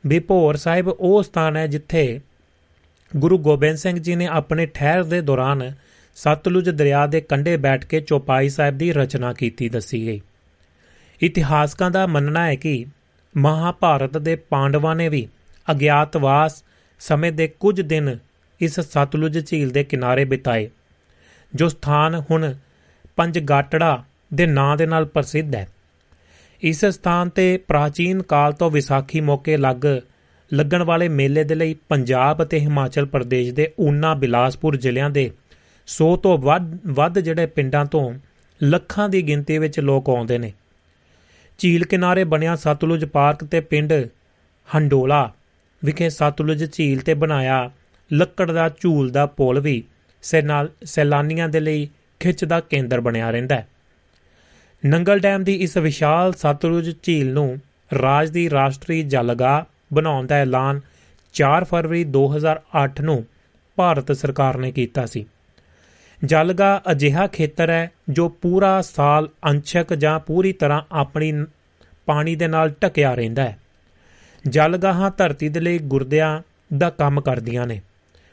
ਵਿਭੋਰ 0.06 0.56
ਸਾਹਿਬ 0.56 0.88
ਉਹ 0.88 1.22
ਸਥਾਨ 1.22 1.56
ਹੈ 1.56 1.66
ਜਿੱਥੇ 1.66 2.20
ਗੁਰੂ 3.16 3.38
ਗੋਬਿੰਦ 3.38 3.76
ਸਿੰਘ 3.76 3.98
ਜੀ 3.98 4.14
ਨੇ 4.16 4.26
ਆਪਣੇ 4.26 4.66
ਠਹਿਰ 4.66 5.04
ਦੇ 5.04 5.20
ਦੌਰਾਨ 5.20 5.72
ਸਤਲੁਜ 6.16 6.70
ਦਰਿਆ 6.70 7.06
ਦੇ 7.06 7.20
ਕੰਢੇ 7.20 7.56
ਬੈਠ 7.56 7.84
ਕੇ 7.84 8.00
ਚੌਪਾਈ 8.00 8.48
ਸਾਹਿਬ 8.48 8.78
ਦੀ 8.78 8.92
ਰਚਨਾ 8.92 9.32
ਕੀਤੀ 9.32 9.68
ਦੱਸੀ 9.68 10.06
ਗਈ। 10.06 10.20
ਇਤਿਹਾਸਕਾਂ 11.20 11.90
ਦਾ 11.90 12.06
ਮੰਨਣਾ 12.06 12.46
ਹੈ 12.46 12.54
ਕਿ 12.54 12.84
ਮਹਾਭਾਰਤ 13.36 14.18
ਦੇ 14.18 14.36
ਪਾਂਡਵਾਂ 14.36 14.94
ਨੇ 14.96 15.08
ਵੀ 15.08 15.26
ਅਗਿਆਤਵਾਸ 15.70 16.64
ਸਮੇਂ 17.00 17.32
ਦੇ 17.32 17.48
ਕੁਝ 17.60 17.80
ਦਿਨ 17.80 18.18
ਇਸ 18.60 18.80
ਸਤਲੁਜ 18.80 19.46
ਝੀਲ 19.46 19.70
ਦੇ 19.70 19.84
ਕਿਨਾਰੇ 19.84 20.24
ਬਿਤਾਏ, 20.24 20.70
ਜੋ 21.54 21.68
ਸਥਾਨ 21.68 22.22
ਹੁਣ 22.30 22.54
ਪੰਜ 23.16 23.38
ਗਾਟੜਾ 23.38 24.02
ਦੇ 24.34 24.46
ਨਾਂ 24.46 24.76
ਦੇ 24.76 24.86
ਨਾਲ 24.86 25.04
ਪ੍ਰਸਿੱਧ 25.04 25.54
ਹੈ। 25.54 25.68
ਇਸ 26.62 26.84
ਸਥਾਨ 26.84 27.28
ਤੇ 27.28 27.56
ਪ੍ਰਾਚੀਨ 27.56 28.22
ਕਾਲ 28.22 28.52
ਤੋਂ 28.52 28.70
ਵਿਸਾਖੀ 28.70 29.20
ਮੌਕੇ 29.20 29.56
ਲੱਗ 29.56 29.86
ਲੱਗਣ 30.52 30.82
ਵਾਲੇ 30.82 31.08
ਮੇਲੇ 31.08 31.44
ਦੇ 31.44 31.54
ਲਈ 31.54 31.74
ਪੰਜਾਬ 31.88 32.42
ਅਤੇ 32.42 32.60
ਹਿਮਾਚਲ 32.60 33.06
ਪ੍ਰਦੇਸ਼ 33.06 33.52
ਦੇ 33.54 33.72
ਊਨਾ 33.80 34.14
ਬਿਲਾਸਪੁਰ 34.14 34.76
ਜ਼ਿਲ੍ਹਿਆਂ 34.76 35.10
ਦੇ 35.10 35.30
100 35.88 36.14
ਤੋਂ 36.22 36.36
ਵੱਧ 36.38 36.78
ਵੱਧ 36.86 37.18
ਜਿਹੜੇ 37.18 37.46
ਪਿੰਡਾਂ 37.46 37.84
ਤੋਂ 37.86 38.12
ਲੱਖਾਂ 38.60 39.08
ਦੀ 39.08 39.22
ਗਿਣਤੀ 39.22 39.58
ਵਿੱਚ 39.58 39.80
ਲੋਕ 39.80 40.08
ਆਉਂਦੇ 40.10 40.38
ਨੇ। 40.38 40.52
ਝੀਲ 41.58 41.84
ਕਿਨਾਰੇ 41.84 42.24
ਬਣਿਆ 42.24 42.56
ਸਤਲੁਜ 42.56 43.04
ਪਾਰਕ 43.04 43.44
ਤੇ 43.44 43.60
ਪਿੰਡ 43.60 43.92
ਹੰਡੋਲਾ 44.68 45.32
ਵਿਖੇ 45.84 46.08
ਸਤਲੁਜ 46.08 46.64
ਝੀਲ 46.72 47.00
ਤੇ 47.00 47.14
ਬਣਾਇਆ 47.14 47.70
ਲੱਕੜ 48.10 48.50
ਦਾ 48.50 48.68
ਝੂਲ 48.80 49.10
ਦਾ 49.10 49.26
ਪੁਲ 49.26 49.60
ਵੀ 49.60 49.82
ਸੈਲਾਨੀਆਂ 50.84 51.48
ਦੇ 51.48 51.60
ਲਈ 51.60 51.88
ਖਿੱਚ 52.20 52.44
ਦਾ 52.44 52.60
ਕੇਂਦਰ 52.60 53.00
ਬਣਿਆ 53.00 53.30
ਰਹਿੰਦਾ 53.30 53.54
ਹੈ। 53.54 53.66
ਨੰਗਲ 54.86 55.18
ਡੈਮ 55.18 55.44
ਦੀ 55.44 55.54
ਇਸ 55.54 55.76
ਵਿਸ਼ਾਲ 55.76 56.32
ਸਤਲੁਜ 56.32 56.90
ਝੀਲ 57.02 57.32
ਨੂੰ 57.32 57.58
ਰਾਜ 58.02 58.30
ਦੀ 58.30 58.50
ਰਾਸ਼ਟਰੀ 58.50 59.02
ਜਲਗਾ 59.02 59.64
ਬਣਾਉਣ 59.94 60.26
ਦਾ 60.26 60.34
ਐਲਾਨ 60.34 60.80
4 61.32 61.64
ਫਰਵਰੀ 61.64 62.04
2008 62.04 63.00
ਨੂੰ 63.00 63.24
ਭਾਰਤ 63.76 64.12
ਸਰਕਾਰ 64.12 64.56
ਨੇ 64.56 64.72
ਕੀਤਾ 64.72 65.06
ਸੀ। 65.06 65.26
ਜਲਗਾ 66.24 66.82
ਅਜਿਹਾ 66.90 67.26
ਖੇਤਰ 67.26 67.70
ਹੈ 67.70 67.90
ਜੋ 68.08 68.28
ਪੂਰਾ 68.28 68.80
ਸਾਲ 68.80 69.28
ਅੰਸ਼ਕ 69.44 69.94
ਜਾਂ 69.94 70.20
ਪੂਰੀ 70.20 70.52
ਤਰ੍ਹਾਂ 70.52 70.82
ਆਪਣੀ 70.92 71.46
ਪਾਣੀ 72.06 72.36
ਦੇ 72.36 72.48
ਨਾਲ 72.48 72.70
ਢਕਿਆ 72.82 73.14
ਰਹਿੰਦਾ 73.14 73.42
ਹੈ। 73.42 73.58
ਜਲਗਾਹਾਂ 74.48 75.10
ਧਰਤੀ 75.16 75.48
ਦੇ 75.48 75.60
ਲਈ 75.60 75.78
ਗੁਰਦਿਆਂ 75.78 76.42
ਦਾ 76.76 76.90
ਕੰਮ 76.90 77.20
ਕਰਦੀਆਂ 77.20 77.66
ਨੇ। 77.66 77.80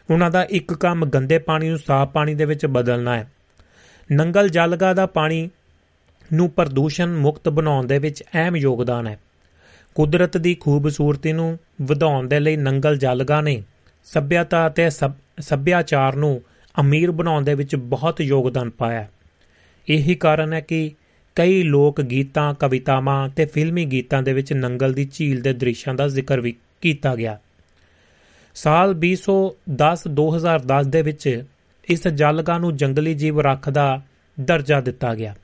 ਉਹਨਾਂ 0.09 0.31
ਦਾ 0.31 0.43
ਇੱਕ 0.43 0.73
ਕੰਮ 0.73 1.05
ਗੰਦੇ 1.05 1.37
ਪਾਣੀ 1.37 1.69
ਨੂੰ 1.69 1.77
ਸਾਫ਼ 1.77 2.11
ਪਾਣੀ 2.11 2.35
ਦੇ 2.35 2.45
ਵਿੱਚ 2.45 2.65
ਬਦਲਣਾ 2.65 3.15
ਹੈ। 3.15 3.31
ਨੰਗਲ 4.11 4.49
ਜਲਗਾ 4.49 4.93
ਦਾ 4.93 5.05
ਪਾਣੀ 5.05 5.49
ਨੂੰ 6.33 6.49
ਪ੍ਰਦੂਸ਼ਣ 6.49 7.15
ਮੁਕਤ 7.15 7.49
ਬਣਾਉਣ 7.49 7.87
ਦੇ 7.87 7.99
ਵਿੱਚ 7.99 8.23
ਅਹਿਮ 8.33 8.55
ਯੋਗਦਾਨ 8.55 9.07
ਹੈ। 9.07 9.19
ਕੁਦਰਤ 9.97 10.37
ਦੀ 10.37 10.53
ਖੂਬਸੂਰਤੀ 10.55 11.31
ਨੂੰ 11.33 11.57
ਵਧਾਉਣ 11.81 12.27
ਦੇ 12.27 12.39
ਲਈ 12.39 12.55
ਨੰਗਲ 12.55 12.97
ਜਲਗਾ 12.97 13.41
ਨੇ 13.41 13.63
ਸੱਭਿਅਤਾ 14.05 14.67
ਅਤੇ 14.67 14.89
ਸੱਭਿਆਚਾਰ 15.39 16.15
ਨੂੰ 16.15 16.41
ਅਮੀਰ 16.81 17.11
ਬਣਾਉਣ 17.11 17.43
ਦੇ 17.43 17.53
ਵਿੱਚ 17.53 17.75
ਬਹੁਤ 17.75 18.21
ਯੋਗਦਾਨ 18.21 18.69
ਪਾਇਆ। 18.69 19.07
ਇਹੀ 19.87 20.15
ਕਾਰਨ 20.15 20.53
ਹੈ 20.53 20.59
ਕਿ 20.59 20.91
ਕਈ 21.35 21.63
ਲੋਕ 21.63 22.01
ਗੀਤਾਂ, 22.01 22.53
ਕਵਿਤਾਵਾਂ 22.53 23.29
ਤੇ 23.29 23.45
ਫਿਲਮੀ 23.45 23.85
ਗੀਤਾਂ 23.85 24.21
ਦੇ 24.23 24.33
ਵਿੱਚ 24.33 24.53
ਨੰਗਲ 24.53 24.93
ਦੀ 24.93 25.07
ਝੀਲ 25.13 25.41
ਦੇ 25.41 25.53
ਦ੍ਰਿਸ਼ਾਂ 25.53 25.93
ਦਾ 25.93 26.07
ਜ਼ਿਕਰ 26.07 26.41
ਵੀ 26.41 26.53
ਕੀਤਾ 26.81 27.15
ਗਿਆ। 27.15 27.39
ਸਾਲ 28.55 28.93
2010-2010 28.93 30.87
ਦੇ 30.87 31.01
ਵਿੱਚ 31.01 31.43
ਇਸ 31.89 32.07
ਜਲਗਾ 32.07 32.57
ਨੂੰ 32.57 32.75
ਜੰਗਲੀ 32.77 33.13
ਜੀਵ 33.13 33.39
ਰੱਖ 33.39 33.69
ਦਾ 33.69 34.01
ਦਰਜਾ 34.39 34.81
ਦਿੱਤਾ 34.81 35.15
ਗਿਆ। 35.15 35.35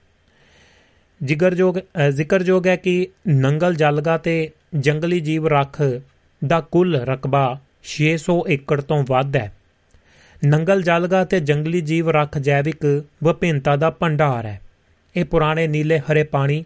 ਜ਼ਿਕਰਯੋਗ 1.24 1.76
ਜ਼ਿਕਰਯੋਗ 2.10 2.68
ਹੈ 2.68 2.76
ਕਿ 2.76 3.08
ਨੰਗਲ 3.28 3.76
ਜਲਗਾ 3.76 4.18
ਤੇ 4.18 4.50
ਜੰਗਲੀ 4.76 5.20
ਜੀਵ 5.20 5.48
ਰੱਖ 5.48 5.82
ਦਾ 6.48 6.62
ਕੁੱਲ 6.62 6.96
ਰਕਬਾ 6.96 7.60
600 7.84 8.36
ਏਕੜ 8.50 8.82
ਤੋਂ 8.82 9.04
ਵੱਧ 9.10 9.36
ਹੈ। 9.36 9.54
ਨੰਗਲ 10.46 10.82
ਜਲਗਾ 10.82 11.24
ਤੇ 11.26 11.40
ਜੰਗਲੀ 11.40 11.82
ਜੀਵ 11.82 12.10
ਰੱਖ 12.10 12.38
ਜੈਵਿਕ 12.38 12.86
ਵਿਭਿੰਨਤਾ 13.24 13.76
ਦਾ 13.76 13.90
ਭੰਡਾਰ 13.90 14.46
ਹੈ। 14.46 14.62
ਇਹ 15.16 15.26
ਪੁਰਾਣੇ 15.26 15.68
ਨੀਲੇ 15.68 16.00
ਹਰੇ 16.00 16.24
ਪਾਣੀ, 16.24 16.66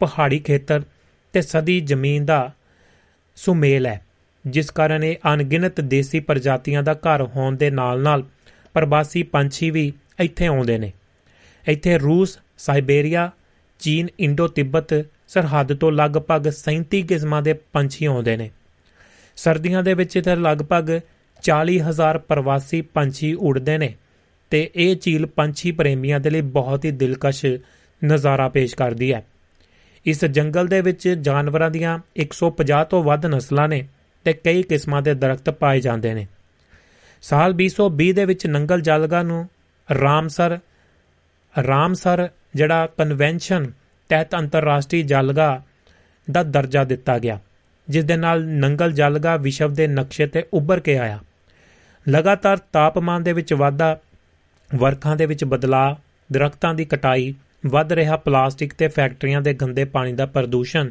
ਪਹਾੜੀ 0.00 0.38
ਖੇਤਰ 0.38 0.82
ਤੇ 1.32 1.42
ਸਦੀ 1.42 1.80
ਜ਼ਮੀਨ 1.80 2.24
ਦਾ 2.24 2.52
ਸੁਮੇਲ 3.36 3.86
ਹੈ, 3.86 4.00
ਜਿਸ 4.46 4.70
ਕਾਰਨ 4.70 5.04
ਇਹ 5.04 5.16
ਅਣਗਿਣਤ 5.34 5.80
ਦੇਸੀ 5.80 6.20
ਪ੍ਰਜਾਤੀਆਂ 6.20 6.82
ਦਾ 6.82 6.94
ਘਰ 6.94 7.22
ਹੋਣ 7.22 7.56
ਦੇ 7.56 7.70
ਨਾਲ-ਨਾਲ 7.70 8.24
ਪ੍ਰਵਾਸੀ 8.74 9.22
ਪੰਛੀ 9.22 9.70
ਵੀ 9.70 9.92
ਇੱਥੇ 10.20 10.46
ਆਉਂਦੇ 10.46 10.78
ਨੇ। 10.78 10.92
ਇੱਥੇ 11.68 11.98
ਰੂਸ 11.98 12.38
ਸਾਈਬੇਰੀਆ 12.58 13.30
ਚੀਨ, 13.78 14.08
ਇੰਡੋ, 14.20 14.48
ਤਿੱਬਤ 14.48 15.06
ਸਰਹੱਦ 15.28 15.74
ਤੋਂ 15.74 15.92
ਲਗਭਗ 15.92 16.50
37 16.50 17.02
ਕਿਸਮਾਂ 17.02 17.42
ਦੇ 17.42 17.52
ਪੰਛੀ 17.52 18.04
ਆਉਂਦੇ 18.04 18.36
ਨੇ। 18.36 18.50
ਸਰਦੀਆਂ 19.36 19.82
ਦੇ 19.82 19.94
ਵਿੱਚ 19.94 20.16
ਇੱਥੇ 20.16 20.36
ਲਗਭਗ 20.36 21.00
40000 21.42 22.18
ਪ੍ਰਵਾਸੀ 22.18 22.80
ਪੰਛੀ 22.80 23.34
ਉੜਦੇ 23.34 23.78
ਨੇ 23.78 23.94
ਤੇ 24.50 24.70
ਇਹ 24.74 24.96
ਝੀਲ 24.96 25.26
ਪੰਛੀ 25.26 25.72
ਪ੍ਰੇਮੀਆਂ 25.72 26.20
ਦੇ 26.20 26.30
ਲਈ 26.30 26.40
ਬਹੁਤ 26.40 26.84
ਹੀ 26.84 26.90
ਦਿਲਕਸ਼ 26.90 27.46
ਨਜ਼ਾਰਾ 28.04 28.48
ਪੇਸ਼ 28.48 28.76
ਕਰਦੀ 28.76 29.12
ਹੈ। 29.12 29.26
ਇਸ 30.06 30.24
ਜੰਗਲ 30.24 30.66
ਦੇ 30.66 30.80
ਵਿੱਚ 30.80 31.08
ਜਾਨਵਰਾਂ 31.08 31.70
ਦੀਆਂ 31.70 31.98
150 32.16 32.84
ਤੋਂ 32.84 33.04
ਵੱਧ 33.04 33.26
ਨਸਲਾਂ 33.26 33.68
ਨੇ 33.68 33.88
ਤੇ 34.24 34.32
ਕਈ 34.32 34.62
ਕਿਸਮਾਂ 34.62 35.02
ਦੇ 35.02 35.14
ਦਰਖਤ 35.14 35.50
ਪਾਏ 35.50 35.80
ਜਾਂਦੇ 35.80 36.14
ਨੇ। 36.14 36.26
ਸਾਲ 37.22 37.52
2020 37.52 38.12
ਦੇ 38.12 38.24
ਵਿੱਚ 38.24 38.46
ਨੰਗਲ 38.46 38.80
ਜਲਗਾ 38.80 39.22
ਨੂੰ 39.22 39.48
ਰਾਮਸਰ 40.00 40.58
ਰਾਮਸਰ 41.66 42.28
ਜਿਹੜਾ 42.54 42.86
ਕਨਵੈਨਸ਼ਨ 42.98 43.70
ਤਹਿਤ 44.10 44.34
ਅੰਤਰਰਾਸ਼ਟਰੀ 44.34 45.02
ਜਲਗਾ 45.02 45.62
ਦਾ 46.28 46.42
ਦਰਜਾ 46.42 46.84
ਦਿੱਤਾ 46.84 47.18
ਗਿਆ, 47.18 47.38
ਜਿਸ 47.88 48.04
ਦੇ 48.04 48.16
ਨਾਲ 48.16 48.44
ਨੰਗਲ 48.44 48.92
ਜਲਗਾ 48.92 49.36
ਵਿਸ਼ਵ 49.36 49.72
ਦੇ 49.72 49.86
ਨਕਸ਼ੇ 49.86 50.26
ਤੇ 50.26 50.44
ਉੱਭਰ 50.52 50.80
ਕੇ 50.80 50.98
ਆਇਆ। 50.98 51.18
ਲਗਾਤਾਰ 52.06 52.58
ਤਾਪਮਾਨ 52.72 53.22
ਦੇ 53.22 53.32
ਵਿੱਚ 53.32 53.52
ਵਾਧਾ, 53.52 53.98
ਵਰਖਾਂ 54.70 55.16
ਦੇ 55.16 55.26
ਵਿੱਚ 55.26 55.44
ਬਦਲਾਅ, 55.44 55.94
ਦਰਖਤਾਂ 56.32 56.74
ਦੀ 56.74 56.84
ਕਟਾਈ, 56.84 57.34
ਵੱਧ 57.66 57.92
ਰਿਹਾ 57.92 58.16
ਪਲਾਸਟਿਕ 58.16 58.74
ਤੇ 58.74 58.88
ਫੈਕਟਰੀਆਂ 58.88 59.40
ਦੇ 59.40 59.54
ਗੰਦੇ 59.54 59.84
ਪਾਣੀ 59.84 60.12
ਦਾ 60.12 60.26
ਪ੍ਰਦੂਸ਼ਣ, 60.26 60.90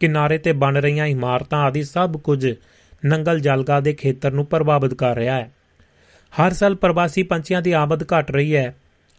ਕਿਨਾਰੇ 0.00 0.38
ਤੇ 0.38 0.52
ਬਣ 0.52 0.76
ਰਹੀਆਂ 0.76 1.06
ਇਮਾਰਤਾਂ 1.06 1.58
ਆਦਿ 1.58 1.82
ਸਭ 1.82 2.16
ਕੁਝ 2.16 2.54
ਨੰਗਲ 3.04 3.40
ਜਲਗਾ 3.40 3.80
ਦੇ 3.80 3.92
ਖੇਤਰ 3.92 4.32
ਨੂੰ 4.32 4.46
ਪ੍ਰਭਾਵਿਤ 4.46 4.94
ਕਰ 4.94 5.16
ਰਿਹਾ 5.16 5.34
ਹੈ। 5.34 5.50
ਹਰ 6.32 6.52
ਸਾਲ 6.52 6.74
ਪ੍ਰਵਾਸੀ 6.74 7.22
ਪੰਛੀਆਂ 7.22 7.62
ਦੀ 7.62 7.72
ਆਮਦ 7.72 8.02
ਘਟ 8.02 8.30
ਰਹੀ 8.30 8.56
ਹੈ। 8.56 8.74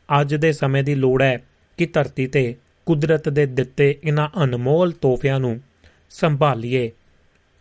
ਅੱਜ 0.09 0.35
ਦੇ 0.35 0.51
ਸਮੇਂ 0.51 0.84
ਦੀ 0.84 0.95
ਲੋੜ 0.95 1.22
ਹੈ 1.22 1.38
ਕਿ 1.78 1.86
ਧਰਤੀ 1.86 2.28
ਤੇ 2.28 2.56
ਕੁਦਰਤ 2.86 3.30
ਦੇ 3.30 3.45
ਦਿੱਤੇ 3.45 3.99
ਇਹਨਾਂ 4.04 4.44
ਅਨਮੋਲ 4.44 4.91
ਤੋਹਫਿਆਂ 4.91 5.40
ਨੂੰ 5.40 5.60
ਸੰਭਾਲੀਏ। 6.10 6.91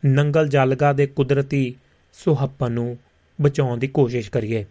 ਨੰਗਲ 0.06 0.48
ਜਲਗਾ 0.48 0.92
ਦੇ 0.92 1.06
ਕੁਦਰਤੀ 1.06 1.74
ਸੁਹੱਪਨ 2.12 2.72
ਨੂੰ 2.72 2.98
ਬਚਾਉਣ 3.40 3.78
ਦੀ 3.78 3.86
ਕੋਸ਼ਿਸ਼ 3.86 4.30
ਕਰੀਏ। 4.30 4.64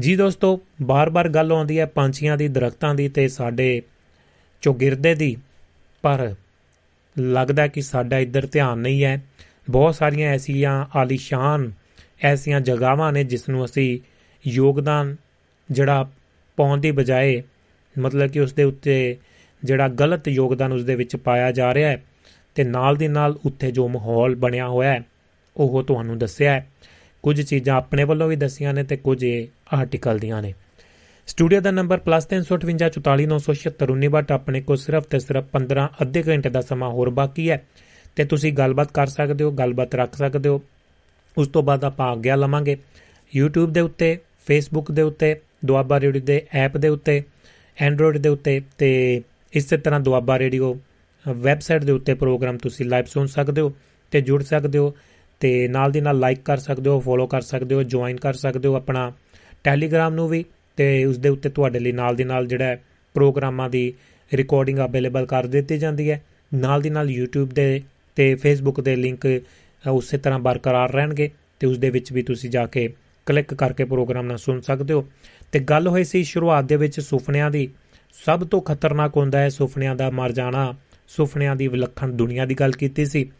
ਜੀ 0.00 0.16
ਦੋਸਤੋ, 0.16 0.60
ਬਾਰ-ਬਾਰ 0.82 1.28
ਗੱਲ 1.28 1.52
ਆਉਂਦੀ 1.52 1.78
ਹੈ 1.78 1.86
ਪੰਛੀਆਂ 1.86 2.36
ਦੀ, 2.36 2.48
ਦਰਖਤਾਂ 2.48 2.94
ਦੀ 2.94 3.08
ਤੇ 3.08 3.28
ਸਾਡੇ 3.28 3.82
ਚੌਗਿਰਦੇ 4.62 5.14
ਦੀ, 5.14 5.36
ਪਰ 6.02 6.34
ਲੱਗਦਾ 7.18 7.66
ਕਿ 7.66 7.80
ਸਾਡਾ 7.80 8.18
ਇੱਧਰ 8.18 8.46
ਧਿਆਨ 8.46 8.78
ਨਹੀਂ 8.78 9.04
ਹੈ। 9.04 9.22
ਬਹੁਤ 9.70 9.94
ਸਾਰੀਆਂ 9.94 10.30
ਐਸੀਆਂ 10.30 10.86
ਆਲੀਸ਼ਾਨ 10.96 11.72
ਐਸੀਆਂ 12.22 12.60
ਜਗਾਵਾਂ 12.60 13.12
ਨੇ 13.12 13.24
ਜਿਸ 13.24 13.48
ਨੂੰ 13.48 13.64
ਅਸੀਂ 13.64 14.00
ਯੋਗਦਾਨ, 14.46 15.16
ਜਿਹੜਾ 15.70 16.10
ਪਾਉਣ 16.56 16.80
ਦੀ 16.80 16.90
ਬਜਾਏ 16.90 17.42
ਮਤਲਬ 17.98 18.30
ਕਿ 18.30 18.40
ਉਸ 18.40 18.52
ਦੇ 18.52 18.64
ਉੱਤੇ 18.64 19.16
ਜਿਹੜਾ 19.64 19.88
ਗਲਤ 19.88 20.28
ਯੋਗਦਾਨ 20.28 20.72
ਉਸ 20.72 20.84
ਦੇ 20.84 20.94
ਵਿੱਚ 20.94 21.16
ਪਾਇਆ 21.16 21.52
ਜਾ 21.52 21.74
ਰਿਹਾ 21.74 21.90
ਹੈ 21.90 22.02
ਤੇ 22.54 22.64
ਨਾਲ 22.64 22.96
ਦੀ 22.96 23.08
ਨਾਲ 23.08 23.38
ਉੱਥੇ 23.46 23.70
ਜੋ 23.70 23.88
ਮਾਹੌਲ 23.88 24.34
ਬਣਿਆ 24.34 24.68
ਹੋਇਆ 24.68 24.92
ਹੈ, 24.92 25.02
ਉਹ 25.56 25.82
ਤੁਹਾਨੂੰ 25.82 26.18
ਦੱਸਿਆ 26.18 26.52
ਹੈ। 26.52 26.68
ਕੁਝ 27.22 27.42
ਚੀਜ਼ਾਂ 27.42 27.76
ਆਪਣੇ 27.76 28.04
ਵੱਲੋਂ 28.04 28.28
ਵੀ 28.28 28.36
ਦੱਸੀਆਂ 28.36 28.74
ਨੇ 28.74 28.84
ਤੇ 28.84 28.96
ਕੁਝ 28.96 29.24
ਇਹ 29.24 29.46
ਆਰਟੀਕਲ 29.72 30.18
ਦੀਆਂ 30.18 30.42
ਨੇ। 30.42 30.54
ਸਟੂਡੀਓ 31.26 31.60
ਦਾ 31.60 31.70
ਨੰਬਰ 31.70 31.98
+358 31.98 34.08
ਬਟ 34.08 34.32
ਆਪਣੇ 34.32 34.60
ਕੋਲ 34.60 34.76
ਸਿਰਫ 34.76 35.04
ਤੇ 35.04 35.18
ਸਿਰਫ 35.18 35.44
15 35.52 35.90
ਅੱਧੇ 36.02 36.24
ਘੰਟੇ 36.28 36.50
ਦਾ 36.50 36.60
ਸਮਾਂ 36.60 36.90
ਹੋਰ 36.90 37.10
ਬਾਕੀ 37.10 37.50
ਹੈ। 37.50 37.64
ਤੇ 38.16 38.24
ਤੁਸੀਂ 38.24 38.52
ਗੱਲਬਾਤ 38.52 38.92
ਕਰ 38.92 39.06
ਸਕਦੇ 39.06 39.44
ਹੋ, 39.44 39.50
ਗੱਲਬਾਤ 39.50 39.94
ਰੱਖ 39.94 40.14
ਸਕਦੇ 40.14 40.48
ਹੋ। 40.48 40.62
ਉਸ 41.38 41.48
ਤੋਂ 41.48 41.62
ਬਾਅਦ 41.62 41.84
ਆਪਾਂ 41.84 42.06
ਆਗਿਆ 42.06 42.36
ਲਵਾਂਗੇ। 42.36 42.76
YouTube 43.32 43.66
ਦੇ 43.66 43.80
ਉੱਤੇ, 43.80 44.18
Facebook 44.48 44.92
ਦੇ 44.92 45.02
ਉੱਤੇ, 45.02 45.40
ਦੁਆਬਾ 45.64 46.00
ਰੇਡੀਓ 46.00 46.22
ਦੇ 46.22 46.46
ਐਪ 46.52 46.76
ਦੇ 46.76 46.88
ਉੱਤੇ 46.88 47.22
Android 47.88 48.18
ਦੇ 48.18 48.28
ਉੱਤੇ 48.28 48.62
ਤੇ 48.78 49.22
ਇਸੇ 49.52 49.76
ਤਰ੍ਹਾਂ 49.76 50.00
ਦੁਆਬਾ 50.00 50.38
ਰੇਡੀਓ 50.38 50.78
ਵੈਬਸਾਈਟ 51.28 51.84
ਦੇ 51.84 51.92
ਉੱਤੇ 51.92 52.14
ਪ੍ਰੋਗਰਾਮ 52.14 52.58
ਤੁਸੀਂ 52.58 52.86
ਲਾਈਵ 52.86 53.04
ਸੁਣ 53.04 53.26
ਸਕਦੇ 53.26 53.60
ਹੋ 53.60 53.72
ਤੇ 54.10 54.20
ਜੁੜ 54.20 54.42
ਸਕਦੇ 54.42 54.78
ਹੋ 54.78 54.94
ਤੇ 55.40 55.68
ਨਾਲ 55.68 55.92
ਦੀ 55.92 56.00
ਨਾਲ 56.00 56.18
ਲਾਈਕ 56.18 56.38
ਕਰ 56.44 56.56
ਸਕਦੇ 56.56 56.90
ਹੋ, 56.90 57.00
ਫੋਲੋ 57.00 57.26
ਕਰ 57.26 57.40
ਸਕਦੇ 57.40 57.74
ਹੋ, 57.74 57.82
ਜੁਆਇਨ 57.82 58.16
ਕਰ 58.16 58.34
ਸਕਦੇ 58.34 58.68
ਹੋ 58.68 58.74
ਆਪਣਾ 58.74 59.12
ਟੈਲੀਗ੍ਰਾਮ 59.64 60.14
ਨੂੰ 60.14 60.28
ਵੀ 60.28 60.44
ਤੇ 60.76 61.04
ਉਸ 61.04 61.18
ਦੇ 61.18 61.28
ਉੱਤੇ 61.28 61.48
ਤੁਹਾਡੇ 61.48 61.78
ਲਈ 61.78 61.92
ਨਾਲ 61.92 62.16
ਦੀ 62.16 62.24
ਨਾਲ 62.24 62.46
ਜਿਹੜਾ 62.46 62.76
ਪ੍ਰੋਗਰਾਮਾਂ 63.14 63.70
ਦੀ 63.70 63.94
ਰਿਕਾਰਡਿੰਗ 64.34 64.78
ਅਵੇਲੇਬਲ 64.78 65.26
ਕਰ 65.26 65.46
ਦਿੱਤੀ 65.46 65.78
ਜਾਂਦੀ 65.78 66.10
ਹੈ। 66.10 66.22
ਨਾਲ 66.54 66.82
ਦੀ 66.82 66.90
ਨਾਲ 66.90 67.08
YouTube 67.20 67.46
ਦੇ 67.46 67.82
ਤੇ 68.16 68.34
Facebook 68.34 68.82
ਦੇ 68.82 68.96
ਲਿੰਕ 68.96 69.40
ਉਸੇ 69.90 70.18
ਤਰ੍ਹਾਂ 70.18 70.38
ਬਰਕਰਾਰ 70.38 70.92
ਰਹਿਣਗੇ 70.92 71.30
ਤੇ 71.60 71.66
ਉਸ 71.66 71.78
ਦੇ 71.78 71.90
ਵਿੱਚ 71.90 72.12
ਵੀ 72.12 72.22
ਤੁਸੀਂ 72.22 72.50
ਜਾ 72.50 72.66
ਕੇ 72.66 72.94
ਕਲਿੱਕ 73.26 73.54
ਕਰਕੇ 73.54 73.84
ਪ੍ਰੋਗਰਾਮ 73.84 74.26
ਨਾਲ 74.26 74.36
ਸੁਣ 74.36 74.60
ਸਕਦੇ 74.60 74.94
ਹੋ। 74.94 75.08
ਤੇ 75.52 75.58
ਗੱਲ 75.58 75.88
ਹੋਈ 75.88 76.04
ਸੀ 76.04 76.24
ਸ਼ੁਰੂਆਤ 76.24 76.64
ਦੇ 76.64 76.76
ਵਿੱਚ 76.76 77.00
ਸੁਪਨਿਆਂ 77.00 77.50
ਦੀ। 77.50 77.68
ਸਭ 78.24 78.46
ਤੋਂ 78.46 78.60
ਖਤਰਨਾਕ 78.60 79.16
ਹੁੰਦਾ 79.16 79.38
ਹੈ 79.38 79.48
ਸੁਪਨਿਆਂ 79.48 79.96
ਦਾ 79.96 80.10
ਮਰ 80.10 80.32
ਜਾਣਾ। 80.32 80.74
ਸੁਪਨਿਆਂ 81.08 81.56
ਦੀ 81.56 81.68
ਵਿਲੱਖਣ 81.68 82.12
ਦੁਨੀਆ 82.12 82.46
ਦੀ 82.46 82.54
ਗੱਲ 82.54 82.72
ਕੀਤੀ 82.72 83.04
ਸੀ। 83.04 83.30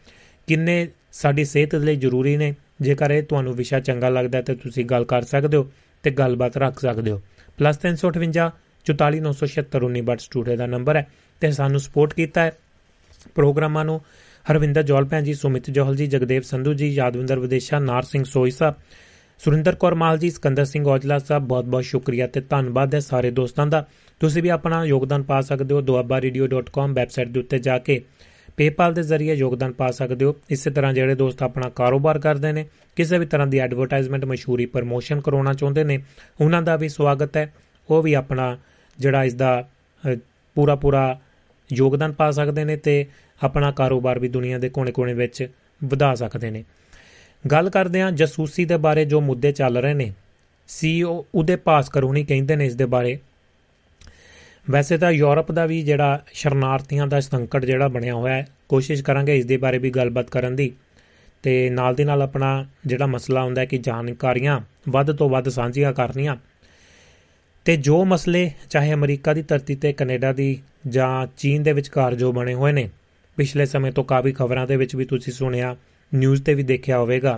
ਕਿੰਨੇ 0.47 0.87
ਸਾਡੀ 1.11 1.45
ਸਿਹਤ 1.45 1.75
ਲਈ 1.75 1.95
ਜ਼ਰੂਰੀ 1.95 2.37
ਨੇ। 2.37 2.55
ਜੇਕਰ 2.81 3.11
ਇਹ 3.11 3.23
ਤੁਹਾਨੂੰ 3.23 3.53
ਵਿਸ਼ਾ 3.53 3.79
ਚੰਗਾ 3.79 4.09
ਲੱਗਦਾ 4.09 4.41
ਤਾਂ 4.41 4.55
ਤੁਸੀਂ 4.55 4.85
ਗੱਲ 4.85 5.05
ਕਰ 5.05 5.21
ਸਕਦੇ 5.21 5.57
ਹੋ 5.57 5.71
ਤੇ 6.03 6.11
ਗੱਲਬਾਤ 6.11 6.57
ਰੱਖ 6.57 6.79
ਸਕਦੇ 6.79 7.11
ਹੋ। 7.11 7.21
+358 7.57 8.51
44976 8.85 10.19
ਸਟੂਡੀਓ 10.19 10.55
ਦਾ 10.55 10.65
ਨੰਬਰ 10.65 10.95
ਹੈ 10.95 11.07
ਤੇ 11.41 11.51
ਸਾਨੂੰ 11.51 11.79
ਸਪੋਰਟ 11.79 12.13
ਕੀਤਾ 12.13 12.41
ਹੈ। 12.41 12.51
ਪ੍ਰੋਗਰਾਮਾਂ 13.35 13.85
ਨੂੰ 13.85 14.01
ਹਰਵਿੰਦਰ 14.51 14.83
ਜੋਲ 14.83 15.05
ਭੈਣ 15.05 15.23
ਜੀ, 15.23 15.33
ਸੁਮਿਤ 15.33 15.69
ਜੋਹਲ 15.69 15.95
ਜੀ, 15.95 16.07
ਜਗਦੇਵ 16.07 16.41
ਸੰਧੂ 16.41 16.73
ਜੀ, 16.73 16.87
ਯਾਦਵਿੰਦਰ 16.87 17.39
ਵਿਦੇਸ਼ਾ, 17.39 17.79
ਨਾਰ 17.79 18.03
ਸਿੰਘ 18.03 18.23
ਸੋਈ 18.23 18.51
ਸਾਹਿਬ 18.51 18.75
ਸੁਰਿੰਦਰ 19.39 19.75
ਕੌਰ 19.75 19.95
ਮਾਲ 19.95 20.17
ਜੀ 20.17 20.29
ਸਿਕੰਦਰ 20.29 20.65
ਸਿੰਘ 20.65 20.85
ਔਜਲਾ 20.85 21.19
ਸਾਹਿਬ 21.19 21.43
ਬਹੁਤ-ਬਹੁਤ 21.43 21.83
ਸ਼ੁਕਰੀਆ 21.83 22.27
ਤੇ 22.27 22.41
ਧੰਨਵਾਦ 22.41 22.95
ਹੈ 22.95 22.99
ਸਾਰੇ 22.99 23.31
ਦੋਸਤਾਂ 23.31 23.67
ਦਾ। 23.67 23.87
ਤੁਸੀਂ 24.19 24.43
ਵੀ 24.43 24.49
ਆਪਣਾ 24.49 24.85
ਯੋਗਦਾਨ 24.85 25.23
ਪਾ 25.23 25.41
ਸਕਦੇ 25.41 25.75
ਹੋ 25.75 25.79
duabbaradio.com 25.79 26.93
ਵੈਬਸਾਈਟ 26.93 27.27
ਦੇ 27.27 27.39
ਉੱਤੇ 27.39 27.59
ਜਾ 27.59 27.79
ਕੇ। 27.79 28.01
PayPal 28.49 28.93
ਦੇ 28.93 29.03
ਜ਼ਰੀਏ 29.03 29.33
ਯੋਗਦਾਨ 29.33 29.73
ਪਾ 29.73 29.91
ਸਕਦੇ 29.91 30.25
ਹੋ। 30.25 30.35
ਇਸੇ 30.49 30.71
ਤਰ੍ਹਾਂ 30.71 30.93
ਜਿਹੜੇ 30.93 31.15
ਦੋਸਤ 31.15 31.43
ਆਪਣਾ 31.43 31.69
ਕਾਰੋਬਾਰ 31.69 32.19
ਕਰਦੇ 32.19 32.51
ਨੇ, 32.51 32.65
ਕਿਸੇ 32.95 33.17
ਵੀ 33.17 33.25
ਤਰ੍ਹਾਂ 33.25 33.47
ਦੀ 33.47 33.57
ਐਡਵਰਟਾਈਜ਼ਮੈਂਟ 33.57 34.25
ਮਸ਼ਹੂਰੀ 34.25 34.65
ਪ੍ਰਮੋਸ਼ਨ 34.65 35.19
ਕਰਾਉਣਾ 35.19 35.53
ਚਾਹੁੰਦੇ 35.53 35.83
ਨੇ, 35.83 36.03
ਉਹਨਾਂ 36.41 36.61
ਦਾ 36.61 36.75
ਵੀ 36.75 36.89
ਸਵਾਗਤ 36.89 37.37
ਹੈ। 37.37 37.53
ਉਹ 37.89 38.03
ਵੀ 38.03 38.13
ਆਪਣਾ 38.13 38.57
ਜਿਹੜਾ 38.99 39.23
ਇਸ 39.23 39.33
ਦਾ 39.33 39.69
ਪੂਰਾ 40.55 40.75
ਪੂਰਾ 40.75 41.19
ਯੋਗਦਾਨ 41.73 42.11
ਪਾ 42.11 42.31
ਸਕਦੇ 42.31 42.63
ਨੇ 42.63 42.77
ਤੇ 42.77 43.05
ਆਪਣਾ 43.43 43.71
ਕਾਰੋਬਾਰ 43.71 44.19
ਵੀ 44.19 44.27
ਦੁਨੀਆ 44.27 44.57
ਦੇ 44.57 44.69
ਕੋਨੇ-ਕੋਨੇ 44.69 45.13
ਵਿੱਚ 45.13 45.47
ਵਧਾ 45.83 46.15
ਸਕਦੇ 46.15 46.51
ਨੇ। 46.51 46.63
ਗੱਲ 47.51 47.69
ਕਰਦੇ 47.69 48.01
ਹਾਂ 48.01 48.11
ਜਸੂਸੀ 48.11 48.65
ਦੇ 48.65 48.77
ਬਾਰੇ 48.77 49.05
ਜੋ 49.05 49.21
ਮੁੱਦੇ 49.21 49.51
ਚੱਲ 49.51 49.77
ਰਹੇ 49.77 49.93
ਨੇ। 49.93 50.13
ਸੀਓ 50.67 51.25
ਉਹਦੇ 51.35 51.55
ਭਾਸਕਰ 51.55 52.03
ਹੁਣੀ 52.03 52.25
ਕਹਿੰਦੇ 52.25 52.55
ਨੇ 52.55 52.65
ਇਸ 52.65 52.75
ਦੇ 52.75 52.85
ਬਾਰੇ। 52.85 53.19
ਵੈਸੇ 54.69 54.97
ਤਾਂ 54.97 55.11
ਯੂਰਪ 55.11 55.51
ਦਾ 55.51 55.65
ਵੀ 55.65 55.81
ਜਿਹੜਾ 55.81 56.23
ਸ਼ਰਨਾਰਥੀਆਂ 56.33 57.07
ਦਾ 57.07 57.19
ਸੰਕਟ 57.19 57.65
ਜਿਹੜਾ 57.65 57.87
ਬਣਿਆ 57.87 58.15
ਹੋਇਆ 58.15 58.33
ਹੈ, 58.33 58.47
ਕੋਸ਼ਿਸ਼ 58.69 59.03
ਕਰਾਂਗੇ 59.03 59.37
ਇਸ 59.37 59.45
ਦੇ 59.45 59.57
ਬਾਰੇ 59.57 59.77
ਵੀ 59.77 59.89
ਗੱਲਬਾਤ 59.89 60.29
ਕਰਨ 60.29 60.55
ਦੀ। 60.55 60.71
ਤੇ 61.43 61.69
ਨਾਲ 61.69 61.95
ਦੇ 61.95 62.03
ਨਾਲ 62.03 62.21
ਆਪਣਾ 62.21 62.65
ਜਿਹੜਾ 62.85 63.05
ਮਸਲਾ 63.05 63.43
ਹੁੰਦਾ 63.43 63.61
ਹੈ 63.61 63.65
ਕਿ 63.65 63.77
ਜਾਣਕਾਰੀਆਂ 63.77 64.61
ਵੱਧ 64.89 65.11
ਤੋਂ 65.11 65.29
ਵੱਧ 65.29 65.49
ਸਾਂਝੀਆਂ 65.49 65.93
ਕਰਨੀਆਂ। 65.93 66.35
ਤੇ 67.65 67.77
ਜੋ 67.77 68.05
ਮਸਲੇ 68.05 68.51
ਚਾਹੇ 68.69 68.93
ਅਮਰੀਕਾ 68.93 69.33
ਦੀ 69.33 69.41
ਧਰਤੀ 69.41 69.75
ਤੇ, 69.75 69.93
ਕੈਨੇਡਾ 69.93 70.33
ਦੀ 70.33 70.61
ਜਾਂ 70.87 71.27
ਚੀਨ 71.37 71.63
ਦੇ 71.63 71.73
ਵਿਚਕਾਰ 71.73 72.15
ਜੋ 72.15 72.31
ਬਣੇ 72.31 72.53
ਹੋਏ 72.53 72.71
ਨੇ, 72.71 72.89
ਪਿਛਲੇ 73.35 73.65
ਸਮੇਂ 73.65 73.91
ਤੋਂ 73.91 74.03
ਕਾਫੀ 74.03 74.31
ਖਬਰਾਂ 74.31 74.67
ਦੇ 74.67 74.75
ਵਿੱਚ 74.75 74.95
ਵੀ 74.95 75.05
ਤੁਸੀਂ 75.05 75.33
ਸੁਣਿਆ। 75.33 75.75
ਨਿਊਜ਼ 76.11 76.43
ਤੇ 76.43 76.53
ਵੀ 76.53 76.63
ਦੇਖਿਆ 76.63 76.99
ਹੋਵੇਗਾ। 76.99 77.37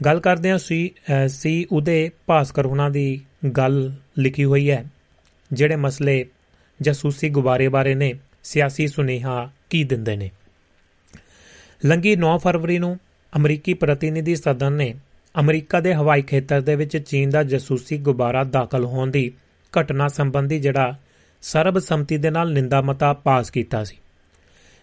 ਗੱਲ 0.00 0.20
ਕਰਦੇ 0.20 0.50
ਹਾਂ 0.50 0.58
ਸੀ 0.58 0.90
ਸੀ 1.28 1.64
ਉਹਦੇ 1.72 2.10
ਭਾਸਕਰ 2.26 2.66
ਹੁਣਾਂ 2.66 2.90
ਦੀ 2.90 3.20
ਗੱਲ 3.56 3.92
ਲਿਖੀ 4.18 4.44
ਹੋਈ 4.44 4.70
ਹੈ, 4.70 4.84
ਜਿਹੜੇ 5.52 5.76
ਮਸਲੇ 5.76 6.24
ਜਸੂਸੀ 6.80 7.28
ਗੁਬਾਰੇ 7.28 7.68
ਬਾਰੇ 7.68 7.94
ਨੇ, 7.94 8.14
ਸਿਆਸੀ 8.42 8.86
ਸੁਨੇਹਾ 8.88 9.50
ਕੀ 9.70 9.84
ਦਿੰਦੇ 9.84 10.16
ਨੇ? 10.16 10.30
ਲੰਗੀ 11.84 12.16
9 12.16 12.36
ਫਰਵਰੀ 12.38 12.78
ਨੂੰ 12.78 12.98
ਅਮਰੀਕੀ 13.32 13.74
ਪ੍ਰਤੀਨਿਧੀ 13.74 14.36
ਸਦਨ 14.36 14.72
ਨੇ 14.72 14.94
ਅਮਰੀਕਾ 15.34 15.80
ਦੇ 15.80 15.94
ਹਵਾਈ 15.94 16.22
ਖੇਤਰ 16.22 16.60
ਦੇ 16.60 16.74
ਵਿੱਚ 16.76 16.96
ਚੀਨ 16.98 17.30
ਦਾ 17.30 17.42
ਜਸੂਸੀ 17.42 17.98
ਗੁਬਾਰਾ 17.98 18.44
ਦਾਖਲ 18.44 18.84
ਹੋਣ 18.84 19.10
ਦੀ 19.10 19.32
ਘਟਨਾ 19.72 20.08
ਸੰਬੰਧੀ 20.08 20.58
ਜਿਹੜਾ 20.58 20.94
ਸਰਬਸੰਮਤੀ 21.42 22.16
ਦੇ 22.16 22.30
ਨਾਲ 22.30 22.52
ਨਿੰਦਾ 22.52 22.80
ਮਤਾ 22.80 23.12
ਪਾਸ 23.12 23.50
ਕੀਤਾ 23.50 23.84
ਸੀ। 23.84 23.96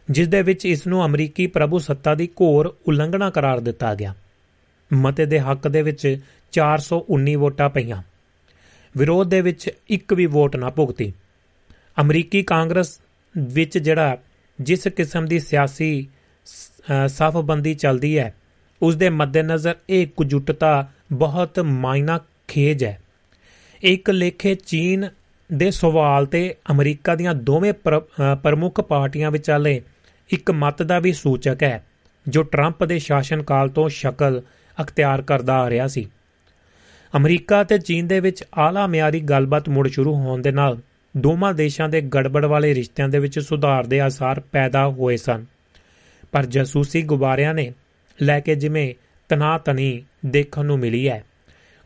ਜਿਸ 0.09 0.27
ਦੇ 0.27 0.41
ਵਿੱਚ 0.41 0.65
ਇਸ 0.65 0.85
ਨੂੰ 0.87 1.05
ਅਮਰੀਕੀ 1.05 1.47
ਪ੍ਰਭੂ 1.47 1.79
ਸੱਤਾ 1.79 2.15
ਦੀ 2.15 2.27
ਘੋਰ 2.41 2.75
ਉਲੰਘਣਾ 2.87 3.29
ਕਰਾਰ 3.29 3.59
ਦਿੱਤਾ 3.59 3.93
ਗਿਆ। 3.95 4.13
ਮਤੇ 4.93 5.25
ਦੇ 5.25 5.39
ਹੱਕ 5.39 5.67
ਦੇ 5.67 5.81
ਵਿੱਚ 5.81 6.19
419 6.53 7.35
ਵੋਟਾਂ 7.35 7.69
ਪਈਆਂ। 7.69 8.01
ਵਿਰੋਧ 8.97 9.29
ਦੇ 9.29 9.41
ਵਿੱਚ 9.41 9.69
ਇੱਕ 9.89 10.13
ਵੀ 10.13 10.25
ਵੋਟ 10.25 10.55
ਨਾ 10.55 10.69
ਭੁਗਤੀ। 10.69 11.13
ਅਮਰੀਕੀ 12.01 12.41
ਕਾਂਗਰਸ 12.43 12.99
ਵਿੱਚ 13.37 13.77
ਜਿਹੜਾ 13.77 14.17
ਜਿਸ 14.61 14.87
ਕਿਸਮ 14.87 15.25
ਦੀ 15.25 15.39
ਸਿਆਸੀ 15.39 16.07
ਸਾਫਬੰਦੀ 17.07 17.73
ਚੱਲਦੀ 17.75 18.17
ਹੈ 18.17 18.33
ਉਸ 18.81 18.95
ਦੇ 18.95 19.09
ਮੱਦੇਨਜ਼ਰ 19.09 19.75
ਇਹ 19.89 20.07
ਕੁਜੁੱਟਤਾ 20.07 20.89
ਬਹੁਤ 21.11 21.59
ਮਾਇਨਾ 21.59 22.19
ਖੇਜ 22.47 22.83
ਹੈ। 22.83 22.99
ਇੱਕ 23.81 24.09
ਲੇਖੇ 24.09 24.55
ਚੀਨ 24.55 25.09
ਦੇ 25.53 25.71
ਸਵਾਲ 25.71 26.25
ਤੇ 26.25 26.55
ਅਮਰੀਕਾ 26.71 27.15
ਦੀਆਂ 27.15 27.33
ਦੋਵੇਂ 27.35 27.73
ਪ੍ਰਮੁੱਖ 28.43 28.81
ਪਾਰਟੀਆਂ 28.81 29.31
ਵਿਚਾਲੇ 29.31 29.81
ਇੱਕ 30.29 30.51
ਮਤ 30.51 30.81
ਦਾ 30.83 30.99
ਵੀ 30.99 31.13
ਸੂਚਕ 31.13 31.63
ਹੈ, 31.63 31.83
ਜੋ 32.27 32.43
ਟਰੰਪ 32.43 32.83
ਦੇ 32.83 32.99
ਸ਼ਾਸਨ 32.99 33.43
ਕਾਲ 33.43 33.69
ਤੋਂ 33.69 33.89
ਸ਼ਕਲ 33.89 34.41
ਅਖਤਿਆਰ 34.81 35.21
ਕਰਦਾ 35.21 35.57
ਆ 35.57 35.69
ਰਿਹਾ 35.69 35.87
ਸੀ। 35.87 36.09
ਅਮਰੀਕਾ 37.17 37.63
ਤੇ 37.63 37.77
ਚੀਨ 37.77 38.07
ਦੇ 38.07 38.19
ਵਿੱਚ 38.19 38.43
ਆਲਾ 38.57 38.87
ਮਿਆਰੀ 38.87 39.19
ਗੱਲਬਾਤ 39.19 39.69
ਮੁੜ 39.69 39.87
ਸ਼ੁਰੂ 39.87 40.13
ਹੋਣ 40.15 40.41
ਦੇ 40.41 40.51
ਨਾਲ 40.51 40.77
ਦੋਵਾਂ 41.17 41.53
ਦੇਸ਼ਾਂ 41.53 41.89
ਦੇ 41.89 42.01
ਗੜਬੜ 42.01 42.45
ਵਾਲੇ 42.45 42.73
ਰਿਸ਼ਤਿਆਂ 42.75 43.09
ਦੇ 43.09 43.19
ਵਿੱਚ 43.19 43.39
ਸੁਧਾਰ 43.39 43.87
ਦੇ 43.87 44.01
ਆਸਾਰ 44.01 44.39
ਪੈਦਾ 44.39 44.87
ਹੋਏ 44.87 45.17
ਸਨ। 45.17 45.45
ਪਰ 46.31 46.45
ਜਾਸੂਸੀ 46.45 47.01
ਗੁਬਾਰਿਆਂ 47.01 47.53
ਨੇ 47.53 47.71
ਲੈ 48.21 48.39
ਕੇ 48.39 48.55
ਜਿਵੇਂ 48.55 48.93
ਤਨਾਤਨੀ 49.29 50.03
ਦੇਖਣ 50.25 50.65
ਨੂੰ 50.65 50.79
ਮਿਲੀ 50.79 51.07
ਹੈ, 51.09 51.23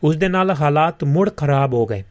ਉਸ 0.02 0.16
ਦੇ 0.16 0.28
ਨਾਲ 0.28 0.50
ਹਾਲਾਤ 0.50 1.04
ਮੁੜ 1.04 1.30
ਖਰਾਬ 1.36 1.74
ਹੋ 1.74 1.86
ਗਏ। 1.86 2.02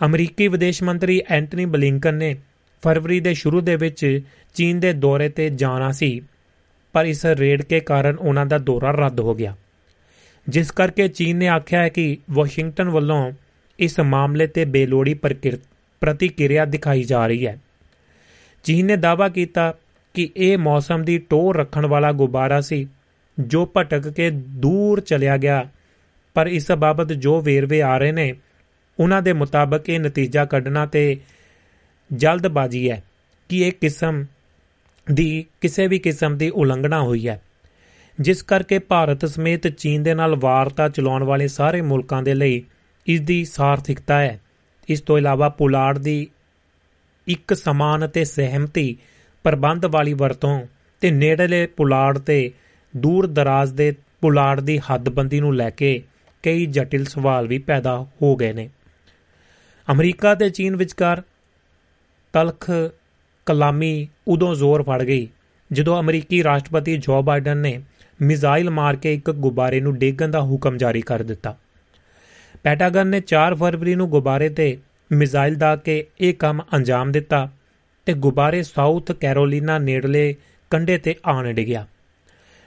ਅਮਰੀਕੀ 0.00 0.48
ਵਿਦੇਸ਼ 0.48 0.82
ਮੰਤਰੀ 0.82 1.20
ਐਂਟਨੀ 1.30 1.64
ਬਲਿੰਕਨ 1.64 2.14
ਨੇ 2.14 2.36
ਫਰਵਰੀ 2.82 3.20
ਦੇ 3.20 3.34
ਸ਼ੁਰੂ 3.34 3.60
ਦੇ 3.60 3.76
ਵਿੱਚ 3.76 4.20
ਚੀਨ 4.54 4.80
ਦੇ 4.80 4.92
ਦੌਰੇ 4.92 5.28
ਤੇ 5.28 5.48
ਜਾਣਾ 5.50 5.90
ਸੀ, 5.92 6.20
ਪਰ 6.92 7.04
ਇਸ 7.04 7.26
ਰੇਡ 7.26 7.62
ਕੇ 7.62 7.80
ਕਾਰਨ 7.80 8.16
ਉਹਨਾਂ 8.16 8.46
ਦਾ 8.46 8.58
ਦੌਰਾ 8.58 8.90
ਰੱਦ 8.90 9.20
ਹੋ 9.20 9.34
ਗਿਆ। 9.34 9.56
ਜਿਸ 10.48 10.70
ਕਰਕੇ 10.70 11.08
ਚੀਨ 11.08 11.36
ਨੇ 11.36 11.48
ਆਖਿਆ 11.48 11.82
ਹੈ 11.82 11.88
ਕਿ 11.88 12.16
ਵਾਸ਼ਿੰਗਟਨ 12.30 12.88
ਵੱਲੋਂ 12.88 13.32
ਇਸ 13.78 14.00
ਮਾਮਲੇ 14.00 14.46
ਤੇ 14.46 14.64
ਬੇਲੋੜੀ 14.64 15.14
ਪ੍ਰਤੀਕਿਰਿਆ 15.14 16.64
ਦਿਖਾਈ 16.64 17.02
ਜਾ 17.02 17.26
ਰਹੀ 17.26 17.46
ਹੈ। 17.46 17.58
ਚੀਨ 18.64 18.86
ਨੇ 18.86 18.96
ਦਾਅਵਾ 18.96 19.28
ਕੀਤਾ 19.28 19.74
ਕਿ 20.14 20.28
ਇਹ 20.36 20.58
ਮੌਸਮ 20.58 21.04
ਦੀ 21.04 21.18
ਟੋਰ 21.18 21.56
ਰੱਖਣ 21.56 21.86
ਵਾਲਾ 21.86 22.12
ਗੁਬਾਰਾ 22.12 22.60
ਸੀ, 22.60 22.86
ਜੋ 23.38 23.72
ਭਟਕ 23.76 24.08
ਕੇ 24.08 24.30
ਦੂਰ 24.30 25.00
ਚਲਿਆ 25.00 25.36
ਗਿਆ। 25.36 25.68
ਪਰ 26.34 26.46
ਇਸ 26.46 26.72
ਬਾਬਤ 26.72 27.12
ਜੋ 27.12 27.40
ਵੇਰਵੇ 27.40 27.82
ਆ 27.82 27.96
ਰਹੇ 27.98 28.12
ਨੇ, 28.12 28.34
ਉਹਨਾਂ 28.98 29.22
ਦੇ 29.22 29.32
ਮੁਤਾਬਕ 29.32 29.88
ਇਹ 29.88 30.00
ਨਤੀਜਾ 30.00 30.44
ਕੱਢਣਾ 30.44 30.86
ਤੇ 30.86 31.16
ਜਲਦਬਾਜ਼ੀ 32.10 32.90
ਹੈ 32.90 33.02
ਕਿ 33.48 33.58
ਇਹ 33.58 33.72
ਕਿਸਮ 33.72 34.24
ਦੀ, 35.12 35.44
ਕਿਸੇ 35.60 35.86
ਵੀ 35.86 35.98
ਕਿਸਮ 35.98 36.36
ਦੀ 36.36 36.50
ਉਲੰਘਣਾ 36.50 37.00
ਹੋਈ 37.02 37.28
ਹੈ, 37.28 37.40
ਜਿਸ 38.20 38.42
ਕਰਕੇ 38.42 38.78
ਭਾਰਤ 38.78 39.24
ਸਮੇਤ 39.24 39.68
ਚੀਨ 39.68 40.02
ਦੇ 40.02 40.14
ਨਾਲ 40.14 40.36
ਵਾਰਤਾ 40.36 40.88
ਚਲਾਉਣ 40.88 41.22
ਵਾਲੇ 41.22 41.48
ਸਾਰੇ 41.48 41.80
ਮੁਲਕਾਂ 41.80 42.22
ਦੇ 42.22 42.34
ਲਈ 42.34 42.62
ਇਸ 43.06 43.20
ਦੀ 43.20 43.44
ਸਾਰਥਿਕਤਾ 43.44 44.18
ਹੈ। 44.18 44.40
ਇਸ 44.88 45.00
ਤੋਂ 45.00 45.18
ਇਲਾਵਾ 45.18 45.48
ਪੁਲਾੜ 45.48 45.98
ਦੀ 45.98 46.26
ਇੱਕ 47.26 47.54
ਸਮਾਨ 47.54 48.04
ਅਤੇ 48.04 48.24
ਸਹਿਮਤੀ 48.24 48.96
ਪ੍ਰਬੰਧ 49.44 49.86
ਵਾਲੀ 49.86 50.12
ਵਰਤੋਂ 50.12 50.60
ਤੇ 51.00 51.10
ਨੇੜਲੇ 51.10 51.66
ਪੁਲਾੜ 51.66 52.18
ਤੇ 52.18 52.52
ਦੂਰ 52.96 53.26
ਦਰਾਜ਼ 53.26 53.74
ਦੇ 53.74 53.94
ਪੁਲਾੜ 54.20 54.60
ਦੀ 54.60 54.78
ਹੱਦਬੰਦੀ 54.78 55.40
ਨੂੰ 55.40 55.54
ਲੈ 55.56 55.70
ਕੇ 55.70 56.02
ਕਈ 56.42 56.66
ਜਟਿਲ 56.66 57.04
ਸਵਾਲ 57.04 57.46
ਵੀ 57.46 57.58
ਪੈਦਾ 57.58 58.06
ਹੋ 58.22 58.36
ਗਏ 58.36 58.52
ਨੇ। 58.52 58.68
ਅਮਰੀਕਾ 59.92 60.34
ਤੇ 60.34 60.50
ਚੀਨ 60.50 60.76
ਵਿਚਕਾਰ 60.76 61.22
ਤਲਖ 62.32 62.70
ਕਲਾਮੀ 63.46 64.08
ਉਦੋਂ 64.28 64.54
ਜ਼ੋਰ 64.54 64.82
ਫੜ 64.82 65.02
ਗਈ 65.02 65.26
ਜਦੋਂ 65.70 65.98
ਅਮਰੀਕੀ 66.00 66.42
ਰਾਸ਼ਟਰਪਤੀ 66.44 66.96
ਜੋ 66.96 67.22
ਬਾਈਡਨ 67.22 67.58
ਨੇ 67.58 67.80
ਮਿਜ਼ਾਈਲ 68.22 68.70
ਮਾਰ 68.70 68.96
ਕੇ 68.96 69.14
ਇੱਕ 69.14 69.30
ਗੁਬਾਰੇ 69.30 69.80
ਨੂੰ 69.80 69.94
ਡੇਗਣ 69.98 70.28
ਦਾ 70.28 70.40
ਹੁਕਮ 70.40 70.76
ਜਾਰੀ 70.76 71.00
ਕਰ 71.00 71.22
ਦਿੱਤਾ। 71.22 71.56
ਪੈਟਾਗਨ 72.62 73.06
ਨੇ 73.06 73.20
4 73.26 73.54
ਫਰਵਰੀ 73.54 73.94
ਨੂੰ 73.94 74.08
ਗੁਬਾਰੇ 74.10 74.48
ਤੇ 74.48 74.76
ਮਿਜ਼ਾਈਲ 75.12 75.54
ਦਾ 75.54 75.74
ਕੇ 75.76 76.04
ਇਹ 76.20 76.34
ਕੰਮ 76.34 76.62
ਅੰਜਾਮ 76.74 77.12
ਦਿੱਤਾ 77.12 77.48
ਤੇ 78.06 78.12
ਗੁਬਾਰੇ 78.14 78.62
ਸਾਊਥ 78.62 79.12
ਕੈਰੋਲੀਨਾ 79.12 79.78
ਨੇੜਲੇ 79.78 80.34
ਕੰਡੇ 80.70 80.98
ਤੇ 80.98 81.14
ਆਣ 81.26 81.52
ਡਿਗਿਆ। 81.52 81.86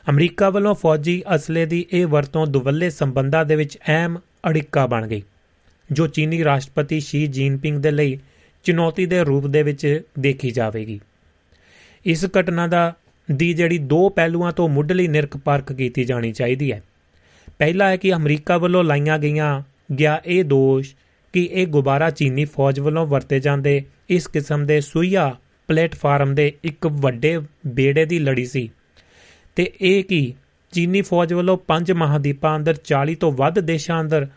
ਅਮਰੀਕਾ 0.10 0.50
ਵੱਲੋਂ 0.50 0.76
ਫੌਜੀ 0.76 1.22
ਅਸਲੇ 1.36 1.66
ਦੀ 1.66 1.86
ਇਹ 1.92 2.06
ਵਰਤੋਂ 2.08 2.46
ਦੁਵੱਲੇ 2.48 2.90
ਸੰਬੰਧਾਂ 2.90 3.46
ਦੇ 3.46 3.56
ਵਿੱਚ 3.56 3.78
ਅਹਿਮ 3.78 4.18
ਅੜਿੱਕਾ 4.50 4.86
ਬਣ 4.88 5.08
ਗਈ, 5.08 5.22
ਜੋ 5.90 6.08
ਚੀਨੀ 6.08 6.44
ਰਾਸ਼ਟਰਪਤੀ 6.44 7.00
ਸ਼ੀ 7.00 7.26
ਜੀਨਪਿੰਗ 7.28 7.78
ਦੇ 7.78 7.92
ਲਈ 7.92 8.18
ਚੁਣੌਤੀ 8.66 9.06
ਦੇ 9.06 9.24
ਰੂਪ 9.24 9.48
ਦੇ 9.48 9.64
ਵਿੱਚ 9.64 10.02
ਦੇਖੀ 10.20 10.52
ਜਾਵੇਗੀ। 10.52 11.00
ਇਸ 12.06 12.26
ਘਟਨਾ 12.26 12.68
ਦਾ 12.68 12.94
ਦੀ 13.32 13.54
ਜਿਹੜੀ 13.54 13.78
ਦੋ 13.78 14.10
ਪਹਿਲੂਆਂ 14.10 14.52
ਤੋਂ 14.52 14.70
ਮੁੱਢਲੀ 14.70 15.08
ਨਿਰਖ 15.08 15.38
ਪਰਖ 15.38 15.72
ਕੀਤੀ 15.72 16.04
ਜਾਣੀ 16.04 16.32
ਚਾਹੀਦੀ 16.32 16.72
ਹੈ। 16.72 16.84
ਪਹਿਲਾ 17.58 17.90
ਹੈ 17.90 17.98
ਕਿ 17.98 18.14
ਅਮਰੀਕਾ 18.14 18.58
ਵੱਲੋਂ 18.58 18.84
ਲਾਈਆਂ 18.84 19.20
ਗਈਆਂ 19.20 19.62
ਗਿਆ 19.96 20.22
ਇਹ 20.26 20.44
ਦੋਸ਼ 20.44 20.96
ਕਿ 21.34 21.50
ਇਹ 21.52 21.68
ਗੁਬਾਰਾ 21.68 22.10
ਚੀਨੀ 22.10 22.46
ਫੌਜ 22.46 22.80
ਵੱਲੋਂ 22.80 23.08
ਵਰਤੇ 23.08 23.40
ਜਾਂਦੇ 23.40 23.84
ਇਸ 24.10 24.28
ਕਿਸਮ 24.28 24.66
ਦੇ 24.66 24.82
ਸੁਈਆ 24.82 25.36
ਪਲੇਟਫਾਰਮ 25.68 26.36
ਦੇ 26.36 26.54
ਇੱਕ 26.64 26.88
ਵੱਡੇ 26.88 27.42
ਬੇੜੇ 27.68 28.06
ਦੀ 28.06 28.20
ਲੜੀ 28.20 28.46
ਸੀ। 28.46 28.70
ਤੇ 29.56 29.72
ਇਹ 29.82 30.04
ਕਿ 30.04 30.34
ਚੀਨੀ 30.72 31.02
ਫੌਜ 31.02 31.34
ਵੱਲੋਂ 31.34 31.58
ਪੰਜ 31.58 31.92
ਮਹਾਦੀਪਾਂ 31.92 32.58
ਅੰਦਰ 32.58 32.74
40 32.74 33.16
ਤੋਂ 33.16 33.32
ਵੱਧ 33.32 33.60
ਦੇਸ਼ਾਂ 33.60 34.02
ਅੰਦਰ 34.02 34.28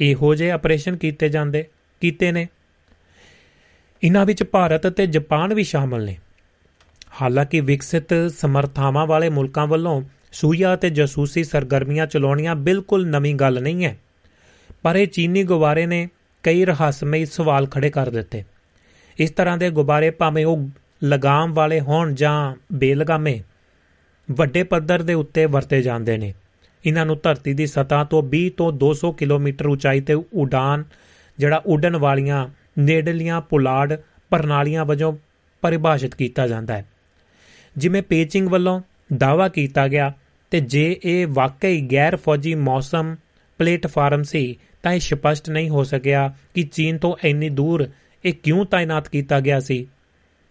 ਇਹੋ 0.00 0.34
ਜਿਹੇ 0.34 0.50
ਆਪਰੇਸ਼ਨ 0.50 0.96
ਕੀਤੇ 0.96 1.28
ਜਾਂਦੇ, 1.28 1.64
ਕੀਤੇ 2.00 2.32
ਨੇ। 2.32 2.48
ਇਹਨਾਂ 4.06 4.24
ਵਿੱਚ 4.26 4.42
ਭਾਰਤ 4.42 4.86
ਅਤੇ 4.88 5.06
ਜਾਪਾਨ 5.06 5.54
ਵੀ 5.54 5.62
ਸ਼ਾਮਲ 5.64 6.04
ਨੇ। 6.04 6.16
ਹਾਲਾਂਕਿ 7.20 7.60
ਵਿਕਸਿਤ 7.60 8.12
ਸਮਰਥਾਵਾਂ 8.30 9.06
ਵਾਲੇ 9.06 9.28
ਮੁਲਕਾਂ 9.28 9.66
ਵੱਲੋਂ 9.66 10.00
ਸੂਈਆ 10.32 10.74
ਅਤੇ 10.74 10.90
ਜਾਸੂਸੀ 10.90 11.44
ਸਰਗਰਮੀਆਂ 11.44 12.06
ਚਲਾਉਣੀਆਂ 12.06 12.54
ਬਿਲਕੁਲ 12.56 13.06
ਨਵੀਂ 13.06 13.34
ਗੱਲ 13.34 13.60
ਨਹੀਂ 13.62 13.84
ਹੈ, 13.84 13.96
ਪਰ 14.82 14.96
ਇਹ 14.96 15.06
ਚੀਨੀ 15.06 15.42
ਗੁਬਾਰੇ 15.44 15.86
ਨੇ 15.86 16.08
ਕਈ 16.44 16.64
ਰਹੱਸਮਈ 16.64 17.24
ਸਵਾਲ 17.24 17.66
ਖੜੇ 17.66 17.90
ਕਰ 17.90 18.10
ਦਿੱਤੇ। 18.10 18.42
ਇਸ 19.18 19.30
ਤਰ੍ਹਾਂ 19.30 19.56
ਦੇ 19.58 19.70
ਗੁਬਾਰੇ 19.70 20.10
ਭਾਵੇਂ 20.10 20.44
ਉਹ 20.46 20.68
ਲਗਾਮ 21.04 21.54
ਵਾਲੇ 21.54 21.80
ਹੋਣ 21.80 22.14
ਜਾਂ 22.14 22.36
ਬੇਲਗਾਮੇ, 22.72 23.40
ਵੱਡੇ 24.28 24.62
ਪੱਧਰ 24.62 25.02
ਦੇ 25.02 25.14
ਉੱਤੇ 25.14 25.46
ਵਰਤੇ 25.46 25.80
ਜਾਂਦੇ 25.82 26.16
ਨੇ। 26.18 26.32
ਇਹਨਾਂ 26.84 27.06
ਨੂੰ 27.06 27.18
ਧਰਤੀ 27.22 27.54
ਦੀ 27.54 27.66
ਸਤ੍ਹਾ 27.66 28.04
ਤੋਂ 28.04 28.22
20 28.28 28.48
ਤੋਂ 28.50 28.72
200 28.74 29.12
ਕਿਲੋਮੀਟਰ 29.12 29.66
ਉਚਾਈ 29.66 30.00
ਤੇ 30.00 30.14
ਉਡਾਨ, 30.14 30.84
ਜਿਹੜਾ 31.38 31.62
ਉੱਡਣ 31.66 31.96
ਵਾਲੀਆਂ 31.96 32.46
ਨੇੜਲੀਆਂ 32.78 33.40
ਪੁਲਾੜ 33.40 33.96
ਪ੍ਰਣਾਲੀਆਂ 34.30 34.84
ਵਜੋਂ 34.84 35.12
ਪਰਿਭਾਸ਼ਿਤ 35.62 36.14
ਕੀਤਾ 36.14 36.46
ਜਾਂਦਾ 36.46 36.76
ਹੈ। 36.76 36.86
ਜਿਵੇਂ 37.76 38.02
ਪੇਚਿੰਗ 38.02 38.48
ਵੱਲੋਂ 38.48 38.80
ਦਾਅਵਾ 39.16 39.48
ਕੀਤਾ 39.48 39.88
ਗਿਆ 39.88 40.12
ਤੇ 40.50 40.60
ਜੇ 40.60 41.00
ਇਹ 41.04 41.26
ਵਾਕਈ 41.30 41.80
ਗੈਰ 41.92 42.16
ਫੌਜੀ 42.16 42.54
ਮੌਸਮ 42.54 43.16
ਪਲੇਟਫਾਰਮ 43.58 44.22
ਸੀ, 44.22 44.58
ਤਾਂ 44.82 44.92
ਇਹ 44.92 45.00
ਸਪਸ਼ਟ 45.00 45.50
ਨਹੀਂ 45.50 45.70
ਹੋ 45.70 45.84
ਸਕਿਆ 45.84 46.34
ਕਿ 46.54 46.62
ਚੀਨ 46.62 46.98
ਤੋਂ 46.98 47.16
ਇੰਨੀ 47.24 47.48
ਦੂਰ 47.48 47.88
ਇਹ 48.24 48.32
ਕਿਉਂ 48.32 48.66
ਤਾਇਨਾਤ 48.66 49.08
ਕੀਤਾ 49.08 49.40
ਗਿਆ 49.40 49.60
ਸੀ। 49.60 49.88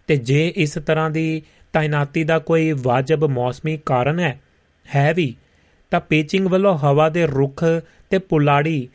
ਤੇ 0.08 0.16
ਜੇ 0.16 0.54
ਇਸ 0.56 0.74
ਤਰ੍ਹਾਂ 0.74 1.10
ਦੀ 1.10 1.42
ਤਾਇਨਾਤੀ 1.74 2.24
ਦਾ 2.24 2.40
ਕੋਈ 2.40 2.72
ਵਾਜਬ 2.72 3.26
ਮੌਸਮੀ 3.26 3.78
ਕਾਰਨ 3.86 4.20
ਹੈ 4.20 4.40
ਹੈ 4.96 5.14
ਵੀ, 5.14 5.36
ਤਾਂ 5.92 6.00
ਪੇਚਿੰਗ 6.00 6.48
ਵੱਲੋਂ 6.48 6.78
ਹਵਾ 6.78 7.10
ਦੇ 7.10 7.26
ਰੁੱਖ 7.26 7.64
ਤੇ 8.10 8.18
ਪੁਲਾੜੀ 8.18 8.90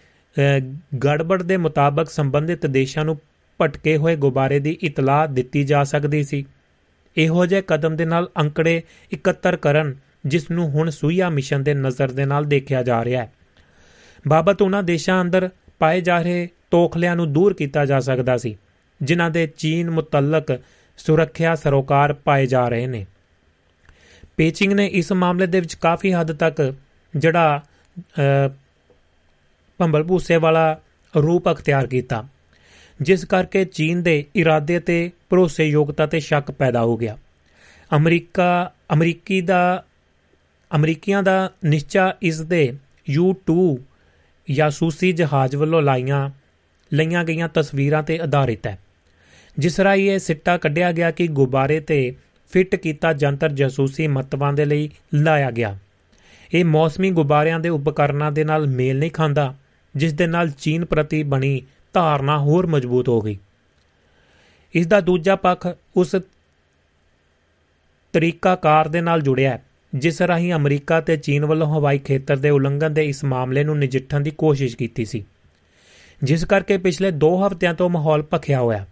ਗੜਬੜ 1.04 1.42
ਦੇ 1.42 1.56
ਮੁਤਾਬਕ 1.56 2.10
ਸੰਬੰਧਿਤ 2.10 2.66
ਦੇਸ਼ਾਂ 2.66 3.04
ਨੂੰ 3.04 3.18
ਭਟਕੇ 3.60 3.96
ਹੋਏ 3.96 4.16
ਗੁਬਾਰੇ 4.16 4.58
ਦੀ 4.58 4.76
ਇਤਲਾਹ 4.82 5.26
ਦਿੱਤੀ 5.28 5.64
ਜਾ 5.64 5.82
ਸਕਦੀ 5.84 6.22
ਸੀ। 6.24 6.44
ਇਹੋ 7.16 7.46
ਜਿਹੇ 7.46 7.62
ਕਦਮ 7.66 7.96
ਦੇ 7.96 8.04
ਨਾਲ 8.04 8.28
ਅੰਕੜੇ 8.40 8.82
ਇਕੱਤਰ 9.12 9.56
ਕਰਨ 9.56 9.94
ਜਿਸ 10.26 10.50
ਨੂੰ 10.50 10.68
ਹੁਣ 10.70 10.90
ਸੂਈਆ 10.90 11.28
ਮਿਸ਼ਨ 11.30 11.62
ਦੇ 11.62 11.74
ਨਜ਼ਰ 11.74 12.10
ਦੇ 12.10 12.24
ਨਾਲ 12.24 12.44
ਦੇਖਿਆ 12.44 12.82
ਜਾ 12.82 13.04
ਰਿਹਾ 13.04 13.22
ਹੈ। 13.22 13.32
ਬਾਬਤ 14.28 14.62
ਉਹਨਾਂ 14.62 14.82
ਦੇਸ਼ਾਂ 14.82 15.20
ਅੰਦਰ 15.22 15.48
ਪਾਏ 15.78 16.00
ਜਾ 16.00 16.20
ਰਹੇ 16.22 16.48
ਤੋਖਲਿਆਂ 16.70 17.16
ਨੂੰ 17.16 17.32
ਦੂਰ 17.32 17.54
ਕੀਤਾ 17.54 17.84
ਜਾ 17.84 18.00
ਸਕਦਾ 18.00 18.36
ਸੀ, 18.36 18.56
ਜਿਨ੍ਹਾਂ 19.00 19.30
ਦੇ 19.30 19.46
ਚੀਨ 19.46 19.90
ਮੁਤਲਕ 19.90 20.60
ਸੁਰੱਖਿਆ 20.98 21.54
ਸਰੋਕਾਰ 21.54 22.12
ਪਾਏ 22.14 22.46
ਜਾ 22.46 22.68
ਰਹੇ 22.68 22.86
ਨੇ। 22.86 23.06
ਪੇਚਿੰਗ 24.36 24.72
ਨੇ 24.72 24.86
ਇਸ 24.86 25.12
ਮਾਮਲੇ 25.12 25.46
ਦੇ 25.46 25.60
ਵਿੱਚ 25.60 25.74
ਕਾਫੀ 25.74 26.12
ਹੱਦ 26.12 26.32
ਤੱਕ 26.32 26.74
ਜਿਹੜਾ 27.16 27.62
ਭੰਬਲ 29.80 30.02
ਭੂਸੇ 30.02 30.36
ਵਾਲਾ 30.36 30.80
ਰੂਪ 31.14 31.50
ਅਖਤਿਆਰ 31.50 31.86
ਕੀਤਾ, 31.86 32.24
ਜਿਸ 33.00 33.24
ਕਰਕੇ 33.24 33.64
ਚੀਨ 33.64 34.02
ਦੇ 34.02 34.24
ਇਰਾਦੇ 34.36 34.78
ਤੇ 34.80 35.10
ਭਰੋਸੇਯੋਗਤਾ 35.30 36.06
ਤੇ 36.06 36.20
ਸ਼ੱਕ 36.20 36.50
ਪੈਦਾ 36.50 36.82
ਹੋ 36.82 36.96
ਗਿਆ। 36.96 37.16
ਅਮਰੀਕਾ, 37.90 38.72
ਅਮਰੀਕੀ 38.92 39.40
ਦਾ, 39.40 39.84
ਅਮਰੀਕੀਆਂ 40.70 41.22
ਦਾ 41.22 41.50
ਨਿਸ਼ਚਾ 41.64 42.12
ਇਸ 42.22 42.40
ਦੇ 42.40 42.62
U2 43.08 43.56
ਜਾਸੂਸੀ 44.48 45.12
ਜਹਾਜ਼ 45.12 45.56
ਵੱਲੋਂ 45.56 45.82
ਲਾਈਆਂ, 45.82 46.30
ਲਈਆਂ 46.92 47.24
ਗਈਆਂ 47.24 47.48
ਤਸਵੀਰਾਂ 47.48 48.02
ਤੇ 48.02 48.18
ਆਧਾਰਿਤ 48.20 48.66
ਹੈ। 48.66 48.78
ਜਿਸ 49.58 49.80
ਰਾਹੀਂ 49.80 50.10
ਇਹ 50.10 50.18
ਸਿੱਟਾ 50.18 50.56
ਕੱਢਿਆ 50.58 50.92
ਗਿਆ 50.92 51.10
ਕਿ 51.10 51.26
ਗੁਬਾਰੇ 51.28 51.80
ਤੇ 51.80 52.14
ਫਿੱਟ 52.52 52.74
ਕੀਤਾ 52.76 53.12
ਜੰਤਰ 53.12 53.52
ਜਾਸੂਸੀ 53.52 54.06
ਮਤਵਾਂ 54.08 54.52
ਦੇ 54.52 54.64
ਲਈ 54.64 54.88
ਲਾਇਆ 55.14 55.50
ਗਿਆ। 55.50 55.76
ਇਹ 56.54 56.64
ਮੌਸਮੀ 56.64 57.10
ਗੁਬਾਰਿਆਂ 57.10 57.58
ਦੇ 57.60 57.68
ਉਪਕਰਨਾਂ 57.68 58.30
ਦੇ 58.32 58.44
ਨਾਲ 58.44 58.66
ਮੇਲ 58.66 58.98
ਨਹੀਂ 58.98 59.10
ਖਾਂਦਾ 59.10 59.54
ਜਿਸ 59.94 60.12
ਦੇ 60.12 60.26
ਨਾਲ 60.26 60.50
ਚੀਨ 60.50 60.84
ਪ੍ਰਤੀ 60.84 61.22
ਬਣੀ 61.22 61.60
ਧਾਰਨਾ 61.92 62.38
ਹੋਰ 62.38 62.66
ਮਜ਼ਬੂਤ 62.66 63.08
ਹੋ 63.08 63.20
ਗਈ। 63.20 63.38
ਇਸ 64.74 64.86
ਦਾ 64.86 65.00
ਦੂਜਾ 65.00 65.36
ਪੱਖ 65.36 65.66
ਉਸ 65.96 66.14
ਤਰੀਕਾਕਾਰ 68.14 68.88
ਦੇ 68.88 69.00
ਨਾਲ 69.00 69.20
ਜੁੜਿਆ 69.20 69.50
ਹੈ, 69.50 69.62
ਜਿਸ 69.94 70.22
ਰਾਹੀਂ 70.22 70.52
ਅਮਰੀਕਾ 70.52 71.00
ਤੇ 71.00 71.16
ਚੀਨ 71.16 71.44
ਵੱਲੋਂ 71.44 71.66
ਹਵਾਈ 71.68 71.98
ਖੇਤਰ 71.98 72.36
ਦੇ 72.36 72.50
ਉਲੰਘਣ 72.50 72.90
ਦੇ 72.90 73.04
ਇਸ 73.04 73.24
ਮਾਮਲੇ 73.24 73.64
ਨੂੰ 73.64 73.78
ਨਜਿੱਠਣ 73.78 74.20
ਦੀ 74.20 74.30
ਕੋਸ਼ਿਸ਼ 74.30 74.76
ਕੀਤੀ 74.76 75.04
ਸੀ। 75.04 75.24
ਜਿਸ 76.22 76.44
ਕਰਕੇ 76.44 76.78
ਪਿਛਲੇ 76.78 77.10
2 77.10 77.30
ਹਫ਼ਤਿਆਂ 77.36 77.74
ਤੋਂ 77.74 77.88
ਮਾਹੌਲ 77.90 78.22
ਭਖਿਆ 78.34 78.60
ਹੋਇਆ 78.60 78.86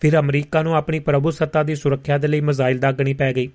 ਫਿਰ 0.00 0.18
ਅਮਰੀਕਾ 0.18 0.62
ਨੂੰ 0.62 0.76
ਆਪਣੀ 0.76 0.98
ਪ੍ਰਭੂ 0.98 1.30
ਸੱਤਾ 1.30 1.62
ਦੀ 1.62 1.74
ਸੁਰੱਖਿਆ 1.74 2.18
ਦੇ 2.18 2.28
ਲਈ 2.28 2.40
ਮਜ਼ਾਈਲ 2.40 2.78
ਦਾਗਣੀ 2.78 3.14
ਪੈ 3.14 3.32
ਗਈ। 3.32 3.48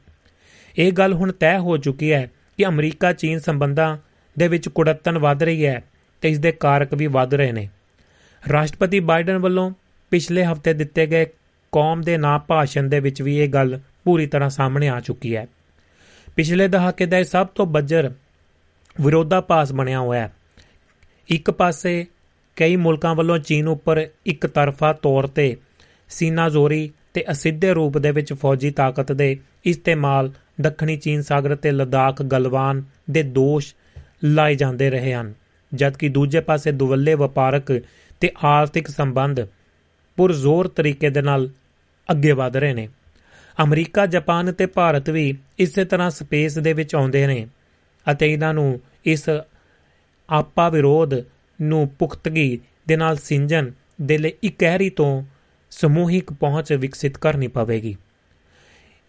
ਇਹ 0.78 0.92
ਗੱਲ 0.92 1.14
ਹੁਣ 1.14 1.32
ਤੈਅ 1.32 1.60
ਹੋ 1.60 1.78
ਚੁੱਕੀ 1.78 2.12
ਹੈ 2.14 2.32
ਕਿ 2.58 2.66
ਅਮਰੀਕਾ 2.66 3.14
ਚੀਨ 3.14 3.40
ਸੰਬੰਧਾਂ 3.40 3.98
ਦੇ 4.38 4.48
ਵਿੱਚ 4.48 4.70
ਕੁੜੱਤਨ 4.70 5.18
ਵੱਧ 5.18 5.44
ਰਹੀ 5.44 5.66
ਹੈ। 5.66 5.84
ਤੇ 6.26 6.30
ਇਸ 6.30 6.40
ਦੇ 6.40 6.52
ਕਾਰਕ 6.52 6.94
ਵੀ 6.94 7.08
ਵੱਧ 7.08 7.34
ਰਹੇ 7.34 7.52
ਨੇ। 7.52 7.70
ਰਾਸ਼ਟਰਪਤੀ 8.52 9.00
ਬਾਈਡਨ 9.00 9.38
ਵੱਲੋਂ 9.38 9.72
ਪਿਛਲੇ 10.12 10.46
ਹਫ਼ਤੇ 10.46 10.74
ਦਿੱਤੇ 10.74 11.06
ਗਏ 11.06 11.26
ਕੌਮ 11.72 12.02
ਦੇ 12.02 12.18
ਨਾਂ 12.18 12.40
ਭਾਸ਼ਣ 12.40 12.84
ਦੇ 12.84 13.00
ਵਿੱਚ 13.00 13.22
ਵੀ 13.22 13.38
ਇਹ 13.38 13.50
ਗੱਲ 13.50 13.80
ਪੂਰੀ 14.04 14.26
ਤਰ੍ਹਾਂ 14.26 14.50
ਸਾਹਮਣੇ 14.50 14.88
ਆ 14.88 15.00
ਚੁੱਕੀ 15.00 15.36
ਹੈ। 15.36 15.48
ਪਿਛਲੇ 16.36 16.68
ਦਹਾਕੇ 16.68 17.06
ਦਾ 17.06 17.18
ਇਹ 17.18 17.24
ਸਭ 17.24 17.48
ਤੋਂ 17.48 17.66
ਬੱਜਰ 17.66 18.12
ਵਿਰੋਧਾਭਾਸ 19.02 19.74
ਬਣਿਆ 19.74 20.00
ਹੋਇਆ 20.00 20.22
ਹੈ। 20.22 20.34
ਇੱਕ 21.30 21.52
ਪਾਸੇ 21.52 22.06
ਕਈ 22.56 22.76
ਮੁਲਕਾਂ 22.76 23.16
ਵੱਲੋਂ 23.16 23.38
ਚੀਨ 23.38 23.68
ਉੱਪਰ 23.68 24.08
ਇੱਕ 24.26 24.48
ਤਰਫਾ 24.48 24.94
ਤੌਰ 24.94 25.28
ਤੇ 25.28 25.58
ਸੀਨਾ 26.10 26.50
ਜ਼ੋਰੀ 26.50 26.92
ਤੇ 27.14 27.26
ਅਸਿੱਧੇ 27.32 27.74
ਰੂਪ 27.74 27.98
ਦੇ 27.98 28.12
ਵਿੱਚ 28.12 28.34
ਫੌਜੀ 28.34 28.72
ਤਾਕਤ 28.72 29.12
ਦੇ 29.12 29.38
ਇਸਤੇਮਾਲ 29.66 30.32
ਦੱਖਣੀ 30.62 30.98
ਚੀਨ 30.98 31.22
ਸਾਗਰ 31.22 31.56
ਤੇ 31.56 31.72
ਲਦਾਖ 31.72 32.22
ਗਲਵਾਨ 32.22 32.84
ਦੇ 33.10 33.24
ਦੋਸ਼ 33.24 33.76
ਲਾਏ 34.24 34.56
ਜਾਂਦੇ 34.56 34.90
ਰਹੇ 34.90 35.14
ਹਨ। 35.14 35.34
ਜਦਕਿ 35.76 36.10
ਦੂਜੇ 36.10 36.40
ਪਾਸੇ 36.40 36.72
ਦੁਵੱਲੇ 36.72 37.14
ਵਪਾਰਕ 37.14 37.72
ਤੇ 38.20 38.32
ਆਰਥਿਕ 38.44 38.88
ਸੰਬੰਧ 38.88 39.42
ਪੁਰਜ਼ੋਰ 40.18 40.68
ਤਰੀਕੇ 40.68 41.10
ਦੇ 41.10 41.22
ਨਾਲ 41.22 41.50
ਅੱਗੇ 42.10 42.32
ਵਧ 42.32 42.58
ਰਹੇ 42.58 42.74
ਨੇ। 42.74 42.88
ਅਮਰੀਕਾ, 43.64 44.06
ਜਾਪਾਨ 44.06 44.52
ਤੇ 44.52 44.66
ਭਾਰਤ 44.66 45.10
ਵੀ 45.10 45.34
ਇਸੇ 45.60 45.86
ਤਰ੍ਹਾਂ 45.86 46.10
ਸਪੇਸ 46.10 46.58
ਦੇ 46.58 46.74
ਵਿੱਚ 46.74 46.96
ਆਉਂਦੇ 46.96 47.28
ਨੇ 47.28 47.48
ਅਤੇ 48.12 48.32
ਇਹਨਾਂ 48.34 48.54
ਨੂੰ 48.54 48.80
ਇਸ 49.06 49.30
ਆਪਾ 50.30 50.70
ਵਿਰੋਧ 50.70 51.14
ਨੂੰ 51.60 51.88
ਪੁਖਤਗੀ 51.90 52.60
ਦੇ 52.88 52.96
ਨਾਲ 52.96 53.18
ਸਿੰਜਨ 53.18 53.72
ਦੇ 54.02 54.18
ਲਈ 54.18 54.34
ਇਕਹਿਰੀ 54.44 54.90
ਤੋਂ 54.90 55.24
ਸਮੂਹਿਕ 55.72 56.34
ਪਹੁੰਚ 56.34 56.74
ਵਿਕਸਿਤ 56.74 57.18
ਕਰਨੀ 57.18 57.48
ਪਵੇਗੀ। 57.48 57.96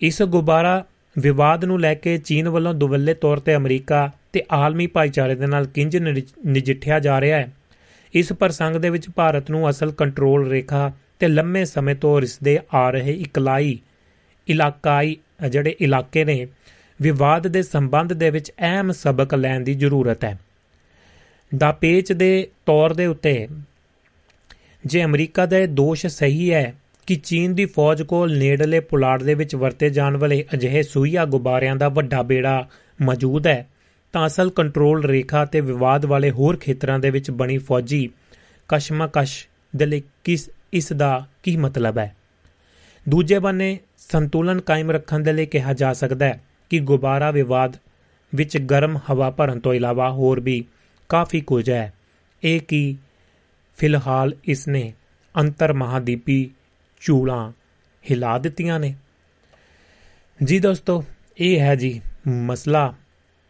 ਇਸ 0.00 0.22
ਗੁਬਾਰਾ 0.22 0.84
ਵਿਵਾਦ 1.18 1.64
ਨੂੰ 1.64 1.80
ਲੈ 1.80 1.94
ਕੇ 1.94 2.16
ਚੀਨ 2.18 2.48
ਵੱਲੋਂ 2.48 2.74
ਦੁਵੱਲੇ 2.74 3.14
ਤੌਰ 3.14 3.38
ਤੇ 3.38 3.56
ਅਮਰੀਕਾ 3.56 4.10
ਤੇ 4.32 4.42
ਆਲਮੀ 4.52 4.86
ਭਾਈਚਾਰੇ 4.86 5.34
ਦੇ 5.34 5.46
ਨਾਲ 5.46 5.66
ਕਿੰਜ 5.66 5.96
ਨਜਿੱਠਿਆ 5.96 6.98
ਜਾ 6.98 7.20
ਰਿਹਾ 7.20 7.38
ਹੈ। 7.38 7.52
ਇਸ 8.14 8.32
ਪ੍ਰਸੰਗ 8.32 8.76
ਦੇ 8.76 8.90
ਵਿੱਚ 8.90 9.08
ਭਾਰਤ 9.10 9.50
ਨੂੰ 9.50 9.68
ਅਸਲ 9.70 9.92
ਕੰਟਰੋਲ 9.92 10.48
ਰੇਖਾ 10.50 10.92
ਤੇ 11.18 11.28
ਲੰਮੇ 11.28 11.64
ਸਮੇਂ 11.64 11.94
ਤੋਂ 11.94 12.20
ਰਿਸਦੇ 12.20 12.58
ਆ 12.74 12.90
ਰਹੇ 12.90 13.12
ਇਕਲਾਈ 13.12 13.78
ਇਲਾਕਾਈ 14.48 15.16
ਜਿਹੜੇ 15.50 15.74
ਇਲਾਕੇ 15.80 16.24
ਨੇ, 16.24 16.46
ਵਿਵਾਦ 17.02 17.46
ਦੇ 17.48 17.62
ਸੰਬੰਧ 17.62 18.12
ਦੇ 18.12 18.30
ਵਿੱਚ 18.30 18.50
ਅਹਿਮ 18.60 18.92
ਸਬਕ 18.92 19.34
ਲੈਣ 19.34 19.60
ਦੀ 19.60 19.74
ਜ਼ਰੂਰਤ 19.74 20.24
ਹੈ। 20.24 20.38
ਦਾ 21.52 21.72
ਪੇਚ 21.72 22.12
ਦੇ 22.12 22.48
ਤੌਰ 22.66 22.92
ਦੇ 22.94 23.06
ਉੱਤੇ, 23.06 23.48
ਜੇ 24.86 25.04
ਅਮਰੀਕਾ 25.04 25.46
ਦਾ 25.46 25.58
ਇਹ 25.58 25.68
ਦੋਸ਼ 25.68 26.06
ਸਹੀ 26.06 26.52
ਹੈ 26.52 26.74
ਕਿ 27.06 27.16
ਚੀਨ 27.16 27.54
ਦੀ 27.54 27.64
ਫੌਜ 27.64 28.02
ਕੋਲ 28.02 28.38
ਨੇੜਲੇ 28.38 28.80
ਪੁਲਾੜ 28.80 29.22
ਦੇ 29.22 29.34
ਵਿੱਚ 29.34 29.54
ਵਰਤੇ 29.54 29.90
ਜਾਣ 29.90 30.16
ਵਾਲੇ 30.16 30.44
ਅਜਿਹੇ 30.54 30.82
ਸੂਈਆ 30.82 31.24
ਗੁਬਾਰਿਆਂ 31.24 31.76
ਦਾ 31.76 31.88
ਵੱਡਾ 31.88 32.22
ਬੇੜਾ 32.22 32.68
ਮੌਜੂਦ 33.02 33.46
ਹੈ, 33.46 33.68
ਤਾਂ 34.12 34.26
ਅਸਲ 34.26 34.50
ਕੰਟਰੋਲ 34.50 35.04
ਰੇਖਾ 35.04 35.44
ਤੇ 35.44 35.60
ਵਿਵਾਦ 35.60 36.04
ਵਾਲੇ 36.04 36.30
ਹੋਰ 36.30 36.56
ਖੇਤਰਾਂ 36.56 36.98
ਦੇ 36.98 37.10
ਵਿੱਚ 37.10 37.30
ਬਣੀ 37.30 37.58
ਫੌਜੀ 37.58 38.10
ਕਸ਼ਮਕਸ਼ 38.68 39.48
ਦੇ 39.76 39.86
ਲਈ 39.86 40.02
ਕਿਸ, 40.24 40.50
ਇਸ 40.72 40.92
ਦਾ 40.92 41.26
ਕੀ 41.42 41.56
ਮਤਲਬ 41.56 41.98
ਹੈ? 41.98 42.16
ਦੂਜੇ 43.08 43.38
ਬੰਨੇ, 43.38 43.78
ਸੰਤੁਲਨ 43.96 44.60
ਕਾਇਮ 44.60 44.90
ਰੱਖਣ 44.90 45.20
ਦੇ 45.20 45.32
ਲਈ 45.32 45.46
ਕਿਹਾ 45.46 45.72
ਜਾ 45.72 45.92
ਸਕਦਾ 45.92 46.26
ਹੈ 46.26 46.40
ਕਿ 46.70 46.78
ਗੁਬਾਰਾ 46.78 47.30
ਵਿਵਾਦ 47.30 47.76
ਵਿੱਚ 48.34 48.58
ਗਰਮ 48.58 48.98
ਹਵਾ 49.10 49.30
ਭਰਨ 49.30 49.60
ਤੋਂ 49.60 49.74
ਇਲਾਵਾ 49.74 50.10
ਹੋਰ 50.10 50.40
ਵੀ 50.40 50.64
ਕਾਫੀ 51.08 51.40
ਕੁਝ 51.40 51.70
ਹੈ। 51.70 51.92
ਇਹ 52.44 52.60
ਕੀ 52.60 52.96
ਫਿਲਹਾਲ 53.76 54.34
ਇਸ 54.44 54.68
ਨੇ 54.68 54.92
ਅੰਤਰ 55.40 55.72
ਮਹਾਦੀਪੀ 55.72 56.50
ਚੂਲਾਂ 57.00 57.52
ਹਿਲਾ 58.10 58.38
ਦਿੱਤੀਆਂ 58.38 58.80
ਨੇ। 58.80 58.94
ਜੀ 60.44 60.58
ਦੋਸਤੋ, 60.58 61.04
ਇਹ 61.38 61.60
ਹੈ 61.60 61.74
ਜੀ 61.74 62.00
ਮਸਲਾ 62.28 62.94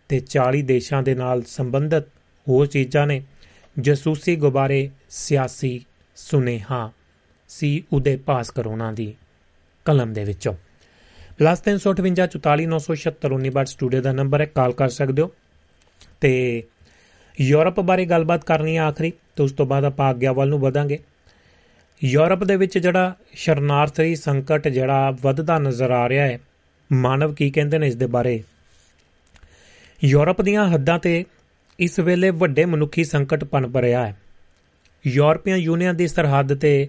ਤੇ 0.08 0.20
40 0.20 0.62
ਦੇਸ਼ਾਂ 0.62 1.02
ਦੇ 1.02 1.14
ਨਾਲ 1.14 1.42
ਸੰਬੰਧਿਤ 1.42 2.04
ਹੋਰ 2.48 2.66
ਚੀਜ਼ਾਂ 2.66 3.06
ਨੇ, 3.06 3.22
ਜਸੂਸੀ 3.78 4.36
ਗੁਬਾਰੇ 4.36 4.90
ਸਿਆਸੀ 5.10 5.84
ਸੁਨੇਹਾ 6.16 6.90
ਸੀ 7.48 7.84
ਉਦੇ 7.92 8.16
ਪਾਸ 8.16 8.50
ਕਰੋਨਾ 8.50 8.92
ਦੀ 8.92 9.14
ਕਲਮ 9.84 10.12
ਦੇ 10.12 10.24
ਵਿੱਚੋਂ। 10.24 10.54
ਪਲੱਸ 11.38 11.60
358 11.60 13.66
ਸਟੂਡੀਓ 13.66 14.00
ਦਾ 14.00 14.12
ਨੰਬਰ 14.12 14.40
ਹੈ 14.40 14.46
ਕਾਲ 14.46 14.72
ਕਰ 14.72 14.88
ਸਕਦੇ 14.88 15.22
ਹੋ। 15.22 15.32
ਤੇ 16.20 16.62
ਯੂਰਪ 17.40 17.80
ਬਾਰੇ 17.80 18.06
ਗੱਲਬਾਤ 18.06 18.44
ਕਰਨੀ 18.44 18.76
ਹੈ 18.76 18.82
ਆਖਰੀ, 18.82 19.10
ਤੇ 19.10 19.42
ਉਸ 19.42 19.52
ਤੋਂ 19.52 19.66
ਬਾਅਦ 19.66 19.84
ਆਪਾਂ 19.84 20.10
ਅੱਗੇ 20.10 20.28
ਵੱਲ 20.28 20.48
ਨੂੰ 20.48 20.58
ਵਧਾਂਗੇ। 20.58 20.98
ਯੂਰਪ 22.04 22.44
ਦੇ 22.44 22.56
ਵਿੱਚ 22.56 22.78
ਜਿਹੜਾ 22.78 23.14
ਸ਼ਰਨਾਰਥੀ 23.32 24.16
ਸੰਕਟ 24.16 24.68
ਜਿਹੜਾ 24.68 25.16
ਵੱਧਦਾ 25.22 25.58
ਨਜ਼ਰ 25.58 25.90
ਆ 25.90 26.08
ਰਿਹਾ 26.08 26.24
ਹੈ, 26.26 26.38
ਮਾਨਵ 26.92 27.34
ਕੀ 27.34 27.50
ਕਹਿੰਦੇ 27.50 27.78
ਨੇ 27.78 27.86
ਇਸ 27.86 27.96
ਦੇ 27.96 28.06
ਬਾਰੇ? 28.06 28.42
ਯੂਰਪ 30.04 30.42
ਦੀਆਂ 30.42 30.68
ਹੱਦਾਂ 30.68 30.98
ਤੇ 30.98 31.24
ਇਸ 31.78 31.98
ਵੇਲੇ 31.98 32.30
ਵੱਡੇ 32.30 32.64
ਮਨੁੱਖੀ 32.64 33.04
ਸੰਕਟ 33.04 33.44
ਪਨਪ 33.44 33.76
ਰਿਹਾ 33.76 34.06
ਹੈ। 34.06 34.16
ਯੂਰਪੀਅਨ 35.06 35.56
ਯੂਨੀਅਨ 35.56 35.96
ਦੀ 35.96 36.06
ਸਰਹੱਦ 36.06 36.54
ਤੇ 36.54 36.88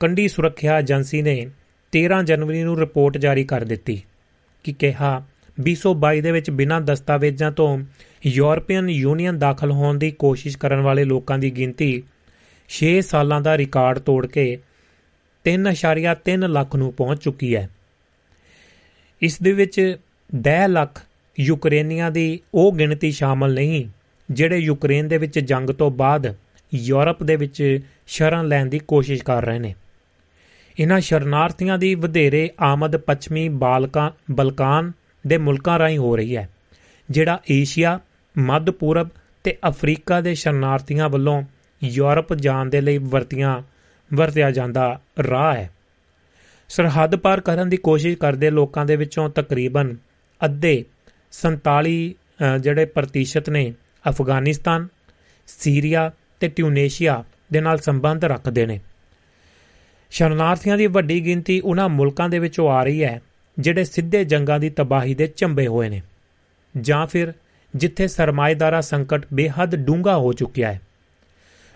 ਕੰਢੀ 0.00 0.28
ਸੁਰੱਖਿਆ 0.28 0.78
ਏਜੰਸੀ 0.78 1.22
ਨੇ 1.22 1.50
13 1.92 2.22
ਜਨਵਰੀ 2.24 2.62
ਨੂੰ 2.62 2.78
ਰਿਪੋਰਟ 2.80 3.18
ਜਾਰੀ 3.18 3.44
ਕਰ 3.44 3.64
ਦਿੱਤੀ 3.64 4.02
ਕਿ 4.64 4.72
ਕਿਹਾ 4.72 5.22
2022 5.60 6.20
ਦੇ 6.20 6.32
ਵਿੱਚ 6.32 6.50
ਬਿਨਾਂ 6.50 6.80
ਦਸਤਾਵੇਜ਼ਾਂ 6.80 7.52
ਤੋਂ 7.52 7.78
ਯੂਰਪੀਅਨ 8.26 8.90
ਯੂਨੀਅਨ 8.90 9.38
ਦਾਖਲ 9.38 9.70
ਹੋਣ 9.70 9.98
ਦੀ 9.98 10.10
ਕੋਸ਼ਿਸ਼ 10.10 10.58
ਕਰਨ 10.58 10.80
ਵਾਲੇ 10.80 11.04
ਲੋਕਾਂ 11.04 11.38
ਦੀ 11.38 11.50
ਗਿਣਤੀ 11.50 12.02
6 12.70 13.00
ਸਾਲਾਂ 13.00 13.40
ਦਾ 13.40 13.56
ਰਿਕਾਰਡ 13.58 13.98
ਤੋੜ 13.98 14.26
ਕੇ 14.26 14.46
3.3 15.44 16.46
ਲੱਖ 16.48 16.76
ਨੂੰ 16.76 16.92
ਪਹੁੰਚ 16.92 17.22
ਚੁੱਕੀ 17.22 17.54
ਹੈ। 17.56 17.68
ਇਸ 19.22 19.42
ਦੇ 19.42 19.52
ਵਿੱਚ 19.52 19.80
10 20.30 20.66
ਲੱਖ 20.68 21.02
ਯੂਕਰੇਨੀਆਂ 21.38 22.10
ਦੀ 22.10 22.40
ਉਹ 22.54 22.72
ਗਿਣਤੀ 22.72 23.10
ਸ਼ਾਮਲ 23.10 23.54
ਨਹੀਂ, 23.54 23.84
ਜਿਹੜੇ 24.30 24.58
ਯੂਕਰੇਨ 24.58 25.08
ਦੇ 25.08 25.18
ਵਿੱਚ 25.18 25.38
ਜੰਗ 25.38 25.70
ਤੋਂ 25.70 25.90
ਬਾਅਦ 25.90 26.34
ਯੂਰਪ 26.72 27.22
ਦੇ 27.22 27.36
ਵਿੱਚ 27.36 27.80
ਸ਼ਰਨ 28.06 28.48
ਲੈਣ 28.48 28.66
ਦੀ 28.66 28.78
ਕੋਸ਼ਿਸ਼ 28.78 29.22
ਕਰ 29.22 29.44
ਰਹੇ 29.44 29.58
ਨੇ। 29.58 29.74
ਇਹਨਾਂ 30.78 31.00
ਸ਼ਰਨਾਰਥੀਆਂ 31.00 31.78
ਦੀ 31.78 31.94
ਵਧੇਰੇ 31.94 32.48
ਆਮਦ 32.60 32.96
ਪੱਛਮੀ 32.96 33.48
ਬਾਲਕਾਂ, 33.48 34.10
ਬਲਕਾਨ 34.30 34.92
ਦੇ 35.26 35.38
ਮੁਲਕਾਂ 35.38 35.78
ਰਾਹੀਂ 35.78 35.98
ਹੋ 35.98 36.16
ਰਹੀ 36.16 36.36
ਹੈ, 36.36 36.48
ਜਿਹੜਾ 37.10 37.40
ਏਸ਼ੀਆ, 37.50 37.98
ਮੱਧ 38.38 38.70
ਪੂਰਬ 38.70 39.08
ਤੇ 39.44 39.56
ਅਫਰੀਕਾ 39.68 40.20
ਦੇ 40.20 40.34
ਸ਼ਰਨਾਰਥੀਆਂ 40.34 41.08
ਵੱਲੋਂ 41.08 41.42
ਯੂਰਪ 41.84 42.34
ਜਾਣ 42.34 42.66
ਦੇ 42.66 42.80
ਲਈ 42.80 42.98
ਵਰਤੀਆਂ, 42.98 43.62
ਵਰਤਿਆ 44.10 44.50
ਜਾਂਦਾ 44.50 45.00
ਰਾਹ 45.30 45.54
ਹੈ। 45.54 45.70
ਸਰਹੱਦ 46.68 47.16
ਪਾਰ 47.16 47.40
ਕਰਨ 47.40 47.68
ਦੀ 47.68 47.76
ਕੋਸ਼ਿਸ਼ 47.76 48.16
ਕਰਦੇ 48.18 48.50
ਲੋਕਾਂ 48.50 48.84
ਦੇ 48.86 48.96
ਵਿੱਚੋਂ 48.96 49.28
ਤਕਰੀਬਨ 49.30 49.96
ਅੱਧੇ 50.40 50.84
47 51.32 52.14
ਜਿਹੜੇ 52.60 52.84
ਪ੍ਰਤੀਸ਼ਤ 52.84 53.50
ਨੇ 53.50 53.72
ਅਫਗਾਨਿਸਤਾਨ, 54.08 54.88
ਸੀਰੀਆ 55.46 56.10
ਤੇ 56.40 56.48
ਟਿਊਨੇਸ਼ੀਆ 56.48 57.24
ਦੇ 57.52 57.60
ਨਾਲ 57.60 57.78
ਸੰਬੰਧ 57.78 58.24
ਰੱਖਦੇ 58.24 58.66
ਨੇ। 58.66 58.80
ਸ਼ਰਨਾਰਥੀਆਂ 60.10 60.76
ਦੀ 60.78 60.86
ਵੱਡੀ 60.86 61.20
ਗਿਣਤੀ 61.26 61.60
ਉਹਨਾਂ 61.60 61.88
ਮੁਲਕਾਂ 61.88 62.28
ਦੇ 62.28 62.38
ਵਿੱਚੋਂ 62.38 62.70
ਆ 62.70 62.82
ਰਹੀ 62.84 63.04
ਹੈ, 63.04 63.20
ਜਿਹੜੇ 63.58 63.84
ਸਿੱਧੇ 63.84 64.24
ਜੰਗਾਂ 64.24 64.58
ਦੀ 64.58 64.70
ਤਬਾਹੀ 64.70 65.14
ਦੇ 65.14 65.32
ਝੰਬੇ 65.36 65.66
ਹੋਏ 65.66 65.88
ਨੇ। 65.88 66.02
ਜਾਂ 66.74 67.06
ਫਿਰ 67.06 67.32
ਜਿੱਥੇ 67.74 68.08
ਸਰਮਾਇਦਾਰਾ 68.08 68.80
ਸੰਕਟ 68.80 69.26
ਬੇਹੱਦ 69.32 69.76
ਡੂੰਘਾ 69.76 70.16
ਹੋ 70.16 70.32
ਚੁੱਕਿਆ 70.32 70.72
ਹੈ। 70.72 70.80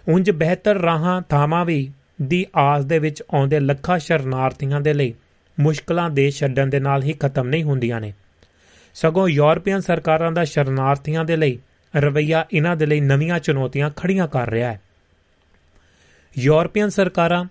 ਉਂਝ 0.09 0.31
ਬਿਹਤਰ 0.31 0.77
ਰਾਹਾਂ 0.77 1.23
ਥਾਵਾਂ 1.23 1.65
ਵੀ 1.65 1.91
ਦੀ 2.23 2.47
ਆਸ 2.57 2.85
ਦੇ 2.85 2.99
ਵਿੱਚ 2.99 3.23
ਆਉਂਦੇ 3.35 3.61
ਲੱਖਾਂ 3.61 3.99
ਸ਼ਰਨਾਰਥੀਆਂ 3.99 4.81
ਦੇ 4.81 4.95
ਲਈ 4.95 5.15
ਮੁਸ਼ਕਲਾਂ 5.61 6.11
ਦੇ 6.11 6.31
ਛੱਡਣ 6.31 6.67
ਦੇ 6.67 6.81
ਨਾਲ 6.81 7.03
ਹੀ 7.03 7.13
ਖਤਮ 7.13 7.49
ਨਹੀਂ 7.49 7.65
ਹੁੰਦੀਆਂ 7.65 8.01
ਨੇ। 8.01 8.13
ਸਗੋਂ 8.95 9.29
ਯੂਰਪੀਅਨ 9.29 9.81
ਸਰਕਾਰਾਂ 9.81 10.33
ਦਾ 10.33 10.45
ਸ਼ਰਨਾਰਥੀਆਂ 10.45 11.25
ਦੇ 11.25 11.37
ਲਈ 11.37 11.59
ਰਵਈਆ 11.97 12.47
ਇਹਨਾਂ 12.53 12.77
ਦੇ 12.77 12.87
ਲਈ 12.87 13.01
ਨਵੀਆਂ 13.01 13.39
ਚੁਣੌਤੀਆਂ 13.39 13.91
ਖੜੀਆਂ 13.97 14.29
ਕਰ 14.29 14.51
ਰਿਹਾ 14.51 14.73
ਹੈ। 14.73 14.81
ਯੂਰਪੀਅਨ 16.39 16.89
ਸਰਕਾਰਾਂ 16.89 17.45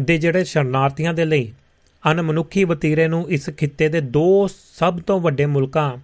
ਦੇ 0.00 0.18
ਜਿਹੜੇ 0.18 0.44
ਸ਼ਰਨਾਰਥੀਆਂ 0.44 1.14
ਦੇ 1.14 1.24
ਲਈ 1.24 1.52
ਅਨਮਨੁੱਖੀ 2.10 2.64
ਵਤੀਰੇ 2.64 3.08
ਨੂੰ 3.08 3.30
ਇਸ 3.30 3.50
ਖਿੱਤੇ 3.50 3.88
ਦੇ 3.88 4.00
ਦੋ 4.00 4.48
ਸਭ 4.74 5.00
ਤੋਂ 5.00 5.20
ਵੱਡੇ 5.20 5.46
ਮੁਲਕਾਂ 5.46 5.96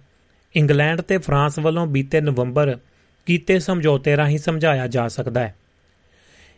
ਇੰਗਲੈਂਡ 0.55 1.01
ਤੇ 1.01 1.17
ਫਰਾਂਸ 1.17 1.59
ਵੱਲੋਂ 1.59 1.87
ਬੀਤੇ 1.87 2.21
ਨਵੰਬਰ 2.21 2.77
ਕੀਤੇ 3.29 3.59
ਸਮਝੌਤੇ 3.59 4.17
ਰਾਹੀਂ 4.17 4.37
ਸਮਝਾਇਆ 4.37 4.87
ਜਾ 4.87 5.07
ਸਕਦਾ 5.07 5.41
ਹੈ। 5.41 5.55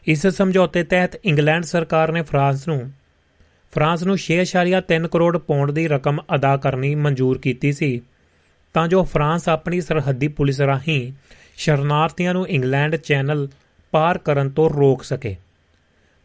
ਇਸ 0.08 0.28
ਸਮਝੌਤੇ 0.28 0.84
ਤਹਿਤ 0.84 1.16
ਇੰਗਲੈਂਡ 1.26 1.64
ਸਰਕਾਰ 1.64 2.12
ਨੇ 2.12 2.22
ਫਰਾਂਸ 2.22 2.68
ਨੂੰ 2.68 2.92
ਫਰਾਂਸ 3.72 4.04
ਨੂੰ 4.04 4.18
6.3 4.18 5.08
ਕਰੋੜ 5.08 5.38
ਪੌਂਡ 5.38 5.72
ਦੀ 5.72 5.88
ਰਕਮ 5.88 6.22
ਅਦਾ 6.36 6.58
ਕਰਨੀ 6.58 6.96
ਮਨਜ਼ੂਰ 6.96 7.38
ਕੀਤੀ 7.38 7.72
ਸੀ। 7.72 8.02
ਤਾਂ 8.74 8.88
ਜੋ 8.88 9.04
ਫਰਾਂਸ 9.04 9.50
ਆਪਣੀ 9.50 9.82
ਸਰਹੱਦੀ 9.82 10.28
ਪੁਲਿਸ 10.28 10.62
ਰਾਹੀਂ 10.62 11.12
ਸ਼ਰਨਾਰਥੀਆਂ 11.58 12.34
ਨੂੰ 12.34 12.48
ਇੰਗਲੈਂਡ 12.48 12.96
ਚੈਨਲ 12.96 13.48
ਪਾਰ 13.92 14.18
ਕਰਨ 14.18 14.50
ਤੋਂ 14.50 14.70
ਰੋਕ 14.70 15.04
ਸਕੇ। 15.04 15.36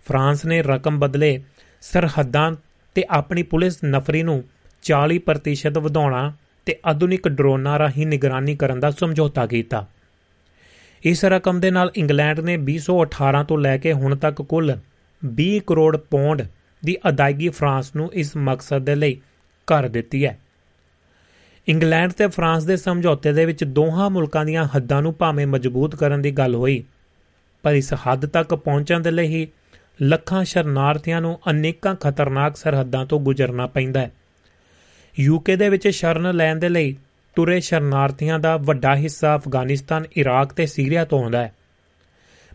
ਫਰਾਂਸ 0.06 0.44
ਨੇ 0.44 0.62
ਰਕਮ 0.62 0.98
ਬਦਲੇ 0.98 1.42
ਸਰਹੱਦਾਂ 1.80 2.52
ਤੇ 2.94 3.04
ਆਪਣੀ 3.10 3.42
ਪੁਲਿਸ 3.42 3.84
ਨਫਰੀ 3.84 4.22
ਨੂੰ 4.22 4.44
40% 4.82 5.78
ਵਧਾਉਣਾ 5.78 6.32
ਤੇ 6.66 6.78
ਆਧੁਨਿਕ 6.86 7.28
ਡਰੋਨਾਂ 7.28 7.78
ਰਾਹੀਂ 7.78 8.06
ਨਿਗਰਾਨੀ 8.06 8.56
ਕਰਨ 8.56 8.80
ਦਾ 8.80 8.90
ਸਮਝੌਤਾ 8.90 9.46
ਕੀਤਾ। 9.46 9.86
ਇਸ 11.04 11.24
ਰਕਮ 11.24 11.60
ਦੇ 11.60 11.70
ਨਾਲ 11.70 11.90
ਇੰਗਲੈਂਡ 11.96 12.40
ਨੇ 12.40 12.56
2018 12.56 13.44
ਤੋਂ 13.44 13.58
ਲੈ 13.58 13.76
ਕੇ 13.78 13.92
ਹੁਣ 13.92 14.16
ਤੱਕ 14.16 14.42
ਕੁੱਲ 14.42 14.76
20 15.22 15.58
ਕਰੋੜ 15.66 15.96
ਪੌਂਡ 15.96 16.42
ਦੀ 16.84 16.96
ਅਦਾਇਗੀ 17.08 17.48
ਫਰਾਂਸ 17.48 17.94
ਨੂੰ 17.96 18.12
ਇਸ 18.12 18.36
ਮਕਸਦ 18.36 18.78
ਦੇ 18.78 18.94
ਲਈ 18.94 19.20
ਕਰ 19.66 19.88
ਦਿੱਤੀ 19.88 20.24
ਹੈ। 20.26 20.38
ਇੰਗਲੈਂਡ 21.68 22.12
ਤੇ 22.12 22.26
ਫਰਾਂਸ 22.26 22.64
ਦੇ 22.64 22.76
ਸਮਝੌਤੇ 22.76 23.32
ਦੇ 23.32 23.44
ਵਿੱਚ 23.44 23.64
ਦੋਹਾਂ 23.64 24.10
ਮੁਲਕਾਂ 24.10 24.44
ਦੀਆਂ 24.44 24.68
ਹੱਦਾਂ 24.76 25.02
ਨੂੰ 25.02 25.14
ਭਾਵੇਂ 25.14 25.46
ਮਜ਼ਬੂਤ 25.46 25.96
ਕਰਨ 25.96 26.22
ਦੀ 26.22 26.30
ਗੱਲ 26.30 26.54
ਹੋਈ, 26.54 26.84
ਪਰ 27.62 27.74
ਇਸ 27.74 27.92
ਹੱਦ 27.94 28.26
ਤੱਕ 28.26 28.54
ਪਹੁੰਚਣ 28.54 29.00
ਦੇ 29.00 29.10
ਲਈ 29.10 29.26
ਹੀ 29.26 29.46
ਲੱਖਾਂ 30.02 30.44
ਸ਼ਰਨਾਰਥੀਆਂ 30.44 31.20
ਨੂੰ 31.20 31.38
ਅਨੇਕਾਂ 31.50 31.94
ਖਤਰਨਾਕ 31.94 32.56
ਸਰਹੱਦਾਂ 32.56 33.06
ਤੋਂ 33.06 33.20
ਗੁਜ਼ਰਨਾ 33.20 33.66
ਪੈਂਦਾ 33.66 34.00
ਹੈ। 34.00 34.10
ਯੂਕੇ 35.20 35.56
ਦੇ 35.56 35.68
ਵਿੱਚ 35.68 35.88
ਸ਼ਰਨ 35.88 36.36
ਲੈਣ 36.36 36.56
ਦੇ 36.56 36.68
ਲਈ 36.68 36.96
ਤੁਰੇ 37.36 37.58
ਸ਼ਰਨਾਰਥੀਆਂ 37.60 38.38
ਦਾ 38.38 38.56
ਵੱਡਾ 38.56 38.94
ਹਿੱਸਾ 38.96 39.34
ਅਫਗਾਨਿਸਤਾਨ, 39.36 40.04
ਇਰਾਕ 40.16 40.52
ਤੇ 40.52 40.66
ਸੀਰੀਆ 40.66 41.04
ਤੋਂ 41.04 41.22
ਆਉਂਦਾ 41.22 41.42
ਹੈ। 41.42 41.52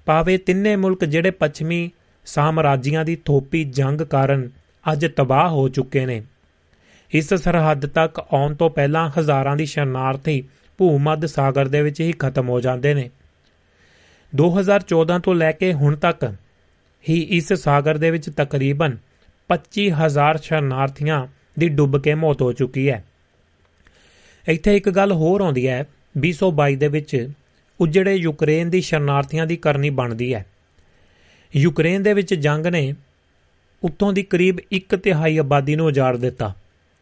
ਭਾਵੇਂ 0.06 0.38
ਤਿੰਨੇ 0.40 0.76
ਮੁਲਕ 0.76 1.06
ਜਿਹੜੇ 1.06 1.32
ਪੱਛਮੀ 1.32 1.92
ਸਾਮਰਾਜੀਆਂ 2.26 3.06
ਦੀ 3.06 3.16
ਥੋਪੀ 3.16 3.64
ਜੰਗ 3.64 4.02
ਕਾਰਨ 4.02 4.50
ਅੱਜ 4.86 5.06
ਤਬਾਹ 5.06 5.50
ਹੋ 5.50 5.68
ਚੁੱਕੇ 5.70 6.06
ਨੇ, 6.06 6.22
ਇਸ 7.12 7.34
ਸਰਹੱਦ 7.34 7.86
ਤੱਕ 7.86 8.20
ਆਉਣ 8.20 8.56
ਤੋਂ 8.56 8.70
ਪਹਿਲਾਂ 8.70 9.10
ਹਜ਼ਾਰਾਂ 9.20 9.56
ਦੀ 9.56 9.66
ਸ਼ਰਨਾਰਥੀ 9.66 10.44
ਭੂਮੱਧ 10.78 11.26
ਸਾਗਰ 11.26 11.68
ਦੇ 11.68 11.82
ਵਿੱਚ 11.82 12.02
ਹੀ 12.02 12.12
ਖਤਮ 12.12 12.50
ਹੋ 12.50 12.60
ਜਾਂਦੇ 12.62 12.94
ਨੇ। 12.94 13.10
2014 14.34 15.20
ਤੋਂ 15.20 15.36
ਲੈ 15.36 15.52
ਕੇ 15.52 15.74
ਹੁਣ 15.74 15.96
ਤੱਕ 15.96 16.34
ਹੀ 17.10 17.20
ਇਸ 17.32 17.54
ਸਾਗਰ 17.54 17.98
ਦੇ 17.98 18.12
ਵਿੱਚ 18.12 18.30
ਤਕਰੀਬਨ 18.30 18.98
25000 19.50 20.38
ਸ਼ਰਨਾਰਥੀਆਂ 20.42 21.26
ਦੀ 21.60 21.70
ਡੁੱਬ 21.70 22.02
ਕੇ 22.02 22.14
ਮੌਤ 22.16 22.42
ਹੋ 22.42 22.52
ਚੁੱਕੀ 22.54 22.90
ਹੈ। 22.90 23.04
ਇੱਥੇ 24.50 24.78
ਇੱਕ 24.78 24.90
ਗੱਲ 24.90 25.12
ਹੋਰ 25.12 25.42
ਆਉਂਦੀ 25.42 25.68
ਹੈ 25.68 25.86
2022 26.18 26.76
ਦੇ 26.76 26.88
ਵਿੱਚ, 26.88 27.30
ਉਜੜੇ 27.82 28.16
ਯੂਕਰੇਨ 28.16 28.70
ਦੀ 28.70 28.82
ਸ਼ਰਨਾਰਥੀਆਂ 28.82 29.48
ਦੀ 29.48 29.58
ਕਰਨੀ 29.58 29.90
ਬਣਦੀ 29.90 30.34
ਹੈ। 30.34 30.46
ਯੂਕਰੇਨ 31.56 32.04
ਦੇ 32.04 32.14
ਵਿੱਚ 32.14 32.34
ਜੰਗ 32.34 32.66
ਨੇ 32.66 32.94
ਉੱਤੋਂ 33.84 34.14
ਦੀ 34.14 34.24
ਕਰੀਬ 34.24 34.58
1 34.72 34.98
ਤਿਹਾਈ 34.98 35.38
ਆਬਾਦੀ 35.38 35.76
ਨੂੰ 35.76 35.86
ਉਜਾੜ 35.86 36.18
ਦਿੱਤਾ 36.18 36.56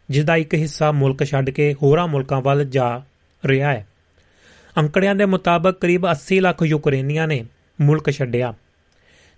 ਜਿਸ 0.09 0.25
ਦਾ 0.25 0.35
ਇੱਕ 0.35 0.53
ਹਿੱਸਾ 0.53 0.91
ਮੁਲਕ 0.91 1.23
ਛੱਡ 1.23 1.49
ਕੇ 1.49 1.73
ਹੋਰਾਂ 1.73 2.07
ਮੁਲਕਾਂ 2.07 2.41
ਵੱਲ 2.41 2.65
ਜਾ 2.65 3.01
ਰਿਹਾ 3.45 3.73
ਹੈ। 3.73 3.87
ਅੰਕੜਿਆਂ 4.77 5.15
ਦੇ 5.15 5.25
ਮੁਤਾਬਕ 5.25 5.79
ਕਰੀਬ 5.79 6.05
80 6.05 6.39
ਲੱਖ 6.39 6.63
ਯੂਕਰੇਨੀਆਂ 6.63 7.27
ਨੇ 7.27 7.45
ਮੁਲਕ 7.81 8.11
ਛੱਡਿਆ 8.11 8.53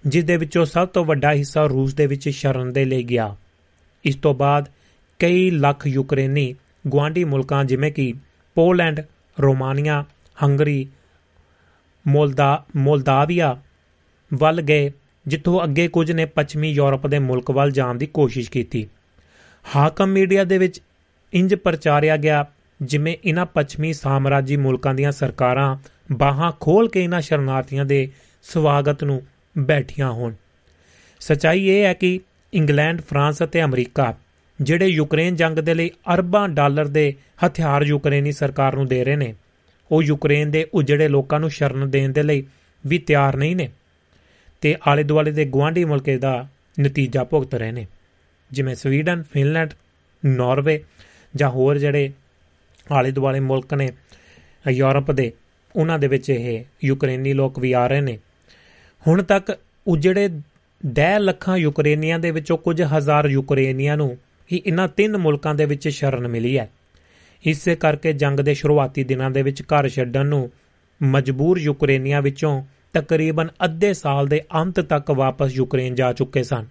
ਜਿਸ 0.07 0.23
ਦੇ 0.23 0.37
ਵਿੱਚੋਂ 0.37 0.65
ਸਭ 0.65 0.87
ਤੋਂ 0.87 1.05
ਵੱਡਾ 1.05 1.33
ਹਿੱਸਾ 1.33 1.65
ਰੂਸ 1.65 1.93
ਦੇ 1.93 2.05
ਵਿੱਚ 2.05 2.29
ਸ਼ਰਨ 2.29 2.73
ਦੇ 2.73 2.85
ਲਈ 2.85 3.03
ਗਿਆ। 3.03 3.35
ਇਸ 4.05 4.15
ਤੋਂ 4.15 4.33
ਬਾਅਦ 4.33 4.69
ਕਈ 5.19 5.51
ਲੱਖ 5.51 5.87
ਯੂਕਰੇਨੀ 5.87 6.55
ਗਵਾਂਢੀ 6.87 7.23
ਮੁਲਕਾਂ 7.23 7.65
ਜਿਵੇਂ 7.65 7.91
ਕਿ 7.91 8.13
ਪੋਲੈਂਡ, 8.55 9.01
ਰੋਮਾਨੀਆ, 9.41 10.05
ਹੰਗਰੀ, 10.43 10.87
ਮੋਲਦਾ, 12.07 12.65
ਮੋਲਦਾਵੀਆ 12.75 13.61
ਵੱਲ 14.33 14.61
ਗਏ, 14.61 14.91
ਜਿੱਥੋਂ 15.27 15.63
ਅੱਗੇ 15.63 15.87
ਕੁਝ 15.87 16.11
ਨੇ 16.11 16.25
ਪੱਛਮੀ 16.25 16.71
ਯੂਰਪ 16.71 17.07
ਦੇ 17.07 17.19
ਮੁਲਕ 17.19 17.51
ਵੱਲ 17.51 17.71
ਜਾਣ 17.71 17.95
ਦੀ 17.95 18.05
ਕੋਸ਼ਿਸ਼ 18.05 18.51
ਕੀਤੀ। 18.51 18.87
ਹਾਕਮ 19.75 20.07
ਮੀਡੀਆ 20.07 20.43
ਦੇ 20.43 20.57
ਵਿੱਚ 20.57 20.81
ਇੰਜ 21.33 21.55
ਪ੍ਰਚਾਰਿਆ 21.55 22.17
ਗਿਆ 22.17 22.45
ਜਿਵੇਂ 22.81 23.17
ਇਹਨਾਂ 23.25 23.45
ਪੱਛਮੀ 23.45 23.93
ਸਾਮਰਾਜੀ 23.93 24.57
ਮੁਲਕਾਂ 24.57 24.93
ਦੀਆਂ 24.93 25.11
ਸਰਕਾਰਾਂ 25.11 25.77
ਬਾਹਾਂ 26.11 26.51
ਖੋਲ 26.59 26.89
ਕੇ 26.89 27.03
ਇਹਨਾਂ 27.03 27.21
ਸ਼ਰਨਾਰਥੀਆਂ 27.21 27.85
ਦੇ 27.85 28.11
ਸਵਾਗਤ 28.43 29.03
ਨੂੰ 29.03 29.21
ਬੈਠੀਆਂ 29.57 30.11
ਹੋਣ। 30.11 30.33
ਸਚਾਈ 31.19 31.67
ਇਹ 31.67 31.83
ਹੈ 31.83 31.93
ਕਿ 31.93 32.19
ਇੰਗਲੈਂਡ, 32.53 33.01
ਫਰਾਂਸ 33.01 33.43
ਅਤੇ 33.43 33.63
ਅਮਰੀਕਾ 33.63 34.17
ਜਿਹੜੇ 34.61 34.85
ਯੂਕਰੇਨ 34.85 35.35
ਜੰਗ 35.35 35.59
ਦੇ 35.59 35.73
ਲਈ 35.73 35.91
ਅਰਬਾਂ 36.13 36.49
ਡਾਲਰ 36.49 36.87
ਦੇ 36.87 37.13
ਹਥਿਆਰ 37.45 37.81
ਯੂਕਰੇਨੀ 37.81 38.31
ਸਰਕਾਰ 38.31 38.75
ਨੂੰ 38.75 38.87
ਦੇ 38.87 39.03
ਰਹੇ 39.03 39.15
ਨੇ, 39.15 39.33
ਉਹ 39.91 40.03
ਯੂਕਰੇਨ 40.03 40.51
ਦੇ 40.51 40.67
ਉਜੜੇ 40.73 41.07
ਲੋਕਾਂ 41.07 41.39
ਨੂੰ 41.39 41.49
ਸ਼ਰਨ 41.49 41.89
ਦੇਣ 41.89 42.09
ਦੇ 42.09 42.23
ਲਈ 42.23 42.43
ਵੀ 42.85 42.97
ਤਿਆਰ 42.97 43.35
ਨਹੀਂ 43.35 43.55
ਨੇ 43.55 43.69
ਤੇ 44.61 44.75
ਆਲੇ 44.87 45.03
ਦੁਆਲੇ 45.03 45.31
ਦੇ 45.31 45.45
ਗਵਾਂਢੀ 45.45 45.85
ਮੁਲਕੇ 45.85 46.17
ਦਾ 46.17 46.47
ਨਤੀਜਾ 46.79 47.23
ਭੁਗਤ 47.23 47.55
ਰਹੇ 47.55 47.71
ਨੇ। 47.71 47.87
ਜਿਵੇਂ 48.51 48.75
ਸਵੀਡਨ, 48.75 49.23
ਫਿਨਲੈਂਡ, 49.33 49.69
ਨਾਰਵੇ 50.25 50.83
ਜਾਂ 51.35 51.49
ਹੋਰ 51.49 51.77
ਜਿਹੜੇ 51.77 52.11
ਆਲੇ 52.91 53.11
ਦੁਆਲੇ 53.11 53.39
ਮੁਲਕ 53.39 53.73
ਨੇ, 53.73 53.89
ਯੂਰਪ 54.69 55.11
ਦੇ, 55.11 55.31
ਉਹਨਾਂ 55.75 55.99
ਦੇ 55.99 56.07
ਵਿੱਚ 56.07 56.29
ਇਹ 56.29 56.65
ਯੂਕਰੇਨੀ 56.83 57.33
ਲੋਕ 57.33 57.59
ਵੀ 57.59 57.73
ਆ 57.73 57.87
ਰਹੇ 57.87 58.01
ਨੇ। 58.01 58.19
ਹੁਣ 59.07 59.23
ਤੱਕ 59.23 59.59
ਉਜੜੇ 59.87 60.29
10 60.85 61.19
ਲੱਖਾਂ 61.19 61.57
ਯੂਕਰੇਨੀਆਂ 61.57 62.19
ਦੇ 62.19 62.31
ਵਿੱਚੋਂ 62.31 62.57
ਕੁਝ 62.57 62.81
ਹਜ਼ਾਰ 62.81 63.25
ਯੂਕਰੇਨੀਆਂ 63.25 63.97
ਨੂੰ 63.97 64.17
ਹੀ 64.51 64.61
ਇਨ੍ਹਾਂ 64.65 64.87
ਤਿੰਨ 64.87 65.17
ਮੁਲਕਾਂ 65.17 65.55
ਦੇ 65.55 65.65
ਵਿੱਚ 65.65 65.87
ਸ਼ਰਨ 65.87 66.27
ਮਿਲੀ 66.27 66.57
ਹੈ। 66.57 66.69
ਇਸੇ 67.43 67.75
ਕਰਕੇ 67.75 68.13
ਜੰਗ 68.13 68.39
ਦੇ 68.39 68.53
ਸ਼ੁਰੂਆਤੀ 68.53 69.03
ਦਿਨਾਂ 69.03 69.29
ਦੇ 69.31 69.41
ਵਿੱਚ 69.41 69.61
ਘਰ 69.61 69.89
ਛੱਡਣ 69.89 70.25
ਨੂੰ 70.25 70.49
ਮਜਬੂਰ 71.03 71.59
ਯੂਕਰੇਨੀਆਂ 71.59 72.21
ਵਿੱਚੋਂ 72.21 72.63
ਤਕਰੀਬਨ 72.93 73.49
ਅੱਧੇ 73.65 73.93
ਸਾਲ 73.93 74.27
ਦੇ 74.27 74.41
ਅੰਤ 74.55 74.79
ਤੱਕ 74.79 75.11
ਵਾਪਸ 75.11 75.51
ਯੂਕਰੇਨ 75.51 75.95
ਜਾ 75.95 76.13
ਚੁੱਕੇ 76.13 76.43
ਸਨ। 76.43 76.65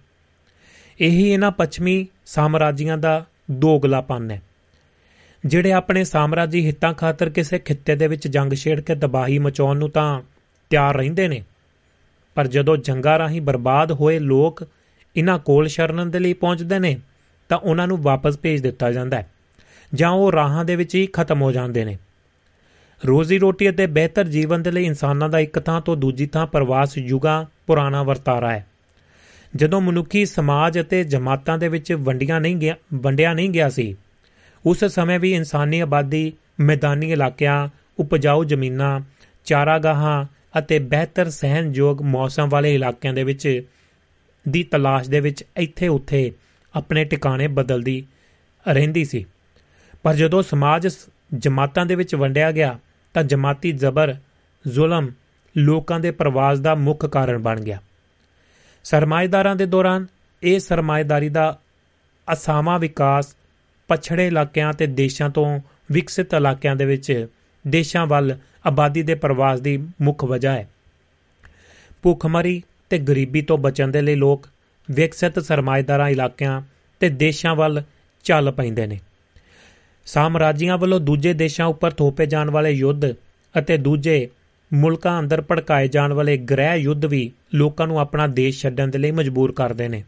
ਇਹੀ 0.99 1.27
ਇਹਨਾਂ 1.29 1.51
ਪੱਛਮੀ 1.51 2.07
ਸਾਮਰਾਜੀਆਂ 2.25 2.97
ਦਾ 2.97 3.25
ਦੋਗਲਾਪਨ 3.51 4.31
ਹੈ। 4.31 4.41
ਜਿਹੜੇ 5.45 5.71
ਆਪਣੇ 5.71 6.03
ਸਾਮਰਾਜੀ 6.03 6.65
ਹਿੱਤਾਂ 6.65 6.93
ਖਾਤਰ 6.93 7.29
ਕਿਸੇ 7.29 7.59
ਖਿੱਤੇ 7.59 7.95
ਦੇ 7.95 8.07
ਵਿੱਚ 8.07 8.27
ਜੰਗ 8.27 8.53
ਛੇੜ 8.53 8.79
ਕੇ 8.81 8.95
ਤਬਾਹੀ 8.95 9.39
ਮਚਾਉਣ 9.39 9.77
ਨੂੰ 9.77 9.89
ਤਾਂ 9.89 10.21
ਤਿਆਰ 10.71 10.97
ਰਹਿੰਦੇ 10.97 11.27
ਨੇ, 11.27 11.43
ਪਰ 12.35 12.47
ਜਦੋਂ 12.47 12.77
ਜੰਗਾਂ 12.77 13.19
ਰਾਹੀਂ 13.19 13.41
ਬਰਬਾਦ 13.41 13.91
ਹੋਏ 13.91 14.19
ਲੋਕ 14.19 14.67
ਇਹਨਾਂ 15.15 15.39
ਕੋਲ 15.39 15.67
ਸ਼ਰਨ 15.67 16.09
ਦੇ 16.11 16.19
ਲਈ 16.19 16.33
ਪਹੁੰਚਦੇ 16.33 16.79
ਨੇ 16.79 16.97
ਤਾਂ 17.51 17.57
ਉਹਨਾਂ 17.57 17.87
ਨੂੰ 17.87 17.97
ਵਾਪਸ 17.97 18.37
ਭੇਜ 18.39 18.61
ਦਿੱਤਾ 18.61 18.91
ਜਾਂਦਾ 18.91 19.17
ਹੈ, 19.17 19.29
ਜਾਂ 19.93 20.09
ਉਹ 20.09 20.31
ਰਾਹਾਂ 20.31 20.65
ਦੇ 20.65 20.75
ਵਿੱਚ 20.75 20.95
ਹੀ 20.95 21.05
ਖਤਮ 21.13 21.41
ਹੋ 21.41 21.51
ਜਾਂਦੇ 21.51 21.85
ਨੇ। 21.85 21.97
ਰੋਜ਼ੀ 23.01 23.37
ਰੋਟੀ 23.39 23.69
ਅਤੇ 23.69 23.85
ਬਿਹਤਰ 23.87 24.27
ਜੀਵਨ 24.27 24.63
ਦੇ 24.63 24.71
ਲਈ 24.71 24.85
ਇਨਸਾਨਾਂ 24.85 25.29
ਦਾ 25.29 25.39
ਇੱਕ 25.39 25.59
ਥਾਂ 25.59 25.79
ਤੋਂ 25.81 25.95
ਦੂਜੀ 25.95 26.25
ਥਾਂ 26.25 26.45
ਪ੍ਰਵਾਸ 26.47 26.97
ਯੁਗਾਂ 26.97 27.43
ਪੁਰਾਣਾ 27.67 28.03
ਵਰਤਾਰਾ 28.03 28.51
ਹੈ। 28.51 28.65
ਜਦੋਂ 29.55 29.81
ਮਨੁੱਖੀ 29.81 30.25
ਸਮਾਜ 30.25 30.79
ਅਤੇ 30.79 31.03
ਜਮਾਤਾਂ 31.03 31.57
ਦੇ 31.57 31.67
ਵਿੱਚ 31.67 31.91
ਵੰਡੀਆਂ 31.93 32.39
ਨਹੀਂ 32.41 32.55
ਗਿਆ, 32.55 32.75
ਵੰਡਿਆ 32.93 33.33
ਨਹੀਂ 33.33 33.49
ਗਿਆ 33.49 33.69
ਸੀ, 33.69 33.95
ਉਸ 34.65 34.85
ਸਮੇਂ 34.85 35.19
ਵੀ 35.19 35.33
ਇਨਸਾਨੀ 35.33 35.79
ਆਬਾਦੀ, 35.79 36.31
ਮੈਦਾਨੀ 36.59 37.11
ਇਲਾਕਿਆਂ, 37.11 37.67
ਉਪਜਾਊ 37.99 38.43
ਜ਼ਮੀਨਾਂ, 38.43 38.99
ਚਾਰਾਗਾਹਾਂ 39.45 40.25
ਅਤੇ 40.59 40.79
ਬਿਹਤਰ 40.79 41.29
ਸਹਿਣਯੋਗ 41.29 42.01
ਮੌਸਮ 42.01 42.49
ਵਾਲੇ 42.49 42.73
ਇਲਾਕਿਆਂ 42.75 43.13
ਦੇ 43.13 43.23
ਵਿੱਚ 43.23 43.61
ਦੀ 44.45 44.63
ਤਲਾਸ਼ 44.63 45.09
ਦੇ 45.09 45.19
ਵਿੱਚ 45.19 45.43
ਇੱਥੇ 45.57 45.87
ਉੱਥੇ 45.87 46.31
ਆਪਣੇ 46.75 47.05
ਟਿਕਾਣੇ 47.05 47.47
ਬਦਲਦੀ 47.47 48.05
ਰਹਿੰਦੀ 48.67 49.05
ਸੀ। 49.05 49.25
ਪਰ 50.03 50.15
ਜਦੋਂ 50.15 50.41
ਸਮਾਜ 50.41 50.87
ਜਮਾਤਾਂ 51.33 51.85
ਦੇ 51.85 51.95
ਵਿੱਚ 51.95 52.15
ਵੰਡਿਆ 52.15 52.51
ਗਿਆ, 52.51 52.79
ਤਾਂ 53.13 53.23
ਜਮਾਤੀ 53.23 53.71
ਜ਼ਬਰ, 53.71 54.15
ਜ਼ੁਲਮ 54.67 55.11
ਲੋਕਾਂ 55.57 55.99
ਦੇ 55.99 56.11
ਪ੍ਰਵਾਸ 56.11 56.59
ਦਾ 56.59 56.75
ਮੁੱਖ 56.75 57.05
ਕਾਰਨ 57.05 57.37
ਬਣ 57.37 57.61
ਗਿਆ। 57.61 57.81
ਸਰਮਾਇਦਾਰਾਂ 58.83 59.55
ਦੇ 59.55 59.65
ਦੌਰਾਨ 59.65 60.07
ਇਹ 60.43 60.59
ਸਰਮਾਇਦਾਰੀ 60.59 61.29
ਦਾ 61.29 61.59
ਅਸਾਮਾ 62.33 62.77
ਵਿਕਾਸ 62.77 63.35
ਪਛੜੇ 63.87 64.27
ਇਲਾਕਿਆਂ 64.27 64.73
ਤੇ 64.73 64.87
ਦੇਸ਼ਾਂ 64.87 65.29
ਤੋਂ 65.29 65.59
ਵਿਕਸਿਤ 65.91 66.33
ਇਲਾਕਿਆਂ 66.33 66.75
ਦੇ 66.75 66.85
ਵਿੱਚ 66.85 67.27
ਦੇਸ਼ਾਂ 67.67 68.07
ਵੱਲ 68.07 68.37
ਆਬਾਦੀ 68.65 69.03
ਦੇ 69.03 69.15
ਪ੍ਰਵਾਸ 69.15 69.59
ਦੀ 69.59 69.87
ਮੁੱਖ 70.01 70.23
ਵਜ੍ਹਾ 70.23 70.53
ਹੈ। 70.53 70.69
ਭੁੱਖਮਰੀ 72.01 72.63
ਤੇ 72.89 72.97
ਗਰੀਬੀ 72.97 73.41
ਤੋਂ 73.41 73.57
ਬਚਣ 73.57 73.87
ਦੇ 73.87 74.01
ਲਈ 74.01 74.15
ਲੋਕ 74.15 74.47
ਵਿਕਸਿਤ 74.91 75.39
ਸਰਮਾਇਦਾਰਾਂ 75.39 76.09
ਇਲਾਕਿਆਂ 76.09 76.61
ਤੇ 76.99 77.09
ਦੇਸ਼ਾਂ 77.09 77.55
ਵੱਲ 77.55 77.83
ਚੱਲ 78.23 78.51
ਪੈਂਦੇ 78.51 78.87
ਨੇ। 78.87 78.99
ਸਾਮਰਾਜੀਆਂ 80.05 80.77
ਵੱਲੋਂ 80.77 80.99
ਦੂਜੇ 80.99 81.33
ਦੇਸ਼ਾਂ 81.33 81.65
ਉੱਪਰ 81.65 81.91
ਥੋਪੇ 81.91 82.25
ਜਾਣ 82.25 82.49
ਵਾਲੇ 82.49 82.71
ਯੁੱਧ 82.71 83.11
ਅਤੇ 83.59 83.77
ਦੂਜੇ 83.77 84.29
ਮੁਲਕਾਂ 84.73 85.19
ਅੰਦਰ 85.19 85.41
ਭੜਕਾਏ 85.41 85.87
ਜਾਣ 85.87 86.13
ਵਾਲੇ 86.13 86.37
ਗ੍ਰਹਿ 86.37 86.77
ਯੁੱਧ 86.77 87.05
ਵੀ 87.05 87.31
ਲੋਕਾਂ 87.55 87.87
ਨੂੰ 87.87 87.99
ਆਪਣਾ 87.99 88.27
ਦੇਸ਼ 88.27 88.61
ਛੱਡਣ 88.61 88.87
ਦੇ 88.87 88.97
ਲਈ 88.97 89.11
ਮਜਬੂਰ 89.11 89.51
ਕਰਦੇ 89.51 89.87
ਨੇ। 89.87 90.03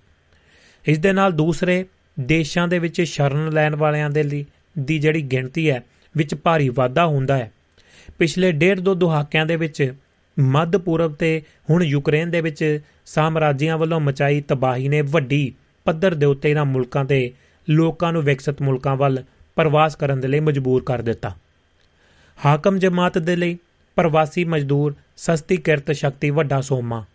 ਇਸ 0.85 0.99
ਦੇ 0.99 1.13
ਨਾਲ 1.13 1.31
ਦੂਸਰੇ 1.31 1.85
ਦੇਸ਼ਾਂ 2.19 2.67
ਦੇ 2.67 2.79
ਵਿੱਚ 2.79 3.01
ਸ਼ਰਨ 3.01 3.53
ਲੈਣ 3.53 3.75
ਵਾਲਿਆਂ 3.75 4.09
ਦੇ 4.09 4.23
ਲਈ 4.23 4.45
ਦੀ 4.79 4.99
ਜਿਹੜੀ 4.99 5.21
ਗਿਣਤੀ 5.21 5.69
ਹੈ 5.69 5.83
ਵਿੱਚ 6.17 6.35
ਭਾਰੀ 6.35 6.69
ਵਾਧਾ 6.69 7.05
ਹੁੰਦਾ 7.05 7.37
ਹੈ। 7.37 7.51
ਪਿਛਲੇ 8.19 8.51
ਡੇਢ 8.51 8.79
ਦੋ 8.79 8.95
ਦਹਾਕਿਆਂ 8.95 9.45
ਦੇ 9.45 9.55
ਵਿੱਚ 9.55 9.93
ਮੱਧ 10.39 10.77
ਪੂਰਬ 10.77 11.14
ਤੇ 11.14 11.41
ਹੁਣ 11.69 11.84
ਯੂਕਰੇਨ 11.84 12.31
ਦੇ 12.31 12.41
ਵਿੱਚ 12.41 12.80
ਸਾਮਰਾਜੀਆਂ 13.05 13.77
ਵੱਲੋਂ 13.77 13.99
ਮਚਾਈ 13.99 14.41
ਤਬਾਹੀ 14.41 14.88
ਨੇ 14.88 15.01
ਵੱਡੀ 15.01 15.53
ਪੱਧਰ 15.85 16.14
ਦੇ 16.14 16.26
ਉੱਤੇ 16.26 16.49
ਇਹਨਾਂ 16.49 16.65
ਮੁਲਕਾਂ 16.65 17.05
ਤੇ 17.05 17.31
ਲੋਕਾਂ 17.69 18.14
ਨੂੰ 18.14 18.22
ਵਿਕਸਿਤ 18.22 18.61
ਮੁਲਕਾਂ 18.61 18.95
ਵੱਲ 18.95 19.23
ਪ੍ਰਵਾਸ 19.55 19.95
ਕਰਨ 19.95 20.19
ਦੇ 20.19 20.27
ਲਈ 20.27 20.39
ਮਜਬੂਰ 20.39 20.84
ਕਰ 20.84 21.01
ਦਿੱਤਾ। 21.01 21.35
ਹਾਕਮ 22.45 22.80
ਜਮਾਤ 22.80 23.18
ਦੇ 23.18 23.35
ਲਈ 23.35 23.57
ਪ੍ਰਵਾਸੀ 23.95 24.45
ਮਜ਼ਦੂਰ 24.45 24.95
ਸਸਤੀ 25.18 25.57
ਕਿਰਤ 25.57 25.91
ਸ਼ਕਤੀ 25.91 26.30
ਵੱਡਾ 26.30 26.61
ਸੋਮਾ। 26.61 27.05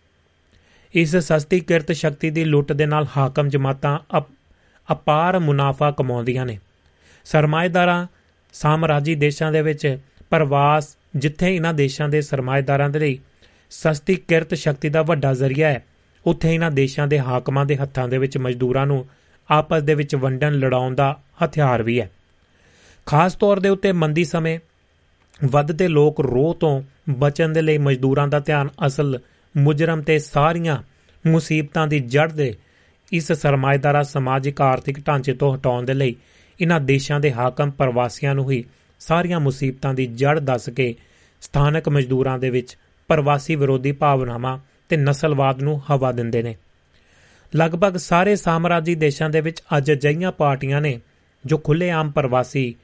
ਇਸ 0.94 1.16
ਸਸਤੀ 1.16 1.60
ਕਿਰਤ 1.60 1.92
ਸ਼ਕਤੀ 1.92 2.30
ਦੀ 2.30 2.44
ਲੁੱਟ 2.44 2.72
ਦੇ 2.72 2.86
ਨਾਲ 2.86 3.06
ਹਾਕਮ 3.16 3.48
ਜਮਾਤਾਂ 3.48 3.98
ਅਪਾਰ 4.92 5.38
ਮੁਨਾਫਾ 5.38 5.90
ਕਮਾਉਂਦੀਆਂ 5.90 6.46
ਨੇ। 6.46 6.58
ਸਰਮਾਇਦਾਰਾਂ 7.24 8.06
ਸਾਮਰਾਜੀ 8.52 9.14
ਦੇਸ਼ਾਂ 9.14 9.52
ਦੇ 9.52 9.62
ਵਿੱਚ 9.62 9.98
ਪ੍ਰਵਾਸ 10.30 10.97
ਜਿੱਥੇ 11.16 11.54
ਇਹਨਾਂ 11.56 11.74
ਦੇਸ਼ਾਂ 11.74 12.08
ਦੇ 12.08 12.20
ਸਰਮਾਇਦਾਰਾਂ 12.20 12.88
ਦੇ 12.90 12.98
ਲਈ 12.98 13.18
ਸਸਤੀ 13.70 14.14
ਕਿਰਤ 14.14 14.54
ਸ਼ਕਤੀ 14.54 14.88
ਦਾ 14.88 15.02
ਵੱਡਾ 15.02 15.34
ਜ਼ਰੀਆ 15.34 15.68
ਹੈ, 15.68 15.84
ਉੱਥੇ 16.26 16.54
ਇਹਨਾਂ 16.54 16.70
ਦੇਸ਼ਾਂ 16.70 17.06
ਦੇ 17.06 17.18
ਹਾਕਮਾਂ 17.20 17.66
ਦੇ 17.66 17.76
ਹੱਥਾਂ 17.76 18.08
ਦੇ 18.08 18.18
ਵਿੱਚ 18.18 18.38
ਮਜ਼ਦੂਰਾਂ 18.38 18.86
ਨੂੰ 18.86 19.06
ਆਪਸ 19.50 19.82
ਦੇ 19.82 19.94
ਵਿੱਚ 19.94 20.14
ਵੰਡਣ 20.14 20.52
ਲੜਾਉਣ 20.52 20.94
ਦਾ 20.94 21.20
ਹਥਿਆਰ 21.44 21.82
ਵੀ 21.82 22.00
ਹੈ। 22.00 22.10
ਖਾਸ 23.06 23.34
ਤੌਰ 23.34 23.60
ਦੇ 23.60 23.68
ਉੱਤੇ 23.68 23.92
ਮੰਦੀ 23.92 24.24
ਸਮੇਂ 24.24 24.58
ਵੱਧਦੇ 25.44 25.88
ਲੋਕ 25.88 26.20
ਰੋਹ 26.20 26.54
ਤੋਂ 26.54 26.82
ਬਚਣ 27.10 27.48
ਦੇ 27.48 27.62
ਲਈ 27.62 27.78
ਮਜ਼ਦੂਰਾਂ 27.78 28.28
ਦਾ 28.28 28.40
ਧਿਆਨ 28.40 28.68
ਅਸਲ 28.86 29.18
ਮੁਜਰਮ 29.56 30.02
ਤੇ 30.02 30.18
ਸਾਰੀਆਂ 30.18 30.82
ਮੁਸੀਬਤਾਂ 31.26 31.86
ਦੀ 31.86 32.00
ਜੜ 32.00 32.32
ਦੇ 32.32 32.56
ਇਸ 33.12 33.32
ਸਰਮਾਇਦਾਰਾ 33.32 34.02
ਸਮਾਜਿਕ 34.02 34.60
ਆਰਥਿਕ 34.60 34.98
ਢਾਂਚੇ 35.06 35.32
ਤੋਂ 35.32 35.54
ਹਟਾਉਣ 35.56 35.84
ਦੇ 35.84 35.94
ਲਈ 35.94 36.16
ਇਹਨਾਂ 36.60 36.80
ਦੇਸ਼ਾਂ 36.80 37.20
ਦੇ 37.20 37.32
ਹਾਕਮ 37.32 37.70
ਪ੍ਰਵਾਸੀਆਂ 37.70 38.34
ਨੂੰ 38.34 38.50
ਹੀ 38.50 38.64
ਸਾਰੀਆਂ 38.98 39.40
ਮੁਸੀਬਤਾਂ 39.40 39.94
ਦੀ 39.94 40.06
ਜੜ 40.06 40.38
ਦੱਸ 40.38 40.68
ਕੇ 40.68 40.94
ਸਥਾਨਕ 41.40 41.88
ਮਜ਼ਦੂਰਾਂ 41.88 42.38
ਦੇ 42.38 42.50
ਵਿੱਚ 42.50 42.78
ਪ੍ਰਵਾਸੀ 43.08 43.56
ਵਿਰੋਧੀ 43.56 43.92
ਭਾਵਨਾਵਾਂ 43.92 44.58
ਤੇ 44.88 44.96
ਨਸਲਵਾਦ 44.96 45.62
ਨੂੰ 45.62 45.82
ਹਵਾ 45.90 46.12
ਦਿੰਦੇ 46.12 46.42
ਨੇ। 46.42 46.56
ਲਗਭਗ 47.56 47.96
ਸਾਰੇ 47.96 48.36
ਸਾਮਰਾਜੀ 48.36 48.94
ਦੇਸ਼ਾਂ 48.94 49.30
ਦੇ 49.30 49.40
ਵਿੱਚ 49.40 49.62
ਅੱਜ 49.76 49.92
ਅਜਿਹੀਆਂ 49.92 50.32
ਪਾਰਟੀਆਂ 50.32 50.80
ਨੇ 50.80 51.00
ਜੋ 51.46 51.58
ਖੁੱਲ੍ਹੇਆਮ 51.58 52.10
ਪ੍ਰਵਾਸੀ 52.10 52.74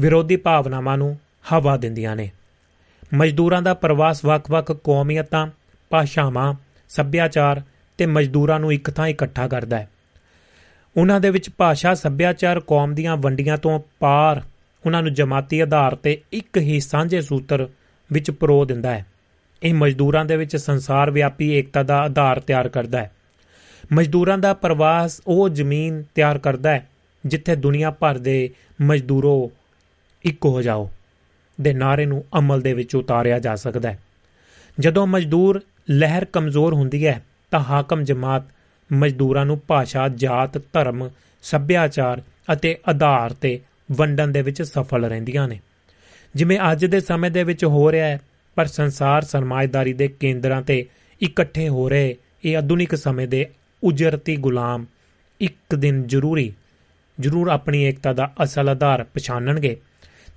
ਵਿਰੋਧੀ 0.00 0.36
ਭਾਵਨਾਵਾਂ 0.36 0.98
ਨੂੰ 0.98 1.18
ਹਵਾ 1.52 1.76
ਦਿੰਦੀਆਂ 1.76 2.16
ਨੇ। 2.16 2.30
ਮਜ਼ਦੂਰਾਂ 3.14 3.62
ਦਾ 3.62 3.74
ਪ੍ਰਵਾਸ 3.74 4.24
ਵੱਖ-ਵੱਖ 4.24 4.72
ਕੌਮੀਅਤਾਂ, 4.72 5.46
ਭਾਸ਼ਾਵਾਂ, 5.90 6.54
ਸੱਭਿਆਚਾਰ 6.88 7.62
ਤੇ 7.98 8.06
ਮਜ਼ਦੂਰਾਂ 8.06 8.60
ਨੂੰ 8.60 8.72
ਇੱਕ 8.72 8.90
ਥਾਂ 8.90 9.08
ਇਕੱਠਾ 9.08 9.48
ਕਰਦਾ 9.48 9.78
ਹੈ। 9.78 9.90
ਉਹਨਾਂ 10.96 11.20
ਦੇ 11.20 11.30
ਵਿੱਚ 11.30 11.50
ਭਾਸ਼ਾ, 11.50 11.94
ਸੱਭਿਆਚਾਰ 11.94 12.60
ਕੌਮ 12.60 12.94
ਦੀਆਂ 12.94 13.16
ਵੰਡੀਆਂ 13.16 13.56
ਤੋਂ 13.56 13.80
ਪਾਰ 14.00 14.42
ਉਹਨਾਂ 14.86 15.02
ਨੂੰ 15.02 15.12
ਜਮਾਤੀ 15.14 15.60
ਆਧਾਰ 15.60 15.94
ਤੇ 15.94 16.20
ਇੱਕ 16.32 16.56
ਹੀ 16.56 16.80
ਸਾਂਝੇ 16.80 17.20
ਸੂਤਰ 17.20 17.68
ਵਿੱਚ 18.12 18.30
ਪਰੋ 18.30 18.64
ਦਿੰਦਾ 18.64 18.90
ਹੈ। 18.90 19.06
ਇਹ 19.62 19.74
ਮਜ਼ਦੂਰਾਂ 19.74 20.24
ਦੇ 20.24 20.36
ਵਿੱਚ 20.36 20.56
ਸੰਸਾਰ 20.56 21.10
ਵਿਆਪੀ 21.10 21.50
ਏਕਤਾ 21.50 21.82
ਦਾ 21.82 22.00
ਆਧਾਰ 22.00 22.40
ਤਿਆਰ 22.40 22.68
ਕਰਦਾ 22.68 22.98
ਹੈ। 22.98 23.10
ਮਜ਼ਦੂਰਾਂ 23.92 24.38
ਦਾ 24.38 24.54
ਪ੍ਰਵਾਸ 24.54 25.20
ਉਹ 25.26 25.48
ਜ਼ਮੀਨ 25.48 26.04
ਤਿਆਰ 26.14 26.38
ਕਰਦਾ 26.38 26.70
ਹੈ 26.70 26.86
ਜਿੱਥੇ 27.26 27.56
ਦੁਨੀਆ 27.56 27.90
ਭਰ 27.90 28.18
ਦੇ 28.18 28.50
ਮਜ਼ਦੂਰੋ 28.80 29.52
ਇੱਕ 30.24 30.44
ਹੋ 30.44 30.62
ਜਾਓ, 30.62 30.90
ਦੇ 31.60 31.72
ਨਾਰੇ 31.72 32.06
ਨੂੰ 32.06 32.24
ਅਮਲ 32.38 32.60
ਦੇ 32.60 32.72
ਵਿੱਚ 32.72 32.96
ਉਤਾਰਿਆ 32.96 33.38
ਜਾ 33.38 33.54
ਸਕਦਾ 33.56 33.92
ਹੈ। 33.92 33.98
ਜਦੋਂ 34.80 35.06
ਮਜ਼ਦੂਰ 35.06 35.60
ਲਹਿਰ 35.90 36.24
ਕਮਜ਼ੋਰ 36.24 36.74
ਹੁੰਦੀ 36.74 37.06
ਹੈ, 37.06 37.22
ਤਾਂ 37.50 37.60
ਹਾਕਮ 37.60 38.04
ਜਮਾਤ 38.04 38.42
ਮਜ਼ਦੂਰਾਂ 38.92 39.46
ਨੂੰ 39.46 39.60
ਭਾਸ਼ਾ, 39.66 40.08
ਜਾਤ, 40.08 40.58
ਧਰਮ, 40.72 41.10
ਸੱਭਿਆਚਾਰ 41.42 42.22
ਅਤੇ 42.52 42.76
ਆਧਾਰ 42.88 43.32
ਤੇ 43.32 43.60
ਵੰਡਣ 43.92 44.28
ਦੇ 44.28 44.42
ਵਿੱਚ 44.42 44.62
ਸਫਲ 44.62 45.04
ਰਹਿੰਦੀਆਂ 45.04 45.48
ਨੇ। 45.48 45.60
ਜਿਵੇਂ 46.34 46.58
ਅੱਜ 46.72 46.84
ਦੇ 46.84 47.00
ਸਮੇਂ 47.00 47.30
ਦੇ 47.30 47.44
ਵਿੱਚ 47.44 47.64
ਹੋ 47.64 47.92
ਰਿਹਾ 47.92 48.06
ਹੈ, 48.06 48.20
ਪਰ 48.54 48.66
ਸੰਸਾਰ 48.66 49.24
ਸਰਮਾਇਦਾਰੀ 49.24 49.92
ਦੇ 49.92 50.08
ਕੇਂਦਰਾਂ 50.08 50.62
ਤੇ 50.62 50.86
ਇਕੱਠੇ 51.22 51.68
ਹੋ 51.68 51.88
ਰਹੇ 51.88 52.16
ਇਹ 52.44 52.56
ਆਧੁਨਿਕ 52.56 52.94
ਸਮੇਂ 52.94 53.28
ਦੇ 53.28 53.46
ਉਜਰਤੀ 53.84 54.36
ਗੁਲਾਮ 54.36 54.86
ਇੱਕ 55.40 55.74
ਦਿਨ 55.74 56.06
ਜ਼ਰੂਰੀ, 56.06 56.52
ਜ਼ਰੂਰ 57.20 57.48
ਆਪਣੀ 57.48 57.82
ਏਕਤਾ 57.82 58.12
ਦਾ 58.12 58.32
ਅਸਲ 58.42 58.68
ਆਧਾਰ 58.68 59.04
ਪਛਾਣਨਗੇ 59.04 59.76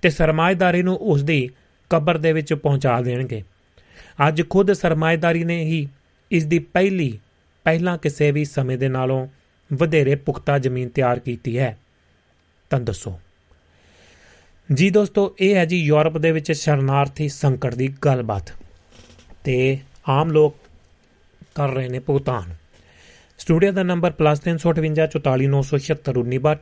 ਤੇ 0.01 0.09
ਸਰਮਾਇਦਾਰੀ 0.09 0.83
ਨੂੰ 0.83 0.97
ਉਸ 0.97 1.23
ਦੀ 1.23 1.49
ਕਬਰ 1.89 2.17
ਦੇ 2.17 2.33
ਵਿੱਚ 2.33 2.53
ਪਹੁੰਚਾ 2.53 3.01
ਦੇਣਗੇ। 3.01 3.43
ਅੱਜ 4.27 4.41
ਖੁਦ 4.49 4.73
ਸਰਮਾਇਦਾਰੀ 4.73 5.43
ਨੇ 5.43 5.63
ਹੀ 5.63 5.87
ਇਸ 6.31 6.45
ਦੀ 6.45 6.59
ਪਹਿਲੀ, 6.59 7.19
ਪਹਿਲਾਂ 7.63 7.97
ਕਿਸੇ 7.97 8.31
ਵੀ 8.31 8.45
ਸਮੇਂ 8.45 8.77
ਦੇ 8.77 8.87
ਨਾਲੋਂ 8.87 9.27
ਵਧੇਰੇ 9.73 10.15
ਪੁਖਤਾ 10.15 10.57
ਜ਼ਮੀਨ 10.57 10.89
ਤਿਆਰ 10.89 11.19
ਕੀਤੀ 11.19 11.57
ਹੈ। 11.57 11.77
ਤਾਂ 12.69 12.79
ਦੱਸੋ। 12.79 13.19
ਜੀ 14.73 14.89
ਦੋਸਤੋ, 14.89 15.35
ਇਹ 15.39 15.55
ਹੈ 15.55 15.65
ਜੀ 15.65 15.77
ਯੂਰਪ 15.77 16.17
ਦੇ 16.17 16.31
ਵਿੱਚ 16.31 16.51
ਸ਼ਰਨਾਰਥੀ 16.51 17.29
ਸੰਕਟ 17.29 17.75
ਦੀ 17.75 17.95
ਗੱਲਬਾਤ। 18.05 18.51
ਤੇ 19.43 19.77
ਆਮ 20.09 20.29
ਲੋਕ 20.29 20.55
ਕਰ 21.55 21.69
ਰਹੇ 21.69 21.89
ਨੇ 21.89 21.99
ਭੁਗਤਾਨ। 21.99 22.55
ਸਟੂਡੀਓ 23.37 23.71
ਦਾ 23.71 23.83
ਨੰਬਰ 23.83 24.11
+358 24.11 26.57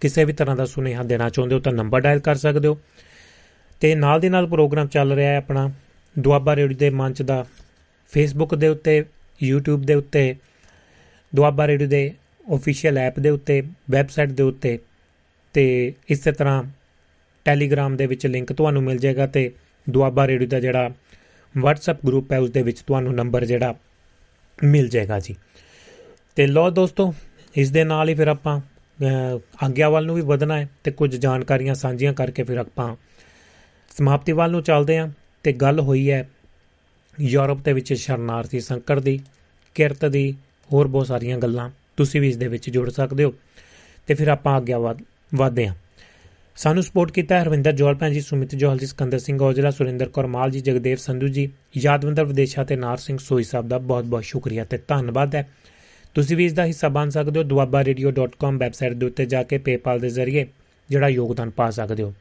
ਕਿਸੇ 0.00 0.24
ਵੀ 0.24 0.32
ਤਰ੍ਹਾਂ 0.32 0.56
ਦਾ 0.56 0.66
ਸੁਨੇਹਾ 0.66 1.02
ਦੇਣਾ 1.02 1.28
ਚਾਹੁੰਦੇ 1.28 1.54
ਹੋ 1.54 1.60
ਤਾਂ 1.60 1.72
ਨੰਬਰ 1.72 2.00
ਡਾਇਲ 2.00 2.18
ਕਰ 2.18 2.34
ਸਕਦੇ 2.34 2.68
ਹੋ। 2.68 2.78
ਤੇ 3.80 3.94
ਨਾਲ 3.94 4.20
ਦੀ 4.20 4.28
ਨਾਲ 4.28 4.46
ਪ੍ਰੋਗਰਾਮ 4.46 4.86
ਚੱਲ 4.86 5.12
ਰਿਹਾ 5.12 5.30
ਹੈ 5.30 5.36
ਆਪਣਾ 5.36 5.70
ਦੁਆਬਾ 6.18 6.56
ਰੇਡੀਓ 6.56 6.78
ਦੇ 6.78 6.90
ਮੰਚ 6.90 7.22
ਦਾ 7.22 7.46
ਫੇਸਬੁੱਕ 8.10 8.54
ਦੇ 8.54 8.68
ਉੱਤੇ, 8.68 9.04
YouTube 9.50 9.76
ਦੇ 9.76 9.94
ਉੱਤੇ, 9.94 10.36
ਦੁਆਬਾ 11.34 11.66
ਰੇਡੀਓ 11.66 11.88
ਦੇ 11.88 12.12
ਅਫੀਸ਼ੀਅਲ 12.54 12.98
ਐਪ 12.98 13.20
ਦੇ 13.20 13.30
ਉੱਤੇ 13.30 13.62
ਵੈਬਸਾਈਟ 13.90 14.28
ਦੇ 14.28 14.42
ਉੱਤੇ। 14.42 14.78
ਤੇ 15.52 15.92
ਇਸੇ 16.08 16.32
ਤਰ੍ਹਾਂ 16.32 16.77
ਟੈਲੀਗ੍ਰਾਮ 17.48 17.96
ਦੇ 17.96 18.06
ਵਿੱਚ 18.06 18.26
ਲਿੰਕ 18.26 18.52
ਤੁਹਾਨੂੰ 18.52 18.82
ਮਿਲ 18.82 18.98
ਜਾਏਗਾ 18.98 19.26
ਤੇ 19.26 19.52
ਦੁਆਬਾ 19.90 20.26
ਰੇਡੀਓ 20.26 20.48
ਦਾ 20.48 20.60
ਜਿਹੜਾ 20.60 20.86
WhatsApp 21.58 21.98
ਗਰੁੱਪ 22.06 22.32
ਹੈ 22.32 22.38
ਉਸ 22.38 22.50
ਦੇ 22.50 22.62
ਵਿੱਚ 22.62 22.80
ਤੁਹਾਨੂੰ 22.80 23.14
ਨੰਬਰ 23.14 23.44
ਜਿਹੜਾ 23.44 23.74
ਮਿਲ 24.64 24.88
ਜਾਏਗਾ 24.88 25.20
ਜੀ। 25.20 25.34
ਤੇ 26.36 26.46
ਲੋ 26.46 26.70
ਦੋਸਤੋ, 26.70 27.14
ਇਸ 27.56 27.70
ਦੇ 27.70 27.84
ਨਾਲ 27.84 28.08
ਹੀ 28.08 28.14
ਫਿਰ 28.14 28.28
ਆਪਾਂ 28.28 28.60
ਆਗਿਆ 29.64 29.88
ਵੱਲ 29.88 30.06
ਨੂੰ 30.06 30.16
ਵੀ 30.16 30.22
ਵਧਣਾ 30.22 30.58
ਹੈ 30.58 30.68
ਤੇ 30.84 30.90
ਕੁਝ 30.90 31.16
ਜਾਣਕਾਰੀਆਂ 31.16 31.74
ਸਾਂਝੀਆਂ 31.74 32.12
ਕਰਕੇ 32.12 32.42
ਫਿਰ 32.42 32.58
ਆਪਾਂ 32.58 32.96
ਸਮਾਪਤੀ 33.98 34.32
ਵੱਲ 34.32 34.50
ਨੂੰ 34.50 34.62
ਚੱਲਦੇ 34.62 34.98
ਹਾਂ। 34.98 35.08
ਤੇ 35.42 35.52
ਗੱਲ 35.52 35.80
ਹੋਈ 35.80 36.10
ਹੈ 36.10 36.28
ਯੂਰਪ 37.20 37.64
ਦੇ 37.64 37.72
ਵਿੱਚ 37.72 37.94
ਸ਼ਰਨਾਰਥੀ 37.94 38.60
ਸੰਕਟ 38.60 38.98
ਦੀ, 38.98 39.20
ਕਿਰਤ 39.74 40.04
ਦੀ, 40.04 40.34
ਹੋਰ 40.72 40.88
ਬਹੁਤ 40.88 41.06
ਸਾਰੀਆਂ 41.06 41.38
ਗੱਲਾਂ। 41.38 41.70
ਤੁਸੀਂ 41.96 42.20
ਵੀ 42.20 42.28
ਇਸ 42.28 42.36
ਦੇ 42.36 42.48
ਵਿੱਚ 42.48 42.70
ਜੁੜ 42.70 42.90
ਸਕਦੇ 42.90 43.24
ਹੋ। 43.24 43.34
ਤੇ 44.06 44.14
ਫਿਰ 44.14 44.28
ਆਪਾਂ 44.28 44.54
ਆਗਿਆ 44.54 44.78
ਵਧਦੇ 45.34 45.68
ਹਾਂ। 45.68 45.74
ਸਾਨੂੰ 46.58 46.82
ਸਪੋਰਟ 46.82 47.10
ਕੀਤਾ 47.12 47.42
ਹਰਵਿੰਦਰ 47.42 47.72
ਜੋਲ 47.72 47.94
ਭੈਣ 47.94 48.12
ਜੀ, 48.12 48.20
ਸੁਮਿਤ 48.20 48.54
ਜੋਹਲ 48.54 48.78
ਜੀ, 48.78 48.86
ਸਕੰਦਰ 48.86 49.18
ਸਿੰਘ 49.18 49.42
ਔਜਲਾ, 49.42 49.70
ਸੁਰਿੰਦਰ 49.70 50.08
ਕੌਰ 50.08 50.26
ਮਾਲ 50.26 50.50
ਜੀ, 50.50 50.60
ਜਗਦੇਵ 50.60 50.96
ਸੰਧੂ 50.96 51.28
ਜੀ, 51.28 51.52
ਯਾਦਵੰਦਰ 51.76 52.24
ਵਿਦੇਸ਼ਾ 52.24 52.64
ਤੇ 52.64 52.76
ਨਾਰ 52.76 52.96
ਸਿੰਘ 52.96 53.18
ਸੋਈ 53.18 53.42
ਸਾਹਿਬ 53.42 53.68
ਦਾ 53.68 53.78
ਬਹੁਤ 53.78 54.04
ਬਹੁਤ 54.04 54.24
ਸ਼ੁਕਰੀਆ 54.24 54.64
ਤੇ 54.64 54.78
ਧੰਨਵਾਦ 54.88 55.34
ਹੈ। 55.34 55.48
ਤੁਸੀਂ 56.14 56.36
ਵੀ 56.36 56.44
ਇਸ 56.44 56.52
ਦਾ 56.52 56.64
ਹਿੱਸਾ 56.64 56.88
ਬਣ 56.88 57.08
ਸਕਦੇ 57.08 57.42
ਹੋ 57.42 57.44
duabaaradio.com 57.44 58.58
ਵੈਬਸਾਈਟ 58.58 58.92
ਦੇ 58.92 59.06
ਉੱਤੇ 59.06 59.26
ਜਾ 59.26 59.42
ਕੇ 59.42 59.56
PayPal 59.56 60.00
ਦੇ 60.00 60.10
ਜ਼ਰੀਏ, 60.10 60.46
ਜਿਹੜਾ 60.90 61.08
ਯੋਗਦਾਨ 61.08 61.50
ਪਾ 61.50 61.70
ਸਕਦੇ 61.70 62.02
ਹੋ। 62.02 62.14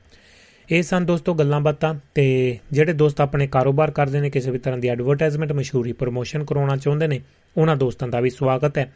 ਇਹ 0.71 0.83
ਸਨ 0.83 1.05
ਦੋਸਤੋ 1.05 1.33
ਗੱਲਾਂ 1.33 1.61
ਬਾਤਾਂ 1.61 1.95
ਤੇ 2.15 2.57
ਜਿਹੜੇ 2.71 2.93
ਦੋਸਤ 2.93 3.21
ਆਪਣੇ 3.21 3.47
ਕਾਰੋਬਾਰ 3.47 3.91
ਕਰਦੇ 3.91 4.21
ਨੇ, 4.21 4.29
ਕਿਸੇ 4.29 4.51
ਵੀ 4.51 4.59
ਤਰ੍ਹਾਂ 4.59 4.79
ਦੀ 4.79 4.87
ਐਡਵਰਟਾਈਜ਼ਮੈਂਟ 4.87 5.51
ਮਸ਼ਹੂਰੀ 5.51 5.91
ਪ੍ਰੋਮੋਸ਼ਨ 5.91 6.43
ਕਰਾਉਣਾ 6.43 6.77
ਚਾਹੁੰਦੇ 6.77 7.07
ਨੇ, 7.07 7.21
ਉਹਨਾਂ 7.57 7.75
ਦੋਸਤਾਂ 7.77 8.07
ਦਾ 8.07 8.19
ਵੀ 8.19 8.29
ਸਵਾਗਤ 8.29 8.77
ਹੈ 8.77 8.93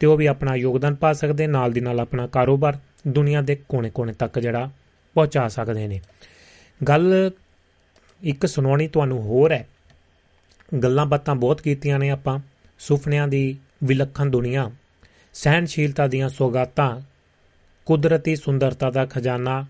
ਤੇ 0.00 0.06
ਉਹ 0.06 0.16
ਵੀ 0.16 0.26
ਆਪਣਾ 0.26 0.54
ਯੋਗਦਾਨ 0.54 0.94
ਪਾ 0.94 1.12
ਸਕਦੇ, 1.12 1.46
ਨਾਲ 1.46 1.72
ਦੀ 1.72 1.80
ਨਾਲ 1.80 2.00
ਆਪਣਾ 2.00 2.26
ਕਾਰੋਬਾਰ 2.26 2.78
ਦੁਨੀਆ 3.08 3.40
ਦੇ 3.40 3.58
ਕੋਨੇ-ਕੋਨੇ 3.68 4.12
ਤੱਕ 4.12 4.38
ਜਿਹੜਾ 4.38 4.70
ਪਹੁੰਚਾ 5.14 5.48
ਸਕਦੇ 5.48 5.88
ਨੇ। 5.88 6.00
ਗੱਲ 6.88 7.30
ਇੱਕ 8.22 8.46
ਸੁਣਾਉਣੀ 8.46 8.88
ਤੁਹਾਨੂੰ 8.88 9.22
ਹੋਰ 9.22 9.52
ਹੈ। 9.52 9.68
ਗੱਲਾਂ 10.82 11.06
ਬਾਤਾਂ 11.06 11.34
ਬਹੁਤ 11.34 11.60
ਕੀਤੀਆਂ 11.60 11.98
ਨੇ 11.98 12.10
ਆਪਾਂ। 12.10 12.38
ਸੁਪਨਿਆਂ 12.78 13.28
ਦੀ 13.28 13.58
ਵਿਲੱਖਣ 13.84 14.26
ਦੁਨੀਆ 14.26 14.70
ਸਹਿਨਸ਼ੀਲਤਾ 15.34 16.06
ਦੀਆਂ 16.06 16.28
ਸੌਗਾਤਾਂ, 16.28 17.00
ਕੁਦਰਤੀ 17.86 18.36
ਸੁੰਦਰਤਾ 18.36 18.90
ਦਾ 18.90 19.06
ਖਜ਼ਾਨਾ, 19.06 19.66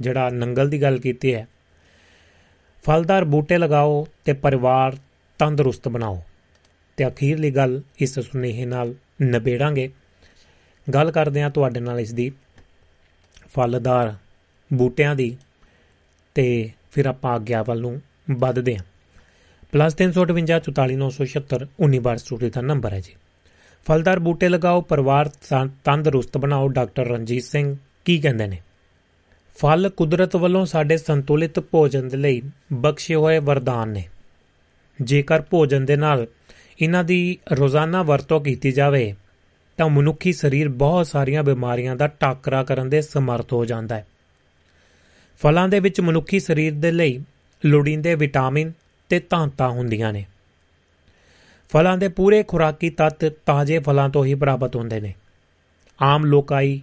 ਜਿਹੜਾ 0.00 0.30
ਨੰਗਲ 0.30 0.70
ਦੀ 0.70 0.82
ਗੱਲ 0.82 0.98
ਕੀਤੀ 0.98 1.34
ਹੈ। 1.34 1.48
ਫਲਦਾਰ 2.84 3.24
ਬੂਟੇ 3.24 3.58
ਲਗਾਓ 3.58 4.06
ਤੇ 4.24 4.32
ਪਰਿਵਾਰ 4.32 4.96
ਤੰਦਰੁਸਤ 5.38 5.88
ਬਣਾਓ। 5.88 6.22
ਤੇ 6.96 7.06
ਅਖੀਰਲੀ 7.06 7.50
ਗੱਲ 7.50 7.82
ਇਸ 7.98 8.18
ਸੁਨੇਹੇ 8.18 8.64
ਨਾਲ 8.64 8.94
ਨਿਬੇੜਾਂਗੇ। 9.22 9.90
ਗੱਲ 10.94 11.10
ਕਰਦੇ 11.10 11.42
ਹਾਂ 11.42 11.50
ਤੁਹਾਡੇ 11.50 11.80
ਨਾਲ 11.80 12.00
ਇਸ 12.00 12.12
ਦੀ। 12.12 12.32
ਫਲਦਾਰ 13.54 14.14
ਬੂਟਿਆਂ 14.70 15.14
ਦੀ 15.14 15.36
ਤੇ 16.34 16.70
ਫਿਰ 16.92 17.06
ਆਪਾਂ 17.06 17.36
ਅੱਗੇ 17.36 17.54
ਵੱਲ 17.66 17.80
ਨੂੰ 17.80 18.00
ਵੱਧਦੇ 18.30 18.76
ਹਾਂ। 18.76 18.84
+358 19.72 20.58
44976 20.60 21.66
19 21.80 22.16
ਸਟੂਡੀਓ 22.16 22.50
ਦਾ 22.50 22.60
ਨੰਬਰ 22.60 22.92
ਹੈ 22.92 23.00
ਜੀ। 23.00 23.14
ਫਲਦਾਰ 23.86 24.18
ਬੂਟੇ 24.18 24.48
ਲਗਾਓ, 24.48 24.80
ਪਰਿਵਾਰ 24.80 25.30
ਤੰਦਰੁਸਤ 25.84 26.36
ਬਣਾਓ, 26.38 26.68
ਡਾਕਟਰ 26.68 27.06
ਰਣਜੀਤ 27.06 27.44
ਸਿੰਘ 27.44 27.76
ਕੀ 28.04 28.18
ਕਹਿੰਦੇ 28.18 28.46
ਨੇ? 28.46 28.58
ਫਲ 29.56 29.88
ਕੁਦਰਤ 29.88 30.36
ਵੱਲੋਂ 30.36 30.64
ਸਾਡੇ 30.66 30.96
ਸੰਤੁਲਿਤ 30.96 31.60
ਭੋਜਨ 31.60 32.08
ਦੇ 32.08 32.16
ਲਈ 32.16 32.42
ਬਖਸ਼ੇ 32.72 33.14
ਹੋਏ 33.14 33.38
ਵਰਦਾਨ 33.38 33.88
ਨੇ। 33.88 34.04
ਜੇਕਰ 34.98 35.42
ਭੋਜਨ 35.42 35.84
ਦੇ 35.84 35.96
ਨਾਲ 35.96 36.26
ਇਹਨਾਂ 36.80 37.04
ਦੀ 37.04 37.38
ਰੋਜ਼ਾਨਾ 37.52 38.02
ਵਰਤੋਂ 38.02 38.40
ਕੀਤੀ 38.40 38.72
ਜਾਵੇ, 38.72 39.14
ਤਾਂ 39.78 39.88
ਮਨੁੱਖੀ 39.88 40.32
ਸਰੀਰ 40.32 40.68
ਬਹੁਤ 40.68 41.06
ਸਾਰੀਆਂ 41.06 41.42
ਬਿਮਾਰੀਆਂ 41.42 41.96
ਦਾ 41.96 42.06
ਟਾਕਰਾ 42.06 42.62
ਕਰਨ 42.64 42.88
ਦੇ 42.88 43.00
ਸਮਰਥ 43.00 43.52
ਹੋ 43.52 43.64
ਜਾਂਦਾ 43.64 43.96
ਹੈ। 43.96 44.06
ਫਲਾਂ 45.40 45.68
ਦੇ 45.68 45.80
ਵਿੱਚ 45.80 46.00
ਮਨੁੱਖੀ 46.00 46.40
ਸਰੀਰ 46.40 46.74
ਦੇ 46.74 46.90
ਲਈ 46.90 47.20
ਲੋੜੀਂਦੇ 47.66 48.14
ਵਿਟਾਮਿਨ 48.14 48.72
ਤੇ 49.10 49.20
ਧਾਤਾਂ 49.20 49.68
ਹੁੰਦੀਆਂ 49.70 50.12
ਨੇ। 50.12 50.24
ਫਲਾਂ 51.72 51.96
ਦੇ 51.98 52.08
ਪੂਰੇ 52.08 52.42
ਖੁਰਾਕੀ 52.42 52.90
ਤੱਤ 52.90 53.24
ਤਾਜ਼ੇ 53.46 53.78
ਫਲਾਂ 53.78 54.08
ਤੋਂ 54.08 54.24
ਹੀ 54.24 54.34
ਪ੍ਰਾਪਤ 54.34 54.76
ਹੁੰਦੇ 54.76 55.00
ਨੇ। 55.00 55.14
ਆਮ 56.02 56.24
ਲੋਕਾਈ 56.24 56.80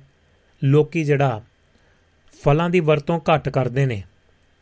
ਲੋਕੀ 0.64 1.03
ਜਿਹੜਾ 1.03 1.41
ਫਲਾਂ 2.44 2.69
ਦੀ 2.69 2.80
ਵਰਤੋਂ 2.80 3.19
ਘੱਟ 3.19 3.49
ਕਰਦੇ 3.49 3.86
ਨੇ, 3.86 4.02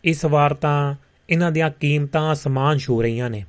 ਇਸ 0.03 0.25
ਵਾਰ 0.25 0.53
ਤਾਂ 0.53 0.95
ਇਹਨਾਂ 1.29 1.51
ਦੀਆਂ 1.51 1.69
ਕੀਮਤਾਂ 1.79 2.33
ਅਸਮਾਨ 2.33 2.77
ਛੂ 2.77 3.01
ਰਹੀਆਂ 3.01 3.29
ਨੇ। 3.29 3.43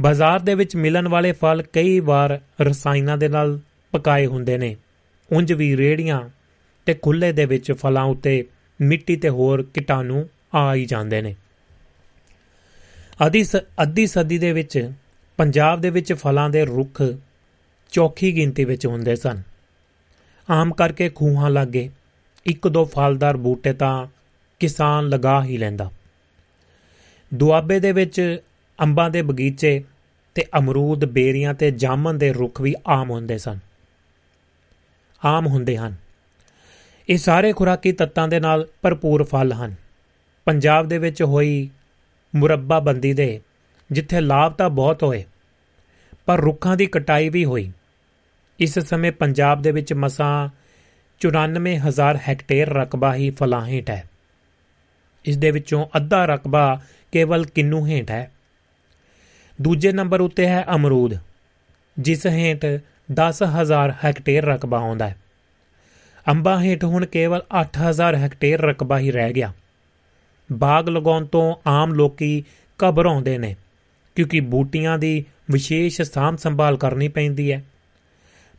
ਬਾਜ਼ਾਰ 0.00 0.40
ਦੇ 0.40 0.54
ਵਿੱਚ 0.54 0.76
ਮਿਲਣ 0.76 1.08
ਵਾਲੇ 1.08 1.32
ਫਲ 1.32 1.62
ਕਈ 1.72 2.00
ਵਾਰ 2.00 2.40
ਰਸਾਇਣਾਂ 2.60 3.18
ਦੇ 3.18 3.28
ਨਾਲ 3.28 3.58
ਪਕਾਏ 3.92 4.26
ਹੁੰਦੇ 4.26 4.58
ਨੇ। 4.58 4.76
ਉਂਝ 5.32 5.52
ਵੀ 5.52 5.76
ਰੇੜੀਆਂ 5.76 6.20
ਤੇ 6.86 6.94
ਖੁੱਲੇ 6.94 7.32
ਦੇ 7.32 7.44
ਵਿੱਚ 7.44 7.72
ਫਲਾਂ 7.72 8.04
ਉੱਤੇ 8.04 8.44
ਮਿੱਟੀ 8.80 9.16
ਤੇ 9.16 9.28
ਹੋਰ 9.28 9.62
ਕੀਟਾਣੂ 9.62 10.28
ਆ 10.54 10.74
ਹੀ 10.74 10.84
ਜਾਂਦੇ 10.84 11.22
ਨੇ। 11.22 11.34
ਅੱਧੀ 13.26 13.44
ਅੱਧੀ 13.82 14.06
ਸਦੀ 14.06 14.38
ਦੇ 14.38 14.52
ਵਿੱਚ 14.52 14.92
ਪੰਜਾਬ 15.36 15.80
ਦੇ 15.80 15.90
ਵਿੱਚ 15.90 16.12
ਫਲਾਂ 16.12 16.50
ਦੇ 16.50 16.64
ਰੁੱਖ 16.64 17.02
ਚੌਖੀ 17.90 18.36
ਗਿਣਤੀ 18.36 18.64
ਵਿੱਚ 18.64 18.86
ਹੁੰਦੇ 18.86 19.16
ਸਨ। 19.16 19.42
ਆਮ 20.50 20.74
ਕਰਕੇ 20.74 21.08
ਖੂਹਾਂ 21.08 21.50
ਲਾਗੇ 21.50 21.90
ਇੱਕ 22.46 22.68
ਦੋ 22.68 22.84
ਫਲਦਾਰ 22.84 23.36
ਬੂਟੇ 23.36 23.72
ਤਾਂ 23.72 24.06
ਕਿਸਾਨ 24.60 25.08
ਲਗਾ 25.08 25.44
ਹੀ 25.44 25.58
ਲੈਂਦਾ। 25.58 25.90
ਦੁਆਬੇ 27.34 27.80
ਦੇ 27.80 27.92
ਵਿੱਚ 27.92 28.38
ਅੰਬਾਂ 28.80 29.10
ਦੇ 29.10 29.22
ਬਗੀਚੇ 29.22 29.84
ਤੇ 30.34 30.44
ਅਮਰੂਦ, 30.58 31.04
ਬੇਰੀਆਂ 31.04 31.54
ਤੇ 31.54 31.70
ਜਾਮਨ 31.70 32.18
ਦੇ 32.18 32.32
ਰੁੱਖ 32.32 32.60
ਵੀ 32.60 32.74
ਆਮ 32.86 33.10
ਹੁੰਦੇ 33.10 33.38
ਸਨ। 33.38 33.58
ਆਮ 35.24 35.46
ਹੁੰਦੇ 35.46 35.76
ਹਨ। 35.76 36.03
ਇਹ 37.08 37.18
ਸਾਰੇ 37.18 37.52
ਖੁਰਾਕੀ 37.52 37.92
ਤੱਤਾਂ 37.92 38.26
ਦੇ 38.28 38.40
ਨਾਲ 38.40 38.66
ਭਰਪੂਰ 38.82 39.24
ਫਲ 39.24 39.52
ਹਨ। 39.52 39.74
ਪੰਜਾਬ 40.46 40.86
ਦੇ 40.88 40.98
ਵਿੱਚ 40.98 41.22
ਹੋਈ 41.22 41.68
ਮੁਰੱਬਾ 42.34 42.78
ਬੰਦੀ 42.80 43.12
ਦੇ, 43.12 43.40
ਜਿੱਥੇ 43.90 44.20
ਲਾਭ 44.20 44.52
ਤਾਂ 44.52 44.70
ਬਹੁਤ 44.70 45.02
ਹੋਏ, 45.02 45.24
ਪਰ 46.26 46.40
ਰੁੱਖਾਂ 46.40 46.76
ਦੀ 46.76 46.86
ਕਟਾਈ 46.86 47.28
ਵੀ 47.28 47.44
ਹੋਈ। 47.44 47.72
ਇਸ 48.58 48.78
ਸਮੇਂ 48.78 49.12
ਪੰਜਾਬ 49.12 49.62
ਦੇ 49.62 49.70
ਵਿੱਚ 49.70 49.92
ਮਸਾਂ 49.92 50.48
94000 51.20 52.18
ਹੈਕਟੇਅਰ 52.28 52.68
ਰਕਬਾ 52.68 53.14
ਹੀ 53.14 53.30
ਫਲਾਂ 53.30 53.66
ਹੇਠ 53.66 53.90
ਹੈ। 53.90 54.04
ਇਸ 55.24 55.36
ਦੇ 55.36 55.50
ਵਿੱਚੋਂ 55.50 55.86
ਅੱਧਾ 55.96 56.24
ਰਕਬਾ 56.24 56.80
ਕੇਵਲ 57.12 57.44
ਕਿੰਨੂ 57.44 57.86
ਹੇਠ 57.86 58.10
ਹੈ। 58.10 58.30
ਦੂਜੇ 59.62 59.92
ਨੰਬਰ 59.92 60.20
ਉੱਤੇ 60.20 60.46
ਹੈ 60.46 60.64
ਅਮਰੂਦ, 60.74 61.14
ਜਿਸ 61.98 62.26
ਹੇਠ 62.26 62.64
10000 63.10 63.94
ਹੈਕਟੇਅਰ 64.04 64.44
ਰਕਬਾ 64.44 64.78
ਆਉਂਦਾ 64.78 65.08
ਹੈ। 65.08 65.16
ਅੰਬਾਂ 66.26 66.60
ਹੇਠ 66.60 66.84
ਹੁਣ 66.84 67.06
ਕੇਵਲ 67.06 67.42
8000 67.52 68.14
ਹੈਕਟੇਅਰ 68.14 68.60
ਰਕਬਾ 68.60 68.98
ਹੀ 68.98 69.10
ਰਹਿ 69.10 69.32
ਗਿਆ। 69.32 69.52
ਬਾਗ 70.52 70.88
ਲਗਾਉਣ 70.88 71.26
ਤੋਂ 71.26 71.54
ਆਮ 71.66 71.94
ਲੋਕੀ 71.94 72.42
ਘਬਰਾਉਂਦੇ 72.80 73.38
ਨੇ, 73.38 73.54
ਕਿਉਂਕਿ 74.16 74.40
ਬੂਟੀਆਂ 74.40 74.98
ਦੀ 74.98 75.24
ਵਿਸ਼ੇਸ਼ 75.50 76.00
ਸਾਂਭ 76.02 76.36
ਸੰਭਾਲ 76.36 76.76
ਕਰਨੀ 76.76 77.08
ਪੈਂਦੀ 77.08 77.52
ਹੈ। 77.52 77.62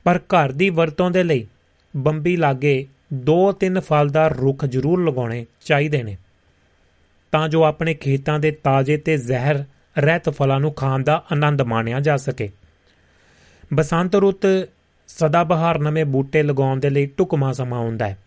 ਪਰ 0.06 0.20
ਘਰ 0.28 0.52
ਦੀ 0.52 0.70
ਵਰਤੋਂ 0.70 1.12
ਦੇ 1.12 1.24
ਲਈ 1.24 1.48
ਬੰਬੀ 1.98 2.36
ਲਾਗੇ 2.38 2.86
2-3 3.14 3.80
ਫਲਦਾਰ 3.80 4.36
ਰੁੱਖ 4.38 4.66
ਜ਼ਰੂਰ 4.66 5.04
ਲਗਾਉਣੇ 5.06 5.46
ਚਾਹੀਦੇ 5.66 6.04
ਨੇ। 6.04 6.18
ਤਾਂ 7.32 7.48
ਜੋ 7.50 7.64
ਆਪਣੇ 7.64 7.94
ਖੇਤਾਂ 7.94 8.40
ਦੇ 8.40 8.52
ਤਾਜ਼ੇ 8.52 8.98
ਤੇ 8.98 9.18
ਜ਼ਹਿਰ 9.18 9.64
ਰਹਿਤ 9.98 10.30
ਫਲਾਂ 10.30 10.60
ਨੂੰ 10.60 10.74
ਖਾਣ 10.74 11.04
ਦਾ 11.04 11.24
ਆਨੰਦ 11.32 11.62
ਮਾਣਿਆ 11.62 12.00
ਜਾ 12.00 12.18
ਸਕੇ। 12.18 12.50
ਬਸੰਤ 13.74 14.16
ਰੁੱਤ 14.16 14.46
ਸਦਾ 15.10 15.44
ਬਹਾਰ 15.44 15.80
ਨਵੇਂ 15.80 16.06
ਬੂਟੇ 16.06 16.44
ਲਗਾਉਣ 16.44 16.80
ਦੇ 16.80 16.90
ਲਈ 16.90 17.06
ਟੁਕਮਾ 17.07 17.52
ਸਮਾਂ 17.53 17.80
ਹੁੰਦਾ 17.80 18.07
ਹੈ। 18.07 18.18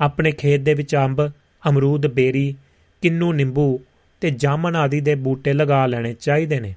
ਆਪਣੇ 0.00 0.32
ਖੇਤ 0.32 0.60
ਦੇ 0.60 0.74
ਵਿੱਚ 0.74 0.94
ਅੰਬ, 0.96 1.26
ਅਮਰੂਦ, 1.62 2.06
ਬੇਰੀ, 2.06 2.54
ਕਿੰਨੂ, 3.02 3.32
ਨਿੰਬੂ 3.32 3.78
ਤੇ 4.22 4.30
ਜਾਮਨ 4.30 4.76
ਆਦਿ 4.76 5.00
ਦੇ 5.00 5.14
ਬੂਟੇ 5.14 5.52
ਲਗਾ 5.52 5.86
ਲੈਣੇ 5.86 6.12
ਚਾਹੀਦੇ 6.14 6.60
ਨੇ। 6.60 6.74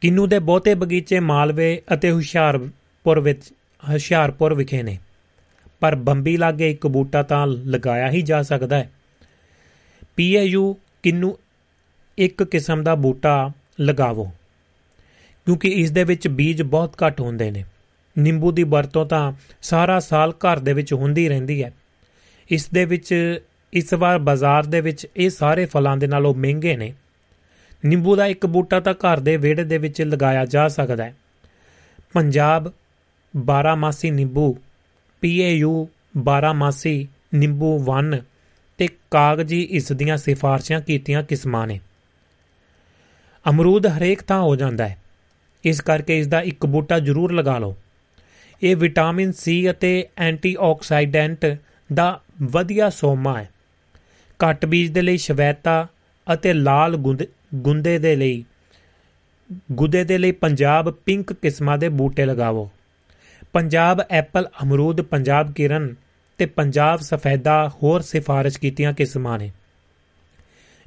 ਕਿੰਨੂ 0.00 0.26
ਦੇ 0.26 0.38
ਬਹੁਤੇ 0.38 0.74
ਬਗੀਚੇ 0.74 1.20
ਮਾਲਵੇ 1.20 1.80
ਅਤੇ 1.94 2.10
ਹੁਸ਼ਿਆਰਪੁਰ 2.10 3.20
ਵਿੱਚ 3.20 3.52
ਹੁਸ਼ਿਆਰਪੁਰ 3.82 4.54
ਵਿਖੇ 4.54 4.82
ਨੇ। 4.82 4.98
ਪਰ 5.80 5.94
ਬੰਬੀ 5.96 6.36
ਲਾਗੇ 6.36 6.70
ਇੱਕ 6.70 6.86
ਬੂਟਾ 6.86 7.22
ਤਾਂ 7.22 7.46
ਲਗਾਇਆ 7.46 8.10
ਹੀ 8.10 8.22
ਜਾ 8.22 8.42
ਸਕਦਾ 8.42 8.76
ਹੈ। 8.76 8.90
ਪੀਏਯੂ 10.16 10.76
ਕਿੰਨੂ 11.02 11.36
ਇੱਕ 12.18 12.42
ਕਿਸਮ 12.42 12.82
ਦਾ 12.82 12.94
ਬੂਟਾ 12.94 13.50
ਲਗਾਵੋ, 13.80 14.24
ਕਿਉਂਕਿ 15.46 15.68
ਇਸ 15.68 15.90
ਦੇ 15.90 16.04
ਵਿੱਚ 16.04 16.28
ਬੀਜ 16.28 16.62
ਬਹੁਤ 16.62 16.94
ਘੱਟ 17.06 17.20
ਹੁੰਦੇ 17.20 17.50
ਨੇ। 17.50 17.64
ਨਿੰਬੂ 18.18 18.52
ਦੀ 18.52 18.62
ਵਰਤੋਂ 18.62 19.06
ਤਾਂ 19.06 19.32
ਸਾਰਾ 19.62 20.00
ਸਾਲ 20.00 20.30
ਘਰ 20.30 20.58
ਦੇ 20.58 20.72
ਵਿੱਚ 20.72 20.92
ਹੁੰਦੀ 20.92 21.28
ਰਹਿੰਦੀ 21.28 21.64
ਹੈ। 21.64 21.72
ਇਸ 22.50 22.68
ਦੇ 22.68 22.84
ਵਿੱਚ, 22.84 23.40
ਇਸ 23.72 23.94
ਵਾਰ 23.94 24.18
ਬਾਜ਼ਾਰ 24.18 24.66
ਦੇ 24.66 24.80
ਵਿੱਚ 24.80 25.06
ਇਹ 25.16 25.30
ਸਾਰੇ 25.30 25.66
ਫਲਾਂ 25.66 25.96
ਦੇ 25.96 26.06
ਨਾਲੋਂ 26.06 26.34
ਮਹਿੰਗੇ 26.34 26.76
ਨੇ। 26.76 26.94
ਨਿੰਬੂ 27.86 28.16
ਦਾ 28.16 28.26
ਇੱਕ 28.26 28.46
ਬੂਟਾ 28.46 28.80
ਤਾਂ 28.80 28.94
ਘਰ 28.94 29.20
ਦੇ 29.20 29.36
ਵਿਹੜੇ 29.36 29.64
ਦੇ 29.64 29.78
ਵਿੱਚ 29.78 30.02
ਲਗਾਇਆ 30.02 30.44
ਜਾ 30.44 30.68
ਸਕਦਾ 30.68 31.04
ਹੈ। 31.04 31.16
ਪੰਜਾਬ 32.12 32.72
12 33.36 33.76
ਮਾਸੀ 33.76 34.10
ਨਿੰਬੂ, 34.10 34.58
ਪੀਏਯੂ 35.20 35.88
12 36.18 36.52
ਮਾਸੀ 36.52 37.08
ਨਿੰਬੂ 37.34 37.78
1 37.78 38.22
ਤੇ 38.78 38.88
ਕਾਗਜੀ 39.10 39.62
ਇਸ 39.62 39.92
ਦੀਆਂ 39.92 40.16
ਸਿਫਾਰਸ਼ਾਂ 40.16 40.80
ਕੀਤੀਆਂ 40.80 41.22
ਕਿਸਮਾਂ 41.22 41.66
ਨੇ। 41.66 41.80
ਅਮਰੂਦ 43.50 43.86
ਹਰੇਕ 43.86 44.22
ਥਾਂ 44.22 44.40
ਹੋ 44.40 44.56
ਜਾਂਦਾ 44.56 44.88
ਹੈ। 44.88 44.98
ਇਸ 45.64 45.80
ਕਰਕੇ 45.80 46.18
ਇਸ 46.18 46.26
ਦਾ 46.26 46.40
ਇੱਕ 46.40 46.66
ਬੂਟਾ 46.66 46.98
ਜ਼ਰੂਰ 46.98 47.32
ਲਗਾ 47.32 47.58
ਲਓ। 47.58 47.76
ਇਹ 48.62 48.76
ਵਿਟਾਮਿਨ 48.76 49.32
ਸੀ 49.32 49.70
ਅਤੇ 49.70 50.08
ਐਂਟੀਆਕਸਾਈਡੈਂਟ 50.18 51.46
ਦਾ 51.90 52.20
ਵਧੀਆ 52.42 52.88
ਸੋਮਾ 52.90 53.38
ਹੈ। 53.38 53.48
ਘੱਟ 54.40 54.66
ਬੀਜ 54.66 54.90
ਦੇ 54.90 55.02
ਲਈ 55.02 55.16
ਸ਼ਵੈਤਾ 55.16 55.86
ਅਤੇ 56.26 56.52
ਲਾਲ 56.52 56.96
ਗੁੰਦੇ 56.96 57.98
ਦੇ 57.98 58.14
ਲਈ, 58.16 58.44
ਗੁੱਦੇ 59.72 60.04
ਦੇ 60.04 60.18
ਲਈ 60.18 60.32
ਪੰਜਾਬ 60.32 60.90
ਪਿੰਕ 61.06 61.32
ਕਿਸਮਾਂ 61.32 61.78
ਦੇ 61.78 61.88
ਬੂਟੇ 61.88 62.24
ਲਗਾਵੋ। 62.24 62.70
ਪੰਜਾਬ 63.52 64.00
ਐਪਲ, 64.10 64.48
ਅਮਰੂਦ, 64.62 65.00
ਪੰਜਾਬ 65.02 65.52
ਕਿਰਨ 65.52 65.94
ਤੇ 66.38 66.46
ਪੰਜਾਬ 66.46 67.00
ਸਫੈਦਾ 67.00 67.68
ਹੋਰ 67.82 68.00
ਸਿਫਾਰਿਸ਼ 68.02 68.58
ਕੀਤੀਆਂ 68.58 68.92
ਕਿਸਮਾਂ 68.92 69.38
ਨੇ। 69.38 69.50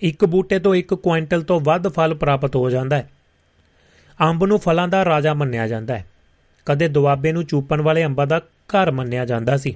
ਇੱਕ 0.01 0.25
ਬੂਟੇ 0.25 0.59
ਤੋਂ 0.59 0.75
ਇੱਕ 0.75 0.93
ਕੁਇੰਟਲ 0.93 1.41
ਤੋਂ 1.41 1.59
ਵੱਧ 1.59 1.87
ਫਲ 1.87 2.13
ਪ੍ਰਾਪਤ 2.13 2.55
ਹੋ 2.55 2.69
ਜਾਂਦਾ 2.69 2.97
ਹੈ। 2.97 3.09
ਅੰਬ 4.19 4.45
ਨੂੰ 4.45 4.59
ਫਲਾਂ 4.59 4.87
ਦਾ 4.87 5.03
ਰਾਜਾ 5.05 5.33
ਮੰਨਿਆ 5.33 5.67
ਜਾਂਦਾ 5.67 5.97
ਹੈ। 5.97 6.05
ਕਦੇ 6.65 6.87
ਦੁਆਬੇ 6.87 7.31
ਨੂੰ 7.31 7.45
ਚੂਪਣ 7.45 7.81
ਵਾਲੇ 7.81 8.05
ਅੰਬਾਂ 8.05 8.27
ਦਾ 8.27 8.39
ਘਰ 8.41 8.91
ਮੰਨਿਆ 8.91 9.25
ਜਾਂਦਾ 9.25 9.57
ਸੀ। 9.57 9.75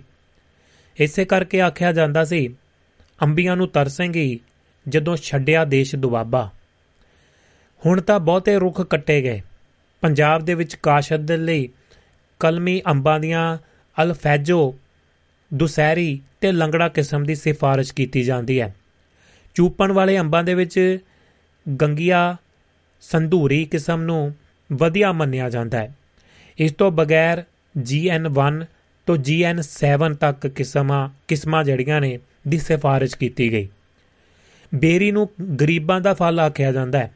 ਇਸੇ 0.99 1.25
ਕਰਕੇ 1.25 1.61
ਆਖਿਆ 1.61 1.91
ਜਾਂਦਾ 1.91 2.25
ਸੀ, 2.25 2.55
ਅੰਬੀਆਂ 3.23 3.55
ਨੂੰ 3.55 3.67
ਤਰਸੇਂਗੀ 3.67 4.39
ਜਦੋਂ 4.87 5.15
ਛੱਡਿਆ 5.15 5.65
ਦੇਸ਼ 5.65 5.95
ਦੁਆਬਾ। 5.95 6.49
ਹੁਣ 7.85 8.01
ਤਾਂ 8.01 8.19
ਬਹੁਤੇ 8.19 8.59
ਰੁੱਖ 8.59 8.81
ਕੱਟੇ 8.81 9.21
ਗਏ। 9.21 9.41
ਪੰਜਾਬ 10.01 10.45
ਦੇ 10.45 10.53
ਵਿੱਚ 10.53 10.75
ਕਾਸ਼ਤ 10.75 11.19
ਦੇ 11.19 11.37
ਲਈ 11.37 11.69
ਕਲਮੀ 12.39 12.81
ਅੰਬਾਂ 12.87 13.19
ਦੀਆਂ 13.19 13.57
ਅਲਫੈਜੋ, 14.03 14.75
ਦੁਸਹਿਰੀ 15.53 16.21
ਤੇ 16.41 16.51
ਲੰਗੜਾ 16.51 16.89
ਕਿਸਮ 16.89 17.23
ਦੀ 17.23 17.35
ਸਿਫਾਰਿਸ਼ 17.35 17.93
ਕੀਤੀ 17.93 18.23
ਜਾਂਦੀ 18.23 18.61
ਹੈ। 18.61 18.75
ਚੂਪਣ 19.53 19.91
ਵਾਲੇ 19.91 20.19
ਅੰਬਾਂ 20.19 20.43
ਦੇ 20.43 20.53
ਵਿੱਚ 20.53 20.97
ਗੰਗੀਆ, 21.81 22.37
ਸੰਧੂਰੀ 23.01 23.65
ਕਿਸਮ 23.65 24.01
ਨੂੰ 24.01 24.35
ਵਧੀਆ 24.73 25.11
ਮੰਨਿਆ 25.11 25.49
ਜਾਂਦਾ 25.49 25.77
ਹੈ। 25.77 25.95
ਇਸ 26.59 26.71
ਤੋਂ 26.71 26.91
ਬਗੈਰ 26.91 27.43
GN1 27.79 28.65
ਤੋਂ 29.05 29.17
GN7 29.17 30.13
ਤੱਕ 30.13 30.47
ਕਿਸਮਾਂ 30.47 31.09
ਕਿਸਮਾਂ 31.27 31.63
ਜਿਹੜੀਆਂ 31.63 32.01
ਨੇ 32.01 32.19
ਦੀ 32.47 32.59
ਸਿਫਾਰਿਸ਼ 32.59 33.15
ਕੀਤੀ 33.15 33.51
ਗਈ। 33.51 33.67
ਬੇਰੀ 34.75 35.11
ਨੂੰ 35.11 35.29
ਗਰੀਬਾਂ 35.61 36.01
ਦਾ 36.01 36.13
ਫਲ 36.13 36.39
ਆਖਿਆ 36.39 36.71
ਜਾਂਦਾ 36.71 36.99
ਹੈ। 36.99 37.11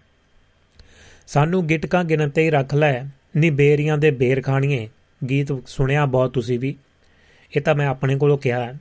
ਸਾਨੂੰ 1.28 1.68
ਗਿਟਕਾਂ 1.68 2.04
ਗਿਣਤੇ 2.04 2.44
ਹੀ 2.44 2.50
ਰੱਖ 2.50 2.76
ਲੈ, 2.76 3.04
ਨੀ 3.38 3.50
ਬੇਰੀਆਂ 3.50 3.98
ਦੇ 3.98 4.12
ਬੇਰ 4.12 4.42
ਖਾਣੀਏ। 4.42 4.90
ਗੀਤ 5.30 5.48
ਸੁਣਿਆ 5.68 6.06
ਬਹੁਤ 6.06 6.34
ਤੁਸੀਂ 6.34 6.60
ਵੀ। 6.60 6.76
ਇਹ 7.56 7.62
ਤਾਂ 7.62 7.76
ਮੈਂ 7.76 7.88
ਆਪਣੇ 7.88 8.18
ਕੋਲੋਂ 8.18 8.38
ਕਿਹਾ 8.38 8.66
ਹੈ। 8.66 8.80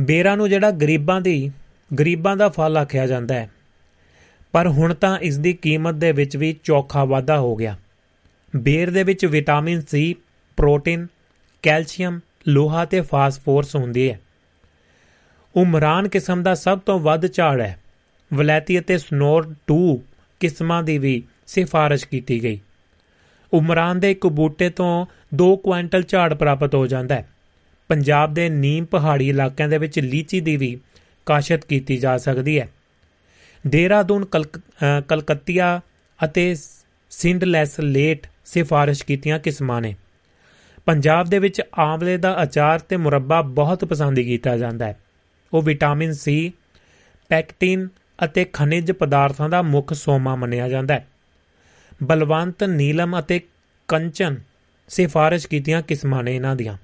ਬੇਰਾਂ 0.00 0.36
ਨੂੰ 0.36 0.48
ਜਿਹੜਾ 0.48 0.70
ਗਰੀਬਾਂ 0.70 1.20
ਦੀ, 1.20 1.50
ਗਰੀਬਾਂ 1.98 2.36
ਦਾ 2.36 2.48
ਫਲ 2.48 2.76
ਆਖਿਆ 2.76 3.06
ਜਾਂਦਾ 3.06 3.34
ਹੈ। 3.34 3.50
ਪਰ 4.52 4.68
ਹੁਣ 4.68 4.94
ਤਾਂ 4.94 5.18
ਇਸ 5.18 5.38
ਦੀ 5.38 5.52
ਕੀਮਤ 5.52 5.94
ਦੇ 5.94 6.12
ਵਿੱਚ 6.12 6.36
ਵੀ 6.36 6.56
ਚੌਖਾ 6.64 7.04
ਵਾਧਾ 7.04 7.38
ਹੋ 7.38 7.56
ਗਿਆ। 7.56 7.78
ਬੇਰ 8.52 8.90
ਦੇ 8.90 9.02
ਵਿੱਚ 9.02 9.24
ਵਿਟਾਮਿਨ 9.26 9.80
ਸੀ, 9.80 10.14
ਪ੍ਰੋਟੀਨ, 10.58 11.06
ਕੈਲਸ਼ੀਅਮ, 11.64 12.20
ਲੋਹਾ 12.48 12.84
ਤੇ 12.84 13.00
ਫਾਸਫੋਰਸ 13.00 13.74
ਹੁੰਦੀ 13.76 14.08
ਹੈ 14.10 14.20
ਉਮਰਾਨ 15.54 16.08
ਕਿਸਮ 16.08 16.42
ਦਾ 16.42 16.54
ਸਭ 16.54 16.78
ਤੋਂ 16.78 16.98
ਵੱਧ 17.00 17.26
ਝਾੜ 17.26 17.60
ਹੈ। 17.60 17.78
ਵਲੈਤੀ 18.30 18.78
ਅਤੇ 18.78 18.98
ਸਨੋਰ 18.98 19.54
2 19.68 19.96
ਕਿਸਮਾਂ 20.40 20.82
ਦੀ 20.82 20.96
ਵੀ 20.98 21.22
ਸਿਫਾਰਿਸ਼ 21.46 22.06
ਕੀਤੀ 22.06 22.42
ਗਈ। 22.42 22.58
ਉਮਰਾਨ 23.52 24.00
ਦੇ 24.00 24.10
ਇੱਕ 24.10 24.26
ਬੂਟੇ 24.28 24.68
ਤੋਂ 24.70 25.06
2 25.34 25.54
ਕੁਇੰਟਲ 25.56 26.02
ਝਾੜ 26.02 26.32
ਪ੍ਰਾਪਤ 26.34 26.74
ਹੋ 26.74 26.86
ਜਾਂਦਾ 26.86 27.14
ਹੈ। 27.14 27.28
ਪੰਜਾਬ 27.90 28.34
ਦੇ 28.34 28.48
ਨੀਮ 28.48 28.84
ਪਹਾੜੀ 28.84 29.28
ਇਲਾਕਿਆਂ 29.28 29.68
ਦੇ 29.68 29.78
ਵਿੱਚ 29.78 29.98
ਲੀਚੀ 29.98 30.40
ਦੀ 30.40 30.56
ਵੀ 30.56 30.78
ਕਾਸ਼ਤ 31.26 31.64
ਕੀਤੀ 31.64 31.96
ਜਾ 31.96 32.16
ਸਕਦੀ 32.18 32.58
ਹੈ। 32.60 32.68
ਦੇਹਰਾਦੂਨ 33.64 34.24
ਕਲਕੱਤੀਆ 35.08 35.80
ਅਤੇ 36.20 36.54
ਸਿੰਡਲੈਸ 37.10 37.78
ਲੇਟ 37.80 38.26
ਸਿਫਾਰਿਸ਼ 38.52 39.04
ਕੀਤੀਆਂ 39.04 39.38
ਕਿਸਮਾਂ 39.38 39.80
ਨੇ। 39.80 39.94
ਪੰਜਾਬ 40.86 41.26
ਦੇ 41.26 41.38
ਵਿੱਚ 41.38 41.62
ਆਂਵਲੇ 41.78 42.16
ਦਾ 42.16 42.42
ਅਚਾਰ 42.42 42.78
ਤੇ 42.78 42.96
ਮੁਰੱਬਾ 42.96 43.42
ਬਹੁਤ 43.42 43.84
ਪਸੰਦ 43.84 44.20
ਕੀਤਾ 44.20 44.56
ਜਾਂਦਾ 44.56 44.86
ਹੈ। 44.86 44.96
ਉਹ 45.52 45.62
ਵਿਟਾਮਿਨ 45.62 46.12
ਸੀ, 46.12 46.52
ਪੈਕਟਿਨ 47.28 47.88
ਅਤੇ 48.24 48.44
ਖਣਿਜ 48.44 48.92
ਪਦਾਰਥਾਂ 48.92 49.48
ਦਾ 49.48 49.62
ਮੁੱਖ 49.62 49.92
ਸੋਮਾ 49.92 50.36
ਮੰਨਿਆ 50.36 50.68
ਜਾਂਦਾ 50.68 50.94
ਹੈ। 50.94 51.06
ਬਲਵੰਤ, 52.02 52.64
ਨੀਲਮ 52.64 53.18
ਅਤੇ 53.18 53.40
ਕੰਚਨ 53.88 54.36
ਸਿਫਾਰਿਸ਼ 54.88 55.48
ਕੀਤੀਆਂ 55.48 55.82
ਕਿਸਮਾਂ 55.82 56.22
ਨੇ 56.22 56.36
ਇਹਨਾਂ 56.36 56.56
ਦੀਆਂ। 56.56 56.76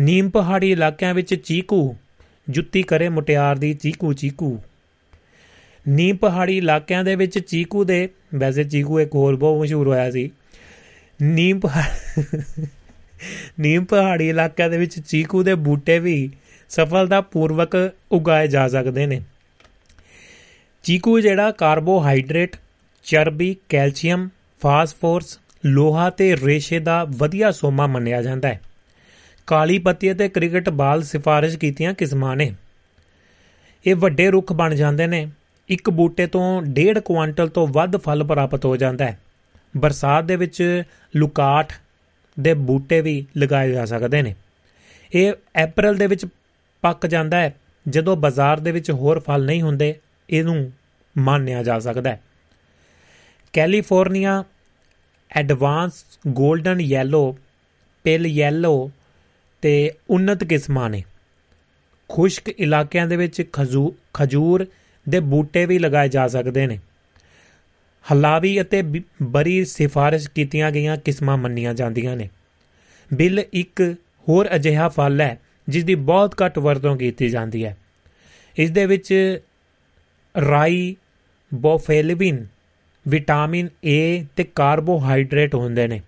ਨੀਮ 0.00 0.30
ਪਹਾੜੀ 0.30 0.72
ਇਲਾਕਿਆਂ 0.72 1.14
ਵਿੱਚ 1.14 1.34
ਚੀਕੂ, 1.34 1.96
ਜੁੱਤੀ 2.48 2.82
ਕਰੇ 2.82 3.08
ਮੁਟਿਆਰ 3.08 3.56
ਦੀ 3.56 3.74
ਚੀਕੂ 3.74 4.12
ਚੀਕੂ। 4.12 4.60
ਨੀਮ 5.88 6.16
ਪਹਾੜੀ 6.16 6.58
ਇਲਾਕਿਆਂ 6.58 7.04
ਦੇ 7.04 7.14
ਵਿੱਚ 7.14 7.38
ਚੀਕੂ 7.38 7.84
ਦੇ, 7.84 8.08
ਵੈਸੇ 8.34 8.64
ਚੀਕੂ 8.64 9.00
ਇੱਕ 9.00 9.14
ਹੋਰ 9.14 9.36
ਬਹੁਤ 9.36 9.62
ਮਸ਼ਹੂਰ 9.62 9.88
ਹੋਇਆ 9.88 10.10
ਸੀ 10.10 10.30
ਨੀਮ 11.22 11.60
ਨੀਮ 13.60 13.84
ਪਹਾੜੀ 13.84 14.28
ਇਲਾਕਿਆਂ 14.28 14.70
ਦੇ 14.70 14.78
ਵਿੱਚ 14.78 15.00
ਚੀਕੂ 15.00 15.42
ਦੇ 15.42 15.54
ਬੂਟੇ 15.54 15.98
ਵੀ 15.98 16.30
ਸਫਲਤਾਪੂਰਵਕ 16.68 17.92
ਉਗਾਏ 18.12 18.48
ਜਾ 18.48 18.68
ਸਕਦੇ 18.68 19.06
ਨੇ। 19.06 19.22
ਚੀਕੂ 20.82 21.20
ਜਿਹੜਾ 21.20 21.50
ਕਾਰਬੋਹਾਈਡਰੇਟ, 21.50 22.56
ਚਰਬੀ, 23.04 23.56
ਕੈਲਸ਼ੀਅਮ, 23.68 24.28
ਫਾਸਫੋਰਸ, 24.60 25.38
ਲੋਹਾ 25.66 26.10
ਤੇ 26.10 26.36
ਰੇਸ਼ੇ 26.36 26.78
ਦਾ 26.78 27.04
ਵਧੀਆ 27.04 27.50
ਸੋਮਾ 27.50 27.86
ਮੰਨਿਆ 27.86 28.22
ਜਾਂਦਾ 28.22 28.48
ਹੈ। 28.48 28.60
ਕਾਲੀ 29.46 29.78
ਪੱਤੀ 29.78 30.12
ਅਤੇ 30.12 30.28
ਕ੍ਰਿਕਟ 30.28 30.68
ਬਾਲ 30.68 31.02
ਸਿਫਾਰਿਸ਼ 31.02 31.56
ਕੀਤੀਆਂ 31.56 31.94
ਕਿਸਮਾਂ 31.94 32.36
ਨੇ। 32.36 32.54
ਇਹ 33.86 33.96
ਵੱਡੇ 33.96 34.30
ਰੁੱਖ 34.30 34.52
ਬਣ 34.52 34.74
ਜਾਂਦੇ 34.74 35.06
ਨੇ। 35.06 35.30
ਇੱਕ 35.68 35.90
ਬੂਟੇ 35.90 36.26
ਤੋਂ 36.26 36.62
1.5 36.62 37.00
ਕੁਆਂਟਲ 37.00 37.48
ਤੋਂ 37.48 37.66
ਵੱਧ 37.66 37.96
ਫਲ 37.96 38.24
ਪ੍ਰਾਪਤ 38.24 38.64
ਹੋ 38.64 38.76
ਜਾਂਦਾ 38.76 39.04
ਹੈ। 39.04 39.18
ਬਰਸਾਤ 39.76 40.24
ਦੇ 40.24 40.36
ਵਿੱਚ 40.36 40.82
ਲੁਕਾਟ 41.16 41.72
ਦੇ 42.40 42.54
ਬੂਟੇ 42.54 43.00
ਵੀ 43.00 43.26
ਲਗਾਏ 43.38 43.72
ਜਾ 43.72 43.84
ਸਕਦੇ 43.84 44.22
ਨੇ। 44.22 44.34
ਇਹ 45.14 45.32
April 45.64 45.96
ਦੇ 45.96 46.06
ਵਿੱਚ 46.06 46.26
ਪੱਕ 46.82 47.06
ਜਾਂਦਾ 47.06 47.40
ਹੈ। 47.40 47.54
ਜਦੋਂ 47.88 48.16
ਬਾਜ਼ਾਰ 48.16 48.60
ਦੇ 48.60 48.72
ਵਿੱਚ 48.72 48.90
ਹੋਰ 48.90 49.20
ਫਲ 49.20 49.44
ਨਹੀਂ 49.44 49.62
ਹੁੰਦੇ, 49.62 49.94
ਇਹਨੂੰ 50.30 50.72
ਮੰਨਿਆ 51.18 51.62
ਜਾ 51.62 51.78
ਸਕਦਾ 51.78 52.10
ਹੈ। 52.10 52.20
California 53.52 54.44
advance 55.30 56.04
golden 56.28 56.80
yellow, 56.80 57.38
pill 58.04 58.26
yellow 58.26 58.90
ਤੇ 59.62 59.92
ਉन्नत 60.10 60.46
ਕਿਸਮਾਂ 60.46 60.90
ਨੇ। 60.90 61.04
ਖੁਸ਼ਕ 62.08 62.48
ਇਲਾਕਿਆਂ 62.48 63.06
ਦੇ 63.06 63.16
ਵਿੱਚ 63.16 63.42
ਖਜੂਰ 64.14 64.66
ਦੇ 65.08 65.20
ਬੂਟੇ 65.20 65.66
ਵੀ 65.66 65.78
ਲਗਾਏ 65.78 66.08
ਜਾ 66.08 66.28
ਸਕਦੇ 66.28 66.66
ਨੇ। 66.66 66.78
ਹਲਾਵੀ 68.12 68.60
ਅਤੇ 68.60 68.82
ਬਰੀ 69.22 69.64
ਸਿਫਾਰਿਸ਼ 69.64 70.30
ਕੀਤੀਆਂ 70.30 70.70
ਗਈਆਂ 70.70 70.96
ਕਿਸਮਾਂ 70.96 71.36
ਮੰਨੀਆਂ 71.36 71.74
ਜਾਂਦੀਆਂ 71.74 72.16
ਨੇ। 72.16 72.28
ਬਿੱਲ 73.14 73.44
ਇੱਕ 73.52 73.94
ਹੋਰ 74.28 74.48
ਅਜਿਹਾ 74.54 74.88
ਫਲ 74.88 75.20
ਹੈ 75.20 75.38
ਜਿਸ 75.68 75.84
ਦੀ 75.84 75.94
ਬਹੁਤ 75.94 76.42
ਘੱਟ 76.42 76.58
ਵਰਤੋਂ 76.58 76.96
ਕੀਤੀ 76.96 77.28
ਜਾਂਦੀ 77.28 77.64
ਹੈ। 77.64 77.76
ਇਸ 78.56 78.70
ਦੇ 78.70 78.86
ਵਿੱਚ 78.86 79.40
ਰਾਈ, 80.48 80.96
ਬੋਫੇਲਵਿਨ, 81.54 82.46
ਵਿਟਾਮਿਨ 83.08 83.68
ਏ 83.84 84.24
ਤੇ 84.36 84.44
ਕਾਰਬੋਹਾਈਡਰੇਟ 84.44 85.54
ਹੁੰਦੇ 85.54 85.86
ਨੇ। 85.86 86.00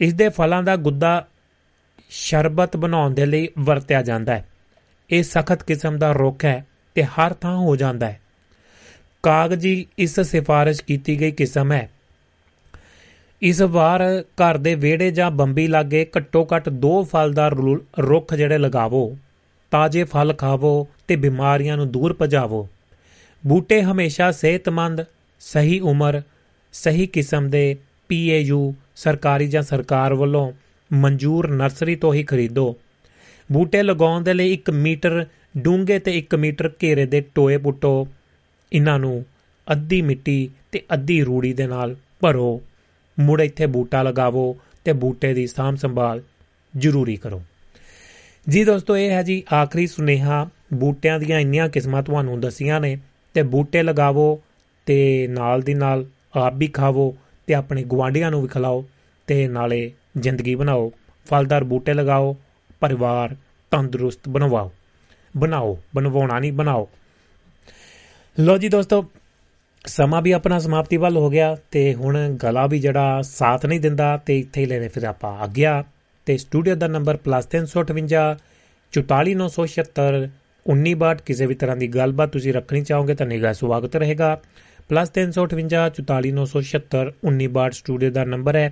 ਇਸ 0.00 0.14
ਦੇ 0.14 0.28
ਫਲਾਂ 0.28 0.62
ਦਾ 0.62 0.76
ਗੁੱਦਾ 0.76 1.26
ਸ਼ਰਬਤ 2.10 2.76
ਬਣਾਉਣ 2.76 3.14
ਦੇ 3.14 3.26
ਲਈ 3.26 3.48
ਵਰਤਿਆ 3.58 4.02
ਜਾਂਦਾ 4.02 4.34
ਹੈ। 4.34 4.48
ਇਹ 5.10 5.22
ਸਖਤ 5.22 5.62
ਕਿਸਮ 5.62 5.98
ਦਾ 5.98 6.12
ਰੁੱਖ 6.12 6.44
ਹੈ 6.44 6.66
ਤੇ 6.94 7.04
ਹਰ 7.04 7.34
ਥਾਂ 7.34 7.56
ਹੋ 7.56 7.76
ਜਾਂਦਾ 7.76 8.06
ਹੈ। 8.06 8.20
ਕਾਗਜੀ 9.26 9.86
ਇਸ 9.98 10.18
ਸਿਫਾਰਿਸ਼ 10.20 10.82
ਕੀਤੀ 10.84 11.20
ਗਈ 11.20 11.30
ਕਿਸਮ 11.30 11.72
ਹੈ 11.72 11.88
ਇਸ 13.42 13.60
ਵਾਰ 13.62 14.02
ਘਰ 14.40 14.56
ਦੇ 14.56 14.74
ਵਿਹੜੇ 14.74 15.10
ਜਾਂ 15.10 15.30
ਬੰਬੀ 15.30 15.66
ਲਾਗੇ 15.66 16.04
ਘੱਟੋ 16.16 16.46
ਘੱਟ 16.54 16.68
ਦੋ 16.68 17.02
ਫਲਦਾਰ 17.04 17.54
ਰੁੱਖ 18.00 18.34
ਜਿਹੜੇ 18.34 18.58
ਲਗਾਵੋ, 18.58 19.16
ਤਾਜ਼ੇ 19.72 20.04
ਫਲ 20.04 20.32
ਖਾਵੋ 20.32 20.88
ਤੇ 21.08 21.16
ਬਿਮਾਰੀਆਂ 21.16 21.76
ਨੂੰ 21.76 21.90
ਦੂਰ 21.92 22.16
ਭਜਾਵੋ। 22.22 22.68
ਬੂਟੇ 23.44 23.82
ਹਮੇਸ਼ਾ 23.82 24.30
ਸਿਹਤਮੰਦ, 24.32 25.04
ਸਹੀ 25.40 25.80
ਉਮਰ, 25.80 26.22
ਸਹੀ 26.72 27.06
ਕਿਸਮ 27.06 27.50
ਦੇ 27.50 27.76
ਪੀਏਯੂ 28.08 28.74
ਸਰਕਾਰੀ 28.96 29.46
ਜਾਂ 29.46 29.62
ਸਰਕਾਰ 29.62 30.14
ਵੱਲੋਂ 30.14 30.50
ਮਨਜ਼ੂਰ 30.90 31.48
ਨਰਸਰੀ 31.48 31.96
ਤੋਂ 31.96 32.14
ਹੀ 32.14 32.22
ਖਰੀਦੋ। 32.22 32.74
ਬੂਟੇ 33.52 33.82
ਲਗਾਉਣ 33.82 34.22
ਦੇ 34.22 34.34
ਲਈ 34.34 34.52
1 34.52 34.70
ਮੀਟਰ 34.74 35.24
ਡੂੰਘੇ 35.58 35.98
ਤੇ 35.98 36.18
1 36.18 36.36
ਮੀਟਰ 36.38 36.70
ਘੇਰੇ 36.82 37.06
ਦੇ 37.06 37.20
ਟੋਏ 37.34 37.56
ਪੁੱਟੋ। 37.56 38.06
ਇਹਨਾਂ 38.72 38.98
ਨੂੰ 38.98 39.24
ਅੱਧੀ 39.72 40.02
ਮਿੱਟੀ 40.02 40.50
ਤੇ 40.72 40.82
ਅੱਧੀ 40.92 41.22
ਰੂੜੀ 41.22 41.52
ਦੇ 41.52 41.66
ਨਾਲ 41.66 41.96
ਭਰੋ। 42.20 42.62
ਮੁੜ 43.20 43.40
ਇੱਥੇ 43.40 43.66
ਬੂਟਾ 43.66 44.02
ਲਗਾਵੋ 44.02 44.56
ਤੇ 44.84 44.92
ਬੂਟੇ 44.92 45.34
ਦੀ 45.34 45.46
ਸਾਂਭ 45.46 45.76
ਸੰਭਾਲ 45.76 46.22
ਜ਼ਰੂਰੀ 46.76 47.16
ਕਰੋ। 47.16 47.42
ਜੀ 48.48 48.64
ਦੋਸਤੋ, 48.64 48.96
ਇਹ 48.96 49.10
ਹੈ 49.10 49.22
ਜੀ 49.22 49.42
ਆਖਰੀ 49.52 49.86
ਸੁਨੇਹਾ। 49.86 50.48
ਬੂਟਿਆਂ 50.74 51.18
ਦੀਆਂ 51.18 51.40
ਇੰਨੀਆਂ 51.40 51.68
ਕਿਸਮਾਂ 51.68 52.02
ਤੁਹਾਨੂੰ 52.02 52.40
ਦਸੀਆਂ 52.40 52.80
ਨੇ 52.80 52.98
ਤੇ 53.34 53.42
ਬੂਟੇ 53.42 53.82
ਲਗਾਵੋ 53.82 54.42
ਤੇ 54.86 55.26
ਨਾਲ 55.26 55.62
ਦੀ 55.62 55.74
ਨਾਲ 55.74 56.06
ਆਪ 56.34 56.54
ਵੀ 56.54 56.66
ਖਾਵੋ 56.66 57.16
ਤੇ 57.46 57.54
ਆਪਣੇ 57.54 57.82
ਗਵਾਂਢੀਆਂ 57.82 58.30
ਨੂੰ 58.30 58.42
ਵੀ 58.42 58.48
ਖਿਲਾਓ 58.48 58.84
ਤੇ 59.26 59.48
ਨਾਲੇ 59.48 59.92
ਜ਼ਿੰਦਗੀ 60.18 60.54
ਬਣਾਓ। 60.54 60.92
ਫਲਦਾਰ 61.26 61.64
ਬੂਟੇ 61.64 61.94
ਲਗਾਓ, 61.94 62.36
ਪਰਿਵਾਰ 62.80 63.36
ਤੰਦਰੁਸਤ 63.70 64.28
ਬਣਵਾਓ। 64.28 64.72
ਬਣਾਓ, 65.36 65.78
ਬਣਵਾਉਣਾ 65.94 66.38
ਨਹੀਂ, 66.38 66.52
ਬਣਾਓ। 66.52 66.88
ਲੋ 68.40 68.56
ਜੀ 68.58 68.68
ਦੋਸਤੋ, 68.68 69.04
ਸਮਾਂ 69.84 70.20
ਵੀ 70.22 70.32
ਆਪਣਾ 70.32 70.58
ਸਮਾਪਤੀ 70.58 70.96
ਵੱਲ 70.96 71.16
ਹੋ 71.16 71.28
ਗਿਆ 71.30 71.56
ਤੇ 71.70 71.82
ਹੁਣ 71.94 72.16
ਗਲਾ 72.42 72.66
ਵੀ 72.66 72.78
ਜਿਹੜਾ 72.78 73.22
ਸਾਥ 73.22 73.64
ਨਹੀਂ 73.66 73.80
ਦਿੰਦਾ 73.80 74.16
ਤੇ 74.16 74.38
ਇੱਥੇ 74.38 74.60
ਹੀ 74.60 74.66
ਲੈਣੇ 74.66 74.88
ਫਿਰ 74.88 75.04
ਆਪਾਂ 75.04 75.30
ਆ 75.38 75.46
ਗਿਆ 75.46 75.84
ਤੇ 76.26 76.36
ਸਟੂਡੀਓ 76.36 76.74
ਦਾ 76.74 76.86
ਨੰਬਰ 76.86 77.18
+358 77.28 78.34
44976 78.92 80.20
1962 80.66 81.22
ਕਿਸੇ 81.26 81.46
ਵੀ 81.46 81.54
ਤਰ੍ਹਾਂ 81.54 81.76
ਦੀ 81.76 81.88
ਗੱਲਬਾਤ 81.88 82.32
ਤੁਸੀਂ 82.32 82.52
ਰੱਖਣੀ 82.52 82.82
ਚਾਹੋਗੇ 82.82 83.14
ਤਾਂ 83.14 83.26
ਨਿਗਾ 83.26 83.52
ਸਵਾਗਤ 83.52 83.96
ਰਹੇਗਾ। 83.96 84.30
+358 84.90 85.88
44976 86.00 87.14
1962 87.24 87.80
ਸਟੂਡੀਓ 87.80 88.10
ਦਾ 88.10 88.24
ਨੰਬਰ 88.34 88.56
ਹੈ। 88.56 88.68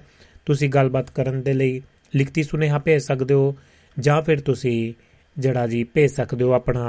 ਤੁਸੀਂ 0.47 0.70
ਗੱਲਬਾਤ 0.70 1.11
ਕਰਨ 1.15 1.43
ਦੇ 1.43 1.53
ਲਈ 1.55 1.81
ਲਿਖਤੀ 2.12 2.43
ਸੁਨੇਹਾ 2.43 2.78
ਭੇਜ 2.78 3.03
ਸਕਦੇ 3.03 3.35
ਹੋ 3.35 3.49
ਜਾਂ 3.97 4.20
ਫਿਰ 4.23 4.41
ਤੁਸੀਂ 4.41 4.77
ਜਿਹੜਾ 5.36 5.66
ਜੀ 5.66 5.85
ਭੇਜ 5.95 6.11
ਸਕਦੇ 6.11 6.45
ਹੋ 6.45 6.53
ਆਪਣਾ 6.53 6.86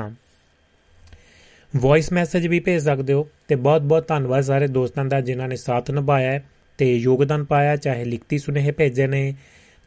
ਵੌਇਸ 1.76 2.12
ਮੈਸੇਜ 2.14 2.46
ਵੀ 2.48 2.60
ਭੇਜ 2.60 2.84
ਸਕਦੇ 2.84 3.14
ਹੋ 3.14 3.28
ਤੇ 3.48 3.56
ਬਹੁਤ-ਬਹੁਤ 3.56 4.08
ਧੰਨਵਾਦ 4.08 4.44
ਸਾਰੇ 4.44 4.68
ਦੋਸਤਾਂ 4.68 5.04
ਦਾ 5.06 5.20
ਜਿਨ੍ਹਾਂ 5.22 5.48
ਨੇ 5.48 5.56
ਸਾਥ 5.56 5.90
ਨਿਭਾਇਆ 5.92 6.32
ਹੈ 6.32 6.44
ਤੇ 6.80 6.94
ਯੋਗਦਾਨ 6.96 7.44
ਪਾਇਆ, 7.44 7.76
ਚਾਹੇ 7.76 8.06
ਲਿਖਤੀ 8.06 8.38
ਸੁਨੇਹੇ 8.38 8.72
ਭੇਜੇ 8.72 9.08
ਨੇ 9.08 9.34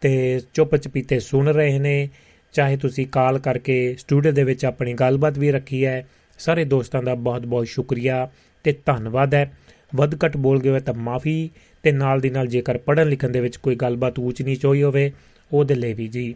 ਤੇ 0.02 0.40
ਚੁੱਪ 0.54 0.74
ਚਪੀਤੇ 0.76 1.18
ਸੁਣ 1.20 1.48
ਰਹੇ 1.48 1.78
ਨੇ, 1.78 2.08
ਚਾਹੇ 2.54 2.76
ਤੁਸੀਂ 2.76 3.06
ਕਾਲ 3.06 3.38
ਕਰਕੇ 3.38 3.94
ਸਟੂਡੀਓ 3.98 4.32
ਦੇ 4.32 4.44
ਵਿੱਚ 4.44 4.64
ਆਪਣੀ 4.64 4.92
ਗੱਲਬਾਤ 4.94 5.38
ਵੀ 5.38 5.50
ਰੱਖੀ 5.52 5.84
ਹੈ, 5.84 6.06
ਸਾਰੇ 6.38 6.64
ਦੋਸਤਾਂ 6.64 7.02
ਦਾ 7.02 7.14
ਬਹੁਤ-ਬਹੁਤ 7.14 7.66
ਸ਼ੁਕਰੀਆ 7.66 8.28
ਤੇ 8.64 8.74
ਧੰਨਵਾਦ 8.86 9.34
ਹੈ। 9.34 9.50
ਵੱਧ 9.94 10.14
ਘੱਟ 10.24 10.36
ਬੋਲ 10.36 10.60
ਗਏ 10.60 10.68
ਹੋਵੇ 10.68 10.80
ਤਾਂ 10.80 10.94
ਮਾਫੀ 10.94 11.50
ਤੇ 11.82 11.92
ਨਾਲ 11.92 12.20
ਦੀ 12.20 12.30
ਨਾਲ 12.30 12.46
ਜੇਕਰ 12.46 12.78
ਪੜ੍ਹਨ 12.78 13.08
ਲਿਖਣ 13.08 13.28
ਦੇ 13.28 13.40
ਵਿੱਚ 13.40 13.56
ਕੋਈ 13.56 13.74
ਗੱਲਬਾਤ 13.74 14.18
ਊਚ 14.18 14.42
ਨੀਚ 14.42 14.64
ਹੋਈ 14.64 14.82
ਹੋਵੇ, 14.82 15.10
ਉਹਦੇ 15.52 15.74
ਲਈ 15.74 15.92
ਵੀ 15.92 16.08
ਜੀ 16.08 16.34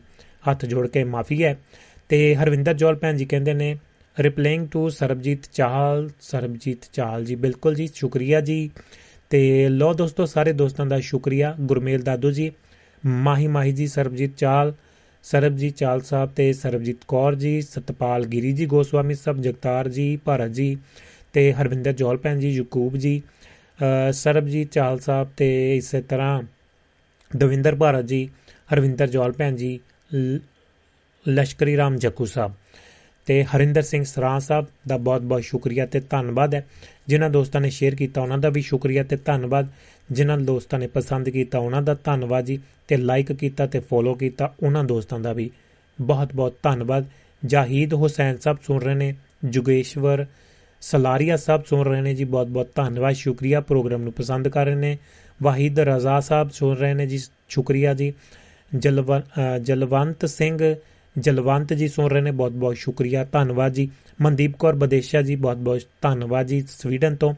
ਹੱਥ 0.51 0.65
ਜੋੜ 0.65 0.87
ਕੇ 0.89 1.05
ਮਾਫੀ 1.05 1.43
ਹੈ। 1.45 1.57
ਤੇ 2.09 2.35
ਹਰਵਿੰਦਰ 2.35 2.75
ਜੋਲ 2.75 2.97
ਭੈਣ 2.97 3.17
ਜੀ 3.17 3.25
ਕਹਿੰਦੇ 3.25 3.55
ਨੇ 3.55 3.77
ਰਿਪਲਾਈਂਗ 4.17 4.67
ਟੂ 4.73 4.89
ਸਰਬਜੀਤ 4.91 5.47
ਚਾਹਲ 5.53 6.09
ਸਰਬਜੀਤ 6.21 6.85
ਚਾਹਲ 6.93 7.25
ਜੀ 7.25 7.35
ਬਿਲਕੁਲ 7.37 7.75
ਜੀ 7.75 7.89
ਸ਼ੁਕਰੀਆ 7.95 8.41
ਜੀ 8.41 8.71
ਤੇ 9.31 9.69
ਲੋ 9.69 9.93
ਦੋਸਤੋ 9.95 10.27
ਸਾਰੇ 10.27 10.53
ਦੋਸਤਾਂ 10.53 10.87
ਦਾ 10.87 10.99
ਸ਼ੁਕਰੀਆ 11.01 11.55
ਗੁਰਮੇਲ 11.61 12.03
ਦਾਦੂ 12.03 12.31
ਜੀ 12.31 12.51
ਮਾਹੀ 13.03 13.47
ਮਾਹੀ 13.47 13.73
ਜੀ 13.73 13.87
ਸਰਬਜੀਤ 13.87 14.37
ਚਾਲ 14.37 14.73
ਸਰਬਜੀਤ 15.25 15.77
ਚਾਲ 15.77 16.01
ਸਾਹਿਬ 16.01 16.31
ਤੇ 16.31 16.53
ਸਰਬਜੀਤ 16.53 17.05
ਕੌਰ 17.09 17.35
ਜੀ 17.35 17.61
ਸਤਪਾਲ 17.61 18.25
ਗਿਰੀ 18.27 18.53
ਜੀ 18.53 18.67
ਗੋਸਵਾਮੀ 18.67 19.15
ਸਾਹਿਬ 19.15 19.41
ਜਗਤਾਰ 19.41 19.89
ਜੀ 19.89 20.17
ਭਾਰਤ 20.17 20.51
ਜੀ 20.51 20.77
ਤੇ 21.35 21.53
ਹਰਵਿੰਦਰ 21.53 21.93
ਜੋਲ 21.93 22.17
ਭੈਣ 22.17 22.39
ਜੀ 22.39 22.51
ਯਕੂਬ 22.51 22.97
ਜੀ 22.97 23.21
ਸਰਬਜੀਤ 24.13 24.73
ਚਾਲ 24.73 24.99
ਸਾਹਿਬ 24.99 25.29
ਤੇ 25.37 25.77
ਇਸੇ 25.77 26.01
ਤਰ੍ਹਾਂ 26.03 26.43
ਦਵਿੰਦਰ 27.31 27.75
ਭਾਰਤ 27.75 28.05
ਜੀ 28.05 28.29
ਹਰਵਿੰਦਰ 28.71 29.07
ਜੋਲ 29.07 29.33
ਭੈਣ 29.33 29.57
ਜੀ 29.57 29.79
ਲਸ਼ਕਰੀ 31.27 31.77
ਰਾਮ 31.77 31.97
ਜੱਕੂ 31.97 32.25
ਸਾਹਿਬ 32.25 32.53
ਤੇ 33.27 33.45
ਹਰਿੰਦਰ 33.45 33.83
ਸਿੰਘ 33.83 34.05
ਸਰਾਂ 34.05 34.41
ਸਾਹਿਬ 34.41 34.67
ਦਾ 34.89 34.97
ਬਹੁਤ-ਬਹੁਤ 34.97 35.43
ਸ਼ੁਕਰੀਆ 35.43 35.87
ਤੇ 35.87 36.01
ਧੰਨਵਾਦ 36.01 36.55
ਹੈ। 36.55 36.67
ਜਿਨ੍ਹਾਂ 37.09 37.31
ਦੋਸਤਾਂ 37.31 37.61
ਨੇ 37.61 37.71
ਸ਼ੇਅਰ 37.71 37.95
ਕੀਤਾ, 37.95 38.21
ਉਹਨਾਂ 38.21 38.39
ਦਾ 38.39 38.49
ਵੀ 38.49 38.63
ਸ਼ੁਕਰੀਆ 38.63 39.03
ਤੇ 39.03 39.17
ਧੰਨਵਾਦ। 39.17 39.69
ਜਿਨ੍ਹਾਂ 40.11 40.39
ਦੋਸਤਾਂ 40.39 40.79
ਨੇ 40.79 40.87
ਪਸੰਦ 40.87 41.29
ਕੀਤਾ, 41.29 41.59
ਉਹਨਾਂ 41.59 41.83
ਦਾ 41.83 41.97
ਧੰਨਵਾਦ 42.05 42.45
ਜੀ 42.45 42.59
ਤੇ 42.89 42.97
ਲਾਈਕ 42.97 43.33
ਕੀਤਾ 43.33 43.67
ਤੇ 43.67 43.81
ਫੋਲੋ 43.81 44.15
ਕੀਤਾ, 44.15 44.55
ਉਹਨਾਂ 44.63 44.85
ਦੋਸਤਾਂ 44.85 45.21
ਦਾ 45.21 45.33
ਵੀ 45.33 45.51
ਬਹੁਤ-ਬਹੁਤ 46.01 46.55
ਧੰਨਵਾਦ। 46.63 47.05
ਜਾਹੀਦ 47.47 47.95
ਹੁਸੈਨ 47.95 48.37
ਸਾਹਿਬ 48.37 48.59
ਸੁਣ 48.63 48.81
ਰਹੇ 48.81 48.95
ਨੇ, 48.95 49.15
ਜੁਗੇਸ਼ਵਰ 49.45 50.27
ਸਲਾਰੀਆ 50.81 51.37
ਸਾਹਿਬ 51.37 51.65
ਸੁਣ 51.65 51.87
ਰਹੇ 51.87 52.01
ਨੇ 52.01 52.15
ਜੀ 52.15 52.25
ਬਹੁਤ-ਬਹੁਤ 52.25 52.69
ਧੰਨਵਾਦ, 52.75 53.15
ਸ਼ੁਕਰੀਆ। 53.15 53.61
ਪ੍ਰੋਗਰਾਮ 53.61 54.03
ਨੂੰ 54.03 54.13
ਪਸੰਦ 54.13 54.49
ਕਰ 54.49 54.65
ਰਹੇ 54.65 54.75
ਨੇ। 54.75 54.99
ਵਾਹਿਦ 55.43 55.81
ਰਜ਼ਾ 55.81 56.21
ਸਾਹਿਬ 56.21 56.51
ਸੁਣ 56.51 56.77
ਰਹੇ 56.77 56.95
ਨੇ 56.95 57.07
ਜੀ, 57.07 57.21
ਸ਼ੁਕਰੀਆ 57.49 57.95
ਜੀ। 57.95 58.13
ਜਲਵੰਤ 59.61 60.27
ਸਿੰਘ 60.27 60.75
ਜਲਵੰਤ 61.19 61.73
ਜੀ 61.73 61.89
ਸੁਣ 61.89 62.11
ਰਹੇ 62.11 62.21
ਨੇ 62.21 62.31
ਬਹੁਤ-ਬਹੁਤ 62.31 62.77
ਸ਼ੁਕਰੀਆ, 62.77 63.25
ਧੰਨਵਾਦ 63.33 63.73
ਜੀ। 63.73 63.91
ਮਨਦੀਪ 64.21 64.57
ਕੌਰ 64.59 64.75
ਬਦੇਸ਼ਾ 64.75 65.23
ਜੀ 65.23 65.37
ਬਹੁਤ-ਬਹੁਤ 65.37 65.81
ਧੰਨਵਾਦ 66.03 66.47
ਜੀ 66.47 66.61
ਸਵੀਡਨ 66.61 67.17
ਤੋਂ। 67.17 67.35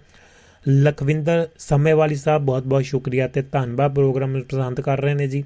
ਲਖਵਿੰਦਰ 0.70 1.48
ਸਮੇਵਾਲੀ 1.58 2.14
ਸਾਹਿਬ 2.14 2.42
ਬਹੁਤ-ਬਹੁਤ 2.42 2.84
ਸ਼ੁਕਰੀਆ 2.84 3.28
ਤੇ 3.28 3.42
ਧੰਨਵਾਦ, 3.42 3.94
ਪ੍ਰੋਗਰਾਮ 3.94 4.30
ਨੂੰ 4.30 4.42
ਪਸੰਦ 4.42 4.80
ਕਰ 4.80 5.00
ਰਹੇ 5.00 5.14
ਨੇ 5.14 5.26
ਜੀ। 5.26 5.44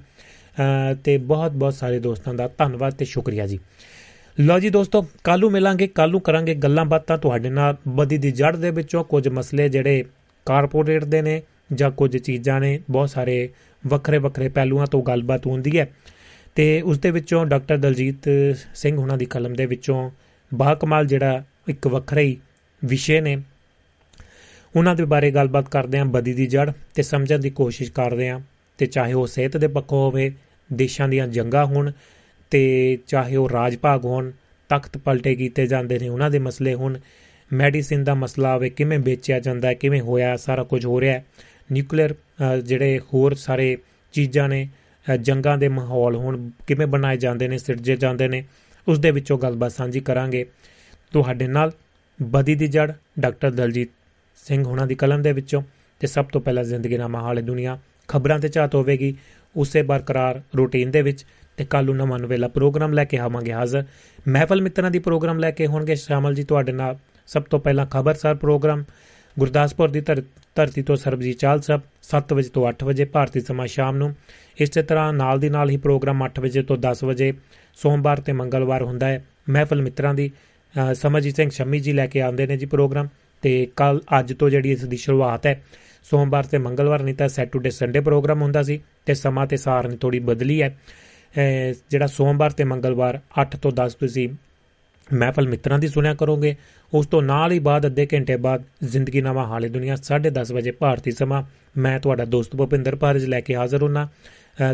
ਤੇ 1.05 1.17
ਬਹੁਤ-ਬਹੁਤ 1.19 1.75
ਸਾਰੇ 1.75 2.01
ਦੋਸਤਾਂ 2.01 2.35
ਦਾ 2.35 2.49
ਧੰਨਵਾਦ 2.59 2.95
ਤੇ 2.95 3.05
ਸ਼ੁਕਰੀਆ 3.05 3.47
ਜੀ। 3.47 3.59
ਲੋ 4.41 4.59
ਜੀ 4.61 4.71
ਦੋਸਤੋ 4.71 5.07
ਕੱਲੂ 5.25 5.51
ਮਿਲਾਂਗੇ 5.51 5.87
ਕੱਲੂ 5.87 6.19
ਕਰਾਂਗੇ 6.21 6.55
ਗੱਲਾਂ 6.55 6.85
ਬਾਤਾਂ 6.85 7.19
ਤੁਹਾਡੇ 7.19 7.51
ਨਾਲ 7.51 7.77
ਬਦੀ 7.89 8.19
ਦੀ 8.19 8.31
ਜੜ 8.31 8.57
ਦੇ 8.57 8.71
ਵਿੱਚੋਂ। 8.71 9.05
ਕੁਝ 9.05 9.29
ਮਸਲੇ 9.29 9.69
ਜਿਹੜੇ 9.69 10.05
ਕਾਰਪੋਰੇਟ 10.47 11.05
ਦੇ 11.05 11.23
ਨੇ 11.23 11.43
ਜਾਂ 11.73 11.91
ਕੁਝ 11.91 12.17
ਚੀਜ਼ਾਂ 12.17 12.61
ਨੇ, 12.61 12.81
ਬਹੁਤ 12.91 13.11
ਸਾਰੇ 13.11 13.49
ਵੱਖਰੇ 13.87 14.19
ਵੱਖਰੇ 14.19 14.49
ਪਹਿਲੂਆਂ 14.49 14.87
ਤੋਂ 14.87 15.03
ਗੱਲਬਾਤ 15.03 15.47
ਹੁੰਦੀ 15.47 15.79
ਹੈ। 15.79 15.89
ਤੇ 16.59 16.81
ਉਸ 16.83 16.99
ਦੇ 16.99 17.11
ਵਿੱਚੋਂ 17.11 17.45
ਡਾਕਟਰ 17.47 17.77
ਦਲਜੀਤ 17.77 18.29
ਸਿੰਘ 18.75 18.97
ਹੁਣਾਂ 18.97 19.17
ਦੀ 19.19 19.25
ਕਲਮ 19.25 19.53
ਦੇ 19.55 19.67
ਵਿੱਚੋਂ 19.67 20.11
ਬਾ 20.53 20.75
ਕਮਾਲ 20.75 21.07
ਜਿਹੜਾ 21.07 21.43
ਇੱਕ 21.69 21.87
ਵੱਖਰਾ 21.87 22.21
ਹੀ 22.21 22.37
ਵਿਸ਼ੇ 22.85 23.21
ਨੇ। 23.21 23.37
ਉਹਨਾਂ 24.77 24.95
ਦੇ 24.95 25.05
ਬਾਰੇ 25.05 25.31
ਗੱਲਬਾਤ 25.31 25.69
ਕਰਦੇ 25.69 25.99
ਆਂ 25.99 26.05
ਬਦੀ 26.05 26.33
ਦੀ 26.33 26.47
ਜੜ 26.47 26.73
ਤੇ 26.95 27.03
ਸਮਝਣ 27.03 27.39
ਦੀ 27.39 27.51
ਕੋਸ਼ਿਸ਼ 27.51 27.93
ਕਰਦੇ 27.93 28.29
ਆਂ 28.29 28.41
ਤੇ 28.79 28.87
ਚਾਹੇ 28.87 29.13
ਉਹ 29.13 29.27
ਸਿਹਤ 29.27 29.57
ਦੇ 29.57 29.69
ਪੱਖੋਂ 29.69 29.99
ਹੋਵੇ, 29.99 30.33
ਦੇਸ਼ਾਂ 30.73 31.09
ਦੀਆਂ 31.09 31.29
ਜੰਗਾਂ 31.29 31.65
ਹੋਣ 31.67 31.91
ਤੇ 32.51 32.99
ਚਾਹੇ 33.07 33.37
ਉਹ 33.37 33.49
ਰਾਜ 33.49 33.77
ਭਾਗ 33.77 34.05
ਹੋਣ, 34.05 34.31
ਤਖਤ 34.69 34.99
ਪਲਟੇ 34.99 35.35
ਕੀਤੇ 35.35 35.67
ਜਾਂਦੇ 35.67 35.99
ਨੇ, 35.99 36.09
ਉਹਨਾਂ 36.09 36.31
ਦੇ 36.31 36.39
ਮਸਲੇ 36.39 36.75
ਹੋਣ, 36.75 36.99
ਮੈਡੀਸਿਨ 37.53 38.05
ਦਾ 38.05 38.15
ਮਸਲਾ 38.15 38.55
ਹੋਵੇ 38.55 38.71
ਕਿਵੇਂ 38.71 38.99
ਵੇਚਿਆ 38.99 39.41
ਜਾਂਦਾ 39.41 39.69
ਹੈ 39.69 39.75
ਕਿਵੇਂ 39.75 40.01
ਹੋਇਆ, 40.01 40.37
ਸਾਰਾ 40.37 40.65
ਕੁਝ 40.65 40.85
ਹੋ 40.87 41.01
ਰਿਹਾ 41.01 41.15
ਹੈ। 41.15 41.25
ਨਿਊਕਲੀਅਰ 41.73 42.15
ਜਿਹੜੇ 42.63 42.99
ਹੋਰ 42.99 43.35
ਸਾਰੇ 43.35 43.77
ਚੀਜ਼ਾਂ 44.13 44.49
ਨੇ 44.49 44.69
ਜੰਗਾਂ 45.17 45.59
ਦੇ 45.59 45.69
ਮਾਹੌਲ 45.69 46.17
ਹੁਣ 46.17 46.51
ਕਿਵੇਂ 46.67 46.87
ਬਣਾਏ 46.87 47.17
ਜਾਂਦੇ 47.17 47.49
ਨੇ, 47.49 47.59
ਸਿਰਜੇ 47.59 47.97
ਜਾਂਦੇ 47.97 48.29
ਨੇ, 48.29 48.45
ਉਸ 48.89 48.99
ਦੇ 48.99 49.11
ਵਿੱਚੋਂ 49.11 49.39
ਗੱਲਬਾਤ 49.39 49.73
ਸਾਂਝੀ 49.73 50.01
ਕਰਾਂਗੇ। 50.01 50.47
ਤੁਹਾਡੇ 51.13 51.47
ਨਾਲ 51.47 51.73
ਬਦੀ 52.23 52.55
ਦੀ 52.55 52.67
ਜੜ 52.67 52.93
ਡਾਕਟਰ 53.21 53.51
ਦਲਜੀਤ 53.51 53.89
ਸਿੰਘ 54.47 54.65
ਹੁਣਾਂ 54.65 54.87
ਦੀ 54.87 54.95
ਕਲਮ 54.95 55.23
ਦੇ 55.23 55.33
ਵਿੱਚੋਂ 55.33 55.63
ਤੇ 56.01 56.07
ਸਭ 56.07 56.25
ਤੋਂ 56.25 56.41
ਪਹਿਲਾਂ 56.41 56.65
ਜ਼ਿੰਦਗੀ 56.65 56.99
ਨਾਮਾ 56.99 57.21
ਹਾਲੇ 57.21 57.43
ਦੁਨੀਆ। 57.43 57.79
ਖਬਰਾਂ 58.09 58.39
ਤੇ 58.39 58.49
ਚਾਹਤ 58.49 58.75
ਹੋਵੇਗੀ, 58.75 59.17
ਉਸੇ 59.57 59.83
ਬਰਕਰਾਰ 59.83 60.43
ਰੂਟੀਨ 60.57 60.91
ਦੇ 60.91 61.03
ਵਿੱਚ 61.03 61.27
ਤੇ 61.57 61.65
ਕੱਲ 61.65 61.85
ਨੂੰ 61.85 61.97
ਨਵਾਂ 61.97 62.19
ਨਵੇਲਾ 62.19 62.49
ਪ੍ਰੋਗਰਾਮ 62.49 62.93
ਲੈ 62.93 63.05
ਕੇ 63.05 63.19
ਆਵਾਂਗੇ 63.19 63.53
ਹਾਜ਼ਰ। 63.53 63.85
ਮਹਿਫਲ 64.29 64.63
ਮਿੱਤਰਾਂ 64.63 64.91
ਦੀ 64.91 64.99
ਪ੍ਰੋਗਰਾਮ 64.99 65.39
ਲੈ 65.39 65.51
ਕੇ 65.51 65.67
ਹੋਣਗੇ 65.67 65.95
ਸ਼ਾਮਲ 65.95 66.35
ਜੀ 66.35 66.45
ਤੁਹਾਡੇ 66.45 66.73
ਨਾਲ। 66.73 66.99
ਸਭ 67.27 67.43
ਤੋਂ 67.43 67.61
ਪਹਿਲਾਂ 67.61 67.87
ਖਬਰਸਾਰ 67.87 68.35
ਪ੍ਰੋਗਰਾਮ 68.35 68.85
ਗੁਰਦਾਸਪੁਰ 69.39 69.89
ਦੀ 69.89 70.01
ਧਰਤੀ 70.01 70.83
ਤੋਂ 70.83 70.97
ਸਰਬਜੀਤ 70.97 71.39
ਚਾਲ 71.39 71.61
ਸਾਹਿਬ 71.61 71.83
7 72.05 72.35
ਵਜੇ 72.35 72.49
ਤੋਂ 72.49 72.67
8 72.69 72.85
ਵਜੇ 72.85 73.05
ਭਾਰਤੀ 73.05 73.41
ਸਮਾਂ 73.41 73.67
ਸ਼ਾਮ 73.67 73.97
ਨੂੰ। 73.97 74.15
ਇਸੇ 74.59 74.83
ਤਰ੍ਹਾਂ 74.83 75.13
ਨਾਲ 75.13 75.41
ਦੀ 75.41 75.49
ਨਾਲ 75.49 75.71
ਹੀ 75.71 75.77
ਪ੍ਰੋਗਰਾਮ 75.77 76.25
8 76.27 76.41
ਵਜੇ 76.41 76.63
ਤੋਂ 76.63 76.77
10 76.83 77.05
ਵਜੇ 77.05 77.33
ਸੋਮਵਾਰ 77.79 78.21
ਤੇ 78.21 78.33
ਮੰਗਲਵਾਰ 78.33 78.83
ਹੁੰਦਾ 78.83 79.09
ਹੈ। 79.09 79.25
ਮਹਿਫਲ 79.51 79.83
ਮਿੱਤਰਾਂ 79.83 80.15
ਦੀ 80.15 80.31
ਸਮਝੀ 80.95 81.31
ਸਿੰਘ 81.31 81.51
ਸ਼ਮੀ 81.51 81.81
ਜੀ 81.81 81.93
ਲੈ 81.93 82.07
ਕੇ 82.07 82.21
ਆਉਂਦੇ 82.21 82.47
ਨੇ 82.47 82.57
ਜੀ 82.57 82.67
ਪ੍ਰੋਗਰਾਮ 82.67 83.09
ਤੇ 83.43 83.53
ਕੱਲ 83.77 84.01
ਅੱਜ 84.19 84.33
ਤੋਂ 84.33 84.51
ਜਿਹੜੀ 84.51 84.73
ਇਸ 84.73 84.85
ਦੀ 84.85 84.97
ਸ਼ੁਰੂਆਤ 84.97 85.47
ਹੈ, 85.47 85.63
ਸੋਮਵਾਰ 86.05 86.45
ਤੇ 86.45 86.59
ਮੰਗਲਵਾਰ 86.59 87.03
ਨਹੀਂ 87.03 87.15
ਤਾਂ 87.15 87.29
ਸੈਟਰਡੇ 87.29 87.71
ਸੰਡੇ 87.71 88.01
ਪ੍ਰੋਗਰਾਮ 88.01 88.43
ਹੁੰਦਾ 88.43 88.63
ਸੀ 88.63 88.81
ਤੇ 89.07 89.15
ਸਮਾਂ 89.15 89.47
ਤੇ 89.47 89.57
ਸਾਰ 89.57 89.89
ਨੇ 89.89 89.97
ਥੋੜੀ 89.97 90.19
ਬਦਲੀ 90.21 90.61
ਹੈ। 90.63 90.77
ਜਿਹੜਾ 91.91 92.07
ਸੋਮਵਾਰ 92.07 92.51
ਤੇ 92.51 92.65
ਮੰਗਲਵਾਰ 92.65 93.21
8 93.43 93.57
ਤੋਂ 93.63 93.73
10 93.77 93.95
ਤੁਸੀਂ 93.95 94.29
ਮਹਿਫਲ 95.13 95.49
ਮਿੱਤਰਾਂ 95.49 95.79
ਦੀ 95.79 95.89
ਸੁਣਿਆ 95.89 96.15
ਕਰੋਗੇ। 96.15 96.55
ਉਸ 96.93 97.07
ਤੋਂ 97.07 97.23
ਨਾਲ 97.23 97.53
ਹੀ 97.53 97.59
ਬਾਅਦ 97.59 97.87
ਅੱਧੇ 97.87 98.07
ਘੰਟੇ 98.15 98.37
ਬਾਅਦ 98.37 98.63
ਜ਼ਿੰਦਗੀ 98.85 99.21
ਨਵਾਂ 99.21 99.47
ਹਾਲੇ 99.47 99.69
ਦੁਨੀਆ 99.69 99.97
10:30 99.99 100.53
ਵਜੇ 100.53 100.71
ਭਾਰਤੀ 100.71 101.11
ਸਮਾਂ। 101.11 101.43
ਮੈਂ 101.77 101.99
ਤੁਹਾਡਾ 102.01 102.25
ਦੋਸਤ 102.25 102.57
ਭੁਪਿੰਦਰ 102.57 102.97
ਪਾਰਜ 102.97 103.25
ਲੈ 103.25 103.41
ਕੇ 103.41 103.55
ਹਾਜ਼ਰ 103.55 103.83
ਹੁਣਾ 103.83 104.09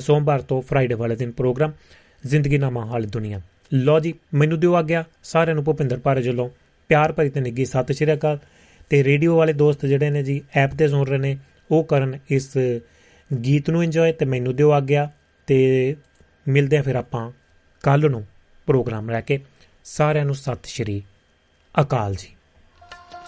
ਸੋਮਵਾਰ 0.00 0.42
ਤੋਂ 0.42 0.60
ਫਰਾਈਡੇ 0.62 0.94
ਵਾਲੇ 0.94 1.16
ਦਿਨ 1.16 1.30
ਪ੍ਰੋਗਰਾਮ 1.32 1.72
ਜ਼ਿੰਦਗੀ 2.24 2.58
ਨਾਮਾ 2.58 2.84
ਹਾਲ 2.86 3.04
ਦੁਨੀਆ। 3.06 3.40
ਲੋ 3.74 3.98
ਜੀ, 4.00 4.14
ਮੈਨੂੰ 4.34 4.60
ਦਿਓ 4.60 4.74
ਆ 4.74 4.82
ਗਿਆ 4.82 5.04
ਸਾਰਿਆਂ 5.24 5.54
ਨੂੰ 5.54 5.64
ਭੁਪਿੰਦਰ 5.64 5.98
ਪਾਰਜ 5.98 6.28
ਵੱਲੋਂ 6.28 6.48
ਪਿਆਰ 6.90 7.12
ਭਰੀ 7.12 7.30
ਤੇ 7.30 7.40
ਨਿੱਗੀ 7.40 7.64
ਸਤਿ 7.64 7.94
ਸ਼੍ਰੀ 7.94 8.12
ਅਕਾਲ। 8.12 8.38
ਤੇ 8.90 9.02
ਰੇਡੀਓ 9.04 9.36
ਵਾਲੇ 9.36 9.52
ਦੋਸਤ 9.52 9.86
ਜਿਹੜੇ 9.86 10.10
ਨੇ 10.10 10.22
ਜੀ, 10.22 10.40
ਐਪ 10.56 10.74
ਤੇ 10.78 10.88
ਸੁਣ 10.88 11.06
ਰਹੇ 11.06 11.18
ਨੇ, 11.18 11.36
ਉਹ 11.70 11.84
ਕਰਨ 11.84 12.18
ਇਸ 12.30 12.50
ਗੀਤ 13.30 13.70
ਨੂੰ 13.70 13.82
ਇੰਜੋਏ 13.84 14.12
ਤੇ 14.12 14.24
ਮੈਨੂੰ 14.24 14.54
ਦਿਓ 14.56 14.70
ਆ 14.70 14.80
ਗਿਆ 14.80 15.10
ਤੇ 15.48 15.96
ਮਿਲਦੇ 16.46 16.76
ਆ 16.76 16.82
ਫਿਰ 16.82 16.94
ਆਪਾਂ 16.94 17.30
ਕੱਲ 17.84 18.10
ਨੂੰ 18.10 18.24
ਪ੍ਰੋਗਰਾਮ 18.68 19.10
ਲੈ 19.10 19.20
ਕੇ। 19.20 19.38
ਸਾਰਿਆਂ 19.84 20.24
ਨੂੰ 20.24 20.34
ਸਤਿ 20.34 20.68
ਸ਼੍ਰੀ 20.68 21.02
ਅਕਾਲ 21.80 22.14
ਜੀ। 22.14 22.33